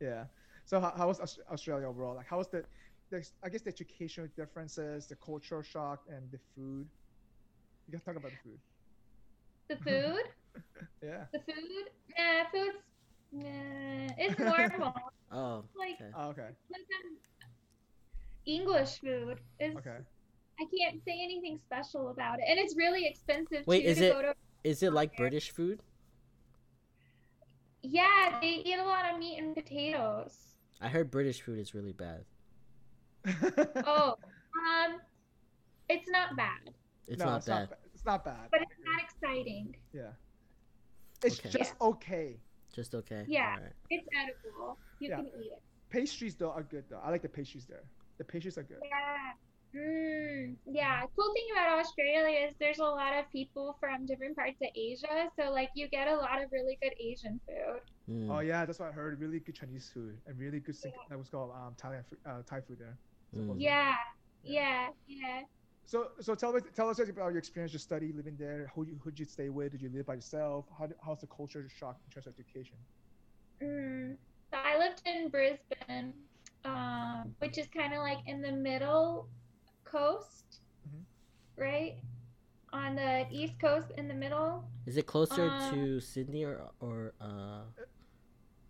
Yeah. 0.00 0.24
So 0.64 0.80
how, 0.80 0.92
how 0.96 1.08
was 1.08 1.20
Australia 1.50 1.86
overall? 1.88 2.16
Like, 2.16 2.26
how 2.26 2.38
was 2.38 2.48
the, 2.48 2.64
the, 3.10 3.26
I 3.42 3.48
guess 3.48 3.62
the 3.62 3.68
educational 3.70 4.28
differences, 4.36 5.06
the 5.06 5.16
cultural 5.16 5.62
shock, 5.62 6.02
and 6.08 6.30
the 6.30 6.38
food? 6.54 6.86
You 7.88 7.92
guys 7.92 8.02
talk 8.02 8.16
about 8.16 8.32
the 8.32 8.38
food. 8.44 8.58
The 9.68 9.76
food, 9.76 10.62
Yeah. 11.02 11.24
the 11.32 11.38
food, 11.40 11.90
nah, 12.18 12.44
food's, 12.52 12.76
nah, 13.32 14.08
it's 14.18 14.38
normal. 14.38 14.94
oh, 15.32 15.64
like, 15.78 15.94
okay. 16.00 16.10
Oh, 16.16 16.28
okay. 16.28 16.42
like, 16.70 16.86
um, 17.04 17.16
English 18.46 19.00
food 19.00 19.38
is. 19.60 19.76
Okay. 19.76 19.98
I 20.58 20.64
can't 20.78 21.02
say 21.04 21.20
anything 21.22 21.58
special 21.66 22.08
about 22.08 22.38
it, 22.38 22.44
and 22.48 22.58
it's 22.58 22.76
really 22.76 23.06
expensive 23.06 23.66
Wait, 23.66 23.82
too 23.82 23.88
is 23.88 23.98
to 23.98 24.04
it- 24.06 24.12
go 24.12 24.22
to. 24.22 24.34
Is 24.64 24.82
it 24.82 24.92
like 24.92 25.16
British 25.16 25.50
food? 25.52 25.80
Yeah, 27.82 28.38
they 28.40 28.62
eat 28.64 28.78
a 28.78 28.84
lot 28.84 29.12
of 29.12 29.18
meat 29.20 29.38
and 29.38 29.54
potatoes. 29.54 30.56
I 30.80 30.88
heard 30.88 31.10
British 31.10 31.40
food 31.42 31.58
is 31.58 31.74
really 31.74 31.92
bad. 31.92 32.24
Oh, 33.86 34.14
um, 34.58 34.98
it's 35.88 36.08
not 36.08 36.36
bad, 36.36 36.70
It's 37.06 37.18
no, 37.20 37.26
not 37.26 37.36
it's 37.38 37.46
bad. 37.46 37.60
Not, 37.60 37.68
ba- 37.70 37.76
it's 37.94 38.04
not 38.04 38.24
bad. 38.24 38.48
but 38.50 38.60
it's 38.62 38.80
not 38.84 39.00
exciting. 39.02 39.76
Yeah. 39.92 40.10
It's 41.22 41.38
Okay. 41.38 41.50
just 41.50 41.74
okay. 41.80 42.36
Just 42.76 42.94
okay. 42.94 43.24
Yeah. 43.26 43.54
Alright. 43.56 43.72
It's 43.88 44.06
edible. 44.14 44.76
You 45.00 45.08
Yeah. 45.08 45.16
can 45.16 45.26
eat 45.28 45.52
it. 45.56 45.62
Pastries 45.88 46.34
though 46.36 46.50
are 46.50 46.62
good 46.62 46.84
though. 46.90 47.00
I 47.02 47.10
like 47.10 47.22
the 47.22 47.28
pastries 47.28 47.64
there. 47.64 47.84
The 48.18 48.24
pastries 48.24 48.58
are 48.58 48.64
good. 48.64 48.82
Yeah. 48.84 49.32
Mm, 49.74 50.56
yeah. 50.66 51.04
Cool 51.16 51.32
thing 51.34 51.48
about 51.52 51.78
Australia 51.78 52.46
is 52.46 52.54
there's 52.58 52.78
a 52.78 52.84
lot 52.84 53.14
of 53.18 53.24
people 53.32 53.76
from 53.80 54.04
different 54.04 54.36
parts 54.36 54.60
of 54.62 54.68
Asia, 54.74 55.30
so 55.36 55.50
like 55.50 55.70
you 55.74 55.88
get 55.88 56.06
a 56.08 56.16
lot 56.16 56.42
of 56.42 56.52
really 56.52 56.78
good 56.82 56.92
Asian 57.00 57.40
food. 57.46 57.80
Mm. 58.10 58.30
Oh 58.30 58.40
yeah, 58.40 58.64
that's 58.66 58.78
what 58.78 58.90
I 58.90 58.92
heard. 58.92 59.18
Really 59.20 59.40
good 59.40 59.54
Chinese 59.54 59.90
food 59.92 60.18
and 60.26 60.38
really 60.38 60.60
good 60.60 60.76
Sing- 60.76 60.92
that 61.08 61.18
was 61.18 61.30
called 61.30 61.52
um 61.52 61.74
Thailand 61.80 62.04
food, 62.08 62.18
uh, 62.26 62.42
Thai 62.46 62.60
food 62.60 62.78
there. 62.78 62.96
Mm. 63.34 63.56
Yeah. 63.58 63.94
Yeah. 64.42 64.88
Yeah. 65.06 65.42
So 65.86 66.08
so 66.20 66.34
tell 66.34 66.54
us 66.56 66.62
tell 66.74 66.88
us 66.90 66.98
about 66.98 67.30
your 67.30 67.38
experience, 67.38 67.72
your 67.72 67.78
study, 67.80 68.12
living 68.12 68.36
there. 68.36 68.70
Who 68.74 68.84
you 68.86 68.98
who'd 69.02 69.18
you 69.18 69.24
stay 69.24 69.48
with? 69.48 69.72
Did 69.72 69.82
you 69.82 69.90
live 69.94 70.06
by 70.06 70.14
yourself? 70.14 70.66
How 70.78 70.88
how's 71.04 71.20
the 71.20 71.28
culture 71.28 71.64
shock 71.68 71.96
in 72.04 72.10
terms 72.12 72.26
of 72.26 72.34
education? 72.34 72.76
Mm. 73.62 74.16
So 74.50 74.58
I 74.58 74.78
lived 74.78 75.02
in 75.06 75.28
Brisbane, 75.28 76.12
um, 76.64 77.34
which 77.38 77.56
is 77.58 77.68
kind 77.68 77.92
of 77.94 78.00
like 78.00 78.18
in 78.26 78.42
the 78.42 78.52
middle 78.52 79.28
coast, 79.84 80.60
Mhm. 80.88 81.04
right? 81.56 81.94
On 82.72 82.96
the 82.96 83.26
east 83.30 83.54
coast, 83.60 83.92
in 83.96 84.08
the 84.08 84.14
middle. 84.14 84.68
Is 84.86 84.96
it 84.96 85.06
closer 85.06 85.46
Uh, 85.46 85.70
to 85.70 86.00
Sydney 86.00 86.44
or 86.44 86.70
or 86.80 87.14
uh, 87.20 87.62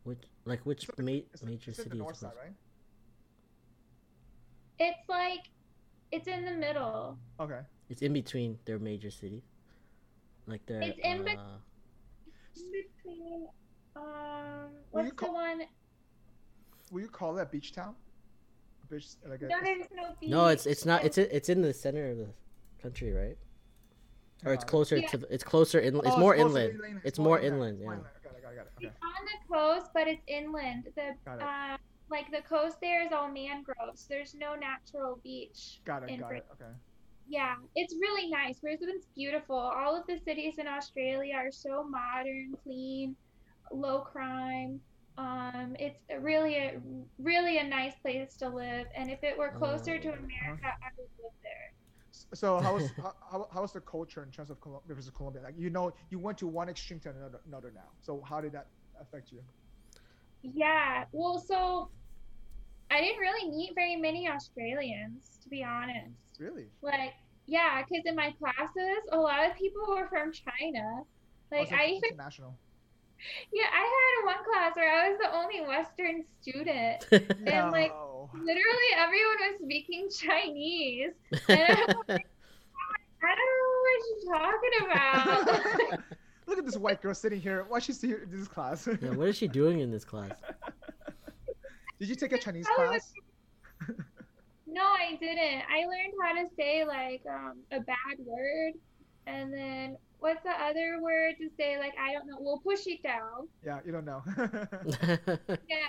which 0.05 0.23
like 0.45 0.65
which 0.67 0.85
It's 0.89 0.99
ma- 0.99 1.49
major 1.51 1.73
city 1.73 1.91
is 1.91 1.97
north 1.97 2.17
side, 2.19 2.37
right? 2.37 2.55
It's 4.79 5.09
like, 5.09 5.49
it's 6.13 6.27
in 6.29 6.45
the 6.45 6.53
middle. 6.53 7.19
Okay. 7.41 7.61
It's 7.89 8.03
in 8.03 8.13
between 8.13 8.59
their 8.65 8.79
major 8.79 9.11
cities. 9.11 9.43
Like 10.47 10.65
their 10.67 10.81
It's 10.83 10.99
in 11.03 11.25
bet- 11.25 11.39
uh, 11.39 11.59
In 12.57 12.73
between, 12.73 13.49
um, 13.97 14.05
Will 14.05 15.03
you 15.03 15.09
what's 15.09 15.09
the 15.11 15.15
call- 15.17 15.35
one? 15.35 15.63
Will 16.93 17.01
you 17.01 17.09
call 17.09 17.37
it 17.39 17.43
a 17.43 17.47
beach 17.47 17.73
town? 17.73 17.95
Beach 18.89 19.07
like 19.29 19.43
a, 19.43 19.47
No, 19.47 19.57
there's 19.63 19.87
no 19.95 20.15
beach. 20.21 20.31
No, 20.31 20.47
it's 20.47 20.67
it's 20.67 20.85
not. 20.87 21.05
It's 21.05 21.19
it's 21.19 21.49
in 21.49 21.61
the 21.63 21.73
center 21.75 22.11
of 22.11 22.19
the 22.19 22.29
country, 22.81 23.13
right? 23.13 23.37
Or 24.45 24.53
it's 24.53 24.63
uh, 24.65 24.69
closer 24.69 24.97
Yeah. 24.97 25.09
to 25.09 25.19
the, 25.19 25.35
it's 25.35 25.43
closer 25.43 25.81
in 25.81 25.97
it's 25.97 26.07
oh, 26.11 26.19
more 26.19 26.35
closer 26.35 26.49
inland. 26.49 26.75
inland, 26.75 27.01
It's 27.05 27.19
more 27.19 27.27
more 27.29 27.39
inland, 27.41 27.81
inland, 27.81 27.81
yeah. 27.81 27.85
inland. 27.87 28.05
Got 28.23 28.33
it, 28.37 28.43
got 28.43 28.53
it, 28.53 28.57
got 28.57 28.67
it. 28.67 28.73
Okay. 28.77 28.87
It's 28.87 28.97
on 29.03 29.25
the 29.27 29.55
coast, 29.55 29.91
but 29.93 30.07
it's 30.07 30.23
inland. 30.29 30.85
The 30.95 31.17
Got 31.25 31.39
it. 31.39 31.43
uh, 31.43 31.77
like 32.11 32.31
the 32.31 32.43
coast 32.43 32.79
there 32.81 33.05
is 33.05 33.13
all 33.13 33.29
mangroves. 33.31 34.07
There's 34.09 34.35
no 34.35 34.55
natural 34.55 35.19
beach. 35.23 35.81
Got 35.85 36.05
it, 36.05 36.11
in 36.11 36.21
got 36.21 36.29
Brit- 36.29 36.45
it. 36.51 36.63
Okay. 36.63 36.73
Yeah, 37.29 37.57
it's 37.75 37.95
really 38.01 38.29
nice. 38.31 38.61
Brisbane's 38.61 39.07
beautiful. 39.17 39.57
All 39.59 39.97
of 39.97 40.07
the 40.07 40.17
cities 40.19 40.59
in 40.59 40.69
Australia 40.69 41.35
are 41.37 41.51
so 41.51 41.83
modern, 41.85 42.55
clean, 42.63 43.17
low 43.73 44.01
crime. 44.01 44.81
Um, 45.19 45.75
it's 45.79 45.99
a 46.11 46.21
really 46.21 46.57
a 46.57 46.81
really 47.19 47.59
a 47.59 47.65
nice 47.65 47.95
place 48.01 48.37
to 48.37 48.49
live. 48.49 48.87
And 48.95 49.11
if 49.11 49.25
it 49.25 49.37
were 49.37 49.51
closer 49.51 49.99
to 49.99 50.09
Uh, 50.09 50.13
America, 50.13 50.67
I 50.67 50.89
would 50.99 51.09
live 51.23 51.33
there. 51.43 51.73
S- 52.13 52.27
So 52.35 52.61
how 52.61 52.75
was 52.75 52.93
how, 53.03 53.15
how, 53.31 53.49
how 53.53 53.63
was 53.63 53.73
the 53.73 53.81
culture 53.81 54.23
in 54.23 54.31
terms 54.31 54.51
of 54.51 54.61
Colum- 54.61 54.83
versus 54.87 55.11
Colombia? 55.11 55.43
Like 55.43 55.55
you 55.59 55.71
know, 55.71 55.93
you 56.11 56.19
went 56.19 56.39
to 56.39 56.47
one 56.47 56.69
extreme 56.69 57.01
to 57.01 57.11
another, 57.11 57.41
another 57.47 57.73
now. 57.75 57.89
So 58.03 58.23
how 58.23 58.41
did 58.41 58.53
that 58.53 58.69
affect 59.01 59.33
you? 59.33 59.43
Yeah, 60.43 61.05
well, 61.13 61.39
so 61.39 61.91
I 62.97 63.01
didn't 63.03 63.19
really 63.19 63.51
meet 63.51 63.75
very 63.75 63.95
many 63.97 64.27
Australians, 64.27 65.39
to 65.43 65.51
be 65.51 65.63
honest. 65.63 66.17
Really? 66.39 66.65
Like, 66.81 67.13
yeah, 67.47 67.83
because 67.83 68.07
in 68.07 68.17
my 68.17 68.33
classes, 68.39 69.05
a 69.13 69.19
lot 69.19 69.47
of 69.47 69.55
people 69.55 69.83
were 69.87 70.09
from 70.09 70.33
China. 70.33 71.03
Oh, 71.03 71.05
like, 71.53 71.61
Also 71.61 71.75
I 71.77 71.87
even, 71.89 72.11
international. 72.11 72.57
yeah, 73.53 73.67
I 73.71 73.83
had 74.25 74.35
one 74.35 74.45
class 74.51 74.77
where 74.77 74.91
I 74.91 75.11
was 75.11 75.19
the 75.21 75.37
only 75.37 75.61
Western 75.61 76.25
student. 76.41 77.07
And, 77.47 77.71
like, 77.71 77.93
Literally, 78.33 78.91
everyone 78.97 79.37
was 79.41 79.61
speaking 79.63 80.09
Chinese. 80.11 81.13
And 81.49 81.61
I'm 81.61 81.97
like, 82.09 82.27
I 83.23 83.35
don't 83.35 83.51
know 83.53 83.77
what 83.85 84.01
you're 84.09 84.35
talking 84.41 84.75
about. 84.87 86.01
Look 86.47 86.59
at 86.59 86.65
this 86.65 86.77
white 86.79 87.03
girl 87.03 87.15
sitting 87.15 87.41
here. 87.41 87.67
Why 87.69 87.79
she's 87.79 88.01
here 88.01 88.23
in 88.31 88.39
this 88.39 88.49
class? 88.49 88.89
yeah, 89.03 89.11
what 89.11 89.29
is 89.29 89.37
she 89.37 89.49
doing 89.49 89.81
in 89.81 89.91
this 89.91 90.05
class? 90.05 90.33
Did 91.99 92.09
you 92.09 92.15
take 92.15 92.33
a 92.33 92.39
Chinese 92.39 92.67
class? 92.69 93.13
no, 94.67 94.83
I 94.83 95.17
didn't. 95.21 95.63
I 95.71 95.87
learned 95.87 96.15
how 96.23 96.33
to 96.43 96.49
say, 96.57 96.85
like, 96.85 97.23
um, 97.29 97.59
a 97.73 97.81
bad 97.81 98.19
word. 98.19 98.75
And 99.27 99.53
then, 99.53 99.97
what's 100.19 100.43
the 100.43 100.51
other 100.51 101.01
word 101.01 101.35
to 101.41 101.49
say, 101.57 101.79
like, 101.79 101.95
I 102.01 102.13
don't 102.13 102.27
know. 102.27 102.37
We'll 102.39 102.59
push 102.59 102.87
it 102.87 103.03
down. 103.03 103.49
Yeah, 103.65 103.81
you 103.85 103.93
don't 103.93 104.05
know. 104.05 104.23
Yeah. 105.69 105.89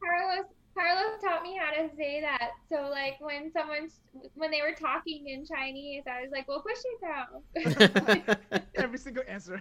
Carlos 0.00 0.46
Carlos 0.78 1.20
taught 1.20 1.42
me 1.42 1.58
how 1.58 1.70
to 1.82 1.88
say 1.96 2.20
that. 2.20 2.50
So 2.70 2.88
like 2.88 3.16
when 3.20 3.50
someone's 3.52 4.00
when 4.34 4.50
they 4.50 4.60
were 4.62 4.74
talking 4.78 5.28
in 5.28 5.44
Chinese, 5.44 6.04
I 6.06 6.22
was 6.22 6.30
like, 6.30 6.46
"Well, 6.46 6.62
push 6.62 6.78
it 6.84 7.00
down." 7.02 8.62
Every 8.76 8.98
single 8.98 9.24
answer. 9.26 9.60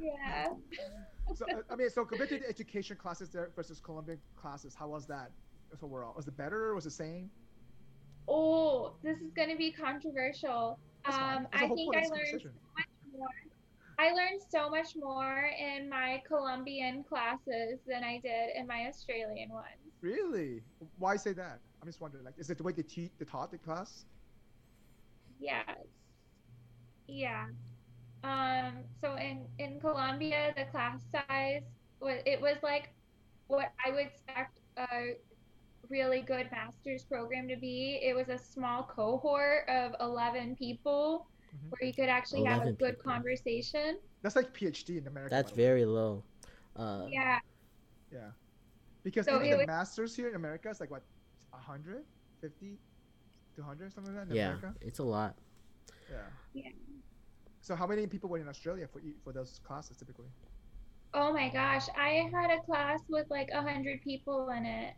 yeah. 0.00 0.48
So 1.34 1.46
uh, 1.46 1.60
I 1.70 1.76
mean, 1.76 1.90
so 1.90 2.04
compared 2.04 2.28
to 2.30 2.38
the 2.38 2.48
education 2.48 2.96
classes 2.96 3.30
there 3.30 3.50
versus 3.56 3.80
Colombian 3.80 4.18
classes, 4.36 4.74
how 4.74 4.88
was 4.88 5.06
that 5.06 5.30
overall? 5.82 6.12
Was 6.16 6.28
it 6.28 6.36
better? 6.36 6.70
Or 6.70 6.74
was 6.74 6.86
it 6.86 6.90
the 6.90 6.94
same? 6.94 7.30
Oh, 8.28 8.94
this 9.02 9.18
is 9.18 9.30
gonna 9.36 9.56
be 9.56 9.72
controversial. 9.72 10.78
Um, 11.06 11.46
I 11.52 11.68
think 11.68 11.94
I 11.94 12.00
learned 12.08 12.40
so 12.40 12.48
much 12.76 12.88
more. 13.12 13.28
I 13.98 14.12
learned 14.12 14.40
so 14.48 14.70
much 14.70 14.96
more 14.96 15.50
in 15.58 15.88
my 15.88 16.22
Colombian 16.26 17.04
classes 17.04 17.78
than 17.86 18.02
I 18.02 18.18
did 18.22 18.56
in 18.56 18.66
my 18.66 18.86
Australian 18.88 19.50
ones. 19.50 19.66
Really? 20.00 20.62
Why 20.98 21.16
say 21.16 21.32
that? 21.34 21.60
I'm 21.80 21.88
just 21.88 22.00
wondering. 22.00 22.24
Like, 22.24 22.34
is 22.38 22.50
it 22.50 22.58
the 22.58 22.64
way 22.64 22.72
they 22.72 22.82
teach, 22.82 23.12
they 23.18 23.24
taught 23.24 23.50
the 23.50 23.58
class? 23.58 24.04
Yes. 25.38 25.64
Yeah. 27.06 27.46
Um, 28.24 28.78
so 29.00 29.16
in 29.16 29.44
in 29.58 29.78
Colombia, 29.80 30.52
the 30.56 30.64
class 30.66 31.00
size 31.12 31.62
was 32.00 32.20
it 32.26 32.40
was 32.40 32.56
like 32.62 32.88
what 33.48 33.72
I 33.84 33.90
would 33.90 34.06
expect 34.06 34.58
a 34.76 35.16
really 35.90 36.22
good 36.22 36.48
master's 36.50 37.04
program 37.04 37.46
to 37.48 37.56
be. 37.56 38.00
It 38.02 38.14
was 38.16 38.28
a 38.30 38.38
small 38.38 38.84
cohort 38.84 39.68
of 39.68 39.94
11 40.00 40.56
people 40.56 41.26
Mhm. 41.54 41.70
where 41.70 41.86
you 41.86 41.92
could 41.94 42.08
actually 42.08 42.44
have 42.44 42.62
a 42.62 42.72
good 42.72 42.96
people. 42.96 43.12
conversation. 43.12 43.98
That's 44.22 44.34
like 44.36 44.52
PhD 44.54 44.96
in 44.96 45.06
America. 45.06 45.30
That's 45.34 45.52
by 45.52 45.56
way. 45.58 45.62
very 45.64 45.84
low. 45.84 46.24
Uh, 46.74 47.06
Yeah. 47.10 47.38
Yeah. 48.10 48.30
Because 49.02 49.26
So 49.26 49.36
even 49.36 49.50
the 49.50 49.56
was- 49.58 49.66
masters 49.66 50.16
here 50.16 50.28
in 50.30 50.34
America 50.36 50.70
is 50.70 50.80
like 50.80 50.90
what, 50.90 51.02
100, 51.52 52.04
50, 52.40 52.78
200, 53.54 53.92
something 53.92 54.14
like 54.14 54.24
that 54.24 54.30
in 54.30 54.36
yeah, 54.36 54.56
America. 54.56 54.74
it's 54.80 54.98
a 55.00 55.04
lot. 55.04 55.36
Yeah. 56.10 56.26
Yeah. 56.54 56.70
So 57.64 57.74
how 57.74 57.86
many 57.86 58.06
people 58.06 58.28
were 58.28 58.36
in 58.38 58.48
Australia 58.48 58.86
for 58.86 59.00
for 59.24 59.32
those 59.32 59.58
classes 59.58 59.96
typically? 59.96 60.28
Oh 61.14 61.32
my 61.32 61.48
gosh, 61.48 61.88
I 61.96 62.28
had 62.34 62.50
a 62.50 62.60
class 62.62 63.00
with 63.08 63.26
like 63.30 63.48
a 63.50 63.62
hundred 63.62 64.02
people 64.02 64.50
in 64.50 64.66
it. 64.66 64.94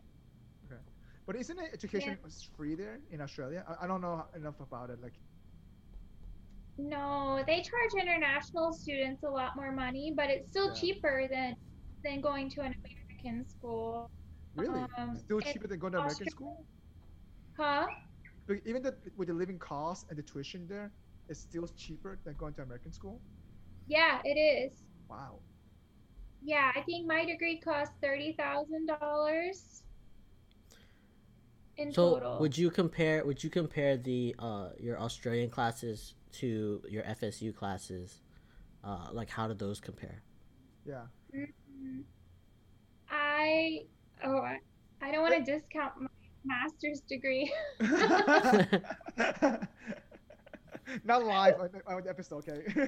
Okay, 0.65 0.83
but 1.27 1.37
isn't 1.37 1.59
education 1.73 2.19
was 2.23 2.43
free 2.43 2.75
there 2.75 3.01
in 3.11 3.21
Australia? 3.21 3.65
I, 3.69 3.85
I 3.85 3.87
don't 3.87 4.01
know 4.01 4.27
enough 4.35 4.61
about 4.61 4.91
it. 4.91 5.01
Like, 5.01 5.15
No, 6.79 7.43
they 7.47 7.63
charge 7.63 7.93
international 8.01 8.73
students 8.73 9.23
a 9.23 9.29
lot 9.31 9.57
more 9.57 9.73
money, 9.73 10.13
but 10.17 10.31
it's 10.31 10.51
still 10.51 10.69
Yeah. 10.69 10.75
cheaper 10.75 11.29
than 11.31 11.55
than 12.05 12.21
going 12.21 12.51
to 12.51 12.61
an 12.63 12.75
American 12.85 13.47
school. 13.49 14.11
really, 14.55 14.89
Um, 14.99 15.17
still 15.17 15.41
cheaper 15.41 15.69
than 15.69 15.79
going 15.79 15.93
to 15.93 15.99
American 15.99 16.29
school. 16.29 16.67
Huh? 17.57 17.87
But 18.47 18.59
even 18.65 18.83
the, 18.83 18.97
with 19.17 19.29
the 19.29 19.35
living 19.35 19.59
costs 19.59 20.07
and 20.09 20.19
the 20.19 20.23
tuition 20.23 20.67
there, 20.67 20.93
it's 21.29 21.41
still 21.41 21.69
cheaper 21.69 22.19
than 22.25 22.35
going 22.35 22.55
to 22.55 22.63
American 22.63 22.93
school. 22.93 23.21
Yeah, 23.87 24.21
it 24.25 24.35
is. 24.39 24.83
Wow. 25.09 25.41
Yeah, 26.43 26.73
I 26.75 26.83
think 26.83 27.07
my 27.07 27.25
degree 27.25 27.59
cost 27.61 27.93
thirty 28.01 28.33
thousand 28.39 28.87
dollars 28.87 29.83
in 31.77 31.93
So 31.93 32.03
total. 32.11 32.39
would 32.41 32.57
you 32.57 32.71
compare 32.71 33.25
would 33.25 33.43
you 33.43 33.51
compare 33.51 33.97
the 33.97 34.35
uh 34.39 34.71
your 34.79 34.99
Australian 35.01 35.51
classes 35.51 36.15
to 36.33 36.83
your 36.89 37.03
FSU 37.05 37.53
classes? 37.53 38.23
Uh 38.85 39.09
like 39.13 39.31
how 39.31 39.49
did 39.49 39.59
those 39.59 39.81
compare? 39.81 40.23
Yeah. 40.85 41.07
Mm, 41.35 42.05
I 43.11 43.81
oh 44.25 44.39
I, 44.39 44.59
I 45.03 45.11
don't 45.13 45.23
want 45.23 45.35
to 45.45 45.53
discount 45.53 45.93
my 46.01 46.09
master's 46.45 47.01
degree. 47.09 47.53
Not 51.05 51.25
live 51.25 51.61
on, 51.61 51.71
on 51.87 52.03
the 52.03 52.11
episode, 52.11 52.49
okay? 52.49 52.63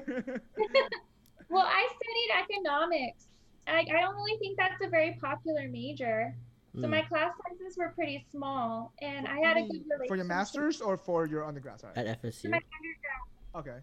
well, 1.49 1.65
I 1.65 1.87
studied 1.87 2.55
economics. 2.55 3.27
I, 3.67 3.79
I 3.79 4.01
don't 4.01 4.15
really 4.15 4.37
think 4.39 4.57
that's 4.57 4.81
a 4.83 4.89
very 4.89 5.17
popular 5.21 5.67
major. 5.69 6.33
So 6.75 6.81
Mm, 6.81 6.91
my 6.91 7.01
class 7.01 7.33
sizes 7.47 7.77
were 7.77 7.89
pretty 7.89 8.23
small, 8.31 8.93
and 9.01 9.27
I 9.27 9.39
had 9.39 9.57
a 9.57 9.61
good 9.61 9.69
relationship. 9.71 10.07
for 10.07 10.15
your 10.15 10.25
masters 10.25 10.81
or 10.81 10.97
for 10.97 11.25
your 11.25 11.43
undergrad? 11.43 11.79
Sorry. 11.81 11.93
at 11.95 12.21
FSU. 12.21 12.51
my 12.51 12.57
undergrad. 12.57 13.55
Okay. 13.55 13.77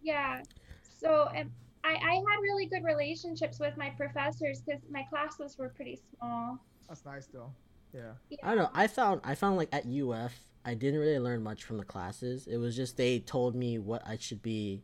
Yeah. 0.00 0.42
So 0.88 1.28
and 1.34 1.50
I, 1.82 1.94
I 1.94 2.14
had 2.14 2.40
really 2.40 2.66
good 2.66 2.84
relationships 2.84 3.58
with 3.58 3.76
my 3.76 3.90
professors 3.90 4.62
because 4.62 4.80
my 4.90 5.02
classes 5.10 5.58
were 5.58 5.70
pretty 5.70 5.98
small. 6.16 6.58
That's 6.88 7.04
nice 7.04 7.26
though. 7.26 7.50
Yeah. 7.92 8.12
I 8.42 8.54
don't 8.54 8.64
know. 8.64 8.70
I 8.72 8.86
found 8.86 9.20
I 9.24 9.34
found 9.34 9.56
like 9.56 9.68
at 9.72 9.84
UF, 9.84 10.32
I 10.64 10.74
didn't 10.74 11.00
really 11.00 11.18
learn 11.18 11.42
much 11.42 11.64
from 11.64 11.76
the 11.78 11.84
classes. 11.84 12.46
It 12.46 12.56
was 12.56 12.74
just 12.74 12.96
they 12.96 13.18
told 13.20 13.54
me 13.54 13.78
what 13.78 14.02
I 14.06 14.16
should 14.16 14.42
be 14.42 14.82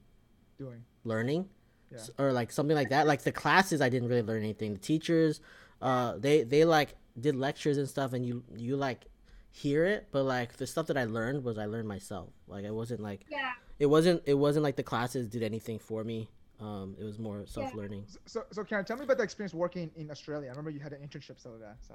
Doing. 0.58 0.84
learning, 1.04 1.48
Yeah. 1.90 1.98
Or 2.18 2.32
like 2.32 2.52
something 2.52 2.76
like 2.76 2.90
that. 2.90 3.06
Like 3.06 3.22
the 3.22 3.32
classes, 3.32 3.80
I 3.80 3.88
didn't 3.88 4.08
really 4.08 4.22
learn 4.22 4.42
anything. 4.42 4.74
The 4.74 4.78
teachers, 4.80 5.40
uh, 5.80 6.18
they 6.18 6.42
they 6.42 6.64
like 6.64 6.96
did 7.18 7.34
lectures 7.34 7.78
and 7.78 7.88
stuff, 7.88 8.12
and 8.12 8.24
you 8.26 8.44
you 8.54 8.76
like 8.76 9.06
hear 9.52 9.84
it, 9.84 10.06
but 10.12 10.24
like 10.24 10.52
the 10.58 10.66
stuff 10.66 10.86
that 10.88 10.96
I 10.98 11.04
learned 11.04 11.42
was 11.44 11.58
I 11.58 11.64
learned 11.66 11.88
myself. 11.88 12.28
Like 12.46 12.64
it 12.64 12.74
wasn't 12.74 13.00
like 13.00 13.24
Yeah. 13.30 13.52
it 13.78 13.86
wasn't 13.86 14.22
it 14.26 14.34
wasn't 14.34 14.62
like 14.64 14.76
the 14.76 14.82
classes 14.82 15.28
did 15.28 15.42
anything 15.42 15.78
for 15.78 16.04
me. 16.04 16.28
Um, 16.60 16.94
it 17.00 17.04
was 17.04 17.18
more 17.18 17.46
self 17.46 17.72
learning. 17.74 18.04
So, 18.06 18.18
so, 18.26 18.42
so 18.52 18.64
Karen, 18.64 18.84
tell 18.84 18.98
me 18.98 19.04
about 19.04 19.16
the 19.16 19.22
experience 19.24 19.54
working 19.54 19.90
in 19.96 20.10
Australia. 20.10 20.48
I 20.48 20.50
remember 20.50 20.68
you 20.70 20.78
had 20.80 20.92
an 20.92 21.00
internship, 21.00 21.40
so 21.40 21.56
that. 21.58 21.78
So, 21.80 21.94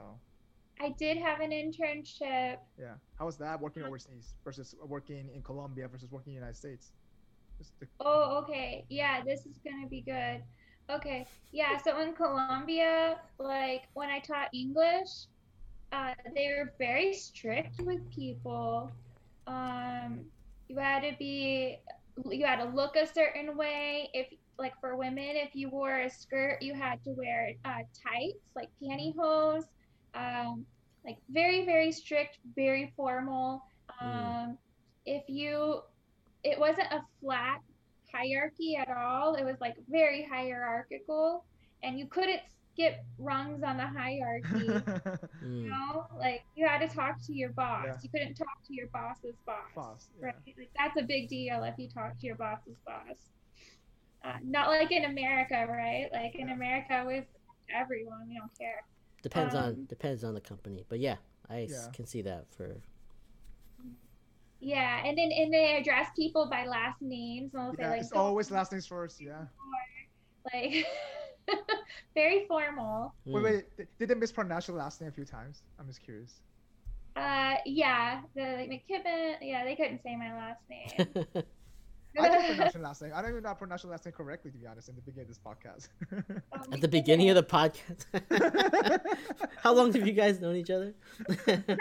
I 0.80 0.90
did 1.00 1.18
have 1.18 1.40
an 1.40 1.52
internship. 1.52 2.58
yeah, 2.78 2.96
how 3.18 3.26
was 3.26 3.38
that 3.38 3.60
working 3.60 3.84
overseas 3.84 4.36
versus 4.44 4.76
working 4.86 5.30
in 5.34 5.42
Colombia 5.42 5.88
versus 5.88 6.12
working 6.12 6.34
in 6.34 6.40
the 6.40 6.46
United 6.46 6.58
States? 6.58 6.92
The- 7.80 7.88
Oh, 8.02 8.44
okay. 8.44 8.86
Yeah, 8.90 9.22
this 9.24 9.46
is 9.46 9.60
gonna 9.64 9.88
be 9.88 10.02
good. 10.02 10.44
Okay. 10.90 11.26
Yeah, 11.52 11.78
so 11.78 12.00
in 12.02 12.14
Colombia, 12.14 13.20
like 13.40 13.84
when 13.94 14.10
I 14.10 14.20
taught 14.20 14.50
English, 14.54 15.28
uh, 15.92 16.14
they 16.36 16.48
were 16.58 16.74
very 16.78 17.14
strict 17.14 17.80
with 17.80 18.10
people. 18.12 18.92
Um, 19.48 20.26
you 20.68 20.78
had 20.78 21.02
to 21.02 21.16
be, 21.18 21.78
you 22.30 22.46
had 22.46 22.58
to 22.58 22.66
look 22.66 22.96
a 22.96 23.08
certain 23.08 23.56
way. 23.58 24.10
If 24.14 24.28
like 24.60 24.74
for 24.80 24.96
women, 24.98 25.36
if 25.36 25.56
you 25.56 25.70
wore 25.70 26.00
a 26.02 26.10
skirt, 26.10 26.62
you 26.62 26.74
had 26.74 27.04
to 27.06 27.12
wear 27.12 27.54
uh, 27.66 27.84
tights, 28.04 28.52
like 28.56 28.70
pantyhose. 28.84 29.64
Um, 30.16 30.66
like 31.06 31.18
very, 31.30 31.66
very 31.66 31.92
strict, 31.92 32.40
very 32.56 32.94
formal. 32.96 33.64
Um, 34.02 34.08
Mm. 34.10 34.58
If 35.06 35.24
you, 35.30 35.82
it 36.44 36.58
wasn't 36.60 36.92
a 36.92 37.02
flat 37.22 37.60
hierarchy 38.12 38.76
at 38.76 38.90
all. 38.90 39.36
It 39.36 39.44
was 39.44 39.58
like 39.62 39.76
very 39.88 40.24
hierarchical, 40.24 41.44
and 41.84 42.00
you 42.00 42.08
couldn't 42.08 42.42
skip 42.74 43.04
rungs 43.20 43.62
on 43.62 43.78
the 43.78 43.86
hierarchy. 43.86 44.68
Mm. 45.46 45.62
you 45.62 45.70
know, 45.70 46.08
like 46.18 46.44
you 46.56 46.66
had 46.68 46.80
to 46.80 46.88
talk 46.94 47.22
to 47.28 47.34
your 47.34 47.50
boss. 47.50 47.86
Yeah. 47.86 47.96
You 48.02 48.10
couldn't 48.10 48.34
talk 48.34 48.58
to 48.68 48.74
your 48.74 48.88
boss's 48.88 49.36
boss. 49.46 49.70
Fast, 49.76 50.10
yeah. 50.20 50.26
Right? 50.28 50.36
Like 50.58 50.72
that's 50.76 50.98
a 51.00 51.04
big 51.04 51.30
deal 51.30 51.64
if 51.64 51.76
you 51.78 51.88
talk 51.88 52.18
to 52.20 52.26
your 52.26 52.36
boss's 52.36 52.78
boss. 52.86 53.18
Uh, 54.24 54.38
not 54.44 54.70
like 54.70 54.92
in 54.92 55.06
America, 55.06 55.68
right? 55.70 56.08
Like 56.12 56.34
in 56.34 56.48
Yeah. 56.48 56.56
America, 56.56 57.04
with 57.06 57.26
everyone, 57.70 58.28
we 58.28 58.36
don't 58.40 58.52
care. 58.58 58.84
Depends 59.26 59.56
on 59.56 59.74
Um, 59.74 59.86
depends 59.90 60.24
on 60.24 60.36
the 60.36 60.40
company, 60.40 60.86
but 60.88 61.00
yeah, 61.00 61.18
I 61.50 61.68
Yeah. 61.68 61.90
can 61.94 62.06
see 62.06 62.22
that 62.22 62.46
for 62.54 62.78
Yeah, 64.60 65.02
and 65.04 65.18
then 65.18 65.32
and 65.32 65.52
they 65.52 65.78
address 65.78 66.10
people 66.16 66.48
by 66.48 66.66
last 66.66 67.02
names. 67.02 67.52
And 67.56 67.74
yeah, 67.80 67.86
say 67.86 67.90
like, 67.90 68.02
it's 68.02 68.12
always 68.12 68.52
last 68.52 68.72
names 68.72 68.86
first. 68.86 69.20
Yeah. 69.20 69.46
like 70.54 70.86
very 72.16 72.46
formal. 72.48 73.16
Wait, 73.26 73.44
wait. 73.44 73.78
Did, 73.78 73.88
did 73.98 74.10
they 74.10 74.16
mispronounce 74.16 74.68
your 74.68 74.78
last 74.78 75.02
name 75.02 75.10
a 75.10 75.14
few 75.14 75.26
times? 75.26 75.64
I'm 75.80 75.88
just 75.88 76.04
curious. 76.04 76.42
Uh, 77.16 77.56
yeah, 77.66 78.22
the 78.36 78.42
like 78.42 78.70
McKibben. 78.70 79.38
Yeah, 79.42 79.64
they 79.64 79.76
couldn't 79.76 80.04
say 80.04 80.16
my 80.16 80.34
last 80.36 80.62
name. 80.70 81.08
I 82.20 82.30
can 82.30 82.46
pronounce 82.56 82.74
your 82.76 82.84
last 82.84 83.02
name. 83.02 83.12
I 83.16 83.22
don't 83.22 83.32
even 83.32 83.44
know 83.44 83.50
how 83.50 83.54
to 83.54 83.60
pronounce 83.60 83.84
your 83.84 83.92
last 83.92 84.06
name 84.06 84.14
correctly, 84.14 84.52
to 84.52 84.58
be 84.58 84.66
honest, 84.68 84.90
in 84.90 84.96
the 84.96 85.02
beginning 85.02 85.24
of 85.24 85.28
this 85.30 85.40
podcast. 85.40 85.90
Oh, 86.54 86.74
At 86.74 86.82
the 86.82 86.88
beginning 86.88 87.30
of 87.30 87.36
the 87.36 87.44
podcast. 87.44 88.06
How 89.64 89.74
long 89.74 89.92
have 89.94 90.06
you 90.08 90.14
guys 90.14 90.40
known 90.40 90.56
each 90.56 90.70
other? 90.70 90.94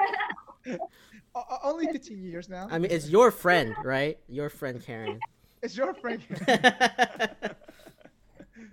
O- 1.36 1.42
o- 1.50 1.58
Only 1.64 1.86
15 1.88 2.22
years 2.22 2.48
now. 2.48 2.68
I 2.70 2.78
mean, 2.78 2.90
it's 2.90 3.08
your 3.10 3.30
friend, 3.30 3.74
right? 3.84 4.18
Your 4.28 4.48
friend 4.48 4.80
Karen. 4.82 5.18
It's 5.62 5.76
your 5.76 5.92
friend. 5.94 6.22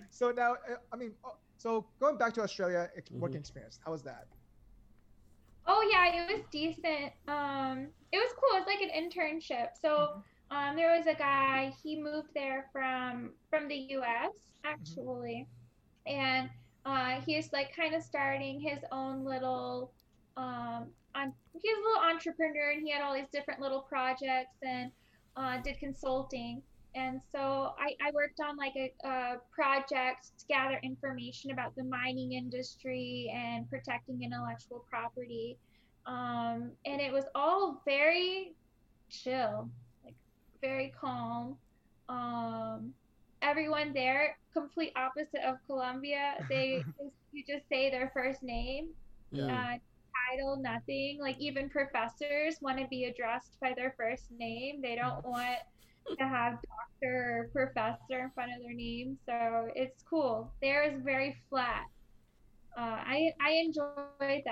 so 0.09 0.31
now, 0.31 0.53
uh, 0.53 0.75
I 0.93 0.95
mean, 0.95 1.13
uh, 1.25 1.29
so 1.57 1.87
going 1.99 2.17
back 2.17 2.33
to 2.35 2.41
Australia 2.41 2.89
ex- 2.95 3.11
working 3.11 3.37
Mhm. 3.37 3.41
experience, 3.41 3.79
how 3.83 3.91
was 3.91 4.03
that? 4.03 4.27
Oh 5.67 5.81
yeah, 5.91 6.23
it 6.23 6.31
was 6.37 6.45
decent. 6.51 7.13
Um, 7.27 7.87
it 8.11 8.17
was 8.17 8.31
cool. 8.39 8.57
It 8.57 8.59
was 8.59 8.67
like 8.67 8.81
an 8.81 8.89
internship. 8.91 9.69
So 9.81 10.23
um, 10.51 10.75
there 10.75 10.95
was 10.95 11.07
a 11.07 11.15
guy. 11.15 11.73
He 11.81 12.01
moved 12.01 12.29
there 12.35 12.67
from 12.71 13.31
from 13.49 13.67
the 13.67 13.87
U.S. 13.91 14.31
actually, 14.65 15.47
and 16.05 16.49
uh, 16.85 17.21
he's 17.25 17.51
like 17.53 17.75
kind 17.75 17.95
of 17.95 18.03
starting 18.03 18.59
his 18.59 18.79
own 18.91 19.23
little. 19.23 19.91
Um, 20.37 20.87
on 21.15 21.33
he's 21.53 21.77
a 21.77 21.81
little 21.81 22.09
entrepreneur, 22.09 22.71
and 22.71 22.83
he 22.83 22.91
had 22.91 23.01
all 23.01 23.13
these 23.13 23.29
different 23.31 23.61
little 23.61 23.81
projects 23.81 24.57
and 24.61 24.91
uh, 25.35 25.57
did 25.61 25.79
consulting. 25.79 26.61
And 26.93 27.21
so 27.31 27.73
I, 27.79 27.95
I 28.05 28.11
worked 28.13 28.41
on 28.41 28.57
like 28.57 28.73
a, 28.75 28.91
a 29.07 29.35
project 29.53 30.31
to 30.39 30.45
gather 30.47 30.77
information 30.83 31.51
about 31.51 31.73
the 31.75 31.85
mining 31.85 32.33
industry 32.33 33.31
and 33.33 33.69
protecting 33.69 34.23
intellectual 34.23 34.85
property. 34.89 35.57
Um, 36.05 36.71
and 36.85 36.99
it 36.99 37.13
was 37.13 37.25
all 37.33 37.81
very 37.85 38.53
chill, 39.09 39.69
very 40.61 40.93
calm. 40.99 41.57
Um, 42.09 42.93
everyone 43.41 43.93
there, 43.93 44.37
complete 44.53 44.93
opposite 44.95 45.41
of 45.47 45.57
Colombia. 45.67 46.43
They 46.49 46.85
you 47.31 47.43
just 47.47 47.67
say 47.69 47.89
their 47.91 48.11
first 48.13 48.43
name, 48.43 48.89
Mm. 49.33 49.49
uh, 49.49 49.77
title, 50.31 50.57
nothing. 50.61 51.19
Like 51.21 51.37
even 51.39 51.69
professors 51.69 52.57
want 52.61 52.79
to 52.79 52.87
be 52.89 53.05
addressed 53.05 53.57
by 53.61 53.73
their 53.75 53.93
first 53.97 54.31
name. 54.31 54.81
They 54.81 54.95
don't 54.95 55.23
want 55.23 55.57
to 56.19 56.25
have 56.25 56.53
doctor 56.61 57.47
or 57.47 57.49
professor 57.53 58.19
in 58.19 58.31
front 58.33 58.51
of 58.55 58.61
their 58.63 58.75
name. 58.75 59.17
So 59.25 59.69
it's 59.75 60.03
cool. 60.09 60.53
There 60.61 60.83
is 60.83 61.01
very 61.03 61.35
flat. 61.49 61.85
Uh, 62.77 62.99
I 63.05 63.31
I 63.41 63.51
enjoyed 63.65 64.05
that. 64.17 64.45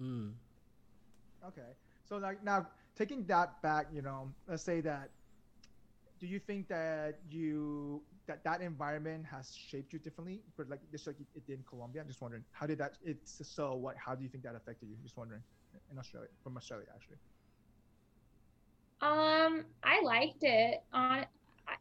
Mm. 0.00 0.34
Okay. 1.46 1.74
So 2.04 2.16
like 2.18 2.42
now 2.42 2.66
taking 2.94 3.24
that 3.26 3.60
back, 3.62 3.86
you 3.92 4.02
know, 4.02 4.32
let's 4.46 4.62
say 4.62 4.80
that 4.82 5.10
do 6.18 6.26
you 6.26 6.38
think 6.38 6.68
that 6.68 7.18
you 7.28 8.02
that 8.26 8.42
that 8.44 8.60
environment 8.62 9.26
has 9.26 9.54
shaped 9.54 9.92
you 9.92 9.98
differently, 9.98 10.42
but 10.56 10.68
like 10.68 10.80
just 10.90 11.06
like 11.06 11.16
it 11.20 11.46
did 11.46 11.58
in 11.58 11.64
Colombia? 11.64 12.02
I'm 12.02 12.08
just 12.08 12.20
wondering 12.22 12.44
how 12.52 12.66
did 12.66 12.78
that? 12.78 12.96
It's 13.04 13.40
so 13.48 13.74
what? 13.74 13.96
How 13.96 14.14
do 14.14 14.22
you 14.24 14.28
think 14.30 14.44
that 14.44 14.54
affected 14.56 14.88
you? 14.88 14.96
Just 15.02 15.16
wondering. 15.16 15.42
In 15.90 15.98
Australia, 15.98 16.28
from 16.42 16.56
Australia, 16.56 16.86
actually. 16.94 17.18
Um, 19.00 19.66
I 19.82 20.00
liked 20.02 20.42
it. 20.42 20.82
On, 20.92 21.26
I, 21.68 21.76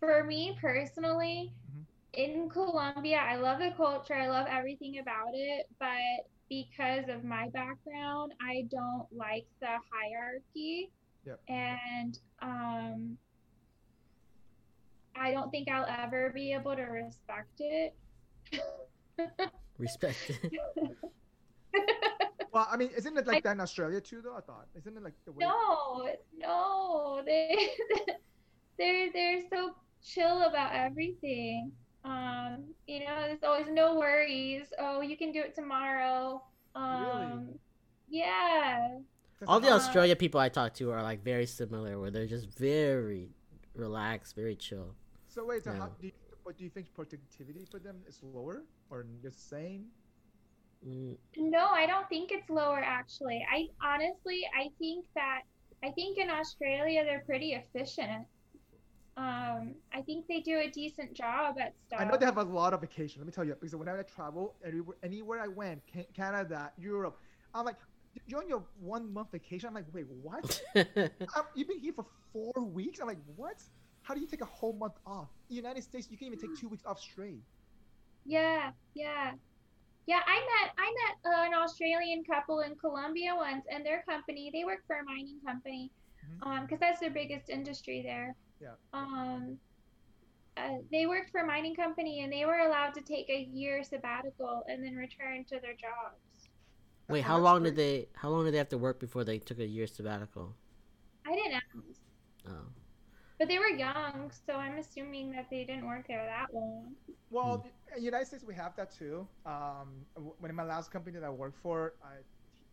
for 0.00 0.24
me 0.24 0.56
personally, 0.60 1.54
Mhm. 1.70 1.86
in 2.14 2.48
Colombia, 2.48 3.18
I 3.18 3.36
love 3.36 3.58
the 3.58 3.72
culture, 3.76 4.14
I 4.14 4.28
love 4.28 4.46
everything 4.50 4.98
about 4.98 5.30
it, 5.34 5.66
but 5.78 6.28
because 6.48 7.08
of 7.08 7.24
my 7.24 7.48
background, 7.50 8.32
I 8.40 8.66
don't 8.70 9.06
like 9.12 9.46
the 9.60 9.76
hierarchy. 9.92 10.90
Yep. 11.28 11.40
And 11.48 12.18
um, 12.40 13.18
I 15.14 15.30
don't 15.30 15.50
think 15.50 15.68
I'll 15.68 15.84
ever 15.86 16.30
be 16.34 16.54
able 16.54 16.74
to 16.74 16.82
respect 16.82 17.60
it. 17.60 17.94
Respect. 19.78 20.16
Well, 22.50 22.66
I 22.70 22.76
mean, 22.78 22.90
isn't 22.96 23.16
it 23.16 23.26
like 23.26 23.44
that 23.44 23.52
in 23.52 23.60
Australia 23.60 24.00
too, 24.00 24.22
though? 24.22 24.34
I 24.34 24.40
thought. 24.40 24.66
Isn't 24.74 24.96
it 24.96 25.02
like 25.02 25.12
the 25.26 25.32
way? 25.32 25.44
No, 25.44 26.08
no, 26.36 27.22
they 27.26 27.68
they're 28.78 29.12
they're 29.12 29.42
so 29.52 29.74
chill 30.02 30.42
about 30.42 30.74
everything. 30.74 31.70
Um, 32.04 32.64
you 32.86 33.00
know, 33.00 33.20
there's 33.26 33.42
always 33.44 33.68
no 33.70 33.96
worries. 33.98 34.72
Oh, 34.78 35.02
you 35.02 35.16
can 35.16 35.30
do 35.30 35.40
it 35.40 35.54
tomorrow. 35.54 36.42
Um, 36.74 37.50
yeah, 38.08 38.78
'Cause 38.88 39.02
All 39.46 39.60
the 39.60 39.68
I- 39.68 39.72
Australia 39.72 40.16
people 40.16 40.40
I 40.40 40.48
talk 40.48 40.74
to 40.74 40.90
are 40.90 41.02
like 41.02 41.22
very 41.22 41.46
similar, 41.46 41.98
where 42.00 42.10
they're 42.10 42.26
just 42.26 42.46
very 42.58 43.28
relaxed, 43.74 44.34
very 44.34 44.56
chill. 44.56 44.94
So 45.28 45.44
wait, 45.44 45.64
so 45.64 45.72
Yeah. 45.72 45.78
how 45.78 45.88
do 46.00 46.06
you, 46.08 46.12
what 46.42 46.56
do 46.56 46.64
you 46.64 46.70
think 46.70 46.92
productivity 46.94 47.64
for 47.64 47.78
them 47.78 48.02
is 48.06 48.20
lower 48.22 48.64
or 48.90 49.06
the 49.22 49.30
same? 49.30 49.86
Mm, 50.86 51.16
no, 51.36 51.66
I 51.66 51.86
don't 51.86 52.08
think 52.08 52.30
it's 52.32 52.48
lower 52.50 52.78
actually. 52.78 53.44
I 53.50 53.68
honestly, 53.82 54.40
I 54.56 54.70
think 54.78 55.06
that 55.14 55.42
I 55.82 55.90
think 55.92 56.18
in 56.18 56.30
Australia 56.30 57.04
they're 57.04 57.24
pretty 57.24 57.52
efficient. 57.52 58.26
Um, 59.16 59.74
I 59.92 60.02
think 60.02 60.26
they 60.28 60.40
do 60.40 60.58
a 60.58 60.70
decent 60.70 61.12
job 61.12 61.56
at 61.60 61.74
stuff. 61.86 62.00
I 62.00 62.04
know 62.04 62.16
they 62.16 62.24
have 62.24 62.38
a 62.38 62.42
lot 62.44 62.72
of 62.72 62.80
vacation. 62.80 63.20
Let 63.20 63.26
me 63.26 63.32
tell 63.32 63.44
you, 63.44 63.54
because 63.54 63.74
whenever 63.74 63.98
I 63.98 64.02
travel, 64.04 64.54
anywhere, 64.64 64.96
anywhere 65.02 65.40
I 65.40 65.48
went, 65.48 65.82
Canada, 66.14 66.70
Europe, 66.78 67.18
I'm 67.52 67.64
like, 67.64 67.76
you're 68.26 68.40
on 68.40 68.48
your 68.48 68.62
one 68.80 69.12
month 69.12 69.32
vacation. 69.32 69.68
I'm 69.68 69.74
like, 69.74 69.84
wait, 69.92 70.06
what? 70.22 70.60
Um, 70.76 71.44
you've 71.54 71.68
been 71.68 71.78
here 71.78 71.92
for 71.92 72.06
four 72.32 72.52
weeks. 72.64 73.00
I'm 73.00 73.06
like, 73.06 73.18
what? 73.36 73.62
How 74.02 74.14
do 74.14 74.20
you 74.20 74.26
take 74.26 74.40
a 74.40 74.46
whole 74.46 74.72
month 74.72 74.94
off? 75.06 75.28
In 75.50 75.56
the 75.56 75.62
United 75.62 75.82
States, 75.82 76.08
you 76.10 76.16
can 76.16 76.28
even 76.28 76.38
take 76.38 76.58
two 76.58 76.68
weeks 76.68 76.84
off 76.86 77.00
straight. 77.00 77.42
Yeah, 78.24 78.70
yeah. 78.94 79.32
Yeah, 80.06 80.20
I 80.26 80.36
met 80.36 80.72
I 80.78 80.94
met 81.04 81.32
uh, 81.32 81.46
an 81.48 81.54
Australian 81.54 82.24
couple 82.24 82.60
in 82.60 82.74
Colombia 82.76 83.34
once, 83.36 83.66
and 83.70 83.84
their 83.84 84.02
company, 84.08 84.50
they 84.52 84.64
work 84.64 84.80
for 84.86 84.96
a 85.00 85.04
mining 85.04 85.38
company, 85.44 85.90
Mhm. 86.26 86.46
um, 86.46 86.62
because 86.64 86.80
that's 86.80 87.00
their 87.00 87.10
biggest 87.10 87.50
industry 87.50 88.00
there. 88.02 88.34
Yeah. 88.60 88.74
Um, 88.94 89.58
uh, 90.56 90.78
they 90.90 91.06
worked 91.06 91.30
for 91.30 91.40
a 91.42 91.46
mining 91.46 91.76
company, 91.76 92.22
and 92.22 92.32
they 92.32 92.46
were 92.46 92.58
allowed 92.58 92.94
to 92.94 93.02
take 93.02 93.28
a 93.28 93.42
year 93.52 93.82
sabbatical 93.84 94.64
and 94.68 94.82
then 94.82 94.96
return 94.96 95.44
to 95.44 95.60
their 95.60 95.74
jobs. 95.74 96.16
Wait, 97.08 97.22
how 97.24 97.36
that's 97.36 97.44
long 97.44 97.62
did 97.62 97.76
they? 97.76 98.08
How 98.14 98.28
long 98.28 98.44
did 98.44 98.52
they 98.54 98.58
have 98.58 98.68
to 98.70 98.78
work 98.78 99.00
before 99.00 99.24
they 99.24 99.38
took 99.38 99.58
a 99.58 99.66
year 99.66 99.86
sabbatical? 99.86 100.54
I 101.26 101.34
didn't 101.34 101.54
ask, 101.54 101.64
Oh, 102.48 102.52
but 103.38 103.48
they 103.48 103.58
were 103.58 103.68
young, 103.68 104.30
so 104.46 104.54
I'm 104.54 104.78
assuming 104.78 105.30
that 105.32 105.46
they 105.50 105.64
didn't 105.64 105.86
work 105.86 106.06
there 106.08 106.24
that 106.24 106.52
long. 106.52 106.94
Well, 107.30 107.64
in 107.88 107.98
the 107.98 108.02
United 108.02 108.26
States, 108.26 108.42
we 108.44 108.54
have 108.54 108.74
that 108.76 108.90
too. 108.90 109.26
Um, 109.46 110.04
when 110.38 110.50
in 110.50 110.56
my 110.56 110.64
last 110.64 110.90
company 110.90 111.18
that 111.18 111.24
I 111.26 111.30
worked 111.30 111.58
for, 111.62 111.94
I, 112.02 112.14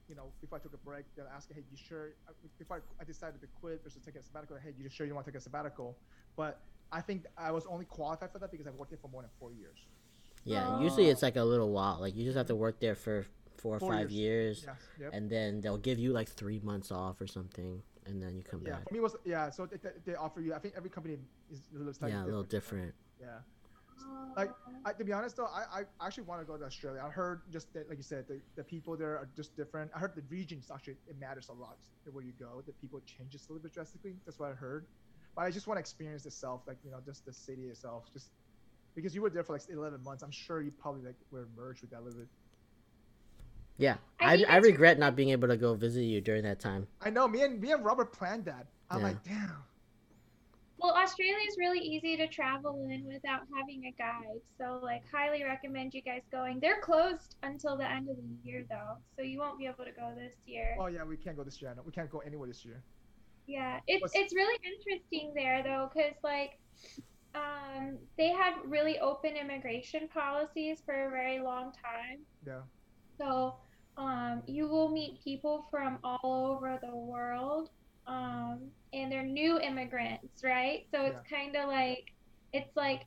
you 0.10 0.16
know, 0.16 0.32
before 0.42 0.58
I 0.58 0.62
took 0.62 0.74
a 0.74 0.78
break, 0.78 1.06
they'll 1.16 1.28
ask, 1.34 1.52
"Hey, 1.54 1.64
you 1.72 1.78
sure?" 1.78 2.16
uh, 2.28 2.32
Before 2.58 2.78
I, 2.78 3.02
I 3.02 3.06
decided 3.06 3.42
to 3.42 3.48
quit 3.60 3.84
versus 3.84 4.02
take 4.04 4.16
a 4.16 4.24
sabbatical, 4.24 4.58
hey, 4.58 4.74
you 4.78 4.90
sure 4.90 5.06
you 5.06 5.14
want 5.14 5.26
to 5.26 5.32
take 5.32 5.38
a 5.40 5.42
sabbatical? 5.44 5.98
But 6.36 6.62
I 6.92 7.02
think 7.02 7.26
I 7.38 7.52
was 7.52 7.66
only 7.68 7.86
qualified 7.86 8.32
for 8.32 8.40
that 8.40 8.52
because 8.52 8.68
I've 8.68 8.76
worked 8.76 8.92
there 8.92 9.00
for 9.02 9.10
more 9.10 9.22
than 9.22 9.32
four 9.40 9.52
years. 9.52 9.78
yeah. 10.46 10.80
Usually 10.80 11.08
Oh. 11.08 11.12
it's 11.12 11.22
like 11.22 11.36
a 11.36 11.44
little 11.44 11.72
while. 11.72 12.00
Like 12.00 12.16
you 12.16 12.24
just 12.24 12.38
have 12.38 12.48
to 12.48 12.56
work 12.56 12.80
there 12.80 12.96
for 12.96 13.26
four 13.66 13.78
or 13.78 13.80
Four 13.80 13.94
five 13.94 14.12
years, 14.12 14.64
Yes. 14.68 14.78
Yep. 15.02 15.10
and 15.14 15.28
then 15.28 15.60
they'll 15.62 15.84
give 15.90 15.98
you 15.98 16.14
like 16.14 16.30
three 16.30 16.60
months 16.60 16.92
off 16.92 17.20
or 17.20 17.26
something, 17.26 17.82
and 18.06 18.22
then 18.22 18.36
you 18.38 18.44
come 18.44 18.62
Yeah. 18.62 18.74
back. 18.74 18.88
For 18.90 18.94
me, 18.94 19.00
was 19.00 19.16
yeah. 19.26 19.50
So 19.50 19.66
they, 19.66 19.78
they, 19.78 19.90
they 20.06 20.16
offer 20.16 20.40
you. 20.40 20.54
I 20.54 20.60
think 20.60 20.76
every 20.78 20.92
company 20.92 21.18
is 21.52 21.62
a 21.74 21.78
little 21.80 21.92
slightly 21.94 22.16
Yeah, 22.16 22.24
a 22.24 22.26
little 22.26 22.44
different. 22.44 22.94
different. 23.20 23.44
Yeah. 23.44 24.36
Like, 24.38 24.52
I, 24.86 24.94
to 24.94 25.04
be 25.04 25.14
honest 25.14 25.36
though, 25.38 25.46
I, 25.48 25.64
I 26.00 26.06
actually 26.06 26.26
want 26.26 26.42
to 26.42 26.46
go 26.46 26.58
to 26.58 26.66
Australia. 26.66 27.02
I 27.04 27.10
heard 27.10 27.42
just 27.52 27.74
that, 27.74 27.90
like 27.90 27.98
you 27.98 28.04
said, 28.04 28.28
the, 28.28 28.40
the 28.56 28.64
people 28.64 28.96
there 28.96 29.18
are 29.18 29.28
just 29.36 29.56
different. 29.58 29.90
I 29.96 30.00
heard 30.00 30.14
the 30.16 30.22
regions 30.30 30.70
actually 30.72 30.98
it 31.08 31.20
matters 31.20 31.50
a 31.50 31.54
lot 31.54 31.78
where 32.12 32.24
you 32.24 32.34
go. 32.40 32.62
The 32.68 32.74
people 32.74 33.00
changes 33.08 33.48
a 33.50 33.54
little 33.54 33.64
bit 33.64 33.74
drastically. 33.74 34.14
That's 34.26 34.38
what 34.38 34.52
I 34.52 34.54
heard. 34.54 34.86
But 35.36 35.44
I 35.46 35.50
just 35.50 35.66
want 35.66 35.78
to 35.78 35.80
experience 35.80 36.26
itself, 36.28 36.62
like 36.68 36.78
you 36.86 36.92
know, 36.92 37.00
just 37.04 37.26
the 37.26 37.34
city 37.34 37.64
itself, 37.74 38.04
just 38.14 38.28
because 38.96 39.16
you 39.16 39.22
were 39.24 39.30
there 39.32 39.44
for 39.44 39.54
like 39.54 39.64
11 39.70 40.04
months. 40.04 40.22
I'm 40.24 40.32
sure 40.32 40.62
you 40.62 40.72
probably 40.72 41.02
like 41.02 41.16
were 41.32 41.48
merged 41.58 41.82
with 41.82 41.90
that 41.92 42.00
a 42.02 42.04
little 42.04 42.20
bit. 42.20 42.30
Yeah, 43.78 43.98
I 44.20 44.26
I, 44.26 44.30
I 44.32 44.34
it's- 44.36 44.64
regret 44.64 44.98
not 45.00 45.16
being 45.16 45.30
able 45.30 45.48
to 45.50 45.58
go 45.58 45.74
visit 45.76 46.04
you 46.04 46.22
during 46.22 46.44
that 46.44 46.60
time. 46.60 46.88
I 47.02 47.10
know. 47.10 47.28
Me 47.28 47.42
and 47.42 47.60
me 47.60 47.72
and 47.72 47.84
Robert 47.84 48.14
planned 48.14 48.46
that. 48.46 48.68
I'm 48.90 49.00
Yeah. 49.00 49.06
like, 49.08 49.24
damn. 49.24 49.64
Well, 50.78 50.94
Australia 50.94 51.36
is 51.48 51.56
really 51.58 51.80
easy 51.80 52.18
to 52.18 52.28
travel 52.28 52.88
in 52.90 53.06
without 53.06 53.42
having 53.58 53.86
a 53.86 53.92
guide. 53.98 54.42
So, 54.58 54.80
like, 54.84 55.04
highly 55.12 55.44
recommend 55.44 55.94
you 55.94 56.02
guys 56.02 56.22
going. 56.32 56.60
They're 56.60 56.82
closed 56.82 57.36
until 57.44 57.78
the 57.78 57.90
end 57.90 58.10
of 58.10 58.18
the 58.18 58.24
year, 58.44 58.66
though, 58.70 58.98
so 59.16 59.24
you 59.24 59.40
won't 59.40 59.58
be 59.58 59.66
able 59.68 59.86
to 59.86 59.92
go 59.92 60.14
this 60.16 60.34
year. 60.46 60.76
Oh 60.80 60.88
yeah, 60.88 61.04
we 61.04 61.18
can't 61.18 61.38
go 61.38 61.44
this 61.44 61.62
year. 61.62 61.74
No, 61.76 61.82
we 61.84 61.92
can't 61.92 62.10
go 62.10 62.20
anywhere 62.20 62.48
this 62.48 62.64
year. 62.66 62.84
Yeah, 63.48 63.80
it's 63.88 64.02
What's- 64.02 64.16
it's 64.16 64.34
really 64.36 64.60
interesting 64.64 65.34
there 65.34 65.64
though, 65.64 65.90
because 65.94 66.16
like, 66.24 66.60
um, 67.36 67.98
they 68.18 68.30
had 68.30 68.54
really 68.66 69.00
open 69.00 69.36
immigration 69.38 70.08
policies 70.10 70.82
for 70.86 71.08
a 71.08 71.10
very 71.10 71.40
long 71.40 71.72
time. 71.74 72.20
Yeah. 72.46 72.62
So, 73.18 73.56
um, 73.98 74.42
you 74.46 74.68
will 74.68 74.90
meet 74.90 75.24
people 75.24 75.66
from 75.72 76.00
all 76.04 76.52
over 76.52 76.80
the 76.82 76.96
world, 76.96 77.70
um, 78.08 78.60
and 78.94 79.12
they're 79.12 79.24
new 79.24 79.60
immigrants, 79.60 80.44
right? 80.44 80.86
So 80.92 81.02
it's 81.02 81.20
kind 81.30 81.56
of 81.56 81.70
like, 81.70 82.12
it's 82.54 82.76
like 82.76 83.06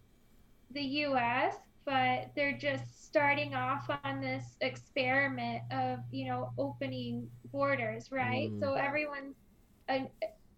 the 0.73 0.83
U.S., 0.83 1.57
but 1.85 2.31
they're 2.37 2.57
just 2.57 3.07
starting 3.07 3.55
off 3.55 3.89
on 4.05 4.21
this 4.21 4.57
experiment 4.61 5.63
of, 5.71 6.01
you 6.11 6.29
know, 6.29 6.53
opening 6.59 7.29
borders, 7.51 8.13
right? 8.13 8.51
Mm. 8.51 8.61
So 8.61 8.75
everyone's 8.75 9.37
uh, 9.89 10.01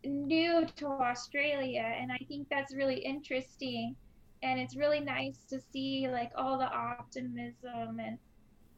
new 0.05 0.67
to 0.77 0.87
Australia, 0.87 1.95
and 2.01 2.11
I 2.11 2.19
think 2.29 2.49
that's 2.51 2.75
really 2.75 2.99
interesting. 2.99 3.95
And 4.43 4.59
it's 4.59 4.75
really 4.75 5.01
nice 5.01 5.45
to 5.51 5.61
see 5.73 6.09
like 6.11 6.33
all 6.37 6.59
the 6.59 6.73
optimism 6.73 8.01
and 8.01 8.19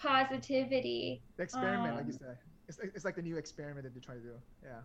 positivity. 0.03 1.23
The 1.37 1.43
experiment, 1.45 1.97
like 1.97 2.07
you 2.07 2.12
Um, 2.12 2.19
said, 2.19 2.39
it's, 2.69 2.79
it's 2.79 3.05
like 3.05 3.16
the 3.16 3.23
new 3.23 3.37
experiment 3.37 3.85
that 3.85 3.95
they're 3.95 4.03
trying 4.03 4.20
to 4.23 4.29
do. 4.29 4.35
Yeah. 4.62 4.81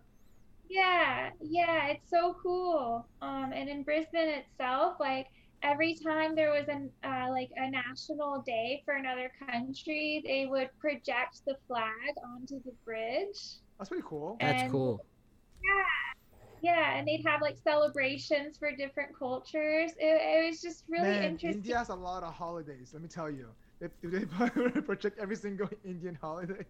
Yeah, 0.70 1.30
yeah, 1.42 1.88
it's 1.88 2.10
so 2.10 2.36
cool. 2.44 3.08
Um, 3.22 3.52
and 3.54 3.70
in 3.70 3.84
Brisbane 3.84 4.28
itself, 4.28 4.98
like 5.00 5.28
every 5.64 5.96
time 5.96 6.36
there 6.36 6.52
was 6.52 6.68
an 6.68 6.92
uh, 7.06 7.28
like 7.32 7.50
a 7.56 7.70
national 7.72 8.44
day 8.46 8.82
for 8.84 8.96
another 8.96 9.32
country, 9.50 10.22
they 10.26 10.46
would 10.46 10.70
project 10.78 11.42
the 11.46 11.56
flag 11.68 12.14
onto 12.26 12.62
the 12.64 12.74
bridge. 12.84 13.40
That's 13.78 13.88
pretty 13.90 14.04
cool. 14.06 14.36
That's 14.42 14.64
And- 14.64 14.72
cool. 14.72 15.06
Yeah, 15.64 15.84
Yeah. 16.62 16.98
and 16.98 17.08
they'd 17.08 17.26
have 17.26 17.42
like 17.42 17.58
celebrations 17.58 18.58
for 18.58 18.76
different 18.76 19.18
cultures. 19.18 19.92
It, 19.98 20.22
it 20.22 20.50
was 20.50 20.62
just 20.62 20.84
really 20.90 21.08
Man, 21.10 21.24
interesting. 21.24 21.62
India 21.62 21.78
has 21.78 21.90
a 21.90 21.96
lot 21.96 22.24
of 22.24 22.34
holidays. 22.34 22.90
Let 22.94 23.02
me 23.02 23.08
tell 23.08 23.30
you. 23.32 23.48
They, 23.80 23.88
do 24.02 24.10
they 24.10 24.26
project 24.82 25.20
every 25.20 25.36
single 25.36 25.70
Indian 25.86 26.18
holiday? 26.20 26.66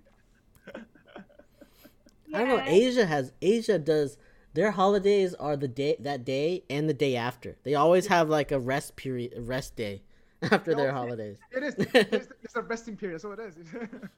I 2.34 2.40
don't 2.40 2.48
know. 2.50 2.64
Asia 2.66 3.06
has 3.06 3.32
Asia 3.42 3.80
does 3.80 4.18
their 4.54 4.72
holidays 4.72 5.34
are 5.36 5.56
the 5.56 5.68
day 5.68 5.96
that 6.00 6.26
day 6.26 6.64
and 6.70 6.90
the 6.90 6.94
day 6.94 7.16
after. 7.16 7.58
They 7.64 7.76
always 7.76 8.08
have 8.08 8.30
like 8.30 8.52
a 8.52 8.60
rest 8.60 8.96
period, 8.96 9.34
a 9.38 9.42
rest 9.42 9.76
day 9.76 10.02
after 10.42 10.76
their 10.76 10.88
No, 10.88 10.94
holidays. 10.94 11.38
It 11.52 11.64
is. 11.64 11.76
It's, 11.78 12.28
it's 12.44 12.56
a 12.56 12.62
resting 12.62 12.98
period. 12.98 13.22
So 13.22 13.32
it 13.32 13.40
is. 13.40 13.56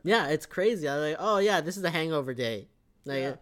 Yeah, 0.03 0.27
it's 0.27 0.45
crazy. 0.45 0.89
I'm 0.89 1.01
like, 1.01 1.17
oh 1.19 1.37
yeah, 1.37 1.61
this 1.61 1.77
is 1.77 1.83
a 1.83 1.89
hangover 1.89 2.33
day. 2.33 2.67
Like, 3.05 3.37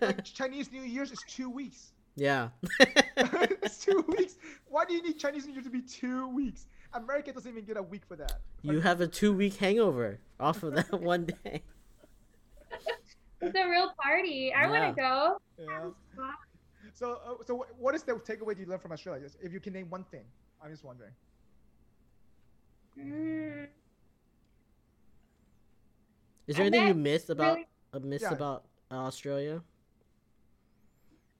like 0.00 0.24
Chinese 0.24 0.70
New 0.72 0.82
Year's 0.82 1.10
is 1.10 1.18
two 1.28 1.50
weeks. 1.50 1.92
yeah. 2.16 2.48
it's 2.80 3.84
two 3.84 4.04
weeks. 4.08 4.36
Why 4.68 4.84
do 4.84 4.94
you 4.94 5.02
need 5.02 5.18
Chinese 5.18 5.46
New 5.46 5.52
Year 5.54 5.62
to 5.62 5.70
be 5.70 5.82
two 5.82 6.28
weeks? 6.28 6.66
America 6.94 7.32
doesn't 7.32 7.50
even 7.50 7.64
get 7.64 7.76
a 7.76 7.82
week 7.82 8.02
for 8.06 8.16
that. 8.16 8.40
You 8.62 8.80
have 8.80 9.00
a 9.00 9.06
two 9.06 9.32
week 9.32 9.56
hangover 9.56 10.18
off 10.40 10.62
of 10.62 10.74
that 10.74 10.92
one 11.00 11.26
day. 11.26 11.62
It's 13.40 13.54
a 13.56 13.68
real 13.70 13.92
party. 14.02 14.52
I 14.52 14.62
Yeah. 14.64 14.70
want 14.70 14.96
to 14.96 15.00
go. 15.00 15.40
Yeah. 15.60 15.90
So, 16.92 17.20
uh, 17.24 17.44
so 17.46 17.54
what- 17.54 17.78
what 17.78 17.94
is 17.94 18.02
the 18.02 18.14
takeaway 18.14 18.58
you 18.58 18.66
learned 18.66 18.82
from 18.82 18.90
Australia? 18.90 19.28
If 19.40 19.52
you 19.52 19.60
can 19.60 19.72
name 19.74 19.88
one 19.90 20.02
thing, 20.10 20.24
I'm 20.60 20.72
just 20.72 20.82
wondering. 20.82 21.12
Mm, 22.98 23.68
Is 26.48 26.56
there 26.56 26.64
I 26.64 26.66
anything 26.66 26.88
you 26.88 26.94
met 26.94 27.02
missed 27.12 27.30
about 27.30 27.54
really- 27.58 27.68
uh, 27.92 27.98
missed 28.00 28.22
Yeah. 28.22 28.32
about 28.32 28.64
uh, 28.90 28.94
Australia? 29.06 29.62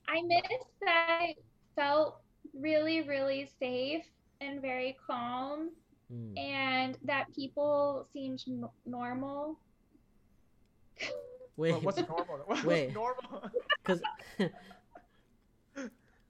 I 0.07 0.23
miss 0.23 0.41
that 0.83 1.07
I 1.21 1.35
felt 1.75 2.21
really, 2.55 3.03
really 3.03 3.47
safe 3.59 4.07
and 4.41 4.61
very 4.61 4.97
calm, 5.07 5.71
Mm. 6.13 6.39
and 6.39 6.99
that 7.05 7.27
people 7.35 8.09
seemed 8.15 8.43
n- 8.49 8.65
normal. 8.87 9.59
Wait, 11.57 11.73
Well, 11.73 11.81
what's 11.83 11.99
normal? 12.09 12.39
What's 12.47 12.65
Wait. 12.65 12.95
normal? 12.95 13.51
because 13.83 14.01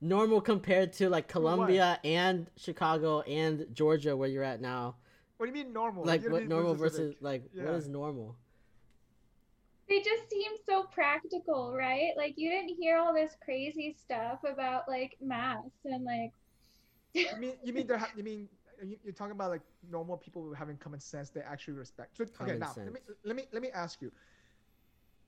normal 0.01 0.41
compared 0.41 0.93
to 0.95 1.09
like 1.11 1.29
Colombia 1.29 2.01
and 2.03 2.51
Chicago 2.57 3.21
and 3.21 3.67
Georgia, 3.73 4.17
where 4.17 4.29
you're 4.29 4.43
at 4.43 4.61
now. 4.61 4.97
what 5.37 5.47
do 5.47 5.57
you 5.57 5.65
mean 5.65 5.73
normal? 5.73 6.05
Like 6.05 6.23
You 6.25 6.31
what 6.31 6.43
be 6.43 6.49
normal 6.49 6.75
specific. 6.77 6.97
versus 6.99 7.15
like 7.23 7.43
what 7.55 7.65
Yeah. 7.67 7.77
is 7.77 7.89
normal? 7.89 8.37
They 9.89 10.01
just 10.01 10.29
seem 10.31 10.53
so 10.67 10.85
practical, 10.85 11.73
right? 11.77 12.11
Like 12.17 12.35
you 12.37 12.51
didn't 12.51 12.77
hear 12.77 12.99
all 12.99 13.15
this 13.15 13.37
crazy 13.45 13.93
stuff 13.93 14.41
about 14.45 14.89
like 14.89 15.17
masks 15.21 15.85
and 15.85 16.05
like 16.05 16.33
You 17.15 17.27
mean 17.39 17.55
you 17.65 17.73
mean 17.73 17.87
they're 17.87 17.99
ha- 17.99 18.13
you 18.17 18.23
mean 18.23 18.49
you- 18.83 18.99
you're 19.03 19.13
talking 19.13 19.33
about 19.33 19.51
like 19.51 19.63
normal 19.91 20.17
people 20.17 20.55
having 20.55 20.77
common 20.77 21.01
sense 21.01 21.31
they 21.31 21.41
actually 21.41 21.75
respect. 21.75 22.17
So 22.17 22.25
okay, 22.25 22.33
Common 22.33 22.59
now 22.61 22.75
let 22.77 22.93
me 22.93 23.01
let 23.25 23.37
me 23.37 23.45
let 23.53 23.63
me 23.63 23.71
ask 23.71 24.01
you: 24.03 24.13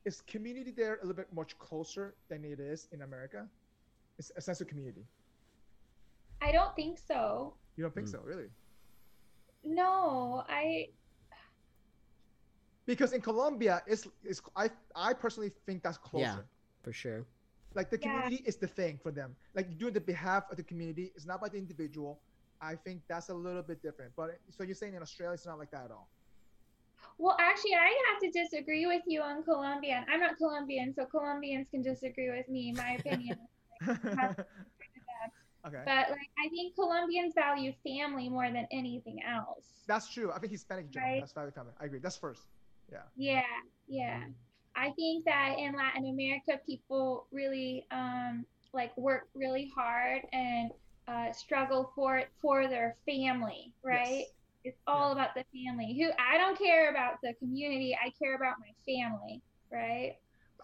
Is 0.04 0.20
community 0.22 0.70
there 0.70 0.96
a 0.96 1.06
little 1.06 1.16
bit 1.16 1.32
much 1.32 1.58
closer 1.58 2.14
than 2.28 2.44
it 2.44 2.60
is 2.60 2.88
in 2.92 3.02
America? 3.02 3.48
It's 4.18 4.30
a 4.36 4.40
sense 4.40 4.60
of 4.60 4.68
community. 4.68 5.04
I 6.42 6.52
don't 6.52 6.74
think 6.76 6.98
so. 6.98 7.54
You 7.76 7.82
don't 7.84 7.94
think 7.94 8.06
Mm. 8.08 8.12
so, 8.12 8.20
really? 8.24 8.48
No, 9.64 10.44
I 10.48 10.88
Because 12.86 13.12
in 13.12 13.20
Colombia, 13.20 13.82
it's, 13.86 14.08
it's 14.24 14.40
I 14.56 14.70
I 14.96 15.12
personally 15.14 15.52
think 15.66 15.82
that's 15.82 15.98
closer. 15.98 16.26
Yeah. 16.26 16.82
For 16.82 16.92
sure. 16.92 17.26
Like 17.74 17.90
the 17.90 17.98
Yeah. 17.98 18.22
community 18.22 18.42
is 18.46 18.56
the 18.56 18.66
thing 18.66 18.98
for 18.98 19.12
them. 19.12 19.36
Like 19.54 19.68
you 19.70 19.76
do 19.76 19.88
it 19.88 19.96
on 19.96 20.02
behalf 20.04 20.50
of 20.50 20.56
the 20.56 20.62
community. 20.64 21.12
It's 21.14 21.26
not 21.26 21.40
by 21.40 21.48
the 21.48 21.58
individual. 21.58 22.20
I 22.60 22.74
think 22.76 23.02
that's 23.08 23.28
a 23.30 23.34
little 23.34 23.62
bit 23.62 23.80
different. 23.82 24.12
But 24.16 24.38
so 24.50 24.64
you're 24.64 24.74
saying 24.74 24.94
in 24.94 25.02
Australia, 25.02 25.34
it's 25.34 25.46
not 25.46 25.58
like 25.58 25.70
that 25.70 25.84
at 25.86 25.90
all. 25.90 26.08
well 27.18 27.36
actually 27.40 27.74
I 27.74 27.90
have 28.08 28.18
to 28.20 28.30
disagree 28.30 28.86
with 28.86 29.02
you 29.06 29.22
on 29.22 29.42
Colombian. 29.42 30.04
I'm 30.10 30.20
not 30.20 30.36
Colombian, 30.36 30.92
so 30.92 31.06
Colombians 31.06 31.68
can 31.70 31.82
disagree 31.82 32.30
with 32.30 32.48
me, 32.48 32.72
my 32.72 32.90
opinion. 33.00 33.38
okay. 33.88 35.82
But 35.84 36.10
like 36.10 36.30
I 36.44 36.48
think 36.50 36.74
Colombians 36.74 37.34
value 37.34 37.72
family 37.84 38.28
more 38.28 38.50
than 38.50 38.66
anything 38.72 39.18
else. 39.26 39.66
That's 39.86 40.08
true. 40.12 40.30
I 40.32 40.38
think 40.38 40.52
Hispanic 40.52 40.90
general. 40.90 41.12
Right. 41.12 41.20
That's 41.20 41.32
value 41.32 41.50
family. 41.52 41.72
I 41.80 41.84
agree. 41.86 41.98
That's 42.00 42.16
first. 42.16 42.42
Yeah. 42.92 42.98
Yeah, 43.16 43.42
yeah. 43.88 44.20
Mm-hmm. 44.20 44.30
I 44.76 44.90
think 44.92 45.24
that 45.24 45.56
in 45.58 45.74
Latin 45.74 46.06
America, 46.06 46.60
people 46.64 47.26
really 47.32 47.86
um, 47.90 48.44
like 48.72 48.96
work 48.96 49.28
really 49.34 49.70
hard 49.74 50.22
and 50.32 50.70
uh, 51.08 51.32
struggle 51.32 51.92
for 51.94 52.18
it 52.18 52.28
for 52.40 52.68
their 52.68 52.96
family, 53.06 53.72
right? 53.82 54.20
Yes. 54.20 54.28
It's 54.62 54.78
all 54.86 55.12
about 55.12 55.34
the 55.34 55.44
family. 55.54 55.98
Who 55.98 56.10
I 56.22 56.36
don't 56.36 56.58
care 56.58 56.90
about 56.90 57.14
the 57.22 57.32
community. 57.34 57.96
I 57.96 58.10
care 58.22 58.34
about 58.34 58.56
my 58.60 58.72
family, 58.86 59.42
right? 59.72 60.16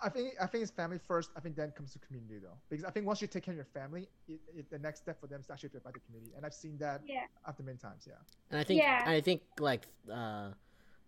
I 0.02 0.10
think 0.10 0.34
I 0.40 0.46
think 0.46 0.62
it's 0.62 0.70
family 0.70 0.98
first. 0.98 1.30
I 1.36 1.40
think 1.40 1.56
then 1.56 1.70
comes 1.70 1.94
the 1.94 1.98
community 2.00 2.38
though, 2.38 2.58
because 2.68 2.84
I 2.84 2.90
think 2.90 3.06
once 3.06 3.22
you 3.22 3.28
take 3.28 3.44
care 3.44 3.52
of 3.52 3.56
your 3.56 3.64
family, 3.64 4.08
it, 4.28 4.40
it, 4.54 4.70
the 4.70 4.78
next 4.78 5.00
step 5.00 5.18
for 5.18 5.26
them 5.26 5.40
is 5.40 5.50
actually 5.50 5.70
to 5.70 5.78
about 5.78 5.94
the 5.94 6.00
community, 6.00 6.32
and 6.36 6.44
I've 6.44 6.54
seen 6.54 6.76
that 6.78 7.00
Yeah. 7.06 7.24
after 7.46 7.62
many 7.62 7.78
times. 7.78 8.06
Yeah. 8.06 8.14
And 8.50 8.60
I 8.60 8.64
think 8.64 8.82
Yeah. 8.82 9.02
I 9.06 9.20
think 9.22 9.42
like 9.58 9.86
uh 10.12 10.50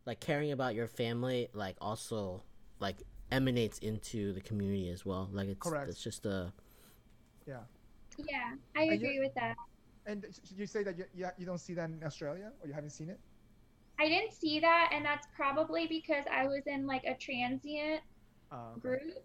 like 0.06 0.20
caring 0.20 0.52
about 0.52 0.74
your 0.74 0.86
family 0.88 1.48
like 1.52 1.76
also 1.82 2.42
like 2.80 3.02
emanates 3.30 3.78
into 3.78 4.32
the 4.32 4.40
community 4.40 4.88
as 4.90 5.05
well. 5.05 5.28
Like 5.32 5.48
it's 5.48 5.60
Correct. 5.68 5.88
it's 5.88 6.02
just 6.02 6.26
a 6.26 6.52
Yeah. 7.46 7.60
Yeah, 8.18 8.55
I 8.76 8.82
you- 8.84 8.92
agree 8.92 9.18
with 9.20 9.34
that. 9.34 9.55
And 10.06 10.24
you 10.56 10.66
say 10.66 10.82
that 10.84 10.96
you, 10.96 11.05
you, 11.14 11.28
you 11.36 11.44
don't 11.46 11.59
see 11.59 11.74
that 11.74 11.90
in 11.90 12.02
Australia, 12.02 12.50
or 12.62 12.66
you 12.66 12.72
haven't 12.72 12.90
seen 12.90 13.10
it? 13.10 13.20
I 14.00 14.09
didn't 14.09 14.32
see 14.32 14.59
that, 14.60 14.90
and 14.92 15.05
that's 15.05 15.26
probably 15.36 15.86
because 15.86 16.24
I 16.32 16.46
was 16.46 16.62
in 16.66 16.86
like 16.86 17.05
a 17.05 17.14
transient 17.14 18.00
Uh, 18.50 18.70
okay. 18.72 18.80
group, 18.80 19.24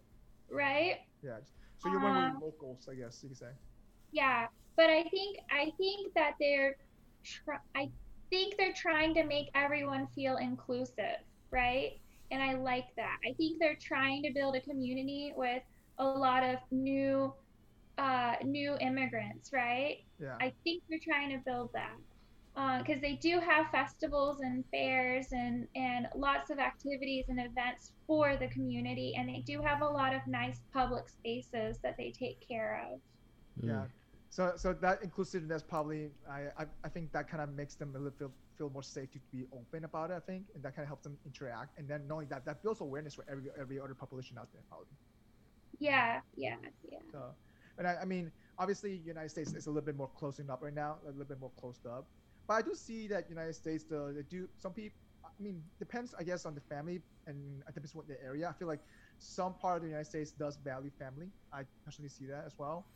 right? 0.50 0.98
Yeah. 1.22 1.38
So 1.78 1.88
you're 1.90 2.00
one 2.00 2.16
of 2.16 2.24
Um, 2.24 2.38
the 2.40 2.44
locals, 2.46 2.86
I 2.88 2.94
guess 2.94 3.22
you 3.22 3.30
could 3.30 3.38
say. 3.38 3.52
Yeah, 4.12 4.46
but 4.76 4.90
I 4.90 5.04
think 5.04 5.38
I 5.50 5.70
think 5.78 6.12
that 6.14 6.34
they're 6.38 6.76
tr- 7.24 7.62
I 7.74 7.90
think 8.30 8.56
they're 8.58 8.74
trying 8.74 9.14
to 9.14 9.24
make 9.24 9.48
everyone 9.54 10.06
feel 10.08 10.36
inclusive, 10.36 11.18
right? 11.50 11.98
And 12.34 12.42
I 12.42 12.54
like 12.54 12.86
that. 12.96 13.18
I 13.28 13.34
think 13.34 13.60
they're 13.60 13.78
trying 13.80 14.24
to 14.24 14.32
build 14.34 14.56
a 14.56 14.60
community 14.60 15.32
with 15.36 15.62
a 15.98 16.04
lot 16.04 16.42
of 16.42 16.58
new 16.72 17.32
uh, 17.98 18.34
new 18.44 18.76
immigrants, 18.80 19.52
right? 19.52 19.98
Yeah. 20.20 20.36
I 20.40 20.52
think 20.64 20.82
they're 20.90 20.98
trying 21.04 21.30
to 21.30 21.38
build 21.46 21.70
that 21.74 21.96
because 22.84 23.00
they 23.00 23.14
do 23.16 23.40
have 23.40 23.66
festivals 23.70 24.40
and 24.40 24.64
fairs 24.72 25.28
and 25.32 25.68
and 25.76 26.08
lots 26.16 26.50
of 26.50 26.58
activities 26.58 27.26
and 27.28 27.40
events 27.40 27.92
for 28.06 28.36
the 28.36 28.48
community, 28.48 29.14
and 29.16 29.28
they 29.28 29.42
do 29.46 29.62
have 29.62 29.82
a 29.82 29.86
lot 29.88 30.14
of 30.14 30.22
nice 30.26 30.60
public 30.72 31.08
spaces 31.08 31.78
that 31.84 31.96
they 31.98 32.12
take 32.12 32.40
care 32.46 32.84
of. 32.92 33.00
mm. 33.62 33.68
Yeah. 33.68 33.86
So 34.30 34.54
so 34.56 34.72
that 34.74 35.02
inclusiveness 35.02 35.62
probably 35.62 36.12
I 36.28 36.48
I, 36.58 36.66
I 36.84 36.88
think 36.88 37.12
that 37.12 37.28
kind 37.28 37.42
of 37.42 37.50
makes 37.54 37.76
them 37.76 37.94
a 37.96 37.98
little 37.98 38.32
feel 38.56 38.68
feel 38.68 38.72
more 38.72 38.82
safe 38.82 39.10
to 39.12 39.18
be 39.32 39.44
open 39.52 39.84
about 39.84 40.10
it. 40.10 40.14
I 40.14 40.20
think, 40.20 40.44
and 40.54 40.62
that 40.62 40.74
kind 40.74 40.84
of 40.84 40.88
helps 40.88 41.04
them 41.04 41.18
interact, 41.24 41.78
and 41.78 41.88
then 41.88 42.06
knowing 42.08 42.28
that 42.28 42.44
that 42.46 42.62
builds 42.62 42.80
awareness 42.80 43.14
for 43.14 43.24
every 43.30 43.44
every 43.58 43.80
other 43.80 43.94
population 43.94 44.38
out 44.38 44.48
there 44.52 44.62
probably. 44.68 44.86
Yeah, 45.78 46.20
yeah, 46.36 46.56
yeah. 46.90 46.98
So, 47.12 47.34
and 47.78 47.86
I, 47.86 47.96
I 48.02 48.04
mean, 48.04 48.30
obviously, 48.58 48.96
United 49.04 49.30
States 49.30 49.52
is 49.54 49.66
a 49.66 49.70
little 49.70 49.84
bit 49.84 49.96
more 49.96 50.10
closing 50.16 50.50
up 50.50 50.62
right 50.62 50.74
now, 50.74 50.96
a 51.04 51.10
little 51.10 51.24
bit 51.24 51.40
more 51.40 51.52
closed 51.60 51.86
up. 51.86 52.06
But 52.46 52.54
I 52.54 52.62
do 52.62 52.74
see 52.74 53.08
that 53.08 53.28
United 53.28 53.54
States, 53.54 53.84
the 53.84 54.12
they 54.14 54.22
do 54.22 54.48
some 54.56 54.72
people. 54.72 54.98
I 55.24 55.42
mean, 55.42 55.62
depends, 55.78 56.14
I 56.18 56.22
guess, 56.22 56.46
on 56.46 56.54
the 56.54 56.60
family 56.60 57.02
and 57.26 57.62
it 57.68 57.74
depends 57.74 57.94
what 57.94 58.06
the 58.06 58.22
area. 58.22 58.48
I 58.48 58.52
feel 58.52 58.68
like 58.68 58.80
some 59.18 59.54
part 59.54 59.76
of 59.76 59.82
the 59.82 59.88
United 59.88 60.04
States 60.04 60.30
does 60.30 60.56
value 60.58 60.90
family. 60.98 61.28
I 61.52 61.62
personally 61.84 62.10
see 62.10 62.26
that 62.26 62.44
as 62.46 62.58
well. 62.58 62.86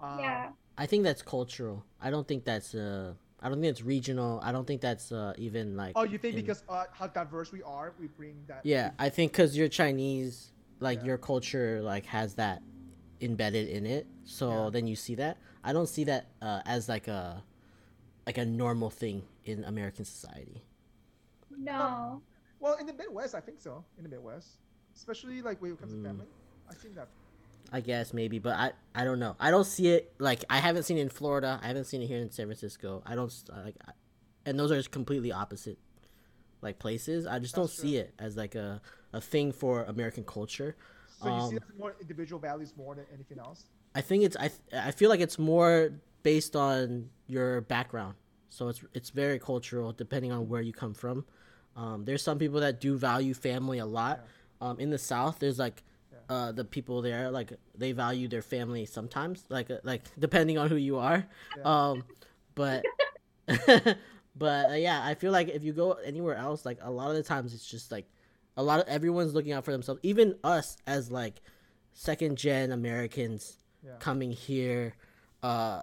Um, 0.00 0.18
Yeah. 0.18 0.50
I 0.76 0.86
think 0.86 1.04
that's 1.04 1.22
cultural. 1.22 1.84
I 2.00 2.10
don't 2.10 2.26
think 2.28 2.44
that's 2.44 2.74
uh 2.74 3.14
I 3.40 3.48
don't 3.48 3.60
think 3.60 3.70
it's 3.70 3.82
regional. 3.82 4.40
I 4.42 4.50
don't 4.52 4.66
think 4.66 4.80
that's 4.80 5.12
uh 5.12 5.32
even 5.38 5.76
like 5.76 5.92
Oh, 5.96 6.02
you 6.02 6.18
think 6.18 6.34
in- 6.34 6.40
because 6.42 6.64
uh, 6.68 6.84
how 6.92 7.06
diverse 7.06 7.52
we 7.52 7.62
are, 7.62 7.94
we 7.98 8.08
bring 8.08 8.42
that? 8.48 8.60
Yeah, 8.64 8.90
I 8.98 9.08
think 9.10 9.32
cuz 9.32 9.56
you're 9.56 9.68
Chinese, 9.68 10.52
like 10.80 11.00
Yeah. 11.00 11.06
your 11.06 11.18
culture 11.18 11.80
like 11.82 12.06
has 12.06 12.34
that 12.34 12.62
embedded 13.20 13.68
in 13.68 13.86
it. 13.86 14.06
So 14.24 14.50
Yeah. 14.64 14.70
then 14.70 14.86
you 14.86 14.96
see 14.96 15.14
that. 15.16 15.38
I 15.62 15.72
don't 15.72 15.88
see 15.88 16.04
that 16.04 16.26
uh, 16.42 16.62
as 16.66 16.88
like 16.88 17.06
a 17.08 17.44
like 18.26 18.38
a 18.38 18.44
normal 18.44 18.90
thing 18.90 19.22
in 19.44 19.64
American 19.64 20.04
society. 20.04 20.62
No. 21.56 22.22
Well, 22.60 22.74
in 22.78 22.86
the 22.86 22.92
Midwest, 22.92 23.34
I 23.34 23.40
think 23.40 23.60
so. 23.60 23.84
In 23.96 24.02
the 24.02 24.10
Midwest, 24.10 24.58
especially 24.96 25.42
like 25.42 25.62
when 25.62 25.72
it 25.72 25.78
comes 25.80 25.94
Mm. 25.94 26.02
to 26.02 26.08
family, 26.08 26.26
I 26.68 26.74
think 26.74 26.94
that. 26.96 27.08
I 27.72 27.80
guess 27.80 28.12
maybe, 28.14 28.38
but 28.38 28.54
I 28.56 28.72
I 28.94 29.04
don't 29.04 29.18
know. 29.18 29.36
I 29.38 29.50
don't 29.50 29.64
see 29.66 29.88
it 29.88 30.12
like 30.18 30.44
I 30.48 30.58
haven't 30.58 30.84
seen 30.84 30.98
it 30.98 31.02
in 31.02 31.08
Florida. 31.10 31.60
I 31.62 31.66
haven't 31.68 31.84
seen 31.84 32.02
it 32.02 32.06
here 32.06 32.18
in 32.18 32.30
San 32.30 32.46
Francisco. 32.46 33.02
I 33.04 33.14
don't 33.14 33.32
like, 33.64 33.76
I- 33.86 33.92
and 34.46 34.58
those 34.58 34.72
are 34.72 34.76
just 34.76 34.90
completely 34.90 35.30
opposite, 35.32 35.78
like 36.62 36.78
places. 36.78 37.26
I 37.26 37.38
just 37.38 37.54
don't 37.54 37.64
That's 37.66 37.78
see 37.78 37.96
it 37.96 38.14
as 38.18 38.36
like 38.36 38.54
a 38.54 38.80
a 39.12 39.20
thing 39.20 39.52
for 39.52 39.84
American 39.84 40.24
culture. 40.24 40.76
So 41.20 41.28
you 41.28 41.50
see 41.50 41.56
Um, 41.56 41.62
more 41.78 41.94
individual 42.00 42.40
values 42.40 42.72
more 42.76 42.94
than 42.94 43.04
anything 43.12 43.38
else. 43.38 43.66
I 43.94 44.00
think 44.00 44.24
it's 44.24 44.36
I 44.36 44.50
I 44.72 44.90
feel 44.92 45.10
like 45.10 45.20
it's 45.20 45.38
more 45.38 45.92
based 46.22 46.56
on 46.56 47.10
your 47.26 47.60
background. 47.62 48.14
So 48.48 48.68
it's 48.68 48.82
it's 48.94 49.10
very 49.10 49.38
cultural 49.38 49.92
depending 49.92 50.32
on 50.32 50.48
where 50.48 50.62
you 50.62 50.72
come 50.72 50.94
from. 50.94 51.26
Um, 51.76 52.04
there's 52.06 52.22
some 52.22 52.38
people 52.38 52.60
that 52.60 52.80
do 52.80 52.96
value 52.96 53.34
family 53.34 53.78
a 53.78 53.86
lot. 53.86 54.24
Um, 54.60 54.80
in 54.80 54.90
the 54.90 54.98
South, 54.98 55.38
there's 55.38 55.58
like 55.58 55.82
Yeah. 55.82 55.87
Uh, 56.28 56.52
the 56.52 56.64
people 56.64 57.00
there 57.02 57.30
like 57.30 57.52
they 57.76 57.92
value 57.92 58.28
their 58.28 58.42
family 58.42 58.84
sometimes, 58.86 59.44
like 59.48 59.70
uh, 59.70 59.78
like 59.82 60.02
depending 60.18 60.58
on 60.58 60.68
who 60.68 60.76
you 60.76 60.98
are. 60.98 61.26
Yeah. 61.56 61.62
Um, 61.90 62.04
but 62.54 62.84
but 64.36 64.70
uh, 64.70 64.74
yeah, 64.74 65.00
I 65.04 65.14
feel 65.14 65.32
like 65.32 65.48
if 65.48 65.64
you 65.64 65.72
go 65.72 65.92
anywhere 65.92 66.36
else, 66.36 66.64
like 66.66 66.78
a 66.82 66.90
lot 66.90 67.10
of 67.10 67.16
the 67.16 67.22
times 67.22 67.54
it's 67.54 67.66
just 67.66 67.90
like 67.90 68.06
a 68.56 68.62
lot 68.62 68.80
of 68.80 68.88
everyone's 68.88 69.34
looking 69.34 69.52
out 69.52 69.64
for 69.64 69.72
themselves. 69.72 70.00
Even 70.02 70.34
us 70.44 70.76
as 70.86 71.10
like 71.10 71.40
second 71.92 72.36
gen 72.36 72.72
Americans 72.72 73.56
Yeah. 73.84 73.92
coming 74.00 74.32
here, 74.32 74.94
uh, 75.42 75.82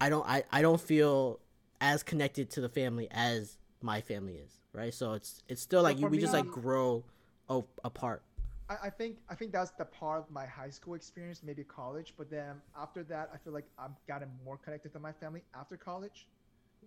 I 0.00 0.08
don't 0.08 0.26
I, 0.26 0.44
I 0.50 0.62
don't 0.62 0.80
feel 0.80 1.40
as 1.80 2.02
connected 2.02 2.50
to 2.50 2.60
the 2.60 2.68
family 2.68 3.08
as 3.10 3.58
my 3.82 4.00
family 4.00 4.34
is, 4.36 4.52
right? 4.72 4.94
So 4.94 5.12
it's 5.12 5.42
it's 5.48 5.60
still 5.62 5.80
So 5.80 5.84
like 5.84 6.00
you, 6.00 6.08
we 6.08 6.18
just 6.18 6.32
like 6.32 6.50
grow 6.50 7.04
o- 7.48 7.66
apart. 7.84 8.22
I, 8.68 8.76
I 8.84 8.90
think 8.90 9.16
I 9.28 9.34
think 9.34 9.52
that's 9.52 9.70
the 9.72 9.84
part 9.84 10.20
of 10.20 10.30
my 10.30 10.46
high 10.46 10.70
school 10.70 10.94
experience, 10.94 11.42
maybe 11.42 11.64
college. 11.64 12.14
But 12.16 12.30
then 12.30 12.60
after 12.78 13.02
that, 13.04 13.30
I 13.32 13.38
feel 13.38 13.52
like 13.52 13.66
I've 13.78 13.96
gotten 14.06 14.28
more 14.44 14.56
connected 14.58 14.92
to 14.92 14.98
my 14.98 15.12
family 15.12 15.42
after 15.54 15.76
college. 15.76 16.26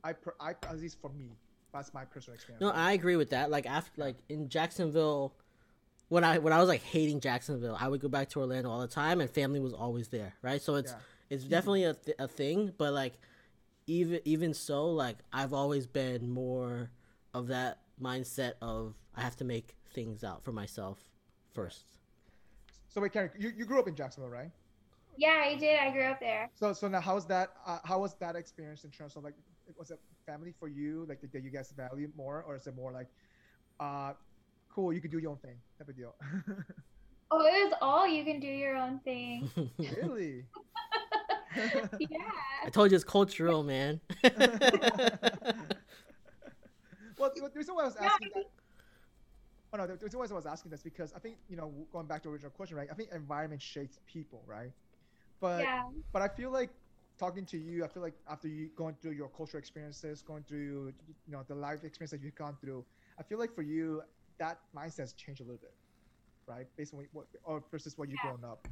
I, 0.04 0.14
per, 0.14 0.34
I 0.40 0.52
at 0.52 0.80
least 0.80 0.98
for 1.02 1.10
me, 1.10 1.30
that's 1.74 1.94
my 1.94 2.06
personal 2.06 2.36
experience. 2.36 2.62
No, 2.62 2.70
I 2.70 2.94
agree 2.94 3.16
with 3.16 3.32
that. 3.32 3.50
Like 3.50 3.66
after 3.66 4.02
like 4.02 4.18
in 4.30 4.50
Jacksonville, 4.50 5.34
when 6.10 6.24
I 6.24 6.38
when 6.38 6.54
I 6.54 6.60
was 6.60 6.70
like 6.70 6.82
hating 6.82 7.20
Jacksonville, 7.20 7.78
I 7.80 7.88
would 7.88 8.02
go 8.02 8.08
back 8.10 8.30
to 8.30 8.40
Orlando 8.40 8.70
all 8.70 8.80
the 8.82 8.88
time, 8.88 9.22
and 9.22 9.30
family 9.30 9.60
was 9.60 9.74
always 9.74 10.08
there, 10.10 10.34
right? 10.42 10.62
So 10.62 10.76
it's 10.76 10.92
Yeah. 10.92 10.98
it's 11.30 11.44
definitely 11.46 11.86
a, 11.86 11.94
th- 11.94 12.18
a 12.20 12.28
thing 12.28 12.74
but 12.78 12.94
like 12.94 13.14
even 13.88 14.20
even 14.26 14.54
so 14.54 14.92
like 14.92 15.18
i've 15.34 15.54
always 15.54 15.88
been 15.88 16.30
more 16.30 16.92
of 17.34 17.48
that 17.48 17.80
mindset 18.02 18.54
of 18.62 18.94
i 19.16 19.22
have 19.22 19.36
to 19.36 19.44
make 19.44 19.76
things 19.94 20.24
out 20.24 20.44
for 20.44 20.52
myself 20.52 21.04
first 21.54 21.86
So 22.88 23.02
wait, 23.02 23.14
Karen, 23.14 23.32
you, 23.38 23.52
you 23.56 23.66
grew 23.66 23.80
up 23.80 23.88
in 23.88 23.96
Jacksonville, 23.96 24.30
right? 24.30 24.52
Yeah, 25.18 25.44
I 25.46 25.56
did. 25.56 25.80
I 25.80 25.92
grew 25.92 26.06
up 26.06 26.20
there. 26.20 26.50
So 26.56 26.74
so 26.74 26.88
now 26.88 27.02
how 27.02 27.16
was 27.16 27.26
that? 27.28 27.54
Uh, 27.66 27.80
how 27.84 28.00
was 28.00 28.16
that 28.16 28.36
experience 28.36 28.84
in 28.84 28.92
terms 28.92 29.16
of 29.16 29.24
like, 29.24 29.36
was 29.78 29.92
it 29.92 30.00
family 30.26 30.54
for 30.60 30.68
you? 30.68 31.06
Like, 31.08 31.20
did 31.32 31.44
you 31.44 31.52
guys 31.52 31.72
value 31.72 32.10
more, 32.16 32.44
or 32.48 32.56
is 32.56 32.68
it 32.68 32.76
more 32.76 32.92
like, 32.92 33.08
uh, 33.80 34.14
cool, 34.74 34.94
you 34.94 35.02
could 35.02 35.12
do 35.12 35.20
your 35.20 35.32
own 35.32 35.38
thing 35.38 35.58
type 35.78 35.90
of 35.90 35.96
deal? 35.96 36.16
Oh, 37.34 37.40
it 37.46 37.64
was 37.64 37.74
all 37.82 38.06
you 38.06 38.26
can 38.26 38.42
do 38.42 38.48
your 38.48 38.76
own 38.76 39.00
thing. 39.06 39.50
really? 39.78 40.44
yeah. 41.56 42.18
i 42.66 42.70
told 42.70 42.92
you 42.92 42.96
it's 42.96 43.04
cultural 43.04 43.62
man 43.62 44.00
well, 47.22 47.30
the 47.36 47.42
the 47.42 47.52
reason 47.56 47.76
why 47.76 47.84
I 47.84 47.86
was 47.86 47.96
asking 47.96 48.30
that. 48.36 48.46
Oh 49.74 49.78
no, 49.78 49.88
the 49.88 49.96
the 49.96 50.06
reason 50.06 50.20
why 50.20 50.26
I 50.26 50.34
was 50.34 50.46
asking 50.46 50.72
this 50.72 50.84
because 50.84 51.14
I 51.14 51.20
think 51.20 51.38
you 51.48 51.56
know 51.58 51.74
going 51.92 52.08
back 52.08 52.22
to 52.24 52.30
the 52.30 52.34
original 52.34 52.52
question, 52.52 52.78
right? 52.78 52.90
I 52.92 52.94
think 52.96 53.10
environment 53.12 53.62
shapes 53.62 54.00
people, 54.06 54.44
right? 54.46 54.72
But 55.40 55.60
Yeah. 55.64 55.82
but 56.14 56.22
I 56.22 56.28
feel 56.28 56.52
like 56.52 56.72
talking 57.20 57.46
to 57.48 57.58
you, 57.58 57.84
I 57.86 57.88
feel 57.88 58.04
like 58.04 58.16
after 58.30 58.48
you 58.48 58.70
going 58.78 58.96
through 59.02 59.12
your 59.14 59.30
cultural 59.30 59.60
experiences, 59.60 60.22
going 60.22 60.44
through 60.44 60.94
you 61.26 61.32
know 61.34 61.44
the 61.48 61.56
life 61.56 61.84
experience 61.84 62.12
that 62.12 62.22
you've 62.22 62.36
gone 62.36 62.58
through, 62.62 62.86
I 63.20 63.24
feel 63.24 63.40
like 63.40 63.54
for 63.56 63.62
you 63.64 64.02
that 64.40 64.60
mindset 64.76 65.00
has 65.00 65.14
changed 65.14 65.42
a 65.42 65.44
little 65.46 65.60
bit, 65.62 65.76
right? 66.48 66.68
Based 66.78 66.94
on 66.94 67.08
what, 67.12 67.28
or 67.44 67.64
versus 67.72 67.98
what 67.98 68.10
you've 68.10 68.22
Yeah. 68.24 68.32
grown 68.32 68.44
up. 68.44 68.68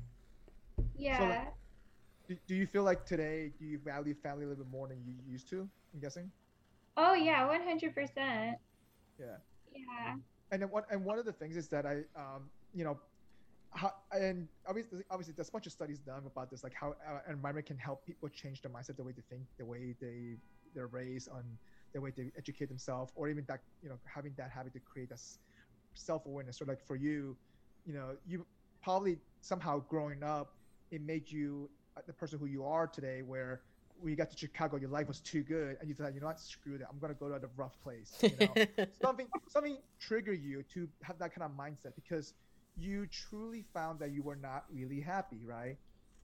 Yeah. 0.96 1.46
Do, 2.28 2.38
do 2.48 2.56
you 2.56 2.68
feel 2.68 2.84
like 2.84 3.06
today 3.06 3.52
do 3.60 3.66
you 3.66 3.80
value 3.80 4.14
family 4.16 4.46
a 4.46 4.48
little 4.48 4.64
bit 4.64 4.72
more 4.72 4.88
than 4.88 5.04
you 5.06 5.16
used 5.26 5.50
to? 5.50 5.70
I'm 5.94 6.00
guessing. 6.00 6.32
oh 6.98 7.14
yeah, 7.14 7.48
one 7.48 7.64
hundred 7.64 7.96
percent. 7.96 8.58
Yeah. 9.20 9.38
Yeah. 9.72 10.16
And 10.52 10.70
one 10.72 10.84
and 10.92 11.04
one 11.06 11.20
of 11.20 11.26
the 11.26 11.34
things 11.34 11.58
is 11.58 11.70
that 11.70 11.86
I, 11.86 12.04
um, 12.16 12.50
you 12.74 12.84
know, 12.84 13.00
how, 13.72 13.94
and 14.12 14.48
obviously, 14.68 15.00
obviously, 15.10 15.34
there's 15.36 15.50
a 15.50 15.52
bunch 15.52 15.68
of 15.68 15.72
studies 15.72 16.00
done 16.00 16.24
about 16.26 16.50
this, 16.50 16.64
like 16.64 16.74
how 16.74 16.96
uh, 17.08 17.20
environment 17.32 17.68
can 17.68 17.78
help 17.78 18.06
people 18.06 18.30
change 18.30 18.62
their 18.62 18.72
mindset, 18.72 18.98
the 18.98 19.04
way 19.04 19.14
they 19.14 19.24
think, 19.30 19.44
the 19.58 19.66
way 19.66 19.96
they 20.02 20.38
they're 20.74 20.88
raised, 20.88 21.30
on 21.30 21.44
the 21.94 22.02
way 22.02 22.12
they 22.16 22.32
educate 22.38 22.68
themselves, 22.70 23.12
or 23.16 23.30
even 23.30 23.46
that 23.48 23.62
you 23.82 23.90
know 23.90 24.00
having 24.06 24.34
that 24.38 24.52
habit 24.52 24.74
to 24.74 24.80
create 24.80 25.10
this 25.10 25.40
self 25.94 26.26
awareness. 26.26 26.58
So 26.58 26.66
like 26.66 26.82
for 26.86 26.96
you, 26.96 27.38
you 27.86 27.94
know, 27.94 28.16
you 28.26 28.46
probably 28.82 29.18
somehow 29.42 29.80
growing 29.90 30.24
up, 30.24 30.56
it 30.92 31.02
made 31.02 31.30
you 31.30 31.70
uh, 31.98 32.02
the 32.08 32.14
person 32.14 32.40
who 32.40 32.46
you 32.48 32.66
are 32.66 32.88
today, 32.88 33.22
where. 33.22 33.62
When 34.00 34.12
you 34.12 34.16
got 34.16 34.30
to 34.32 34.38
Chicago, 34.38 34.78
your 34.78 34.90
life 34.90 35.08
was 35.08 35.20
too 35.20 35.44
good, 35.44 35.78
and 35.80 35.90
you 35.90 35.96
thought, 35.96 36.14
you 36.14 36.22
know 36.22 36.28
what, 36.28 36.40
screw 36.40 36.78
that. 36.78 36.88
I'm 36.92 37.00
gonna 37.00 37.14
go 37.14 37.30
to 37.30 37.40
the 37.40 37.50
rough 37.58 37.80
place. 37.82 38.16
You 38.22 38.32
know? 38.40 38.54
something 39.02 39.28
something 39.48 39.78
trigger 40.00 40.34
you 40.34 40.64
to 40.74 40.88
have 41.04 41.20
that 41.20 41.34
kind 41.36 41.44
of 41.50 41.52
mindset 41.58 41.96
because 41.96 42.34
you 42.76 43.08
truly 43.08 43.66
found 43.74 44.00
that 44.00 44.12
you 44.12 44.24
were 44.24 44.36
not 44.36 44.64
really 44.72 45.02
happy 45.02 45.40
right 45.46 45.78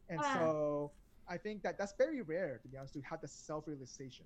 and 0.09 0.19
Wow. 0.21 0.33
so 0.33 0.91
i 1.27 1.37
think 1.37 1.63
that 1.63 1.77
that's 1.77 1.93
very 1.97 2.21
rare 2.21 2.59
to 2.61 2.67
be 2.67 2.77
honest 2.77 2.93
to 2.93 3.01
have 3.01 3.19
the 3.19 3.27
self-realization 3.27 4.25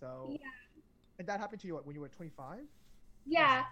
so 0.00 0.30
Yeah. 0.30 0.38
and 1.18 1.28
that 1.28 1.38
happened 1.38 1.60
to 1.60 1.66
you 1.68 1.74
what, 1.74 1.86
when 1.86 1.94
you 1.94 2.00
were 2.00 2.08
25 2.08 2.60
Yeah. 3.26 3.64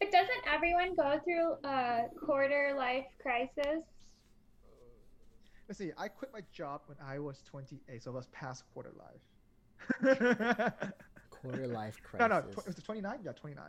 But 0.00 0.10
doesn't 0.12 0.44
everyone 0.46 0.94
go 0.94 1.18
through 1.24 1.54
a 1.68 2.02
quarter 2.24 2.74
life 2.76 3.06
crisis? 3.22 3.82
Let's 5.70 5.78
see 5.78 5.92
i 5.96 6.08
quit 6.08 6.32
my 6.32 6.40
job 6.52 6.80
when 6.86 6.98
i 7.00 7.16
was 7.16 7.42
28 7.48 8.02
so 8.02 8.10
it 8.10 8.14
was 8.14 8.26
past 8.32 8.64
quarter 8.74 8.90
life 8.98 9.22
quarter 11.30 11.68
life 11.68 12.02
crisis 12.02 12.18
no 12.18 12.26
no 12.26 12.40
tw- 12.40 12.66
was 12.66 12.76
it 12.76 12.84
29 12.84 13.20
yeah 13.24 13.30
29 13.30 13.64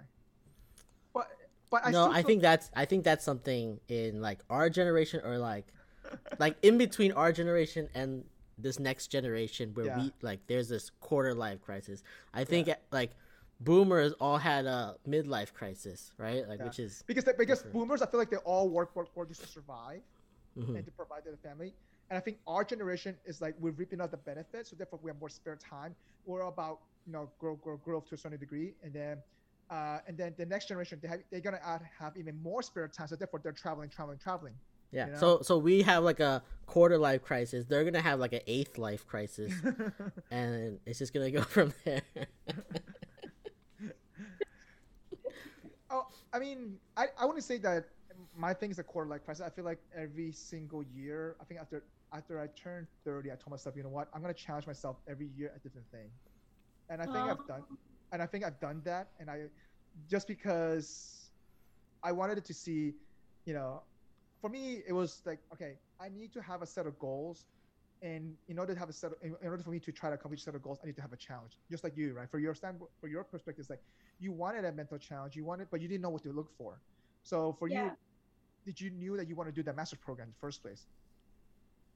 but 1.13 1.27
but 1.69 1.85
I 1.85 1.91
no 1.91 2.05
still 2.05 2.17
i 2.17 2.23
think 2.23 2.41
that's 2.41 2.71
i 2.75 2.85
think 2.85 3.03
that's 3.03 3.23
something 3.23 3.79
in 3.87 4.19
like 4.19 4.39
our 4.49 4.67
generation 4.67 5.21
or 5.23 5.37
like 5.37 5.67
like 6.39 6.57
in 6.63 6.79
between 6.79 7.11
our 7.11 7.31
generation 7.31 7.87
and 7.93 8.23
this 8.57 8.79
next 8.79 9.07
generation 9.07 9.69
where 9.75 9.85
Yeah. 9.85 9.97
we 9.99 10.13
like 10.23 10.39
there's 10.47 10.69
this 10.69 10.89
quarter 11.01 11.35
life 11.35 11.61
crisis 11.61 12.01
i 12.33 12.43
think 12.43 12.67
like 12.91 13.11
boomers 13.59 14.13
all 14.13 14.39
had 14.39 14.65
a 14.65 14.95
midlife 15.07 15.53
crisis 15.53 16.13
right 16.17 16.49
like 16.49 16.57
Yeah. 16.57 16.65
which 16.65 16.79
is 16.79 17.03
because 17.05 17.25
they, 17.25 17.33
because 17.37 17.59
different. 17.59 17.73
boomers, 17.73 18.01
I 18.01 18.07
feel 18.07 18.19
like 18.19 18.31
they 18.31 18.37
all 18.37 18.69
work 18.69 18.95
work 18.95 19.15
work 19.15 19.27
just 19.27 19.41
to 19.41 19.47
survive 19.47 20.01
mhm. 20.57 20.75
and 20.75 20.85
to 20.85 20.91
provide 20.91 21.23
to 21.25 21.31
the 21.31 21.37
family. 21.37 21.73
And 22.11 22.17
I 22.17 22.19
think 22.19 22.39
our 22.45 22.65
generation 22.65 23.15
is 23.25 23.39
like 23.39 23.55
we're 23.57 23.71
reaping 23.71 24.01
out 24.01 24.11
the 24.11 24.17
benefits, 24.17 24.69
so 24.69 24.75
therefore 24.75 24.99
we 25.01 25.09
have 25.09 25.17
more 25.17 25.29
spare 25.29 25.55
time. 25.55 25.95
We're 26.25 26.41
about 26.41 26.79
you 27.07 27.13
know 27.13 27.29
grow 27.39 27.55
grow 27.55 27.77
growth 27.77 28.09
to 28.09 28.15
a 28.15 28.17
certain 28.17 28.37
degree, 28.37 28.73
and 28.83 28.91
then 28.91 29.19
uh, 29.69 29.99
and 30.05 30.17
then 30.17 30.33
the 30.37 30.45
next 30.45 30.67
generation 30.67 30.99
they 31.01 31.07
have, 31.07 31.21
they're 31.31 31.39
gonna 31.39 31.61
add, 31.65 31.79
have 31.97 32.17
even 32.17 32.37
more 32.43 32.61
spare 32.61 32.89
time, 32.89 33.07
so 33.07 33.15
therefore 33.15 33.39
they're 33.41 33.53
traveling, 33.53 33.87
traveling, 33.87 34.17
traveling. 34.17 34.53
yeah 34.91 35.05
you 35.05 35.11
know? 35.13 35.17
so 35.17 35.41
so 35.41 35.57
we 35.57 35.83
have 35.83 36.03
like 36.03 36.19
a 36.19 36.43
quarter 36.65 36.97
life 36.97 37.23
crisis 37.23 37.63
they're 37.65 37.85
gonna 37.85 38.01
have 38.01 38.19
like 38.19 38.33
an 38.33 38.41
eighth 38.45 38.77
life 38.77 39.07
crisis 39.07 39.53
and 40.31 40.79
it's 40.85 40.99
just 40.99 41.13
gonna 41.13 41.31
go 41.31 41.41
from 41.55 41.73
there 41.85 42.01
oh, 45.89 46.07
I 46.33 46.39
mean, 46.39 46.77
I, 46.97 47.05
I 47.17 47.25
wouldn't 47.25 47.45
say 47.45 47.57
that 47.59 47.85
my 48.37 48.53
thing 48.53 48.69
is 48.69 48.79
a 48.79 48.83
quarter 48.83 49.09
life 49.09 49.23
crisis. 49.23 49.45
I 49.45 49.49
feel 49.49 49.63
like 49.63 49.79
every 49.95 50.33
single 50.33 50.83
year, 50.83 51.37
I 51.39 51.45
think 51.45 51.61
after 51.61 51.83
after 52.13 52.39
I 52.39 52.47
turned 52.47 52.87
30, 53.05 53.31
I 53.31 53.35
told 53.35 53.51
myself, 53.51 53.75
you 53.75 53.83
know 53.83 53.89
what, 53.89 54.09
I'm 54.13 54.21
gonna 54.21 54.33
challenge 54.33 54.67
myself 54.67 54.97
every 55.07 55.29
year 55.37 55.51
a 55.55 55.59
different 55.59 55.89
thing. 55.91 56.09
And 56.89 57.01
I 57.01 57.05
think 57.05 57.17
I've 57.17 57.47
done 57.47 57.63
and 58.11 58.21
I 58.21 58.25
think 58.25 58.43
I've 58.43 58.59
done 58.59 58.81
that. 58.83 59.09
And 59.19 59.29
I 59.29 59.43
just 60.09 60.27
because 60.27 61.31
I 62.03 62.11
wanted 62.11 62.43
to 62.43 62.53
see, 62.53 62.93
you 63.45 63.53
know, 63.53 63.81
for 64.41 64.49
me 64.49 64.83
it 64.87 64.93
was 64.93 65.21
like, 65.25 65.39
okay, 65.53 65.77
I 65.99 66.09
need 66.09 66.33
to 66.33 66.41
have 66.41 66.61
a 66.61 66.65
set 66.65 66.85
of 66.85 66.99
goals. 66.99 67.45
And 68.03 68.35
in 68.47 68.57
order 68.57 68.73
to 68.73 68.79
have 68.79 68.89
a 68.89 68.93
set, 68.93 69.11
of, 69.11 69.17
in 69.21 69.35
order 69.43 69.61
for 69.63 69.69
me 69.69 69.79
to 69.79 69.91
try 69.91 70.09
to 70.09 70.15
accomplish 70.15 70.41
a 70.41 70.43
set 70.45 70.55
of 70.55 70.63
goals, 70.63 70.79
I 70.83 70.87
need 70.87 70.95
to 70.95 71.01
have 71.03 71.13
a 71.13 71.17
challenge, 71.17 71.59
just 71.69 71.83
like 71.83 71.95
you, 71.95 72.13
right? 72.13 72.29
For 72.29 72.39
your 72.39 72.55
stand, 72.55 72.79
for 72.99 73.07
your 73.07 73.23
perspective, 73.23 73.61
it's 73.61 73.69
like 73.69 73.83
you 74.19 74.31
wanted 74.31 74.65
a 74.65 74.71
mental 74.71 74.97
challenge, 74.97 75.35
you 75.35 75.45
wanted, 75.45 75.67
but 75.69 75.81
you 75.81 75.87
didn't 75.87 76.01
know 76.01 76.09
what 76.09 76.23
to 76.23 76.31
look 76.31 76.49
for. 76.57 76.81
So 77.21 77.55
for 77.59 77.67
you, 77.67 77.91
did 78.65 78.81
you 78.81 78.89
knew 78.89 79.17
that 79.17 79.27
you 79.29 79.35
want 79.35 79.49
to 79.49 79.53
do 79.53 79.61
the 79.63 79.73
master's 79.73 79.99
program 79.99 80.29
in 80.29 80.31
the 80.31 80.39
first 80.39 80.63
place? 80.63 80.87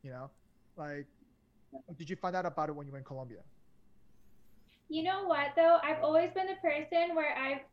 You 0.06 0.12
know, 0.12 0.30
like, 0.78 1.08
did 1.98 2.08
you 2.08 2.16
find 2.16 2.36
out 2.36 2.46
about 2.46 2.70
it 2.70 2.76
when 2.76 2.86
you 2.86 2.92
were 2.92 3.00
in 3.00 3.04
Colombia? 3.04 3.40
You 4.88 5.02
know 5.02 5.26
what 5.26 5.54
though? 5.56 5.80
I've 5.82 6.04
always 6.04 6.30
been 6.32 6.46
the 6.46 6.62
person 6.62 7.16
where 7.16 7.36
I've 7.36 7.66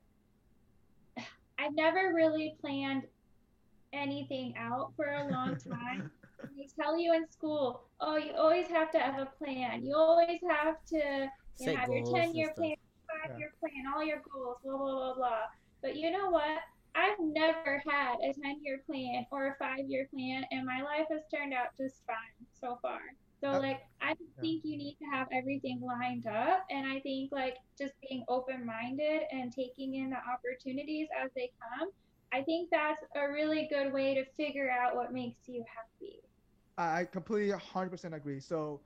I've 1.58 1.74
never 1.74 2.14
really 2.14 2.56
planned 2.58 3.02
anything 3.92 4.54
out 4.56 4.94
for 4.96 5.04
a 5.04 5.28
long 5.30 5.56
time. 5.70 6.10
they 6.56 6.66
tell 6.80 6.98
you 6.98 7.12
in 7.12 7.30
school, 7.30 7.82
oh, 8.00 8.16
you 8.16 8.32
always 8.32 8.66
have 8.68 8.90
to 8.92 8.98
have 8.98 9.18
a 9.18 9.26
plan. 9.36 9.84
You 9.84 9.94
always 9.96 10.40
have 10.48 10.76
to 10.86 11.28
you 11.60 11.66
know, 11.66 11.76
have 11.76 11.90
your 11.90 12.16
10 12.16 12.34
year 12.34 12.54
plan, 12.56 12.76
five 13.26 13.38
year 13.38 13.52
plan, 13.60 13.92
all 13.94 14.02
your 14.02 14.22
goals, 14.32 14.56
blah, 14.64 14.78
blah, 14.78 14.90
blah, 14.90 15.14
blah. 15.16 15.40
But 15.82 15.96
you 15.96 16.10
know 16.10 16.30
what? 16.30 16.60
I've 16.94 17.18
never 17.20 17.82
had 17.88 18.16
a 18.22 18.32
10 18.32 18.60
year 18.62 18.82
plan 18.86 19.26
or 19.30 19.48
a 19.48 19.56
five 19.58 19.86
year 19.86 20.08
plan, 20.12 20.44
and 20.50 20.66
my 20.66 20.82
life 20.82 21.06
has 21.10 21.22
turned 21.32 21.54
out 21.54 21.68
just 21.78 22.02
fine 22.06 22.46
so 22.52 22.78
far. 22.82 23.00
So, 23.42 23.58
like, 23.58 23.80
I 24.00 24.14
think 24.40 24.62
you 24.64 24.76
need 24.76 24.96
to 25.00 25.04
have 25.12 25.26
everything 25.32 25.80
lined 25.80 26.26
up. 26.26 26.64
And 26.70 26.86
I 26.86 27.00
think, 27.00 27.32
like, 27.32 27.56
just 27.76 27.94
being 28.08 28.24
open 28.28 28.64
minded 28.64 29.22
and 29.32 29.52
taking 29.52 29.96
in 29.96 30.10
the 30.10 30.16
opportunities 30.16 31.08
as 31.20 31.30
they 31.34 31.50
come, 31.58 31.90
I 32.32 32.42
think 32.42 32.70
that's 32.70 33.02
a 33.16 33.28
really 33.32 33.68
good 33.68 33.92
way 33.92 34.14
to 34.14 34.24
figure 34.36 34.70
out 34.70 34.94
what 34.94 35.12
makes 35.12 35.48
you 35.48 35.64
happy. 35.74 36.20
I 36.78 37.04
completely 37.04 37.52
100% 37.52 38.14
agree. 38.14 38.38
So, 38.38 38.80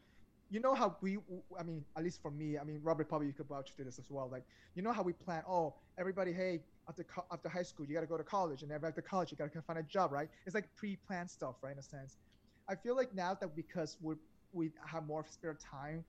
you 0.50 0.60
know 0.60 0.74
how 0.74 0.96
we, 1.02 1.18
I 1.58 1.62
mean, 1.62 1.84
at 1.96 2.04
least 2.04 2.22
for 2.22 2.30
me, 2.30 2.58
I 2.58 2.64
mean, 2.64 2.80
Robert 2.82 3.08
probably 3.08 3.26
you 3.26 3.32
could 3.32 3.48
vouch 3.48 3.74
to 3.76 3.84
this 3.84 3.98
as 3.98 4.06
well. 4.10 4.28
Like, 4.30 4.44
you 4.74 4.82
know 4.82 4.92
how 4.92 5.02
we 5.02 5.12
plan, 5.12 5.42
oh, 5.48 5.74
everybody, 5.98 6.32
hey, 6.32 6.60
after, 6.88 7.04
co- 7.04 7.26
after 7.32 7.48
high 7.48 7.62
school, 7.64 7.86
you 7.86 7.94
got 7.94 8.02
to 8.02 8.06
go 8.06 8.16
to 8.16 8.24
college, 8.24 8.62
and 8.62 8.70
after 8.70 9.02
college, 9.02 9.32
you 9.32 9.36
got 9.36 9.52
to 9.52 9.62
find 9.62 9.78
a 9.78 9.82
job, 9.82 10.12
right? 10.12 10.28
It's 10.46 10.54
like 10.54 10.68
pre 10.76 10.96
planned 11.06 11.30
stuff, 11.30 11.56
right? 11.62 11.72
In 11.72 11.78
a 11.78 11.82
sense. 11.82 12.16
I 12.68 12.74
feel 12.76 12.96
like 12.96 13.14
now 13.14 13.36
that 13.40 13.56
because 13.56 13.96
we're, 14.00 14.16
we 14.52 14.70
have 14.84 15.06
more 15.06 15.24
spare 15.28 15.58
time, 15.70 16.04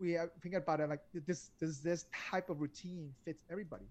we 0.00 0.16
uh, 0.16 0.22
are 0.22 0.32
thinking 0.42 0.56
about 0.58 0.80
it 0.80 0.88
like 0.88 1.00
this, 1.26 1.50
this, 1.60 1.80
this 1.80 2.06
type 2.30 2.48
of 2.50 2.60
routine 2.60 3.12
fits 3.24 3.44
everybody. 3.50 3.86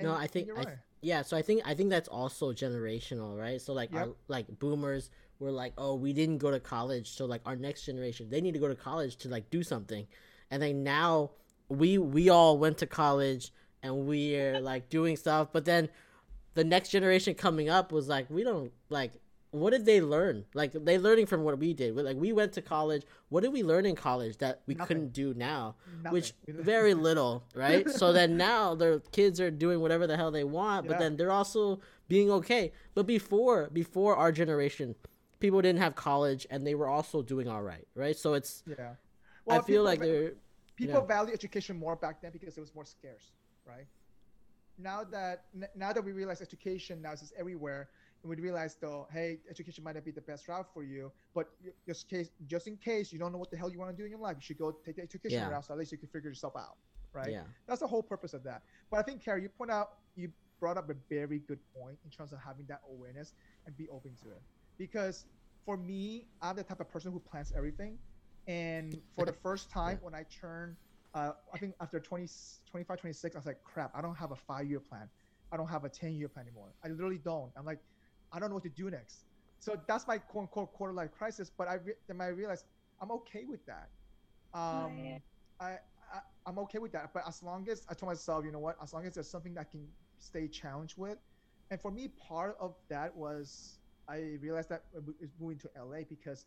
No, 0.00 0.14
I 0.14 0.26
think 0.26 0.48
I 0.56 0.62
right. 0.62 0.78
Yeah. 1.02 1.22
So 1.22 1.36
I 1.36 1.42
think 1.42 1.62
I 1.64 1.74
think 1.74 1.90
that's 1.90 2.08
also 2.08 2.52
generational, 2.52 3.38
right? 3.38 3.60
So 3.60 3.72
like 3.72 3.92
Yep. 3.92 4.00
our 4.00 4.14
like 4.28 4.58
boomers 4.58 5.10
were 5.38 5.50
like, 5.50 5.72
oh, 5.78 5.94
we 5.94 6.12
didn't 6.12 6.38
go 6.38 6.50
to 6.50 6.60
college, 6.60 7.10
so 7.10 7.24
like 7.24 7.40
our 7.46 7.56
next 7.56 7.84
generation, 7.86 8.28
they 8.28 8.40
need 8.40 8.52
to 8.54 8.60
go 8.60 8.68
to 8.68 8.74
college 8.74 9.16
to 9.16 9.28
like 9.28 9.50
do 9.50 9.62
something, 9.62 10.06
and 10.50 10.62
then 10.62 10.82
now 10.82 11.30
we 11.68 11.98
we 11.98 12.28
all 12.28 12.58
went 12.58 12.78
to 12.78 12.86
college 12.86 13.52
and 13.82 14.06
we're 14.06 14.60
like 14.60 14.88
doing 14.90 15.16
stuff, 15.16 15.48
but 15.52 15.64
then 15.64 15.88
the 16.54 16.64
next 16.64 16.90
generation 16.90 17.34
coming 17.34 17.68
up 17.68 17.92
was 17.92 18.08
like, 18.08 18.28
we 18.28 18.42
don't 18.42 18.72
like 18.90 19.12
what 19.52 19.70
did 19.70 19.84
they 19.84 20.00
learn? 20.00 20.44
Like 20.54 20.72
they 20.72 20.98
learning 20.98 21.26
from 21.26 21.42
what 21.42 21.58
we 21.58 21.74
did. 21.74 21.96
Like 21.96 22.16
we 22.16 22.32
went 22.32 22.52
to 22.52 22.62
college. 22.62 23.02
What 23.30 23.42
did 23.42 23.52
we 23.52 23.62
learn 23.62 23.84
in 23.84 23.96
college 23.96 24.38
that 24.38 24.60
we 24.66 24.74
Nothing. 24.74 24.86
couldn't 24.86 25.12
do 25.12 25.34
now? 25.34 25.74
Nothing. 26.02 26.12
Which 26.12 26.32
very 26.46 26.94
little, 26.94 27.44
right? 27.54 27.88
so 27.90 28.12
then 28.18 28.36
now 28.36 28.74
their 28.74 29.00
kids 29.00 29.40
are 29.40 29.50
doing 29.50 29.80
whatever 29.80 30.06
the 30.06 30.16
hell 30.16 30.30
they 30.30 30.44
want, 30.44 30.86
but 30.86 30.98
then 30.98 31.16
they're 31.16 31.32
also 31.32 31.80
being 32.08 32.30
okay. 32.30 32.72
But 32.94 33.06
before 33.06 33.70
before 33.72 34.16
our 34.16 34.30
generation, 34.30 34.94
people 35.40 35.60
didn't 35.60 35.80
have 35.80 35.96
college 35.96 36.46
and 36.50 36.66
they 36.66 36.74
were 36.74 36.88
also 36.88 37.22
doing 37.22 37.48
all 37.48 37.62
right, 37.62 37.86
right? 37.94 38.16
So 38.16 38.34
it's 38.34 38.62
yeah. 38.66 38.94
Well, 39.44 39.58
I 39.58 39.62
feel 39.62 39.82
like 39.82 39.98
they're 39.98 40.34
people 40.76 41.00
yeah. 41.00 41.06
value 41.06 41.32
education 41.34 41.76
more 41.76 41.96
back 41.96 42.22
then 42.22 42.30
because 42.30 42.56
it 42.56 42.60
was 42.60 42.74
more 42.74 42.84
scarce, 42.84 43.32
right? 43.66 43.86
Now 44.78 45.02
that 45.04 45.44
now 45.74 45.92
that 45.92 46.04
we 46.04 46.12
realize 46.12 46.40
education 46.40 47.02
now 47.02 47.12
is 47.12 47.32
everywhere, 47.36 47.88
and 48.22 48.30
we 48.30 48.36
realize 48.36 48.76
though, 48.80 49.06
hey, 49.12 49.38
education 49.48 49.84
might 49.84 49.94
not 49.94 50.04
be 50.04 50.10
the 50.10 50.20
best 50.22 50.48
route 50.48 50.66
for 50.72 50.82
you, 50.84 51.12
but 51.34 51.46
just 51.86 52.08
case 52.08 52.30
just 52.46 52.66
in 52.66 52.76
case 52.76 53.12
you 53.12 53.18
don't 53.18 53.32
know 53.32 53.38
what 53.38 53.50
the 53.50 53.56
hell 53.56 53.70
you 53.70 53.78
want 53.78 53.90
to 53.90 53.96
do 53.96 54.04
in 54.04 54.10
your 54.10 54.20
life, 54.20 54.36
you 54.36 54.42
should 54.42 54.58
go 54.58 54.72
take 54.84 54.96
the 54.96 55.02
education 55.02 55.46
Yeah. 55.46 55.48
route 55.48 55.64
so 55.64 55.72
at 55.74 55.78
least 55.78 55.92
you 55.92 55.98
can 55.98 56.08
figure 56.08 56.28
yourself 56.30 56.54
out, 56.56 56.76
right? 57.12 57.32
yeah. 57.32 57.42
That's 57.66 57.80
the 57.80 57.86
whole 57.86 58.02
purpose 58.02 58.32
of 58.34 58.42
that. 58.44 58.62
But 58.90 58.98
I 59.00 59.02
think 59.02 59.24
Carrie, 59.24 59.42
you 59.42 59.48
point 59.48 59.70
out 59.70 59.88
you 60.14 60.30
brought 60.60 60.76
up 60.76 60.90
a 60.90 60.94
very 61.08 61.40
good 61.40 61.58
point 61.74 61.98
in 62.04 62.10
terms 62.10 62.32
of 62.32 62.38
having 62.44 62.66
that 62.66 62.80
awareness 62.88 63.32
and 63.66 63.76
be 63.76 63.88
open 63.88 64.14
to 64.22 64.30
it. 64.30 64.42
Because 64.78 65.26
for 65.64 65.76
me, 65.76 66.28
I'm 66.42 66.56
the 66.56 66.62
type 66.64 66.80
of 66.80 66.88
person 66.88 67.12
who 67.12 67.20
plans 67.20 67.52
everything. 67.56 67.98
And 68.46 69.00
for 69.14 69.24
the 69.26 69.32
first 69.32 69.70
time 69.70 69.98
when 70.00 70.14
I 70.14 70.24
turned, 70.40 70.76
uh, 71.14 71.32
I 71.52 71.58
think 71.58 71.74
after 71.80 72.00
20, 72.00 72.26
25, 72.70 72.98
26, 73.00 73.34
I 73.34 73.38
was 73.38 73.46
like, 73.46 73.62
crap, 73.64 73.90
I 73.94 74.00
don't 74.02 74.14
have 74.16 74.32
a 74.32 74.36
five 74.36 74.66
year 74.68 74.80
plan. 74.80 75.08
I 75.52 75.56
don't 75.56 75.68
have 75.68 75.84
a 75.84 75.88
10 75.88 76.12
year 76.14 76.28
plan 76.28 76.46
anymore. 76.46 76.74
I 76.84 76.88
literally 76.88 77.18
don't. 77.18 77.52
I'm 77.56 77.64
like, 77.64 77.80
I 78.32 78.38
don't 78.38 78.48
know 78.48 78.56
what 78.56 78.64
to 78.64 78.70
do 78.70 78.90
next. 78.90 79.24
So 79.58 79.78
that's 79.86 80.06
my 80.06 80.18
quote 80.18 80.42
unquote 80.42 80.72
quarter 80.72 80.92
life 80.94 81.10
crisis. 81.12 81.50
But 81.56 81.68
I 81.68 81.74
re- 81.74 81.94
then 82.08 82.20
I 82.20 82.28
realized 82.28 82.64
I'm 83.00 83.10
okay 83.12 83.44
with 83.44 83.64
that. 83.66 83.88
Um, 84.54 84.96
yeah. 85.04 85.18
I, 85.60 85.66
I 86.12 86.20
I'm 86.46 86.58
okay 86.60 86.78
with 86.78 86.92
that. 86.92 87.12
But 87.12 87.24
as 87.28 87.42
long 87.42 87.68
as 87.68 87.84
I 87.88 87.94
told 87.94 88.10
myself, 88.10 88.44
you 88.44 88.52
know 88.52 88.58
what, 88.58 88.76
as 88.82 88.92
long 88.92 89.06
as 89.06 89.14
there's 89.14 89.30
something 89.30 89.54
that 89.54 89.60
I 89.60 89.70
can 89.70 89.86
stay 90.18 90.48
challenged 90.48 90.96
with, 90.96 91.18
and 91.70 91.80
for 91.80 91.90
me, 91.90 92.08
part 92.08 92.56
of 92.60 92.74
that 92.88 93.14
was 93.14 93.78
I 94.08 94.36
realized 94.40 94.70
that 94.70 94.84
was 94.94 95.30
moving 95.38 95.58
to 95.58 95.70
LA 95.78 96.02
because 96.08 96.46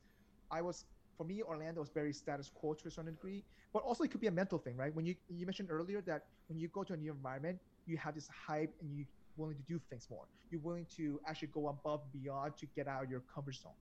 I 0.51 0.61
was 0.61 0.85
for 1.17 1.23
me 1.23 1.41
Orlando 1.43 1.79
was 1.81 1.89
very 1.89 2.11
status 2.13 2.49
quo 2.53 2.73
to 2.73 2.87
a 2.87 2.91
certain 2.91 3.13
degree, 3.13 3.43
but 3.71 3.83
also 3.83 4.03
it 4.03 4.11
could 4.11 4.21
be 4.21 4.27
a 4.27 4.31
mental 4.31 4.57
thing, 4.57 4.75
right? 4.75 4.93
When 4.93 5.05
you 5.05 5.15
you 5.29 5.45
mentioned 5.45 5.69
earlier 5.71 6.01
that 6.01 6.25
when 6.47 6.59
you 6.59 6.67
go 6.67 6.83
to 6.83 6.93
a 6.93 6.97
new 6.97 7.11
environment, 7.11 7.59
you 7.85 7.97
have 7.97 8.15
this 8.15 8.27
hype 8.27 8.73
and 8.81 8.95
you 8.97 9.05
willing 9.35 9.57
to 9.57 9.63
do 9.63 9.79
things 9.89 10.07
more. 10.09 10.27
You're 10.49 10.61
willing 10.61 10.87
to 10.97 11.19
actually 11.27 11.49
go 11.49 11.67
above 11.69 12.01
and 12.03 12.11
beyond 12.23 12.57
to 12.57 12.67
get 12.75 12.87
out 12.87 13.03
of 13.03 13.09
your 13.09 13.21
comfort 13.33 13.55
zone. 13.55 13.73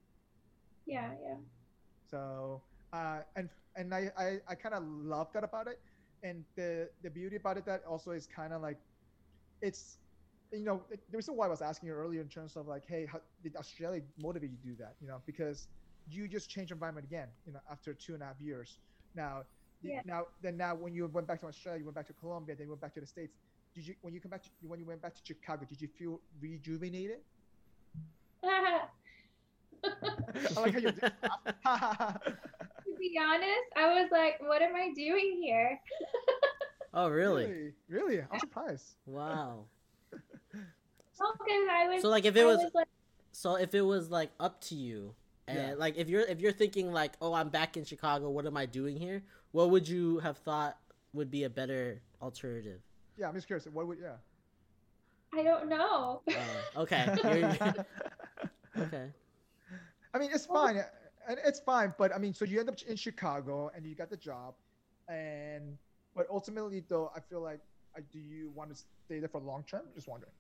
Yeah, 0.87 1.13
yeah. 1.23 1.37
So 2.11 2.63
uh, 2.93 3.21
and 3.37 3.49
and 3.77 3.95
I 3.95 4.11
I, 4.17 4.39
I 4.49 4.55
kind 4.55 4.75
of 4.75 4.83
love 4.85 5.29
that 5.35 5.45
about 5.45 5.67
it, 5.69 5.79
and 6.23 6.45
the 6.57 6.91
the 7.03 7.11
beauty 7.11 7.37
about 7.37 7.57
it 7.59 7.67
that 7.67 7.83
also 7.89 8.11
is 8.13 8.27
kind 8.27 8.53
of 8.53 8.63
like, 8.63 8.79
it's, 9.61 9.99
you 10.53 10.65
know, 10.65 10.85
the 10.91 11.17
reason 11.17 11.37
why 11.37 11.47
I 11.47 11.49
was 11.49 11.63
asking 11.63 11.89
you 11.89 11.95
earlier 11.95 12.21
in 12.21 12.29
terms 12.29 12.57
of 12.57 12.67
like, 12.67 12.85
hey, 12.87 13.07
how 13.07 13.21
did 13.43 13.57
Australia 13.57 14.03
motivate 14.19 14.51
you 14.51 14.57
to 14.57 14.63
do 14.63 14.77
that? 14.77 14.95
You 15.01 15.09
know, 15.09 15.23
because 15.27 15.69
you 16.09 16.29
just 16.29 16.51
changed 16.51 16.73
environment 16.73 17.07
again, 17.07 17.29
you 17.47 17.53
know, 17.53 17.61
after 17.71 17.95
two 17.95 18.15
and 18.15 18.23
a 18.23 18.27
half 18.27 18.41
years. 18.41 18.79
Now, 19.15 19.45
Yeah. 19.83 20.01
now 20.05 20.27
then 20.43 20.57
now 20.57 20.75
when 20.75 20.95
you 20.95 21.07
went 21.07 21.27
back 21.27 21.41
to 21.41 21.47
Australia, 21.47 21.79
you 21.81 21.85
went 21.87 21.97
back 21.97 22.07
to 22.07 22.13
Colombia, 22.15 22.55
then 22.57 22.67
you 22.67 22.71
went 22.71 22.81
back 22.83 22.95
to 22.95 23.01
the 23.01 23.07
states. 23.07 23.37
Did 23.75 23.87
you 23.87 23.95
when 24.03 24.13
you 24.13 24.21
come 24.21 24.31
back 24.31 24.43
to 24.43 24.51
when 24.63 24.79
you 24.79 24.87
went 24.87 25.01
back 25.01 25.15
to 25.15 25.21
Chicago, 25.25 25.65
did 25.65 25.81
you 25.81 25.89
feel 25.89 26.21
rejuvenated? 26.41 27.19
I 28.45 28.81
like 30.61 30.73
how 30.75 30.79
you. 30.79 30.93
to 30.93 32.19
be 32.99 33.19
honest, 33.21 33.69
I 33.77 34.01
was 34.01 34.09
like, 34.13 34.35
what 34.41 34.63
am 34.63 34.75
I 34.75 34.93
doing 34.95 35.41
here? 35.43 35.79
Oh 36.95 37.09
really? 37.09 37.47
really? 37.47 37.73
Really? 37.89 38.21
I'm 38.21 38.39
surprised. 38.39 38.97
Wow. 39.07 39.65
Well, 41.19 41.37
I 41.71 41.89
was. 41.89 42.03
So 42.03 42.11
like 42.11 42.27
if 42.27 42.37
it 42.37 42.43
I 42.43 42.45
was 42.45 42.71
like, 42.75 42.87
so 43.33 43.55
if 43.57 43.75
it 43.75 43.81
was 43.81 44.11
like 44.11 44.31
up 44.39 44.61
to 44.65 44.75
you 44.75 45.15
and 45.49 45.59
Yeah. 45.59 45.75
like 45.77 45.97
if 45.97 46.09
you're 46.09 46.21
if 46.23 46.41
you're 46.41 46.53
thinking 46.53 46.93
like 46.93 47.13
oh 47.21 47.35
i'm 47.35 47.49
back 47.49 47.77
in 47.77 47.85
chicago 47.85 48.31
what 48.31 48.47
am 48.47 48.57
i 48.57 48.67
doing 48.67 48.97
here 48.97 49.23
what 49.51 49.71
would 49.71 49.89
you 49.89 50.19
have 50.21 50.39
thought 50.39 50.79
would 51.13 51.31
be 51.31 51.45
a 51.45 51.51
better 51.51 52.01
alternative 52.21 52.81
Yeah, 53.19 53.29
I'm 53.29 53.35
just 53.35 53.47
curious. 53.47 53.67
What 53.67 53.87
would 53.87 53.99
yeah? 54.01 54.17
I 55.35 55.43
don't 55.43 55.69
know. 55.69 56.23
uh, 56.29 56.81
okay 56.81 57.17
okay 58.79 59.11
I 60.15 60.19
mean, 60.19 60.31
it's 60.33 60.47
fine, 60.47 60.77
and 61.29 61.39
it's 61.45 61.61
fine. 61.61 61.95
But 61.99 62.15
I 62.15 62.19
mean, 62.19 62.35
so 62.35 62.45
you 62.45 62.61
end 62.61 62.69
up 62.69 62.77
in 62.87 62.97
Chicago 62.97 63.71
and 63.75 63.87
you 63.87 63.95
got 63.95 64.11
the 64.11 64.17
job, 64.17 64.55
and 65.09 65.79
but 66.15 66.27
ultimately, 66.31 66.85
though, 66.87 67.11
I 67.17 67.21
feel 67.21 67.41
like, 67.41 67.61
do 68.13 68.19
you 68.19 68.51
want 68.55 68.75
to 68.75 68.83
stay 69.07 69.21
there 69.21 69.29
for 69.29 69.41
long 69.41 69.65
term? 69.65 69.83
Just 69.95 70.09
wondering. 70.09 70.33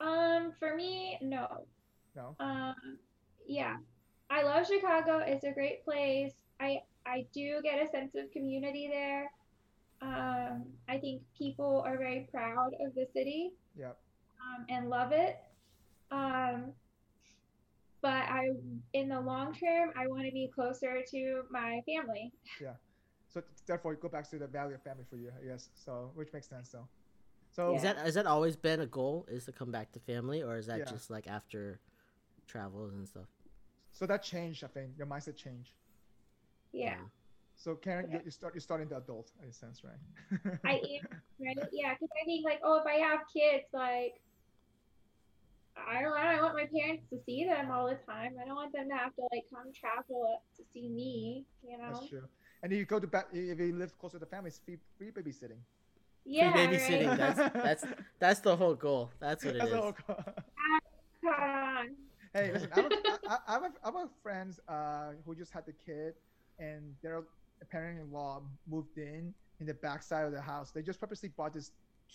Um, 0.00 0.52
for 0.58 0.74
me, 0.74 1.18
no. 1.20 1.66
No. 2.14 2.36
Um, 2.38 2.98
yeah, 3.46 3.76
I 4.30 4.42
love 4.42 4.66
Chicago. 4.66 5.18
It's 5.18 5.44
a 5.44 5.52
great 5.52 5.84
place. 5.84 6.32
I 6.60 6.82
I 7.06 7.26
do 7.32 7.60
get 7.62 7.84
a 7.84 7.90
sense 7.90 8.14
of 8.14 8.30
community 8.30 8.88
there. 8.88 9.30
Um, 10.04 10.64
I 10.88 10.98
think 10.98 11.22
people 11.36 11.82
are 11.86 11.96
very 11.96 12.28
proud 12.30 12.72
of 12.86 12.94
the 12.94 13.06
city 13.14 13.52
Yeah. 13.76 13.92
um, 14.42 14.66
and 14.68 14.90
love 14.90 15.12
it. 15.12 15.38
Um, 16.10 16.72
but 18.02 18.10
I, 18.28 18.50
in 18.92 19.08
the 19.08 19.20
long 19.20 19.54
term, 19.54 19.90
I 19.96 20.06
want 20.06 20.26
to 20.26 20.32
be 20.32 20.50
closer 20.54 21.02
to 21.10 21.42
my 21.50 21.80
family. 21.86 22.32
Yeah. 22.60 22.74
So 23.28 23.42
therefore, 23.66 23.92
you 23.94 23.98
go 23.98 24.08
back 24.08 24.28
to 24.30 24.38
the 24.38 24.46
value 24.46 24.74
of 24.74 24.82
family 24.82 25.04
for 25.08 25.16
you, 25.16 25.32
I 25.40 25.46
guess. 25.46 25.70
So 25.74 26.10
which 26.14 26.32
makes 26.32 26.48
sense, 26.48 26.68
though. 26.68 26.86
So 27.52 27.70
Yeah. 27.70 27.76
is 27.76 27.82
that 27.82 27.96
has 27.96 28.14
that 28.14 28.26
always 28.26 28.56
been 28.56 28.80
a 28.80 28.86
goal 28.86 29.26
is 29.28 29.46
to 29.46 29.52
come 29.52 29.70
back 29.72 29.92
to 29.92 30.00
family 30.00 30.42
or 30.42 30.58
is 30.58 30.66
that 30.66 30.80
Yeah. 30.80 30.84
just 30.84 31.08
like 31.10 31.26
after 31.26 31.80
travels 32.46 32.92
and 32.92 33.08
stuff 33.08 33.28
so 33.94 34.06
that 34.06 34.22
changed. 34.22 34.64
I 34.64 34.66
think 34.66 34.90
your 34.98 35.06
mindset 35.06 35.36
changed. 35.36 35.70
Yeah, 36.72 36.96
So 37.56 37.74
Karen, 37.76 38.10
you, 38.10 38.18
Yeah. 38.18 38.22
you 38.24 38.30
start 38.30 38.54
you're 38.54 38.60
starting 38.60 38.88
to 38.88 38.96
adult 38.96 39.30
in 39.42 39.48
a 39.48 39.52
sense, 39.52 39.82
right? 39.84 40.00
I 40.64 40.74
am 40.74 41.08
right. 41.40 41.68
Yeah, 41.72 41.94
because 41.94 42.08
I 42.20 42.24
think 42.24 42.44
like, 42.44 42.60
oh, 42.62 42.78
if 42.78 42.86
I 42.86 42.96
have 42.96 43.20
kids, 43.32 43.64
like, 43.72 44.14
I 45.76 46.02
don't 46.02 46.10
know. 46.10 46.16
I 46.16 46.40
want 46.40 46.54
my 46.54 46.66
parents 46.66 47.04
to 47.10 47.18
see 47.26 47.44
them 47.44 47.70
all 47.70 47.86
the 47.86 47.98
time. 48.10 48.32
I 48.40 48.46
don't 48.46 48.54
want 48.56 48.72
them 48.72 48.88
to 48.88 48.96
have 48.96 49.14
to 49.16 49.22
like 49.32 49.44
come 49.52 49.72
travel 49.74 50.40
to 50.56 50.62
see 50.72 50.88
me. 50.88 51.44
You 51.66 51.78
know? 51.78 51.92
That's 51.92 52.08
true. 52.08 52.22
And 52.62 52.72
if 52.72 52.78
you 52.78 52.84
go 52.84 52.98
to 53.00 53.06
back, 53.06 53.26
if 53.32 53.58
you 53.58 53.74
live 53.74 53.96
closer 53.98 54.18
to 54.18 54.24
the 54.24 54.30
family, 54.30 54.48
it's 54.48 54.58
free, 54.58 54.78
free 54.98 55.10
babysitting. 55.10 55.58
Yeah, 56.24 56.52
Free 56.52 56.66
babysitting 56.66 57.18
right. 57.18 57.36
that's 57.36 57.52
that's 57.52 57.84
that's 58.18 58.40
the 58.40 58.56
whole 58.56 58.74
goal 58.74 59.10
that's 59.20 59.44
what 59.44 59.56
it 59.56 59.58
That's 59.58 59.70
is 59.70 59.76
the 59.76 59.82
whole 59.82 59.92
co- 59.92 60.24
Come 61.22 61.34
on. 61.34 61.88
Hey, 62.32 62.50
listen, 62.52 62.70
I 62.72 62.76
have, 62.76 62.86
a, 62.86 62.90
I, 63.28 63.38
I 63.46 63.52
have, 63.52 63.62
a, 63.62 63.72
I 63.82 63.86
have 63.86 63.94
a 63.94 64.08
friends 64.22 64.58
uh, 64.68 65.12
who 65.24 65.34
just 65.34 65.52
had 65.52 65.66
the 65.66 65.72
kid, 65.72 66.14
and 66.58 66.94
their 67.02 67.22
parent-in-law 67.64 68.42
moved 68.70 68.96
in 68.98 69.34
in 69.60 69.66
the 69.66 69.74
backside 69.74 70.24
of 70.26 70.32
the 70.32 70.40
house. 70.40 70.70
They 70.70 70.82
just 70.82 71.00
purposely 71.00 71.30
bought 71.30 71.54
this 71.54 71.70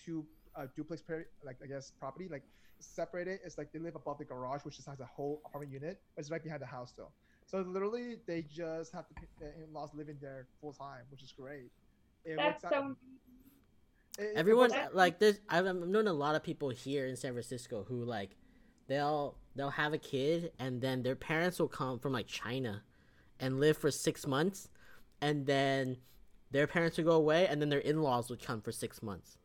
two 0.05 0.25
uh, 0.55 0.67
duplex, 0.75 1.01
par- 1.01 1.25
like 1.45 1.57
I 1.63 1.67
guess, 1.67 1.91
property, 1.99 2.27
like 2.29 2.43
separated. 2.79 3.39
It's 3.45 3.57
like 3.57 3.71
they 3.71 3.79
live 3.79 3.95
above 3.95 4.17
the 4.17 4.25
garage, 4.25 4.61
which 4.63 4.75
just 4.75 4.87
has 4.87 4.99
a 4.99 5.05
whole 5.05 5.41
apartment 5.45 5.71
unit, 5.73 5.99
but 6.15 6.21
it's 6.21 6.31
right 6.31 6.43
behind 6.43 6.61
the 6.61 6.65
house 6.67 6.93
though. 6.97 7.11
So 7.45 7.61
literally, 7.67 8.17
they 8.27 8.43
just 8.43 8.93
have 8.93 9.05
the, 9.39 9.45
the 9.45 9.63
in-laws 9.63 9.89
living 9.95 10.17
there 10.21 10.47
full 10.61 10.73
time, 10.73 11.01
which 11.11 11.23
is 11.23 11.31
great. 11.31 11.71
It 12.25 12.35
That's 12.37 12.63
works 12.63 12.73
out- 12.75 12.83
so. 12.83 12.95
it- 14.17 14.23
it 14.23 14.33
everyone 14.35 14.71
works 14.71 14.93
like 14.93 15.19
this. 15.19 15.39
I've 15.49 15.65
I've 15.65 15.75
known 15.75 16.07
a 16.07 16.13
lot 16.13 16.35
of 16.35 16.43
people 16.43 16.69
here 16.69 17.05
in 17.07 17.15
San 17.15 17.31
Francisco 17.33 17.85
who 17.87 18.03
like 18.03 18.35
they'll 18.87 19.35
they'll 19.55 19.69
have 19.69 19.93
a 19.93 19.97
kid 19.97 20.51
and 20.59 20.81
then 20.81 21.03
their 21.03 21.15
parents 21.15 21.59
will 21.59 21.67
come 21.69 21.99
from 21.99 22.11
like 22.11 22.27
China 22.27 22.83
and 23.39 23.59
live 23.59 23.77
for 23.77 23.91
six 23.91 24.27
months 24.27 24.67
and 25.21 25.45
then 25.45 25.97
their 26.51 26.67
parents 26.67 26.97
would 26.97 27.05
go 27.05 27.13
away 27.13 27.47
and 27.47 27.61
then 27.61 27.69
their 27.69 27.79
in-laws 27.79 28.29
would 28.29 28.41
come 28.43 28.61
for 28.61 28.71
six 28.71 29.01
months 29.03 29.37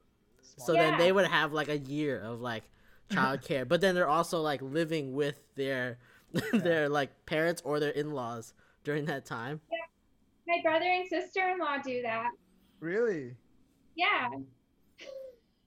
so 0.56 0.72
Smart. 0.72 0.78
then 0.78 0.98
they 0.98 1.12
would 1.12 1.26
have 1.26 1.52
like 1.52 1.68
a 1.68 1.78
year 1.78 2.20
of 2.20 2.40
like 2.40 2.62
childcare 3.10 3.66
but 3.66 3.80
then 3.80 3.94
they're 3.94 4.09
also 4.09 4.40
like 4.40 4.62
living 4.62 5.12
with 5.14 5.36
their 5.56 5.98
their 6.52 6.88
like 6.88 7.10
parents 7.26 7.60
or 7.64 7.78
their 7.80 7.90
in-laws 7.90 8.55
during 8.84 9.05
that 9.06 9.24
time 9.24 9.60
Yeah. 9.70 9.78
My 10.46 10.60
brother 10.62 10.84
and 10.84 11.09
sister-in-law 11.09 11.78
do 11.84 12.02
that. 12.02 12.30
really? 12.80 13.34
Yeah. 13.96 14.28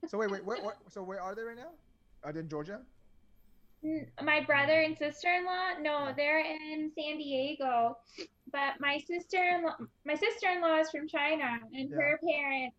So 0.06 0.18
wait, 0.18 0.30
wait, 0.30 0.44
where, 0.44 0.58
where, 0.64 0.74
so 0.88 1.02
where 1.02 1.20
are 1.20 1.34
they 1.34 1.42
right 1.42 1.56
now? 1.56 1.70
Are 2.22 2.32
they 2.32 2.40
in 2.40 2.48
Georgia? 2.48 2.80
N- 3.84 4.10
My 4.22 4.40
brother 4.40 4.80
and 4.80 4.96
sister-in-law, 4.96 5.78
no, 5.80 6.12
they're 6.16 6.40
in 6.40 6.90
San 6.98 7.18
Diego. 7.18 7.96
But 8.50 8.80
my 8.80 8.98
sister-in-law, 8.98 9.76
my 10.04 10.14
sister-in-law 10.14 10.78
is 10.80 10.90
from 10.90 11.06
China, 11.08 11.60
and 11.72 11.90
Yeah. 11.90 11.96
her 11.96 12.18
parents 12.26 12.76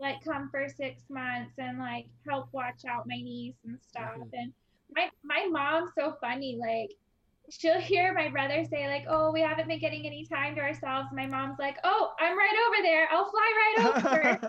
like 0.00 0.22
come 0.24 0.48
for 0.50 0.68
six 0.68 1.02
months 1.10 1.52
and 1.58 1.78
like 1.78 2.06
help 2.28 2.48
watch 2.52 2.82
out 2.88 3.06
my 3.08 3.16
niece 3.16 3.56
and 3.64 3.78
stuff. 3.82 4.14
Mhm. 4.16 4.30
And 4.32 4.52
my 4.94 5.10
my 5.24 5.46
mom's 5.50 5.90
so 5.98 6.16
funny. 6.20 6.56
Like 6.56 6.90
she'll 7.50 7.80
hear 7.80 8.14
my 8.14 8.28
brother 8.28 8.64
say 8.64 8.86
like, 8.88 9.04
"Oh, 9.08 9.32
we 9.32 9.40
haven't 9.40 9.68
been 9.68 9.80
getting 9.80 10.06
any 10.06 10.24
time 10.26 10.54
to 10.54 10.60
ourselves." 10.62 11.08
My 11.12 11.26
mom's 11.26 11.58
like, 11.58 11.78
"Oh, 11.84 12.14
I'm 12.20 12.38
right 12.38 12.56
over 12.68 12.82
there. 12.82 13.08
I'll 13.10 13.30
fly 13.30 13.52
right 13.62 13.96
over." 14.06 14.40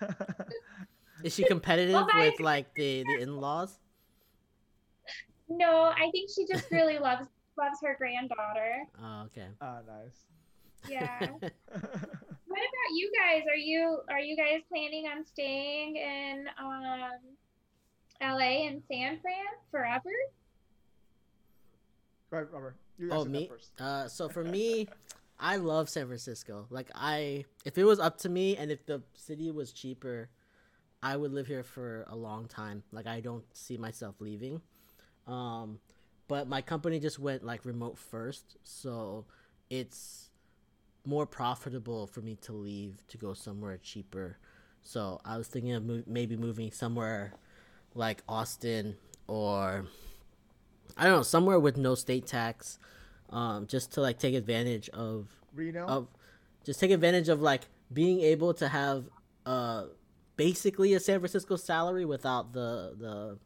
Is 1.22 1.34
she 1.34 1.44
competitive 1.44 1.94
Well, 1.94 2.08
with 2.14 2.40
like 2.40 2.74
the 2.74 3.02
the 3.04 3.20
in 3.20 3.36
laws? 3.40 3.78
No, 5.50 5.92
I 5.94 6.10
think 6.12 6.30
she 6.34 6.46
just 6.46 6.68
really 6.70 6.98
loves 6.98 7.26
loves 7.58 7.78
her 7.82 7.96
granddaughter. 7.98 8.86
Oh, 9.02 9.22
okay. 9.26 9.48
Oh, 9.60 9.78
nice. 9.86 10.24
Yeah. 10.88 11.18
what 11.40 11.50
about 11.72 12.90
you 12.94 13.12
guys? 13.20 13.42
Are 13.48 13.56
you 13.56 14.00
are 14.08 14.20
you 14.20 14.36
guys 14.36 14.62
planning 14.68 15.06
on 15.06 15.24
staying 15.26 15.96
in 15.96 16.46
um 16.58 17.10
LA 18.20 18.66
and 18.68 18.82
San 18.90 19.20
Fran 19.20 19.46
forever? 19.70 20.10
Go 22.30 22.36
ahead, 22.36 22.48
Robert. 22.52 22.76
You 22.98 23.10
oh 23.10 23.24
me. 23.24 23.48
first. 23.48 23.80
Uh, 23.80 24.08
so 24.08 24.28
for 24.28 24.44
me, 24.58 24.88
I 25.38 25.56
love 25.56 25.88
San 25.88 26.06
Francisco. 26.06 26.66
Like 26.70 26.90
I, 26.94 27.44
if 27.64 27.76
it 27.78 27.84
was 27.84 27.98
up 27.98 28.18
to 28.18 28.28
me, 28.28 28.56
and 28.56 28.70
if 28.70 28.86
the 28.86 29.02
city 29.14 29.50
was 29.50 29.72
cheaper, 29.72 30.28
I 31.02 31.16
would 31.16 31.32
live 31.32 31.46
here 31.46 31.62
for 31.62 32.04
a 32.08 32.16
long 32.16 32.46
time. 32.46 32.82
Like 32.92 33.06
I 33.06 33.20
don't 33.20 33.44
see 33.52 33.76
myself 33.76 34.16
leaving. 34.20 34.60
Um, 35.26 35.78
but 36.28 36.48
my 36.48 36.62
company 36.62 37.00
just 37.00 37.18
went 37.18 37.44
like 37.44 37.64
remote 37.64 37.98
first, 37.98 38.56
so 38.62 39.24
it's 39.68 40.30
more 41.04 41.26
profitable 41.26 42.06
for 42.06 42.20
me 42.20 42.36
to 42.42 42.52
leave 42.52 43.06
to 43.08 43.18
go 43.18 43.34
somewhere 43.34 43.78
cheaper. 43.82 44.36
So 44.82 45.20
I 45.24 45.36
was 45.36 45.48
thinking 45.48 45.72
of 45.72 45.84
move, 45.84 46.06
maybe 46.06 46.36
moving 46.36 46.70
somewhere 46.72 47.34
like 47.94 48.22
Austin 48.28 48.96
or 49.26 49.86
I 50.96 51.04
don't 51.04 51.16
know 51.16 51.22
somewhere 51.22 51.58
with 51.58 51.76
no 51.76 51.94
state 51.94 52.26
tax, 52.26 52.78
um, 53.30 53.66
just 53.66 53.92
to 53.92 54.00
like 54.00 54.18
take 54.18 54.34
advantage 54.34 54.88
of 54.90 55.28
Reno. 55.54 55.86
of 55.86 56.08
just 56.64 56.80
take 56.80 56.90
advantage 56.90 57.28
of 57.28 57.40
like 57.40 57.62
being 57.92 58.20
able 58.20 58.54
to 58.54 58.68
have 58.68 59.04
uh 59.46 59.84
basically 60.36 60.94
a 60.94 61.00
San 61.00 61.18
Francisco 61.18 61.56
salary 61.56 62.04
without 62.04 62.52
the 62.52 62.94
the 62.98 63.38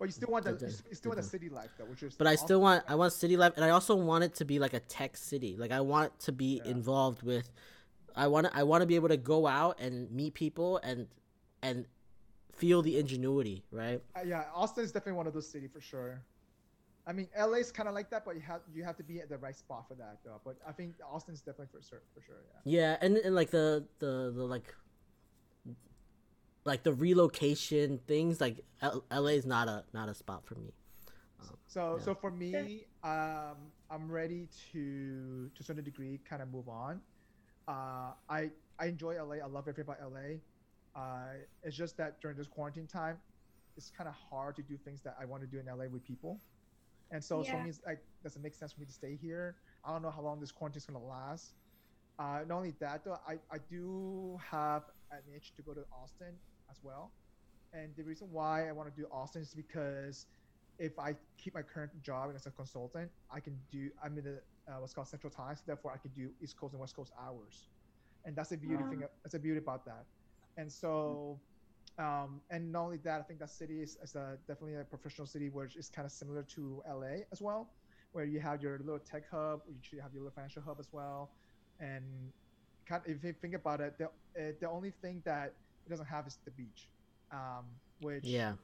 but 0.00 0.08
you 0.08 0.12
still 0.12 0.30
want 0.30 0.44
the 0.46 0.52
you 0.52 0.72
you 0.88 0.96
still 0.96 1.10
want 1.10 1.20
the 1.22 1.28
city 1.28 1.48
life 1.50 1.70
though, 1.78 1.84
which 1.84 2.02
is. 2.02 2.16
but 2.16 2.26
I 2.26 2.32
awesome. 2.32 2.46
still 2.46 2.60
want 2.62 2.84
I 2.88 2.94
want 2.96 3.12
city 3.12 3.36
life 3.36 3.52
and 3.56 3.64
I 3.64 3.70
also 3.70 3.94
want 3.94 4.24
it 4.24 4.34
to 4.36 4.44
be 4.44 4.58
like 4.58 4.72
a 4.72 4.80
tech 4.80 5.16
city. 5.16 5.56
Like 5.58 5.70
I 5.70 5.82
want 5.82 6.18
to 6.20 6.32
be 6.32 6.60
Yeah. 6.64 6.70
involved 6.72 7.22
with 7.22 7.48
I 8.16 8.26
want 8.26 8.46
to, 8.46 8.56
I 8.56 8.64
want 8.64 8.80
to 8.82 8.86
be 8.86 8.96
able 8.96 9.08
to 9.08 9.16
go 9.16 9.46
out 9.46 9.78
and 9.78 10.10
meet 10.10 10.34
people 10.34 10.78
and 10.82 11.06
and 11.62 11.86
feel 12.56 12.82
the 12.82 12.98
ingenuity, 12.98 13.62
right? 13.70 14.02
Uh, 14.16 14.20
yeah, 14.26 14.44
Austin 14.54 14.84
is 14.84 14.90
definitely 14.90 15.18
one 15.18 15.26
of 15.26 15.34
those 15.34 15.48
cities 15.48 15.70
for 15.72 15.80
sure. 15.80 16.22
I 17.06 17.12
mean, 17.12 17.28
LA 17.38 17.58
is 17.58 17.70
kind 17.72 17.88
of 17.88 17.94
like 17.94 18.10
that, 18.10 18.24
but 18.24 18.34
you 18.34 18.40
have 18.42 18.62
you 18.74 18.82
have 18.84 18.96
to 18.96 19.02
be 19.04 19.20
at 19.20 19.28
the 19.28 19.38
right 19.38 19.56
spot 19.56 19.86
for 19.86 19.94
that 19.96 20.18
though. 20.24 20.40
But 20.44 20.56
I 20.66 20.72
think 20.72 20.94
Austin's 21.12 21.40
definitely 21.40 21.68
for 21.78 21.82
sure 21.86 22.02
for 22.14 22.22
sure. 22.22 22.36
Yeah. 22.64 22.80
Yeah, 22.80 22.96
and 23.00 23.16
and 23.18 23.34
like 23.34 23.50
the 23.50 23.84
the 23.98 24.32
the 24.34 24.44
like 24.44 24.74
like 26.64 26.82
the 26.82 26.92
relocation 26.92 27.98
things 28.06 28.40
like 28.40 28.60
L- 28.82 29.04
LA 29.10 29.30
is 29.30 29.46
not 29.46 29.68
a 29.68 29.84
not 29.92 30.08
a 30.08 30.14
spot 30.14 30.44
for 30.46 30.54
me. 30.56 30.72
So 31.66 31.98
Yeah. 31.98 32.02
so 32.02 32.14
for 32.14 32.30
me, 32.30 32.86
um, 33.02 33.72
I'm 33.90 34.10
ready 34.10 34.48
to 34.72 35.48
to 35.54 35.60
a 35.60 35.64
certain 35.64 35.84
degree 35.84 36.20
kind 36.28 36.42
of 36.42 36.50
move 36.50 36.68
on. 36.68 37.00
Uh, 37.68 38.12
I 38.28 38.50
I 38.78 38.86
enjoy 38.86 39.14
LA. 39.22 39.36
I 39.36 39.46
love 39.46 39.68
everything 39.68 39.82
about 39.82 40.00
LA. 40.00 40.40
Uh, 40.94 41.34
it's 41.62 41.76
just 41.76 41.96
that 41.98 42.20
during 42.20 42.36
this 42.36 42.48
quarantine 42.48 42.86
time, 42.86 43.18
it's 43.76 43.90
kind 43.90 44.08
of 44.08 44.14
hard 44.14 44.56
to 44.56 44.62
do 44.62 44.76
things 44.76 45.02
that 45.02 45.16
I 45.20 45.24
want 45.26 45.42
to 45.42 45.46
do 45.48 45.58
in 45.60 45.66
LA 45.66 45.86
with 45.88 46.02
people. 46.04 46.40
And 47.12 47.22
so, 47.22 47.42
so 47.42 47.56
Yeah. 47.56 47.60
it 47.60 47.64
means 47.64 47.80
like 47.86 48.00
doesn't 48.22 48.42
make 48.42 48.54
sense 48.54 48.72
for 48.72 48.80
me 48.80 48.86
to 48.86 48.92
stay 48.92 49.16
here. 49.16 49.56
I 49.84 49.92
don't 49.92 50.02
know 50.02 50.10
how 50.10 50.22
long 50.22 50.40
this 50.40 50.52
quarantine 50.52 50.78
is 50.78 50.86
gonna 50.86 51.04
last. 51.04 51.54
Uh, 52.18 52.40
not 52.46 52.56
only 52.56 52.74
that 52.80 53.04
though, 53.04 53.18
I, 53.26 53.34
I 53.52 53.58
do 53.70 54.38
have 54.50 54.84
an 55.12 55.22
itch 55.34 55.52
to 55.56 55.62
go 55.62 55.72
to 55.72 55.82
Austin 55.92 56.34
as 56.70 56.78
well. 56.82 57.12
And 57.72 57.90
the 57.96 58.02
reason 58.02 58.28
why 58.30 58.68
I 58.68 58.72
want 58.72 58.94
to 58.94 59.00
do 59.00 59.06
Austin 59.12 59.42
is 59.42 59.54
because 59.54 60.26
if 60.78 60.98
I 60.98 61.14
keep 61.36 61.54
my 61.54 61.62
current 61.62 61.90
job 62.02 62.32
as 62.34 62.46
a 62.46 62.50
consultant, 62.50 63.10
I 63.30 63.38
can 63.40 63.56
do. 63.70 63.90
I'm 64.02 64.16
in 64.18 64.24
the 64.24 64.40
uh, 64.66 64.80
what's 64.80 64.94
called 64.94 65.08
Central 65.08 65.30
Time, 65.30 65.54
so 65.56 65.62
therefore 65.66 65.92
I 65.92 65.98
can 65.98 66.10
do 66.16 66.30
East 66.42 66.56
Coast 66.56 66.72
and 66.72 66.80
West 66.80 66.96
Coast 66.96 67.12
hours, 67.20 67.68
and 68.24 68.34
that's 68.34 68.48
the 68.48 68.56
beauty 68.56 68.82
thing. 68.88 69.02
That's 69.22 69.32
the 69.32 69.38
beauty 69.38 69.58
about 69.58 69.84
that. 69.84 70.04
And 70.56 70.72
so, 70.72 71.38
um, 71.98 72.40
and 72.50 72.72
not 72.72 72.82
only 72.84 72.96
that, 72.98 73.20
I 73.20 73.22
think 73.22 73.40
that 73.40 73.50
city 73.50 73.82
is, 73.82 73.98
is 74.02 74.14
a, 74.14 74.36
definitely 74.48 74.76
a 74.76 74.84
professional 74.84 75.26
city, 75.26 75.48
which 75.48 75.76
is 75.76 75.88
kind 75.88 76.06
of 76.06 76.12
similar 76.12 76.42
to 76.54 76.82
LA 76.88 77.22
as 77.32 77.40
well, 77.40 77.70
where 78.12 78.24
you 78.24 78.40
have 78.40 78.62
your 78.62 78.78
little 78.78 78.98
tech 78.98 79.24
hub, 79.30 79.60
you 79.68 79.76
should 79.82 80.00
have 80.00 80.12
your 80.12 80.22
little 80.22 80.34
financial 80.34 80.62
hub 80.62 80.78
as 80.80 80.88
well, 80.92 81.30
and 81.78 82.04
kind 82.90 83.02
if 83.06 83.22
you 83.24 83.32
think 83.40 83.54
about 83.54 83.80
it, 83.80 83.96
the 83.98 84.06
uh, 84.06 84.52
the 84.60 84.68
only 84.68 84.92
thing 85.02 85.22
that 85.24 85.54
it 85.86 85.90
doesn't 85.90 86.06
have 86.06 86.26
is 86.26 86.38
the 86.44 86.50
beach, 86.52 86.88
um, 87.32 87.64
which 88.00 88.24
Yeah. 88.24 88.54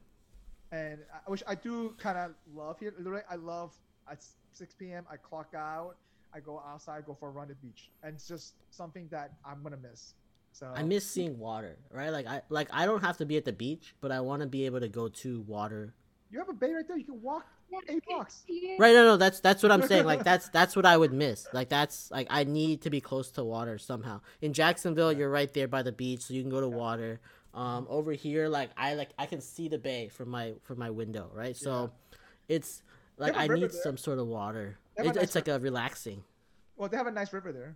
and 0.71 0.99
I- 1.13 1.29
which 1.31 1.43
I 1.47 1.55
do 1.55 1.75
kind 2.05 2.17
of 2.17 2.35
love 2.53 2.79
here. 2.79 2.93
Literally, 2.97 3.23
I 3.29 3.35
love 3.35 3.71
at 4.11 4.23
6 4.53 4.73
p.m. 4.75 5.05
I 5.09 5.17
clock 5.17 5.53
out, 5.55 5.95
I 6.33 6.39
go 6.39 6.59
outside, 6.59 7.05
go 7.05 7.15
for 7.19 7.29
a 7.29 7.31
run 7.31 7.49
at 7.49 7.59
the 7.61 7.67
beach, 7.67 7.91
and 8.03 8.15
it's 8.15 8.27
just 8.27 8.55
something 8.71 9.07
that 9.09 9.31
I'm 9.45 9.63
gonna 9.63 9.77
miss. 9.89 10.13
So 10.51 10.65
I 10.75 10.83
miss 10.83 11.05
seeing 11.09 11.37
water, 11.39 11.77
right? 11.91 12.09
Like 12.09 12.27
I 12.27 12.41
like 12.49 12.67
I 12.73 12.85
don't 12.85 13.01
have 13.03 13.17
to 13.17 13.25
be 13.25 13.37
at 13.37 13.45
the 13.45 13.53
beach, 13.53 13.95
but 14.01 14.11
I 14.11 14.19
want 14.21 14.41
to 14.41 14.47
be 14.47 14.65
able 14.65 14.79
to 14.81 14.89
go 14.89 15.07
to 15.23 15.41
water. 15.41 15.93
you 16.29 16.39
have 16.39 16.49
a 16.49 16.53
bay 16.53 16.73
right 16.73 16.85
there. 16.87 16.97
You 16.97 17.05
can 17.05 17.21
walk 17.21 17.45
eight 17.89 18.05
blocks. 18.05 18.43
Right? 18.79 18.93
No, 18.93 19.03
no, 19.05 19.17
that's 19.17 19.39
that's 19.39 19.63
what 19.63 19.71
I'm 19.71 19.83
saying. 19.83 20.05
Like 20.05 20.23
that's 20.31 20.49
that's 20.49 20.75
what 20.75 20.85
I 20.85 20.97
would 20.97 21.13
miss. 21.13 21.47
Like 21.53 21.69
that's 21.69 22.09
like 22.11 22.27
I 22.29 22.43
need 22.43 22.81
to 22.81 22.89
be 22.89 23.01
close 23.01 23.31
to 23.31 23.43
water 23.43 23.77
somehow. 23.77 24.21
In 24.41 24.53
Jacksonville, 24.53 25.11
you're 25.11 25.29
right 25.29 25.53
there 25.53 25.67
by 25.67 25.83
the 25.83 25.91
beach, 25.91 26.21
so 26.21 26.33
you 26.33 26.41
can 26.41 26.49
go 26.51 26.61
to 26.61 26.67
water. 26.69 27.19
Um, 27.53 27.87
over 27.89 28.11
here, 28.13 28.47
like 28.49 28.69
I 28.77 28.93
like 28.95 29.09
I 29.17 29.25
can 29.25 29.41
see 29.41 29.67
the 29.67 29.79
bay 29.79 30.09
from 30.09 30.29
my 30.29 30.53
from 30.63 30.77
my 30.79 30.89
window, 30.91 31.29
right? 31.33 31.55
So, 31.55 31.91
it's 32.47 32.83
like 33.17 33.33
have 33.33 33.35
a 33.35 33.39
I 33.39 33.45
river 33.47 33.61
need 33.61 33.71
there. 33.71 33.81
some 33.81 33.97
sort 33.97 34.19
of 34.19 34.27
water. 34.27 34.77
They 34.95 35.03
have 35.03 35.07
a 35.07 35.09
It, 35.09 35.15
nice 35.15 35.23
it's 35.23 35.35
like 35.35 35.47
a 35.47 35.59
relaxing. 35.59 36.23
Well, 36.75 36.89
they 36.89 36.97
have 36.97 37.07
a 37.07 37.11
nice 37.11 37.33
river 37.33 37.51
there. 37.51 37.75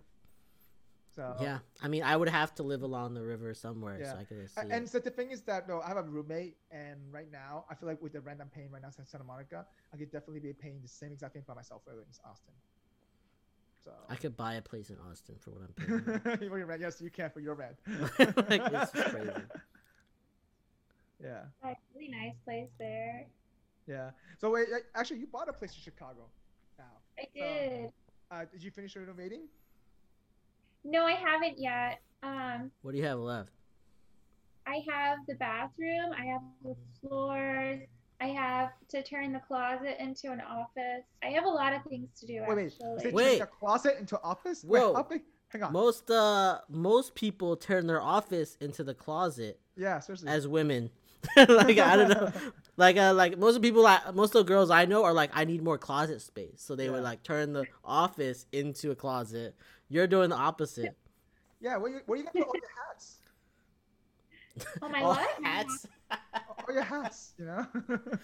So 1.14 1.36
Yeah, 1.40 1.58
I 1.82 1.88
mean, 1.88 2.02
I 2.02 2.16
would 2.16 2.28
have 2.30 2.54
to 2.54 2.62
live 2.62 2.82
along 2.82 3.12
the 3.14 3.22
river 3.22 3.52
somewhere 3.52 3.98
Yeah. 4.00 4.12
so 4.12 4.18
I 4.18 4.24
could 4.24 4.48
see. 4.50 4.60
A- 4.60 4.64
it. 4.64 4.70
And 4.72 4.88
so 4.88 4.98
the 4.98 5.10
thing 5.10 5.30
is 5.30 5.42
that 5.42 5.66
though 5.68 5.80
I 5.82 5.88
have 5.88 5.98
a 5.98 6.02
roommate, 6.02 6.56
and 6.70 6.98
right 7.12 7.30
now 7.30 7.66
I 7.70 7.74
feel 7.74 7.88
like 7.88 8.00
with 8.00 8.12
the 8.14 8.20
rent 8.20 8.40
I'm 8.40 8.48
paying 8.48 8.70
right 8.70 8.80
now 8.80 8.88
in 8.98 9.04
Santa 9.04 9.24
Monica, 9.24 9.66
I 9.92 9.96
could 9.98 10.10
definitely 10.10 10.40
be 10.40 10.52
paying 10.54 10.80
the 10.80 10.88
same 10.88 11.12
exact 11.12 11.34
thing 11.34 11.44
by 11.46 11.54
myself 11.54 11.82
whether 11.84 12.00
it's 12.00 12.18
Austin. 12.24 12.54
So 13.84 13.90
I 14.08 14.14
could 14.16 14.36
buy 14.36 14.54
a 14.54 14.62
place 14.62 14.90
in 14.90 14.96
Austin 15.10 15.34
for 15.38 15.50
what 15.50 15.62
I'm 15.62 15.74
paying. 15.74 16.48
for 16.48 16.56
your 16.58 16.66
rent, 16.66 16.80
yes, 16.80 17.00
you 17.02 17.10
can 17.10 17.30
for 17.30 17.40
your 17.40 17.54
rent. 17.56 17.76
Like, 17.86 18.16
it's 18.72 18.90
crazy. 18.92 19.30
Yeah, 21.22 21.42
Like, 21.62 21.76
really 21.94 22.08
nice 22.10 22.34
place 22.44 22.70
there. 22.78 23.26
yeah. 23.86 24.10
So 24.38 24.50
wait, 24.50 24.66
actually, 24.94 25.18
you 25.20 25.26
bought 25.26 25.48
a 25.48 25.52
place 25.52 25.72
in 25.74 25.80
Chicago. 25.80 26.26
Now, 26.78 26.84
I 27.18 27.22
So- 27.22 27.28
did. 27.34 27.92
uh, 28.30 28.44
did 28.50 28.62
you 28.62 28.70
finish 28.70 28.96
renovating? 28.96 29.42
No, 30.84 31.06
I 31.06 31.12
haven't 31.12 31.58
yet. 31.58 32.00
Um, 32.22 32.70
what 32.82 32.92
do 32.92 32.98
you 32.98 33.04
have 33.04 33.18
left? 33.18 33.52
I 34.66 34.80
have 34.88 35.18
the 35.26 35.34
bathroom. 35.34 36.12
I 36.18 36.24
have 36.26 36.42
the 36.62 36.76
floors. 37.00 37.80
I 38.20 38.26
have 38.26 38.70
to 38.90 39.02
turn 39.02 39.32
the 39.32 39.40
closet 39.40 39.96
into 39.98 40.30
an 40.30 40.40
office. 40.40 41.04
I 41.24 41.30
have 41.30 41.44
a 41.44 41.48
lot 41.48 41.72
of 41.72 41.82
things 41.84 42.08
to 42.20 42.26
do 42.26 42.44
Wait, 42.46 42.56
wait. 42.56 42.66
actually. 42.66 42.90
You 42.90 43.00
said 43.00 43.14
Wait. 43.14 43.38
turn 43.38 43.38
the 43.40 43.46
closet 43.46 43.96
into 43.98 44.22
office? 44.22 44.62
Whoa. 44.62 44.92
Wait, 44.92 44.96
how? 44.96 45.20
Hang 45.48 45.62
on. 45.64 45.72
Most 45.72 46.10
uh 46.10 46.60
most 46.68 47.14
people 47.14 47.56
turn 47.56 47.86
their 47.86 48.00
office 48.00 48.56
into 48.60 48.84
the 48.84 48.94
closet 48.94 49.60
yeah, 49.76 49.98
seriously. 49.98 50.30
as 50.30 50.46
women. 50.48 50.90
like 51.36 51.78
I 51.78 51.96
don't 51.96 52.08
know. 52.08 52.32
Like 52.76 52.96
uh 52.96 53.14
like 53.14 53.38
most 53.38 53.56
of 53.56 53.62
the 53.62 53.68
people 53.68 53.86
I, 53.86 54.00
most 54.12 54.34
of 54.34 54.44
the 54.44 54.48
girls 54.48 54.70
I 54.70 54.84
know 54.86 55.04
are 55.04 55.12
like 55.12 55.30
I 55.34 55.44
need 55.44 55.62
more 55.62 55.78
closet 55.78 56.20
space. 56.22 56.62
So 56.62 56.74
they 56.74 56.88
would 56.90 57.02
like 57.02 57.22
turn 57.22 57.52
the 57.52 57.66
office 57.84 58.46
into 58.52 58.90
a 58.90 58.96
closet. 58.96 59.54
You're 59.88 60.06
doing 60.06 60.30
the 60.30 60.36
opposite. 60.36 60.96
yeah, 61.60 61.76
where 61.76 61.90
you 61.92 62.00
where 62.06 62.18
you 62.18 62.24
gonna 62.24 62.34
put 62.34 62.46
all 62.46 62.54
your 62.56 62.70
hats? 62.88 63.20
Oh 64.82 64.88
my 64.88 65.02
All 65.02 65.14
what? 65.14 65.28
hats. 65.42 65.86
All 66.68 66.74
your 66.74 66.82
hats, 66.84 67.32
you 67.38 67.46
know? 67.46 67.66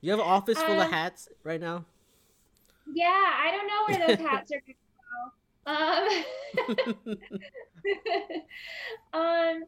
You 0.00 0.10
have 0.12 0.20
an 0.20 0.26
office 0.26 0.62
full 0.62 0.80
of 0.80 0.86
Um, 0.86 0.92
hats 0.92 1.28
right 1.42 1.60
now? 1.60 1.86
Yeah, 2.86 3.06
I 3.06 3.50
don't 3.50 3.66
know 3.66 3.84
where 3.86 3.98
those 4.08 4.18
hats 4.26 4.52
are 4.52 4.60
gonna 4.60 4.74
go. 5.06 5.32
Um, 5.66 7.18
um, 9.12 9.64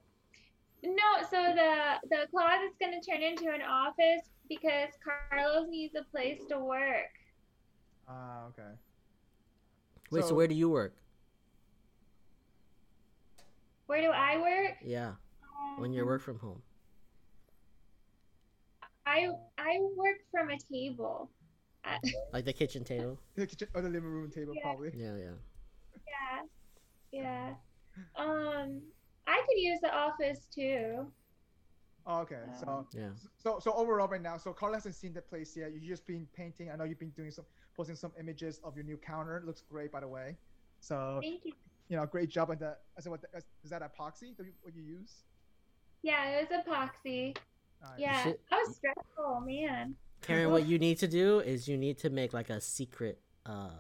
no, 0.83 1.23
so 1.31 1.37
the 1.55 1.97
the 2.11 2.27
closet's 2.31 2.77
gonna 2.81 3.01
turn 3.03 3.23
into 3.23 3.53
an 3.53 3.63
office 3.63 4.29
because 4.49 4.91
Carlos 5.03 5.67
needs 5.69 5.95
a 5.97 6.05
place 6.11 6.41
to 6.51 6.59
work. 6.59 7.11
Ah, 8.09 8.47
okay. 8.47 8.73
Wait, 10.11 10.23
so, 10.23 10.29
So- 10.29 10.35
where 10.35 10.47
do 10.47 10.55
you 10.55 10.71
work? 10.71 10.95
Where 13.87 14.01
do 14.03 14.11
I 14.11 14.39
work? 14.41 14.77
Yeah, 14.83 15.15
when 15.79 15.93
you 15.93 16.03
Um, 16.03 16.09
work 16.09 16.23
from 16.23 16.39
home. 16.39 16.63
I 19.07 19.29
I 19.29 19.33
I 19.59 19.79
work 19.95 20.19
from 20.31 20.51
a 20.51 20.59
table. 20.59 21.31
Uh, 21.85 21.99
Like 22.33 22.45
the 22.45 22.53
kitchen 22.53 22.83
table. 22.85 23.19
The 23.37 23.47
kitchen 23.47 23.69
or 23.75 23.83
the 23.83 23.89
living 23.89 24.11
room 24.11 24.31
table, 24.31 24.55
Yeah. 24.57 24.63
probably. 24.63 24.91
Yeah, 24.97 25.17
yeah. 25.17 25.35
yeah, 26.07 26.43
yeah. 27.13 27.55
Um, 28.17 28.83
I 29.27 29.43
could 29.47 29.59
use 29.59 29.79
the 29.83 29.95
office 29.95 30.47
too. 30.55 31.07
Oh, 32.07 32.21
okay. 32.21 32.43
So, 32.61 32.69
Um, 32.69 32.87
Yeah. 32.93 33.11
so, 33.37 33.59
so 33.59 33.73
overall, 33.73 34.07
right 34.07 34.23
now, 34.23 34.37
so 34.37 34.53
Carl 34.53 34.75
hasn't 34.75 34.95
seen 34.95 35.13
the 35.13 35.23
place 35.23 35.57
yet. 35.57 35.73
You've 35.73 35.83
just 35.83 36.07
been 36.07 36.27
painting. 36.33 36.71
I 36.71 36.77
know 36.77 36.85
you've 36.85 37.01
been 37.01 37.11
doing 37.11 37.33
some, 37.33 37.45
posting 37.77 37.97
some 37.97 38.13
images 38.19 38.61
of 38.63 38.77
your 38.77 38.85
new 38.85 38.97
counter. 38.97 39.39
It 39.39 39.45
looks 39.45 39.63
great, 39.63 39.91
by 39.91 40.01
the 40.01 40.09
way. 40.09 40.37
So, 40.81 41.19
Thank 41.21 41.45
you. 41.45 41.53
you 41.89 41.97
know, 41.97 42.07
great 42.07 42.29
job 42.29 42.51
on 42.51 42.59
the. 42.59 42.77
I 42.97 43.01
said, 43.01 43.11
what 43.11 43.23
the, 43.23 43.29
is 43.65 43.71
that 43.71 43.83
epoxy? 43.83 44.37
That 44.37 44.47
you, 44.47 44.53
what 44.63 44.75
you 44.75 44.83
use? 44.83 45.25
Yeah, 46.03 46.29
it 46.39 46.49
was 46.49 46.61
epoxy. 46.65 47.37
Nice. 47.83 47.99
Yeah, 47.99 48.23
should- 48.23 48.39
that 48.51 48.61
was 48.67 48.77
stressful, 48.77 49.41
man. 49.41 49.97
Karen, 50.23 50.51
what 50.51 50.67
you 50.67 50.79
need 50.79 50.99
to 50.99 51.09
do 51.09 51.41
is 51.41 51.67
you 51.69 51.77
need 51.77 51.99
to 51.99 52.11
make 52.11 52.33
like 52.33 52.51
a 52.51 52.61
secret, 52.61 53.21
uh, 53.45 53.71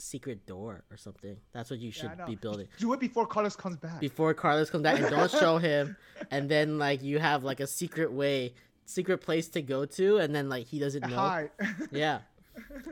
secret 0.00 0.46
door 0.46 0.84
or 0.90 0.96
something. 0.96 1.36
That's 1.52 1.70
what 1.70 1.78
you 1.78 1.90
should 1.92 2.10
I 2.10 2.14
know. 2.14 2.26
be 2.26 2.34
building 2.36 2.68
Do 2.78 2.92
it 2.92 3.00
before 3.00 3.26
Carlos 3.26 3.56
comes 3.56 3.76
back. 3.76 4.00
before 4.00 4.32
Carlos 4.34 4.70
comes 4.70 4.82
back, 4.82 4.98
and 4.98 5.10
don't 5.10 5.30
show 5.44 5.58
him. 5.58 5.96
And 6.30 6.48
then 6.48 6.78
like 6.78 7.02
you 7.02 7.18
have 7.18 7.44
like 7.44 7.60
a 7.60 7.66
secret 7.66 8.12
way, 8.12 8.54
secret 8.86 9.18
place 9.18 9.48
to 9.50 9.62
go 9.62 9.84
to, 9.84 10.18
and 10.18 10.34
then 10.34 10.48
like 10.48 10.66
he 10.66 10.78
doesn't 10.78 11.06
know. 11.08 11.16
Hi. 11.16 11.50
Yeah. 11.90 12.20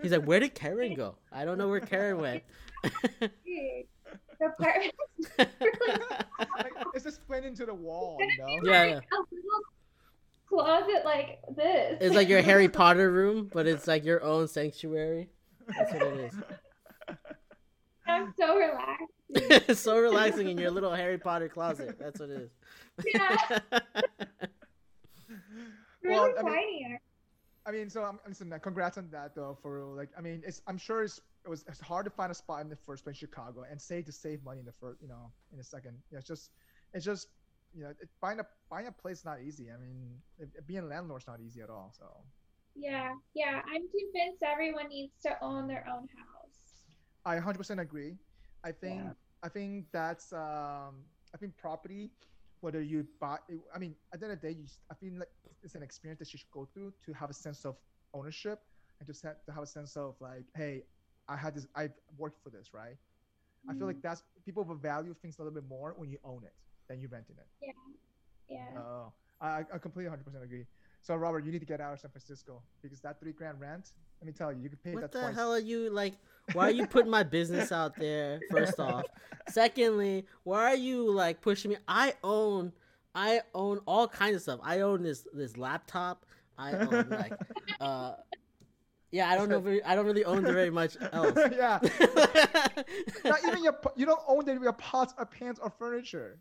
He's 0.02 0.12
like, 0.12 0.24
where 0.24 0.40
did 0.40 0.54
Karen 0.54 0.94
go? 0.94 1.16
I 1.32 1.44
don't 1.44 1.58
know 1.58 1.68
where 1.68 1.80
Karen 1.80 2.18
went. 2.20 2.42
The 2.82 4.50
part 4.60 4.76
like, 5.38 6.72
it's 6.94 7.04
just 7.04 7.26
plain 7.26 7.44
into 7.44 7.66
the 7.66 7.74
wall, 7.74 8.18
you 8.20 8.62
know. 8.62 8.70
Yeah, 8.72 8.84
yeah. 8.84 9.00
closet 10.48 11.04
like 11.04 11.40
this. 11.56 11.98
It's 12.00 12.14
like 12.14 12.28
your 12.28 12.40
Harry 12.40 12.68
Potter 12.68 13.10
room, 13.10 13.50
but 13.52 13.66
it's 13.66 13.86
like 13.88 14.04
your 14.04 14.22
own 14.22 14.48
sanctuary. 14.48 15.28
That's 15.76 15.92
what 15.92 16.02
it 16.02 16.18
is. 16.20 16.34
I'm 18.08 18.34
so 18.38 18.56
relaxed. 18.56 19.76
so 19.82 19.98
relaxing 19.98 20.48
in 20.48 20.58
your 20.58 20.70
little 20.70 20.92
Harry 20.92 21.18
Potter 21.18 21.48
closet. 21.48 21.98
That's 21.98 22.18
what 22.20 22.30
it 22.30 22.40
is. 22.42 22.50
Yeah, 23.14 23.58
Well, 26.04 26.24
really 26.26 26.38
I 26.38 26.42
mean- 26.42 26.98
I 27.66 27.70
mean, 27.70 27.90
so 27.90 28.02
I'm 28.02 28.18
listen. 28.26 28.50
uh, 28.50 28.58
Congrats 28.58 28.96
on 28.96 29.10
that, 29.10 29.34
though. 29.34 29.58
For 29.60 29.76
real. 29.76 29.94
like, 29.94 30.08
I 30.16 30.22
mean, 30.22 30.42
it's 30.46 30.62
I'm 30.66 30.78
sure 30.78 31.02
it's 31.02 31.20
it 31.44 31.50
was 31.50 31.64
it's 31.68 31.80
hard 31.80 32.06
to 32.06 32.10
find 32.10 32.32
a 32.32 32.34
spot 32.34 32.62
in 32.62 32.70
the 32.70 32.76
first 32.76 33.04
place, 33.04 33.16
Chicago, 33.18 33.64
and 33.70 33.78
say 33.78 34.00
to 34.00 34.10
save 34.10 34.42
money 34.42 34.60
in 34.60 34.64
the 34.64 34.72
first, 34.72 35.02
you 35.02 35.08
know, 35.08 35.30
in 35.52 35.58
the 35.58 35.64
second. 35.64 35.98
Yeah, 36.10 36.18
it's 36.18 36.26
just, 36.26 36.50
it's 36.94 37.04
just, 37.04 37.28
you 37.76 37.82
know, 37.84 37.90
it, 37.90 38.08
buying 38.22 38.40
a 38.40 38.46
buying 38.70 38.86
a 38.86 38.92
place 38.92 39.22
not 39.26 39.42
easy. 39.42 39.66
I 39.70 39.76
mean, 39.76 39.98
it, 40.38 40.48
it- 40.56 40.66
being 40.66 40.80
a 40.80 40.86
landlord's 40.86 41.26
not 41.26 41.40
easy 41.40 41.60
at 41.60 41.68
all. 41.68 41.92
So 41.98 42.06
Yeah, 42.74 43.12
yeah. 43.34 43.60
I'm 43.66 43.82
convinced 43.90 44.42
everyone 44.42 44.88
needs 44.88 45.12
to 45.26 45.36
own 45.44 45.68
their 45.68 45.84
own 45.92 46.08
house. 46.16 46.37
I 47.24 47.34
100% 47.36 47.80
agree. 47.80 48.18
I 48.64 48.72
think 48.72 48.94
Yeah. 48.94 49.14
I 49.42 49.48
think 49.48 49.90
that's 49.92 50.32
um 50.32 51.10
I 51.34 51.38
think 51.38 51.56
property, 51.56 52.10
whether 52.60 52.80
you 52.82 53.04
buy, 53.20 53.38
I 53.74 53.78
mean, 53.78 53.96
at 54.12 54.20
the 54.20 54.26
end 54.26 54.32
of 54.34 54.40
the 54.40 54.48
day, 54.48 54.54
you, 54.58 54.64
s- 54.64 54.80
I 54.90 54.94
feel 54.94 55.18
like 55.18 55.28
it's 55.62 55.74
an 55.74 55.82
experience 55.82 56.18
that 56.20 56.32
you 56.32 56.38
should 56.38 56.50
go 56.50 56.64
through 56.64 56.92
to 57.02 57.12
have 57.12 57.30
a 57.30 57.34
sense 57.34 57.64
of 57.66 57.76
ownership 58.14 58.58
and 58.98 59.06
just 59.06 59.22
have, 59.22 59.44
to 59.44 59.52
have 59.52 59.62
a 59.62 59.66
sense 59.66 59.96
of 59.96 60.20
like, 60.20 60.46
hey, 60.54 60.84
I 61.28 61.36
had 61.36 61.54
this, 61.54 61.66
I 61.76 61.90
worked 62.16 62.38
for 62.42 62.50
this, 62.50 62.72
right? 62.72 62.96
I 63.68 63.74
feel 63.74 63.86
Mm. 63.86 63.94
like 63.94 64.02
that's 64.02 64.22
people 64.44 64.64
will 64.64 64.76
value 64.76 65.14
things 65.14 65.38
a 65.38 65.42
little 65.42 65.54
bit 65.54 65.68
more 65.68 65.92
when 65.94 66.10
you 66.10 66.18
own 66.24 66.44
it 66.44 66.54
than 66.88 67.00
you 67.00 67.08
renting 67.08 67.36
it. 67.38 67.48
Yeah, 67.60 67.72
yeah. 68.48 68.80
Oh, 68.80 69.12
I, 69.40 69.60
I 69.72 69.78
completely 69.78 70.08
100% 70.08 70.42
agree. 70.42 70.66
So 71.02 71.16
Robert, 71.16 71.44
you 71.44 71.52
need 71.52 71.60
to 71.60 71.66
get 71.66 71.80
out 71.80 71.92
of 71.92 72.00
San 72.00 72.10
Francisco 72.10 72.62
because 72.82 73.00
that 73.02 73.20
three 73.20 73.32
grand 73.32 73.60
rent. 73.60 73.92
Let 74.20 74.26
me 74.26 74.32
tell 74.32 74.52
you, 74.52 74.62
you 74.62 74.68
can 74.68 74.78
pay. 74.78 74.92
What 74.92 75.02
that 75.02 75.12
the 75.12 75.20
twice. 75.20 75.34
hell 75.34 75.52
are 75.52 75.58
you 75.58 75.90
like? 75.90 76.14
Why 76.52 76.68
are 76.68 76.72
you 76.72 76.86
putting 76.86 77.10
my 77.10 77.22
business 77.22 77.70
out 77.70 77.94
there? 77.96 78.40
First 78.50 78.80
off, 78.80 79.04
secondly, 79.48 80.26
why 80.44 80.72
are 80.72 80.76
you 80.76 81.10
like 81.10 81.40
pushing 81.40 81.70
me? 81.70 81.76
I 81.86 82.14
own, 82.24 82.72
I 83.14 83.42
own 83.54 83.80
all 83.86 84.08
kinds 84.08 84.36
of 84.36 84.42
stuff. 84.42 84.60
I 84.62 84.80
own 84.80 85.02
this 85.02 85.26
this 85.32 85.56
laptop. 85.56 86.26
I 86.56 86.72
own 86.72 87.08
like, 87.10 87.32
uh, 87.80 88.14
yeah. 89.12 89.30
I 89.30 89.36
don't 89.36 89.48
know. 89.48 89.60
Very, 89.60 89.84
I 89.84 89.94
don't 89.94 90.06
really 90.06 90.24
own 90.24 90.42
very 90.42 90.70
much 90.80 90.96
else. 91.12 91.38
yeah. 91.52 91.78
Not 93.24 93.44
even 93.46 93.62
your, 93.62 93.78
you 93.94 94.06
don't 94.06 94.20
own 94.26 94.44
the, 94.44 94.54
your 94.54 94.72
pots 94.72 95.14
or 95.16 95.26
pans 95.26 95.60
or 95.60 95.70
furniture. 95.70 96.38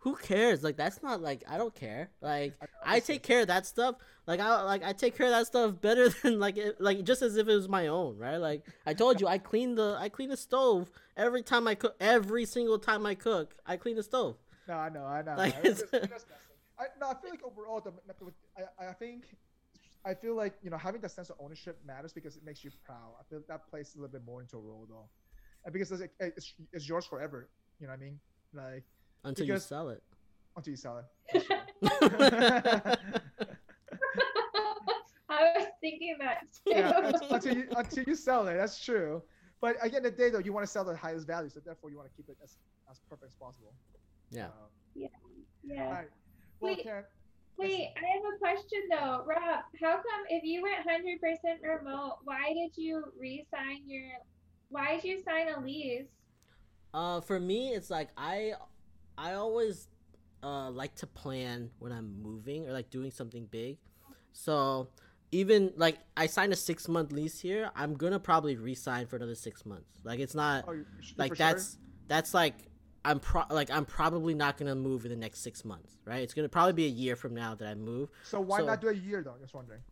Who 0.00 0.16
cares? 0.16 0.62
Like 0.62 0.76
that's 0.76 1.02
not 1.02 1.20
like 1.20 1.42
I 1.48 1.58
don't 1.58 1.74
care. 1.74 2.10
Like 2.20 2.54
I- 2.84 3.00
take 3.00 3.22
care 3.22 3.42
of 3.42 3.48
that 3.48 3.66
stuff. 3.66 3.96
Like 4.26 4.40
I 4.40 4.62
like 4.62 4.82
I 4.82 4.92
take 4.92 5.16
care 5.16 5.26
of 5.26 5.32
that 5.32 5.46
stuff 5.46 5.80
better 5.80 6.08
than 6.22 6.38
like 6.40 6.56
it, 6.56 6.80
like 6.80 7.04
just 7.04 7.20
as 7.22 7.36
if 7.36 7.48
it 7.48 7.54
was 7.54 7.68
my 7.68 7.88
own, 7.88 8.16
right? 8.16 8.38
Like 8.38 8.66
I 8.86 8.94
told 8.94 9.20
you, 9.20 9.26
I 9.26 9.38
clean 9.38 9.74
the 9.74 9.96
I 9.98 10.08
clean 10.08 10.30
the 10.30 10.36
stove 10.36 10.90
every 11.16 11.42
time 11.42 11.68
I 11.68 11.74
cook. 11.74 11.96
Every 12.00 12.46
single 12.46 12.78
time 12.78 13.04
I 13.04 13.14
cook, 13.14 13.54
I 13.66 13.76
clean 13.76 13.96
the 13.96 14.02
stove. 14.02 14.36
No, 14.68 14.74
I 14.74 14.88
know, 14.88 15.04
I 15.04 15.22
know. 15.22 15.34
Like, 15.36 15.56
it's- 15.64 15.82
I, 16.78 16.84
no, 16.98 17.08
I 17.10 17.14
feel 17.20 17.28
like 17.30 17.44
overall, 17.44 17.80
the, 17.82 17.92
I, 18.56 18.88
I 18.88 18.92
think, 18.94 19.24
I 20.02 20.14
feel 20.14 20.34
like 20.34 20.54
you 20.62 20.70
know 20.70 20.78
having 20.78 21.02
that 21.02 21.10
sense 21.10 21.28
of 21.28 21.36
ownership 21.38 21.78
matters 21.86 22.14
because 22.14 22.36
it 22.36 22.44
makes 22.44 22.64
you 22.64 22.70
proud. 22.86 23.12
I 23.20 23.22
feel 23.28 23.42
that 23.48 23.68
plays 23.68 23.94
a 23.94 23.98
little 23.98 24.10
bit 24.12 24.24
more 24.24 24.40
into 24.40 24.56
a 24.56 24.60
role 24.60 24.86
though, 24.88 25.08
and 25.66 25.74
because 25.74 25.92
it's, 25.92 26.04
it's, 26.20 26.54
it's 26.72 26.88
yours 26.88 27.04
forever. 27.04 27.50
You 27.80 27.86
know 27.86 27.92
what 27.92 27.98
I 28.00 28.02
mean? 28.02 28.18
Like 28.54 28.84
Until 29.24 29.46
Because- 29.46 29.62
you 29.64 29.66
sell 29.68 29.88
it. 29.90 30.02
until 30.56 30.70
you 30.72 30.76
sell 30.76 30.98
it. 30.98 31.04
That's 31.32 31.46
true. 31.46 31.60
I 35.28 35.42
was 35.56 35.66
thinking 35.80 36.16
that 36.20 36.42
too. 36.52 36.72
yeah, 36.72 37.12
until 37.30 37.56
you 37.56 37.68
until 37.76 38.04
you 38.04 38.14
sell 38.16 38.46
it. 38.48 38.54
That's 38.56 38.82
true. 38.84 39.22
But 39.60 39.76
at 39.76 39.90
the 39.90 39.96
end 39.98 40.06
of 40.06 40.16
the 40.16 40.22
day, 40.22 40.30
though, 40.30 40.38
you 40.38 40.52
want 40.52 40.66
to 40.66 40.70
sell 40.72 40.84
the 40.84 40.96
highest 40.96 41.26
value, 41.26 41.48
so 41.50 41.60
therefore 41.60 41.90
you 41.90 41.96
want 41.96 42.08
to 42.10 42.16
keep 42.16 42.28
it 42.28 42.36
as 42.42 42.56
as 42.90 42.98
perfect 43.08 43.30
as 43.30 43.34
possible. 43.36 43.72
Yeah. 44.30 44.46
Um, 44.46 44.50
yeah. 44.94 45.08
all 45.84 45.90
right. 45.92 46.08
Well, 46.60 46.74
Wait. 46.74 46.82
Karen, 46.82 47.04
Wait, 47.58 47.88
I 47.96 48.00
have 48.16 48.24
a 48.34 48.38
question 48.38 48.80
though, 48.90 49.22
Rob. 49.26 49.64
How 49.80 49.96
come 49.96 50.22
if 50.30 50.42
you 50.44 50.62
went 50.62 50.76
hundred 50.88 51.20
percent 51.20 51.60
remote, 51.62 52.18
why 52.24 52.52
did 52.54 52.76
you 52.76 53.04
re-sign 53.18 53.82
your? 53.86 54.10
Why 54.70 54.94
did 54.96 55.04
you 55.04 55.22
sign 55.22 55.48
a 55.54 55.60
lease? 55.60 56.06
Uh, 56.92 57.20
for 57.20 57.38
me, 57.38 57.70
it's 57.70 57.90
like 57.90 58.08
I, 58.16 58.54
I 59.20 59.34
always, 59.34 59.88
uh, 60.42 60.70
like 60.70 60.94
to 60.96 61.06
plan 61.06 61.70
when 61.78 61.92
I'm 61.92 62.22
moving 62.22 62.66
or 62.66 62.72
like 62.72 62.88
doing 62.88 63.10
something 63.10 63.44
big. 63.44 63.76
So 64.32 64.88
even 65.30 65.72
like 65.76 65.98
I 66.16 66.26
signed 66.26 66.52
a 66.52 66.56
six 66.56 66.88
month 66.88 67.12
lease 67.12 67.38
here, 67.38 67.70
I'm 67.76 67.94
gonna 67.94 68.18
probably 68.18 68.56
re-sign 68.56 69.06
for 69.06 69.16
another 69.16 69.34
six 69.34 69.66
months. 69.66 70.00
Like 70.04 70.20
it's 70.20 70.34
not 70.34 70.64
oh, 70.66 70.82
like 71.16 71.32
for 71.32 71.36
sure? 71.36 71.46
that's 71.46 71.78
that's 72.08 72.32
like 72.32 72.54
I'm 73.04 73.20
pro 73.20 73.42
like 73.50 73.70
I'm 73.70 73.84
probably 73.84 74.34
not 74.34 74.56
gonna 74.56 74.74
move 74.74 75.04
in 75.04 75.10
the 75.10 75.16
next 75.16 75.40
six 75.40 75.64
months, 75.64 75.98
right? 76.06 76.22
It's 76.22 76.32
gonna 76.32 76.48
probably 76.48 76.72
be 76.72 76.86
a 76.86 76.90
year 76.90 77.14
from 77.14 77.34
now 77.34 77.54
that 77.54 77.68
I 77.68 77.74
move. 77.74 78.08
So 78.24 78.40
why 78.40 78.60
so- 78.60 78.66
not 78.66 78.80
do 78.80 78.88
a 78.88 78.94
year 78.94 79.22
though? 79.22 79.36
Just 79.40 79.54
wondering. 79.54 79.82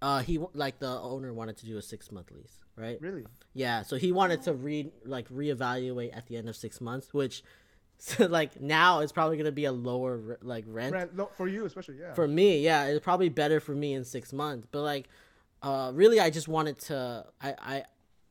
Uh, 0.00 0.20
he 0.20 0.38
like 0.54 0.78
the 0.78 0.88
owner 1.00 1.34
wanted 1.34 1.58
to 1.58 1.66
do 1.66 1.76
a 1.76 1.82
six 1.82 2.10
month 2.10 2.30
lease, 2.30 2.60
right? 2.76 2.98
Really? 3.02 3.26
Yeah, 3.52 3.82
so 3.82 3.96
he 3.96 4.12
wanted 4.12 4.42
to 4.42 4.54
re 4.54 4.90
like 5.04 5.28
reevaluate 5.28 6.16
at 6.16 6.26
the 6.26 6.36
end 6.36 6.48
of 6.48 6.56
six 6.56 6.80
months, 6.80 7.12
which 7.12 7.42
so 7.98 8.26
like 8.26 8.60
now 8.60 9.00
it's 9.00 9.12
probably 9.12 9.36
gonna 9.36 9.52
be 9.52 9.64
a 9.64 9.72
lower 9.72 10.38
like 10.42 10.64
rent 10.66 10.92
Rent, 10.92 11.16
lo- 11.16 11.30
for 11.36 11.48
you 11.48 11.64
especially, 11.64 11.96
yeah. 12.00 12.14
for 12.14 12.26
me. 12.28 12.60
Yeah, 12.60 12.86
it's 12.86 13.04
probably 13.04 13.28
better 13.28 13.60
for 13.60 13.74
me 13.74 13.94
in 13.94 14.04
six 14.04 14.32
months. 14.32 14.66
But 14.70 14.82
like, 14.82 15.08
uh, 15.62 15.90
really, 15.94 16.20
I 16.20 16.30
just 16.30 16.48
wanted 16.48 16.78
to. 16.80 17.26
I 17.40 17.54
I 17.58 17.84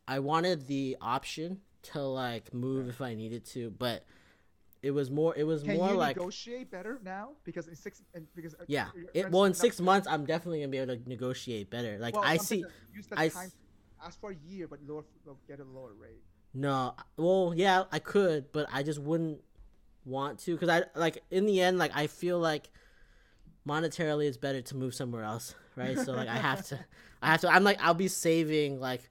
I 0.08 0.20
wanted 0.20 0.68
the 0.68 0.98
option 1.02 1.62
to 1.94 2.02
like 2.02 2.54
move 2.54 2.90
if 2.90 3.02
I 3.02 3.14
needed 3.16 3.46
to, 3.48 3.72
but 3.72 4.06
it 4.82 4.92
was 4.92 5.10
more. 5.10 5.34
It 5.36 5.46
was 5.46 5.64
Can 5.64 5.78
more 5.78 5.92
you 5.92 5.96
like. 5.96 6.18
negotiate 6.18 6.70
better 6.70 7.00
now? 7.04 7.30
Because 7.46 7.68
in 7.68 7.76
six, 7.76 8.04
and 8.14 8.28
because 8.36 8.54
uh, 8.56 8.66
Yeah. 8.68 8.88
It, 9.14 9.32
well, 9.32 9.46
in 9.46 9.54
six 9.54 9.80
months, 9.80 10.08
I'm 10.08 10.26
definitely 10.26 10.60
gonna 10.60 10.68
be 10.68 10.78
able 10.78 10.98
to 10.98 11.10
negotiate 11.10 11.70
better. 11.70 11.98
Like 12.00 12.16
Well, 12.16 12.24
I 12.26 12.38
see. 12.38 12.66
I 13.16 13.30
time. 13.30 13.52
Ask 14.06 14.20
for 14.20 14.32
a 14.32 14.36
year, 14.36 14.68
but 14.68 14.80
lower, 14.86 15.06
get 15.48 15.62
a 15.62 15.64
lower 15.64 15.94
rate. 15.94 16.22
No, 16.54 16.94
well, 17.18 17.54
yeah, 17.56 17.86
I 17.92 18.00
could, 18.00 18.52
but 18.52 18.68
I 18.72 18.84
just 18.84 19.00
wouldn't 19.00 19.40
want 20.06 20.40
to 20.40 20.54
because 20.56 20.70
I 20.70 20.84
like 21.00 21.24
in 21.32 21.46
the 21.46 21.62
end, 21.62 21.78
like 21.78 21.92
I 21.96 22.08
feel 22.08 22.40
like 22.40 22.70
monetarily 23.68 24.28
it's 24.28 24.38
better 24.38 24.62
to 24.62 24.76
move 24.76 24.94
somewhere 24.94 25.24
else, 25.24 25.56
right? 25.76 25.98
So 25.98 26.14
like 26.14 26.28
I 26.28 26.36
have 26.38 26.66
to, 26.68 26.80
I 27.22 27.32
have 27.32 27.42
to. 27.42 27.50
I'm 27.50 27.64
like 27.64 27.80
I'll 27.82 27.94
be 27.94 28.08
saving 28.08 28.80
like 28.80 29.02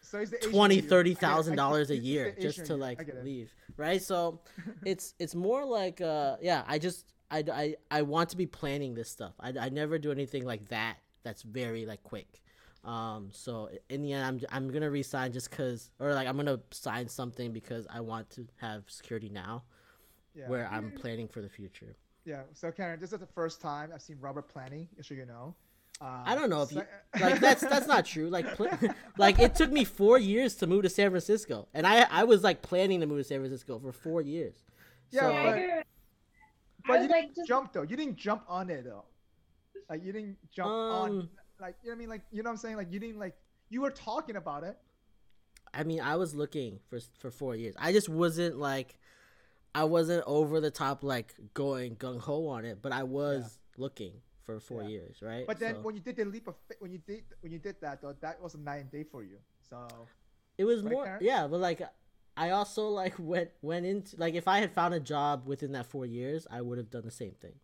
So 0.00 0.24
twenty, 0.24 0.80
thirty 0.80 1.10
I 1.10 1.14
get 1.14 1.22
it. 1.22 1.24
I 1.24 1.28
thousand 1.28 1.56
dollars 1.56 1.90
a 1.90 1.96
year 1.96 2.34
just 2.40 2.66
to 2.66 2.76
like 2.76 3.00
I 3.00 3.04
get 3.04 3.16
it. 3.16 3.24
leave, 3.24 3.54
right? 3.76 4.02
So 4.02 4.40
it's 4.84 5.14
it's 5.18 5.34
more 5.34 5.64
like 5.64 6.00
uh 6.00 6.36
yeah, 6.40 6.64
I 6.66 6.78
just 6.78 7.06
I 7.30 7.44
I 7.52 7.76
I 7.90 8.02
want 8.02 8.30
to 8.30 8.36
be 8.36 8.46
planning 8.46 8.94
this 8.94 9.10
stuff. 9.10 9.34
I 9.40 9.52
I 9.58 9.68
never 9.70 9.98
do 9.98 10.10
anything 10.12 10.44
like 10.44 10.68
that. 10.68 10.96
That's 11.22 11.42
very 11.42 11.86
like 11.86 12.02
quick. 12.02 12.42
Um, 12.84 13.28
so 13.32 13.70
in 13.88 14.02
the 14.02 14.12
end, 14.12 14.24
I'm 14.26 14.40
I'm 14.50 14.70
gonna 14.72 14.90
resign 14.90 15.32
just 15.32 15.50
cause, 15.52 15.90
or 16.00 16.14
like 16.14 16.26
I'm 16.26 16.36
gonna 16.36 16.58
sign 16.72 17.08
something 17.08 17.52
because 17.52 17.86
I 17.88 18.00
want 18.00 18.28
to 18.30 18.46
have 18.56 18.82
security 18.88 19.28
now, 19.28 19.62
Yeah. 20.34 20.48
where 20.48 20.68
I'm 20.70 20.92
planning 20.92 21.28
for 21.28 21.40
the 21.42 21.48
future. 21.48 21.94
Yeah. 22.24 22.42
So 22.54 22.70
Karen, 22.72 23.00
this 23.00 23.12
is 23.12 23.18
the 23.20 23.26
first 23.26 23.60
time 23.60 23.90
I've 23.94 24.02
seen 24.02 24.16
Robert 24.20 24.48
planning. 24.48 24.88
Just 24.96 25.08
so 25.08 25.14
you 25.14 25.26
know. 25.26 25.54
Uh, 26.00 26.22
I 26.24 26.34
don't 26.34 26.50
know 26.50 26.62
if 26.62 26.72
you 26.72 26.82
like 27.20 27.38
that's 27.38 27.60
that's 27.60 27.86
not 27.86 28.04
true. 28.06 28.28
Like 28.28 28.56
pl- 28.56 28.70
like 29.18 29.38
it 29.38 29.54
took 29.54 29.70
me 29.70 29.84
four 29.84 30.18
years 30.18 30.54
to 30.56 30.66
move 30.66 30.82
to 30.84 30.88
San 30.88 31.10
Francisco, 31.10 31.68
and 31.74 31.86
I 31.86 32.06
I 32.10 32.24
was 32.24 32.42
like 32.42 32.62
planning 32.62 33.00
to 33.00 33.06
move 33.06 33.18
to 33.18 33.24
San 33.24 33.38
Francisco 33.40 33.78
for 33.78 33.92
four 33.92 34.22
years. 34.22 34.54
Yeah, 35.10 35.20
So- 35.20 35.32
I 35.32 35.42
but- 35.44 35.86
But 36.88 37.02
you 37.02 37.08
like 37.08 37.22
didn't 37.24 37.36
just 37.36 37.48
jump 37.48 37.72
though. 37.72 37.82
You 37.82 37.96
didn't 37.96 38.16
jump 38.16 38.42
on 38.48 38.70
it 38.70 38.84
though. 38.84 39.04
Like 39.88 40.02
you 40.04 40.12
didn't 40.12 40.36
jump 40.50 40.70
on. 40.70 41.10
Um, 41.10 41.28
Like 41.60 41.76
you 41.82 41.90
know 41.90 41.92
what 41.92 41.96
I 41.96 41.98
mean? 41.98 42.08
Like 42.08 42.22
you 42.32 42.42
know 42.42 42.48
what 42.50 42.54
I'm 42.54 42.58
saying? 42.58 42.76
Like 42.76 42.90
you 42.92 42.98
didn't 42.98 43.18
like 43.18 43.34
you 43.68 43.82
were 43.82 43.90
talking 43.90 44.36
about 44.36 44.64
it. 44.64 44.76
I 45.74 45.84
mean, 45.84 46.00
I 46.00 46.16
was 46.16 46.34
looking 46.34 46.80
for 46.88 46.98
for 47.18 47.30
four 47.30 47.54
years. 47.54 47.74
I 47.78 47.92
just 47.92 48.08
wasn't 48.08 48.58
like, 48.58 48.96
I 49.74 49.84
wasn't 49.84 50.24
over 50.26 50.60
the 50.60 50.70
top 50.70 51.02
like 51.02 51.34
going 51.54 51.96
gung 51.96 52.20
ho 52.20 52.46
on 52.48 52.64
it, 52.64 52.80
but 52.82 52.92
I 52.92 53.04
was 53.04 53.58
looking 53.76 54.12
for 54.44 54.60
four 54.60 54.82
Yeah. 54.82 54.88
years, 54.88 55.22
right? 55.22 55.46
But 55.46 55.58
then 55.58 55.76
So, 55.76 55.80
when 55.82 55.94
you 55.94 56.00
did 56.02 56.16
the 56.16 56.24
leap 56.24 56.46
of 56.48 56.56
when 56.78 56.92
you 56.92 56.98
did 56.98 57.24
when 57.40 57.52
you 57.52 57.58
did 57.58 57.80
that 57.80 58.02
though, 58.02 58.12
that 58.20 58.40
was 58.40 58.54
a 58.54 58.58
night 58.58 58.78
and 58.78 58.90
day 58.90 59.04
for 59.04 59.22
you. 59.22 59.38
So 59.60 59.86
it 60.58 60.64
was 60.64 60.82
right, 60.82 60.92
more, 60.92 61.04
Karen? 61.04 61.24
yeah. 61.24 61.46
But 61.46 61.60
like, 61.60 61.80
I 62.36 62.50
also 62.50 62.88
like 62.88 63.14
went 63.18 63.50
went 63.62 63.86
into 63.86 64.16
like 64.18 64.34
if 64.34 64.46
I 64.46 64.58
had 64.58 64.72
found 64.72 64.92
a 64.94 65.00
job 65.00 65.46
within 65.46 65.72
that 65.72 65.86
four 65.86 66.04
years, 66.06 66.46
I 66.50 66.60
would 66.60 66.78
have 66.78 66.90
done 66.90 67.04
the 67.04 67.10
same 67.10 67.32
thing 67.40 67.54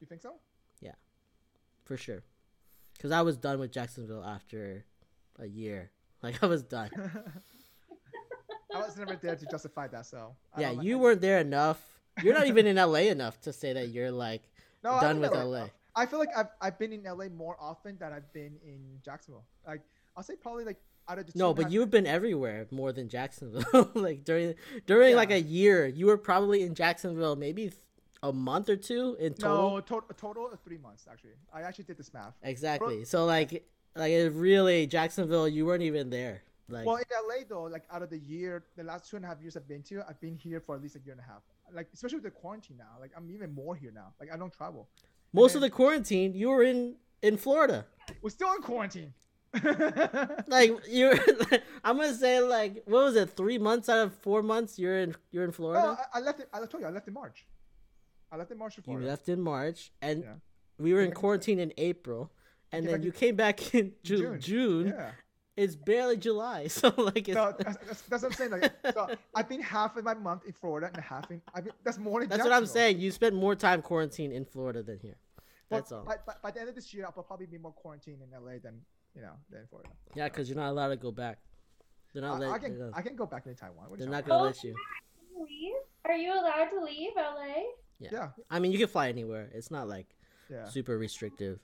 you 0.00 0.06
think 0.06 0.22
so? 0.22 0.34
Yeah, 0.80 0.94
for 1.84 1.96
sure. 1.96 2.22
Because 2.96 3.10
I 3.10 3.22
was 3.22 3.36
done 3.36 3.58
with 3.58 3.72
Jacksonville 3.72 4.24
after 4.24 4.84
a 5.38 5.46
year. 5.46 5.90
Like 6.22 6.42
I 6.42 6.46
was 6.46 6.62
done. 6.64 6.90
I 8.82 8.86
was 8.86 8.96
never 8.96 9.16
there 9.16 9.36
to 9.36 9.46
justify 9.46 9.88
that. 9.88 10.06
So 10.06 10.34
I 10.54 10.60
yeah, 10.60 10.70
you 10.72 10.98
weren't 10.98 11.20
there 11.20 11.38
enough. 11.38 11.80
You're 12.22 12.34
not 12.34 12.46
even 12.46 12.66
in 12.66 12.76
LA 12.76 13.10
enough 13.10 13.40
to 13.42 13.52
say 13.52 13.72
that 13.72 13.88
you're 13.88 14.10
like 14.10 14.42
No, 14.82 14.98
done 15.00 15.20
with 15.20 15.32
LA. 15.32 15.42
LA. 15.44 15.66
I 15.94 16.06
feel 16.06 16.18
like 16.18 16.30
I've 16.36 16.48
I've 16.60 16.78
been 16.78 16.92
in 16.92 17.02
LA 17.04 17.28
more 17.28 17.56
often 17.60 17.96
than 17.98 18.12
I've 18.12 18.32
been 18.32 18.56
in 18.64 18.98
Jacksonville. 19.04 19.44
Like 19.66 19.82
I'll 20.16 20.22
say 20.22 20.34
probably 20.36 20.64
like 20.64 20.78
out 21.08 21.18
of 21.18 21.26
the 21.26 21.32
No, 21.36 21.54
but 21.54 21.64
half- 21.66 21.72
you've 21.72 21.90
been 21.90 22.06
everywhere 22.06 22.66
more 22.70 22.92
than 22.92 23.08
Jacksonville. 23.08 23.90
like 23.94 24.24
during 24.24 24.54
during 24.86 25.16
like 25.16 25.30
a 25.30 25.40
year, 25.40 25.86
you 25.86 26.06
were 26.06 26.18
probably 26.18 26.62
in 26.62 26.74
Jacksonville 26.74 27.36
maybe 27.36 27.72
a 28.22 28.32
month 28.32 28.68
or 28.68 28.76
two 28.76 29.16
in 29.20 29.34
total. 29.34 29.70
no 29.70 29.80
to- 29.80 30.04
a 30.10 30.14
total 30.14 30.50
of 30.50 30.60
three 30.60 30.78
months 30.78 31.06
actually. 31.10 31.34
I 31.52 31.62
actually 31.62 31.84
did 31.84 31.98
this 31.98 32.12
math. 32.12 32.34
Exactly. 32.42 33.04
So 33.04 33.24
like 33.24 33.64
like 33.96 34.10
it 34.12 34.32
really 34.32 34.86
Jacksonville, 34.86 35.48
you 35.48 35.66
weren't 35.66 35.82
even 35.82 36.10
there. 36.10 36.42
Like 36.68 36.86
Well, 36.86 36.96
in 36.96 37.04
LA 37.26 37.44
though, 37.48 37.64
like 37.64 37.84
out 37.90 38.02
of 38.02 38.10
the 38.10 38.18
year, 38.18 38.64
the 38.76 38.84
last 38.84 39.08
two 39.08 39.16
and 39.16 39.24
a 39.24 39.28
half 39.28 39.40
years 39.40 39.56
I've 39.56 39.66
been 39.68 39.82
to, 39.84 40.02
I've 40.08 40.20
been 40.20 40.36
here 40.36 40.60
for 40.60 40.74
at 40.74 40.82
least 40.82 40.96
a 40.96 41.00
year 41.00 41.12
and 41.12 41.20
a 41.20 41.24
half. 41.24 41.42
Like 41.72 41.88
especially 41.94 42.16
with 42.16 42.24
the 42.24 42.30
quarantine 42.30 42.76
now, 42.76 42.96
like 43.00 43.10
I'm 43.16 43.30
even 43.30 43.54
more 43.54 43.74
here 43.74 43.90
now. 43.94 44.12
Like 44.20 44.32
I 44.32 44.36
don't 44.36 44.52
travel. 44.52 44.88
most 45.32 45.54
of 45.54 45.60
the 45.62 45.70
quarantine, 45.70 46.34
you 46.34 46.48
were 46.50 46.62
in 46.62 46.96
in 47.22 47.36
Florida. 47.36 47.86
We're 48.22 48.30
still 48.30 48.52
in 48.54 48.62
quarantine. 48.62 49.12
Like 50.46 50.70
you, 50.88 51.06
were, 51.08 51.18
I'm 51.84 51.96
gonna 51.96 52.14
say 52.14 52.40
like 52.40 52.82
what 52.86 53.04
was 53.04 53.16
it? 53.16 53.30
Three 53.30 53.58
months 53.58 53.88
out 53.88 53.98
of 53.98 54.14
four 54.14 54.42
months, 54.42 54.78
you're 54.78 54.98
in 54.98 55.14
you're 55.30 55.44
in 55.44 55.48
no, 55.50 55.52
Florida. 55.52 55.98
I, 56.12 56.18
I 56.18 56.20
left 56.20 56.40
it. 56.40 56.48
I 56.52 56.58
told 56.66 56.82
you 56.82 56.86
I 56.86 56.90
left 56.90 57.08
in 57.08 57.14
March. 57.14 57.46
I 58.30 58.36
left 58.36 58.50
in 58.50 58.58
March 58.58 58.76
for 58.76 59.00
you 59.00 59.06
left 59.06 59.28
in 59.28 59.40
March, 59.40 59.90
and 60.02 60.22
Yeah. 60.22 60.34
we 60.78 60.92
were 60.92 61.00
in 61.00 61.06
Came 61.06 61.10
back 61.10 61.16
in- 61.16 61.20
quarantine 61.20 61.58
in 61.60 61.72
April, 61.78 62.30
and 62.72 62.86
then 62.86 63.02
you 63.02 63.10
came 63.12 63.36
back 63.36 63.74
in 63.74 63.92
Ju- 64.02 64.18
June. 64.18 64.40
June. 64.40 64.86
Yeah. 64.88 65.10
It's 65.58 65.74
barely 65.74 66.16
July, 66.16 66.66
so 66.68 66.94
like 66.96 67.28
it's 67.28 67.36
So 67.36 67.52
that's, 67.58 67.76
that's, 67.78 68.02
that's 68.02 68.22
what 68.22 68.30
I'm 68.30 68.36
saying. 68.36 68.50
Like, 68.52 68.72
so 68.94 69.08
I've 69.34 69.48
been 69.48 69.60
half 69.60 69.96
of 69.96 70.04
my 70.04 70.14
month 70.14 70.44
in 70.46 70.52
Florida 70.52 70.88
and 70.94 71.02
half 71.02 71.28
in. 71.32 71.42
I've 71.52 71.64
been, 71.64 71.72
that's 71.82 71.98
more 71.98 72.20
than. 72.20 72.28
That's 72.28 72.44
what 72.44 72.52
I'm 72.52 72.64
saying. 72.66 73.00
You 73.00 73.10
spent 73.10 73.34
more 73.34 73.56
time 73.56 73.82
quarantined 73.82 74.32
in 74.32 74.44
Florida 74.44 74.84
than 74.84 75.00
here. 75.00 75.16
But 75.68 75.78
That's 75.78 75.92
all. 75.92 76.04
By, 76.04 76.16
by, 76.24 76.34
by 76.44 76.50
the 76.52 76.60
end 76.60 76.68
of 76.68 76.76
this 76.76 76.94
year, 76.94 77.04
I'll 77.04 77.22
probably 77.24 77.46
be 77.46 77.58
more 77.58 77.72
quarantined 77.72 78.22
in 78.22 78.30
LA 78.30 78.52
than 78.62 78.80
you 79.16 79.22
know 79.22 79.32
than 79.50 79.66
Florida. 79.68 79.90
Yeah, 80.14 80.28
because 80.28 80.48
you're 80.48 80.56
not 80.56 80.70
allowed 80.70 80.90
to 80.90 80.96
go 80.96 81.10
back. 81.10 81.38
They're 82.12 82.22
not 82.22 82.36
I, 82.36 82.38
let, 82.38 82.48
I 82.50 82.58
they're 82.58 82.70
can 82.70 82.78
not, 82.78 82.90
I 82.96 83.02
can 83.02 83.16
go 83.16 83.26
back 83.26 83.42
to 83.44 83.54
Taiwan. 83.54 83.86
What 83.88 83.96
are 83.96 84.02
they're 84.02 84.08
not 84.10 84.26
gonna 84.26 84.40
Oh, 84.40 84.46
let 84.46 84.62
you. 84.62 84.76
leave? 85.36 85.74
Are 86.04 86.16
you 86.16 86.32
allowed 86.32 86.68
to 86.70 86.84
leave 86.84 87.10
LA? 87.16 87.64
Yeah. 87.98 88.08
yeah. 88.12 88.28
I 88.48 88.60
mean, 88.60 88.70
you 88.70 88.78
can 88.78 88.86
fly 88.86 89.08
anywhere. 89.08 89.50
It's 89.52 89.72
not 89.72 89.88
like 89.88 90.06
Yeah, 90.48 90.58
yeah, 90.58 90.68
super 90.68 90.96
restrictive. 90.96 91.58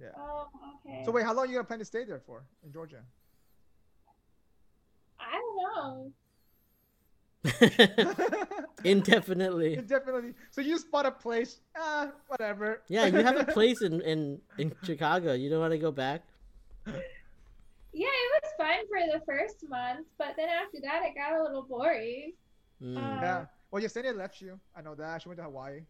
Yeah. 0.00 0.08
Oh, 0.16 0.48
okay. 0.86 1.02
So 1.04 1.10
wait, 1.12 1.24
how 1.24 1.34
long 1.34 1.44
are 1.44 1.48
you 1.48 1.54
gonna 1.54 1.64
plan 1.64 1.78
to 1.78 1.84
stay 1.84 2.04
there 2.04 2.20
for 2.20 2.44
in 2.64 2.72
Georgia? 2.72 3.02
I 5.20 5.40
don't 5.40 5.56
know. 5.56 6.12
Indefinitely. 8.84 9.76
Definitely. 9.76 10.34
So 10.50 10.60
you 10.60 10.78
spot 10.78 11.06
a 11.06 11.10
place. 11.10 11.60
Ah, 11.76 12.10
whatever. 12.28 12.82
Yeah, 12.88 13.06
you 13.06 13.22
have 13.22 13.36
a 13.36 13.44
place 13.52 13.82
in 13.82 14.00
in 14.02 14.40
in 14.58 14.72
Chicago. 14.82 15.32
You 15.34 15.50
don't 15.50 15.60
want 15.60 15.72
to 15.72 15.78
go 15.78 15.90
back. 15.90 16.22
Yeah, 16.86 18.08
it 18.08 18.42
was 18.42 18.52
fun 18.56 18.78
for 18.88 19.00
the 19.18 19.24
first 19.26 19.68
month, 19.68 20.06
but 20.18 20.34
then 20.36 20.48
after 20.48 20.78
that, 20.82 21.02
it 21.04 21.14
got 21.14 21.38
a 21.38 21.42
little 21.42 21.62
boring. 21.62 22.32
Mm. 22.82 22.96
Uh, 22.96 23.20
Yeah. 23.20 23.44
Well, 23.70 23.82
Yesenia 23.82 24.14
left 24.14 24.40
you. 24.40 24.58
I 24.76 24.82
know 24.82 24.94
that. 24.94 25.22
She 25.22 25.28
went 25.28 25.38
to 25.38 25.44
Hawaii. 25.44 25.80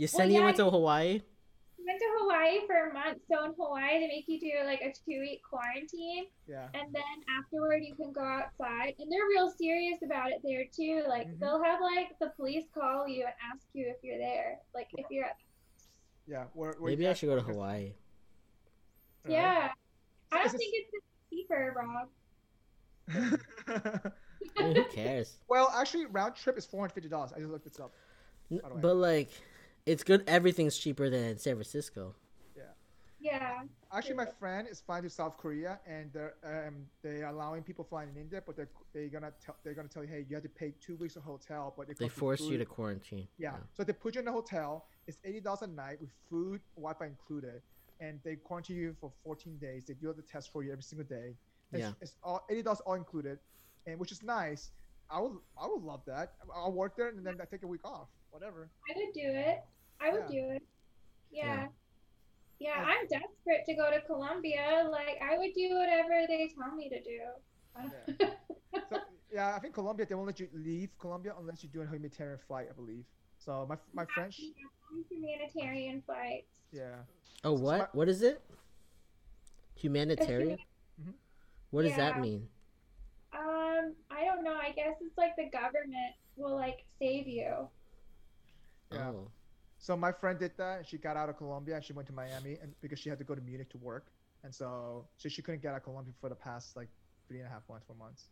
Yesenia 0.00 0.32
yeah, 0.32 0.44
went 0.44 0.56
to 0.56 0.70
Hawaii. 0.70 1.20
We 1.86 1.92
went 1.92 2.00
to 2.00 2.06
Hawaii 2.18 2.66
for 2.66 2.90
a 2.90 2.92
month. 2.92 3.18
So 3.30 3.44
in 3.44 3.52
Hawaii, 3.56 4.00
they 4.00 4.08
make 4.08 4.24
you 4.26 4.40
do 4.40 4.50
like 4.66 4.80
a 4.80 4.92
two-week 4.92 5.40
quarantine, 5.48 6.26
Yeah. 6.48 6.66
and 6.74 6.92
then 6.92 7.16
afterward, 7.38 7.82
you 7.84 7.94
can 7.94 8.12
go 8.12 8.22
outside. 8.22 8.94
And 8.98 9.10
they're 9.10 9.26
real 9.28 9.50
serious 9.56 9.98
about 10.04 10.30
it 10.32 10.40
there 10.42 10.64
too. 10.64 11.04
Like 11.08 11.28
Mhm. 11.28 11.38
they'll 11.38 11.62
have 11.62 11.80
like 11.80 12.18
the 12.18 12.30
police 12.30 12.64
call 12.74 13.06
you 13.06 13.24
and 13.24 13.34
ask 13.52 13.66
you 13.72 13.86
if 13.88 14.02
you're 14.02 14.18
there. 14.18 14.58
Like 14.74 14.88
if 14.98 15.06
you're 15.10 15.26
at 15.26 15.36
Yeah. 16.26 16.46
Where, 16.54 16.72
where 16.80 16.90
Maybe 16.90 17.04
you 17.04 17.10
I 17.10 17.12
should 17.12 17.26
go 17.28 17.36
to 17.36 17.42
Hawaii. 17.42 17.94
Alright. 17.94 17.94
yeah. 19.28 19.72
I 20.32 20.42
Is 20.42 20.52
don't 20.52 20.58
think 20.58 20.74
it's 20.74 21.04
cheaper, 21.30 21.72
Rob. 21.76 22.08
I 24.58 24.62
mean, 24.62 24.74
who 24.76 24.84
cares? 24.86 25.38
well, 25.48 25.70
actually, 25.72 26.06
round 26.06 26.34
trip 26.34 26.58
is 26.58 26.66
four 26.66 26.80
hundred 26.80 26.94
fifty 26.94 27.08
dollars. 27.08 27.32
I 27.32 27.38
just 27.38 27.50
looked 27.50 27.62
this 27.64 27.78
up. 27.78 27.92
N- 28.50 28.58
By 28.60 28.68
the 28.70 28.74
way. 28.74 28.80
But 28.80 28.96
like, 28.96 29.30
it's 29.86 30.02
good. 30.04 30.24
Everything's 30.26 30.76
cheaper 30.76 31.08
than 31.08 31.38
San 31.38 31.54
Francisco. 31.54 32.14
Yeah. 32.56 32.62
Yeah. 33.20 33.62
Actually, 33.92 34.16
my 34.16 34.26
friend 34.38 34.66
is 34.68 34.80
flying 34.80 35.04
to 35.04 35.10
South 35.10 35.36
Korea, 35.38 35.78
and 35.86 36.12
they're 36.12 36.34
um 36.44 36.74
they're 37.02 37.26
allowing 37.28 37.62
people 37.62 37.84
flying 37.84 38.10
in 38.10 38.20
India, 38.20 38.42
but 38.44 38.56
they're 38.56 38.68
they're 38.92 39.08
gonna 39.08 39.32
tell 39.42 39.56
they're 39.62 39.74
gonna 39.74 39.88
tell 39.88 40.02
you, 40.02 40.08
hey, 40.08 40.26
you 40.28 40.34
have 40.34 40.42
to 40.42 40.48
pay 40.48 40.74
two 40.80 40.96
weeks 40.96 41.16
of 41.16 41.22
hotel, 41.22 41.72
but 41.76 41.86
They 41.86 41.94
comes 41.94 42.00
with 42.10 42.12
force 42.12 42.40
you 42.42 42.58
to 42.58 42.64
quarantine. 42.64 43.28
Yeah. 43.38 43.52
So 43.74 43.84
they 43.84 43.92
put 43.92 44.16
you 44.16 44.20
in 44.20 44.28
a 44.28 44.32
hotel. 44.32 44.86
It's 45.06 45.18
eighty 45.24 45.40
dollars 45.40 45.62
a 45.62 45.68
night 45.68 46.00
with 46.00 46.10
food, 46.28 46.60
Wi-Fi 46.76 47.06
included, 47.06 47.62
and 48.00 48.20
they 48.24 48.36
quarantine 48.36 48.76
you 48.76 48.96
for 49.00 49.12
fourteen 49.24 49.56
days. 49.58 49.84
They 49.86 49.94
do 49.94 50.12
the 50.12 50.22
test 50.22 50.52
for 50.52 50.62
you 50.64 50.72
every 50.72 50.82
single 50.82 51.06
day. 51.06 51.34
It's, 51.72 51.80
Yeah. 51.80 51.92
It's 52.00 52.14
all 52.22 52.44
eighty 52.50 52.62
dollars 52.62 52.80
all 52.80 52.94
included, 52.94 53.38
and 53.86 53.98
which 53.98 54.10
is 54.12 54.22
nice. 54.22 54.70
I 55.08 55.20
would 55.20 55.38
I 55.60 55.68
would 55.68 55.82
love 55.82 56.02
that. 56.06 56.34
I'll 56.54 56.72
work 56.72 56.96
there 56.96 57.08
and 57.08 57.24
then 57.24 57.36
I 57.40 57.44
take 57.44 57.62
a 57.62 57.66
week 57.68 57.84
off. 57.84 58.08
Whatever. 58.30 58.68
I 58.90 58.92
would 58.98 59.14
do 59.14 59.20
it. 59.22 59.64
I 60.00 60.12
would 60.12 60.24
Yeah. 60.30 60.40
do 60.40 60.50
it. 60.56 60.62
Yeah. 61.30 61.44
Yeah. 61.46 61.68
yeah. 62.58 62.76
Yeah. 62.78 62.84
I'm 62.86 63.06
desperate 63.08 63.64
to 63.66 63.74
go 63.74 63.90
to 63.90 64.00
Colombia. 64.06 64.88
Like, 64.90 65.18
I 65.22 65.36
would 65.38 65.52
do 65.54 65.74
whatever 65.76 66.26
they 66.28 66.52
tell 66.58 66.74
me 66.74 66.88
to 66.88 67.02
do. 67.02 67.20
So 68.90 68.98
yeah, 69.32 69.54
I 69.56 69.58
think 69.58 69.74
Colombia 69.74 70.06
they 70.06 70.14
won't 70.14 70.26
let 70.28 70.38
you 70.40 70.48
leave 70.54 70.90
Colombia 70.98 71.34
unless 71.38 71.62
you 71.62 71.68
do 71.68 71.80
a 71.82 71.84
humanitarian 71.86 72.38
flight, 72.46 72.68
I 72.70 72.72
believe. 72.74 73.04
So 73.38 73.66
my 73.68 73.76
my 73.92 74.04
French, 74.06 74.40
Humanitarian 75.10 76.02
flights. 76.06 76.60
yeah. 76.72 76.96
Oh, 77.44 77.52
what? 77.52 77.78
my- 77.78 77.88
What 77.92 78.08
is 78.08 78.22
it? 78.22 78.40
Humanitarian. 79.76 80.58
Mhm. 81.02 81.12
What 81.70 81.82
does 81.82 81.96
that 81.96 82.20
mean? 82.20 82.48
Um, 83.34 83.94
I 84.10 84.24
don't 84.24 84.42
know. 84.42 84.54
I 84.56 84.70
guess 84.72 84.94
it's 85.02 85.18
like 85.18 85.36
the 85.36 85.50
government 85.50 86.14
will 86.36 86.54
like 86.56 86.86
save 86.98 87.26
you. 87.26 87.68
Yeah. 88.92 89.10
Oh, 89.10 89.30
So 89.78 89.96
my 89.96 90.12
friend 90.12 90.38
did 90.38 90.52
that. 90.58 90.78
and 90.78 90.86
She 90.86 90.98
got 90.98 91.16
out 91.16 91.28
of 91.28 91.36
Colombia 91.36 91.76
and 91.76 91.84
she 91.84 91.92
went 91.92 92.06
to 92.08 92.14
Miami, 92.14 92.58
and 92.60 92.74
because 92.80 92.98
she 92.98 93.08
had 93.08 93.18
to 93.18 93.24
go 93.24 93.34
to 93.34 93.40
Munich 93.40 93.70
to 93.70 93.78
work, 93.78 94.10
and 94.44 94.54
so 94.54 95.08
so 95.16 95.28
she 95.28 95.42
couldn't 95.42 95.62
get 95.62 95.70
out 95.72 95.76
of 95.78 95.82
Colombia 95.84 96.14
for 96.20 96.28
the 96.28 96.34
past 96.34 96.76
like 96.76 96.88
three 97.28 97.38
and 97.38 97.46
a 97.46 97.50
half 97.50 97.62
months, 97.68 97.84
four 97.86 97.96
months. 97.96 98.30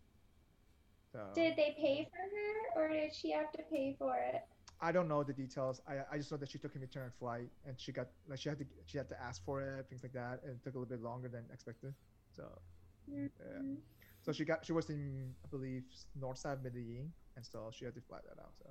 So 1.12 1.20
Did 1.34 1.56
they 1.56 1.74
pay 1.78 2.08
for 2.10 2.18
her, 2.18 2.84
or 2.84 2.88
did 2.88 3.14
she 3.14 3.30
have 3.32 3.52
to 3.52 3.62
pay 3.70 3.94
for 3.98 4.16
it? 4.16 4.42
I 4.80 4.92
don't 4.92 5.08
know 5.08 5.22
the 5.22 5.32
details. 5.32 5.80
I, 5.86 6.00
I 6.12 6.18
just 6.18 6.30
know 6.30 6.36
that 6.38 6.50
she 6.50 6.58
took 6.58 6.74
a 6.74 6.78
return 6.78 7.10
flight 7.18 7.48
and 7.66 7.78
she 7.78 7.92
got 7.92 8.08
like 8.28 8.38
she 8.40 8.48
had 8.48 8.58
to 8.58 8.66
she 8.86 8.98
had 8.98 9.08
to 9.08 9.22
ask 9.22 9.44
for 9.44 9.60
it, 9.62 9.86
things 9.88 10.02
like 10.02 10.12
that, 10.12 10.40
and 10.44 10.56
it 10.56 10.62
took 10.64 10.74
a 10.74 10.78
little 10.78 10.90
bit 10.90 11.02
longer 11.02 11.28
than 11.28 11.44
expected. 11.52 11.94
So 12.32 12.60
yeah. 13.06 13.28
Mhm. 13.60 13.76
So 14.22 14.32
she 14.32 14.44
got 14.44 14.64
she 14.64 14.72
was 14.72 14.90
in 14.90 15.34
I 15.44 15.48
believe 15.48 15.84
north 16.14 16.38
side 16.38 16.58
of 16.58 16.62
Medellin, 16.64 17.12
and 17.36 17.44
so 17.46 17.70
she 17.72 17.84
had 17.84 17.94
to 17.94 18.00
fly 18.02 18.18
that 18.28 18.40
out. 18.42 18.54
So 18.58 18.70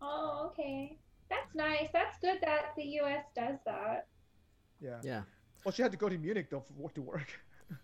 Oh, 0.00 0.48
okay. 0.50 0.98
That's 1.32 1.54
nice. 1.54 1.88
That's 1.92 2.18
good 2.20 2.38
that 2.42 2.72
the 2.76 2.84
U.S. 3.00 3.24
does 3.34 3.56
that. 3.64 4.06
yeah. 4.80 5.00
yeah. 5.02 5.22
Well, 5.64 5.72
she 5.72 5.80
had 5.82 5.92
to 5.92 5.98
go 5.98 6.08
to 6.08 6.18
Munich 6.18 6.48
though 6.50 6.60
for 6.60 6.72
work 6.74 6.94
to 6.94 7.02
work. 7.02 7.28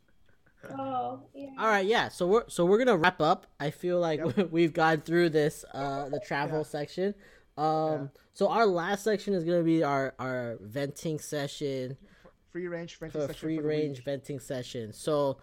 Oh, 0.77 1.20
yeah. 1.35 1.51
All 1.57 1.69
right, 1.69 1.87
yeah. 1.87 2.09
So 2.09 2.27
we're 2.27 2.49
so 2.49 2.65
we're 2.65 2.79
gonna 2.79 2.97
wrap 2.97 3.20
up. 3.20 3.47
I 3.61 3.70
feel 3.70 4.01
like 4.01 4.19
Yep. 4.37 4.51
we've 4.51 4.73
gone 4.73 5.01
through 5.03 5.29
this 5.31 5.65
uh 5.73 6.09
the 6.15 6.19
travel 6.19 6.59
Yeah. 6.59 6.62
section. 6.65 7.15
Um 7.57 7.66
Yeah. 7.66 8.07
so 8.33 8.49
our 8.49 8.66
last 8.66 9.05
section 9.05 9.35
is 9.35 9.45
gonna 9.45 9.62
be 9.62 9.85
our 9.85 10.15
our 10.19 10.59
venting 10.61 11.20
session. 11.20 11.97
free 12.51 12.66
range 12.66 12.99
venting 12.99 13.12
for 13.20 13.25
a 13.25 13.29
section 13.29 13.47
free 13.47 13.59
range 13.61 14.03
venting 14.03 14.41
session. 14.41 14.93
So, 14.93 15.39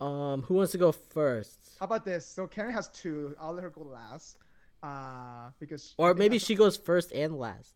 um, 0.00 0.42
who 0.42 0.54
wants 0.54 0.70
to 0.72 0.78
go 0.78 0.92
first? 0.92 1.58
How 1.80 1.86
about 1.86 2.04
this? 2.04 2.24
So 2.24 2.46
Karen 2.46 2.72
has 2.72 2.88
two. 2.88 3.34
I'll 3.40 3.52
let 3.52 3.64
her 3.64 3.70
go 3.70 3.82
last. 3.82 4.36
Uh, 4.82 5.50
because 5.58 5.94
Or 5.98 6.14
maybe 6.14 6.36
that's- 6.38 6.46
she 6.46 6.54
goes 6.54 6.76
first 6.76 7.12
and 7.12 7.36
last 7.38 7.74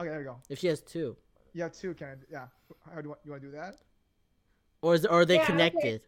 Okay, 0.00 0.08
there 0.08 0.18
we 0.18 0.24
go. 0.24 0.40
if 0.48 0.58
she 0.58 0.68
has 0.68 0.80
two. 0.80 1.16
You 1.52 1.62
have 1.64 1.72
two, 1.72 1.92
Karen. 1.94 2.20
Yeah. 2.30 2.46
How 2.86 3.00
do 3.00 3.02
you 3.04 3.08
want? 3.10 3.20
You 3.24 3.30
want 3.32 3.42
to 3.42 3.48
do 3.50 3.56
that? 3.56 3.76
Or 4.82 4.94
is 4.94 5.04
or 5.04 5.20
are 5.20 5.24
they 5.24 5.34
Yeah, 5.36 5.42
okay. 5.42 5.52
connected? 5.52 6.02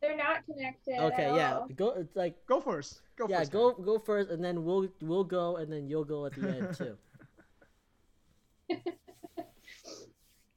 They're 0.00 0.16
not 0.16 0.44
connected. 0.46 0.98
Okay, 0.98 1.24
at 1.26 1.34
yeah. 1.34 1.58
all. 1.58 1.68
Go. 1.68 1.90
It's 1.90 2.14
like 2.16 2.34
Go 2.46 2.60
first. 2.60 3.02
Go 3.16 3.26
yeah. 3.28 3.40
first. 3.40 3.52
Go 3.52 3.72
go 3.72 3.98
first, 3.98 4.30
and 4.30 4.42
then 4.42 4.64
we'll 4.64 4.88
we'll 5.02 5.24
go, 5.24 5.56
and 5.56 5.70
then 5.72 5.86
you'll 5.88 6.04
go 6.04 6.26
at 6.26 6.32
the 6.34 6.48
end 6.48 6.74
too. 6.76 6.96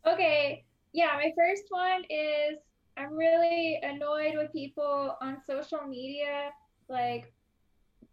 Okay, 0.08 0.66
yeah, 0.94 1.12
my 1.18 1.32
first 1.38 1.64
one 1.70 2.04
is 2.10 2.58
I'm 2.98 3.14
really 3.14 3.80
annoyed 3.84 4.34
with 4.38 4.52
people 4.52 5.16
on 5.22 5.38
social 5.46 5.86
media, 5.88 6.50
like 6.88 7.32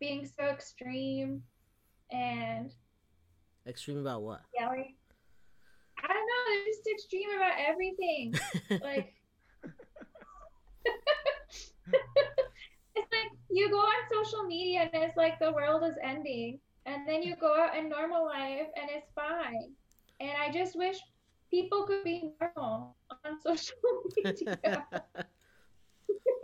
being 0.01 0.27
so 0.27 0.45
extreme 0.47 1.43
and 2.11 2.73
Extreme 3.67 3.99
about 3.99 4.23
what? 4.23 4.43
yelling. 4.59 4.95
I 6.03 6.07
don't 6.07 6.17
know, 6.17 6.43
they're 6.49 6.67
just 6.67 6.87
extreme 6.87 7.31
about 7.37 7.55
everything. 7.59 8.35
like 8.83 9.13
it's 12.95 13.13
like 13.13 13.31
you 13.51 13.71
go 13.71 13.79
on 13.79 13.95
social 14.13 14.45
media 14.45 14.89
and 14.93 15.03
it's 15.03 15.17
like 15.17 15.39
the 15.39 15.53
world 15.53 15.83
is 15.85 15.97
ending 16.03 16.59
and 16.87 17.09
then 17.09 17.23
you 17.23 17.35
go 17.37 17.55
out 17.55 17.77
in 17.77 17.89
normal 17.89 18.25
life 18.25 18.69
and 18.77 18.91
it's 18.91 19.11
fine 19.15 19.73
and 20.21 20.31
i 20.39 20.51
just 20.53 20.77
wish 20.77 20.99
people 21.51 21.85
could 21.87 22.05
be 22.05 22.33
normal 22.41 22.97
on 23.25 23.41
social 23.43 23.77
media 24.17 24.87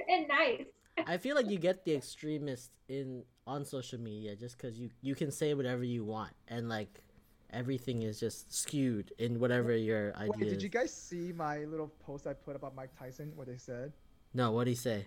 and 0.08 0.28
nice 0.28 0.66
I 1.06 1.16
feel 1.16 1.34
like 1.34 1.48
you 1.48 1.58
get 1.58 1.84
the 1.84 1.94
extremists 1.96 2.70
in 2.86 3.24
on 3.46 3.64
social 3.64 3.98
media 3.98 4.36
just 4.36 4.56
because 4.56 4.78
you 4.78 4.90
you 5.00 5.14
can 5.14 5.30
say 5.30 5.54
whatever 5.54 5.84
you 5.84 6.04
want, 6.04 6.32
and 6.48 6.68
like 6.68 7.02
everything 7.50 8.02
is 8.02 8.18
just 8.18 8.52
skewed 8.54 9.12
in 9.18 9.38
whatever 9.38 9.76
your 9.76 10.16
idea 10.16 10.32
Wait, 10.36 10.48
did 10.48 10.62
you 10.62 10.68
guys 10.68 10.92
see 10.92 11.32
my 11.32 11.64
little 11.64 11.88
post 12.04 12.26
I 12.26 12.32
put 12.32 12.56
about 12.56 12.74
Mike 12.74 12.90
Tyson? 12.98 13.32
What 13.36 13.46
they 13.46 13.58
said? 13.58 13.92
No, 14.34 14.52
what 14.52 14.64
do 14.64 14.70
you 14.70 14.76
say? 14.76 15.06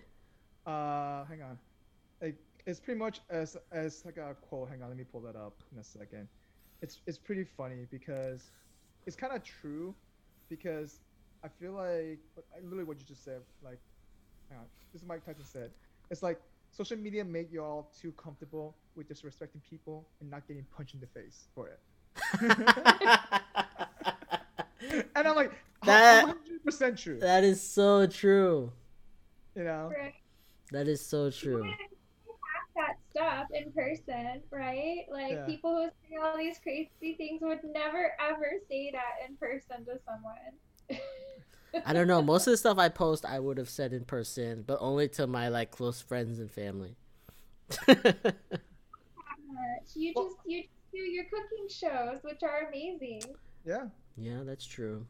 Uh, 0.64 1.24
hang 1.24 1.42
on. 1.42 1.58
Like, 2.22 2.36
it's 2.66 2.80
pretty 2.80 2.98
much 2.98 3.20
as 3.30 3.56
as 3.72 4.04
like 4.04 4.16
a 4.16 4.34
quote. 4.40 4.68
Hang 4.68 4.82
on, 4.82 4.88
let 4.88 4.98
me 4.98 5.04
pull 5.04 5.20
that 5.22 5.36
up 5.36 5.54
in 5.72 5.78
a 5.78 5.84
second. 5.84 6.28
It's 6.82 7.00
it's 7.06 7.18
pretty 7.18 7.44
funny 7.44 7.86
because 7.90 8.50
it's 9.06 9.16
kind 9.16 9.34
of 9.34 9.42
true 9.42 9.94
because 10.48 11.00
I 11.42 11.48
feel 11.48 11.72
like 11.72 12.20
literally 12.62 12.84
what 12.84 12.98
you 12.98 13.06
just 13.06 13.24
said. 13.24 13.42
Like, 13.64 13.78
hang 14.50 14.58
on, 14.58 14.66
this 14.92 15.02
is 15.02 15.08
Mike 15.08 15.24
Tyson 15.24 15.44
said. 15.44 15.70
It's 16.10 16.22
like 16.22 16.40
social 16.76 16.96
media 16.98 17.24
made 17.24 17.50
you 17.50 17.62
all 17.64 17.90
too 17.98 18.12
comfortable 18.12 18.76
with 18.94 19.08
disrespecting 19.08 19.62
people 19.68 20.06
and 20.20 20.30
not 20.30 20.46
getting 20.46 20.64
punched 20.76 20.94
in 20.94 21.00
the 21.00 21.06
face 21.06 21.48
for 21.54 21.68
it. 21.68 21.80
and 25.14 25.26
I'm 25.28 25.34
like, 25.36 25.52
That- 25.84 26.24
hundred 26.26 26.64
percent 26.64 26.98
true. 26.98 27.18
that 27.20 27.44
is 27.44 27.62
so 27.62 28.06
true. 28.06 28.72
You 29.54 29.64
know. 29.64 29.90
That 30.72 30.88
is 30.88 31.04
so 31.04 31.30
true. 31.30 31.62
that 32.74 32.96
stuff 33.10 33.46
in 33.54 33.72
person 33.72 34.42
right 34.50 35.06
like 35.10 35.32
Yeah. 35.32 35.46
people 35.46 35.74
who 35.74 35.88
say 35.88 36.16
all 36.22 36.36
these 36.36 36.58
crazy 36.62 36.90
things 37.16 37.40
would 37.40 37.60
never 37.64 38.12
ever 38.20 38.50
say 38.68 38.90
that 38.92 39.26
in 39.26 39.34
person 39.36 39.82
to 39.86 39.98
someone 40.04 40.52
I 41.84 41.92
don't 41.92 42.06
know. 42.06 42.22
Most 42.22 42.46
of 42.46 42.52
the 42.52 42.56
stuff 42.56 42.78
I 42.78 42.88
post, 42.88 43.24
I 43.24 43.38
would 43.38 43.58
have 43.58 43.68
said 43.68 43.92
in 43.92 44.04
person, 44.04 44.64
but 44.66 44.78
only 44.80 45.08
to 45.10 45.26
my 45.26 45.48
like 45.48 45.70
close 45.70 46.00
friends 46.00 46.38
and 46.38 46.50
family. 46.50 46.96
much. 47.86 47.96
You 49.94 50.12
just 50.14 50.36
you 50.44 50.62
just 50.62 50.74
do 50.92 50.98
your 50.98 51.24
cooking 51.24 51.68
shows, 51.68 52.18
which 52.22 52.42
are 52.42 52.68
amazing. 52.68 53.22
Yeah. 53.64 53.86
yeah, 54.16 54.40
that's 54.44 54.66
true. 54.66 55.06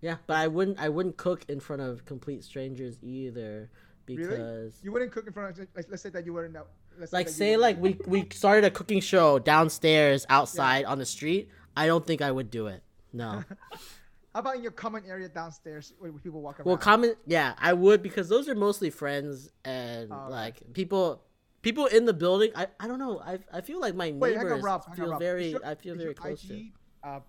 Yeah, 0.00 0.16
but 0.26 0.38
I 0.38 0.48
wouldn't. 0.48 0.80
I 0.80 0.88
wouldn't 0.88 1.16
cook 1.18 1.44
in 1.48 1.60
front 1.60 1.82
of 1.82 2.04
complete 2.04 2.42
strangers 2.42 2.96
either, 3.02 3.70
because 4.06 4.80
You 4.82 4.92
wouldn't 4.92 5.12
cook 5.12 5.26
in 5.26 5.32
front 5.32 5.58
of 5.58 5.66
like 5.76 5.86
let's 5.88 6.02
say 6.02 6.08
that 6.10 6.24
you 6.24 6.32
were 6.32 6.44
in 6.46 6.52
that 6.54 6.66
let's 6.98 7.12
like 7.12 7.26
that 7.26 7.32
you 7.32 7.36
say 7.36 7.56
like 7.56 7.80
we 7.80 7.98
we 8.06 8.26
started 8.32 8.64
a 8.64 8.70
cooking 8.70 9.00
show 9.00 9.38
downstairs 9.38 10.26
outside 10.28 10.84
on 10.84 10.98
the 10.98 11.06
street. 11.06 11.48
I 11.76 11.86
don't 11.86 12.06
think 12.06 12.22
I 12.22 12.30
would 12.30 12.50
do 12.50 12.66
it. 12.66 12.82
No. 13.12 13.44
How 14.34 14.40
about 14.40 14.56
in 14.56 14.62
your 14.62 14.70
common 14.72 15.04
area 15.06 15.28
downstairs 15.28 15.92
where 15.98 16.12
people 16.12 16.40
walk 16.40 16.60
around? 16.60 16.66
Well, 16.66 16.76
comment. 16.76 17.16
Yeah, 17.26 17.54
I 17.58 17.72
would 17.72 18.02
because 18.02 18.28
those 18.28 18.48
are 18.48 18.54
mostly 18.54 18.90
friends 18.90 19.50
and 19.64 20.12
Oh, 20.12 20.24
okay. 20.24 20.30
like 20.32 20.72
people. 20.72 21.22
People 21.62 21.86
in 21.86 22.06
the 22.06 22.14
building. 22.14 22.52
I, 22.54 22.68
I 22.78 22.86
don't 22.88 22.98
know. 22.98 23.20
I, 23.20 23.38
I 23.52 23.60
feel 23.60 23.80
like 23.80 23.94
my 23.94 24.12
Wait, 24.12 24.34
neighbors 24.34 24.62
Rob. 24.62 24.96
feel 24.96 25.18
very. 25.18 25.48
Your- 25.50 25.66
I 25.66 25.74
feel 25.74 25.94
very 25.94 26.14
close 26.14 26.40
to. 26.48 26.64
Uh, 27.02 27.20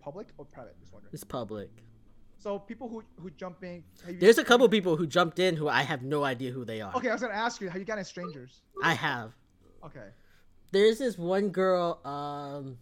public 0.00 0.26
or 0.38 0.44
private? 0.44 0.76
Just 0.80 0.92
wondering. 0.92 1.10
It's 1.14 1.22
public. 1.22 1.70
So 2.38 2.58
people 2.58 2.88
who 2.88 3.04
who 3.20 3.30
jump 3.30 3.62
in. 3.62 3.84
have 4.04 4.18
There's 4.18 4.38
a 4.38 4.44
couple 4.44 4.68
people 4.68 4.96
who 4.96 5.06
jumped 5.06 5.38
in 5.38 5.54
who 5.54 5.68
I 5.68 5.82
have 5.82 6.02
no 6.02 6.24
idea 6.24 6.50
who 6.50 6.64
they 6.64 6.80
are. 6.80 6.92
Okay, 6.96 7.10
I 7.10 7.12
was 7.12 7.22
gonna 7.22 7.34
ask 7.34 7.60
you, 7.60 7.68
have 7.68 7.78
you 7.78 7.84
gotten 7.84 8.04
strangers? 8.04 8.62
I 8.82 8.94
have. 8.94 9.32
Okay. 9.84 10.08
There's 10.72 10.98
this 10.98 11.16
one 11.16 11.50
girl, 11.50 12.00
um, 12.04 12.78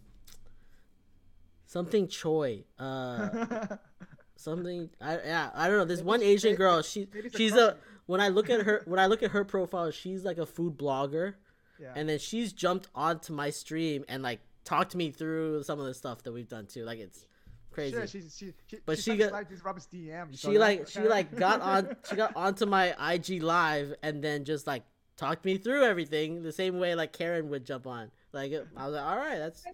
something 1.74 2.06
Choi, 2.08 2.64
uh, 2.78 3.66
something. 4.36 4.90
I 5.00 5.18
yeah, 5.18 5.50
I 5.54 5.68
don't 5.68 5.78
know. 5.78 5.84
This 5.84 5.98
Maybe 6.00 6.06
one 6.08 6.20
she- 6.20 6.26
Asian 6.26 6.48
maybe- 6.52 6.56
girl. 6.58 6.82
She 6.82 7.08
it's 7.12 7.34
a 7.34 7.38
she's 7.38 7.54
a 7.54 7.76
when 8.06 8.20
I 8.20 8.28
look 8.28 8.48
at 8.50 8.62
her 8.62 8.82
when 8.86 8.98
I 9.00 9.06
look 9.06 9.22
at 9.22 9.32
her 9.32 9.44
profile, 9.44 9.90
she's 9.90 10.24
like 10.24 10.38
a 10.38 10.46
food 10.46 10.76
blogger, 10.78 11.34
yeah. 11.80 11.92
and 11.96 12.08
then 12.08 12.18
she's 12.18 12.52
jumped 12.52 12.88
onto 12.94 13.32
my 13.32 13.50
stream 13.50 14.04
and 14.08 14.22
like 14.22 14.40
talked 14.64 14.94
me 14.94 15.10
through 15.10 15.62
some 15.62 15.78
of 15.80 15.86
the 15.86 15.94
stuff 15.94 16.22
that 16.22 16.32
we've 16.32 16.48
done 16.48 16.66
too. 16.66 16.84
Like 16.84 16.98
it's 16.98 17.26
crazy. 17.70 17.92
Sure, 17.96 18.06
she's, 18.06 18.36
she, 18.38 18.52
she, 18.70 18.78
But 18.86 18.98
she, 18.98 19.10
she 19.12 19.16
got- 19.16 19.32
Robert's 19.64 19.88
DM. 19.92 20.38
She 20.38 20.58
like 20.58 20.88
she 20.88 21.00
like 21.00 21.34
got 21.46 21.60
on 21.60 21.96
she 22.08 22.16
got 22.16 22.34
onto 22.36 22.66
my 22.66 22.94
IG 23.12 23.42
live 23.42 23.94
and 24.02 24.22
then 24.22 24.44
just 24.44 24.66
like 24.66 24.84
talked 25.16 25.44
me 25.44 25.56
through 25.58 25.84
everything 25.84 26.42
the 26.42 26.52
same 26.52 26.78
way 26.78 26.94
like 26.94 27.12
Karen 27.12 27.48
would 27.50 27.64
jump 27.64 27.86
on. 27.86 28.10
Like 28.32 28.52
I 28.76 28.86
was 28.86 28.94
like, 28.94 29.04
all 29.04 29.16
right, 29.16 29.38
that's 29.38 29.64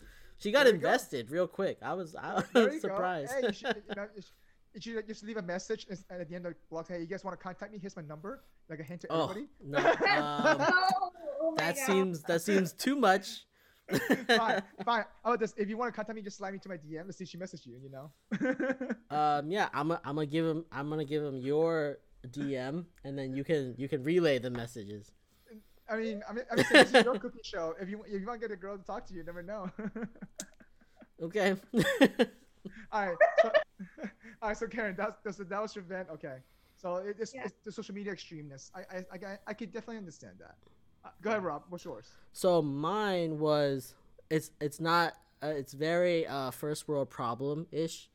she 0.40 0.50
got 0.50 0.64
There 0.64 0.74
you 0.74 0.80
go. 0.80 0.88
invested 0.88 1.30
real 1.30 1.46
quick. 1.46 1.78
I 1.82 1.92
was 1.94 2.16
I 2.16 2.42
was 2.54 2.80
surprised. 2.80 3.32
Hey, 3.32 3.46
you 3.46 3.52
should, 3.60 3.82
you 3.88 3.94
know, 3.94 4.06
you 4.16 4.22
should- 4.22 5.06
just 5.08 5.24
leave 5.24 5.36
a 5.36 5.42
message 5.42 5.86
and 5.90 5.98
and 6.10 6.20
at 6.20 6.28
the 6.28 6.34
end 6.36 6.46
of 6.46 6.52
the 6.52 6.58
blog, 6.70 6.86
hey, 6.88 7.00
you 7.00 7.06
guys 7.06 7.24
want 7.24 7.38
to 7.38 7.42
contact 7.42 7.72
me? 7.72 7.78
Here's 7.78 7.96
my 7.96 8.02
number. 8.02 8.42
Like 8.68 8.80
a 8.80 8.84
hint 8.84 9.00
to 9.02 9.08
oh 9.10 9.28
everybody. 9.30 9.48
no, 9.64 9.78
um, 9.78 10.58
oh, 10.60 11.10
oh 11.42 11.54
that 11.56 11.74
God. 11.76 11.86
seems 11.86 12.22
that 12.22 12.42
seems 12.42 12.72
too 12.72 12.94
much. 12.96 13.46
fine, 13.90 14.62
fine. 14.84 15.04
How 15.24 15.30
about 15.32 15.40
this? 15.40 15.52
If 15.56 15.68
you 15.68 15.76
want 15.76 15.92
to 15.92 15.96
contact 15.96 16.14
me, 16.14 16.22
just 16.22 16.38
slide 16.38 16.52
me 16.52 16.60
to 16.60 16.68
my 16.68 16.76
DM. 16.76 17.06
Let's 17.06 17.18
see 17.18 17.24
if 17.24 17.30
she 17.30 17.38
messaged 17.38 17.66
you. 17.66 17.78
You 17.82 17.90
know. 17.90 18.12
um, 19.10 19.50
yeah, 19.50 19.68
I'm 19.74 19.90
i 19.90 19.98
I'm 20.04 20.14
gonna 20.14 20.26
give 20.26 20.46
him 20.46 20.64
I'm 20.70 20.88
gonna 20.88 21.04
give 21.04 21.24
him 21.24 21.38
your 21.38 21.98
DM 22.28 22.84
and 23.04 23.18
then 23.18 23.34
you 23.34 23.42
can 23.42 23.74
you 23.76 23.88
can 23.88 24.04
relay 24.04 24.38
the 24.38 24.50
messages. 24.50 25.10
I 25.90 25.96
mean, 25.96 26.22
I 26.28 26.32
mean, 26.32 26.44
I 26.50 26.56
mean, 26.56 26.64
this 26.70 26.94
is 26.94 27.04
your 27.04 27.18
cooking 27.18 27.40
show. 27.42 27.74
If 27.80 27.88
you 27.88 28.02
if 28.06 28.20
you 28.20 28.26
want 28.26 28.40
to 28.40 28.48
get 28.48 28.54
a 28.54 28.56
girl 28.58 28.78
to 28.78 28.84
talk 28.84 29.06
to 29.06 29.12
you, 29.12 29.20
you 29.20 29.26
never 29.26 29.42
know. 29.42 29.70
Okay. 31.22 31.54
all 32.92 33.06
right, 33.06 33.16
so, 33.42 33.52
all 34.42 34.48
right. 34.48 34.56
So 34.56 34.66
Karen, 34.66 34.94
that's, 34.96 35.18
that's 35.22 35.36
that 35.36 35.62
was 35.62 35.74
your 35.74 35.84
vent. 35.84 36.08
Okay, 36.10 36.36
so 36.76 36.96
it, 36.96 37.16
it's, 37.18 37.34
Yeah. 37.34 37.42
it's 37.44 37.54
the 37.64 37.72
social 37.72 37.94
media 37.94 38.14
extremeness. 38.14 38.70
I 38.74 38.80
I 38.96 39.04
I, 39.12 39.38
I 39.48 39.54
could 39.54 39.72
definitely 39.72 39.98
understand 39.98 40.36
that. 40.38 40.56
Uh, 41.04 41.10
go 41.22 41.30
ahead, 41.30 41.44
Rob. 41.44 41.64
What's 41.68 41.84
yours? 41.84 42.08
So 42.32 42.62
mine 42.62 43.38
was 43.38 43.94
it's 44.30 44.50
it's 44.60 44.80
not 44.80 45.14
uh, 45.42 45.48
it's 45.48 45.72
very 45.72 46.26
uh, 46.26 46.50
first 46.50 46.88
world 46.88 47.10
problem 47.10 47.66
ish. 47.70 48.08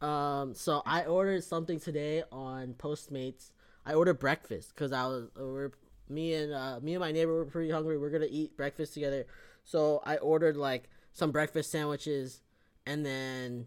Um, 0.00 0.54
so 0.54 0.82
I 0.84 1.04
ordered 1.04 1.44
something 1.44 1.78
today 1.78 2.24
on 2.32 2.74
Postmates. 2.74 3.50
I 3.84 3.94
ordered 3.94 4.18
breakfast 4.20 4.72
because 4.74 4.92
I 4.92 5.06
was 5.06 5.28
we're, 5.36 5.70
me 6.08 6.34
and 6.34 6.52
uh, 6.52 6.78
me 6.82 6.94
and 6.94 7.00
my 7.00 7.12
neighbor 7.12 7.34
were 7.34 7.44
pretty 7.44 7.70
hungry. 7.70 7.98
We're 7.98 8.10
gonna 8.10 8.26
eat 8.30 8.56
breakfast 8.56 8.94
together. 8.94 9.26
So 9.64 10.02
I 10.04 10.16
ordered 10.16 10.56
like 10.56 10.88
some 11.12 11.30
breakfast 11.30 11.70
sandwiches, 11.70 12.42
and 12.86 13.04
then 13.06 13.66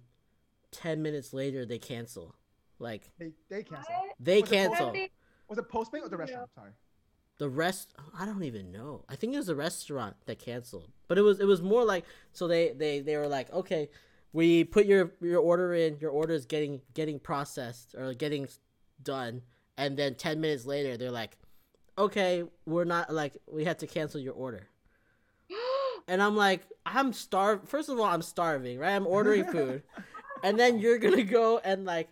ten 0.72 1.02
minutes 1.02 1.34
later 1.34 1.66
they 1.66 1.80
cancel. 1.80 2.36
Like 2.80 3.12
They 3.20 3.32
they 3.50 3.64
cancel. 3.64 3.94
What? 3.94 4.16
they 4.20 4.42
Was 4.42 4.52
it 4.52 4.54
cancel. 4.56 4.92
They- 4.92 5.12
Was 5.48 5.58
it 5.58 5.70
Postmate 5.70 6.02
or 6.04 6.10
the 6.10 6.16
Yeah. 6.18 6.22
restaurant? 6.22 6.50
Sorry. 6.56 6.72
the 7.38 7.50
rest 7.50 7.94
i 8.18 8.26
don't 8.26 8.44
even 8.44 8.72
know 8.72 9.04
i 9.10 9.16
think 9.18 9.34
it 9.34 9.38
was 9.38 9.50
a 9.50 9.56
restaurant 9.56 10.16
that 10.26 10.40
canceled 10.40 10.90
but 11.10 11.18
it 11.18 11.22
was 11.22 11.42
it 11.42 11.46
was 11.46 11.62
more 11.62 11.84
like 11.84 12.06
so 12.32 12.48
they 12.48 12.72
they 12.72 13.02
they 13.02 13.18
were 13.18 13.28
like 13.28 13.52
okay 13.52 13.90
we 14.32 14.64
put 14.64 14.86
your 14.86 15.12
your 15.22 15.42
order 15.42 15.74
in 15.74 15.98
your 16.00 16.12
order 16.12 16.34
is 16.34 16.46
getting 16.46 16.82
getting 16.94 17.20
processed 17.20 17.94
or 17.94 18.14
getting 18.14 18.48
done 19.04 19.42
and 19.78 19.98
then 19.98 20.16
10 20.16 20.40
minutes 20.40 20.66
later 20.66 20.96
they're 20.96 21.12
like 21.12 21.38
okay 21.98 22.44
we're 22.66 22.84
not 22.84 23.14
like 23.14 23.38
we 23.52 23.64
had 23.66 23.80
to 23.80 23.88
cancel 23.88 24.20
your 24.20 24.34
order 24.34 24.68
and 26.08 26.22
i'm 26.22 26.36
like 26.36 26.62
i'm 26.86 27.14
starved 27.14 27.68
first 27.68 27.90
of 27.90 28.00
all 28.00 28.06
i'm 28.06 28.22
starving 28.22 28.78
right 28.80 28.96
i'm 28.96 29.08
ordering 29.08 29.44
food 29.52 29.84
and 30.44 30.60
then 30.60 30.80
you're 30.80 31.00
gonna 31.00 31.24
go 31.24 31.60
and 31.64 31.86
like, 31.86 32.10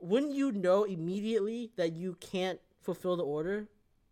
wouldn't 0.00 0.34
you 0.34 0.52
know 0.52 0.84
immediately 0.84 1.70
that 1.76 1.94
you 1.94 2.16
can't 2.20 2.58
fulfill 2.80 3.16
the 3.16 3.24
order? 3.24 3.68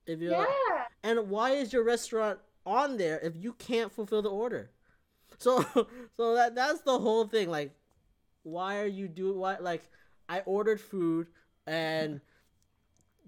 If 0.07 0.21
you're 0.21 0.33
Yeah. 0.33 0.39
like, 0.41 0.87
and 1.03 1.31
why 1.31 1.53
is 1.53 1.73
your 1.73 1.83
restaurant 1.85 2.39
on 2.67 2.99
there 2.99 3.19
if 3.21 3.35
you 3.37 3.55
can't 3.55 3.91
fulfill 3.91 4.21
the 4.21 4.31
order? 4.31 4.71
So, 5.39 5.65
so 6.17 6.35
that 6.35 6.55
that's 6.55 6.83
the 6.83 6.99
whole 6.99 7.27
thing. 7.27 7.49
Like, 7.49 7.73
why 8.43 8.81
are 8.81 8.87
you 8.87 9.09
doing 9.09 9.39
what? 9.39 9.63
Like, 9.63 9.89
I 10.29 10.41
ordered 10.41 10.81
food 10.81 11.29
and 11.67 12.21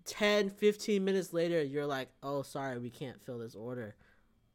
10, 0.06 0.50
15 0.50 1.04
minutes 1.04 1.32
later, 1.32 1.62
you're 1.62 1.86
like, 1.86 2.08
oh, 2.22 2.42
sorry, 2.42 2.78
we 2.78 2.90
can't 2.90 3.20
fill 3.22 3.38
this 3.38 3.54
order. 3.54 3.94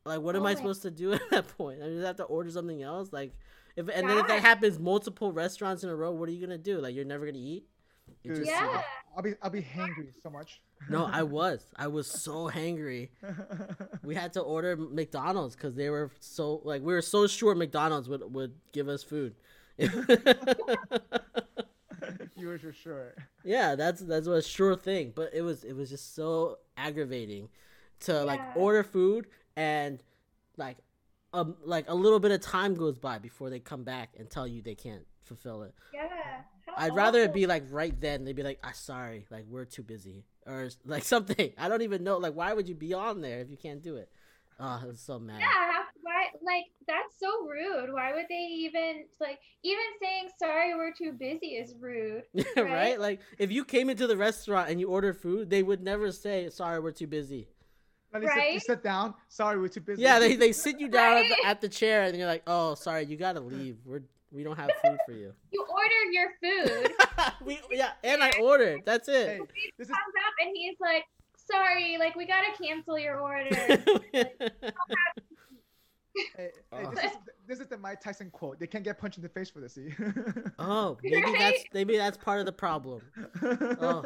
Like, 0.05 0.21
what 0.21 0.35
am 0.35 0.43
Oh 0.43 0.47
I 0.47 0.55
supposed 0.55 0.81
to 0.83 0.91
do 0.91 1.13
at 1.13 1.21
that 1.31 1.47
point? 1.57 1.81
I 1.83 1.87
just 1.87 2.05
have 2.05 2.15
to 2.17 2.23
order 2.23 2.49
something 2.51 2.81
else. 2.81 3.11
Like, 3.11 3.33
if 3.75 3.87
and 3.89 4.09
then 4.09 4.17
if 4.17 4.27
that 4.27 4.41
happens 4.41 4.79
multiple 4.79 5.31
restaurants 5.31 5.83
in 5.83 5.89
a 5.89 5.95
row, 5.95 6.11
what 6.11 6.27
are 6.29 6.31
you 6.31 6.41
gonna 6.45 6.57
do? 6.57 6.79
Like, 6.79 6.95
you're 6.95 7.05
never 7.05 7.25
gonna 7.25 7.37
eat. 7.37 7.65
Dude, 8.23 8.37
just- 8.37 8.47
Yeah. 8.49 8.81
I'll 9.15 9.23
be 9.23 9.33
I'll 9.41 9.49
be 9.49 9.61
hangry 9.61 10.09
so 10.21 10.29
much. 10.29 10.61
No, 10.87 11.05
I 11.11 11.23
was. 11.37 11.65
I 11.75 11.87
was 11.87 12.05
so 12.07 12.47
hangry. 12.49 13.09
We 14.03 14.13
had 14.15 14.33
to 14.33 14.41
order 14.41 14.77
McDonald's 14.77 15.55
because 15.55 15.75
they 15.75 15.89
were 15.89 16.11
so 16.19 16.61
like 16.63 16.81
we 16.83 16.93
were 16.93 17.01
so 17.01 17.25
sure 17.27 17.55
McDonald's 17.55 18.07
would 18.07 18.33
would 18.33 18.53
give 18.71 18.87
us 18.87 19.01
food. 19.03 19.35
you 22.35 22.47
were 22.47 22.57
for 22.59 22.71
sure. 22.73 23.15
yeah, 23.43 23.75
that's 23.75 24.01
that's 24.01 24.27
a 24.27 24.41
sure 24.41 24.75
thing. 24.75 25.13
But 25.15 25.31
it 25.33 25.41
was 25.41 25.63
it 25.63 25.73
was 25.75 25.89
just 25.89 26.15
so 26.15 26.57
aggravating 26.77 27.49
to 28.01 28.23
like 28.23 28.41
order 28.55 28.83
food 28.83 29.27
and 29.55 30.01
like 30.57 30.77
um 31.33 31.55
like 31.63 31.85
a 31.89 31.95
little 31.95 32.19
bit 32.19 32.31
of 32.31 32.41
time 32.41 32.75
goes 32.75 32.97
by 32.97 33.19
before 33.19 33.49
they 33.49 33.59
come 33.59 33.83
back 33.83 34.15
and 34.17 34.29
tell 34.29 34.47
you 34.47 34.61
they 34.61 34.75
can't 34.75 35.05
fulfill 35.23 35.63
it. 35.63 35.73
Yeah. 35.93 36.07
How 36.65 36.73
I'd 36.77 36.95
rather 36.95 37.21
it 37.21 37.33
be 37.33 37.45
like 37.45 37.63
right 37.69 37.99
then. 37.99 38.25
They'd 38.25 38.35
be 38.35 38.43
like, 38.43 38.59
"Ah, 38.63 38.71
sorry, 38.73 39.25
like 39.29 39.45
we're 39.47 39.65
too 39.65 39.83
busy," 39.83 40.25
or 40.45 40.69
like 40.85 41.03
something. 41.13 41.51
I 41.57 41.67
don't 41.67 41.81
even 41.81 42.03
know. 42.03 42.17
Like, 42.17 42.35
why 42.35 42.53
would 42.53 42.67
you 42.69 42.75
be 42.75 42.93
on 42.93 43.21
there 43.21 43.39
if 43.39 43.49
you 43.49 43.57
can't 43.57 43.81
do 43.81 43.95
it? 43.97 44.09
Oh, 44.61 44.79
I 44.83 44.85
was 44.85 44.99
so 44.99 45.19
mad. 45.19 45.39
Yeah, 45.39 45.83
why? 46.01 46.25
Like 46.45 46.65
that's 46.85 47.17
so 47.17 47.29
rude. 47.47 47.93
Why 47.93 48.13
would 48.13 48.25
they 48.29 48.35
even 48.35 49.05
like 49.21 49.39
even 49.63 49.83
saying 50.01 50.29
sorry 50.37 50.75
we're 50.75 50.91
too 50.91 51.13
busy 51.13 51.47
is 51.55 51.73
rude. 51.79 52.23
right? 52.57 52.65
Right? 52.65 52.99
Like, 52.99 53.21
if 53.37 53.51
you 53.51 53.63
came 53.63 53.89
into 53.89 54.05
the 54.05 54.17
restaurant 54.17 54.69
and 54.69 54.79
you 54.79 54.89
ordered 54.89 55.17
food, 55.17 55.49
they 55.49 55.63
would 55.63 55.81
never 55.81 56.11
say, 56.11 56.49
"Sorry, 56.49 56.79
we're 56.79 56.91
too 56.91 57.07
busy." 57.07 57.47
And 58.13 58.23
they 58.23 58.27
sit, 58.27 58.53
you 58.53 58.59
sit 58.59 58.83
down. 58.83 59.13
Sorry, 59.27 59.59
we're 59.59 59.67
too 59.67 59.81
busy. 59.81 60.01
Yeah, 60.01 60.17
they, 60.19 60.35
they 60.35 60.51
sit 60.51 60.79
you 60.79 60.89
down 60.89 61.17
at, 61.17 61.29
the, 61.29 61.47
at 61.47 61.61
the 61.61 61.69
chair 61.69 62.03
and 62.03 62.17
you're 62.17 62.27
like, 62.27 62.43
"Oh, 62.47 62.75
sorry, 62.75 63.05
you 63.05 63.17
gotta 63.17 63.39
leave. 63.39 63.77
We're 63.85 64.01
we 64.31 64.43
don't 64.43 64.57
have 64.57 64.71
food 64.83 64.97
for 65.05 65.13
you." 65.13 65.33
You 65.51 65.65
ordered 65.69 66.11
your 66.11 66.31
food. 66.41 66.91
we 67.45 67.59
yeah, 67.71 67.91
and 68.03 68.21
I 68.21 68.31
ordered. 68.41 68.81
That's 68.85 69.07
Hey, 69.07 69.39
it. 69.41 69.41
this 69.77 69.87
is 69.87 69.93
comes 69.93 70.13
up 70.27 70.33
and 70.41 70.51
he's 70.53 70.75
like, 70.79 71.03
"Sorry, 71.51 71.97
like 71.97 72.15
we 72.15 72.25
gotta 72.25 72.51
cancel 72.61 72.97
your 72.99 73.19
order." 73.19 73.49
hey, 74.15 74.31
hey, 76.35 76.49
Oh. 76.71 76.91
this 76.91 77.03
is 77.05 77.17
this 77.47 77.59
is 77.59 77.67
the 77.67 77.77
Mike 77.77 78.01
Tyson 78.01 78.29
quote. 78.31 78.59
They 78.59 78.67
can't 78.67 78.83
get 78.83 78.99
punched 78.99 79.17
in 79.17 79.23
the 79.23 79.29
face 79.29 79.49
for 79.49 79.59
this. 79.61 79.73
See? 79.75 79.93
oh, 80.59 80.97
maybe 81.03 81.31
that's 81.37 81.63
maybe 81.73 81.97
that's 81.97 82.17
part 82.17 82.39
of 82.39 82.45
the 82.45 82.51
problem. 82.51 83.01
Oh. 83.81 84.05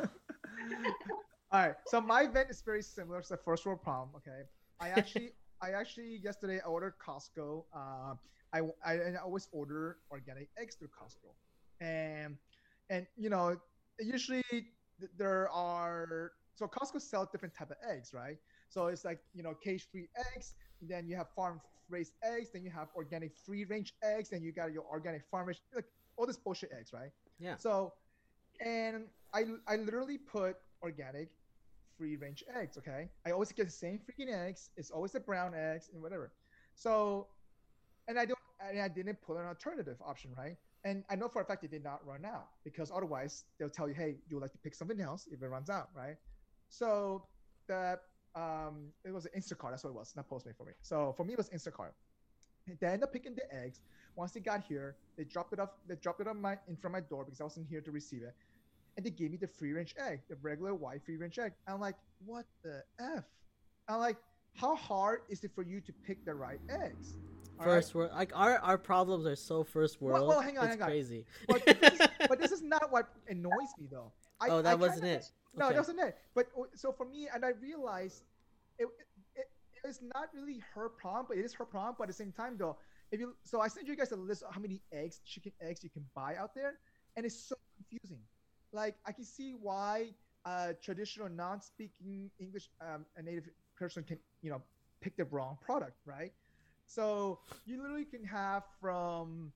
All 1.52 1.68
right. 1.68 1.76
So 1.88 2.02
my 2.02 2.22
event 2.24 2.50
is 2.50 2.62
very 2.62 2.82
similar 2.82 3.22
to 3.22 3.30
the 3.30 3.38
first 3.38 3.66
world 3.66 3.82
problem. 3.82 4.10
Okay. 4.16 4.42
I 4.80 4.90
actually, 4.90 5.34
I 5.62 5.72
actually 5.72 6.20
yesterday 6.24 6.60
I 6.64 6.68
ordered 6.68 6.94
Costco. 7.06 7.66
Uh, 7.76 8.16
I, 8.54 8.62
I, 8.86 8.94
and 8.94 9.18
I 9.18 9.22
always 9.22 9.48
order 9.52 9.98
organic 10.10 10.50
eggs 10.58 10.76
through 10.76 10.88
Costco, 10.90 11.34
and 11.82 12.38
and 12.90 13.06
you 13.18 13.30
know 13.30 13.58
usually 14.00 14.44
th- 14.52 15.12
there 15.18 15.50
are 15.50 16.32
so 16.56 16.68
Costco 16.68 17.02
sell 17.02 17.28
different 17.32 17.56
type 17.56 17.72
of 17.72 17.78
eggs, 17.90 18.14
right? 18.14 18.38
So 18.70 18.88
it's 18.88 19.06
like 19.06 19.20
you 19.34 19.44
know 19.44 19.54
cage 19.64 19.88
free 19.92 20.08
eggs. 20.36 20.54
Then 20.82 21.08
you 21.08 21.16
have 21.16 21.28
farm 21.36 21.62
raised 21.90 22.14
eggs. 22.24 22.50
Then 22.54 22.64
you 22.64 22.72
have 22.72 22.90
organic 22.96 23.36
free 23.36 23.66
range 23.66 23.94
eggs. 24.04 24.30
Then 24.30 24.42
you 24.42 24.52
got 24.52 24.72
your 24.72 24.84
organic 24.84 25.24
farm 25.30 25.48
raised 25.48 25.62
like 25.76 25.86
all 26.18 26.26
this 26.26 26.38
bullshit 26.38 26.72
eggs, 26.78 26.94
right? 26.94 27.10
Yeah. 27.40 27.56
So, 27.58 27.94
and 28.64 29.06
I 29.34 29.46
I 29.68 29.78
literally 29.78 30.18
put 30.18 30.58
organic 30.82 31.30
free 31.98 32.16
range 32.18 32.44
eggs. 32.56 32.78
Okay, 32.78 33.10
I 33.26 33.32
always 33.32 33.52
get 33.52 33.66
the 33.66 33.72
same 33.72 34.00
freaking 34.00 34.32
eggs. 34.32 34.70
It's 34.78 34.92
always 34.92 35.12
the 35.12 35.20
brown 35.20 35.54
eggs 35.56 35.90
and 35.94 36.02
whatever. 36.02 36.32
So, 36.76 37.28
and 38.08 38.20
I 38.20 38.26
don't 38.26 38.40
and 38.70 38.80
I 38.80 38.88
didn't 38.88 39.22
put 39.22 39.38
an 39.38 39.46
alternative 39.46 39.98
option, 40.06 40.32
right? 40.38 40.56
And 40.86 41.04
I 41.10 41.16
know 41.16 41.30
for 41.30 41.42
a 41.42 41.46
fact 41.46 41.64
it 41.64 41.72
did 41.72 41.84
not 41.84 42.06
run 42.06 42.26
out 42.26 42.48
because 42.64 42.92
otherwise 42.94 43.46
they'll 43.58 43.70
tell 43.70 43.88
you, 43.88 43.94
hey, 43.94 44.18
you 44.28 44.36
would 44.36 44.42
like 44.42 44.52
to 44.52 44.58
pick 44.58 44.76
something 44.76 45.00
else 45.00 45.28
if 45.32 45.42
it 45.42 45.48
runs 45.48 45.70
out, 45.70 45.90
right? 45.96 46.18
So 46.84 47.24
the 47.68 48.00
um 48.36 48.92
it 49.06 49.14
was 49.14 49.26
an 49.26 49.32
Instacart. 49.40 49.70
That's 49.72 49.84
what 49.84 49.92
it 49.92 49.96
was, 49.96 50.14
not 50.16 50.28
Postmate 50.28 50.58
for 50.58 50.66
me. 50.66 50.74
So 50.82 51.14
for 51.16 51.24
me 51.24 51.34
it 51.34 51.38
was 51.38 51.50
Instacart. 51.50 51.92
They 52.80 52.88
ended 52.88 53.04
up 53.04 53.14
picking 53.14 53.36
the 53.36 53.54
eggs. 53.54 53.82
Once 54.16 54.32
they 54.32 54.40
got 54.40 54.64
here, 54.64 54.96
they 55.18 55.24
dropped 55.24 55.54
it 55.54 55.60
off. 55.60 55.70
They 55.88 55.96
dropped 55.96 56.22
it 56.22 56.28
on 56.28 56.42
my 56.42 56.54
in 56.68 56.76
front 56.76 56.96
of 56.96 57.04
my 57.04 57.08
door 57.08 57.26
because 57.26 57.42
I 57.42 57.44
wasn't 57.44 57.68
here 57.68 57.82
to 57.82 57.92
receive 57.92 58.24
it, 58.24 58.34
and 58.98 59.06
they 59.06 59.10
gave 59.12 59.32
me 59.32 59.38
the 59.38 59.48
free 59.48 59.74
range 59.74 59.94
egg, 60.00 60.22
the 60.30 60.36
regular 60.42 60.74
white 60.74 61.04
free 61.06 61.18
range 61.18 61.38
egg. 61.40 61.54
I'm 61.68 61.80
like, 61.80 61.96
what 62.26 62.46
the 62.64 62.84
f? 63.00 63.24
I'm 63.88 64.00
like, 64.00 64.18
how 64.56 64.76
hard 64.76 65.22
is 65.30 65.44
it 65.44 65.52
for 65.54 65.62
you 65.64 65.80
to 65.82 65.92
pick 66.08 66.26
the 66.26 66.34
right 66.34 66.60
eggs? 66.70 67.18
All 67.60 67.66
right? 67.68 67.74
First 67.76 67.94
world, 67.96 68.12
like 68.14 68.32
our 68.36 68.58
our 68.60 68.78
problems 68.80 69.26
are 69.28 69.36
so 69.36 69.64
first 69.64 70.02
Well- 70.02 70.14
world. 70.14 70.28
well, 70.30 70.42
hang 70.42 70.58
on, 70.58 70.66
it's 70.66 70.74
hang 70.76 70.82
on. 70.82 70.88
crazy. 70.90 71.26
But 71.48 71.66
this, 71.66 71.94
is, 72.00 72.08
but 72.30 72.40
this 72.40 72.52
is 72.52 72.62
not 72.76 72.92
what 72.92 73.10
annoys 73.28 73.74
me 73.80 73.88
though. 73.92 74.12
I, 74.42 74.50
Oh, 74.50 74.62
that 74.64 74.72
I 74.72 74.76
wasn't 74.76 75.02
kinda- 75.04 75.18
it. 75.20 75.32
No, 75.56 75.66
Okay. 75.66 75.74
that 75.74 75.80
wasn't 75.80 76.00
it. 76.00 76.18
But 76.36 76.48
uh, 76.58 76.64
so 76.76 76.92
for 76.92 77.06
me, 77.06 77.28
and 77.34 77.46
I 77.46 77.50
realized 77.50 78.24
it, 78.80 78.88
it, 79.36 79.48
it 79.74 79.88
was 79.88 80.02
not 80.16 80.30
really 80.34 80.60
her 80.74 80.90
problem, 80.90 81.26
but 81.30 81.38
it 81.38 81.46
is 81.46 81.54
her 81.54 81.66
problem. 81.66 81.96
But 81.98 82.06
at 82.06 82.08
the 82.10 82.14
same 82.14 82.32
time, 82.32 82.58
though, 82.58 82.78
if 83.12 83.20
you 83.20 83.36
so 83.44 83.62
I 83.62 83.68
sent 83.68 83.88
you 83.88 83.96
guys 83.96 84.12
a 84.12 84.16
list 84.16 84.44
of 84.44 84.54
how 84.54 84.62
many 84.62 84.82
eggs, 84.92 85.20
chicken 85.26 85.52
eggs, 85.62 85.84
you 85.84 85.90
can 85.90 86.06
buy 86.16 86.36
out 86.36 86.56
there, 86.56 86.80
and 87.16 87.26
it's 87.26 87.38
so 87.48 87.56
confusing. 87.78 88.22
Like 88.72 88.96
I 89.06 89.12
can 89.12 89.26
see 89.26 89.54
why 89.54 90.16
a 90.46 90.74
traditional 90.82 91.30
non-speaking 91.30 92.32
English 92.40 92.70
um, 92.82 93.06
a 93.18 93.22
native 93.22 93.50
person 93.78 94.04
can 94.04 94.18
you 94.42 94.50
know 94.52 94.62
pick 95.02 95.16
the 95.18 95.26
wrong 95.26 95.58
product, 95.62 95.98
right? 96.06 96.32
So 96.86 97.40
you 97.66 97.82
literally 97.82 98.06
can 98.06 98.24
have 98.26 98.64
from 98.82 99.52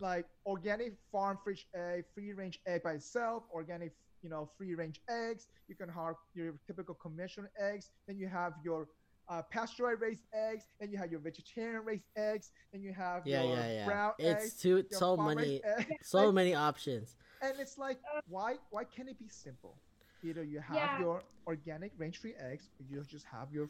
like 0.00 0.26
organic 0.46 0.94
farm 1.10 1.38
fresh 1.42 1.66
egg, 1.74 2.04
free 2.14 2.32
range 2.32 2.60
egg 2.66 2.82
by 2.82 2.92
itself, 2.92 3.44
organic, 3.52 3.92
you 4.22 4.28
know, 4.30 4.48
free 4.56 4.74
range 4.74 5.00
eggs. 5.08 5.46
You 5.68 5.74
can 5.74 5.88
have 5.88 6.14
your 6.34 6.54
typical 6.66 6.94
conventional 6.94 7.50
eggs. 7.58 7.90
Then 8.06 8.18
you 8.18 8.28
have 8.28 8.52
your 8.64 8.88
uh, 9.28 9.42
pasteurized 9.50 10.00
raised 10.00 10.24
eggs. 10.32 10.64
Then 10.80 10.90
you 10.90 10.98
have 10.98 11.10
your 11.10 11.20
vegetarian 11.20 11.84
raised 11.84 12.04
eggs. 12.16 12.50
Then 12.72 12.82
you 12.82 12.92
have 12.94 13.22
Yeah, 13.26 13.42
your 13.42 13.54
yeah, 13.56 13.72
yeah. 13.72 13.84
brown 13.86 14.12
It's 14.18 14.44
eggs. 14.44 14.62
too 14.62 14.84
so 14.90 15.16
many 15.16 15.62
so 16.02 16.26
Like, 16.26 16.34
many 16.34 16.54
options. 16.54 17.16
and 17.42 17.54
it's 17.60 17.78
like, 17.78 17.98
why 18.28 18.56
why 18.70 18.84
can't 18.84 19.08
it 19.08 19.18
be 19.18 19.28
simple? 19.28 19.78
Either 20.24 20.42
you 20.42 20.60
have 20.60 20.76
Yeah. 20.76 20.98
your 21.00 21.22
organic 21.46 21.92
range 21.96 22.18
free 22.18 22.34
eggs, 22.40 22.68
or 22.78 22.86
you 22.90 23.02
just 23.04 23.26
have 23.30 23.52
your 23.52 23.68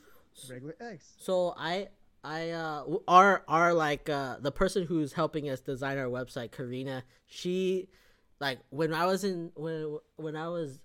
regular 0.48 0.74
eggs. 0.80 1.14
So 1.18 1.54
I 1.56 1.88
I 2.24 2.50
uh 2.50 2.80
w- 2.80 3.02
our 3.06 3.42
our 3.48 3.74
like 3.74 4.08
uh 4.08 4.36
the 4.40 4.50
person 4.52 4.84
who's 4.84 5.12
helping 5.12 5.48
us 5.48 5.60
design 5.60 5.98
our 5.98 6.06
website, 6.06 6.52
Karina, 6.52 7.04
she 7.26 7.88
like 8.40 8.58
when 8.70 8.92
I 8.94 9.06
was 9.06 9.24
in 9.24 9.50
when 9.54 9.98
when 10.16 10.36
I 10.36 10.48
was 10.48 10.80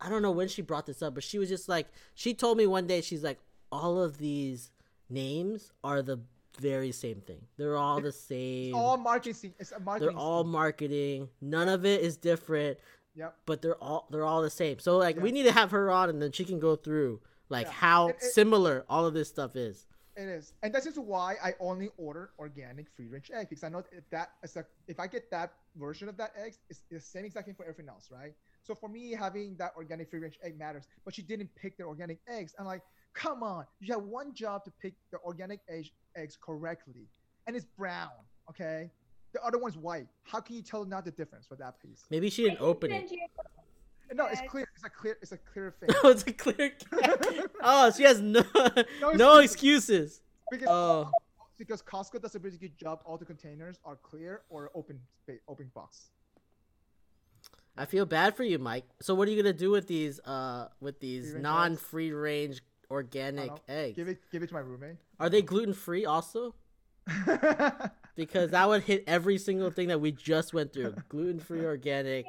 I 0.00 0.08
don't 0.08 0.22
know 0.22 0.30
when 0.30 0.48
she 0.48 0.62
brought 0.62 0.86
this 0.86 1.02
up, 1.02 1.14
but 1.14 1.22
she 1.22 1.38
was 1.38 1.48
just 1.48 1.68
like 1.68 1.86
she 2.14 2.34
told 2.34 2.58
me 2.58 2.66
one 2.66 2.86
day 2.86 3.00
she's 3.00 3.22
like 3.22 3.38
all 3.70 4.00
of 4.02 4.18
these 4.18 4.70
names 5.08 5.72
are 5.84 6.02
the 6.02 6.20
very 6.58 6.90
same 6.92 7.20
thing. 7.20 7.42
They're 7.56 7.76
all 7.76 8.00
the 8.00 8.12
same. 8.12 8.68
It's 8.68 8.74
all 8.76 8.96
marketing. 8.96 9.54
It's 9.58 9.72
a 9.72 9.78
marketing. 9.80 10.08
They're 10.14 10.18
all 10.18 10.44
marketing. 10.44 11.28
None 11.40 11.68
of 11.68 11.84
it 11.86 12.00
is 12.00 12.16
different, 12.16 12.78
Yep. 13.14 13.36
but 13.46 13.62
they're 13.62 13.76
all 13.82 14.08
they're 14.10 14.24
all 14.24 14.42
the 14.42 14.50
same. 14.50 14.78
So 14.78 14.96
like 14.96 15.16
we 15.20 15.32
need 15.32 15.44
to 15.44 15.52
have 15.52 15.70
her 15.70 15.90
on 15.90 16.08
and 16.10 16.20
then 16.20 16.32
she 16.32 16.44
can 16.44 16.58
go 16.58 16.76
through 16.76 17.20
like 17.48 17.66
Yeah. 17.66 17.72
how 17.72 18.08
It- 18.08 18.16
it- 18.16 18.32
similar 18.32 18.84
all 18.88 19.06
of 19.06 19.14
this 19.14 19.28
stuff 19.28 19.54
is. 19.56 19.86
It 20.16 20.28
is, 20.28 20.54
and 20.62 20.74
this 20.74 20.86
is 20.86 20.98
why 20.98 21.36
I 21.42 21.54
only 21.60 21.88
order 21.96 22.30
organic 22.38 22.90
free 22.90 23.06
range 23.06 23.30
egg 23.32 23.48
because 23.48 23.62
I 23.62 23.68
know 23.68 23.84
if 23.92 24.08
that 24.10 24.32
is 24.42 24.56
a, 24.56 24.64
if 24.88 24.98
I 24.98 25.06
get 25.06 25.30
that 25.30 25.52
version 25.76 26.08
of 26.08 26.16
that 26.16 26.32
egg, 26.36 26.54
it's 26.68 26.82
the 26.90 27.00
same 27.00 27.24
exact 27.24 27.46
thing 27.46 27.54
for 27.54 27.62
everything 27.62 27.88
else, 27.88 28.08
right? 28.10 28.32
So 28.62 28.74
for 28.74 28.88
me, 28.88 29.12
having 29.12 29.54
that 29.58 29.72
organic 29.76 30.10
free 30.10 30.18
range 30.18 30.38
egg 30.42 30.58
matters. 30.58 30.88
But 31.04 31.14
she 31.14 31.22
didn't 31.22 31.50
pick 31.54 31.76
the 31.76 31.84
organic 31.84 32.18
eggs. 32.28 32.54
I'm 32.58 32.66
like, 32.66 32.82
come 33.14 33.42
on, 33.42 33.66
you 33.78 33.94
have 33.94 34.02
one 34.02 34.34
job 34.34 34.64
to 34.64 34.72
pick 34.82 34.94
the 35.12 35.18
organic 35.18 35.60
egg, 35.68 35.90
eggs 36.16 36.36
correctly, 36.40 37.06
and 37.46 37.54
it's 37.54 37.66
brown, 37.78 38.10
okay? 38.48 38.90
The 39.32 39.42
other 39.44 39.58
one's 39.58 39.76
white. 39.76 40.08
How 40.24 40.40
can 40.40 40.56
you 40.56 40.62
tell 40.62 40.84
not 40.84 41.04
the 41.04 41.12
difference 41.12 41.46
for 41.46 41.54
that 41.56 41.80
piece? 41.80 42.04
Maybe 42.10 42.30
she 42.30 42.42
didn't 42.42 42.60
open 42.60 42.90
it. 42.90 43.10
No, 44.12 44.26
it's 44.26 44.42
clear. 44.48 44.66
It's 44.80 44.86
a 44.86 44.90
clear. 44.90 45.18
It's 45.20 45.32
a 45.32 45.36
clear 45.36 45.74
thing. 45.80 45.90
Oh, 46.02 46.08
it's 46.10 46.22
a 46.22 46.32
clear. 46.32 46.72
oh, 47.62 47.90
she 47.90 48.04
has 48.04 48.20
no 48.20 48.42
No 49.00 49.12
no 49.12 49.38
excuses. 49.38 50.22
Because 50.50 50.68
Oh, 50.70 51.10
because 51.58 51.82
Costco 51.82 52.22
does 52.22 52.34
a 52.34 52.40
pretty 52.40 52.56
good 52.56 52.78
job. 52.78 53.00
All 53.04 53.18
the 53.18 53.26
containers 53.26 53.78
are 53.84 53.96
clear 53.96 54.42
or 54.48 54.70
open 54.74 54.98
open 55.48 55.70
box. 55.74 56.08
I 57.76 57.84
feel 57.84 58.06
bad 58.06 58.36
for 58.36 58.42
you, 58.42 58.58
Mike. 58.58 58.84
So 59.02 59.14
what 59.14 59.28
are 59.28 59.30
you 59.30 59.42
gonna 59.42 59.52
do 59.52 59.70
with 59.70 59.86
these 59.86 60.18
uh 60.20 60.68
with 60.80 60.98
these 61.00 61.34
non 61.34 61.76
free 61.76 62.12
range 62.12 62.62
organic 62.90 63.52
eggs? 63.68 63.96
Give 63.96 64.08
it 64.08 64.22
give 64.32 64.42
it 64.42 64.46
to 64.48 64.54
my 64.54 64.60
roommate. 64.60 64.96
Are 65.18 65.28
they 65.28 65.42
gluten 65.42 65.74
free 65.74 66.06
also? 66.06 66.54
Because 68.16 68.50
that 68.50 68.68
would 68.68 68.82
hit 68.82 69.04
every 69.06 69.38
single 69.38 69.70
thing 69.70 69.88
that 69.88 69.98
we 70.00 70.12
just 70.12 70.52
went 70.52 70.74
through. 70.74 70.94
Gluten 71.08 71.40
free 71.40 71.64
organic 71.64 72.26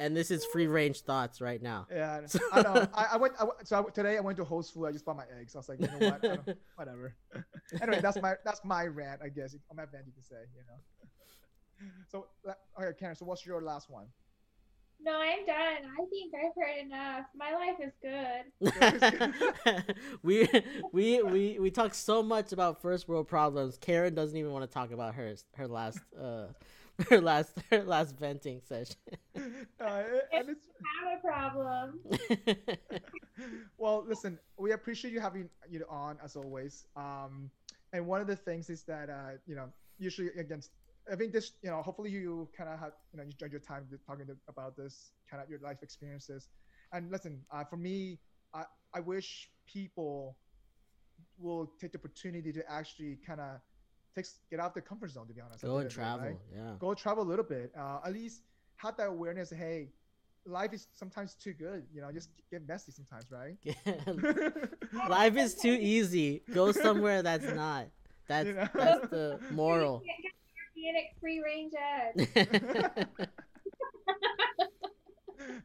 and 0.00 0.16
this 0.16 0.30
is 0.30 0.44
free 0.46 0.66
range 0.66 1.02
thoughts 1.02 1.40
right 1.40 1.62
now. 1.62 1.86
yeah, 1.92 2.22
I 2.52 2.62
know. 2.62 2.88
I, 2.94 3.08
I 3.12 3.16
went. 3.18 3.34
I, 3.38 3.46
so 3.64 3.86
I, 3.86 3.90
today 3.90 4.16
I 4.16 4.20
went 4.20 4.38
to 4.38 4.44
Whole 4.44 4.62
Foods. 4.62 4.88
I 4.88 4.92
just 4.92 5.04
bought 5.04 5.16
my 5.16 5.26
eggs. 5.38 5.54
I 5.54 5.58
was 5.58 5.68
like, 5.68 5.80
you 5.80 5.86
know 5.86 6.10
what? 6.10 6.24
I 6.24 6.54
whatever. 6.76 7.14
anyway, 7.82 8.00
that's 8.00 8.20
my 8.20 8.34
that's 8.44 8.64
my 8.64 8.86
rant, 8.86 9.20
I 9.22 9.28
guess. 9.28 9.54
On 9.70 9.76
my 9.76 9.82
rant, 9.92 10.06
you 10.06 10.12
can 10.12 10.24
say, 10.24 10.36
you 10.56 10.62
know. 10.66 10.78
So, 12.08 12.26
okay, 12.78 12.92
Karen. 12.98 13.14
So, 13.14 13.26
what's 13.26 13.44
your 13.46 13.62
last 13.62 13.90
one? 13.90 14.06
No, 15.02 15.18
I'm 15.18 15.46
done. 15.46 15.90
I 15.98 16.04
think 16.10 16.34
I've 16.34 16.52
heard 16.56 16.78
enough. 16.84 17.24
My 17.34 17.54
life 17.54 17.76
is 17.80 17.92
good. 18.02 19.84
we 20.22 20.46
we 20.92 21.22
we 21.22 21.58
we 21.58 21.70
talk 21.70 21.94
so 21.94 22.22
much 22.22 22.52
about 22.52 22.82
first 22.82 23.08
world 23.08 23.28
problems. 23.28 23.78
Karen 23.78 24.14
doesn't 24.14 24.36
even 24.36 24.52
want 24.52 24.68
to 24.68 24.72
talk 24.72 24.92
about 24.92 25.14
hers. 25.14 25.46
Her 25.56 25.66
last 25.66 26.00
uh 26.20 26.46
her 27.10 27.20
last 27.20 27.52
her 27.70 27.82
last 27.82 28.16
venting 28.18 28.60
session. 28.66 28.96
Uh, 29.80 30.02
and 30.34 30.50
it's, 30.50 30.66
have 31.00 31.18
a 31.18 31.26
problem. 31.26 32.00
well, 33.78 34.04
listen, 34.06 34.38
we 34.58 34.72
appreciate 34.72 35.10
you 35.10 35.20
having 35.20 35.48
you 35.70 35.82
on 35.88 36.18
as 36.22 36.36
always. 36.36 36.84
Um, 36.96 37.50
and 37.94 38.06
one 38.06 38.20
of 38.20 38.26
the 38.26 38.36
things 38.36 38.68
is 38.68 38.82
that 38.82 39.08
uh, 39.08 39.38
you 39.46 39.54
know, 39.54 39.68
usually 39.98 40.28
against, 40.38 40.72
I 41.10 41.16
think 41.16 41.32
this, 41.32 41.52
you 41.62 41.70
know, 41.70 41.80
hopefully 41.80 42.10
you 42.10 42.46
kind 42.54 42.68
of 42.68 42.78
have, 42.78 42.92
you 43.12 43.16
know, 43.16 43.22
you 43.22 43.30
enjoyed 43.30 43.52
your 43.52 43.60
time 43.60 43.86
talking 44.06 44.26
to, 44.26 44.36
about 44.48 44.76
this, 44.76 45.12
kind 45.30 45.42
of 45.42 45.48
your 45.48 45.60
life 45.60 45.78
experiences. 45.82 46.48
And 46.92 47.10
listen, 47.10 47.40
uh, 47.50 47.64
for 47.64 47.78
me, 47.78 48.18
I, 48.52 48.64
I 48.94 49.00
wish 49.00 49.48
people 49.66 50.36
will 51.38 51.72
take 51.80 51.92
the 51.92 51.98
opportunity 51.98 52.52
to 52.52 52.70
actually 52.70 53.18
kind 53.26 53.40
of 53.40 53.60
take 54.14 54.26
get 54.50 54.60
out 54.60 54.74
the 54.74 54.80
comfort 54.80 55.10
zone. 55.10 55.26
To 55.28 55.34
be 55.34 55.40
honest, 55.40 55.62
Go 55.62 55.78
and 55.78 55.82
end 55.84 55.92
of 55.92 55.98
right? 55.98 56.18
travel. 56.18 56.40
Yeah. 56.54 56.72
go 56.78 56.94
travel 56.94 57.22
a 57.24 57.28
little 57.28 57.44
bit. 57.44 57.72
Uh, 57.78 57.98
at 58.04 58.12
least 58.12 58.42
have 58.76 58.96
that 58.96 59.08
awareness. 59.08 59.50
Hey, 59.50 59.88
life 60.46 60.72
is 60.72 60.88
sometimes 60.94 61.34
too 61.34 61.52
good. 61.52 61.84
You 61.94 62.00
know, 62.02 62.10
just 62.12 62.30
get 62.50 62.66
messy 62.66 62.92
sometimes, 62.92 63.26
right? 63.30 63.56
Life 65.08 65.36
is 65.36 65.54
too 65.54 65.72
easy. 65.80 66.42
Go 66.52 66.72
somewhere 66.72 67.22
that's 67.22 67.52
not. 67.52 67.86
That's 68.26 68.46
You 68.48 68.54
know? 68.54 68.68
that's 68.74 69.08
the 69.08 69.38
moral. 69.50 70.02
You 70.04 70.10
can't 70.10 70.22
get 70.22 70.32
organic 70.94 71.14
free 71.20 71.40
range 71.44 71.72
eggs. 71.76 73.06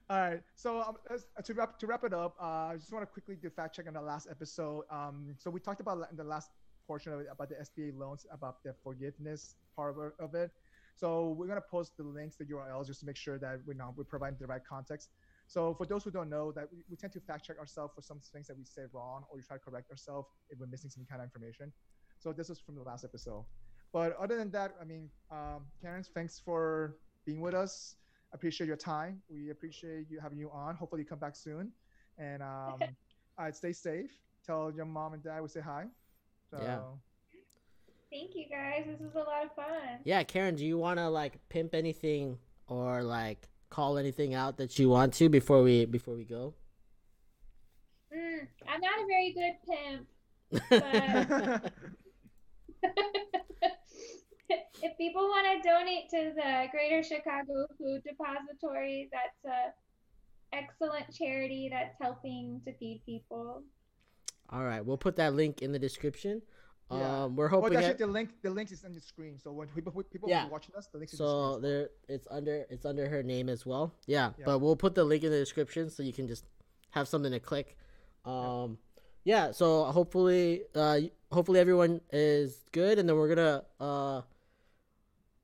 All 0.09 0.17
right. 0.19 0.41
So 0.55 0.81
um, 0.81 0.95
to 1.43 1.53
wrap 1.53 1.77
to 1.79 1.87
wrap 1.87 2.03
it 2.03 2.13
up, 2.13 2.35
uh, 2.41 2.71
I 2.71 2.75
just 2.77 2.91
want 2.93 3.03
to 3.03 3.11
quickly 3.11 3.35
do 3.35 3.49
fact 3.49 3.75
check 3.75 3.87
on 3.87 3.93
the 3.93 4.01
last 4.01 4.27
episode. 4.29 4.83
Um, 4.89 5.35
so 5.37 5.49
we 5.49 5.59
talked 5.59 5.81
about 5.81 6.07
in 6.11 6.17
the 6.17 6.23
last 6.23 6.49
portion 6.87 7.13
of 7.13 7.19
it 7.19 7.27
about 7.31 7.49
the 7.49 7.55
SBA 7.55 7.97
loans, 7.97 8.25
about 8.31 8.63
the 8.63 8.73
forgiveness 8.83 9.55
part 9.75 9.95
of 10.19 10.35
it-. 10.35 10.51
So 10.95 11.31
we're 11.37 11.47
gonna 11.47 11.61
post 11.69 11.97
the 11.97 12.03
links, 12.03 12.37
the 12.37 12.45
URLs, 12.45 12.87
just 12.87 13.01
to 13.01 13.05
make 13.05 13.17
sure 13.17 13.37
that 13.39 13.59
we 13.65 13.73
know 13.75 13.93
we're 13.95 14.05
providing 14.05 14.37
the 14.39 14.47
right 14.47 14.63
context. 14.67 15.09
So 15.47 15.73
for 15.75 15.85
those 15.85 16.03
who 16.03 16.11
don't 16.11 16.29
know, 16.29 16.51
that 16.53 16.67
we, 16.71 16.83
we 16.89 16.95
tend 16.95 17.13
to 17.13 17.19
fact 17.19 17.45
check 17.45 17.59
ourselves 17.59 17.93
for 17.93 18.01
some 18.01 18.19
things 18.19 18.47
that 18.47 18.57
we 18.57 18.63
say 18.63 18.83
wrong, 18.93 19.25
or 19.29 19.37
we 19.37 19.43
try 19.43 19.57
to 19.57 19.63
correct 19.63 19.91
ourselves 19.91 20.29
if 20.49 20.59
we're 20.59 20.67
missing 20.67 20.89
some 20.89 21.05
kind 21.09 21.21
of 21.21 21.25
information. 21.25 21.71
So 22.19 22.31
this 22.33 22.49
is 22.49 22.59
from 22.59 22.75
the 22.75 22.81
last 22.81 23.03
episode. 23.03 23.45
But 23.93 24.15
other 24.17 24.37
than 24.37 24.49
that, 24.51 24.75
I 24.81 24.85
mean, 24.85 25.09
um, 25.31 25.65
Karen, 25.81 26.03
thanks 26.03 26.39
for 26.43 26.97
being 27.25 27.41
with 27.41 27.53
us. 27.53 27.95
Appreciate 28.33 28.67
your 28.67 28.75
time. 28.77 29.21
We 29.29 29.51
appreciate 29.51 30.07
you 30.09 30.19
having 30.19 30.39
you 30.39 30.49
on. 30.51 30.75
Hopefully, 30.75 31.01
you 31.03 31.07
come 31.07 31.19
back 31.19 31.35
soon. 31.35 31.71
And 32.17 32.41
um, 32.41 32.79
uh, 33.37 33.51
stay 33.51 33.71
safe. 33.71 34.11
Tell 34.45 34.71
your 34.75 34.85
mom 34.85 35.13
and 35.13 35.23
dad 35.23 35.41
we 35.41 35.47
say 35.47 35.61
hi. 35.61 35.85
So, 36.51 36.59
Yeah. 36.61 36.81
Thank 38.11 38.35
you 38.35 38.45
guys. 38.49 38.85
This 38.87 38.99
was 39.01 39.13
a 39.15 39.19
lot 39.19 39.43
of 39.45 39.53
fun. 39.55 39.99
yeah, 40.05 40.23
Karen, 40.23 40.55
do 40.55 40.65
you 40.65 40.77
want 40.77 40.99
to 40.99 41.09
like 41.09 41.37
pimp 41.49 41.75
anything 41.75 42.37
or 42.67 43.03
like 43.03 43.49
call 43.69 43.97
anything 43.97 44.33
out 44.33 44.57
that 44.57 44.79
you 44.79 44.87
want 44.89 45.13
to 45.15 45.27
before 45.27 45.61
we 45.63 45.85
before 45.85 46.15
we 46.15 46.23
go? 46.23 46.53
Mm, 48.15 48.47
I'm 48.69 48.79
not 48.79 48.99
a 49.01 49.05
very 49.05 49.33
good 49.33 49.55
pimp. 49.67 50.07
if 54.81 54.97
people 54.97 55.23
want 55.23 55.61
to 55.61 55.69
donate 55.69 56.09
to 56.11 56.31
the 56.35 56.67
Greater 56.71 57.03
Chicago 57.03 57.67
Food 57.77 58.01
Depository, 58.07 59.09
that's 59.11 59.43
a 59.45 59.73
excellent 60.55 61.13
charity 61.13 61.69
that's 61.71 61.95
helping 62.01 62.61
to 62.65 62.73
feed 62.77 63.01
people. 63.05 63.63
All 64.49 64.63
right, 64.63 64.85
we'll 64.85 64.97
put 64.97 65.15
that 65.17 65.33
link 65.33 65.61
in 65.61 65.71
the 65.71 65.79
description. 65.79 66.41
Yeah. 66.91 67.23
Um, 67.23 67.35
we're 67.35 67.49
Well, 67.49 67.61
hoping 67.61 67.77
actually, 67.77 67.91
at- 67.91 67.97
the 67.97 68.05
link 68.07 68.29
the 68.43 68.51
link 68.51 68.71
is 68.71 68.83
on 68.85 68.93
the 68.93 69.01
screen. 69.01 69.39
So 69.39 69.51
when 69.51 69.67
people 69.69 69.91
people 70.03 70.29
Yeah. 70.29 70.45
are 70.45 70.49
watching 70.49 70.75
us, 70.75 70.87
the 70.87 70.99
link 70.99 71.11
is 71.11 71.17
so 71.17 71.55
the 71.55 71.67
there 71.67 71.89
it's 72.07 72.27
under 72.29 72.65
it's 72.69 72.85
under 72.85 73.09
her 73.09 73.23
name 73.23 73.49
as 73.49 73.65
well. 73.65 73.91
Yeah, 74.05 74.33
Yeah. 74.37 74.45
but 74.45 74.59
we'll 74.59 74.75
put 74.75 74.93
the 74.93 75.03
link 75.03 75.23
in 75.23 75.31
the 75.31 75.39
description 75.39 75.89
so 75.89 76.03
you 76.03 76.13
can 76.13 76.27
just 76.27 76.45
have 76.91 77.07
something 77.07 77.31
to 77.31 77.39
click. 77.39 77.75
Um, 78.23 78.77
yeah. 79.23 79.51
So 79.51 79.85
hopefully, 79.85 80.65
uh, 80.75 81.01
hopefully 81.31 81.59
everyone 81.59 82.01
is 82.11 82.63
good, 82.71 82.99
and 82.99 83.09
then 83.09 83.15
we're 83.17 83.29
gonna 83.33 83.65
uh 83.79 84.21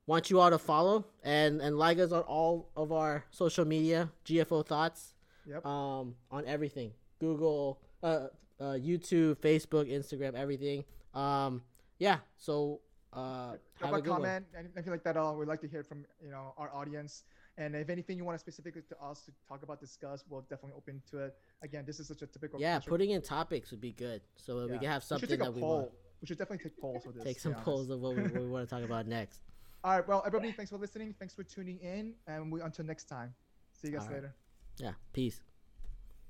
want 0.06 0.30
you 0.30 0.38
all 0.40 0.50
to 0.50 0.58
follow 0.58 1.06
and 1.24 1.60
and 1.60 1.76
like 1.76 1.98
us 1.98 2.12
on 2.12 2.22
all 2.22 2.70
of 2.76 2.92
our 2.92 3.24
social 3.30 3.64
media, 3.64 4.12
GFO 4.24 4.62
thoughts. 4.64 5.14
Yep. 5.46 5.66
Um, 5.66 6.14
on 6.30 6.46
everything, 6.46 6.92
Google, 7.18 7.80
uh, 8.04 8.28
uh, 8.62 8.78
YouTube, 8.90 9.36
Facebook, 9.48 9.86
Instagram, 9.90 10.34
everything. 10.34 10.84
Um, 11.14 11.62
yeah. 11.98 12.18
So 12.36 12.80
uh, 13.12 13.52
have 13.52 13.58
Drop 13.80 13.92
a 13.92 13.96
a 13.96 14.00
good 14.00 14.10
one. 14.10 14.22
comment, 14.22 14.46
anything 14.58 14.92
like 14.92 15.04
that. 15.04 15.16
All 15.16 15.36
we'd 15.36 15.48
like 15.48 15.60
to 15.62 15.68
hear 15.68 15.82
from 15.82 16.04
you 16.24 16.30
know 16.30 16.54
our 16.56 16.70
audience. 16.80 17.24
And 17.58 17.76
if 17.76 17.90
anything 17.90 18.16
you 18.16 18.24
want 18.24 18.36
to 18.36 18.38
specifically 18.38 18.80
to 18.88 18.96
us 19.02 19.20
to 19.26 19.32
talk 19.46 19.62
about, 19.62 19.78
discuss, 19.78 20.24
we'll 20.28 20.40
definitely 20.48 20.72
open 20.74 21.02
to 21.10 21.18
it. 21.24 21.34
Again, 21.62 21.84
this 21.86 22.00
is 22.00 22.08
such 22.08 22.22
a 22.22 22.26
typical. 22.26 22.58
Yeah, 22.58 22.74
culture- 22.74 22.90
putting 22.90 23.10
in 23.10 23.20
topics 23.20 23.70
would 23.72 23.80
be 23.80 23.92
good, 23.92 24.22
so 24.36 24.60
that 24.60 24.70
we 24.70 24.78
can 24.78 24.88
have 24.88 25.02
We 25.02 25.06
something 25.06 25.28
should 25.28 25.38
take 25.38 25.40
a 25.48 25.50
that 25.50 25.54
we 25.54 25.60
poll. 25.60 25.76
want. 25.80 25.90
We 26.22 26.26
should 26.28 26.38
definitely 26.38 26.64
take 26.64 26.80
polls 26.80 27.02
for 27.04 27.12
this. 27.12 27.24
Take 27.24 27.40
some 27.40 27.54
polls 27.56 27.90
of 27.90 28.00
what 28.00 28.16
we, 28.16 28.22
what 28.22 28.34
we 28.34 28.48
want 28.48 28.66
to 28.68 28.74
talk 28.74 28.84
about 28.84 29.06
next. 29.06 29.40
All 29.84 29.96
right. 29.98 30.06
Well, 30.08 30.22
everybody, 30.26 30.52
thanks 30.52 30.70
for 30.70 30.78
listening. 30.78 31.14
Thanks 31.18 31.34
for 31.34 31.42
tuning 31.42 31.78
in, 31.80 32.14
and 32.26 32.50
we 32.50 32.60
until 32.62 32.84
next 32.86 33.04
time. 33.04 33.34
See 33.74 33.88
you 33.88 33.94
guys 33.98 34.02
All 34.06 34.12
right. 34.12 34.14
later. 34.22 34.34
Yeah, 34.78 34.92
peace. 35.12 35.42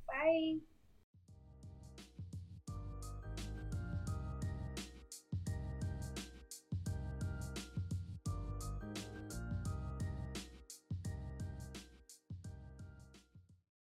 Bye. 0.09 0.72